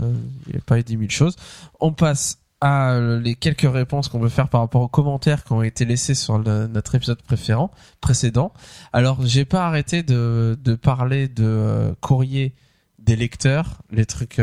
a 0.53 0.59
pas 0.65 0.80
eu 0.80 0.84
10 0.84 0.93
000 0.97 1.09
choses. 1.09 1.35
On 1.80 1.93
passe 1.93 2.39
à 2.59 2.93
euh, 2.93 3.19
les 3.19 3.35
quelques 3.35 3.72
réponses 3.72 4.07
qu'on 4.09 4.19
peut 4.19 4.30
faire 4.30 4.49
par 4.49 4.61
rapport 4.61 4.81
aux 4.81 4.88
commentaires 4.88 5.43
qui 5.43 5.53
ont 5.53 5.61
été 5.61 5.85
laissés 5.85 6.15
sur 6.15 6.39
notre 6.39 6.95
épisode 6.95 7.22
préférent, 7.22 7.72
précédent. 8.01 8.51
Alors, 8.93 9.19
j'ai 9.26 9.45
pas 9.45 9.65
arrêté 9.68 10.01
de, 10.03 10.57
de 10.64 10.73
parler 10.76 11.27
de 11.27 11.43
euh, 11.45 11.93
courrier 12.01 12.53
des 12.99 13.15
lecteurs, 13.15 13.77
les 13.91 14.05
trucs 14.05 14.41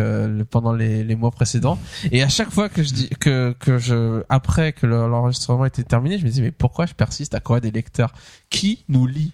pendant 0.48 0.72
les, 0.72 1.04
les 1.04 1.16
mois 1.16 1.30
précédents. 1.32 1.78
Et 2.12 2.22
à 2.22 2.30
chaque 2.30 2.50
fois 2.50 2.70
que 2.70 2.82
je 2.82 2.94
dis 2.94 3.08
que 3.10 3.54
que 3.60 3.76
je 3.76 4.22
après 4.30 4.72
que 4.72 4.86
le- 4.86 5.06
l'enregistrement 5.06 5.66
était 5.66 5.82
terminé, 5.82 6.18
je 6.18 6.24
me 6.24 6.30
dis 6.30 6.40
mais 6.40 6.50
pourquoi 6.52 6.86
je 6.86 6.94
persiste 6.94 7.34
à 7.34 7.40
courrier 7.40 7.60
des 7.60 7.72
lecteurs? 7.72 8.14
Qui 8.48 8.84
nous 8.88 9.06
lit? 9.06 9.32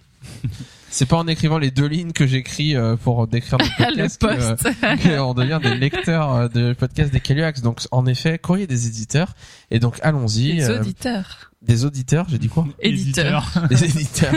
C'est 0.91 1.05
pas 1.05 1.15
en 1.17 1.27
écrivant 1.27 1.57
les 1.57 1.71
deux 1.71 1.87
lignes 1.87 2.11
que 2.11 2.27
j'écris 2.27 2.75
euh, 2.75 2.97
pour 2.97 3.25
décrire 3.25 3.57
le 3.59 3.63
le 3.63 3.85
podcast 3.85 4.21
que, 4.21 4.27
euh, 4.27 4.55
poste. 4.55 5.17
qu'on 5.17 5.33
devient 5.33 5.59
des 5.63 5.75
lecteurs 5.75 6.35
euh, 6.35 6.47
de 6.49 6.73
podcast 6.73 7.11
des 7.13 7.21
Caluax. 7.21 7.61
Donc 7.61 7.79
en 7.91 8.05
effet, 8.05 8.37
courrier 8.37 8.67
des 8.67 8.87
éditeurs. 8.87 9.33
Et 9.71 9.79
donc 9.79 9.99
allons-y. 10.03 10.61
Euh, 10.61 10.81
auditeurs. 10.81 11.51
des 11.61 11.85
auditeurs, 11.85 12.25
j'ai 12.29 12.37
dit 12.37 12.49
quoi 12.49 12.67
Éditeurs. 12.81 13.51
des 13.69 13.85
éditeurs. 13.85 14.33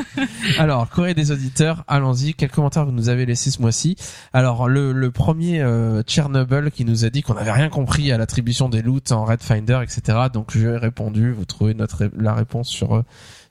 Alors, 0.59 0.89
courrier 0.89 1.15
des 1.15 1.33
auditeurs, 1.33 1.83
allons-y. 1.89 2.35
Quels 2.35 2.51
commentaires 2.51 2.85
vous 2.85 2.93
nous 2.93 3.09
avez 3.09 3.27
laissés 3.27 3.51
ce 3.51 3.61
mois-ci? 3.61 3.97
Alors, 4.33 4.69
le, 4.69 4.93
le 4.93 5.11
premier, 5.11 5.61
euh, 5.61 6.03
Chernobyl, 6.07 6.71
qui 6.71 6.85
nous 6.85 7.05
a 7.05 7.11
dit 7.11 7.23
qu'on 7.23 7.35
n'avait 7.35 7.53
rien 7.53 7.69
compris 7.69 8.13
à 8.13 8.19
l'attribution 8.19 8.69
des 8.69 8.83
loots 8.83 9.11
en 9.11 9.25
Red 9.25 9.43
Finder, 9.43 9.81
etc. 9.83 10.19
Donc, 10.33 10.53
je 10.53 10.59
lui 10.61 10.67
ai 10.67 10.77
répondu. 10.77 11.33
Vous 11.33 11.45
trouvez 11.47 11.75
notre 11.75 12.09
la 12.17 12.35
réponse 12.35 12.69
sur 12.69 12.95
euh, 12.95 13.03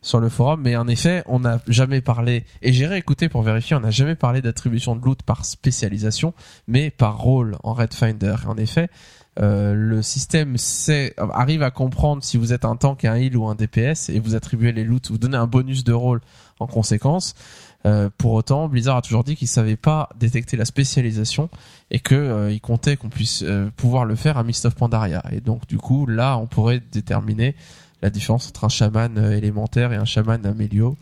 sur 0.04 0.20
le 0.20 0.30
forum. 0.30 0.62
Mais 0.62 0.76
en 0.76 0.88
effet, 0.88 1.24
on 1.26 1.40
n'a 1.40 1.60
jamais 1.68 2.02
parlé, 2.02 2.46
et 2.62 2.72
j'ai 2.72 2.86
réécouté 2.86 3.30
pour 3.30 3.42
vérifier, 3.42 3.76
on 3.76 3.80
n'a 3.80 3.90
jamais 3.90 4.16
parlé 4.16 4.42
d'attribution 4.42 4.96
de 4.96 5.04
loot 5.04 5.24
par 5.24 5.46
spécialisation, 5.46 6.36
mais 6.68 6.92
par 6.92 7.18
rôle 7.18 7.58
en 7.64 7.74
Red 7.74 7.96
Finder. 7.96 8.36
En 8.46 8.58
effet, 8.58 8.90
euh, 9.40 9.74
le 9.74 10.04
système 10.04 10.58
sait, 10.58 11.16
arrive 11.18 11.64
à 11.64 11.72
comprendre 11.72 12.24
si 12.24 12.38
vous 12.38 12.54
êtes 12.54 12.66
un 12.66 12.76
tank, 12.76 13.04
un 13.04 13.16
heal 13.16 13.36
ou 13.36 13.48
un 13.48 13.56
DPS 13.56 14.10
et 14.10 14.20
vous 14.20 14.36
attribuez 14.36 14.72
les 14.72 14.84
loots, 14.84 15.10
vous 15.10 15.18
donnez 15.18 15.38
un 15.38 15.48
bonus 15.48 15.84
de 15.84 15.94
rôle 15.94 16.22
en 16.60 16.68
conséquence. 16.68 17.34
Euh, 17.86 18.10
pour 18.18 18.34
autant, 18.34 18.70
Blizzard 18.70 18.98
a 18.98 19.02
toujours 19.02 19.24
dit 19.24 19.36
qu'il 19.36 19.48
savait 19.48 19.76
pas 19.76 20.10
détecter 20.18 20.56
la 20.56 20.66
spécialisation 20.66 21.50
et 21.92 22.00
que 22.00 22.16
euh, 22.16 22.52
il 22.52 22.62
comptait 22.62 22.96
qu'on 22.96 23.10
puisse 23.10 23.44
euh, 23.44 23.70
pouvoir 23.76 24.06
le 24.06 24.16
faire 24.16 24.38
à 24.38 24.44
Mist 24.44 24.66
of 24.66 24.76
Pandaria. 24.76 25.24
Et 25.32 25.42
donc 25.42 25.68
du 25.68 25.78
coup, 25.78 26.06
là, 26.06 26.38
on 26.38 26.48
pourrait 26.48 26.82
déterminer 26.92 27.56
la 28.04 28.10
différence 28.10 28.50
entre 28.50 28.66
un 28.66 28.70
chaman 28.70 29.18
euh, 29.18 29.32
élémentaire 29.32 29.94
et 29.94 29.96
un 29.96 30.06
chaman 30.06 30.46
amélio. 30.46 30.98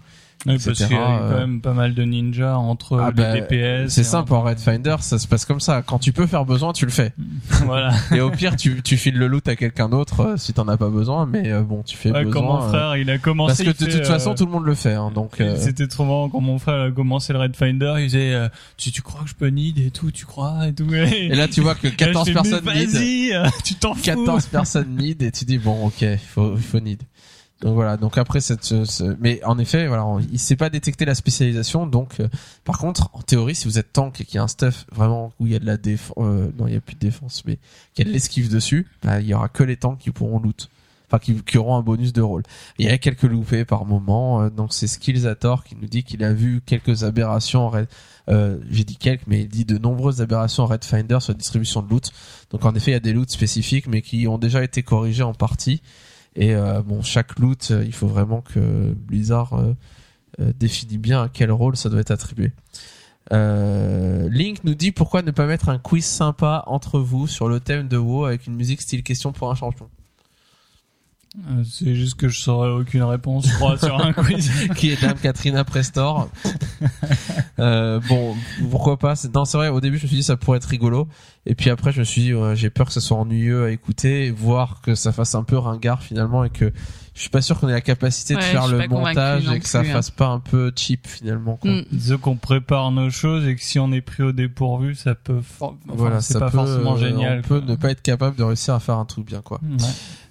Oui, 0.47 0.57
parce 0.63 0.77
qu'il 0.79 0.91
y 0.95 0.99
a 0.99 1.21
euh, 1.21 1.31
quand 1.33 1.37
même 1.39 1.61
pas 1.61 1.73
mal 1.73 1.93
de 1.93 2.01
ninjas 2.03 2.55
entre 2.57 2.99
Ah 2.99 3.09
les 3.09 3.13
bah, 3.13 3.39
DPS. 3.39 3.89
C'est 3.89 4.03
simple 4.03 4.33
en 4.33 4.41
Red 4.41 4.59
Finder, 4.59 4.95
ça 5.01 5.19
se 5.19 5.27
passe 5.27 5.45
comme 5.45 5.59
ça. 5.59 5.83
Quand 5.83 5.99
tu 5.99 6.13
peux 6.13 6.25
faire 6.25 6.45
besoin, 6.45 6.73
tu 6.73 6.85
le 6.85 6.91
fais. 6.91 7.13
voilà. 7.65 7.91
Et 8.11 8.21
au 8.21 8.31
pire, 8.31 8.55
tu, 8.55 8.81
tu 8.81 8.97
files 8.97 9.17
le 9.17 9.27
loot 9.27 9.47
à 9.47 9.55
quelqu'un 9.55 9.87
d'autre 9.87 10.21
euh, 10.21 10.37
si 10.37 10.53
t'en 10.53 10.67
as 10.67 10.77
pas 10.77 10.89
besoin. 10.89 11.27
Mais 11.27 11.51
euh, 11.51 11.61
bon, 11.61 11.83
tu 11.83 11.95
fais 11.95 12.11
Ouais, 12.11 12.23
besoin. 12.23 12.41
quand 12.41 12.47
mon 12.61 12.67
frère, 12.69 12.97
il 12.97 13.09
a 13.11 13.17
commencé. 13.19 13.63
parce 13.63 13.77
que 13.77 13.85
de 13.85 13.91
toute 13.91 14.07
façon, 14.07 14.31
euh, 14.31 14.35
tout 14.35 14.45
le 14.45 14.51
monde 14.51 14.65
le 14.65 14.73
fait. 14.75 14.93
Hein, 14.93 15.11
donc. 15.13 15.39
euh, 15.39 15.55
C'était 15.59 15.87
trop 15.87 16.05
marrant 16.05 16.29
quand 16.29 16.41
mon 16.41 16.57
frère 16.57 16.81
a 16.85 16.91
commencé 16.91 17.33
le 17.33 17.39
Red 17.39 17.55
Finder, 17.55 17.93
il 17.99 18.05
disait 18.05 18.33
euh, 18.33 18.49
tu, 18.77 18.91
tu 18.91 19.01
crois 19.03 19.21
que 19.23 19.29
je 19.29 19.35
peux 19.35 19.47
need 19.49 19.77
et 19.77 19.91
tout, 19.91 20.09
tu 20.11 20.25
crois 20.25 20.67
et 20.67 20.73
tout? 20.73 20.91
Et 20.93 21.29
là, 21.35 21.47
tu 21.47 21.61
vois 21.61 21.75
que 21.75 21.87
14 21.95 22.27
je 22.27 22.33
fais, 22.33 22.39
mais 22.41 22.49
personnes 22.49 22.73
need. 22.73 22.89
Vas-y, 23.33 23.51
tu 23.63 23.75
t'en 23.75 23.93
fous. 23.93 24.01
14 24.03 24.45
personnes 24.47 24.95
need 24.95 25.21
et 25.21 25.31
tu 25.31 25.45
dis 25.45 25.59
bon 25.59 25.85
ok 25.85 26.03
faut 26.33 26.55
faut 26.57 26.79
need 26.79 27.03
donc 27.61 27.75
voilà 27.75 27.95
donc 27.95 28.17
après 28.17 28.41
cette 28.41 28.63
ce- 28.63 28.85
ce- 28.85 29.15
mais 29.19 29.39
en 29.45 29.57
effet 29.59 29.87
voilà 29.87 30.05
on- 30.05 30.19
il 30.19 30.39
sait 30.39 30.55
pas 30.55 30.69
détecter 30.69 31.05
la 31.05 31.15
spécialisation 31.15 31.85
donc 31.87 32.19
euh, 32.19 32.27
par 32.65 32.77
contre 32.79 33.09
en 33.13 33.21
théorie 33.21 33.55
si 33.55 33.65
vous 33.67 33.77
êtes 33.77 33.93
tank 33.93 34.19
et 34.19 34.25
qu'il 34.25 34.35
y 34.35 34.39
a 34.39 34.43
un 34.43 34.47
stuff 34.47 34.85
vraiment 34.91 35.31
où 35.39 35.45
il 35.45 35.53
y 35.53 35.55
a 35.55 35.59
de 35.59 35.65
la 35.65 35.77
défense 35.77 36.15
euh, 36.17 36.49
non 36.57 36.67
il 36.67 36.73
y 36.73 36.77
a 36.77 36.81
plus 36.81 36.95
de 36.95 36.99
défense 36.99 37.43
mais 37.45 37.57
qu'il 37.93 38.03
y 38.05 38.07
a 38.07 38.09
de 38.09 38.13
l'esquive 38.13 38.49
dessus 38.51 38.87
bah, 39.03 39.21
il 39.21 39.27
y 39.27 39.33
aura 39.33 39.47
que 39.47 39.63
les 39.63 39.77
tanks 39.77 39.99
qui 39.99 40.11
pourront 40.11 40.39
loot. 40.39 40.69
Enfin 41.07 41.19
qui, 41.19 41.35
qui 41.43 41.57
auront 41.57 41.75
un 41.75 41.81
bonus 41.81 42.13
de 42.13 42.21
rôle. 42.21 42.41
Il 42.79 42.85
y 42.85 42.89
a 42.89 42.97
quelques 42.97 43.23
loupés 43.23 43.65
par 43.65 43.83
moment 43.85 44.43
euh, 44.43 44.49
donc 44.49 44.73
c'est 44.73 44.87
Skillsator 44.87 45.63
qui 45.65 45.75
nous 45.75 45.87
dit 45.87 46.03
qu'il 46.03 46.23
a 46.23 46.31
vu 46.33 46.61
quelques 46.65 47.03
aberrations 47.03 47.61
en 47.65 47.69
Red 47.69 47.87
euh, 48.29 48.57
j'ai 48.69 48.85
dit 48.85 48.95
quelques 48.95 49.27
mais 49.27 49.41
il 49.41 49.49
dit 49.49 49.65
de 49.65 49.77
nombreuses 49.77 50.21
aberrations 50.21 50.63
en 50.63 50.67
Red 50.67 50.85
Finder 50.85 51.17
sur 51.19 51.33
la 51.33 51.37
distribution 51.37 51.81
de 51.81 51.89
loot. 51.89 52.11
Donc 52.51 52.63
en 52.65 52.73
effet, 52.75 52.91
il 52.91 52.93
y 52.93 52.97
a 52.97 53.01
des 53.01 53.11
loots 53.13 53.29
spécifiques, 53.31 53.87
mais 53.87 54.01
qui 54.01 54.25
ont 54.27 54.37
déjà 54.37 54.63
été 54.63 54.83
corrigés 54.83 55.23
en 55.23 55.33
partie. 55.33 55.81
Et 56.35 56.55
euh, 56.55 56.81
bon, 56.81 57.01
chaque 57.01 57.37
loot, 57.39 57.71
euh, 57.71 57.83
il 57.85 57.93
faut 57.93 58.07
vraiment 58.07 58.41
que 58.41 58.93
Blizzard 58.93 59.53
euh, 59.53 59.73
euh, 60.39 60.53
définit 60.57 60.97
bien 60.97 61.23
à 61.23 61.29
quel 61.29 61.51
rôle 61.51 61.75
ça 61.75 61.89
doit 61.89 61.99
être 61.99 62.11
attribué. 62.11 62.53
Euh, 63.33 64.29
Link 64.29 64.63
nous 64.63 64.75
dit 64.75 64.91
pourquoi 64.91 65.21
ne 65.21 65.31
pas 65.31 65.45
mettre 65.45 65.69
un 65.69 65.77
quiz 65.77 66.05
sympa 66.05 66.63
entre 66.67 66.99
vous 66.99 67.27
sur 67.27 67.47
le 67.47 67.59
thème 67.59 67.87
de 67.87 67.97
WoW 67.97 68.25
avec 68.25 68.47
une 68.47 68.55
musique 68.55 68.81
style 68.81 69.03
question 69.03 69.31
pour 69.31 69.51
un 69.51 69.55
champion 69.55 69.89
C'est 71.63 71.95
juste 71.95 72.15
que 72.15 72.27
je 72.27 72.39
saurais 72.39 72.69
aucune 72.69 73.03
réponse, 73.03 73.47
je 73.47 73.53
crois, 73.55 73.77
sur 73.77 73.97
un 74.05 74.11
quiz. 74.11 74.51
qui 74.75 74.89
est 74.91 75.01
Dame 75.01 75.17
Katrina 75.17 75.63
Prestor. 75.63 76.29
euh, 77.59 77.99
bon, 78.09 78.35
pourquoi 78.69 78.97
pas 78.97 79.15
c'est- 79.15 79.33
Non, 79.33 79.45
c'est 79.45 79.57
vrai. 79.57 79.69
Au 79.69 79.79
début, 79.79 79.97
je 79.97 80.03
me 80.03 80.07
suis 80.07 80.17
dit 80.17 80.23
ça 80.23 80.35
pourrait 80.37 80.57
être 80.57 80.65
rigolo, 80.65 81.07
et 81.45 81.55
puis 81.55 81.69
après, 81.69 81.91
je 81.91 81.99
me 81.99 82.03
suis 82.05 82.21
dit 82.21 82.33
ouais, 82.33 82.55
j'ai 82.55 82.69
peur 82.69 82.87
que 82.87 82.93
ce 82.93 82.99
soit 82.99 83.17
ennuyeux 83.17 83.65
à 83.65 83.71
écouter, 83.71 84.31
voire 84.31 84.81
que 84.81 84.95
ça 84.95 85.11
fasse 85.11 85.35
un 85.35 85.43
peu 85.43 85.57
ringard 85.57 86.03
finalement, 86.03 86.43
et 86.43 86.49
que 86.49 86.71
je 87.13 87.21
suis 87.21 87.29
pas 87.29 87.41
sûr 87.41 87.59
qu'on 87.59 87.67
ait 87.69 87.73
la 87.73 87.81
capacité 87.81 88.35
de 88.35 88.41
faire 88.41 88.67
le 88.67 88.87
montage 88.87 89.47
et 89.49 89.59
que 89.59 89.67
ça 89.67 89.81
plus, 89.81 89.89
hein. 89.89 89.93
fasse 89.93 90.09
pas 90.11 90.27
un 90.27 90.39
peu 90.39 90.71
cheap 90.75 91.07
finalement. 91.07 91.57
Quoi. 91.57 91.71
Mm. 91.71 91.85
Disons 91.91 92.17
qu'on 92.17 92.35
prépare 92.37 92.91
nos 92.91 93.09
choses 93.09 93.45
et 93.47 93.55
que 93.55 93.61
si 93.61 93.79
on 93.79 93.91
est 93.91 94.01
pris 94.01 94.23
au 94.23 94.31
dépourvu, 94.31 94.95
ça 94.95 95.15
peut. 95.15 95.41
for- 95.41 95.75
Enfin, 95.87 95.95
voilà, 95.97 96.21
c'est 96.21 96.33
ça 96.33 96.39
pas 96.39 96.49
peut, 96.49 96.57
forcément 96.57 96.95
euh, 96.95 96.99
génial. 96.99 97.39
On 97.39 97.47
peut 97.47 97.59
quoi. 97.59 97.69
ne 97.69 97.75
pas 97.75 97.91
être 97.91 98.01
capable 98.01 98.37
de 98.37 98.43
réussir 98.43 98.73
à 98.73 98.79
faire 98.79 98.97
un 98.97 99.05
truc 99.05 99.25
bien, 99.27 99.41
quoi. 99.41 99.59
Ouais. 99.63 99.77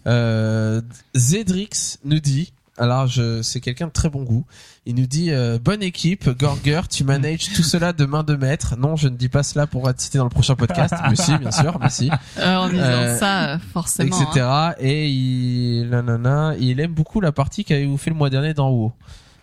Euh, 0.06 0.80
Zedrix 1.14 1.98
nous 2.04 2.20
dit, 2.20 2.52
alors 2.78 3.06
je, 3.06 3.42
c'est 3.42 3.60
quelqu'un 3.60 3.86
de 3.88 3.92
très 3.92 4.08
bon 4.08 4.22
goût. 4.22 4.46
Il 4.86 4.94
nous 4.94 5.06
dit 5.06 5.30
euh, 5.30 5.58
bonne 5.62 5.82
équipe, 5.82 6.28
Gorger, 6.30 6.80
tu 6.90 7.04
manages 7.04 7.52
tout 7.54 7.62
cela 7.62 7.92
de 7.92 8.06
main 8.06 8.22
de 8.22 8.34
maître. 8.36 8.76
Non, 8.78 8.96
je 8.96 9.08
ne 9.08 9.16
dis 9.16 9.28
pas 9.28 9.42
cela 9.42 9.66
pour 9.66 9.88
être 9.90 10.00
cité 10.00 10.16
dans 10.18 10.24
le 10.24 10.30
prochain 10.30 10.56
podcast, 10.56 10.94
mais 11.10 11.16
si, 11.16 11.36
bien 11.36 11.50
sûr, 11.50 11.78
mais 11.80 11.90
si, 11.90 12.10
Euh, 12.38 12.56
en 12.56 12.68
disant 12.68 12.82
Euh, 12.82 13.18
ça, 13.18 13.58
forcément. 13.72 14.16
etc. 14.16 14.46
hein. 14.48 14.74
Et 14.78 15.08
il, 15.10 15.90
nanana, 15.90 16.54
il 16.58 16.80
aime 16.80 16.94
beaucoup 16.94 17.20
la 17.20 17.32
partie 17.32 17.64
qu'avez-vous 17.64 17.98
fait 17.98 18.10
le 18.10 18.16
mois 18.16 18.30
dernier 18.30 18.54
dans 18.54 18.70
WoW. 18.70 18.92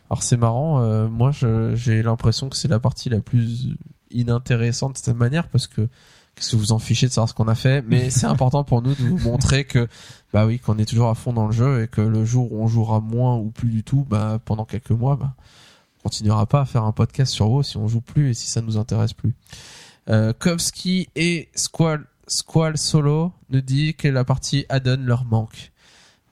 Alors 0.10 0.24
c'est 0.24 0.38
marrant, 0.38 0.82
euh, 0.82 1.08
moi 1.10 1.32
je, 1.32 1.76
j'ai 1.76 2.02
l'impression 2.02 2.48
que 2.50 2.56
c'est 2.56 2.70
la 2.70 2.80
partie 2.80 3.10
la 3.10 3.20
plus 3.20 3.76
inintéressante 4.10 4.94
de 4.94 4.98
cette 5.00 5.18
manière 5.18 5.50
parce 5.50 5.68
que 5.68 5.90
que 6.40 6.56
vous 6.56 6.72
en 6.72 6.80
fichez 6.80 7.08
de 7.08 7.12
savoir 7.12 7.30
ce 7.30 7.34
qu'on 7.34 7.48
a 7.48 7.56
fait, 7.56 7.84
mais 7.88 8.10
c'est 8.12 8.26
important 8.26 8.64
pour 8.64 8.82
nous 8.82 8.94
de 8.94 9.04
vous 9.04 9.18
montrer 9.18 9.66
que 9.66 9.88
bah 10.34 10.46
oui 10.46 10.60
qu'on 10.60 10.78
est 10.78 10.86
toujours 10.86 11.10
à 11.10 11.16
fond 11.16 11.34
dans 11.34 11.48
le 11.48 11.54
jeu 11.54 11.84
et 11.84 11.88
que 11.88 12.02
le 12.02 12.26
jour 12.26 12.52
où 12.52 12.62
on 12.62 12.68
jouera 12.68 13.00
moins 13.00 13.36
ou 13.36 13.50
plus 13.50 13.70
du 13.70 13.84
tout, 13.84 14.06
bah 14.10 14.40
pendant 14.44 14.66
quelques 14.66 14.92
mois, 14.92 15.16
bah 15.16 15.34
on 16.00 16.10
continuera 16.10 16.46
pas 16.46 16.62
à 16.62 16.66
faire 16.66 16.84
un 16.84 16.92
podcast 16.92 17.34
sur 17.34 17.50
WoW 17.50 17.64
si 17.64 17.78
on 17.78 17.88
joue 17.88 18.02
plus 18.02 18.30
et 18.30 18.34
si 18.34 18.48
ça 18.48 18.62
nous 18.62 18.78
intéresse 18.78 19.14
plus. 19.14 19.34
Euh, 20.10 20.34
Kovski 20.38 21.10
et 21.16 21.50
Squall 21.56 22.06
Squall 22.28 22.78
Solo 22.78 23.32
nous 23.50 23.62
dit 23.62 23.94
que 23.96 24.08
la 24.08 24.24
partie 24.24 24.66
add-on 24.70 25.02
leur 25.04 25.26
manque. 25.26 25.72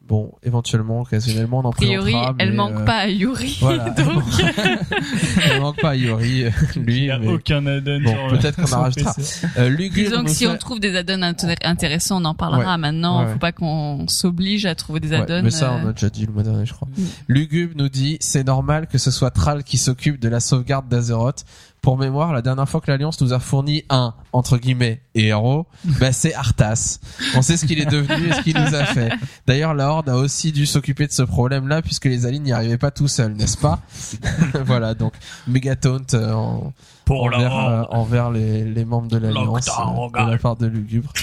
Bon, 0.08 0.34
éventuellement, 0.44 1.02
occasionnellement, 1.02 1.60
on 1.60 1.66
en 1.66 1.70
A 1.72 1.74
priori, 1.74 2.12
présentera, 2.12 2.36
elle 2.38 2.50
mais, 2.52 2.56
manque 2.56 2.76
euh, 2.76 2.86
pas 2.86 2.98
à 2.98 3.08
Yuri. 3.08 3.58
Voilà. 3.62 3.90
donc, 3.98 4.24
elle 5.44 5.62
manque 5.62 5.82
pas 5.82 5.90
à 5.92 5.96
Yori, 5.96 6.44
euh, 6.46 6.50
lui. 6.76 6.98
Il 6.98 7.04
n'y 7.06 7.10
a 7.12 7.18
mais- 7.20 7.28
aucun 7.28 7.66
add-on 7.66 8.02
Bon, 8.02 8.16
le- 8.32 8.38
peut-être 8.38 8.62
qu'on 8.62 8.72
en 8.76 8.82
rajoutera. 8.82 9.14
Euh, 9.58 9.70
Lugubre 9.70 10.10
disons 10.10 10.18
que 10.24 10.28
nous 10.28 10.34
si 10.34 10.44
fait- 10.46 10.48
on 10.52 10.58
trouve 10.58 10.80
des 10.80 10.96
add-ons 10.96 11.22
intér- 11.22 11.56
intéressants, 11.64 12.22
on 12.22 12.26
en 12.26 12.36
parlera. 12.36 12.74
Ouais. 12.74 12.78
Maintenant, 12.78 13.26
Ouais, 13.26 13.34
faut 13.34 13.40
pas 13.40 13.52
qu'on 13.52 14.06
s'oblige 14.08 14.66
à 14.68 14.76
trouver 14.76 15.00
des 15.00 15.10
Ouais, 15.10 15.22
add-ons. 15.22 15.42
mais 15.44 15.50
ça, 15.52 15.74
euh, 15.74 15.80
on 15.84 15.88
a 15.90 15.92
déjà 15.94 16.10
dit 16.10 16.26
le 16.26 16.34
mois 16.34 16.44
dernier, 16.44 16.66
je 16.66 16.74
crois. 16.74 16.88
Mm. 16.96 17.04
Lugube 17.28 17.72
nous 17.76 17.90
dit, 17.90 18.18
c'est 18.20 18.44
normal 18.46 18.88
que 18.88 18.98
ce 18.98 19.10
soit 19.12 19.32
Thrall 19.32 19.64
qui 19.64 19.78
s'occupe 19.78 20.20
de 20.20 20.30
la 20.30 20.40
sauvegarde 20.40 20.88
d'Azeroth. 20.88 21.46
Pour 21.86 22.00
mémoire, 22.00 22.34
la 22.34 22.42
dernière 22.42 22.68
fois 22.68 22.82
que 22.82 22.90
l'Alliance 22.90 23.22
nous 23.22 23.32
a 23.32 23.38
fourni 23.38 23.84
un, 23.92 24.16
entre 24.34 24.58
guillemets, 24.58 25.04
héros, 25.14 25.68
bah, 26.00 26.12
c'est 26.12 26.34
Arthas. 26.34 27.00
On 27.36 27.44
sait 27.44 27.58
ce 27.58 27.66
qu'il 27.68 27.80
est 27.80 27.86
devenu 27.86 28.28
et 28.28 28.34
ce 28.34 28.42
qu'il 28.42 28.60
nous 28.60 28.74
a 28.74 28.86
fait. 28.86 29.12
D'ailleurs, 29.46 29.76
la 29.76 29.92
Horde 29.92 30.10
a 30.10 30.16
aussi 30.16 30.52
dû 30.52 30.66
s'occuper 30.66 31.06
de 31.06 31.12
ce 31.12 31.22
problème-là 31.22 31.84
puisque 31.84 32.06
les 32.06 32.26
aliens 32.26 32.40
n'y 32.40 32.52
arrivaient 32.54 32.80
pas 32.80 32.90
tout 32.90 33.08
seuls, 33.08 33.34
n'est-ce 33.34 33.60
pas? 33.60 33.82
voilà, 34.66 34.96
donc, 34.96 35.14
Megataunt 35.48 36.16
euh, 36.16 36.34
en, 36.34 36.74
Pour 37.06 37.24
envers, 37.26 37.58
euh, 37.58 37.84
envers 37.90 38.32
les, 38.32 38.64
les 38.66 38.84
membres 38.86 39.08
de 39.08 39.18
l'Alliance 39.18 39.70
euh, 39.70 40.26
de 40.26 40.32
la 40.32 40.38
part 40.38 40.56
de 40.56 40.66
Lugubre. 40.68 41.14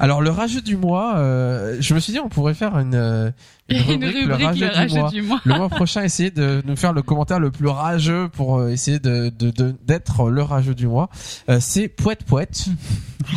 Alors 0.00 0.20
le 0.20 0.30
rageux 0.30 0.60
du 0.60 0.76
mois, 0.76 1.16
euh, 1.16 1.76
je 1.80 1.94
me 1.94 2.00
suis 2.00 2.12
dit 2.12 2.18
on 2.18 2.28
pourrait 2.28 2.54
faire 2.54 2.76
une, 2.78 2.94
euh, 2.94 3.30
une 3.68 3.76
Une 3.78 3.82
rubrique, 4.04 4.16
rubrique, 4.16 4.38
le 4.38 4.44
rageux, 4.46 4.66
le 4.66 4.72
rageux 4.72 4.88
du 4.88 4.98
mois. 4.98 5.10
du 5.10 5.22
mois. 5.22 5.40
Le 5.44 5.54
mois 5.54 5.68
prochain, 5.68 6.02
essayer 6.02 6.30
de 6.30 6.62
nous 6.66 6.76
faire 6.76 6.92
le 6.92 7.02
commentaire 7.02 7.38
le 7.38 7.50
plus 7.50 7.68
rageux 7.68 8.28
pour 8.28 8.66
essayer 8.68 8.98
de 8.98 9.28
de- 9.30 9.50
de- 9.50 9.74
d'être 9.86 10.28
le 10.30 10.42
rageux 10.42 10.74
du 10.74 10.86
mois. 10.88 11.08
Euh, 11.48 11.58
c'est 11.60 11.88
Poète 11.88 12.24
Poète. 12.24 12.66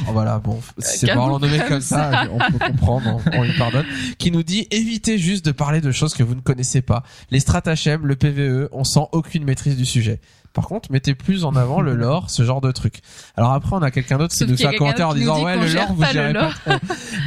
Oh, 0.08 0.12
voilà, 0.14 0.38
bon, 0.40 0.58
c'est 0.78 1.08
pas 1.08 1.16
calme-toi 1.16 1.40
nommé 1.40 1.58
comme 1.58 1.68
comme 1.68 1.82
ça, 1.82 2.12
ça. 2.12 2.24
on 2.32 2.38
peut 2.52 2.60
comprendre, 2.66 3.20
on, 3.34 3.40
on 3.40 3.44
lui 3.44 3.58
pardonne. 3.58 3.84
Qui 4.20 4.32
nous 4.32 4.44
dit 4.44 4.66
évitez 4.72 5.18
juste 5.18 5.44
de 5.44 5.52
parler 5.52 5.82
de 5.82 5.92
choses 5.92 6.14
que 6.14 6.24
vous 6.24 6.36
ne 6.36 6.40
connaissez 6.40 6.82
pas. 6.82 7.04
Les 7.30 7.42
stratagèmes, 7.42 8.06
le 8.06 8.16
PVE, 8.16 8.70
on 8.72 8.86
sent 8.86 9.02
aucune 9.12 9.44
maîtrise 9.44 9.76
du 9.76 9.86
sujet. 9.86 10.22
Par 10.54 10.66
contre, 10.68 10.92
mettez 10.92 11.16
plus 11.16 11.46
en 11.46 11.56
avant 11.56 11.80
le 11.80 11.96
lore, 11.96 12.30
ce 12.30 12.44
genre 12.44 12.60
de 12.60 12.72
truc. 12.72 13.00
Alors 13.38 13.54
après, 13.54 13.74
on 13.74 13.82
a 13.82 13.90
quelqu'un 13.92 14.18
d'autre 14.18 14.36
qui 14.36 14.46
nous 14.46 14.58
fait 14.58 14.66
a 14.66 14.70
un 14.70 14.74
commentaire 14.74 15.08
en 15.10 15.14
disant 15.14 15.42
ouais, 15.44 15.56
le 15.56 15.74
lore, 15.74 15.94
vous 15.94 16.04
gérez 16.12 16.34
pas 16.34 16.50
trop. 16.66 16.74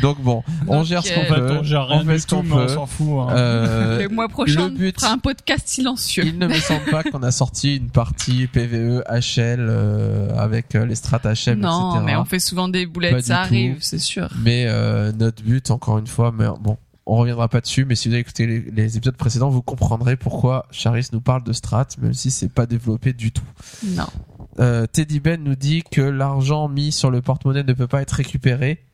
Donc 0.03 0.21
bon, 0.21 0.43
on 0.69 0.83
gère 0.85 1.03
ce 1.05 1.13
euh, 1.13 1.15
qu'on 1.15 1.21
En 1.23 1.35
fait, 1.35 1.41
peut. 1.41 1.57
on 1.61 1.63
gère 1.63 1.87
rien 1.89 2.01
on 2.03 2.05
fait 2.07 2.19
ce 2.19 2.27
qu'on 2.27 2.43
mais 2.43 2.53
on 2.53 2.57
peut. 2.57 2.69
s'en 2.69 2.87
fout. 2.87 3.07
hein. 3.21 3.29
Euh, 3.35 4.03
le 4.03 4.09
mois 4.09 4.29
prochain, 4.29 4.71
on 4.75 4.93
fera 5.01 5.13
un 5.13 5.19
podcast 5.19 5.67
silencieux. 5.67 6.25
il 6.27 6.39
ne 6.39 6.47
me 6.47 6.55
semble 6.55 6.85
pas 6.91 7.03
qu'on 7.03 7.23
a 7.23 7.31
sorti 7.31 7.77
une 7.77 7.89
partie 7.91 8.47
PVE 8.47 9.03
HL 9.09 9.57
euh, 9.61 10.29
avec 10.37 10.75
les 10.75 10.95
stratagèmes, 10.95 11.61
Non, 11.61 11.93
etc. 11.93 12.05
mais 12.07 12.17
on 12.17 12.25
fait 12.27 12.39
souvent 12.41 12.69
des 12.69 12.85
boulettes, 12.87 13.25
ça 13.25 13.41
arrive, 13.41 13.79
c'est 13.81 13.99
sûr. 13.99 14.29
Mais 14.43 14.67
euh, 14.69 15.13
notre 15.13 15.43
but, 15.43 15.71
encore 15.71 15.99
une 15.99 16.07
fois, 16.07 16.33
mais 16.37 16.47
bon, 16.61 16.77
on 17.07 17.17
reviendra 17.17 17.49
pas 17.49 17.61
dessus. 17.61 17.85
Mais 17.85 17.95
si 17.95 18.09
vous 18.09 18.15
avez 18.15 18.21
écouté 18.21 18.47
les, 18.47 18.61
les 18.61 18.97
épisodes 18.97 19.17
précédents, 19.17 19.51
vous 19.51 19.63
comprendrez 19.63 20.17
pourquoi 20.17 20.67
Charis 20.71 21.09
nous 21.13 21.21
parle 21.21 21.45
de 21.45 21.53
strat, 21.53 21.87
même 22.01 22.15
si 22.15 22.31
c'est 22.31 22.49
pas 22.49 22.67
développé 22.67 23.13
du 23.13 23.33
tout. 23.33 23.45
Non. 23.85 24.07
Euh, 24.61 24.87
Teddy 24.87 25.21
Ben 25.21 25.43
nous 25.43 25.57
dit 25.57 25.83
que 25.91 26.01
l'argent 26.01 26.69
mis 26.69 26.93
sur 26.93 27.11
le 27.11 27.21
porte-monnaie 27.21 27.65
ne 27.65 27.73
peut 27.73 27.87
pas 27.87 28.03
être 28.03 28.13
récupéré, 28.13 28.85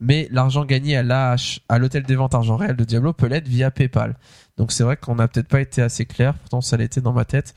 mais 0.00 0.28
l'argent 0.30 0.64
gagné 0.64 0.96
à 0.96 1.02
l'AH, 1.02 1.60
à 1.68 1.78
l'hôtel 1.78 2.02
des 2.02 2.16
ventes 2.16 2.34
argent 2.34 2.56
réel 2.56 2.76
de 2.76 2.84
Diablo, 2.84 3.12
peut 3.12 3.26
l'être 3.26 3.48
via 3.48 3.70
PayPal. 3.70 4.16
Donc 4.56 4.72
c'est 4.72 4.82
vrai 4.82 4.96
qu'on 4.96 5.14
n'a 5.14 5.28
peut-être 5.28 5.48
pas 5.48 5.60
été 5.60 5.82
assez 5.82 6.04
clair, 6.04 6.34
pourtant 6.34 6.60
ça 6.60 6.76
l'était 6.76 7.00
dans 7.00 7.12
ma 7.12 7.24
tête. 7.24 7.54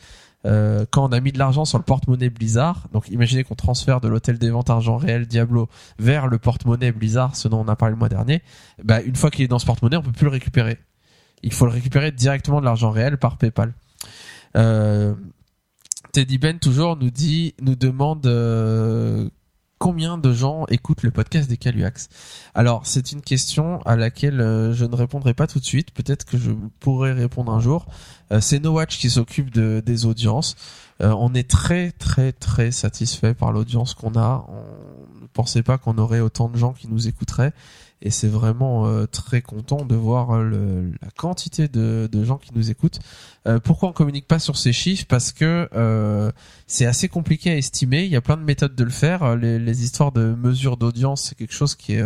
Euh, 0.47 0.85
quand 0.89 1.09
on 1.09 1.11
a 1.11 1.19
mis 1.19 1.31
de 1.31 1.39
l'argent 1.39 1.65
sur 1.65 1.77
le 1.77 1.83
porte-monnaie 1.83 2.29
Blizzard, 2.29 2.87
donc 2.93 3.09
imaginez 3.09 3.43
qu'on 3.43 3.55
transfère 3.55 3.99
de 3.99 4.07
l'hôtel 4.07 4.39
des 4.39 4.49
ventes 4.49 4.69
argent 4.69 4.97
réel 4.97 5.27
Diablo 5.27 5.67
vers 5.99 6.27
le 6.27 6.37
porte-monnaie 6.37 6.91
Blizzard, 6.91 7.35
ce 7.35 7.47
dont 7.47 7.59
on 7.59 7.67
a 7.67 7.75
parlé 7.75 7.93
le 7.93 7.99
mois 7.99 8.09
dernier, 8.09 8.41
bah 8.83 9.01
une 9.01 9.15
fois 9.15 9.29
qu'il 9.29 9.43
est 9.43 9.49
dans 9.49 9.59
ce 9.59 9.65
porte-monnaie, 9.65 9.97
on 9.97 10.01
peut 10.01 10.11
plus 10.11 10.25
le 10.25 10.31
récupérer. 10.31 10.77
Il 11.43 11.51
faut 11.51 11.65
le 11.65 11.71
récupérer 11.71 12.11
directement 12.11 12.61
de 12.61 12.65
l'argent 12.65 12.91
réel 12.91 13.17
par 13.17 13.37
PayPal. 13.37 13.73
Euh, 14.55 15.13
Teddy 16.13 16.37
Ben 16.37 16.57
toujours 16.57 16.95
nous 16.95 17.11
dit, 17.11 17.53
nous 17.61 17.75
demande 17.75 18.25
euh, 18.25 19.29
combien 19.77 20.17
de 20.17 20.33
gens 20.33 20.65
écoutent 20.69 21.03
le 21.03 21.11
podcast 21.11 21.49
des 21.49 21.57
Caluax? 21.57 22.09
Alors, 22.55 22.85
c'est 22.85 23.11
une 23.11 23.21
question 23.21 23.81
à 23.81 23.95
laquelle 23.95 24.41
euh, 24.41 24.73
je 24.73 24.85
ne 24.85 24.95
répondrai 24.95 25.33
pas 25.33 25.47
tout 25.47 25.59
de 25.59 25.65
suite. 25.65 25.91
Peut-être 25.91 26.25
que 26.25 26.37
je 26.37 26.51
pourrai 26.79 27.13
répondre 27.13 27.51
un 27.51 27.59
jour. 27.59 27.85
Euh, 28.31 28.41
c'est 28.41 28.59
No 28.59 28.73
Watch 28.73 28.97
qui 28.97 29.09
s'occupe 29.09 29.51
de, 29.51 29.81
des 29.85 30.05
audiences. 30.05 30.55
Euh, 31.01 31.13
on 31.17 31.33
est 31.35 31.47
très 31.47 31.91
très 31.91 32.31
très 32.31 32.71
satisfait 32.71 33.33
par 33.33 33.51
l'audience 33.51 33.93
qu'on 33.93 34.15
a. 34.15 34.45
On 34.49 35.21
ne 35.21 35.27
pensait 35.27 35.63
pas 35.63 35.77
qu'on 35.77 35.97
aurait 35.97 36.21
autant 36.21 36.49
de 36.49 36.57
gens 36.57 36.73
qui 36.73 36.87
nous 36.87 37.07
écouteraient 37.07 37.53
et 38.01 38.11
c'est 38.11 38.27
vraiment 38.27 38.87
euh, 38.87 39.05
très 39.05 39.41
content 39.41 39.83
de 39.83 39.95
voir 39.95 40.31
euh, 40.31 40.43
le, 40.43 40.91
la 41.01 41.09
quantité 41.15 41.67
de, 41.67 42.07
de, 42.11 42.23
gens 42.23 42.37
qui 42.37 42.51
nous 42.53 42.69
écoutent. 42.69 42.99
Euh, 43.47 43.59
pourquoi 43.59 43.89
on 43.89 43.93
communique 43.93 44.27
pas 44.27 44.39
sur 44.39 44.55
ces 44.57 44.71
chiffres? 44.71 45.05
Parce 45.07 45.31
que 45.31 45.67
euh, 45.73 46.31
c'est 46.67 46.85
assez 46.85 47.07
compliqué 47.07 47.49
à 47.49 47.57
estimer. 47.57 48.03
Il 48.03 48.11
y 48.11 48.15
a 48.15 48.21
plein 48.21 48.37
de 48.37 48.43
méthodes 48.43 48.75
de 48.75 48.83
le 48.83 48.91
faire. 48.91 49.35
Les, 49.35 49.57
les 49.57 49.83
histoires 49.83 50.11
de 50.11 50.35
mesure 50.35 50.77
d'audience, 50.77 51.23
c'est 51.23 51.35
quelque 51.35 51.53
chose 51.53 51.75
qui 51.75 51.93
est 51.93 52.03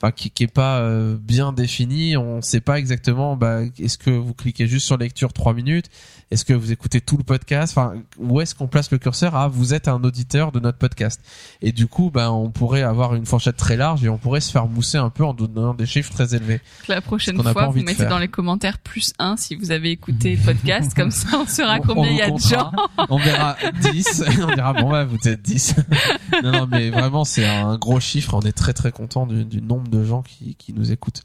enfin 0.00 0.12
qui, 0.12 0.30
qui 0.30 0.44
est 0.44 0.52
pas 0.52 0.78
euh, 0.78 1.16
bien 1.20 1.52
défini. 1.52 2.16
On 2.16 2.40
sait 2.42 2.60
pas 2.60 2.78
exactement. 2.78 3.36
Bah, 3.36 3.60
est-ce 3.78 3.98
que 3.98 4.10
vous 4.10 4.34
cliquez 4.34 4.66
juste 4.66 4.86
sur 4.86 4.96
lecture 4.96 5.32
trois 5.32 5.54
minutes? 5.54 5.90
Est-ce 6.30 6.44
que 6.44 6.52
vous 6.52 6.72
écoutez 6.72 7.00
tout 7.00 7.16
le 7.16 7.24
podcast? 7.24 7.72
Enfin, 7.76 7.94
où 8.18 8.40
est-ce 8.42 8.54
qu'on 8.54 8.66
place 8.66 8.90
le 8.90 8.98
curseur? 8.98 9.34
Ah, 9.34 9.48
vous 9.48 9.72
êtes 9.72 9.88
un 9.88 10.04
auditeur 10.04 10.52
de 10.52 10.60
notre 10.60 10.76
podcast. 10.76 11.22
Et 11.62 11.72
du 11.72 11.86
coup, 11.86 12.10
bah, 12.12 12.30
on 12.30 12.50
pourrait 12.50 12.82
avoir 12.82 13.14
une 13.14 13.24
fourchette 13.24 13.56
très 13.56 13.76
large 13.76 14.04
et 14.04 14.10
on 14.10 14.18
pourrait 14.18 14.42
se 14.42 14.52
faire 14.52 14.66
mousser 14.66 14.98
un 14.98 15.08
peu 15.08 15.24
en 15.24 15.32
donnant 15.32 15.72
des 15.72 15.86
chiffres 15.86 16.12
très 16.12 16.34
élevés. 16.34 16.60
La 16.86 17.00
prochaine 17.00 17.42
fois, 17.42 17.68
vous 17.68 17.82
mettez 17.82 18.04
dans 18.04 18.18
les 18.18 18.28
commentaires 18.28 18.78
plus 18.78 19.14
1 19.18 19.36
si 19.38 19.54
vous 19.54 19.70
avez 19.70 19.90
écouté 19.90 20.36
le 20.36 20.42
podcast. 20.44 20.92
comme 20.94 21.10
ça, 21.10 21.28
on 21.38 21.46
saura 21.46 21.80
combien 21.80 22.10
il 22.10 22.16
y 22.18 22.22
a 22.22 22.30
de 22.30 22.38
gens. 22.38 22.72
on 23.08 23.18
verra 23.18 23.56
10. 23.92 24.24
on 24.42 24.54
dira 24.54 24.74
bon, 24.74 24.92
ouais, 24.92 25.06
vous 25.06 25.26
êtes 25.26 25.40
10. 25.40 25.76
non, 26.42 26.52
non, 26.52 26.68
mais 26.70 26.90
vraiment, 26.90 27.24
c'est 27.24 27.46
un 27.46 27.78
gros 27.78 28.00
chiffre. 28.00 28.34
On 28.34 28.42
est 28.42 28.52
très 28.52 28.74
très 28.74 28.92
content 28.92 29.26
du, 29.26 29.46
du 29.46 29.62
nombre 29.62 29.87
de 29.88 30.04
gens 30.04 30.22
qui, 30.22 30.54
qui 30.54 30.72
nous 30.72 30.92
écoutent. 30.92 31.22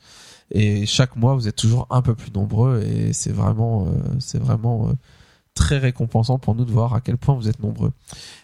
Et 0.51 0.85
chaque 0.85 1.15
mois, 1.15 1.35
vous 1.35 1.47
êtes 1.47 1.55
toujours 1.55 1.87
un 1.89 2.01
peu 2.01 2.15
plus 2.15 2.31
nombreux 2.31 2.81
et 2.81 3.13
c'est 3.13 3.31
vraiment, 3.31 3.87
euh, 3.87 3.91
c'est 4.19 4.39
vraiment 4.39 4.87
euh, 4.87 4.93
très 5.55 5.77
récompensant 5.77 6.39
pour 6.39 6.55
nous 6.55 6.65
de 6.65 6.71
voir 6.71 6.93
à 6.93 7.01
quel 7.01 7.17
point 7.17 7.35
vous 7.35 7.47
êtes 7.47 7.59
nombreux. 7.59 7.91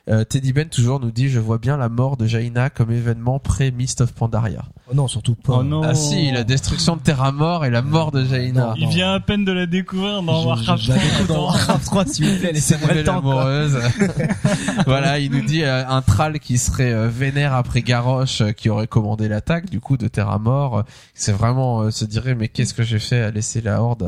Euh, 0.09 0.23
Teddy 0.23 0.53
Ben 0.53 0.67
toujours 0.67 0.99
nous 0.99 1.11
dit 1.11 1.29
je 1.29 1.39
vois 1.39 1.57
bien 1.57 1.77
la 1.77 1.89
mort 1.89 2.17
de 2.17 2.25
Jaina 2.25 2.69
comme 2.69 2.91
événement 2.91 3.39
pré 3.39 3.71
Mist 3.71 4.01
of 4.01 4.13
Pandaria. 4.13 4.65
Oh 4.89 4.95
non, 4.95 5.07
surtout 5.07 5.35
pas. 5.35 5.57
Oh 5.59 5.63
non. 5.63 5.83
Ah 5.83 5.93
si, 5.93 6.31
la 6.31 6.43
destruction 6.43 6.95
de 6.95 7.01
Terra 7.01 7.31
Mort 7.31 7.63
et 7.65 7.69
la 7.69 7.83
mort 7.83 8.11
de 8.11 8.25
Jaina. 8.25 8.73
Il 8.77 8.87
vient 8.87 9.13
à 9.13 9.19
peine 9.19 9.45
de 9.45 9.51
la 9.51 9.67
découvrir 9.67 10.23
dans 10.23 10.45
Warcraft 10.45 10.83
3. 10.83 10.95
dans 11.27 11.43
Warcraft 11.45 11.85
3, 11.85 12.05
s'il 12.05 12.27
vous 12.27 12.39
plaît, 12.39 12.53
laissez-moi 12.53 12.93
le 12.93 13.03
temps. 13.03 13.21
voilà, 14.85 15.19
il 15.19 15.31
nous 15.31 15.41
dit 15.43 15.63
euh, 15.63 15.87
un 15.87 16.01
tral 16.01 16.39
qui 16.39 16.57
serait 16.57 16.91
euh, 16.91 17.07
vénère 17.07 17.53
après 17.53 17.81
Garrosh 17.81 18.41
euh, 18.41 18.51
qui 18.51 18.69
aurait 18.69 18.87
commandé 18.87 19.27
l'attaque 19.27 19.69
du 19.69 19.79
coup 19.79 19.97
de 19.97 20.07
Terra 20.07 20.39
Mort. 20.39 20.83
C'est 21.13 21.31
vraiment 21.33 21.81
euh, 21.81 21.91
se 21.91 22.05
dirait 22.05 22.33
mais 22.33 22.47
qu'est-ce 22.47 22.73
que 22.73 22.83
j'ai 22.83 22.99
fait 22.99 23.21
à 23.21 23.31
laisser 23.31 23.61
la 23.61 23.81
horde 23.83 24.03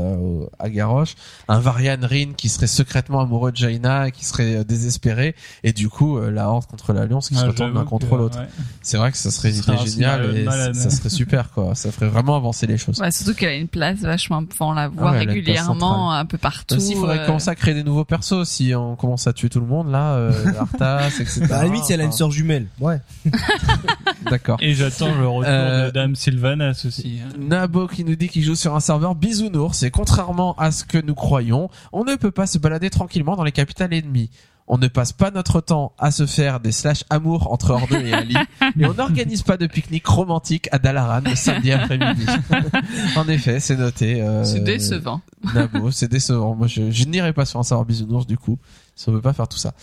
à, 0.60 0.64
à 0.66 0.70
Garrosh? 0.70 1.16
Un 1.48 1.60
Varian 1.60 1.98
Rin 2.02 2.34
qui 2.36 2.50
serait 2.50 2.68
secrètement 2.92 3.22
amoureux 3.22 3.52
de 3.54 3.56
Jaina 3.58 4.10
et 4.10 4.12
qui 4.12 4.26
serait 4.26 4.58
euh, 4.58 4.64
désespéré 4.66 5.34
et 5.64 5.72
du 5.72 5.88
coup 5.88 6.18
euh, 6.18 6.30
la 6.30 6.50
horde 6.50 6.66
contre 6.66 6.92
l'Alliance 6.92 7.30
qui 7.30 7.36
se 7.36 7.40
Ah, 7.44 7.48
retourne 7.48 7.70
d'un 7.70 7.76
j'avoue 7.80 7.90
contre 7.90 8.18
l'autre. 8.18 8.38
ouais. 8.38 8.48
C'est 8.82 8.98
vrai 8.98 9.14
que 9.14 9.18
ça 9.18 9.32
serait 9.32 9.52
une 9.52 9.56
idée 9.58 9.78
géniale 9.90 10.36
et 10.38 10.44
malade. 10.44 10.76
ça 10.76 10.90
serait 10.90 11.10
super 11.10 11.52
quoi. 11.52 11.74
Ça 11.74 11.90
ferait 11.94 12.10
vraiment 12.10 12.36
avancer 12.36 12.68
les 12.68 12.78
choses. 12.78 13.00
Ouais, 13.00 13.10
surtout 13.12 13.34
qu'elle 13.34 13.50
a 13.50 13.56
une 13.56 13.70
place 13.70 14.00
vachement, 14.00 14.44
enfin, 14.52 14.66
on 14.66 14.74
la 14.74 14.90
voit 14.90 15.12
Ah 15.12 15.14
place 15.14 15.28
régulièrement 15.28 16.12
un 16.14 16.26
peu 16.26 16.38
partout. 16.38 16.76
Aussi, 16.76 16.92
il 16.92 16.98
faudrait 16.98 17.20
euh, 17.20 17.26
commencer 17.26 17.50
à 17.50 17.56
créer 17.56 17.74
des 17.74 17.84
nouveaux 17.84 18.04
persos 18.04 18.44
si 18.50 18.76
on 18.76 18.98
commence 18.98 19.26
à 19.28 19.32
tuer 19.32 19.48
tout 19.48 19.62
le 19.62 19.68
monde 19.68 19.90
là, 19.90 20.16
euh, 20.16 20.34
Arthas, 20.60 21.12
etc. 21.22 21.46
Bah, 21.50 21.60
à 21.60 21.62
la 21.62 21.66
limite, 21.68 21.86
si 21.86 21.94
elle 21.94 22.02
a 22.02 22.04
une 22.04 22.12
sœur 22.12 22.30
jumelle. 22.32 22.68
Ouais. 22.82 23.00
D'accord. 24.30 24.58
Et 24.62 24.74
j'attends 24.74 25.14
le 25.16 25.28
retour 25.28 25.46
Euh, 25.52 25.88
de 25.88 25.92
Dame 25.92 26.16
Sylvanas 26.16 26.84
aussi. 26.86 27.20
hein. 27.24 27.30
Nabo 27.40 27.88
qui 27.88 28.04
nous 28.04 28.16
dit 28.16 28.28
qu'il 28.28 28.44
joue 28.44 28.56
sur 28.56 28.76
un 28.76 28.80
serveur 28.80 29.16
bisounours 29.16 29.84
et 29.84 29.92
contrairement 29.92 30.56
à 30.58 30.72
ce 30.72 30.84
que 30.84 30.98
nous 30.98 31.16
croyons, 31.16 31.70
on 31.94 32.04
ne 32.04 32.16
peut 32.16 32.32
pas 32.32 32.48
se 32.48 32.58
balader 32.58 32.81
tranquillement 32.90 33.36
dans 33.36 33.44
les 33.44 33.52
capitales 33.52 33.94
ennemies. 33.94 34.30
On 34.68 34.78
ne 34.78 34.88
passe 34.88 35.12
pas 35.12 35.32
notre 35.32 35.60
temps 35.60 35.92
à 35.98 36.12
se 36.12 36.26
faire 36.26 36.62
des 36.62 36.72
slash 36.72 37.04
amour 37.10 37.52
entre 37.52 37.72
Horde 37.72 37.92
et 37.92 38.14
Ali 38.14 38.36
et 38.80 38.86
on 38.86 38.94
n'organise 38.94 39.42
pas 39.42 39.58
de 39.58 39.68
pique-nique 39.68 40.08
romantique 40.08 40.70
à 40.72 40.80
Dalaran 40.80 41.22
le 41.26 41.36
samedi 41.36 41.74
après-midi. 41.74 42.26
en 43.18 43.28
effet, 43.28 43.60
c'est 43.60 43.76
noté. 43.76 44.22
euh, 44.22 44.46
C'est 44.46 44.64
décevant. 44.64 45.20
Nabo, 45.54 45.92
c'est 45.92 46.08
décevant. 46.10 46.56
Moi, 46.56 46.68
je, 46.68 46.90
je 46.90 47.04
n'irai 47.06 47.34
pas 47.34 47.44
sur 47.46 47.60
un 47.60 47.64
serveur 47.64 47.86
bisounours 47.86 48.26
du 48.28 48.38
coup. 48.38 48.60
Si 48.96 49.10
on 49.10 49.12
veut 49.12 49.20
pas 49.22 49.34
faire 49.34 49.48
tout 49.48 49.58
ça. 49.58 49.74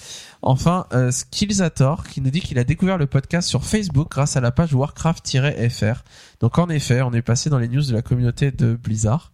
Enfin, 0.40 0.86
euh, 0.94 1.10
Skillsator 1.10 2.04
qui 2.06 2.20
nous 2.22 2.30
dit 2.30 2.40
qu'il 2.40 2.58
a 2.58 2.64
découvert 2.64 2.96
le 2.96 3.06
podcast 3.06 3.46
sur 3.48 3.64
Facebook 3.64 4.08
grâce 4.10 4.36
à 4.36 4.40
la 4.40 4.52
page 4.52 4.72
Warcraft-FR. 4.72 6.04
Donc 6.40 6.58
en 6.58 6.68
effet, 6.68 7.02
on 7.02 7.12
est 7.12 7.22
passé 7.22 7.50
dans 7.50 7.58
les 7.58 7.68
news 7.68 7.82
de 7.82 7.92
la 7.92 8.00
communauté 8.02 8.52
de 8.52 8.74
Blizzard. 8.74 9.32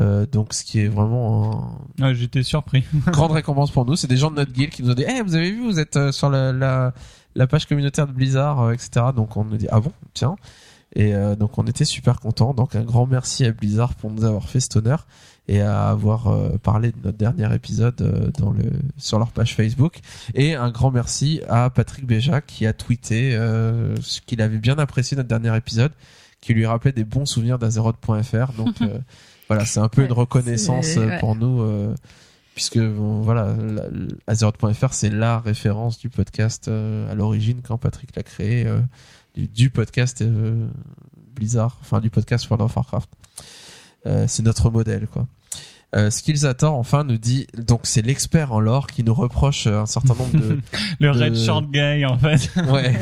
Euh, 0.00 0.26
donc 0.26 0.54
ce 0.54 0.64
qui 0.64 0.80
est 0.80 0.88
vraiment 0.88 1.78
Ouais, 2.00 2.14
J'étais 2.14 2.42
surpris. 2.42 2.84
grande 3.06 3.32
récompense 3.32 3.70
pour 3.70 3.84
nous. 3.84 3.96
C'est 3.96 4.08
des 4.08 4.16
gens 4.16 4.30
de 4.30 4.36
notre 4.36 4.52
guild 4.52 4.70
qui 4.70 4.82
nous 4.82 4.90
ont 4.90 4.94
dit, 4.94 5.04
eh, 5.06 5.22
vous 5.22 5.34
avez 5.36 5.50
vu, 5.50 5.62
vous 5.64 5.78
êtes 5.78 5.96
euh, 5.96 6.12
sur 6.12 6.30
la, 6.30 6.52
la, 6.52 6.92
la 7.34 7.46
page 7.46 7.66
communautaire 7.66 8.06
de 8.06 8.12
Blizzard, 8.12 8.60
euh, 8.60 8.72
etc. 8.72 9.06
Donc 9.14 9.36
on 9.36 9.44
nous 9.44 9.56
dit, 9.56 9.68
ah 9.70 9.80
bon, 9.80 9.92
tiens. 10.12 10.36
Et 10.96 11.14
euh, 11.14 11.34
donc 11.36 11.58
on 11.58 11.64
était 11.64 11.84
super 11.84 12.20
contents. 12.20 12.54
Donc 12.54 12.74
un 12.76 12.82
grand 12.82 13.06
merci 13.06 13.44
à 13.44 13.52
Blizzard 13.52 13.94
pour 13.94 14.10
nous 14.10 14.24
avoir 14.24 14.48
fait 14.48 14.60
cet 14.60 14.76
honneur 14.76 15.06
et 15.46 15.60
à 15.60 15.88
avoir 15.88 16.28
euh, 16.28 16.56
parlé 16.62 16.90
de 16.90 16.96
notre 17.04 17.18
dernier 17.18 17.52
épisode 17.54 18.00
euh, 18.00 18.30
dans 18.38 18.50
le 18.50 18.64
sur 18.96 19.18
leur 19.18 19.30
page 19.30 19.54
Facebook. 19.54 19.98
Et 20.34 20.54
un 20.54 20.70
grand 20.70 20.90
merci 20.90 21.40
à 21.48 21.68
Patrick 21.70 22.06
Béja 22.06 22.40
qui 22.40 22.66
a 22.66 22.72
tweeté 22.72 23.34
euh, 23.34 23.94
ce 24.00 24.20
qu'il 24.20 24.40
avait 24.40 24.58
bien 24.58 24.78
apprécié 24.78 25.16
notre 25.16 25.28
dernier 25.28 25.54
épisode, 25.56 25.92
qui 26.40 26.54
lui 26.54 26.64
rappelait 26.66 26.92
des 26.92 27.04
bons 27.04 27.26
souvenirs 27.26 27.58
d'Azeroth.fr. 27.58 28.52
Donc 28.56 28.76
euh, 28.82 28.98
voilà, 29.48 29.64
c'est 29.64 29.80
un 29.80 29.88
peu 29.88 30.04
une 30.04 30.12
reconnaissance 30.12 30.96
ouais. 30.96 31.18
pour 31.18 31.36
nous. 31.36 31.60
euh, 31.62 31.94
puisque 32.54 32.78
bon, 32.78 33.20
voilà, 33.20 33.54
Azeroth.fr 34.26 34.92
c'est 34.92 35.10
la 35.10 35.40
référence 35.40 35.98
du 35.98 36.08
podcast 36.08 36.68
euh, 36.68 37.10
à 37.10 37.14
l'origine 37.14 37.60
quand 37.66 37.78
Patrick 37.78 38.14
l'a 38.14 38.22
créé, 38.22 38.66
euh, 38.66 38.78
du, 39.34 39.48
du 39.48 39.70
podcast 39.70 40.22
euh, 40.22 40.66
Blizzard, 41.34 41.76
enfin 41.80 42.00
du 42.00 42.10
podcast 42.10 42.48
World 42.48 42.64
of 42.64 42.76
Warcraft. 42.76 43.10
Euh, 44.06 44.26
c'est 44.28 44.42
notre 44.42 44.70
modèle 44.70 45.06
quoi. 45.08 45.26
Euh, 45.94 46.10
Skillsator 46.10 46.74
enfin 46.74 47.04
nous 47.04 47.18
dit 47.18 47.46
donc 47.56 47.82
c'est 47.84 48.02
l'expert 48.02 48.52
en 48.52 48.58
lore 48.58 48.88
qui 48.88 49.04
nous 49.04 49.14
reproche 49.14 49.68
euh, 49.68 49.82
un 49.82 49.86
certain 49.86 50.14
nombre 50.14 50.32
de 50.36 50.58
Le 51.00 51.12
De- 51.12 51.18
Red 51.20 51.36
Short 51.36 51.70
Guy, 51.70 52.04
en 52.04 52.18
fait. 52.18 52.50
ouais 52.72 52.92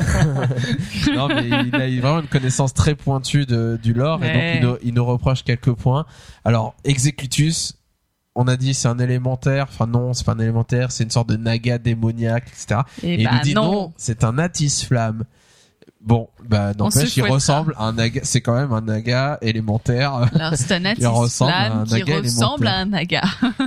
non 1.15 1.27
mais 1.27 1.47
il 1.47 1.75
a 1.75 2.01
vraiment 2.01 2.19
une 2.19 2.27
connaissance 2.27 2.73
très 2.73 2.95
pointue 2.95 3.45
de, 3.45 3.79
du 3.81 3.93
lore 3.93 4.23
et 4.23 4.27
donc 4.33 4.43
il 4.55 4.61
nous, 4.61 4.77
il 4.89 4.93
nous 4.93 5.05
reproche 5.05 5.43
quelques 5.43 5.73
points 5.73 6.05
alors 6.45 6.75
Executus 6.83 7.79
on 8.35 8.47
a 8.47 8.57
dit 8.57 8.73
c'est 8.73 8.87
un 8.87 8.99
élémentaire 8.99 9.65
enfin 9.69 9.87
non 9.87 10.13
c'est 10.13 10.25
pas 10.25 10.33
un 10.33 10.39
élémentaire 10.39 10.91
c'est 10.91 11.03
une 11.03 11.11
sorte 11.11 11.29
de 11.29 11.37
naga 11.37 11.77
démoniaque 11.77 12.45
etc 12.49 12.81
Et, 13.03 13.13
et 13.15 13.21
il 13.21 13.23
bah 13.25 13.31
nous 13.35 13.41
dit 13.41 13.53
non, 13.53 13.71
non. 13.71 13.93
c'est 13.97 14.23
un 14.23 14.37
Atis 14.37 14.85
Flamme. 14.87 15.23
Bon, 16.05 16.27
bah 16.49 16.73
n'empêche, 16.77 17.15
il 17.15 17.23
ressemble 17.23 17.73
à 17.77 17.85
un 17.85 17.93
naga, 17.93 18.19
c'est 18.25 18.41
quand 18.41 18.55
même 18.55 18.73
un 18.73 18.81
naga 18.81 19.37
élémentaire. 19.41 20.13
Un 20.15 20.51
Il 20.99 21.07
ressemble 21.07 21.51
à 21.51 21.71
un 21.73 21.81
Atis 21.83 21.93
qui 21.93 21.99
naga 22.01 22.17
ressemble 22.17 22.67
à 22.67 22.75
un 22.79 22.85
naga. 22.87 23.21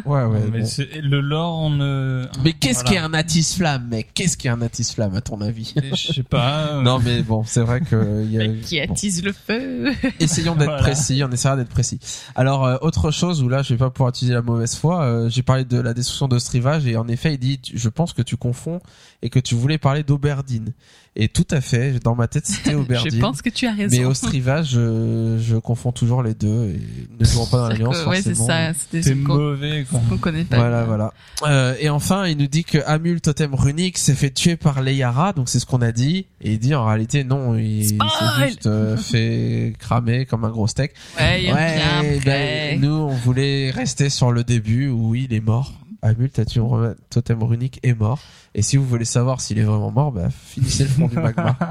ouais, 0.05 0.25
ouais. 0.25 0.39
mais 0.53 0.61
bon. 0.61 0.67
c'est- 0.67 1.01
le 1.01 1.21
lore, 1.23 1.59
on 1.59 1.71
ne... 1.71 2.27
Mais 2.45 2.53
qu'est-ce 2.53 2.83
Voilà. 2.85 2.91
qu'est 2.91 2.99
un 2.99 3.15
Atis 3.15 3.55
Flamme 3.57 3.89
Mais 3.91 4.03
qu'est-ce 4.03 4.37
qu'est 4.37 4.51
un 4.51 4.61
Atis 4.61 4.85
Flamme 4.95 5.15
à 5.15 5.23
ton 5.23 5.41
avis? 5.41 5.73
Je 5.95 6.13
sais 6.13 6.23
pas. 6.23 6.67
euh, 6.73 6.83
Non, 6.83 6.99
mais 7.03 7.23
bon, 7.23 7.43
c'est 7.47 7.63
vrai 7.63 7.81
que 7.81 8.25
y 8.27 8.39
a. 8.39 8.47
qui 8.63 8.81
bon. 8.87 8.93
attise 8.93 9.25
le 9.25 9.33
feu. 9.33 9.93
Essayons 10.21 10.55
d'être 10.57 10.67
Voilà. 10.67 10.83
précis, 10.83 11.23
on 11.27 11.33
essaiera 11.33 11.57
d'être 11.57 11.71
précis. 11.71 11.99
Alors 12.35 12.67
euh, 12.67 12.77
autre 12.83 13.11
chose 13.11 13.43
où 13.43 13.49
là 13.49 13.63
je 13.63 13.71
vais 13.73 13.79
pas 13.79 13.89
pouvoir 13.89 14.11
utiliser 14.11 14.35
la 14.35 14.43
mauvaise 14.43 14.75
foi, 14.77 15.05
euh, 15.05 15.31
j'ai 15.31 15.43
parlé 15.43 15.65
de 15.65 15.81
la 15.81 15.95
destruction 15.95 16.29
d'Ostrivage 16.29 16.87
et 16.87 16.99
en 16.99 17.09
effet 17.09 17.33
il 17.35 17.39
dit 17.39 17.61
je 17.73 17.89
pense 17.89 18.13
que 18.13 18.21
tu 18.23 18.37
confonds 18.37 18.81
et 19.23 19.31
que 19.31 19.39
tu 19.39 19.55
voulais 19.55 19.79
parler 19.79 20.03
d'Auberdine. 20.03 20.75
Et 21.19 21.29
tout 21.29 21.47
à 21.51 21.63
fait, 21.63 21.99
dans 22.05 22.15
ma 22.15 22.26
tête 22.29 22.47
c'était 22.47 22.73
Je 23.11 23.19
pense 23.21 23.43
que 23.43 23.51
tu 23.51 23.67
as 23.67 23.73
raison. 23.73 23.97
Mais 23.97 24.05
Ostrivage, 24.05 24.71
je, 24.71 25.39
je 25.41 25.57
confonds 25.57 25.93
toujours 25.93 26.23
les 26.23 26.35
deux 26.35 26.71
et 26.71 26.81
ne 27.19 27.25
jouons 27.25 27.47
pas 27.47 27.59
dans 27.59 27.69
l'alliance 27.69 28.05
Ouais, 28.07 28.23
c'est 28.23 28.35
ça. 28.35 28.73
C'est 28.75 29.15
mauvais, 29.15 29.87
quoi. 29.89 30.01
qu'on 30.09 30.19
connaît 30.19 30.45
pas. 30.45 30.57
Voilà, 30.57 30.85
voilà. 30.85 31.13
Euh, 31.43 31.75
et 31.81 31.89
enfin, 31.89 32.27
il 32.27 32.37
nous 32.39 32.47
dit 32.47 32.65
que 32.65 32.79
Amul 32.87 33.21
Totem 33.21 33.55
Runique 33.55 33.99
s'est 33.99 34.15
fait 34.15 34.31
tuer 34.31 34.57
par 34.57 34.83
Leiara, 34.83 35.33
donc 35.33 35.49
c'est 35.49 35.59
ce 35.59 35.67
qu'on 35.67 35.83
a 35.83 35.93
dit. 35.93 36.27
Et 36.41 36.53
il 36.53 36.59
dit 36.59 36.75
en 36.75 36.87
réalité 36.87 37.25
non, 37.25 37.57
il, 37.57 37.87
s'est 37.87 37.99
juste 38.47 38.67
euh, 38.67 38.97
fait 38.97 39.75
cramer 39.79 40.27
comme 40.27 40.45
un 40.45 40.51
gros 40.51 40.67
steak. 40.67 40.93
Ouais, 41.19 41.45
il 41.45 41.51
revient 41.51 42.21
ben, 42.25 42.33
après. 42.33 42.79
nous 42.79 42.93
on 42.93 43.15
voulait 43.15 43.71
rester 43.71 44.11
sur 44.11 44.33
le 44.33 44.45
début 44.45 44.89
où 44.89 45.15
il 45.15 45.33
est 45.33 45.41
mort. 45.41 45.73
Amul 46.07 46.31
Totem 46.31 46.95
Totem 47.11 47.43
Runique 47.43 47.81
est 47.83 47.95
mort. 47.95 48.21
Et 48.55 48.63
si 48.63 48.77
vous 48.77 48.87
voulez 48.87 49.05
savoir 49.05 49.41
s'il 49.41 49.59
est 49.59 49.65
vraiment 49.65 49.91
mort, 49.91 50.13
bah, 50.13 50.29
finissez 50.31 50.85
le 50.85 50.91
fond 50.91 51.09
du 51.09 51.17
magma. 51.17 51.57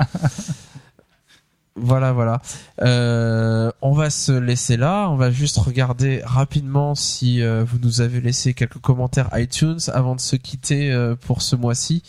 Voilà, 1.78 2.14
voilà. 2.14 2.42
Euh, 2.82 3.70
on 3.82 3.92
va 3.92 4.10
se 4.10 4.32
laisser 4.32 4.78
là. 4.78 5.10
On 5.10 5.18
va 5.18 5.30
juste 5.30 5.58
regarder 5.58 6.22
rapidement 6.24 6.96
si 6.96 7.42
euh, 7.42 7.66
vous 7.66 7.80
nous 7.80 8.00
avez 8.00 8.22
laissé 8.22 8.54
quelques 8.54 8.80
commentaires 8.80 9.30
iTunes 9.34 9.80
avant 9.92 10.16
de 10.16 10.22
se 10.22 10.38
quitter 10.38 10.94
euh, 10.94 11.16
pour 11.16 11.42
ce 11.42 11.58
mois-ci. 11.58 12.02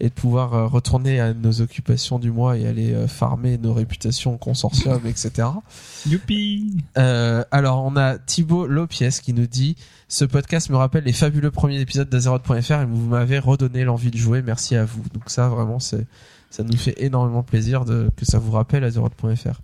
Et 0.00 0.08
de 0.08 0.14
pouvoir 0.14 0.54
euh, 0.54 0.66
retourner 0.66 1.20
à 1.20 1.32
nos 1.34 1.60
occupations 1.60 2.18
du 2.18 2.30
mois 2.30 2.56
et 2.58 2.66
aller 2.66 2.92
euh, 2.92 3.06
farmer 3.06 3.58
nos 3.58 3.72
réputations 3.72 4.36
consortium, 4.36 5.00
etc. 5.06 5.48
Youpi 6.06 6.76
Euh, 6.98 7.44
alors, 7.50 7.84
on 7.84 7.96
a 7.96 8.18
Thibaut 8.18 8.66
Lopiès 8.66 9.20
qui 9.20 9.32
nous 9.32 9.46
dit 9.46 9.76
Ce 10.08 10.24
podcast 10.24 10.68
me 10.70 10.76
rappelle 10.76 11.04
les 11.04 11.12
fabuleux 11.12 11.50
premiers 11.50 11.80
épisodes 11.80 12.08
d'Azeroth.fr 12.08 12.72
et 12.72 12.86
vous 12.86 13.06
m'avez 13.06 13.38
redonné 13.38 13.84
l'envie 13.84 14.10
de 14.10 14.18
jouer. 14.18 14.42
Merci 14.42 14.74
à 14.76 14.84
vous. 14.84 15.02
Donc, 15.12 15.30
ça, 15.30 15.48
vraiment, 15.48 15.78
c'est 15.78 16.06
ça 16.50 16.62
nous 16.62 16.76
fait 16.76 16.94
énormément 16.98 17.42
plaisir 17.42 17.84
de, 17.84 18.10
que 18.16 18.24
ça 18.24 18.38
vous 18.38 18.52
rappelle 18.52 18.84
Azeroth.fr. 18.84 19.60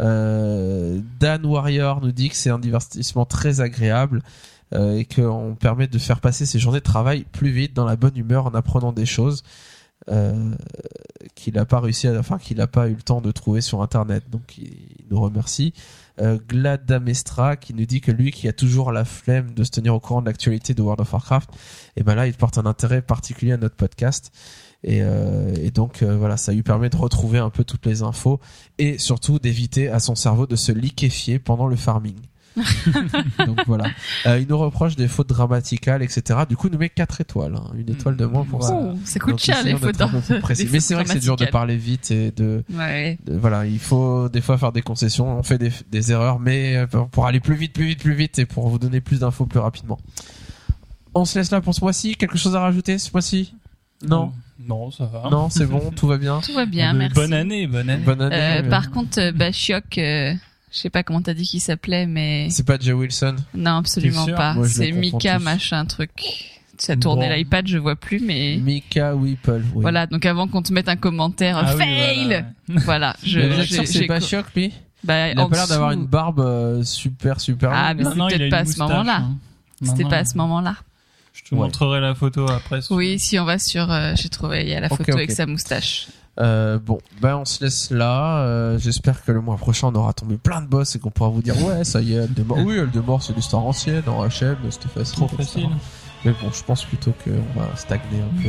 Euh, 0.00 1.00
Dan 1.18 1.44
Warrior 1.46 2.00
nous 2.02 2.12
dit 2.12 2.28
que 2.28 2.36
c'est 2.36 2.50
un 2.50 2.58
divertissement 2.58 3.24
très 3.24 3.60
agréable 3.60 4.22
et 4.72 5.06
qu'on 5.06 5.56
permet 5.58 5.86
de 5.86 5.98
faire 5.98 6.20
passer 6.20 6.44
ses 6.44 6.58
journées 6.58 6.80
de 6.80 6.84
travail 6.84 7.24
plus 7.32 7.50
vite 7.50 7.74
dans 7.74 7.86
la 7.86 7.96
bonne 7.96 8.16
humeur 8.16 8.46
en 8.46 8.54
apprenant 8.54 8.92
des 8.92 9.06
choses 9.06 9.42
euh, 10.10 10.54
qu'il 11.34 11.54
n'a 11.54 11.66
pas 11.66 11.80
réussi 11.80 12.06
à, 12.08 12.22
qu'il 12.38 12.56
n'a 12.56 12.66
pas 12.66 12.88
eu 12.88 12.94
le 12.94 13.02
temps 13.02 13.20
de 13.20 13.30
trouver 13.30 13.60
sur 13.60 13.82
internet. 13.82 14.24
Donc 14.30 14.56
il, 14.58 15.04
nous 15.10 15.20
remercie. 15.20 15.72
Euh, 16.20 16.38
Gladamestra 16.48 17.56
qui 17.56 17.74
nous 17.74 17.86
dit 17.86 18.00
que 18.00 18.10
lui 18.10 18.30
qui 18.30 18.48
a 18.48 18.52
toujours 18.52 18.92
la 18.92 19.04
flemme 19.04 19.54
de 19.54 19.64
se 19.64 19.70
tenir 19.70 19.94
au 19.94 20.00
courant 20.00 20.20
de 20.20 20.26
l'actualité 20.26 20.74
de 20.74 20.82
World 20.82 21.00
of 21.00 21.12
Warcraft, 21.12 21.50
et 21.96 22.02
ben 22.02 22.14
là 22.14 22.26
il 22.26 22.34
porte 22.34 22.58
un 22.58 22.66
intérêt 22.66 23.02
particulier 23.02 23.52
à 23.52 23.56
notre 23.56 23.76
podcast. 23.76 24.32
Et, 24.84 25.00
euh, 25.02 25.70
donc 25.70 26.02
euh, 26.02 26.16
voilà, 26.16 26.36
ça 26.36 26.52
lui 26.52 26.62
permet 26.62 26.88
de 26.88 26.96
retrouver 26.96 27.38
un 27.38 27.50
peu 27.50 27.64
toutes 27.64 27.86
les 27.86 28.02
infos 28.02 28.40
et 28.78 28.98
surtout 28.98 29.38
d'éviter 29.38 29.88
à 29.88 29.98
son 29.98 30.14
cerveau 30.14 30.46
de 30.46 30.56
se 30.56 30.72
liquéfier 30.72 31.38
pendant 31.38 31.66
le 31.66 31.76
farming. 31.76 32.16
donc 33.46 33.58
voilà. 33.66 33.86
Euh, 34.26 34.38
il 34.40 34.46
nous 34.48 34.58
reproche 34.58 34.96
des 34.96 35.08
fautes 35.08 35.28
grammaticales, 35.28 36.02
etc. 36.02 36.40
Du 36.48 36.56
coup, 36.56 36.68
il 36.68 36.72
nous 36.72 36.78
met 36.78 36.88
4 36.88 37.20
étoiles, 37.20 37.54
hein. 37.56 37.70
une 37.76 37.88
étoile 37.90 38.16
de 38.16 38.24
moins 38.26 38.44
pour 38.44 38.62
ça. 38.62 38.74
Oh, 38.80 38.94
ça 39.04 39.18
coûte 39.20 39.30
Donc, 39.30 39.38
cher 39.40 39.62
les 39.64 39.72
d'être 39.74 39.80
fautes. 39.84 40.00
un 40.00 40.08
peu 40.08 40.20
plus 40.20 40.40
précis. 40.40 40.64
les 40.64 40.70
Mais 40.70 40.80
c'est 40.80 40.94
vrai 40.94 41.04
que 41.04 41.10
c'est 41.10 41.18
dur 41.18 41.36
de 41.36 41.46
parler 41.46 41.76
vite 41.76 42.10
et 42.10 42.30
de, 42.30 42.64
Ouais. 42.74 43.18
de- 43.26 43.36
voilà, 43.36 43.66
il 43.66 43.78
faut 43.78 44.28
des 44.28 44.40
fois 44.40 44.58
faire 44.58 44.72
des 44.72 44.82
concessions, 44.82 45.38
on 45.38 45.42
fait 45.42 45.58
des, 45.58 45.72
des 45.90 46.12
erreurs, 46.12 46.38
mais 46.40 46.76
euh, 46.76 46.86
pour 46.86 47.26
aller 47.26 47.40
plus 47.40 47.54
vite, 47.56 47.72
plus 47.72 47.86
vite, 47.86 48.00
plus 48.00 48.14
vite 48.14 48.38
et 48.38 48.46
pour 48.46 48.68
vous 48.68 48.78
donner 48.78 49.00
plus 49.00 49.20
d'infos 49.20 49.46
plus 49.46 49.60
rapidement. 49.60 49.98
On 51.14 51.24
se 51.24 51.38
laisse 51.38 51.50
là 51.50 51.60
pour 51.60 51.74
ce 51.74 51.80
mois-ci. 51.80 52.14
Quelque 52.16 52.38
chose 52.38 52.54
à 52.54 52.60
rajouter 52.60 52.98
ce 52.98 53.10
mois-ci? 53.12 53.54
Non, 54.06 54.32
Non, 54.68 54.90
ça 54.92 55.06
va. 55.06 55.28
non, 55.30 55.50
c'est 55.50 55.66
bon, 55.66 55.90
tout 55.96 56.06
va 56.06 56.18
bien. 56.18 56.40
Tout 56.44 56.52
va 56.54 56.66
bien, 56.66 56.94
Euh, 56.94 56.98
merci. 56.98 57.14
Bonne 57.16 57.32
année, 57.32 57.66
bonne 57.66 57.90
année. 57.90 58.04
Bonne 58.04 58.22
année. 58.22 58.36
Euh, 58.66 58.70
par 58.70 58.90
contre, 58.92 59.18
euh, 59.20 59.32
Bashiok, 59.32 59.98
euh, 59.98 60.34
je 60.72 60.78
sais 60.78 60.90
pas 60.90 61.02
comment 61.02 61.22
t'as 61.22 61.34
dit 61.34 61.44
qu'il 61.44 61.60
s'appelait, 61.60 62.06
mais 62.06 62.48
C'est 62.50 62.66
pas 62.66 62.78
Jay 62.78 62.92
Wilson. 62.92 63.36
non, 63.54 63.76
absolument 63.78 64.26
pas. 64.26 64.54
C'est 64.66 64.92
Mika 64.92 65.38
tous. 65.38 65.44
machin 65.44 65.84
truc. 65.86 66.10
Ça 66.80 66.96
tournait 66.96 67.28
Bon. 67.28 67.34
l'iPad, 67.34 67.66
je 67.66 67.76
vois 67.78 67.96
plus, 67.96 68.20
mais 68.20 68.56
Mika 68.62 69.16
Whipple. 69.16 69.62
Oui. 69.74 69.82
voilà. 69.82 70.06
Donc 70.06 70.24
avant 70.26 70.46
qu'on 70.46 70.62
te 70.62 70.72
mette 70.72 70.88
un 70.88 70.94
commentaire 70.96 71.56
Ah 71.58 71.72
oui, 71.74 71.78
fail, 71.82 72.44
voilà. 72.68 72.84
voilà. 72.84 73.16
je, 73.24 73.84
c'est 73.84 74.06
pas 74.06 74.20
Chioc, 74.20 74.46
lui 74.54 74.72
bah, 75.02 75.30
Il 75.30 75.40
a 75.40 75.46
pas 75.48 75.56
l'air 75.56 75.66
d'avoir 75.66 75.90
une 75.90 76.06
barbe 76.06 76.38
euh, 76.40 76.84
super 76.84 77.40
super. 77.40 77.70
Ah, 77.72 77.94
mais 77.94 78.04
c'est 78.04 78.14
peut-être 78.14 78.40
une 78.42 78.50
pas 78.50 78.58
à 78.58 78.64
ce 78.64 78.78
moment-là. 78.78 79.16
hein. 79.22 79.36
C'était 79.82 80.04
pas 80.04 80.18
à 80.18 80.24
ce 80.24 80.36
moment-là. 80.38 80.76
Je 81.32 81.42
te 81.42 81.54
Ouais. 81.54 81.60
montrerai 81.62 82.00
la 82.00 82.14
photo 82.14 82.48
après. 82.48 82.80
Oui, 82.90 83.18
si 83.18 83.38
on 83.40 83.44
va 83.44 83.58
sur, 83.58 83.90
euh, 83.90 84.12
j'ai 84.16 84.28
trouvé, 84.28 84.62
il 84.62 84.68
y 84.68 84.74
a 84.74 84.80
la 84.80 84.88
photo 84.88 85.12
avec 85.14 85.30
sa 85.32 85.46
moustache. 85.46 86.06
Euh, 86.40 86.78
bon, 86.78 86.98
ben 87.20 87.36
on 87.36 87.44
se 87.44 87.64
laisse 87.64 87.90
là. 87.90 88.38
Euh, 88.42 88.78
J'espère 88.78 89.24
que 89.24 89.32
le 89.32 89.40
mois 89.40 89.56
prochain 89.56 89.88
on 89.88 89.94
aura 89.96 90.12
tombé 90.12 90.36
plein 90.36 90.62
de 90.62 90.68
boss 90.68 90.94
et 90.94 90.98
qu'on 91.00 91.10
pourra 91.10 91.30
vous 91.30 91.42
dire 91.42 91.54
ouais 91.64 91.82
ça 91.84 92.00
y 92.00 92.14
est, 92.14 92.24
Eldemort. 92.24 92.58
Oui, 92.64 92.76
Eldemort 92.76 93.22
c'est 93.22 93.34
l'histoire 93.34 93.64
ancienne. 93.66 94.04
En 94.06 94.24
HM 94.24 94.56
c'était 94.70 94.88
facile. 94.88 95.16
Trop 95.16 95.28
etc. 95.38 95.66
Mais 96.24 96.32
bon, 96.32 96.50
je 96.52 96.64
pense 96.64 96.84
plutôt 96.84 97.12
qu'on 97.24 97.60
va 97.60 97.66
stagner 97.76 98.20
un 98.20 98.42
peu 98.42 98.48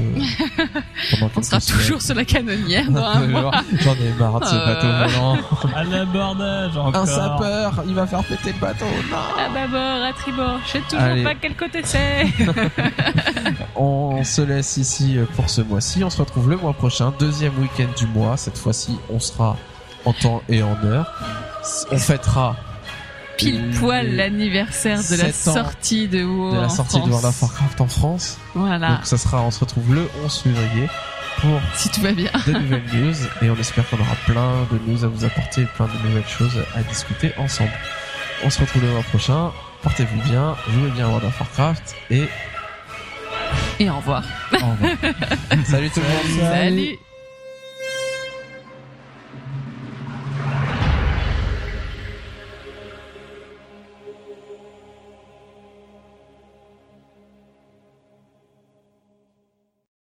pendant 1.20 1.32
On 1.36 1.42
sera 1.44 1.60
semaines. 1.60 1.80
toujours 1.82 2.02
sur 2.02 2.16
la 2.16 2.26
canonnière. 2.26 2.86
J'en 2.86 3.24
ai 3.94 4.12
marre 4.18 4.40
de 4.40 4.46
ce 4.46 4.56
Euh. 4.56 4.66
bateau 4.66 4.88
volant. 5.14 5.38
À 5.76 5.84
l'abordage 5.84 6.76
encore. 6.78 7.02
Un 7.02 7.06
sapeur, 7.06 7.84
il 7.88 7.94
va 7.94 8.08
faire 8.08 8.24
péter 8.24 8.54
le 8.54 8.60
bateau. 8.60 8.86
Non. 9.12 9.18
À 9.44 9.50
bâbord, 9.50 10.04
à 10.04 10.14
tribord, 10.14 10.60
je 10.66 10.72
sais 10.72 10.80
toujours 10.82 11.00
Allez. 11.00 11.24
pas 11.24 11.36
quel 11.36 11.56
côté 11.56 11.82
c'est. 11.84 12.26
On 13.76 14.24
se 14.24 14.42
laisse 14.42 14.78
ici 14.78 15.18
pour 15.36 15.50
ce 15.50 15.62
mois-ci. 15.62 16.04
On 16.04 16.10
se 16.10 16.18
retrouve 16.18 16.50
le 16.50 16.58
mois 16.58 16.74
prochain, 16.74 17.14
deuxième 17.20 17.58
week-end 17.60 17.88
du 17.98 18.08
mois. 18.08 18.36
Cette 18.38 18.58
fois-ci, 18.58 18.98
on 19.10 19.20
sera 19.20 19.56
en 20.06 20.14
temps 20.14 20.42
et 20.50 20.64
en 20.64 20.76
heure. 20.84 21.12
On 21.92 21.98
fêtera 21.98 22.56
Pile 23.40 23.70
poil 23.80 24.16
l'anniversaire 24.16 25.00
de 25.00 25.16
la 25.16 25.32
sortie 25.32 26.08
de 26.08 26.24
WoW 26.24 26.52
de 26.56 26.60
la 26.62 26.70
sortie 26.70 27.00
de. 27.02 27.08
World 27.10 27.26
of 27.26 27.42
Warcraft 27.42 27.82
en 27.82 27.88
France. 27.88 28.38
Voilà, 28.54 28.90
Donc 28.90 29.06
ça 29.06 29.18
sera, 29.18 29.42
on 29.42 29.52
se 29.52 29.60
retrouve 29.62 29.94
le 29.96 30.10
11 30.26 30.38
février 30.40 30.88
pour 31.40 31.60
si 31.76 31.90
tout 31.90 32.02
va 32.02 32.12
bien. 32.12 32.32
de 32.48 32.52
nouvelles 32.52 32.84
news 32.94 33.16
et 33.42 33.50
on 33.50 33.56
espère 33.56 33.90
qu'on 33.90 33.98
aura 34.00 34.16
plein 34.26 34.68
de 34.72 34.92
news 34.92 35.04
à 35.06 35.08
vous 35.08 35.24
apporter, 35.24 35.62
et 35.62 35.66
plein 35.66 35.88
de 35.88 36.08
nouvelles 36.08 36.28
choses 36.28 36.58
à 36.76 36.84
discuter 36.84 37.32
ensemble. 37.38 37.72
On 38.44 38.50
se 38.50 38.60
retrouve 38.60 38.82
le 38.84 38.90
mois 38.92 39.04
prochain. 39.04 39.52
Portez-vous 39.84 40.22
bien, 40.30 40.56
jouez 40.74 40.90
bien 40.92 41.06
à 41.06 41.10
World 41.10 41.26
of 41.28 41.40
Warcraft 41.40 41.96
et 42.12 42.24
Et 43.80 43.90
au 43.90 43.96
revoir. 43.96 44.24
au 44.52 44.56
revoir. 44.58 44.92
Salut 45.66 45.90
tout 45.90 46.02
le 46.02 46.40
monde. 46.42 46.52
Salut. 46.52 46.98